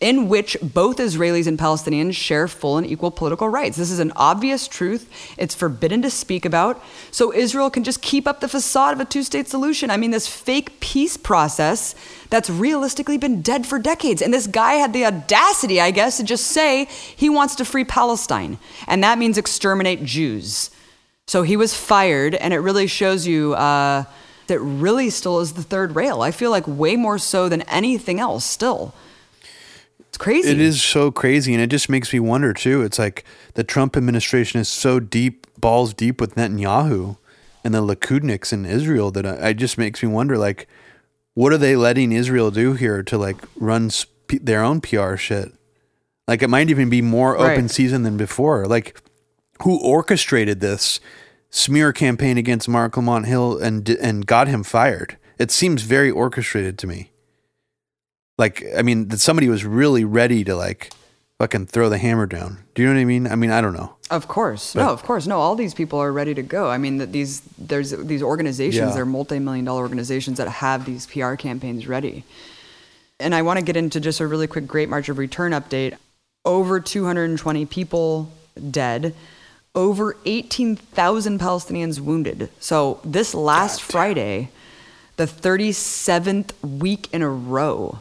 in 0.00 0.28
which 0.28 0.56
both 0.62 0.98
Israelis 0.98 1.48
and 1.48 1.58
Palestinians 1.58 2.14
share 2.14 2.46
full 2.46 2.76
and 2.76 2.86
equal 2.86 3.10
political 3.10 3.48
rights. 3.48 3.76
This 3.76 3.90
is 3.90 3.98
an 3.98 4.12
obvious 4.14 4.68
truth. 4.68 5.34
It's 5.36 5.56
forbidden 5.56 6.02
to 6.02 6.10
speak 6.10 6.44
about. 6.44 6.80
So 7.10 7.34
Israel 7.34 7.68
can 7.68 7.82
just 7.82 8.00
keep 8.00 8.28
up 8.28 8.40
the 8.40 8.48
facade 8.48 8.94
of 8.94 9.00
a 9.00 9.04
two 9.04 9.24
state 9.24 9.48
solution. 9.48 9.90
I 9.90 9.96
mean, 9.96 10.12
this 10.12 10.28
fake 10.28 10.78
peace 10.78 11.16
process 11.16 11.96
that's 12.30 12.48
realistically 12.48 13.18
been 13.18 13.42
dead 13.42 13.66
for 13.66 13.80
decades. 13.80 14.22
And 14.22 14.32
this 14.32 14.46
guy 14.46 14.74
had 14.74 14.92
the 14.92 15.04
audacity, 15.04 15.80
I 15.80 15.90
guess, 15.90 16.18
to 16.18 16.24
just 16.24 16.46
say 16.46 16.84
he 17.16 17.28
wants 17.28 17.56
to 17.56 17.64
free 17.64 17.84
Palestine. 17.84 18.58
And 18.86 19.02
that 19.02 19.18
means 19.18 19.36
exterminate 19.36 20.04
Jews. 20.04 20.70
So 21.26 21.42
he 21.42 21.56
was 21.56 21.74
fired, 21.74 22.34
and 22.36 22.54
it 22.54 22.58
really 22.58 22.86
shows 22.86 23.26
you 23.26 23.52
uh, 23.54 24.04
that 24.46 24.60
really 24.60 25.10
still 25.10 25.40
is 25.40 25.54
the 25.54 25.62
third 25.62 25.94
rail. 25.94 26.22
I 26.22 26.30
feel 26.30 26.50
like 26.50 26.64
way 26.66 26.96
more 26.96 27.18
so 27.18 27.48
than 27.48 27.62
anything 27.62 28.20
else 28.20 28.44
still. 28.44 28.94
Crazy. 30.18 30.50
It 30.50 30.60
is 30.60 30.82
so 30.82 31.10
crazy, 31.10 31.54
and 31.54 31.62
it 31.62 31.68
just 31.68 31.88
makes 31.88 32.12
me 32.12 32.20
wonder 32.20 32.52
too. 32.52 32.82
It's 32.82 32.98
like 32.98 33.24
the 33.54 33.64
Trump 33.64 33.96
administration 33.96 34.60
is 34.60 34.68
so 34.68 34.98
deep, 35.00 35.46
balls 35.58 35.94
deep 35.94 36.20
with 36.20 36.34
Netanyahu 36.34 37.16
and 37.64 37.74
the 37.74 37.82
Likudniks 37.82 38.52
in 38.52 38.64
Israel 38.66 39.10
that 39.12 39.24
I, 39.26 39.50
it 39.50 39.54
just 39.54 39.78
makes 39.78 40.02
me 40.02 40.08
wonder, 40.08 40.36
like, 40.36 40.66
what 41.34 41.52
are 41.52 41.58
they 41.58 41.76
letting 41.76 42.10
Israel 42.12 42.50
do 42.50 42.72
here 42.74 43.02
to 43.04 43.16
like 43.16 43.36
run 43.56 43.90
sp- 43.94 44.42
their 44.42 44.62
own 44.62 44.80
PR 44.80 45.16
shit? 45.16 45.52
Like, 46.26 46.42
it 46.42 46.48
might 46.50 46.68
even 46.68 46.90
be 46.90 47.00
more 47.00 47.36
open 47.38 47.62
Right. 47.62 47.70
season 47.70 48.02
than 48.02 48.16
before. 48.16 48.66
Like, 48.66 49.00
who 49.62 49.80
orchestrated 49.80 50.60
this 50.60 51.00
smear 51.50 51.92
campaign 51.92 52.36
against 52.38 52.68
Marc 52.68 52.96
Lamont 52.96 53.26
Hill 53.26 53.56
and 53.58 53.88
and 53.88 54.26
got 54.26 54.48
him 54.48 54.62
fired? 54.64 55.16
It 55.38 55.50
seems 55.52 55.82
very 55.82 56.10
orchestrated 56.10 56.76
to 56.78 56.86
me 56.88 57.12
like 58.38 58.64
I 58.76 58.82
mean 58.82 59.08
that 59.08 59.18
somebody 59.20 59.48
was 59.48 59.64
really 59.64 60.04
ready 60.04 60.44
to 60.44 60.54
like 60.56 60.90
fucking 61.38 61.66
throw 61.66 61.88
the 61.88 61.98
hammer 61.98 62.26
down. 62.26 62.58
Do 62.74 62.82
you 62.82 62.88
know 62.88 62.94
what 62.94 63.00
I 63.00 63.04
mean? 63.04 63.26
I 63.26 63.34
mean 63.36 63.50
I 63.50 63.60
don't 63.60 63.74
know. 63.74 63.94
Of 64.10 64.26
course, 64.26 64.72
But- 64.72 64.84
no, 64.86 64.88
of 64.90 65.02
course, 65.02 65.26
no. 65.26 65.38
All 65.38 65.54
these 65.54 65.74
people 65.74 65.98
are 65.98 66.10
ready 66.12 66.32
to 66.34 66.42
go. 66.42 66.70
I 66.70 66.78
mean, 66.78 66.96
that 66.98 67.12
these 67.12 67.42
there's 67.58 67.90
these 67.90 68.22
organizations, 68.22 68.88
Yeah. 68.88 68.94
they're 68.94 69.04
multi-million 69.04 69.66
dollar 69.66 69.82
organizations 69.82 70.38
that 70.38 70.48
have 70.48 70.86
these 70.86 71.06
PR 71.06 71.34
campaigns 71.34 71.86
ready. 71.86 72.24
And 73.20 73.34
I 73.34 73.42
want 73.42 73.58
to 73.58 73.64
get 73.64 73.76
into 73.76 74.00
just 74.00 74.20
a 74.20 74.26
really 74.26 74.46
quick 74.46 74.66
Great 74.66 74.88
March 74.88 75.08
of 75.10 75.18
Return 75.18 75.52
update. 75.52 75.96
Over 76.44 76.80
220 76.80 77.66
people 77.66 78.30
dead, 78.70 79.14
over 79.74 80.16
18,000 80.24 81.38
Palestinians 81.38 82.00
wounded. 82.00 82.48
So 82.60 83.00
this 83.04 83.34
last 83.34 83.82
Friday, 83.82 84.48
the 85.16 85.26
37th 85.26 86.52
week 86.62 87.08
in 87.12 87.20
a 87.22 87.28
row 87.28 87.98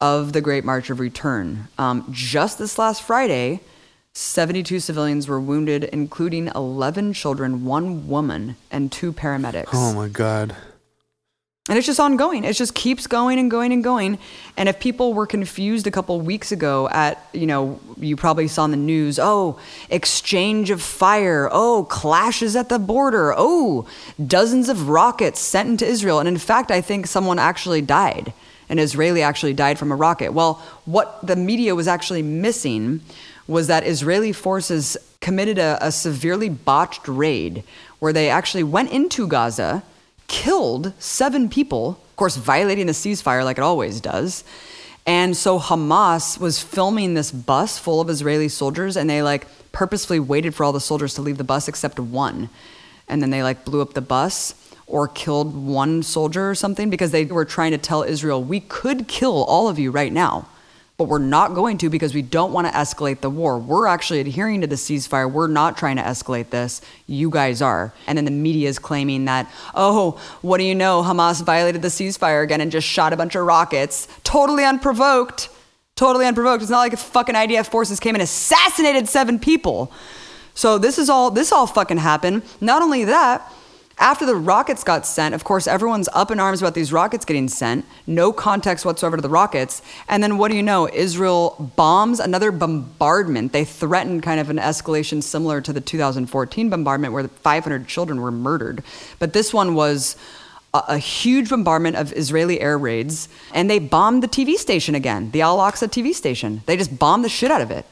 of 0.00 0.32
the 0.32 0.40
Great 0.40 0.64
March 0.64 0.90
of 0.90 1.00
Return. 1.00 1.68
Um, 1.78 2.06
just 2.10 2.58
this 2.58 2.78
last 2.78 3.02
Friday, 3.02 3.60
72 4.14 4.80
civilians 4.80 5.28
were 5.28 5.40
wounded, 5.40 5.84
including 5.84 6.48
11 6.48 7.12
children, 7.12 7.64
one 7.64 8.08
woman, 8.08 8.56
and 8.70 8.90
two 8.90 9.12
paramedics. 9.12 9.68
Oh 9.72 9.92
my 9.94 10.08
god. 10.08 10.56
And 11.68 11.76
it's 11.78 11.86
just 11.86 12.00
ongoing. 12.00 12.42
It 12.44 12.54
just 12.54 12.74
keeps 12.74 13.06
going 13.06 13.38
and 13.38 13.48
going 13.48 13.72
and 13.72 13.84
going. 13.84 14.18
And 14.56 14.68
if 14.68 14.80
people 14.80 15.12
were 15.14 15.26
confused 15.26 15.86
a 15.86 15.90
couple 15.90 16.20
weeks 16.20 16.50
ago 16.50 16.88
at, 16.88 17.24
you 17.32 17.46
know, 17.46 17.78
you 17.96 18.16
probably 18.16 18.48
saw 18.48 18.64
in 18.64 18.72
the 18.72 18.76
news, 18.76 19.20
oh, 19.20 19.60
exchange 19.88 20.70
of 20.70 20.82
fire, 20.82 21.48
oh, 21.52 21.84
clashes 21.84 22.56
at 22.56 22.70
the 22.70 22.80
border, 22.80 23.32
oh, 23.36 23.86
dozens 24.26 24.68
of 24.68 24.88
rockets 24.88 25.38
sent 25.38 25.68
into 25.68 25.86
Israel. 25.86 26.18
And 26.18 26.26
in 26.26 26.38
fact, 26.38 26.72
I 26.72 26.80
think 26.80 27.06
someone 27.06 27.38
actually 27.38 27.82
died. 27.82 28.32
An 28.70 28.78
Israeli 28.78 29.20
actually 29.20 29.52
died 29.52 29.78
from 29.78 29.92
a 29.92 29.96
rocket. 29.96 30.32
Well, 30.32 30.54
what 30.86 31.18
the 31.26 31.36
media 31.36 31.74
was 31.74 31.88
actually 31.88 32.22
missing 32.22 33.02
was 33.46 33.66
that 33.66 33.86
Israeli 33.86 34.32
forces 34.32 34.96
committed 35.20 35.58
a, 35.58 35.76
a 35.82 35.92
severely 35.92 36.48
botched 36.48 37.06
raid 37.06 37.64
where 37.98 38.12
they 38.12 38.30
actually 38.30 38.62
went 38.62 38.90
into 38.90 39.26
Gaza 39.26 39.82
killed 40.28 40.92
seven 41.00 41.48
people, 41.48 41.98
of 42.10 42.16
course, 42.16 42.36
violating 42.36 42.86
the 42.86 42.92
ceasefire 42.92 43.44
like 43.44 43.58
it 43.58 43.64
always 43.64 44.00
does. 44.00 44.44
And 45.04 45.36
so 45.36 45.58
Hamas 45.58 46.38
was 46.38 46.62
filming 46.62 47.14
this 47.14 47.32
bus 47.32 47.78
full 47.78 48.00
of 48.00 48.08
Israeli 48.08 48.48
soldiers, 48.48 48.96
and 48.96 49.10
they 49.10 49.22
like 49.22 49.46
purposefully 49.72 50.20
waited 50.20 50.54
for 50.54 50.62
all 50.62 50.72
the 50.72 50.80
soldiers 50.80 51.14
to 51.14 51.22
leave 51.22 51.38
the 51.38 51.44
bus 51.44 51.66
except 51.66 51.98
one. 51.98 52.48
And 53.08 53.20
then 53.20 53.30
they 53.30 53.42
like 53.42 53.64
blew 53.64 53.82
up 53.82 53.94
the 53.94 54.00
bus 54.00 54.54
or 54.90 55.08
killed 55.08 55.54
one 55.56 56.02
soldier 56.02 56.50
or 56.50 56.54
something 56.54 56.90
because 56.90 57.10
they 57.10 57.24
were 57.24 57.44
trying 57.44 57.70
to 57.70 57.78
tell 57.78 58.02
Israel, 58.02 58.42
we 58.42 58.60
could 58.60 59.08
kill 59.08 59.44
all 59.44 59.68
of 59.68 59.78
you 59.78 59.90
right 59.90 60.12
now 60.12 60.46
but 61.00 61.08
we're 61.08 61.18
not 61.18 61.54
going 61.54 61.78
to 61.78 61.88
because 61.88 62.12
we 62.12 62.20
don't 62.20 62.52
want 62.52 62.66
to 62.66 62.72
escalate 62.74 63.22
the 63.22 63.30
war. 63.30 63.58
We're 63.58 63.86
actually 63.86 64.20
adhering 64.20 64.60
to 64.60 64.66
the 64.66 64.74
ceasefire. 64.74 65.32
We're 65.32 65.46
not 65.46 65.78
trying 65.78 65.96
to 65.96 66.02
escalate 66.02 66.50
this. 66.50 66.82
You 67.06 67.30
guys 67.30 67.62
are. 67.62 67.94
And 68.06 68.18
then 68.18 68.26
the 68.26 68.30
media 68.30 68.68
is 68.68 68.78
claiming 68.78 69.24
that, 69.24 69.50
oh, 69.74 70.20
what 70.42 70.58
do 70.58 70.64
you 70.64 70.74
know? 70.74 71.02
Hamas 71.02 71.42
violated 71.42 71.80
the 71.80 71.88
ceasefire 71.88 72.44
again 72.44 72.60
and 72.60 72.70
just 72.70 72.86
shot 72.86 73.14
a 73.14 73.16
bunch 73.16 73.34
of 73.34 73.46
rockets. 73.46 74.08
Totally 74.24 74.62
unprovoked. 74.62 75.48
Totally 75.96 76.26
unprovoked. 76.26 76.60
It's 76.60 76.70
not 76.70 76.80
like 76.80 76.98
fucking 76.98 77.34
IDF 77.34 77.68
forces 77.68 77.98
came 77.98 78.14
and 78.14 78.20
assassinated 78.20 79.08
seven 79.08 79.38
people. 79.38 79.90
So 80.52 80.76
this 80.76 80.98
is 80.98 81.08
all 81.08 81.30
this 81.30 81.50
all 81.50 81.66
fucking 81.66 81.96
happened. 81.96 82.42
Not 82.60 82.82
only 82.82 83.04
that, 83.04 83.50
after 84.00 84.24
the 84.24 84.34
rockets 84.34 84.82
got 84.82 85.06
sent, 85.06 85.34
of 85.34 85.44
course, 85.44 85.66
everyone's 85.66 86.08
up 86.14 86.30
in 86.30 86.40
arms 86.40 86.62
about 86.62 86.74
these 86.74 86.92
rockets 86.92 87.24
getting 87.24 87.48
sent. 87.48 87.84
No 88.06 88.32
context 88.32 88.84
whatsoever 88.84 89.16
to 89.16 89.22
the 89.22 89.28
rockets. 89.28 89.82
And 90.08 90.22
then 90.22 90.38
what 90.38 90.50
do 90.50 90.56
you 90.56 90.62
know? 90.62 90.88
Israel 90.88 91.72
bombs 91.76 92.18
another 92.18 92.50
bombardment. 92.50 93.52
They 93.52 93.64
threatened 93.64 94.22
kind 94.22 94.40
of 94.40 94.48
an 94.48 94.56
escalation 94.56 95.22
similar 95.22 95.60
to 95.60 95.72
the 95.72 95.82
2014 95.82 96.70
bombardment 96.70 97.12
where 97.12 97.28
500 97.28 97.86
children 97.86 98.22
were 98.22 98.32
murdered. 98.32 98.82
But 99.18 99.34
this 99.34 99.52
one 99.52 99.74
was 99.74 100.16
a, 100.72 100.82
a 100.88 100.98
huge 100.98 101.50
bombardment 101.50 101.96
of 101.96 102.12
Israeli 102.14 102.60
air 102.60 102.78
raids. 102.78 103.28
And 103.52 103.68
they 103.68 103.78
bombed 103.78 104.22
the 104.22 104.28
TV 104.28 104.56
station 104.56 104.94
again, 104.94 105.30
the 105.32 105.42
Al 105.42 105.58
Aqsa 105.58 105.88
TV 105.88 106.14
station. 106.14 106.62
They 106.64 106.76
just 106.76 106.98
bombed 106.98 107.22
the 107.22 107.28
shit 107.28 107.50
out 107.50 107.60
of 107.60 107.70
it. 107.70 107.84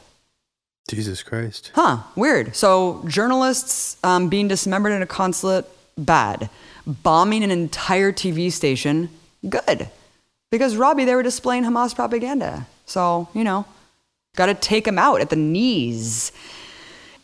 Jesus 0.89 1.21
Christ. 1.21 1.71
Huh, 1.75 1.99
weird. 2.15 2.55
So 2.55 3.03
journalists 3.07 3.97
um, 4.03 4.27
being 4.27 4.47
dismembered 4.47 4.91
in 4.91 5.03
a 5.03 5.05
consulate, 5.05 5.69
bad. 6.05 6.49
Bombing 6.85 7.43
an 7.43 7.51
entire 7.51 8.11
TV 8.11 8.51
station, 8.51 9.09
good. 9.47 9.89
Because 10.51 10.75
Robbie, 10.75 11.05
they 11.05 11.15
were 11.15 11.23
displaying 11.23 11.63
Hamas 11.63 11.95
propaganda. 11.95 12.65
So, 12.85 13.29
you 13.33 13.43
know, 13.43 13.65
got 14.35 14.47
to 14.47 14.55
take 14.55 14.85
them 14.85 14.97
out 14.97 15.21
at 15.21 15.29
the 15.29 15.35
knees. 15.35 16.31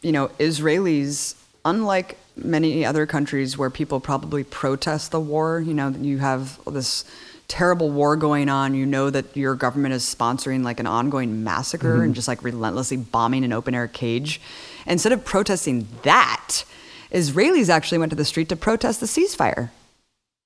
You 0.01 0.11
know, 0.11 0.27
Israelis, 0.39 1.35
unlike 1.63 2.17
many 2.35 2.85
other 2.85 3.05
countries 3.05 3.57
where 3.57 3.69
people 3.69 3.99
probably 3.99 4.43
protest 4.43 5.11
the 5.11 5.19
war, 5.19 5.59
you 5.59 5.73
know, 5.73 5.89
you 5.89 6.19
have 6.19 6.59
this 6.65 7.05
terrible 7.47 7.89
war 7.89 8.15
going 8.15 8.49
on. 8.49 8.73
You 8.73 8.85
know 8.85 9.09
that 9.09 9.35
your 9.35 9.55
government 9.55 9.93
is 9.93 10.03
sponsoring 10.03 10.63
like 10.63 10.79
an 10.79 10.87
ongoing 10.87 11.43
massacre 11.43 11.93
mm-hmm. 11.93 12.03
and 12.03 12.15
just 12.15 12.27
like 12.27 12.43
relentlessly 12.43 12.97
bombing 12.97 13.43
an 13.43 13.53
open 13.53 13.73
air 13.75 13.87
cage. 13.87 14.41
Instead 14.85 15.11
of 15.11 15.25
protesting 15.25 15.87
that, 16.03 16.63
Israelis 17.15 17.69
actually 17.69 17.97
went 17.97 18.09
to 18.09 18.15
the 18.15 18.25
street 18.25 18.49
to 18.49 18.57
protest 18.57 18.99
the 18.99 19.05
ceasefire. 19.05 19.69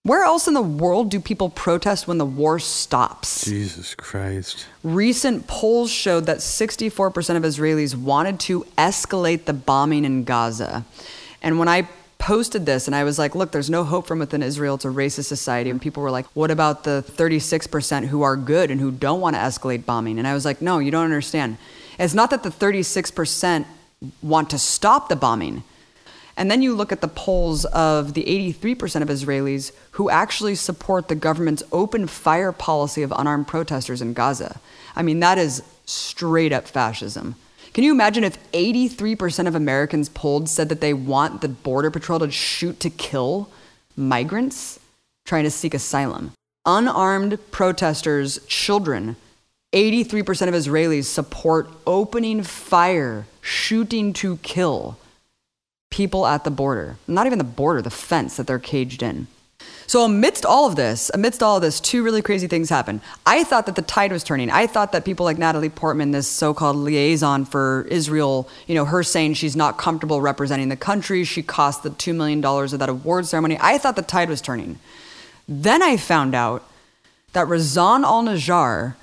Where 0.04 0.24
else 0.24 0.48
in 0.48 0.54
the 0.54 0.62
world 0.62 1.10
do 1.10 1.20
people 1.20 1.50
protest 1.50 2.08
when 2.08 2.20
the 2.20 2.26
war 2.26 2.60
stops? 2.60 3.44
Jesus 3.44 3.96
Christ. 3.96 4.68
Recent 4.84 5.48
polls 5.48 5.92
showed 5.92 6.28
that 6.28 6.38
64% 6.38 7.36
of 7.36 7.44
Israelis 7.44 7.96
wanted 7.96 8.40
to 8.42 8.66
escalate 8.78 9.46
the 9.46 9.54
bombing 9.54 10.06
in 10.06 10.24
Gaza. 10.24 10.86
And 11.42 11.60
when 11.60 11.68
I 11.68 11.88
posted 12.20 12.66
this 12.66 12.88
and 12.88 12.96
I 12.96 13.04
was 13.04 13.18
like, 13.18 13.34
look, 13.34 13.52
there's 13.52 13.70
no 13.70 13.84
hope 13.84 14.08
from 14.08 14.20
within 14.20 14.44
Israel. 14.44 14.76
It's 14.76 14.86
a 14.86 14.90
racist 14.90 15.26
society. 15.26 15.70
And 15.70 15.82
people 15.82 16.04
were 16.04 16.12
like, 16.12 16.28
what 16.28 16.52
about 16.52 16.84
the 16.84 17.04
36% 17.08 18.06
who 18.06 18.22
are 18.22 18.38
good 18.38 18.70
and 18.70 18.80
who 18.80 18.92
don't 18.92 19.22
want 19.22 19.36
to 19.36 19.42
escalate 19.42 19.86
bombing? 19.86 20.20
And 20.20 20.28
I 20.28 20.34
was 20.34 20.46
like, 20.46 20.62
no, 20.62 20.80
you 20.80 20.92
don't 20.92 21.06
understand. 21.06 21.58
It's 21.98 22.14
not 22.14 22.30
that 22.30 22.44
the 22.44 22.52
36% 22.52 23.66
want 24.22 24.52
to 24.52 24.60
stop 24.60 25.10
the 25.10 25.16
bombing. 25.16 25.64
And 26.40 26.50
then 26.50 26.62
you 26.62 26.74
look 26.74 26.94
at 26.94 27.02
the 27.02 27.10
polls 27.10 27.66
of 27.66 28.14
the 28.14 28.24
83% 28.24 29.02
of 29.02 29.10
Israelis 29.10 29.74
who 29.92 30.10
actually 30.10 30.56
support 30.56 31.10
the 31.10 31.16
government's 31.16 31.64
open 31.74 32.08
fire 32.08 32.54
policy 32.54 33.04
of 33.04 33.12
unarmed 33.12 33.46
protesters 33.46 34.02
in 34.02 34.14
Gaza. 34.14 34.62
I 34.96 35.02
mean, 35.02 35.20
that 35.20 35.38
is 35.38 35.62
straight 35.86 36.54
up 36.54 36.66
fascism. 36.66 37.36
Can 37.74 37.84
you 37.84 37.92
imagine 37.92 38.24
if 38.24 38.52
83% 38.54 39.48
of 39.48 39.56
Americans 39.56 40.08
polled 40.08 40.48
said 40.48 40.70
that 40.70 40.80
they 40.80 40.94
want 40.94 41.42
the 41.42 41.50
Border 41.50 41.92
Patrol 41.92 42.20
to 42.20 42.32
shoot 42.32 42.80
to 42.80 42.90
kill 42.90 43.50
migrants 43.98 44.80
trying 45.26 45.44
to 45.44 45.52
seek 45.52 45.74
asylum? 45.74 46.32
Unarmed 46.66 47.38
protesters, 47.52 48.40
children, 48.48 49.18
83% 49.74 50.48
of 50.48 50.54
Israelis 50.54 51.04
support 51.04 51.70
opening 51.86 52.44
fire, 52.44 53.28
shooting 53.42 54.14
to 54.14 54.38
kill 54.38 54.98
people 55.90 56.26
at 56.26 56.44
the 56.44 56.52
border. 56.52 56.98
Not 57.08 57.26
even 57.26 57.38
the 57.38 57.44
border, 57.44 57.82
the 57.82 57.90
fence 57.90 58.38
that 58.38 58.48
they're 58.48 58.60
caged 58.60 59.04
in. 59.04 59.28
So, 59.88 60.06
amidst 60.06 60.46
all 60.46 60.68
of 60.68 60.76
this, 60.76 61.10
amidst 61.16 61.42
all 61.42 61.56
of 61.56 61.64
this, 61.64 61.80
two 61.80 62.04
really 62.04 62.22
crazy 62.22 62.46
things 62.46 62.70
happen. 62.70 63.02
I 63.26 63.44
thought 63.44 63.66
that 63.66 63.76
the 63.76 63.82
tide 63.82 64.12
was 64.12 64.24
turning. 64.24 64.52
I 64.52 64.68
thought 64.68 64.92
that 64.92 65.04
people 65.04 65.26
like 65.26 65.40
Natalie 65.40 65.70
Portman, 65.70 66.12
this 66.12 66.28
so 66.28 66.54
called 66.54 66.76
liaison 66.76 67.44
for 67.44 67.88
Israel, 67.90 68.48
you 68.68 68.76
know, 68.76 68.86
her 68.86 69.02
saying 69.02 69.34
she's 69.34 69.56
not 69.56 69.80
comfortable 69.80 70.22
representing 70.22 70.70
the 70.70 70.76
country, 70.76 71.24
she 71.24 71.42
cost 71.42 71.82
the 71.82 71.90
$2 71.90 72.16
million 72.16 72.46
of 72.46 72.78
that 72.78 72.88
award 72.88 73.26
ceremony. 73.26 73.58
I 73.60 73.80
thought 73.80 73.96
the 73.96 74.04
tide 74.04 74.30
was 74.30 74.42
turning. 74.42 74.78
Then 75.48 75.82
I 75.82 75.98
found 75.98 76.36
out 76.36 76.64
that 77.34 77.48
Razan 77.48 78.04
al 78.04 78.24
Najjar, 78.24 78.94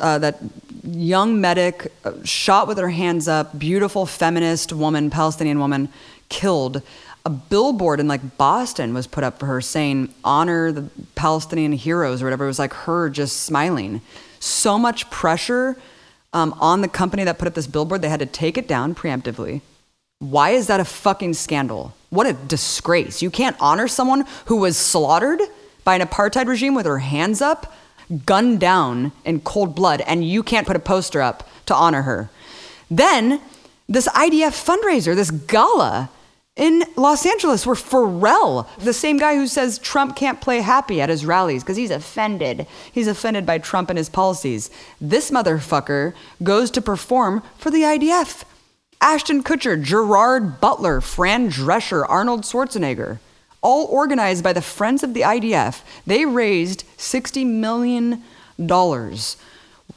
uh, 0.00 0.18
that 0.18 0.38
young 0.82 1.40
medic, 1.40 1.92
uh, 2.04 2.12
shot 2.24 2.66
with 2.66 2.78
her 2.78 2.90
hands 2.90 3.28
up, 3.28 3.58
beautiful 3.58 4.06
feminist 4.06 4.72
woman, 4.72 5.10
Palestinian 5.10 5.58
woman, 5.58 5.88
killed. 6.28 6.82
A 7.26 7.30
billboard 7.30 8.00
in 8.00 8.08
like 8.08 8.38
Boston 8.38 8.94
was 8.94 9.06
put 9.06 9.24
up 9.24 9.38
for 9.38 9.46
her 9.46 9.60
saying, 9.60 10.12
honor 10.24 10.72
the 10.72 10.88
Palestinian 11.14 11.72
heroes 11.72 12.22
or 12.22 12.26
whatever. 12.26 12.44
It 12.44 12.48
was 12.48 12.58
like 12.58 12.72
her 12.72 13.10
just 13.10 13.42
smiling. 13.42 14.00
So 14.38 14.78
much 14.78 15.10
pressure 15.10 15.76
um, 16.32 16.54
on 16.60 16.80
the 16.80 16.88
company 16.88 17.24
that 17.24 17.38
put 17.38 17.46
up 17.46 17.54
this 17.54 17.66
billboard, 17.66 18.02
they 18.02 18.08
had 18.08 18.20
to 18.20 18.26
take 18.26 18.56
it 18.56 18.66
down 18.66 18.94
preemptively. 18.94 19.60
Why 20.20 20.50
is 20.50 20.66
that 20.68 20.80
a 20.80 20.84
fucking 20.84 21.34
scandal? 21.34 21.94
What 22.10 22.26
a 22.26 22.32
disgrace. 22.32 23.22
You 23.22 23.30
can't 23.30 23.56
honor 23.60 23.88
someone 23.88 24.24
who 24.46 24.56
was 24.56 24.76
slaughtered 24.76 25.40
by 25.84 25.96
an 25.96 26.06
apartheid 26.06 26.46
regime 26.46 26.74
with 26.74 26.86
her 26.86 26.98
hands 26.98 27.40
up 27.40 27.74
gunned 28.26 28.60
down 28.60 29.12
in 29.24 29.40
cold 29.40 29.74
blood, 29.74 30.00
and 30.02 30.24
you 30.24 30.42
can't 30.42 30.66
put 30.66 30.76
a 30.76 30.80
poster 30.80 31.20
up 31.20 31.48
to 31.66 31.74
honor 31.74 32.02
her. 32.02 32.30
Then, 32.90 33.40
this 33.88 34.08
IDF 34.08 34.54
fundraiser, 34.64 35.14
this 35.14 35.30
gala 35.30 36.10
in 36.56 36.84
Los 36.96 37.24
Angeles, 37.24 37.64
where 37.64 37.76
Pharrell, 37.76 38.66
the 38.78 38.92
same 38.92 39.16
guy 39.16 39.34
who 39.34 39.46
says 39.46 39.78
Trump 39.78 40.16
can't 40.16 40.40
play 40.40 40.60
happy 40.60 41.00
at 41.00 41.08
his 41.08 41.24
rallies 41.24 41.62
because 41.62 41.76
he's 41.76 41.90
offended, 41.90 42.66
he's 42.92 43.06
offended 43.06 43.46
by 43.46 43.58
Trump 43.58 43.88
and 43.88 43.96
his 43.96 44.08
policies. 44.08 44.70
This 45.00 45.30
motherfucker 45.30 46.12
goes 46.42 46.70
to 46.72 46.82
perform 46.82 47.42
for 47.56 47.70
the 47.70 47.82
IDF. 47.82 48.44
Ashton 49.00 49.42
Kutcher, 49.42 49.82
Gerard 49.82 50.60
Butler, 50.60 51.00
Fran 51.00 51.50
Drescher, 51.50 52.04
Arnold 52.06 52.42
Schwarzenegger 52.42 53.18
all 53.62 53.86
organized 53.86 54.42
by 54.42 54.52
the 54.52 54.62
Friends 54.62 55.02
of 55.02 55.14
the 55.14 55.22
IDF. 55.22 55.82
They 56.06 56.24
raised 56.24 56.84
$60 56.96 57.46
million. 57.46 58.22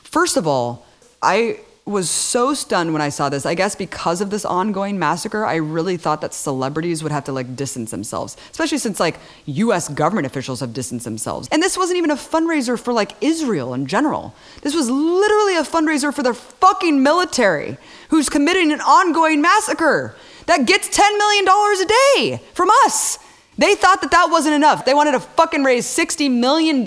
First 0.04 0.38
of 0.38 0.48
all, 0.48 0.86
I 1.22 1.60
was 1.86 2.10
so 2.10 2.54
stunned 2.54 2.94
when 2.94 3.02
I 3.02 3.10
saw 3.10 3.28
this. 3.28 3.46
I 3.46 3.56
guess 3.56 3.76
because 3.76 4.22
of 4.22 4.30
this 4.30 4.46
ongoing 4.46 4.98
massacre, 4.98 5.46
I 5.46 5.56
really 5.56 5.98
thought 5.98 6.22
that 6.22 6.34
celebrities 6.34 7.04
would 7.04 7.12
have 7.12 7.26
to 7.26 7.34
like 7.34 7.58
distance 7.58 7.92
themselves, 7.92 8.38
especially 8.52 8.78
since 8.78 9.02
like 9.02 9.20
US 9.46 9.90
government 9.90 10.26
officials 10.26 10.62
have 10.62 10.74
distanced 10.74 11.04
themselves. 11.04 11.50
And 11.52 11.62
this 11.62 11.78
wasn't 11.78 11.98
even 11.98 12.12
a 12.12 12.16
fundraiser 12.16 12.80
for 12.80 12.94
like 12.94 13.12
Israel 13.22 13.74
in 13.74 13.86
general. 13.86 14.34
This 14.62 14.74
was 14.74 14.90
literally 14.90 15.58
a 15.58 15.64
fundraiser 15.64 16.14
for 16.14 16.24
their 16.24 16.34
fucking 16.34 17.04
military 17.04 17.78
who's 18.10 18.30
committing 18.30 18.72
an 18.72 18.80
ongoing 18.80 19.42
massacre 19.42 20.16
that 20.46 20.66
gets 20.66 20.88
$10 20.88 21.18
million 21.18 21.46
a 21.48 21.86
day 21.86 22.44
from 22.54 22.70
us. 22.86 23.20
They 23.58 23.76
thought 23.76 24.02
that 24.02 24.12
that 24.12 24.30
wasn't 24.32 24.56
enough. 24.56 24.86
They 24.86 24.94
wanted 24.94 25.12
to 25.12 25.20
fucking 25.20 25.64
raise 25.64 25.86
$60 25.86 26.32
million 26.32 26.86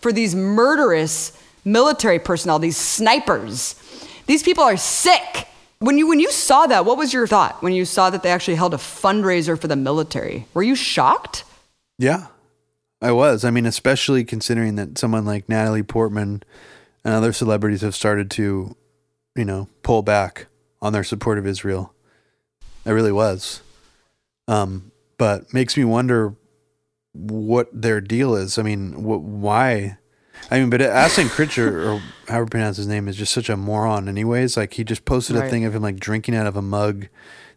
for 0.00 0.12
these 0.12 0.34
murderous 0.34 1.32
military 1.64 2.18
personnel, 2.18 2.58
these 2.58 2.76
snipers. 2.76 3.74
These 4.26 4.42
people 4.42 4.64
are 4.64 4.76
sick. 4.76 5.48
When 5.78 5.98
you, 5.98 6.08
when 6.08 6.20
you 6.20 6.32
saw 6.32 6.66
that, 6.66 6.84
what 6.84 6.96
was 6.96 7.12
your 7.12 7.26
thought 7.26 7.62
when 7.62 7.72
you 7.72 7.84
saw 7.84 8.10
that 8.10 8.22
they 8.22 8.30
actually 8.30 8.54
held 8.54 8.74
a 8.74 8.78
fundraiser 8.78 9.60
for 9.60 9.68
the 9.68 9.76
military? 9.76 10.46
Were 10.54 10.62
you 10.62 10.74
shocked? 10.74 11.44
Yeah, 11.98 12.28
I 13.00 13.12
was. 13.12 13.44
I 13.44 13.50
mean, 13.50 13.66
especially 13.66 14.24
considering 14.24 14.76
that 14.76 14.98
someone 14.98 15.24
like 15.24 15.48
Natalie 15.48 15.82
Portman 15.82 16.42
and 17.04 17.14
other 17.14 17.32
celebrities 17.32 17.82
have 17.82 17.94
started 17.94 18.30
to, 18.32 18.74
you 19.34 19.44
know, 19.44 19.68
pull 19.82 20.02
back 20.02 20.46
on 20.80 20.92
their 20.92 21.04
support 21.04 21.38
of 21.38 21.46
Israel. 21.46 21.94
I 22.86 22.90
really 22.90 23.12
was. 23.12 23.62
Um, 24.48 24.92
but 25.18 25.52
makes 25.52 25.76
me 25.76 25.84
wonder 25.84 26.36
what 27.12 27.68
their 27.72 28.00
deal 28.00 28.34
is. 28.34 28.58
I 28.58 28.62
mean, 28.62 28.92
wh- 28.92 29.24
why? 29.24 29.98
I 30.50 30.60
mean, 30.60 30.70
but 30.70 30.82
Ashton 30.82 31.28
Kutcher, 31.28 31.86
or 31.86 32.02
however 32.28 32.44
you 32.44 32.50
pronounce 32.50 32.76
his 32.76 32.86
name, 32.86 33.08
is 33.08 33.16
just 33.16 33.32
such 33.32 33.48
a 33.48 33.56
moron. 33.56 34.08
Anyways, 34.08 34.56
like 34.56 34.74
he 34.74 34.84
just 34.84 35.04
posted 35.04 35.36
right. 35.36 35.46
a 35.46 35.50
thing 35.50 35.64
of 35.64 35.74
him 35.74 35.82
like 35.82 35.98
drinking 35.98 36.34
out 36.34 36.46
of 36.46 36.56
a 36.56 36.62
mug 36.62 37.08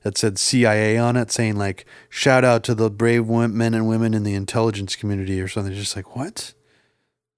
that 0.04 0.18
said 0.18 0.40
CIA 0.40 0.98
on 0.98 1.18
it, 1.18 1.32
saying 1.32 1.58
like 1.58 1.86
"shout 2.10 2.44
out 2.44 2.64
to 2.64 2.76
the 2.76 2.90
brave 2.90 3.28
men 3.28 3.74
and 3.74 3.88
women 3.88 4.14
in 4.14 4.24
the 4.24 4.34
intelligence 4.34 4.96
community" 4.96 5.42
or 5.42 5.48
something. 5.48 5.74
Just 5.74 5.96
like 5.96 6.16
what? 6.16 6.54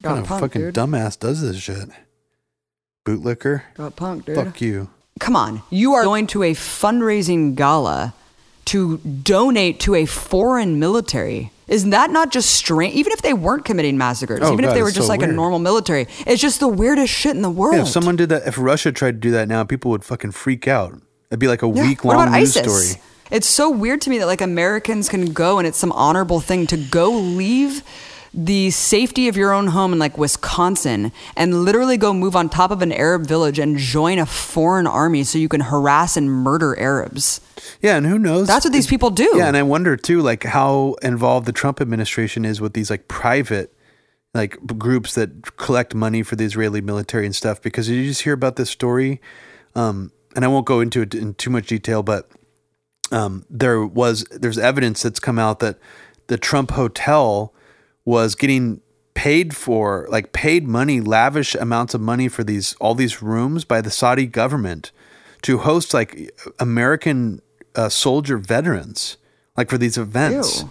Got 0.02 0.10
what 0.10 0.16
kind 0.16 0.28
punk, 0.28 0.42
of 0.42 0.52
fucking 0.52 0.62
dude. 0.62 0.76
dumbass 0.76 1.20
does 1.20 1.42
this 1.42 1.58
shit? 1.58 1.90
Bootlicker. 3.06 3.64
Got 3.74 3.96
punk, 3.96 4.26
dude. 4.26 4.36
Fuck 4.36 4.62
you. 4.62 4.90
Come 5.20 5.36
on, 5.36 5.64
you 5.70 5.94
are 5.94 6.04
going 6.04 6.28
to 6.28 6.44
a 6.44 6.54
fundraising 6.54 7.56
gala 7.56 8.14
to 8.66 8.98
donate 8.98 9.80
to 9.82 9.96
a 9.96 10.06
foreign 10.06 10.80
military. 10.80 11.52
Is 11.68 11.90
that 11.90 12.12
not 12.12 12.32
just 12.32 12.52
strange? 12.52 12.96
Even 12.96 13.14
if 13.14 13.22
they 13.22 13.34
weren't 13.34 13.64
committing 13.64 13.98
massacres, 13.98 14.42
oh, 14.42 14.52
even 14.52 14.66
God, 14.66 14.70
if 14.70 14.76
they 14.76 14.84
were 14.84 14.92
just 14.92 15.08
so 15.08 15.14
like 15.14 15.22
weird. 15.22 15.32
a 15.32 15.34
normal 15.34 15.60
military, 15.60 16.08
it's 16.28 16.42
just 16.42 16.60
the 16.60 16.68
weirdest 16.68 17.14
shit 17.14 17.36
in 17.36 17.42
the 17.42 17.50
world. 17.50 17.76
Yeah, 17.76 17.84
if 17.84 17.88
someone 17.88 18.18
did 18.18 18.30
that, 18.30 18.46
if 18.46 18.58
Russia 18.58 18.92
tried 18.92 19.12
to 19.12 19.18
do 19.20 19.32
that 19.32 19.48
now, 19.48 19.64
people 19.64 19.92
would 19.92 20.04
fucking 20.04 20.32
freak 20.32 20.68
out. 20.68 21.02
It'd 21.30 21.40
be 21.40 21.48
like 21.48 21.64
a 21.64 21.70
yeah. 21.70 21.88
week 21.88 22.04
long 22.04 22.30
news 22.32 22.58
ISIS? 22.58 22.92
story. 22.92 23.04
It's 23.32 23.48
so 23.48 23.70
weird 23.70 24.02
to 24.02 24.10
me 24.10 24.18
that 24.18 24.26
like 24.26 24.42
Americans 24.42 25.08
can 25.08 25.32
go 25.32 25.58
and 25.58 25.66
it's 25.66 25.78
some 25.78 25.94
honorable 25.94 26.42
thing 26.42 26.68
to 26.68 26.78
go 26.78 27.12
leave 27.12 27.84
the 28.34 28.72
safety 28.72 29.28
of 29.28 29.36
your 29.36 29.52
own 29.52 29.68
home 29.68 29.92
in 29.92 30.00
like 30.00 30.18
Wisconsin 30.18 31.12
and 31.36 31.66
literally 31.66 31.98
go 31.98 32.14
move 32.14 32.36
on 32.36 32.48
top 32.48 32.72
of 32.72 32.82
an 32.82 32.92
Arab 32.92 33.26
village 33.26 33.60
and 33.60 33.78
join 33.78 34.20
a 34.20 34.26
foreign 34.26 34.88
army 34.88 35.24
so 35.24 35.38
you 35.38 35.50
can 35.50 35.62
harass 35.62 36.16
and 36.16 36.32
murder 36.32 36.80
Arabs. 36.80 37.42
Yeah, 37.82 37.98
and 37.98 38.06
who 38.06 38.18
knows? 38.18 38.48
That's 38.48 38.66
what 38.66 38.72
these 38.74 38.88
people 38.88 39.10
do. 39.10 39.34
Yeah, 39.36 39.48
and 39.48 39.58
I 39.58 39.64
wonder 39.64 39.98
too, 39.98 40.22
like 40.22 40.44
how 40.44 40.96
involved 41.02 41.46
the 41.46 41.52
Trump 41.52 41.82
administration 41.82 42.46
is 42.46 42.62
with 42.62 42.74
these 42.74 42.90
like 42.90 43.08
private 43.08 43.76
like 44.34 44.58
groups 44.78 45.16
that 45.16 45.58
collect 45.58 45.94
money 45.94 46.24
for 46.24 46.38
the 46.38 46.46
Israeli 46.46 46.80
military 46.80 47.26
and 47.26 47.36
stuff. 47.36 47.62
Because 47.62 47.90
you 47.90 48.06
just 48.06 48.22
hear 48.22 48.34
about 48.34 48.56
this 48.56 48.70
story? 48.70 49.20
Um, 49.76 50.14
and 50.36 50.46
I 50.46 50.48
won't 50.48 50.66
go 50.66 50.80
into 50.80 51.02
it 51.02 51.14
in 51.14 51.34
too 51.34 51.50
much 51.50 51.68
detail, 51.68 52.02
but 52.02 52.30
um, 53.12 53.46
there 53.50 53.86
was 53.86 54.24
there's 54.32 54.58
evidence 54.58 55.02
that's 55.02 55.20
come 55.20 55.38
out 55.38 55.60
that 55.60 55.78
the 56.28 56.38
Trump 56.38 56.72
hotel 56.72 57.54
was 58.06 58.36
getting 58.36 58.82
paid 59.14 59.56
for 59.56 60.08
like 60.10 60.32
paid 60.34 60.68
money 60.68 61.02
lavish 61.02 61.54
amounts 61.56 61.94
of 61.94 62.02
money 62.02 62.28
for 62.28 62.44
these 62.44 62.74
all 62.76 62.96
these 62.96 63.22
rooms 63.22 63.66
by 63.66 63.82
the 63.82 63.92
Saudi 63.92 64.26
government 64.26 64.92
to 65.42 65.60
host 65.60 65.94
like 65.94 66.32
American 66.60 67.42
uh, 67.76 67.90
soldier 67.90 68.38
veterans 68.38 69.18
like 69.58 69.70
for 69.70 69.78
these 69.78 69.98
events 69.98 70.62
Ew. 70.62 70.70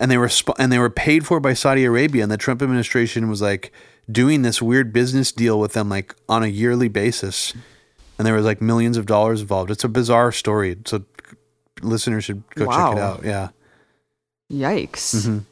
and 0.00 0.10
they 0.10 0.18
were 0.18 0.28
sp- 0.28 0.58
and 0.58 0.72
they 0.72 0.78
were 0.78 0.90
paid 0.90 1.24
for 1.24 1.38
by 1.40 1.54
Saudi 1.54 1.84
Arabia 1.84 2.22
and 2.24 2.32
the 2.32 2.36
Trump 2.36 2.62
administration 2.62 3.28
was 3.28 3.40
like 3.40 3.72
doing 4.10 4.42
this 4.42 4.60
weird 4.60 4.92
business 4.92 5.30
deal 5.32 5.58
with 5.60 5.72
them 5.72 5.88
like 5.88 6.14
on 6.28 6.42
a 6.42 6.48
yearly 6.48 6.88
basis 6.88 7.54
and 8.18 8.26
there 8.26 8.34
was 8.34 8.44
like 8.44 8.60
millions 8.60 8.96
of 8.96 9.06
dollars 9.06 9.40
involved 9.40 9.70
it's 9.70 9.84
a 9.84 9.88
bizarre 9.88 10.32
story 10.32 10.76
so 10.84 11.04
listeners 11.82 12.24
should 12.24 12.42
go 12.54 12.66
Wow. 12.66 12.88
check 12.90 12.96
it 12.96 13.02
out. 13.02 13.24
Yeah. 13.24 13.48
Yikes. 14.50 15.42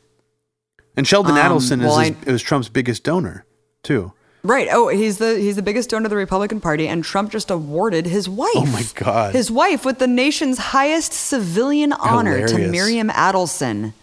And 0.97 1.07
Sheldon 1.07 1.33
Um, 1.33 1.39
Adelson 1.39 1.81
well, 1.81 1.99
is, 2.01 2.09
his, 2.09 2.17
I- 2.29 2.31
is 2.31 2.43
Trump's 2.43 2.69
biggest 2.69 3.03
donor 3.05 3.45
too. 3.83 4.13
Right. 4.43 4.69
Oh, 4.71 4.89
he's 4.89 5.17
the 5.19 5.39
he's 5.39 5.57
the 5.57 5.63
biggest 5.63 5.89
donor 5.89 6.05
of 6.07 6.11
the 6.11 6.17
Republican 6.17 6.61
Party, 6.61 6.87
and 6.87 7.03
Trump 7.03 7.33
just 7.33 7.51
awarded 7.51 8.05
his 8.07 8.29
wife. 8.29 8.51
Oh 8.55 8.67
my 8.67 8.85
God. 8.95 9.35
His 9.35 9.51
wife 9.51 9.87
with 9.87 9.99
the 9.99 10.07
nation's 10.07 10.59
highest 10.59 11.15
civilian 11.15 11.95
honor 11.95 12.47
to 12.47 12.59
Miriam 12.69 13.09
Adelson. 13.09 13.95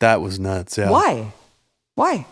That 0.00 0.20
was 0.20 0.38
nuts. 0.38 0.76
Yeah. 0.76 0.90
Why? 0.90 1.32
Why? 1.94 2.26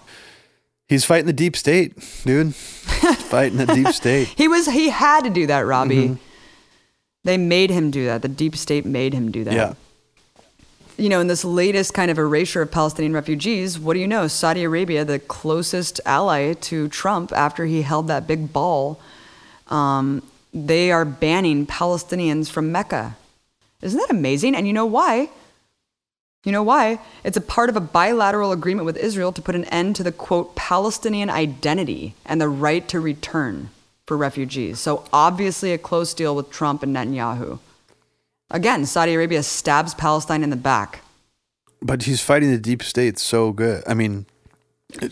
He's 0.88 1.04
fighting 1.04 1.26
the 1.26 1.32
deep 1.32 1.56
state, 1.56 1.94
dude. 2.24 2.54
fighting 2.54 3.58
the 3.58 3.66
deep 3.66 3.88
state. 3.88 4.28
He 4.28 4.46
was 4.46 4.66
he 4.66 4.90
had 4.90 5.24
to 5.24 5.30
do 5.30 5.46
that, 5.46 5.60
Robbie. 5.60 6.08
Mm-hmm. 6.08 6.14
They 7.24 7.38
made 7.38 7.70
him 7.70 7.90
do 7.90 8.04
that. 8.04 8.22
The 8.22 8.28
deep 8.28 8.54
state 8.56 8.84
made 8.84 9.14
him 9.14 9.32
do 9.32 9.42
that. 9.44 9.54
Yeah. 9.54 9.74
You 10.97 11.08
know, 11.08 11.20
in 11.20 11.26
this 11.26 11.44
latest 11.44 11.92
kind 11.94 12.10
of 12.10 12.18
erasure 12.18 12.62
of 12.62 12.70
Palestinian 12.70 13.12
refugees, 13.12 13.78
what 13.78 13.94
do 13.94 14.00
you 14.00 14.07
know? 14.07 14.28
Saudi 14.28 14.65
Arabia, 14.65 15.05
the 15.05 15.18
closest 15.18 16.00
ally 16.07 16.55
to 16.55 16.89
Trump 16.89 17.33
after 17.33 17.66
he 17.66 17.83
held 17.83 18.08
that 18.08 18.26
big 18.26 18.52
ball, 18.52 18.99
um, 19.68 20.23
they 20.55 20.91
are 20.91 21.05
banning 21.05 21.66
Palestinians 21.66 22.50
from 22.50 22.73
Mecca. 22.73 23.16
Isn't 23.83 24.00
that 24.00 24.10
amazing? 24.10 24.55
And 24.55 24.66
you 24.66 24.73
know 24.73 24.86
why? 24.86 25.28
You 26.44 26.52
know 26.52 26.62
why? 26.62 27.00
It's 27.25 27.36
a 27.36 27.42
part 27.42 27.68
of 27.68 27.76
a 27.76 27.81
bilateral 27.81 28.52
agreement 28.52 28.86
with 28.86 28.97
Israel 28.97 29.33
to 29.33 29.42
put 29.42 29.55
an 29.55 29.65
end 29.66 29.97
to 29.97 30.02
the 30.02 30.12
quote 30.12 30.55
Palestinian 30.55 31.28
identity 31.28 32.15
and 32.25 32.41
the 32.41 32.49
right 32.49 32.86
to 32.89 33.00
return 33.00 33.68
for 34.07 34.16
refugees. 34.16 34.78
So 34.78 35.05
obviously 35.12 35.73
a 35.73 35.78
close 35.78 36.15
deal 36.15 36.34
with 36.34 36.50
Trump 36.50 36.83
and 36.83 36.94
Netanyahu. 36.94 37.58
Again, 38.50 38.86
Saudi 38.86 39.15
Arabia 39.15 39.42
stabs 39.42 39.94
Palestine 39.94 40.42
in 40.42 40.50
the 40.50 40.57
back. 40.57 41.00
But 41.83 42.05
he's 42.05 42.20
fighting 42.23 42.50
the 42.50 42.58
deep 42.58 42.83
state 42.83 43.18
so 43.18 43.52
good. 43.52 43.83
I 43.86 43.94
mean, 43.94 44.26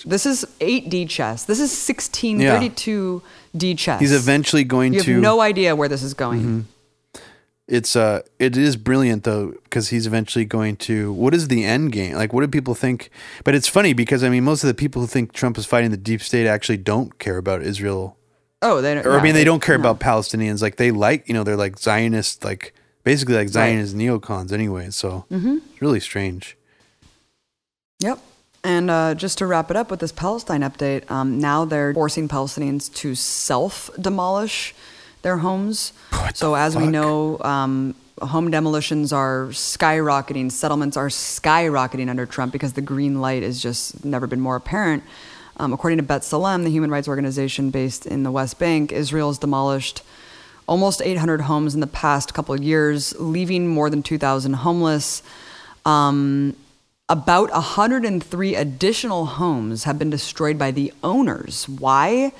This 0.04 0.24
is 0.26 0.44
8D 0.60 1.08
chess. 1.08 1.44
This 1.44 1.58
is 1.60 1.70
1632 1.70 3.22
D 3.56 3.74
chess. 3.74 4.00
he's 4.00 4.12
eventually 4.12 4.64
going 4.64 4.94
You 4.94 5.00
to. 5.00 5.04
Mm-hmm. 5.04 5.12
have 5.14 5.22
no 5.22 5.40
idea 5.40 5.76
where 5.76 5.88
this 5.88 6.02
is 6.02 6.14
going. 6.14 6.66
it's 7.68 7.96
uh, 7.96 8.20
it 8.38 8.56
is 8.56 8.76
brilliant 8.76 9.24
though 9.24 9.52
because 9.64 9.88
he's 9.88 10.06
eventually 10.06 10.44
going 10.44 10.76
to. 10.76 11.12
What 11.12 11.34
is 11.34 11.48
the 11.48 11.64
end 11.64 11.92
game? 11.92 12.14
Like, 12.14 12.32
what 12.32 12.40
do 12.42 12.48
people 12.48 12.74
think? 12.74 13.10
But 13.42 13.54
it's 13.54 13.68
funny 13.68 13.92
because 13.94 14.22
I 14.24 14.28
mean, 14.28 14.44
most 14.44 14.62
of 14.64 14.68
the 14.68 14.74
people 14.74 15.00
who 15.02 15.06
think 15.08 15.32
Trump 15.32 15.58
is 15.58 15.66
fighting 15.66 15.90
the 15.90 15.96
deep 15.96 16.22
state 16.22 16.46
actually 16.46 16.78
don't 16.78 17.18
care 17.18 17.36
about 17.36 17.62
Israel, 17.62 18.16
Oh, 18.62 18.80
they 18.80 18.94
don't. 18.94 19.06
or 19.06 19.14
I 19.14 19.16
no, 19.18 19.22
mean, 19.22 19.34
they 19.34 19.44
don't 19.44 19.62
care 19.62 19.76
no. 19.78 19.82
about 19.90 20.00
Palestinians. 20.00 20.62
Like, 20.62 20.76
they 20.76 20.90
like 20.90 21.26
you 21.28 21.34
know, 21.34 21.42
they're 21.44 21.56
like 21.56 21.78
Zionist, 21.78 22.44
like 22.44 22.73
basically 23.04 23.34
like 23.36 23.48
Zionist 23.48 23.94
neocons 23.96 24.52
anyway. 24.52 24.90
So 24.90 25.24
Mm-hmm. 25.30 25.58
it's 25.70 25.80
really 25.82 26.00
strange. 26.00 26.56
Yep. 28.00 28.18
And 28.64 28.90
uh, 28.90 29.14
just 29.14 29.38
to 29.38 29.46
wrap 29.46 29.70
it 29.70 29.76
up 29.76 29.90
with 29.90 30.00
this 30.00 30.12
Palestine 30.12 30.62
update, 30.62 31.08
um, 31.10 31.38
now 31.38 31.64
they're 31.66 31.92
forcing 31.92 32.28
Palestinians 32.28 32.92
to 32.94 33.14
self 33.14 33.90
demolish 34.00 34.74
their 35.22 35.38
homes. 35.38 35.92
so, 36.34 36.54
as 36.54 36.74
we 36.76 36.86
know, 36.86 37.38
um, 37.40 37.94
home 38.22 38.50
demolitions 38.50 39.12
are 39.12 39.48
skyrocketing, 39.48 40.50
settlements 40.50 40.96
are 40.96 41.08
skyrocketing 41.08 42.08
under 42.08 42.24
Trump 42.26 42.52
because 42.52 42.72
the 42.72 42.80
green 42.82 43.20
light 43.20 43.42
has 43.42 43.62
just 43.62 44.02
never 44.04 44.26
been 44.26 44.40
more 44.40 44.56
apparent. 44.56 45.02
Um, 45.58 45.72
according 45.72 45.98
to 45.98 46.04
B'Tselem, 46.04 46.64
the 46.64 46.70
human 46.70 46.90
rights 46.90 47.06
organization 47.06 47.70
based 47.70 48.06
in 48.06 48.22
the 48.22 48.30
West 48.32 48.58
Bank, 48.58 48.92
Israel 48.92 49.28
has 49.28 49.38
demolished 49.38 50.02
almost 50.66 51.02
800 51.02 51.42
homes 51.42 51.74
in 51.74 51.80
the 51.80 51.86
past 51.86 52.34
couple 52.34 52.58
years, 52.60 53.14
leaving 53.18 53.68
more 53.68 53.90
than 53.90 54.02
2,000 54.02 54.54
homeless. 54.54 55.22
Um, 55.84 56.56
about 57.08 57.50
103 57.52 58.54
additional 58.54 59.26
homes 59.26 59.84
have 59.84 59.98
been 59.98 60.10
destroyed 60.10 60.58
by 60.58 60.70
the 60.70 60.92
owners. 61.02 61.68
Why? 61.68 62.32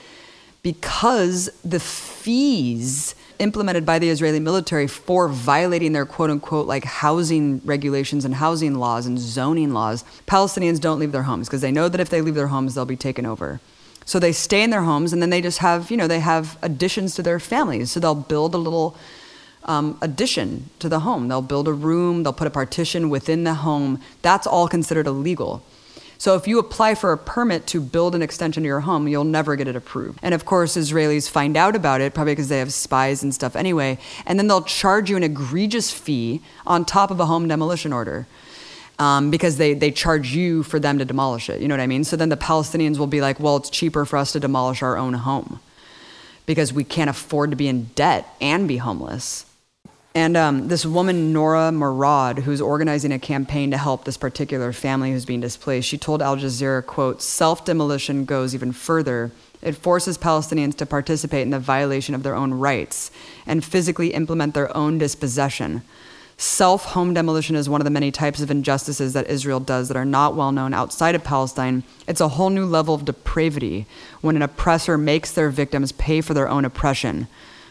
Because 0.63 1.51
the 1.63 1.81
fees 1.81 3.15
implemented 3.39 3.85
by 3.85 3.99
the 3.99 4.09
Israeli 4.09 4.41
military 4.41 4.87
for 4.87 5.29
violating 5.29 5.93
their 5.93 6.07
quote 6.07 6.31
unquote 6.31 6.67
like 6.67 6.85
housing 6.85 7.61
regulations 7.65 8.25
and 8.25 8.37
housing 8.37 8.77
laws 8.77 9.07
and 9.07 9.19
zoning 9.19 9.75
laws, 9.75 10.05
Palestinians 10.27 10.81
don't 10.81 10.99
leave 10.99 11.13
their 11.13 11.25
homes 11.25 11.49
because 11.49 11.61
they 11.61 11.73
know 11.73 11.89
that 11.89 12.01
if 12.01 12.09
they 12.09 12.23
leave 12.23 12.35
their 12.35 12.47
homes, 12.47 12.75
they'll 12.75 12.87
be 12.87 12.97
taken 12.97 13.27
over. 13.27 13.61
So 14.05 14.19
they 14.19 14.33
stay 14.33 14.63
in 14.63 14.71
their 14.71 14.83
homes 14.83 15.13
and 15.13 15.23
then 15.23 15.31
they 15.31 15.41
just 15.41 15.59
have, 15.59 15.91
you 15.91 15.97
know, 15.97 16.07
they 16.07 16.21
have 16.21 16.59
additions 16.63 17.15
to 17.15 17.23
their 17.23 17.41
families. 17.41 17.93
So 17.93 18.01
they'll 18.01 18.15
build 18.15 18.55
a 18.55 18.59
little 18.59 18.97
um, 19.65 19.99
addition 20.03 20.69
to 20.79 20.89
the 20.89 21.01
home. 21.01 21.29
They'll 21.29 21.43
build 21.43 21.69
a 21.69 21.73
room, 21.73 22.23
they'll 22.23 22.33
put 22.33 22.47
a 22.47 22.51
partition 22.51 23.09
within 23.09 23.45
the 23.45 23.55
home. 23.55 24.01
That's 24.23 24.47
all 24.47 24.69
considered 24.69 25.07
illegal. 25.07 25.63
So 26.19 26.37
if 26.37 26.47
you 26.47 26.59
apply 26.59 26.95
for 26.95 27.13
a 27.13 27.19
permit 27.19 27.67
to 27.69 27.81
build 27.81 28.15
an 28.15 28.23
extension 28.23 28.63
to 28.63 28.67
your 28.67 28.81
home, 28.81 29.09
you'll 29.09 29.25
never 29.25 29.57
get 29.57 29.69
it 29.69 29.77
approved. 29.77 30.21
And 30.23 30.33
of 30.33 30.45
course, 30.45 30.77
Israelis 30.77 31.29
find 31.29 31.57
out 31.57 31.75
about 31.75 32.01
it, 32.01 32.15
probably 32.15 32.33
because 32.33 32.49
they 32.49 32.61
have 32.61 32.73
spies 32.73 33.23
and 33.23 33.35
stuff 33.35 33.57
anyway, 33.57 33.99
and 34.25 34.39
then 34.39 34.47
they'll 34.47 34.63
charge 34.63 35.11
you 35.11 35.17
an 35.17 35.23
egregious 35.23 35.91
fee 35.91 36.41
on 36.67 36.85
top 36.85 37.11
of 37.11 37.21
a 37.21 37.27
home 37.27 37.49
demolition 37.49 37.93
order. 37.93 38.27
Um, 38.97 39.33
because 39.33 39.57
they, 39.57 39.75
they 39.75 39.91
charge 39.91 40.37
you 40.37 40.63
for 40.63 40.79
them 40.79 40.99
to 40.99 41.05
demolish 41.05 41.51
it. 41.51 41.61
You 41.61 41.67
know 41.67 41.75
what 41.75 41.81
I 41.81 41.89
mean? 41.89 42.05
So 42.05 42.17
then 42.17 42.29
the 42.29 42.37
Palestinians 42.37 42.97
will 42.97 43.09
be 43.09 43.21
like, 43.21 43.41
well, 43.41 43.57
it's 43.57 43.69
cheaper 43.69 44.05
for 44.05 44.17
us 44.17 44.31
to 44.33 44.41
demolish 44.41 44.83
our 44.85 44.97
own 44.97 45.15
home 45.15 45.59
because 46.47 46.73
we 46.73 46.85
can't 46.85 47.11
afford 47.11 47.51
to 47.51 47.57
be 47.57 47.67
in 47.67 47.87
debt 47.97 48.25
and 48.41 48.69
be 48.69 48.77
homeless. 48.77 49.47
And 50.15 50.37
um, 50.37 50.69
this 50.69 50.87
woman, 50.87 51.33
Nora 51.33 51.73
Murad, 51.73 52.41
who's 52.41 52.61
organizing 52.61 53.11
a 53.11 53.19
campaign 53.19 53.73
to 53.73 53.77
help 53.77 54.05
this 54.05 54.17
particular 54.17 54.73
family 54.73 55.11
who's 55.11 55.25
being 55.25 55.41
displaced, 55.41 55.89
she 55.89 55.99
told 55.99 56.23
Al 56.23 56.37
Jazeera, 56.37 56.87
quote, 56.87 57.21
self-demolition 57.21 58.25
goes 58.25 58.55
even 58.55 58.71
further. 58.71 59.33
It 59.61 59.75
forces 59.75 60.17
Palestinians 60.17 60.77
to 60.77 60.87
participate 60.87 61.43
in 61.43 61.51
the 61.51 61.59
violation 61.59 62.15
of 62.15 62.23
their 62.23 62.37
own 62.37 62.55
rights 62.55 63.11
and 63.45 63.65
physically 63.65 64.15
implement 64.15 64.55
their 64.55 64.75
own 64.77 64.99
dispossession. 64.99 65.83
Self 66.37 66.87
home 66.87 67.15
demolition 67.15 67.55
is 67.55 67.69
one 67.69 67.81
of 67.81 67.85
the 67.85 67.91
many 67.91 68.11
types 68.11 68.41
of 68.41 68.51
injustices 68.51 69.13
that 69.13 69.29
Israel 69.29 69.61
does 69.61 69.89
that 69.89 69.97
are 69.97 70.05
not 70.05 70.35
well 70.35 70.51
known 70.51 70.75
outside 70.75 71.15
of 71.15 71.23
Palestine. 71.23 71.85
It's 72.09 72.21
a 72.21 72.31
whole 72.31 72.51
new 72.51 72.67
level 72.67 72.95
of 72.95 73.05
depravity 73.05 73.87
when 74.21 74.35
an 74.35 74.43
oppressor 74.43 74.99
makes 74.99 75.31
their 75.31 75.51
victims 75.51 75.93
pay 75.93 76.21
for 76.21 76.35
their 76.35 76.49
own 76.49 76.65
oppression, 76.65 77.29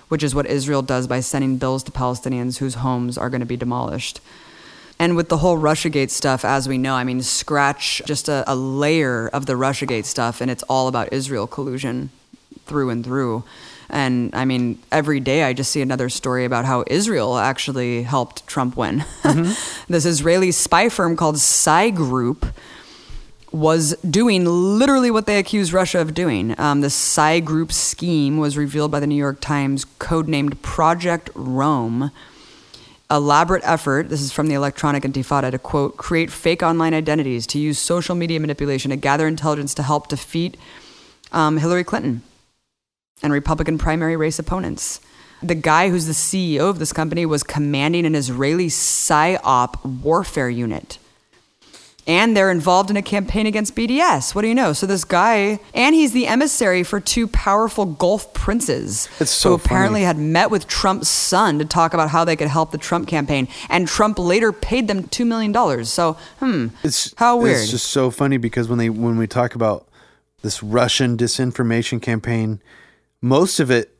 which 0.08 0.24
is 0.24 0.34
what 0.34 0.46
Israel 0.46 0.82
does 0.82 1.08
by 1.08 1.20
sending 1.20 1.58
bills 1.58 1.84
to 1.84 1.92
Palestinians 1.92 2.60
whose 2.60 2.76
homes 2.76 3.18
are 3.18 3.30
going 3.30 3.42
to 3.42 3.46
be 3.46 3.58
demolished. 3.58 4.22
And 4.98 5.18
with 5.18 5.28
the 5.28 5.38
whole 5.38 5.58
Russiagate 5.58 6.12
stuff, 6.12 6.46
as 6.46 6.70
we 6.70 6.78
know, 6.78 6.96
I 6.96 7.04
mean, 7.04 7.22
scratch 7.22 8.02
just 8.06 8.30
a, 8.30 8.44
a 8.48 8.56
layer 8.56 9.28
of 9.28 9.46
the 9.46 9.54
Russiagate 9.54 10.06
stuff, 10.06 10.40
and 10.40 10.50
it's 10.50 10.64
all 10.64 10.88
about 10.88 11.12
Israel 11.12 11.48
collusion 11.48 12.12
through 12.66 12.90
and 12.92 13.04
through. 13.04 13.44
And 13.90 14.34
I 14.34 14.46
mean, 14.46 14.80
every 14.92 15.20
day 15.20 15.44
I 15.44 15.54
just 15.54 15.72
see 15.72 15.82
another 15.82 16.10
story 16.10 16.46
about 16.46 16.66
how 16.66 16.84
Israel 16.88 17.38
actually 17.38 18.04
helped 18.04 18.46
Trump 18.48 18.78
win. 18.78 19.04
this 19.88 20.06
Israeli 20.06 20.52
spy 20.52 20.90
firm 20.90 21.16
called 21.16 21.40
Psy 21.40 21.90
Group 21.90 22.46
was 23.52 23.96
doing 23.98 24.46
literally 24.46 25.12
what 25.12 25.28
they 25.28 25.38
accused 25.38 25.72
Russia 25.72 26.02
of 26.02 26.14
doing. 26.16 26.60
Um, 26.60 26.82
the 26.82 26.90
Psy 26.90 27.40
Group 27.40 27.72
scheme 27.72 28.38
was 28.40 28.58
revealed 28.58 28.90
by 28.90 29.00
the 29.00 29.06
New 29.06 29.16
York 29.16 29.40
Times, 29.42 29.86
codenamed 30.00 30.62
Project 30.64 31.30
Rome. 31.36 32.12
Elaborate 33.12 33.62
effort, 33.64 34.10
this 34.10 34.22
is 34.22 34.32
from 34.32 34.48
the 34.48 34.56
Electronic 34.56 35.04
Intifada, 35.04 35.52
to 35.52 35.60
quote, 35.60 35.98
create 35.98 36.32
fake 36.32 36.64
online 36.64 36.96
identities, 36.96 37.46
to 37.46 37.60
use 37.60 37.78
social 37.78 38.16
media 38.16 38.40
manipulation 38.40 38.90
to 38.90 38.98
gather 38.98 39.28
intelligence 39.28 39.76
to 39.76 39.84
help 39.84 40.08
defeat 40.08 40.58
um, 41.32 41.58
Hillary 41.58 41.84
Clinton 41.84 42.24
and 43.24 43.34
Republican 43.34 43.78
primary 43.78 44.16
race 44.16 44.38
opponents. 44.38 45.00
The 45.42 45.56
guy 45.56 45.90
who's 45.90 46.06
the 46.06 46.14
CEO 46.14 46.70
of 46.70 46.80
this 46.80 46.94
company 46.94 47.26
was 47.26 47.44
commanding 47.44 48.06
an 48.06 48.16
Israeli 48.16 48.68
PSYOP 48.68 50.02
warfare 50.02 50.50
unit. 50.50 51.00
And 52.06 52.36
they're 52.36 52.52
involved 52.52 52.90
in 52.90 52.98
a 52.98 53.02
campaign 53.02 53.46
against 53.48 53.76
BDS. 53.78 54.36
What 54.36 54.42
do 54.42 54.50
you 54.50 54.56
know? 54.56 54.74
So 54.74 54.86
this 54.86 55.06
guy, 55.06 55.60
and 55.74 55.96
he's 55.96 56.12
the 56.12 56.28
emissary 56.28 56.84
for 56.84 57.00
two 57.00 57.28
powerful 57.28 57.86
Gulf 57.86 58.34
princes 58.34 59.08
It's 59.22 59.32
so 59.32 59.50
who 59.50 59.56
apparently 59.56 60.02
funny. 60.02 60.06
had 60.08 60.18
met 60.18 60.52
with 60.52 60.68
Trump's 60.68 61.08
son 61.08 61.60
to 61.60 61.66
talk 61.66 61.94
about 61.94 62.10
how 62.10 62.26
they 62.26 62.36
could 62.36 62.50
help 62.50 62.72
the 62.72 62.78
Trump 62.78 63.08
campaign. 63.08 63.48
And 63.70 63.88
Trump 63.88 64.20
later 64.20 64.52
paid 64.52 64.90
them 64.90 65.04
$2 65.04 65.26
million. 65.26 65.86
So, 65.86 66.18
hmm, 66.40 66.68
It's 66.84 67.14
how 67.16 67.38
weird. 67.38 67.62
It's 67.62 67.72
just 67.72 67.88
so 67.88 68.12
funny 68.12 68.36
because 68.36 68.68
when 68.68 68.80
they 68.80 68.90
when 68.90 69.18
we 69.18 69.26
talk 69.26 69.56
about 69.56 69.88
this 70.42 70.62
Russian 70.62 71.16
disinformation 71.16 72.02
campaign, 72.02 72.60
most 73.24 73.60
of 73.62 73.72
it, 73.72 73.96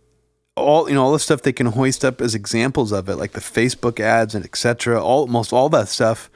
all 0.56 0.88
you 0.88 0.94
know, 0.94 1.04
all 1.06 1.14
the 1.14 1.20
stuff 1.20 1.42
they 1.42 1.54
can 1.54 1.68
hoist 1.68 2.04
up 2.06 2.22
as 2.22 2.36
examples 2.36 2.92
of 2.92 3.08
it, 3.10 3.16
like 3.16 3.32
the 3.32 3.40
Facebook 3.40 4.00
ads 4.00 4.36
and 4.36 4.44
etc. 4.46 5.02
All 5.02 5.22
almost 5.22 5.54
all 5.54 5.70
that 5.70 5.88
stuff 5.88 6.30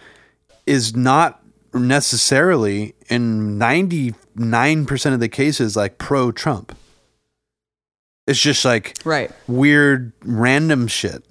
is 0.66 0.96
not 0.96 1.44
necessarily 1.74 2.96
in 3.10 3.58
ninety 3.58 4.16
nine 4.36 4.86
percent 4.86 5.14
of 5.14 5.20
the 5.20 5.30
cases 5.30 5.76
like 5.76 5.98
pro 5.98 6.32
Trump. 6.32 6.76
It's 8.26 8.40
just 8.42 8.66
like 8.66 8.98
right. 9.06 9.32
weird 9.48 10.12
random 10.24 10.88
shit. 10.88 11.24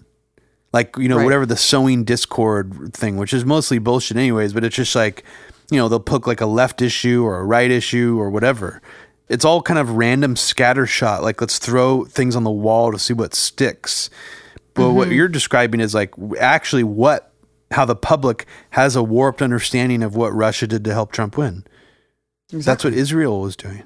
Like, 0.73 0.97
you 0.99 1.09
know, 1.09 1.17
Right. 1.17 1.25
whatever 1.25 1.47
the 1.47 1.57
sowing 1.57 2.05
discord 2.05 2.93
thing, 2.93 3.17
which 3.17 3.33
is 3.33 3.45
mostly 3.45 3.79
bullshit 3.79 4.17
anyways, 4.17 4.53
but 4.53 4.63
it's 4.65 4.77
just 4.77 4.95
like, 4.95 5.25
you 5.71 5.79
know, 5.79 5.89
they'll 5.89 6.01
put 6.01 6.27
like 6.27 6.41
a 6.41 6.47
left 6.47 6.83
issue 6.83 7.25
or 7.25 7.39
a 7.39 7.45
right 7.45 7.71
issue 7.71 8.19
or 8.21 8.31
whatever. 8.31 8.81
It's 9.29 9.45
all 9.45 9.63
kind 9.63 9.79
of 9.79 9.91
random 9.91 10.35
scattershot. 10.35 11.23
Like, 11.23 11.41
let's 11.41 11.59
throw 11.59 12.05
things 12.05 12.37
on 12.37 12.45
the 12.45 12.51
wall 12.51 12.93
to 12.93 12.99
see 12.99 13.13
what 13.13 13.35
sticks. 13.35 14.09
But 14.75 14.93
what 14.93 15.09
mm-hmm. 15.09 15.17
you're 15.17 15.29
describing 15.29 15.81
is 15.81 15.95
like 15.95 16.15
actually 16.39 16.85
what, 16.85 17.33
how 17.71 17.87
the 17.87 17.97
public 17.97 18.47
has 18.71 18.95
a 18.95 19.03
warped 19.03 19.41
understanding 19.41 20.03
of 20.03 20.15
what 20.15 20.35
Russia 20.35 20.67
did 20.67 20.85
to 20.85 20.93
help 20.93 21.13
Trump 21.13 21.37
win. 21.39 21.65
That's 22.51 22.85
what 22.85 22.93
Israel 22.93 23.41
was 23.41 23.57
doing. 23.57 23.83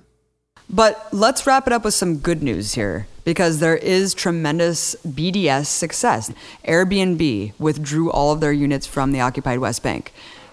But 0.69 1.09
let's 1.13 1.47
wrap 1.47 1.67
it 1.67 1.73
up 1.73 1.85
with 1.85 1.95
some 1.95 2.19
good 2.19 2.43
news 2.43 2.75
here 2.75 3.07
because 3.25 3.59
there 3.59 3.77
is 3.77 4.15
tremendous 4.15 4.95
BDS 5.07 5.67
success. 5.67 6.33
Airbnb 6.65 7.53
withdrew 7.59 8.11
all 8.11 8.33
of 8.33 8.41
their 8.41 8.53
units 8.53 8.87
from 8.87 9.13
the 9.13 9.21
occupied 9.21 9.59
West 9.59 9.83
Bank, 9.83 10.13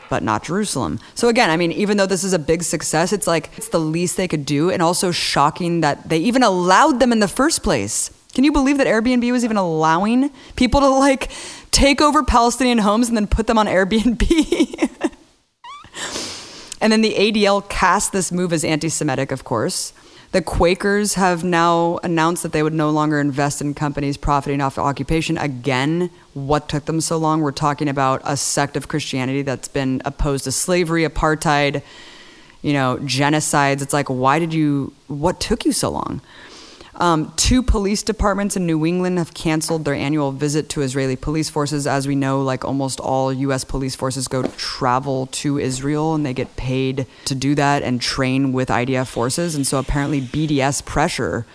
but 0.09 0.23
not 0.23 0.43
Jerusalem. 0.43 0.99
So 1.15 1.27
again, 1.27 1.49
I 1.49 1.57
mean, 1.57 1.71
even 1.71 1.97
though 1.97 2.05
this 2.05 2.23
is 2.23 2.33
a 2.33 2.39
big 2.39 2.63
success, 2.63 3.13
it's 3.13 3.27
like 3.27 3.49
it's 3.57 3.69
the 3.69 3.79
least 3.79 4.17
they 4.17 4.27
could 4.27 4.45
do 4.45 4.69
and 4.69 4.81
also 4.81 5.11
shocking 5.11 5.81
that 5.81 6.09
they 6.09 6.17
even 6.19 6.43
allowed 6.43 6.99
them 6.99 7.11
in 7.11 7.19
the 7.19 7.27
first 7.27 7.63
place. 7.63 8.11
Can 8.33 8.43
you 8.43 8.51
believe 8.51 8.77
that 8.77 8.87
Airbnb 8.87 9.31
was 9.31 9.43
even 9.43 9.57
allowing 9.57 10.29
people 10.55 10.81
to 10.81 10.89
like 10.89 11.31
take 11.71 12.01
over 12.01 12.23
Palestinian 12.23 12.77
homes 12.79 13.07
and 13.07 13.17
then 13.17 13.27
put 13.27 13.47
them 13.47 13.57
on 13.57 13.65
Airbnb? 13.67 15.11
And 16.79 16.91
then 16.91 17.01
the 17.01 17.15
ADL 17.15 17.67
cast 17.69 18.11
this 18.11 18.31
move 18.31 18.53
as 18.53 18.63
anti 18.63 18.89
Semitic, 18.89 19.31
of 19.31 19.43
course. 19.43 19.93
The 20.31 20.41
Quakers 20.41 21.13
have 21.13 21.43
now 21.43 21.99
announced 22.03 22.43
that 22.43 22.51
they 22.51 22.61
would 22.61 22.73
no 22.73 22.89
longer 22.89 23.19
invest 23.19 23.61
in 23.61 23.73
companies 23.73 24.17
profiting 24.17 24.61
off 24.61 24.77
occupation. 24.77 25.37
Again, 25.37 26.09
what 26.37 26.69
took 26.69 26.85
them 26.85 27.01
so 27.01 27.17
long? 27.17 27.41
We're 27.41 27.51
talking 27.51 27.89
about 27.89 28.21
a 28.23 28.37
sect 28.37 28.77
of 28.77 28.87
Christianity 28.87 29.41
that's 29.41 29.67
been 29.67 30.01
opposed 30.05 30.43
to 30.43 30.51
slavery, 30.51 31.03
apartheid, 31.03 31.81
you 32.61 32.73
know, 32.73 32.97
genocides. 33.01 33.81
It's 33.81 33.93
like, 33.93 34.07
why 34.07 34.37
did 34.37 34.53
you, 34.53 34.93
what 35.07 35.39
took 35.39 35.65
you 35.65 35.71
so 35.71 35.89
long? 35.89 36.21
Um, 36.95 37.31
two 37.35 37.61
police 37.61 38.01
departments 38.01 38.55
in 38.55 38.65
New 38.65 38.85
England 38.85 39.19
have 39.19 39.33
canceled 39.33 39.85
their 39.85 39.93
annual 39.93 40.31
visit 40.31 40.67
to 40.69 40.81
Israeli 40.81 41.15
police 41.15 41.49
forces. 41.49 41.85
As 41.85 42.07
we 42.07 42.15
know, 42.15 42.41
like 42.41 42.65
almost 42.65 42.99
all 42.99 43.31
U.S. 43.31 43.63
police 43.63 43.95
forces 43.95 44.27
go 44.27 44.43
travel 44.57 45.27
to 45.27 45.59
Israel 45.59 46.15
and 46.15 46.25
they 46.25 46.33
get 46.33 46.55
paid 46.55 47.05
to 47.25 47.35
do 47.35 47.53
that 47.55 47.83
and 47.83 48.01
train 48.01 48.51
with 48.51 48.69
IDF 48.69 49.07
forces. 49.07 49.53
And 49.53 49.65
so 49.65 49.77
apparently, 49.77 50.21
BDS 50.21 50.85
pressure 50.85 51.45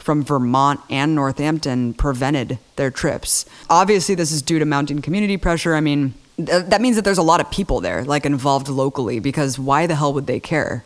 from 0.00 0.24
Vermont 0.24 0.80
and 0.88 1.14
Northampton 1.14 1.94
prevented 1.94 2.58
their 2.76 2.90
trips. 2.90 3.44
Obviously, 3.68 4.14
this 4.14 4.32
is 4.32 4.42
due 4.42 4.58
to 4.58 4.64
mounting 4.64 5.02
community 5.02 5.36
pressure. 5.36 5.74
I 5.74 5.80
mean, 5.80 6.14
th- 6.36 6.66
that 6.66 6.80
means 6.80 6.96
that 6.96 7.04
there's 7.04 7.18
a 7.18 7.22
lot 7.22 7.40
of 7.40 7.50
people 7.50 7.80
there, 7.80 8.04
like 8.04 8.24
involved 8.24 8.68
locally, 8.68 9.20
because 9.20 9.58
why 9.58 9.86
the 9.86 9.94
hell 9.94 10.12
would 10.12 10.26
they 10.26 10.40
care? 10.40 10.84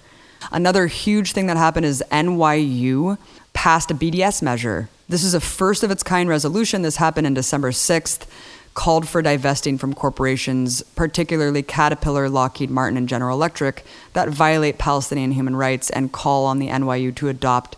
Another 0.52 0.86
huge 0.86 1.32
thing 1.32 1.46
that 1.46 1.56
happened 1.56 1.86
is 1.86 2.02
NYU 2.10 3.18
passed 3.52 3.90
a 3.90 3.94
BDS 3.94 4.42
measure. 4.42 4.88
This 5.08 5.24
is 5.24 5.34
a 5.34 5.40
first 5.40 5.82
of 5.82 5.90
its 5.90 6.02
kind 6.02 6.28
resolution. 6.28 6.82
This 6.82 6.96
happened 6.96 7.26
in 7.26 7.34
December 7.34 7.70
6th, 7.70 8.26
called 8.74 9.08
for 9.08 9.22
divesting 9.22 9.78
from 9.78 9.94
corporations, 9.94 10.82
particularly 10.96 11.62
Caterpillar, 11.62 12.28
Lockheed 12.28 12.70
Martin, 12.70 12.96
and 12.96 13.08
General 13.08 13.36
Electric, 13.36 13.84
that 14.12 14.28
violate 14.28 14.78
Palestinian 14.78 15.32
human 15.32 15.56
rights 15.56 15.90
and 15.90 16.12
call 16.12 16.44
on 16.44 16.58
the 16.58 16.68
NYU 16.68 17.14
to 17.14 17.28
adopt 17.28 17.76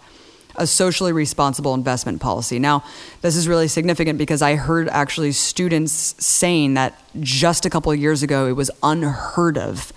a 0.59 0.67
socially 0.67 1.12
responsible 1.12 1.75
investment 1.75 2.20
policy. 2.20 2.59
Now, 2.59 2.85
this 3.23 3.36
is 3.36 3.49
really 3.49 3.68
significant 3.68 4.18
because 4.18 4.43
I 4.43 4.55
heard 4.55 4.89
actually 4.89 5.33
students 5.33 6.15
saying 6.25 6.75
that 6.75 7.01
just 7.20 7.67
a 7.67 7.70
couple 7.70 7.93
of 7.93 7.99
years 7.99 8.23
ago 8.23 8.47
it 8.47 8.52
was 8.52 8.70
unheard 8.83 9.59
of 9.59 9.93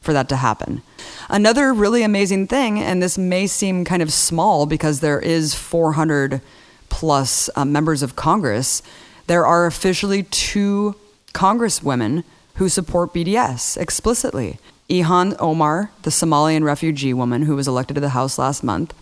for 0.00 0.12
that 0.12 0.28
to 0.28 0.36
happen. 0.36 0.82
Another 1.28 1.72
really 1.72 2.02
amazing 2.02 2.48
thing, 2.48 2.78
and 2.78 3.02
this 3.02 3.16
may 3.16 3.46
seem 3.46 3.84
kind 3.84 4.02
of 4.02 4.12
small 4.12 4.66
because 4.66 5.00
there 5.00 5.20
is 5.20 5.54
400 5.54 6.40
plus 6.88 7.48
uh, 7.56 7.64
members 7.64 8.02
of 8.02 8.16
Congress, 8.16 8.82
there 9.28 9.46
are 9.46 9.66
officially 9.66 10.24
two 10.24 10.94
congresswomen 11.32 12.24
who 12.56 12.68
support 12.68 13.14
BDS 13.14 13.76
explicitly. 13.78 14.58
Ilhan 14.90 15.34
Omar, 15.38 15.90
the 16.02 16.10
Somalian 16.10 16.64
refugee 16.64 17.14
woman 17.14 17.42
who 17.42 17.56
was 17.56 17.66
elected 17.66 17.94
to 17.94 18.00
the 18.00 18.10
House 18.10 18.38
last 18.38 18.62
month, 18.62 18.92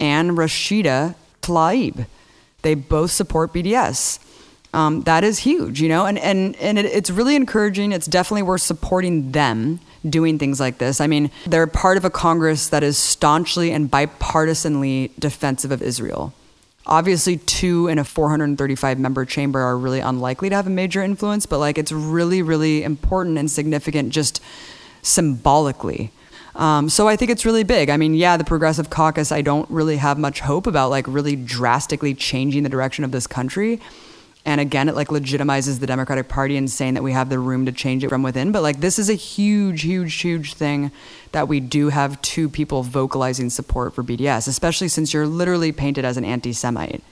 and 0.00 0.32
Rashida 0.32 1.14
Tlaib. 1.42 2.06
They 2.62 2.74
both 2.74 3.10
support 3.10 3.52
BDS. 3.52 4.18
Um, 4.72 5.02
that 5.02 5.24
is 5.24 5.40
huge, 5.40 5.80
you 5.80 5.88
know, 5.88 6.06
and 6.06 6.18
and 6.18 6.54
and 6.56 6.78
it, 6.78 6.86
it's 6.86 7.10
really 7.10 7.34
encouraging. 7.34 7.92
It's 7.92 8.06
definitely 8.06 8.42
worth 8.42 8.62
supporting 8.62 9.32
them 9.32 9.80
doing 10.08 10.38
things 10.38 10.60
like 10.60 10.78
this. 10.78 11.00
I 11.00 11.06
mean, 11.06 11.30
they're 11.46 11.66
part 11.66 11.96
of 11.96 12.04
a 12.04 12.10
Congress 12.10 12.68
that 12.68 12.82
is 12.82 12.96
staunchly 12.96 13.72
and 13.72 13.90
bipartisanly 13.90 15.10
defensive 15.18 15.72
of 15.72 15.82
Israel. 15.82 16.32
Obviously, 16.86 17.36
two 17.36 17.88
in 17.88 17.98
a 17.98 18.04
435 18.04 18.98
member 18.98 19.24
chamber 19.24 19.60
are 19.60 19.76
really 19.76 20.00
unlikely 20.00 20.48
to 20.48 20.56
have 20.56 20.66
a 20.66 20.70
major 20.70 21.02
influence, 21.02 21.46
but 21.46 21.58
like 21.58 21.76
it's 21.76 21.92
really, 21.92 22.40
really 22.40 22.82
important 22.82 23.38
and 23.38 23.50
significant 23.50 24.10
just 24.10 24.40
symbolically. 25.02 26.12
Um, 26.60 26.90
so 26.90 27.08
I 27.08 27.16
think 27.16 27.30
it's 27.30 27.46
really 27.46 27.64
big. 27.64 27.88
I 27.88 27.96
mean, 27.96 28.14
yeah, 28.14 28.36
the 28.36 28.44
Progressive 28.44 28.90
Caucus, 28.90 29.32
I 29.32 29.40
don't 29.40 29.68
really 29.70 29.96
have 29.96 30.18
much 30.18 30.40
hope 30.40 30.66
about 30.66 30.90
like 30.90 31.06
really 31.08 31.34
drastically 31.34 32.12
changing 32.12 32.64
the 32.64 32.68
direction 32.68 33.02
of 33.02 33.12
this 33.12 33.26
country. 33.26 33.80
And 34.44 34.60
again, 34.60 34.86
it 34.88 34.94
like 34.94 35.08
legitimizes 35.08 35.80
the 35.80 35.86
Democratic 35.86 36.28
Party 36.28 36.58
and 36.58 36.70
saying 36.70 36.94
that 36.94 37.02
we 37.02 37.12
have 37.12 37.30
the 37.30 37.38
room 37.38 37.64
to 37.64 37.72
change 37.72 38.04
it 38.04 38.10
from 38.10 38.22
within. 38.22 38.52
But 38.52 38.62
like, 38.62 38.80
this 38.80 38.98
is 38.98 39.08
a 39.08 39.14
huge, 39.14 39.82
huge, 39.82 40.14
huge 40.20 40.52
thing 40.52 40.92
that 41.32 41.48
we 41.48 41.60
do 41.60 41.88
have 41.88 42.20
two 42.20 42.50
people 42.50 42.82
vocalizing 42.82 43.48
support 43.48 43.94
for 43.94 44.04
BDS, 44.04 44.46
especially 44.46 44.88
since 44.88 45.14
you're 45.14 45.26
literally 45.26 45.72
painted 45.72 46.04
as 46.04 46.18
an 46.18 46.26
anti 46.26 46.52
Semite. 46.52 47.02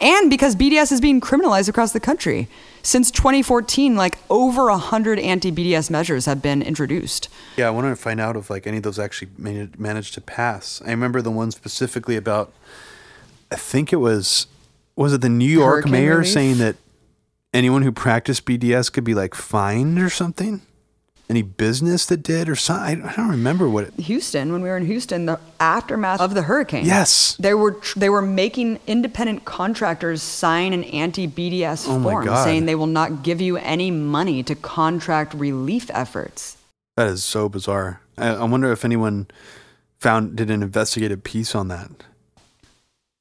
And 0.00 0.30
because 0.30 0.54
BDS 0.54 0.92
is 0.92 1.00
being 1.00 1.20
criminalized 1.20 1.68
across 1.68 1.92
the 1.92 2.00
country. 2.00 2.48
Since 2.84 3.10
2014, 3.12 3.96
like 3.96 4.18
over 4.28 4.66
100 4.66 5.18
anti 5.18 5.50
BDS 5.50 5.88
measures 5.88 6.26
have 6.26 6.42
been 6.42 6.60
introduced. 6.60 7.30
Yeah, 7.56 7.66
I 7.66 7.70
wanted 7.70 7.88
to 7.88 7.96
find 7.96 8.20
out 8.20 8.36
if 8.36 8.50
like 8.50 8.66
any 8.66 8.76
of 8.76 8.82
those 8.82 8.98
actually 8.98 9.30
managed 9.38 10.12
to 10.14 10.20
pass. 10.20 10.82
I 10.84 10.90
remember 10.90 11.22
the 11.22 11.30
one 11.30 11.50
specifically 11.50 12.16
about. 12.16 12.52
I 13.50 13.56
think 13.56 13.90
it 13.90 13.96
was 13.96 14.48
was 14.96 15.14
it 15.14 15.22
the 15.22 15.30
New 15.30 15.48
York 15.48 15.84
Hurricane 15.84 15.92
mayor 15.92 16.18
relief? 16.18 16.32
saying 16.32 16.58
that 16.58 16.76
anyone 17.54 17.82
who 17.82 17.90
practiced 17.90 18.44
BDS 18.44 18.92
could 18.92 19.04
be 19.04 19.14
like 19.14 19.34
fined 19.34 19.98
or 19.98 20.10
something? 20.10 20.60
Any 21.30 21.40
business 21.40 22.04
that 22.06 22.22
did 22.22 22.50
or 22.50 22.56
something? 22.56 23.02
I 23.02 23.14
don't 23.16 23.30
remember 23.30 23.68
what 23.68 23.84
it. 23.84 23.94
Houston, 23.94 24.52
when 24.52 24.62
we 24.62 24.68
were 24.68 24.76
in 24.76 24.84
Houston, 24.84 25.24
the 25.24 25.40
aftermath 25.58 26.20
of 26.20 26.34
the 26.34 26.42
hurricane. 26.42 26.84
Yes. 26.84 27.36
They 27.36 27.54
were 27.54 27.80
they 27.96 28.10
were 28.10 28.20
making 28.20 28.78
independent 28.86 29.46
contractors 29.46 30.20
sign 30.20 30.74
an 30.74 30.84
anti-BDS 30.84 31.86
Oh 31.88 32.02
form 32.02 32.26
saying 32.26 32.66
they 32.66 32.74
will 32.74 32.86
not 32.86 33.22
give 33.22 33.40
you 33.40 33.56
any 33.56 33.90
money 33.90 34.42
to 34.42 34.54
contract 34.54 35.32
relief 35.32 35.90
efforts. 35.94 36.58
That 36.96 37.08
is 37.08 37.24
so 37.24 37.48
bizarre. 37.48 38.00
I, 38.18 38.28
I 38.28 38.44
wonder 38.44 38.70
if 38.70 38.84
anyone 38.84 39.28
found 39.98 40.36
did 40.36 40.50
an 40.50 40.62
investigative 40.62 41.24
piece 41.24 41.54
on 41.54 41.68
that. 41.68 41.90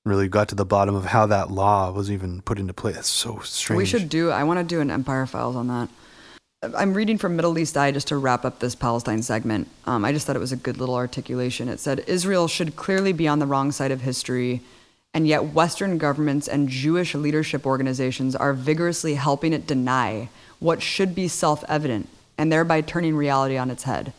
Really 0.03 0.27
got 0.27 0.49
to 0.49 0.56
the 0.56 0.65
bottom 0.65 0.95
of 0.95 1.06
how 1.06 1.25
that 1.27 1.49
law 1.49 1.90
was 1.90 2.11
even 2.11 2.41
put 2.41 2.59
into 2.59 2.73
place. 2.73 3.07
So 3.07 3.40
strange. 3.45 3.77
We 3.77 3.85
should 3.85 4.09
do. 4.09 4.30
I 4.30 4.43
want 4.43 4.59
to 4.59 4.65
do 4.65 4.82
an 4.82 4.91
Empire 4.91 5.25
Files 5.25 5.56
on 5.56 5.67
that. 5.67 5.88
I'm 6.64 6.93
reading 6.93 7.17
from 7.17 7.35
Middle 7.35 7.58
East 7.58 7.75
Eye 7.75 7.92
just 7.92 8.08
to 8.08 8.16
wrap 8.16 8.45
up 8.45 8.59
this 8.59 8.74
Palestine 8.74 9.22
segment. 9.22 9.67
Um, 9.85 10.06
I 10.06 10.14
just 10.14 10.25
thought 10.25 10.38
it 10.38 10.40
was 10.40 10.53
a 10.53 10.58
good 10.58 10.77
little 10.77 10.95
articulation. 10.95 11.67
It 11.67 11.82
said 11.82 12.06
Israel 12.08 12.48
should 12.48 12.77
clearly 12.77 13.11
be 13.11 13.27
on 13.27 13.40
the 13.40 13.45
wrong 13.45 13.74
side 13.74 13.92
of 13.92 14.00
history, 14.00 14.61
and 15.14 15.27
yet 15.27 15.53
Western 15.53 15.98
governments 15.98 16.48
and 16.48 16.69
Jewish 16.69 17.16
leadership 17.16 17.66
organizations 17.66 18.33
are 18.33 18.53
vigorously 18.53 19.16
helping 19.16 19.51
it 19.51 19.67
deny 19.67 20.30
what 20.59 20.82
should 20.82 21.14
be 21.14 21.27
self 21.27 21.66
evident, 21.67 22.08
and 22.38 22.50
thereby 22.50 22.80
turning 22.80 23.17
reality 23.17 23.58
on 23.58 23.69
its 23.69 23.83
head. 23.83 24.14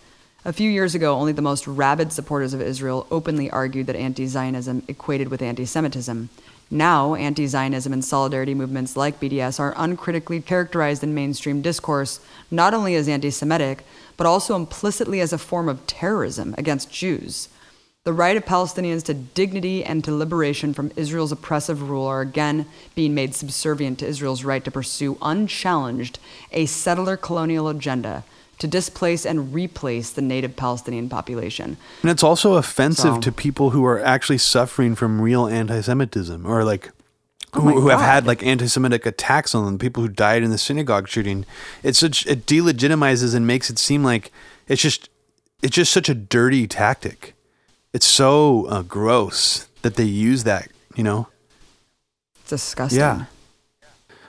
A 0.44 0.52
few 0.52 0.70
years 0.70 0.94
ago, 0.94 1.14
only 1.14 1.32
the 1.32 1.40
most 1.40 1.66
rabid 1.66 2.12
supporters 2.12 2.52
of 2.52 2.60
Israel 2.60 3.06
openly 3.10 3.50
argued 3.50 3.86
that 3.86 3.96
anti 3.96 4.26
Zionism 4.26 4.82
equated 4.86 5.28
with 5.28 5.40
anti 5.40 5.64
Semitism. 5.64 6.28
Now, 6.70 7.14
anti 7.14 7.46
Zionism 7.46 7.92
and 7.92 8.04
solidarity 8.04 8.54
movements 8.54 8.96
like 8.96 9.20
BDS 9.20 9.60
are 9.60 9.74
uncritically 9.76 10.40
characterized 10.40 11.02
in 11.02 11.14
mainstream 11.14 11.62
discourse 11.62 12.20
not 12.50 12.74
only 12.74 12.94
as 12.94 13.08
anti 13.08 13.30
Semitic, 13.30 13.84
but 14.16 14.26
also 14.26 14.56
implicitly 14.56 15.20
as 15.20 15.32
a 15.32 15.38
form 15.38 15.68
of 15.68 15.86
terrorism 15.86 16.54
against 16.56 16.90
Jews. 16.90 17.48
The 18.04 18.12
right 18.12 18.36
of 18.36 18.44
Palestinians 18.44 19.02
to 19.04 19.14
dignity 19.14 19.82
and 19.82 20.04
to 20.04 20.14
liberation 20.14 20.74
from 20.74 20.92
Israel's 20.94 21.32
oppressive 21.32 21.88
rule 21.88 22.04
are 22.06 22.20
again 22.20 22.66
being 22.94 23.14
made 23.14 23.34
subservient 23.34 23.98
to 24.00 24.06
Israel's 24.06 24.44
right 24.44 24.62
to 24.62 24.70
pursue 24.70 25.16
unchallenged 25.22 26.18
a 26.52 26.66
settler 26.66 27.16
colonial 27.16 27.68
agenda 27.68 28.24
to 28.64 28.68
displace 28.68 29.26
and 29.26 29.52
replace 29.52 30.08
the 30.08 30.22
native 30.22 30.56
Palestinian 30.56 31.10
population. 31.10 31.76
And 32.00 32.10
it's 32.10 32.22
also 32.22 32.54
offensive 32.54 33.16
So- 33.16 33.20
to 33.20 33.30
people 33.30 33.70
who 33.70 33.84
are 33.84 34.00
actually 34.02 34.38
suffering 34.38 34.94
from 34.94 35.20
real 35.20 35.46
anti-Semitism 35.46 36.46
or 36.46 36.64
like 36.64 36.90
Oh 37.52 37.60
who, 37.60 37.82
who 37.82 37.88
have 37.88 38.00
had 38.00 38.26
like 38.26 38.42
anti-Semitic 38.42 39.04
attacks 39.04 39.54
on 39.54 39.66
them, 39.66 39.78
people 39.78 40.02
who 40.02 40.08
died 40.08 40.42
in 40.42 40.50
the 40.50 40.56
synagogue 40.56 41.08
shooting. 41.08 41.44
It's 41.82 41.98
such 41.98 42.26
it 42.26 42.46
delegitimizes 42.46 43.34
and 43.34 43.46
makes 43.46 43.68
it 43.68 43.78
seem 43.78 44.02
like 44.02 44.32
it's 44.66 44.80
just 44.80 45.10
it's 45.62 45.74
just 45.76 45.92
such 45.92 46.08
a 46.08 46.14
dirty 46.14 46.66
tactic. 46.66 47.34
It's 47.92 48.06
so 48.06 48.64
uh, 48.68 48.80
gross 48.82 49.68
that 49.82 49.96
they 49.96 50.04
use 50.04 50.44
that. 50.44 50.68
You 50.96 51.04
know, 51.04 51.28
It's 52.40 52.48
disgusting. 52.48 52.98
Yeah. 53.00 53.26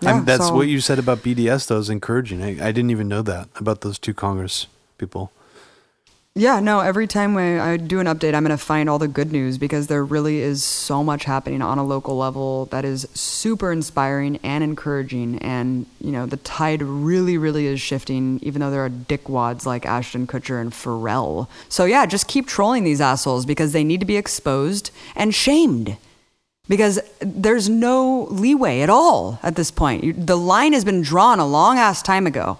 Yeah, 0.01 0.21
that's 0.23 0.47
so- 0.47 0.55
what 0.55 0.67
you 0.67 0.79
said 0.81 0.99
about 0.99 1.19
BDS. 1.19 1.67
though 1.67 1.77
is 1.77 1.89
encouraging. 1.89 2.43
I, 2.43 2.67
I 2.67 2.71
didn't 2.71 2.91
even 2.91 3.07
know 3.07 3.21
that 3.23 3.49
about 3.55 3.81
those 3.81 3.97
two 3.97 4.13
Congress 4.13 4.67
people. 4.97 5.31
Yeah, 6.37 6.59
no, 6.59 6.81
every 6.81 7.07
time 7.07 7.33
we, 7.33 7.57
I 7.57 7.77
do 7.77 8.01
an 8.01 8.07
update, 8.07 8.33
I'm 8.33 8.43
going 8.43 8.49
to 8.49 8.57
find 8.57 8.89
all 8.89 8.99
the 8.99 9.07
good 9.07 9.31
news 9.31 9.57
because 9.57 9.87
there 9.87 10.03
really 10.03 10.41
is 10.41 10.65
so 10.65 11.01
much 11.01 11.23
happening 11.23 11.61
on 11.61 11.77
a 11.77 11.83
local 11.85 12.17
level 12.17 12.65
that 12.71 12.83
is 12.83 13.07
super 13.13 13.71
inspiring 13.71 14.37
and 14.43 14.61
encouraging. 14.61 15.37
And, 15.39 15.85
you 16.01 16.11
know, 16.11 16.25
the 16.25 16.35
tide 16.35 16.81
really, 16.81 17.37
really 17.37 17.67
is 17.67 17.79
shifting, 17.79 18.39
even 18.41 18.59
though 18.59 18.69
there 18.69 18.83
are 18.83 18.89
dickwads 18.89 19.65
like 19.65 19.85
Ashton 19.85 20.27
Kutcher 20.27 20.59
and 20.59 20.73
Pharrell. 20.73 21.47
So, 21.69 21.85
yeah, 21.85 22.05
just 22.05 22.27
keep 22.27 22.47
trolling 22.47 22.83
these 22.83 22.99
assholes 22.99 23.45
because 23.45 23.71
they 23.71 23.85
need 23.85 24.01
to 24.01 24.05
be 24.05 24.17
exposed 24.17 24.91
and 25.15 25.33
shamed. 25.33 25.95
Because 26.67 26.99
there's 27.19 27.69
no 27.69 28.27
leeway 28.31 28.81
at 28.81 28.89
all 28.89 29.39
at 29.43 29.55
this 29.55 29.69
point. 29.69 30.25
The 30.25 30.35
line 30.37 30.73
has 30.73 30.83
been 30.83 31.01
drawn 31.01 31.39
a 31.39 31.45
long 31.45 31.77
ass 31.77 32.01
time 32.01 32.25
ago. 32.25 32.57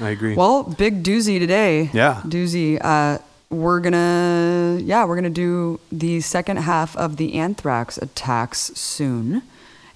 I 0.00 0.10
agree. 0.10 0.34
Well, 0.34 0.64
big 0.64 1.04
doozy 1.04 1.38
today. 1.38 1.90
Yeah. 1.92 2.20
Doozy. 2.24 2.78
Uh, 2.80 3.18
we're 3.50 3.78
gonna, 3.78 4.80
yeah, 4.82 5.04
we're 5.04 5.14
gonna 5.14 5.30
do 5.30 5.78
the 5.92 6.20
second 6.20 6.56
half 6.56 6.96
of 6.96 7.16
the 7.16 7.34
anthrax 7.34 7.96
attacks 7.98 8.72
soon. 8.74 9.42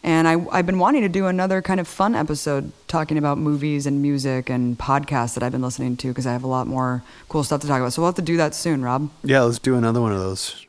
And 0.04 0.28
I, 0.28 0.36
I've 0.52 0.64
been 0.66 0.78
wanting 0.78 1.02
to 1.02 1.08
do 1.08 1.26
another 1.26 1.60
kind 1.60 1.80
of 1.80 1.88
fun 1.88 2.14
episode 2.14 2.70
talking 2.86 3.18
about 3.18 3.36
movies 3.36 3.84
and 3.84 4.00
music 4.00 4.48
and 4.48 4.78
podcasts 4.78 5.34
that 5.34 5.42
I've 5.42 5.50
been 5.50 5.60
listening 5.62 5.96
to 5.98 6.08
because 6.08 6.26
I 6.26 6.32
have 6.32 6.44
a 6.44 6.48
lot 6.48 6.68
more 6.68 7.02
cool 7.28 7.42
stuff 7.42 7.60
to 7.62 7.66
talk 7.66 7.80
about. 7.80 7.92
So 7.92 8.02
we'll 8.02 8.08
have 8.10 8.14
to 8.16 8.22
do 8.22 8.36
that 8.36 8.54
soon, 8.54 8.82
Rob. 8.82 9.10
yeah, 9.24 9.40
let's 9.42 9.58
do 9.58 9.74
another 9.74 10.00
one 10.00 10.12
of 10.12 10.20
those. 10.20 10.64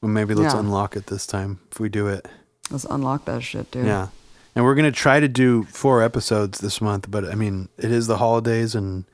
Well, 0.00 0.10
maybe 0.10 0.34
let's 0.34 0.54
Yeah. 0.54 0.60
unlock 0.60 0.96
it 0.96 1.06
this 1.06 1.26
time 1.26 1.58
if 1.72 1.80
we 1.80 1.88
do 1.88 2.06
it. 2.08 2.26
Let's 2.70 2.84
unlock 2.84 3.24
that 3.24 3.42
shit, 3.42 3.70
dude. 3.70 3.86
Yeah. 3.86 4.08
And 4.54 4.64
we're 4.64 4.74
going 4.74 4.84
to 4.84 4.92
try 4.92 5.20
to 5.20 5.28
do 5.28 5.64
four 5.64 6.02
episodes 6.02 6.58
this 6.60 6.80
month, 6.80 7.10
but 7.10 7.24
I 7.24 7.34
mean, 7.34 7.68
it 7.78 7.90
is 7.90 8.06
the 8.06 8.16
holidays 8.18 8.74
and 8.74 9.04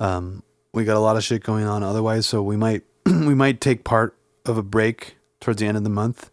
um, 0.00 0.42
we 0.72 0.84
got 0.84 0.96
a 0.96 1.00
lot 1.00 1.16
of 1.16 1.24
shit 1.24 1.42
going 1.42 1.64
on 1.66 1.82
otherwise, 1.82 2.26
so 2.26 2.42
we 2.42 2.56
might 2.56 2.82
we 3.06 3.34
might 3.34 3.60
take 3.60 3.84
part 3.84 4.16
of 4.44 4.58
a 4.58 4.62
break 4.62 5.16
towards 5.40 5.60
the 5.60 5.66
end 5.66 5.76
of 5.76 5.84
the 5.84 5.90
month. 5.90 6.30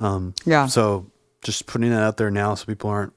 Um, 0.00 0.34
Yeah. 0.44 0.66
So 0.66 1.06
just 1.42 1.66
putting 1.66 1.90
that 1.90 2.02
out 2.02 2.16
there 2.16 2.30
now 2.30 2.54
so 2.54 2.64
people 2.66 2.90
aren't 2.90 3.12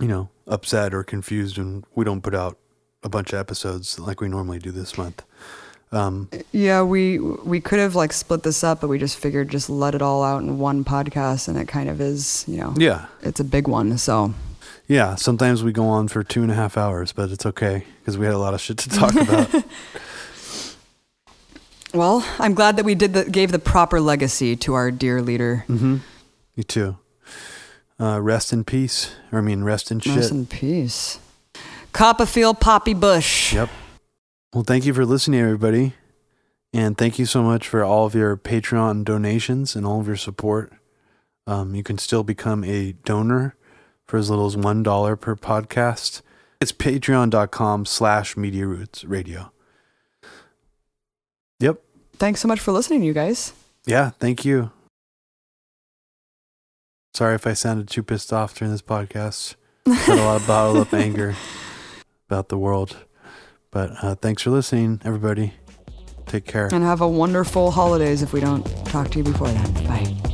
you 0.00 0.08
know, 0.08 0.28
upset 0.46 0.94
or 0.94 1.02
confused 1.04 1.58
when 1.58 1.84
we 1.94 2.04
don't 2.04 2.22
put 2.22 2.34
out 2.34 2.56
a 3.02 3.08
bunch 3.10 3.32
of 3.32 3.38
episodes 3.38 3.98
like 3.98 4.20
we 4.20 4.28
normally 4.28 4.58
do 4.58 4.70
this 4.70 4.96
month. 4.96 5.22
Um, 5.92 6.28
Yeah, 6.52 6.82
we 6.82 7.18
we 7.18 7.60
could 7.60 7.78
have 7.78 7.94
like 7.94 8.12
split 8.12 8.42
this 8.42 8.64
up, 8.64 8.80
but 8.80 8.88
we 8.88 8.98
just 8.98 9.18
figured 9.18 9.50
just 9.50 9.70
let 9.70 9.94
it 9.94 10.02
all 10.02 10.24
out 10.24 10.42
in 10.42 10.58
one 10.58 10.84
podcast, 10.84 11.48
and 11.48 11.58
it 11.58 11.68
kind 11.68 11.88
of 11.88 12.00
is, 12.00 12.44
you 12.48 12.56
know, 12.56 12.74
yeah. 12.76 13.06
it's 13.22 13.40
a 13.40 13.44
big 13.44 13.68
one. 13.68 13.98
So 13.98 14.34
Yeah. 14.88 15.14
Sometimes 15.16 15.62
we 15.62 15.72
go 15.72 15.86
on 15.86 16.08
for 16.08 16.24
two 16.24 16.42
and 16.42 16.50
a 16.50 16.54
half 16.54 16.76
hours, 16.76 17.12
but 17.12 17.30
it's 17.30 17.46
okay 17.46 17.84
because 18.00 18.18
we 18.18 18.26
had 18.26 18.34
a 18.34 18.38
lot 18.38 18.54
of 18.54 18.60
shit 18.60 18.78
to 18.78 18.88
talk 18.88 19.14
about. 19.14 19.64
Well, 21.94 22.26
I'm 22.38 22.54
glad 22.54 22.76
that 22.76 22.84
we 22.84 22.94
did 22.94 23.12
the, 23.12 23.24
gave 23.24 23.52
the 23.52 23.58
proper 23.58 24.00
legacy 24.00 24.56
to 24.56 24.74
our 24.74 24.90
dear 24.90 25.20
leader. 25.20 25.64
Mm-hmm. 25.68 25.98
Me 26.56 26.64
too. 26.64 26.96
Uh, 28.00 28.20
rest 28.20 28.52
in 28.52 28.64
peace. 28.64 29.14
Or 29.30 29.38
I 29.40 29.42
mean, 29.42 29.62
rest 29.62 29.90
in 29.90 30.00
shit. 30.00 30.16
Rest 30.16 30.30
in 30.30 30.46
peace. 30.46 31.18
Copperfield 31.92 32.60
Poppy 32.60 32.94
Bush. 32.94 33.52
Yep. 33.52 33.68
Well, 34.54 34.64
thank 34.64 34.84
you 34.84 34.92
for 34.92 35.06
listening, 35.06 35.40
everybody. 35.40 35.94
And 36.74 36.96
thank 36.98 37.18
you 37.18 37.24
so 37.24 37.42
much 37.42 37.66
for 37.68 37.82
all 37.82 38.04
of 38.04 38.14
your 38.14 38.36
Patreon 38.36 39.04
donations 39.04 39.74
and 39.74 39.86
all 39.86 40.00
of 40.00 40.06
your 40.06 40.16
support. 40.16 40.72
Um, 41.46 41.74
you 41.74 41.82
can 41.82 41.96
still 41.96 42.22
become 42.22 42.62
a 42.64 42.92
donor 42.92 43.56
for 44.06 44.18
as 44.18 44.28
little 44.28 44.46
as 44.46 44.56
$1 44.56 45.20
per 45.20 45.36
podcast. 45.36 46.20
It's 46.60 46.72
patreon.com 46.72 47.86
slash 47.86 48.36
media 48.36 48.66
roots 48.66 49.04
radio. 49.04 49.52
Yep. 51.60 51.82
Thanks 52.16 52.40
so 52.40 52.48
much 52.48 52.60
for 52.60 52.72
listening, 52.72 53.02
you 53.02 53.14
guys. 53.14 53.52
Yeah. 53.86 54.10
Thank 54.10 54.44
you. 54.44 54.70
Sorry 57.14 57.34
if 57.34 57.46
I 57.46 57.54
sounded 57.54 57.88
too 57.88 58.02
pissed 58.02 58.32
off 58.32 58.54
during 58.54 58.72
this 58.72 58.82
podcast. 58.82 59.56
Had 59.86 60.18
a 60.18 60.24
lot 60.24 60.40
of 60.40 60.46
bottled 60.46 60.76
up 60.78 60.94
anger 60.94 61.36
about 62.28 62.48
the 62.48 62.58
world. 62.58 62.98
But 63.72 64.04
uh, 64.04 64.14
thanks 64.14 64.42
for 64.42 64.50
listening, 64.50 65.00
everybody. 65.04 65.54
Take 66.26 66.44
care. 66.44 66.68
And 66.72 66.84
have 66.84 67.00
a 67.00 67.08
wonderful 67.08 67.72
holidays 67.72 68.22
if 68.22 68.32
we 68.32 68.40
don't 68.40 68.64
talk 68.86 69.10
to 69.10 69.18
you 69.18 69.24
before 69.24 69.48
then. 69.48 69.72
Bye. 69.86 70.31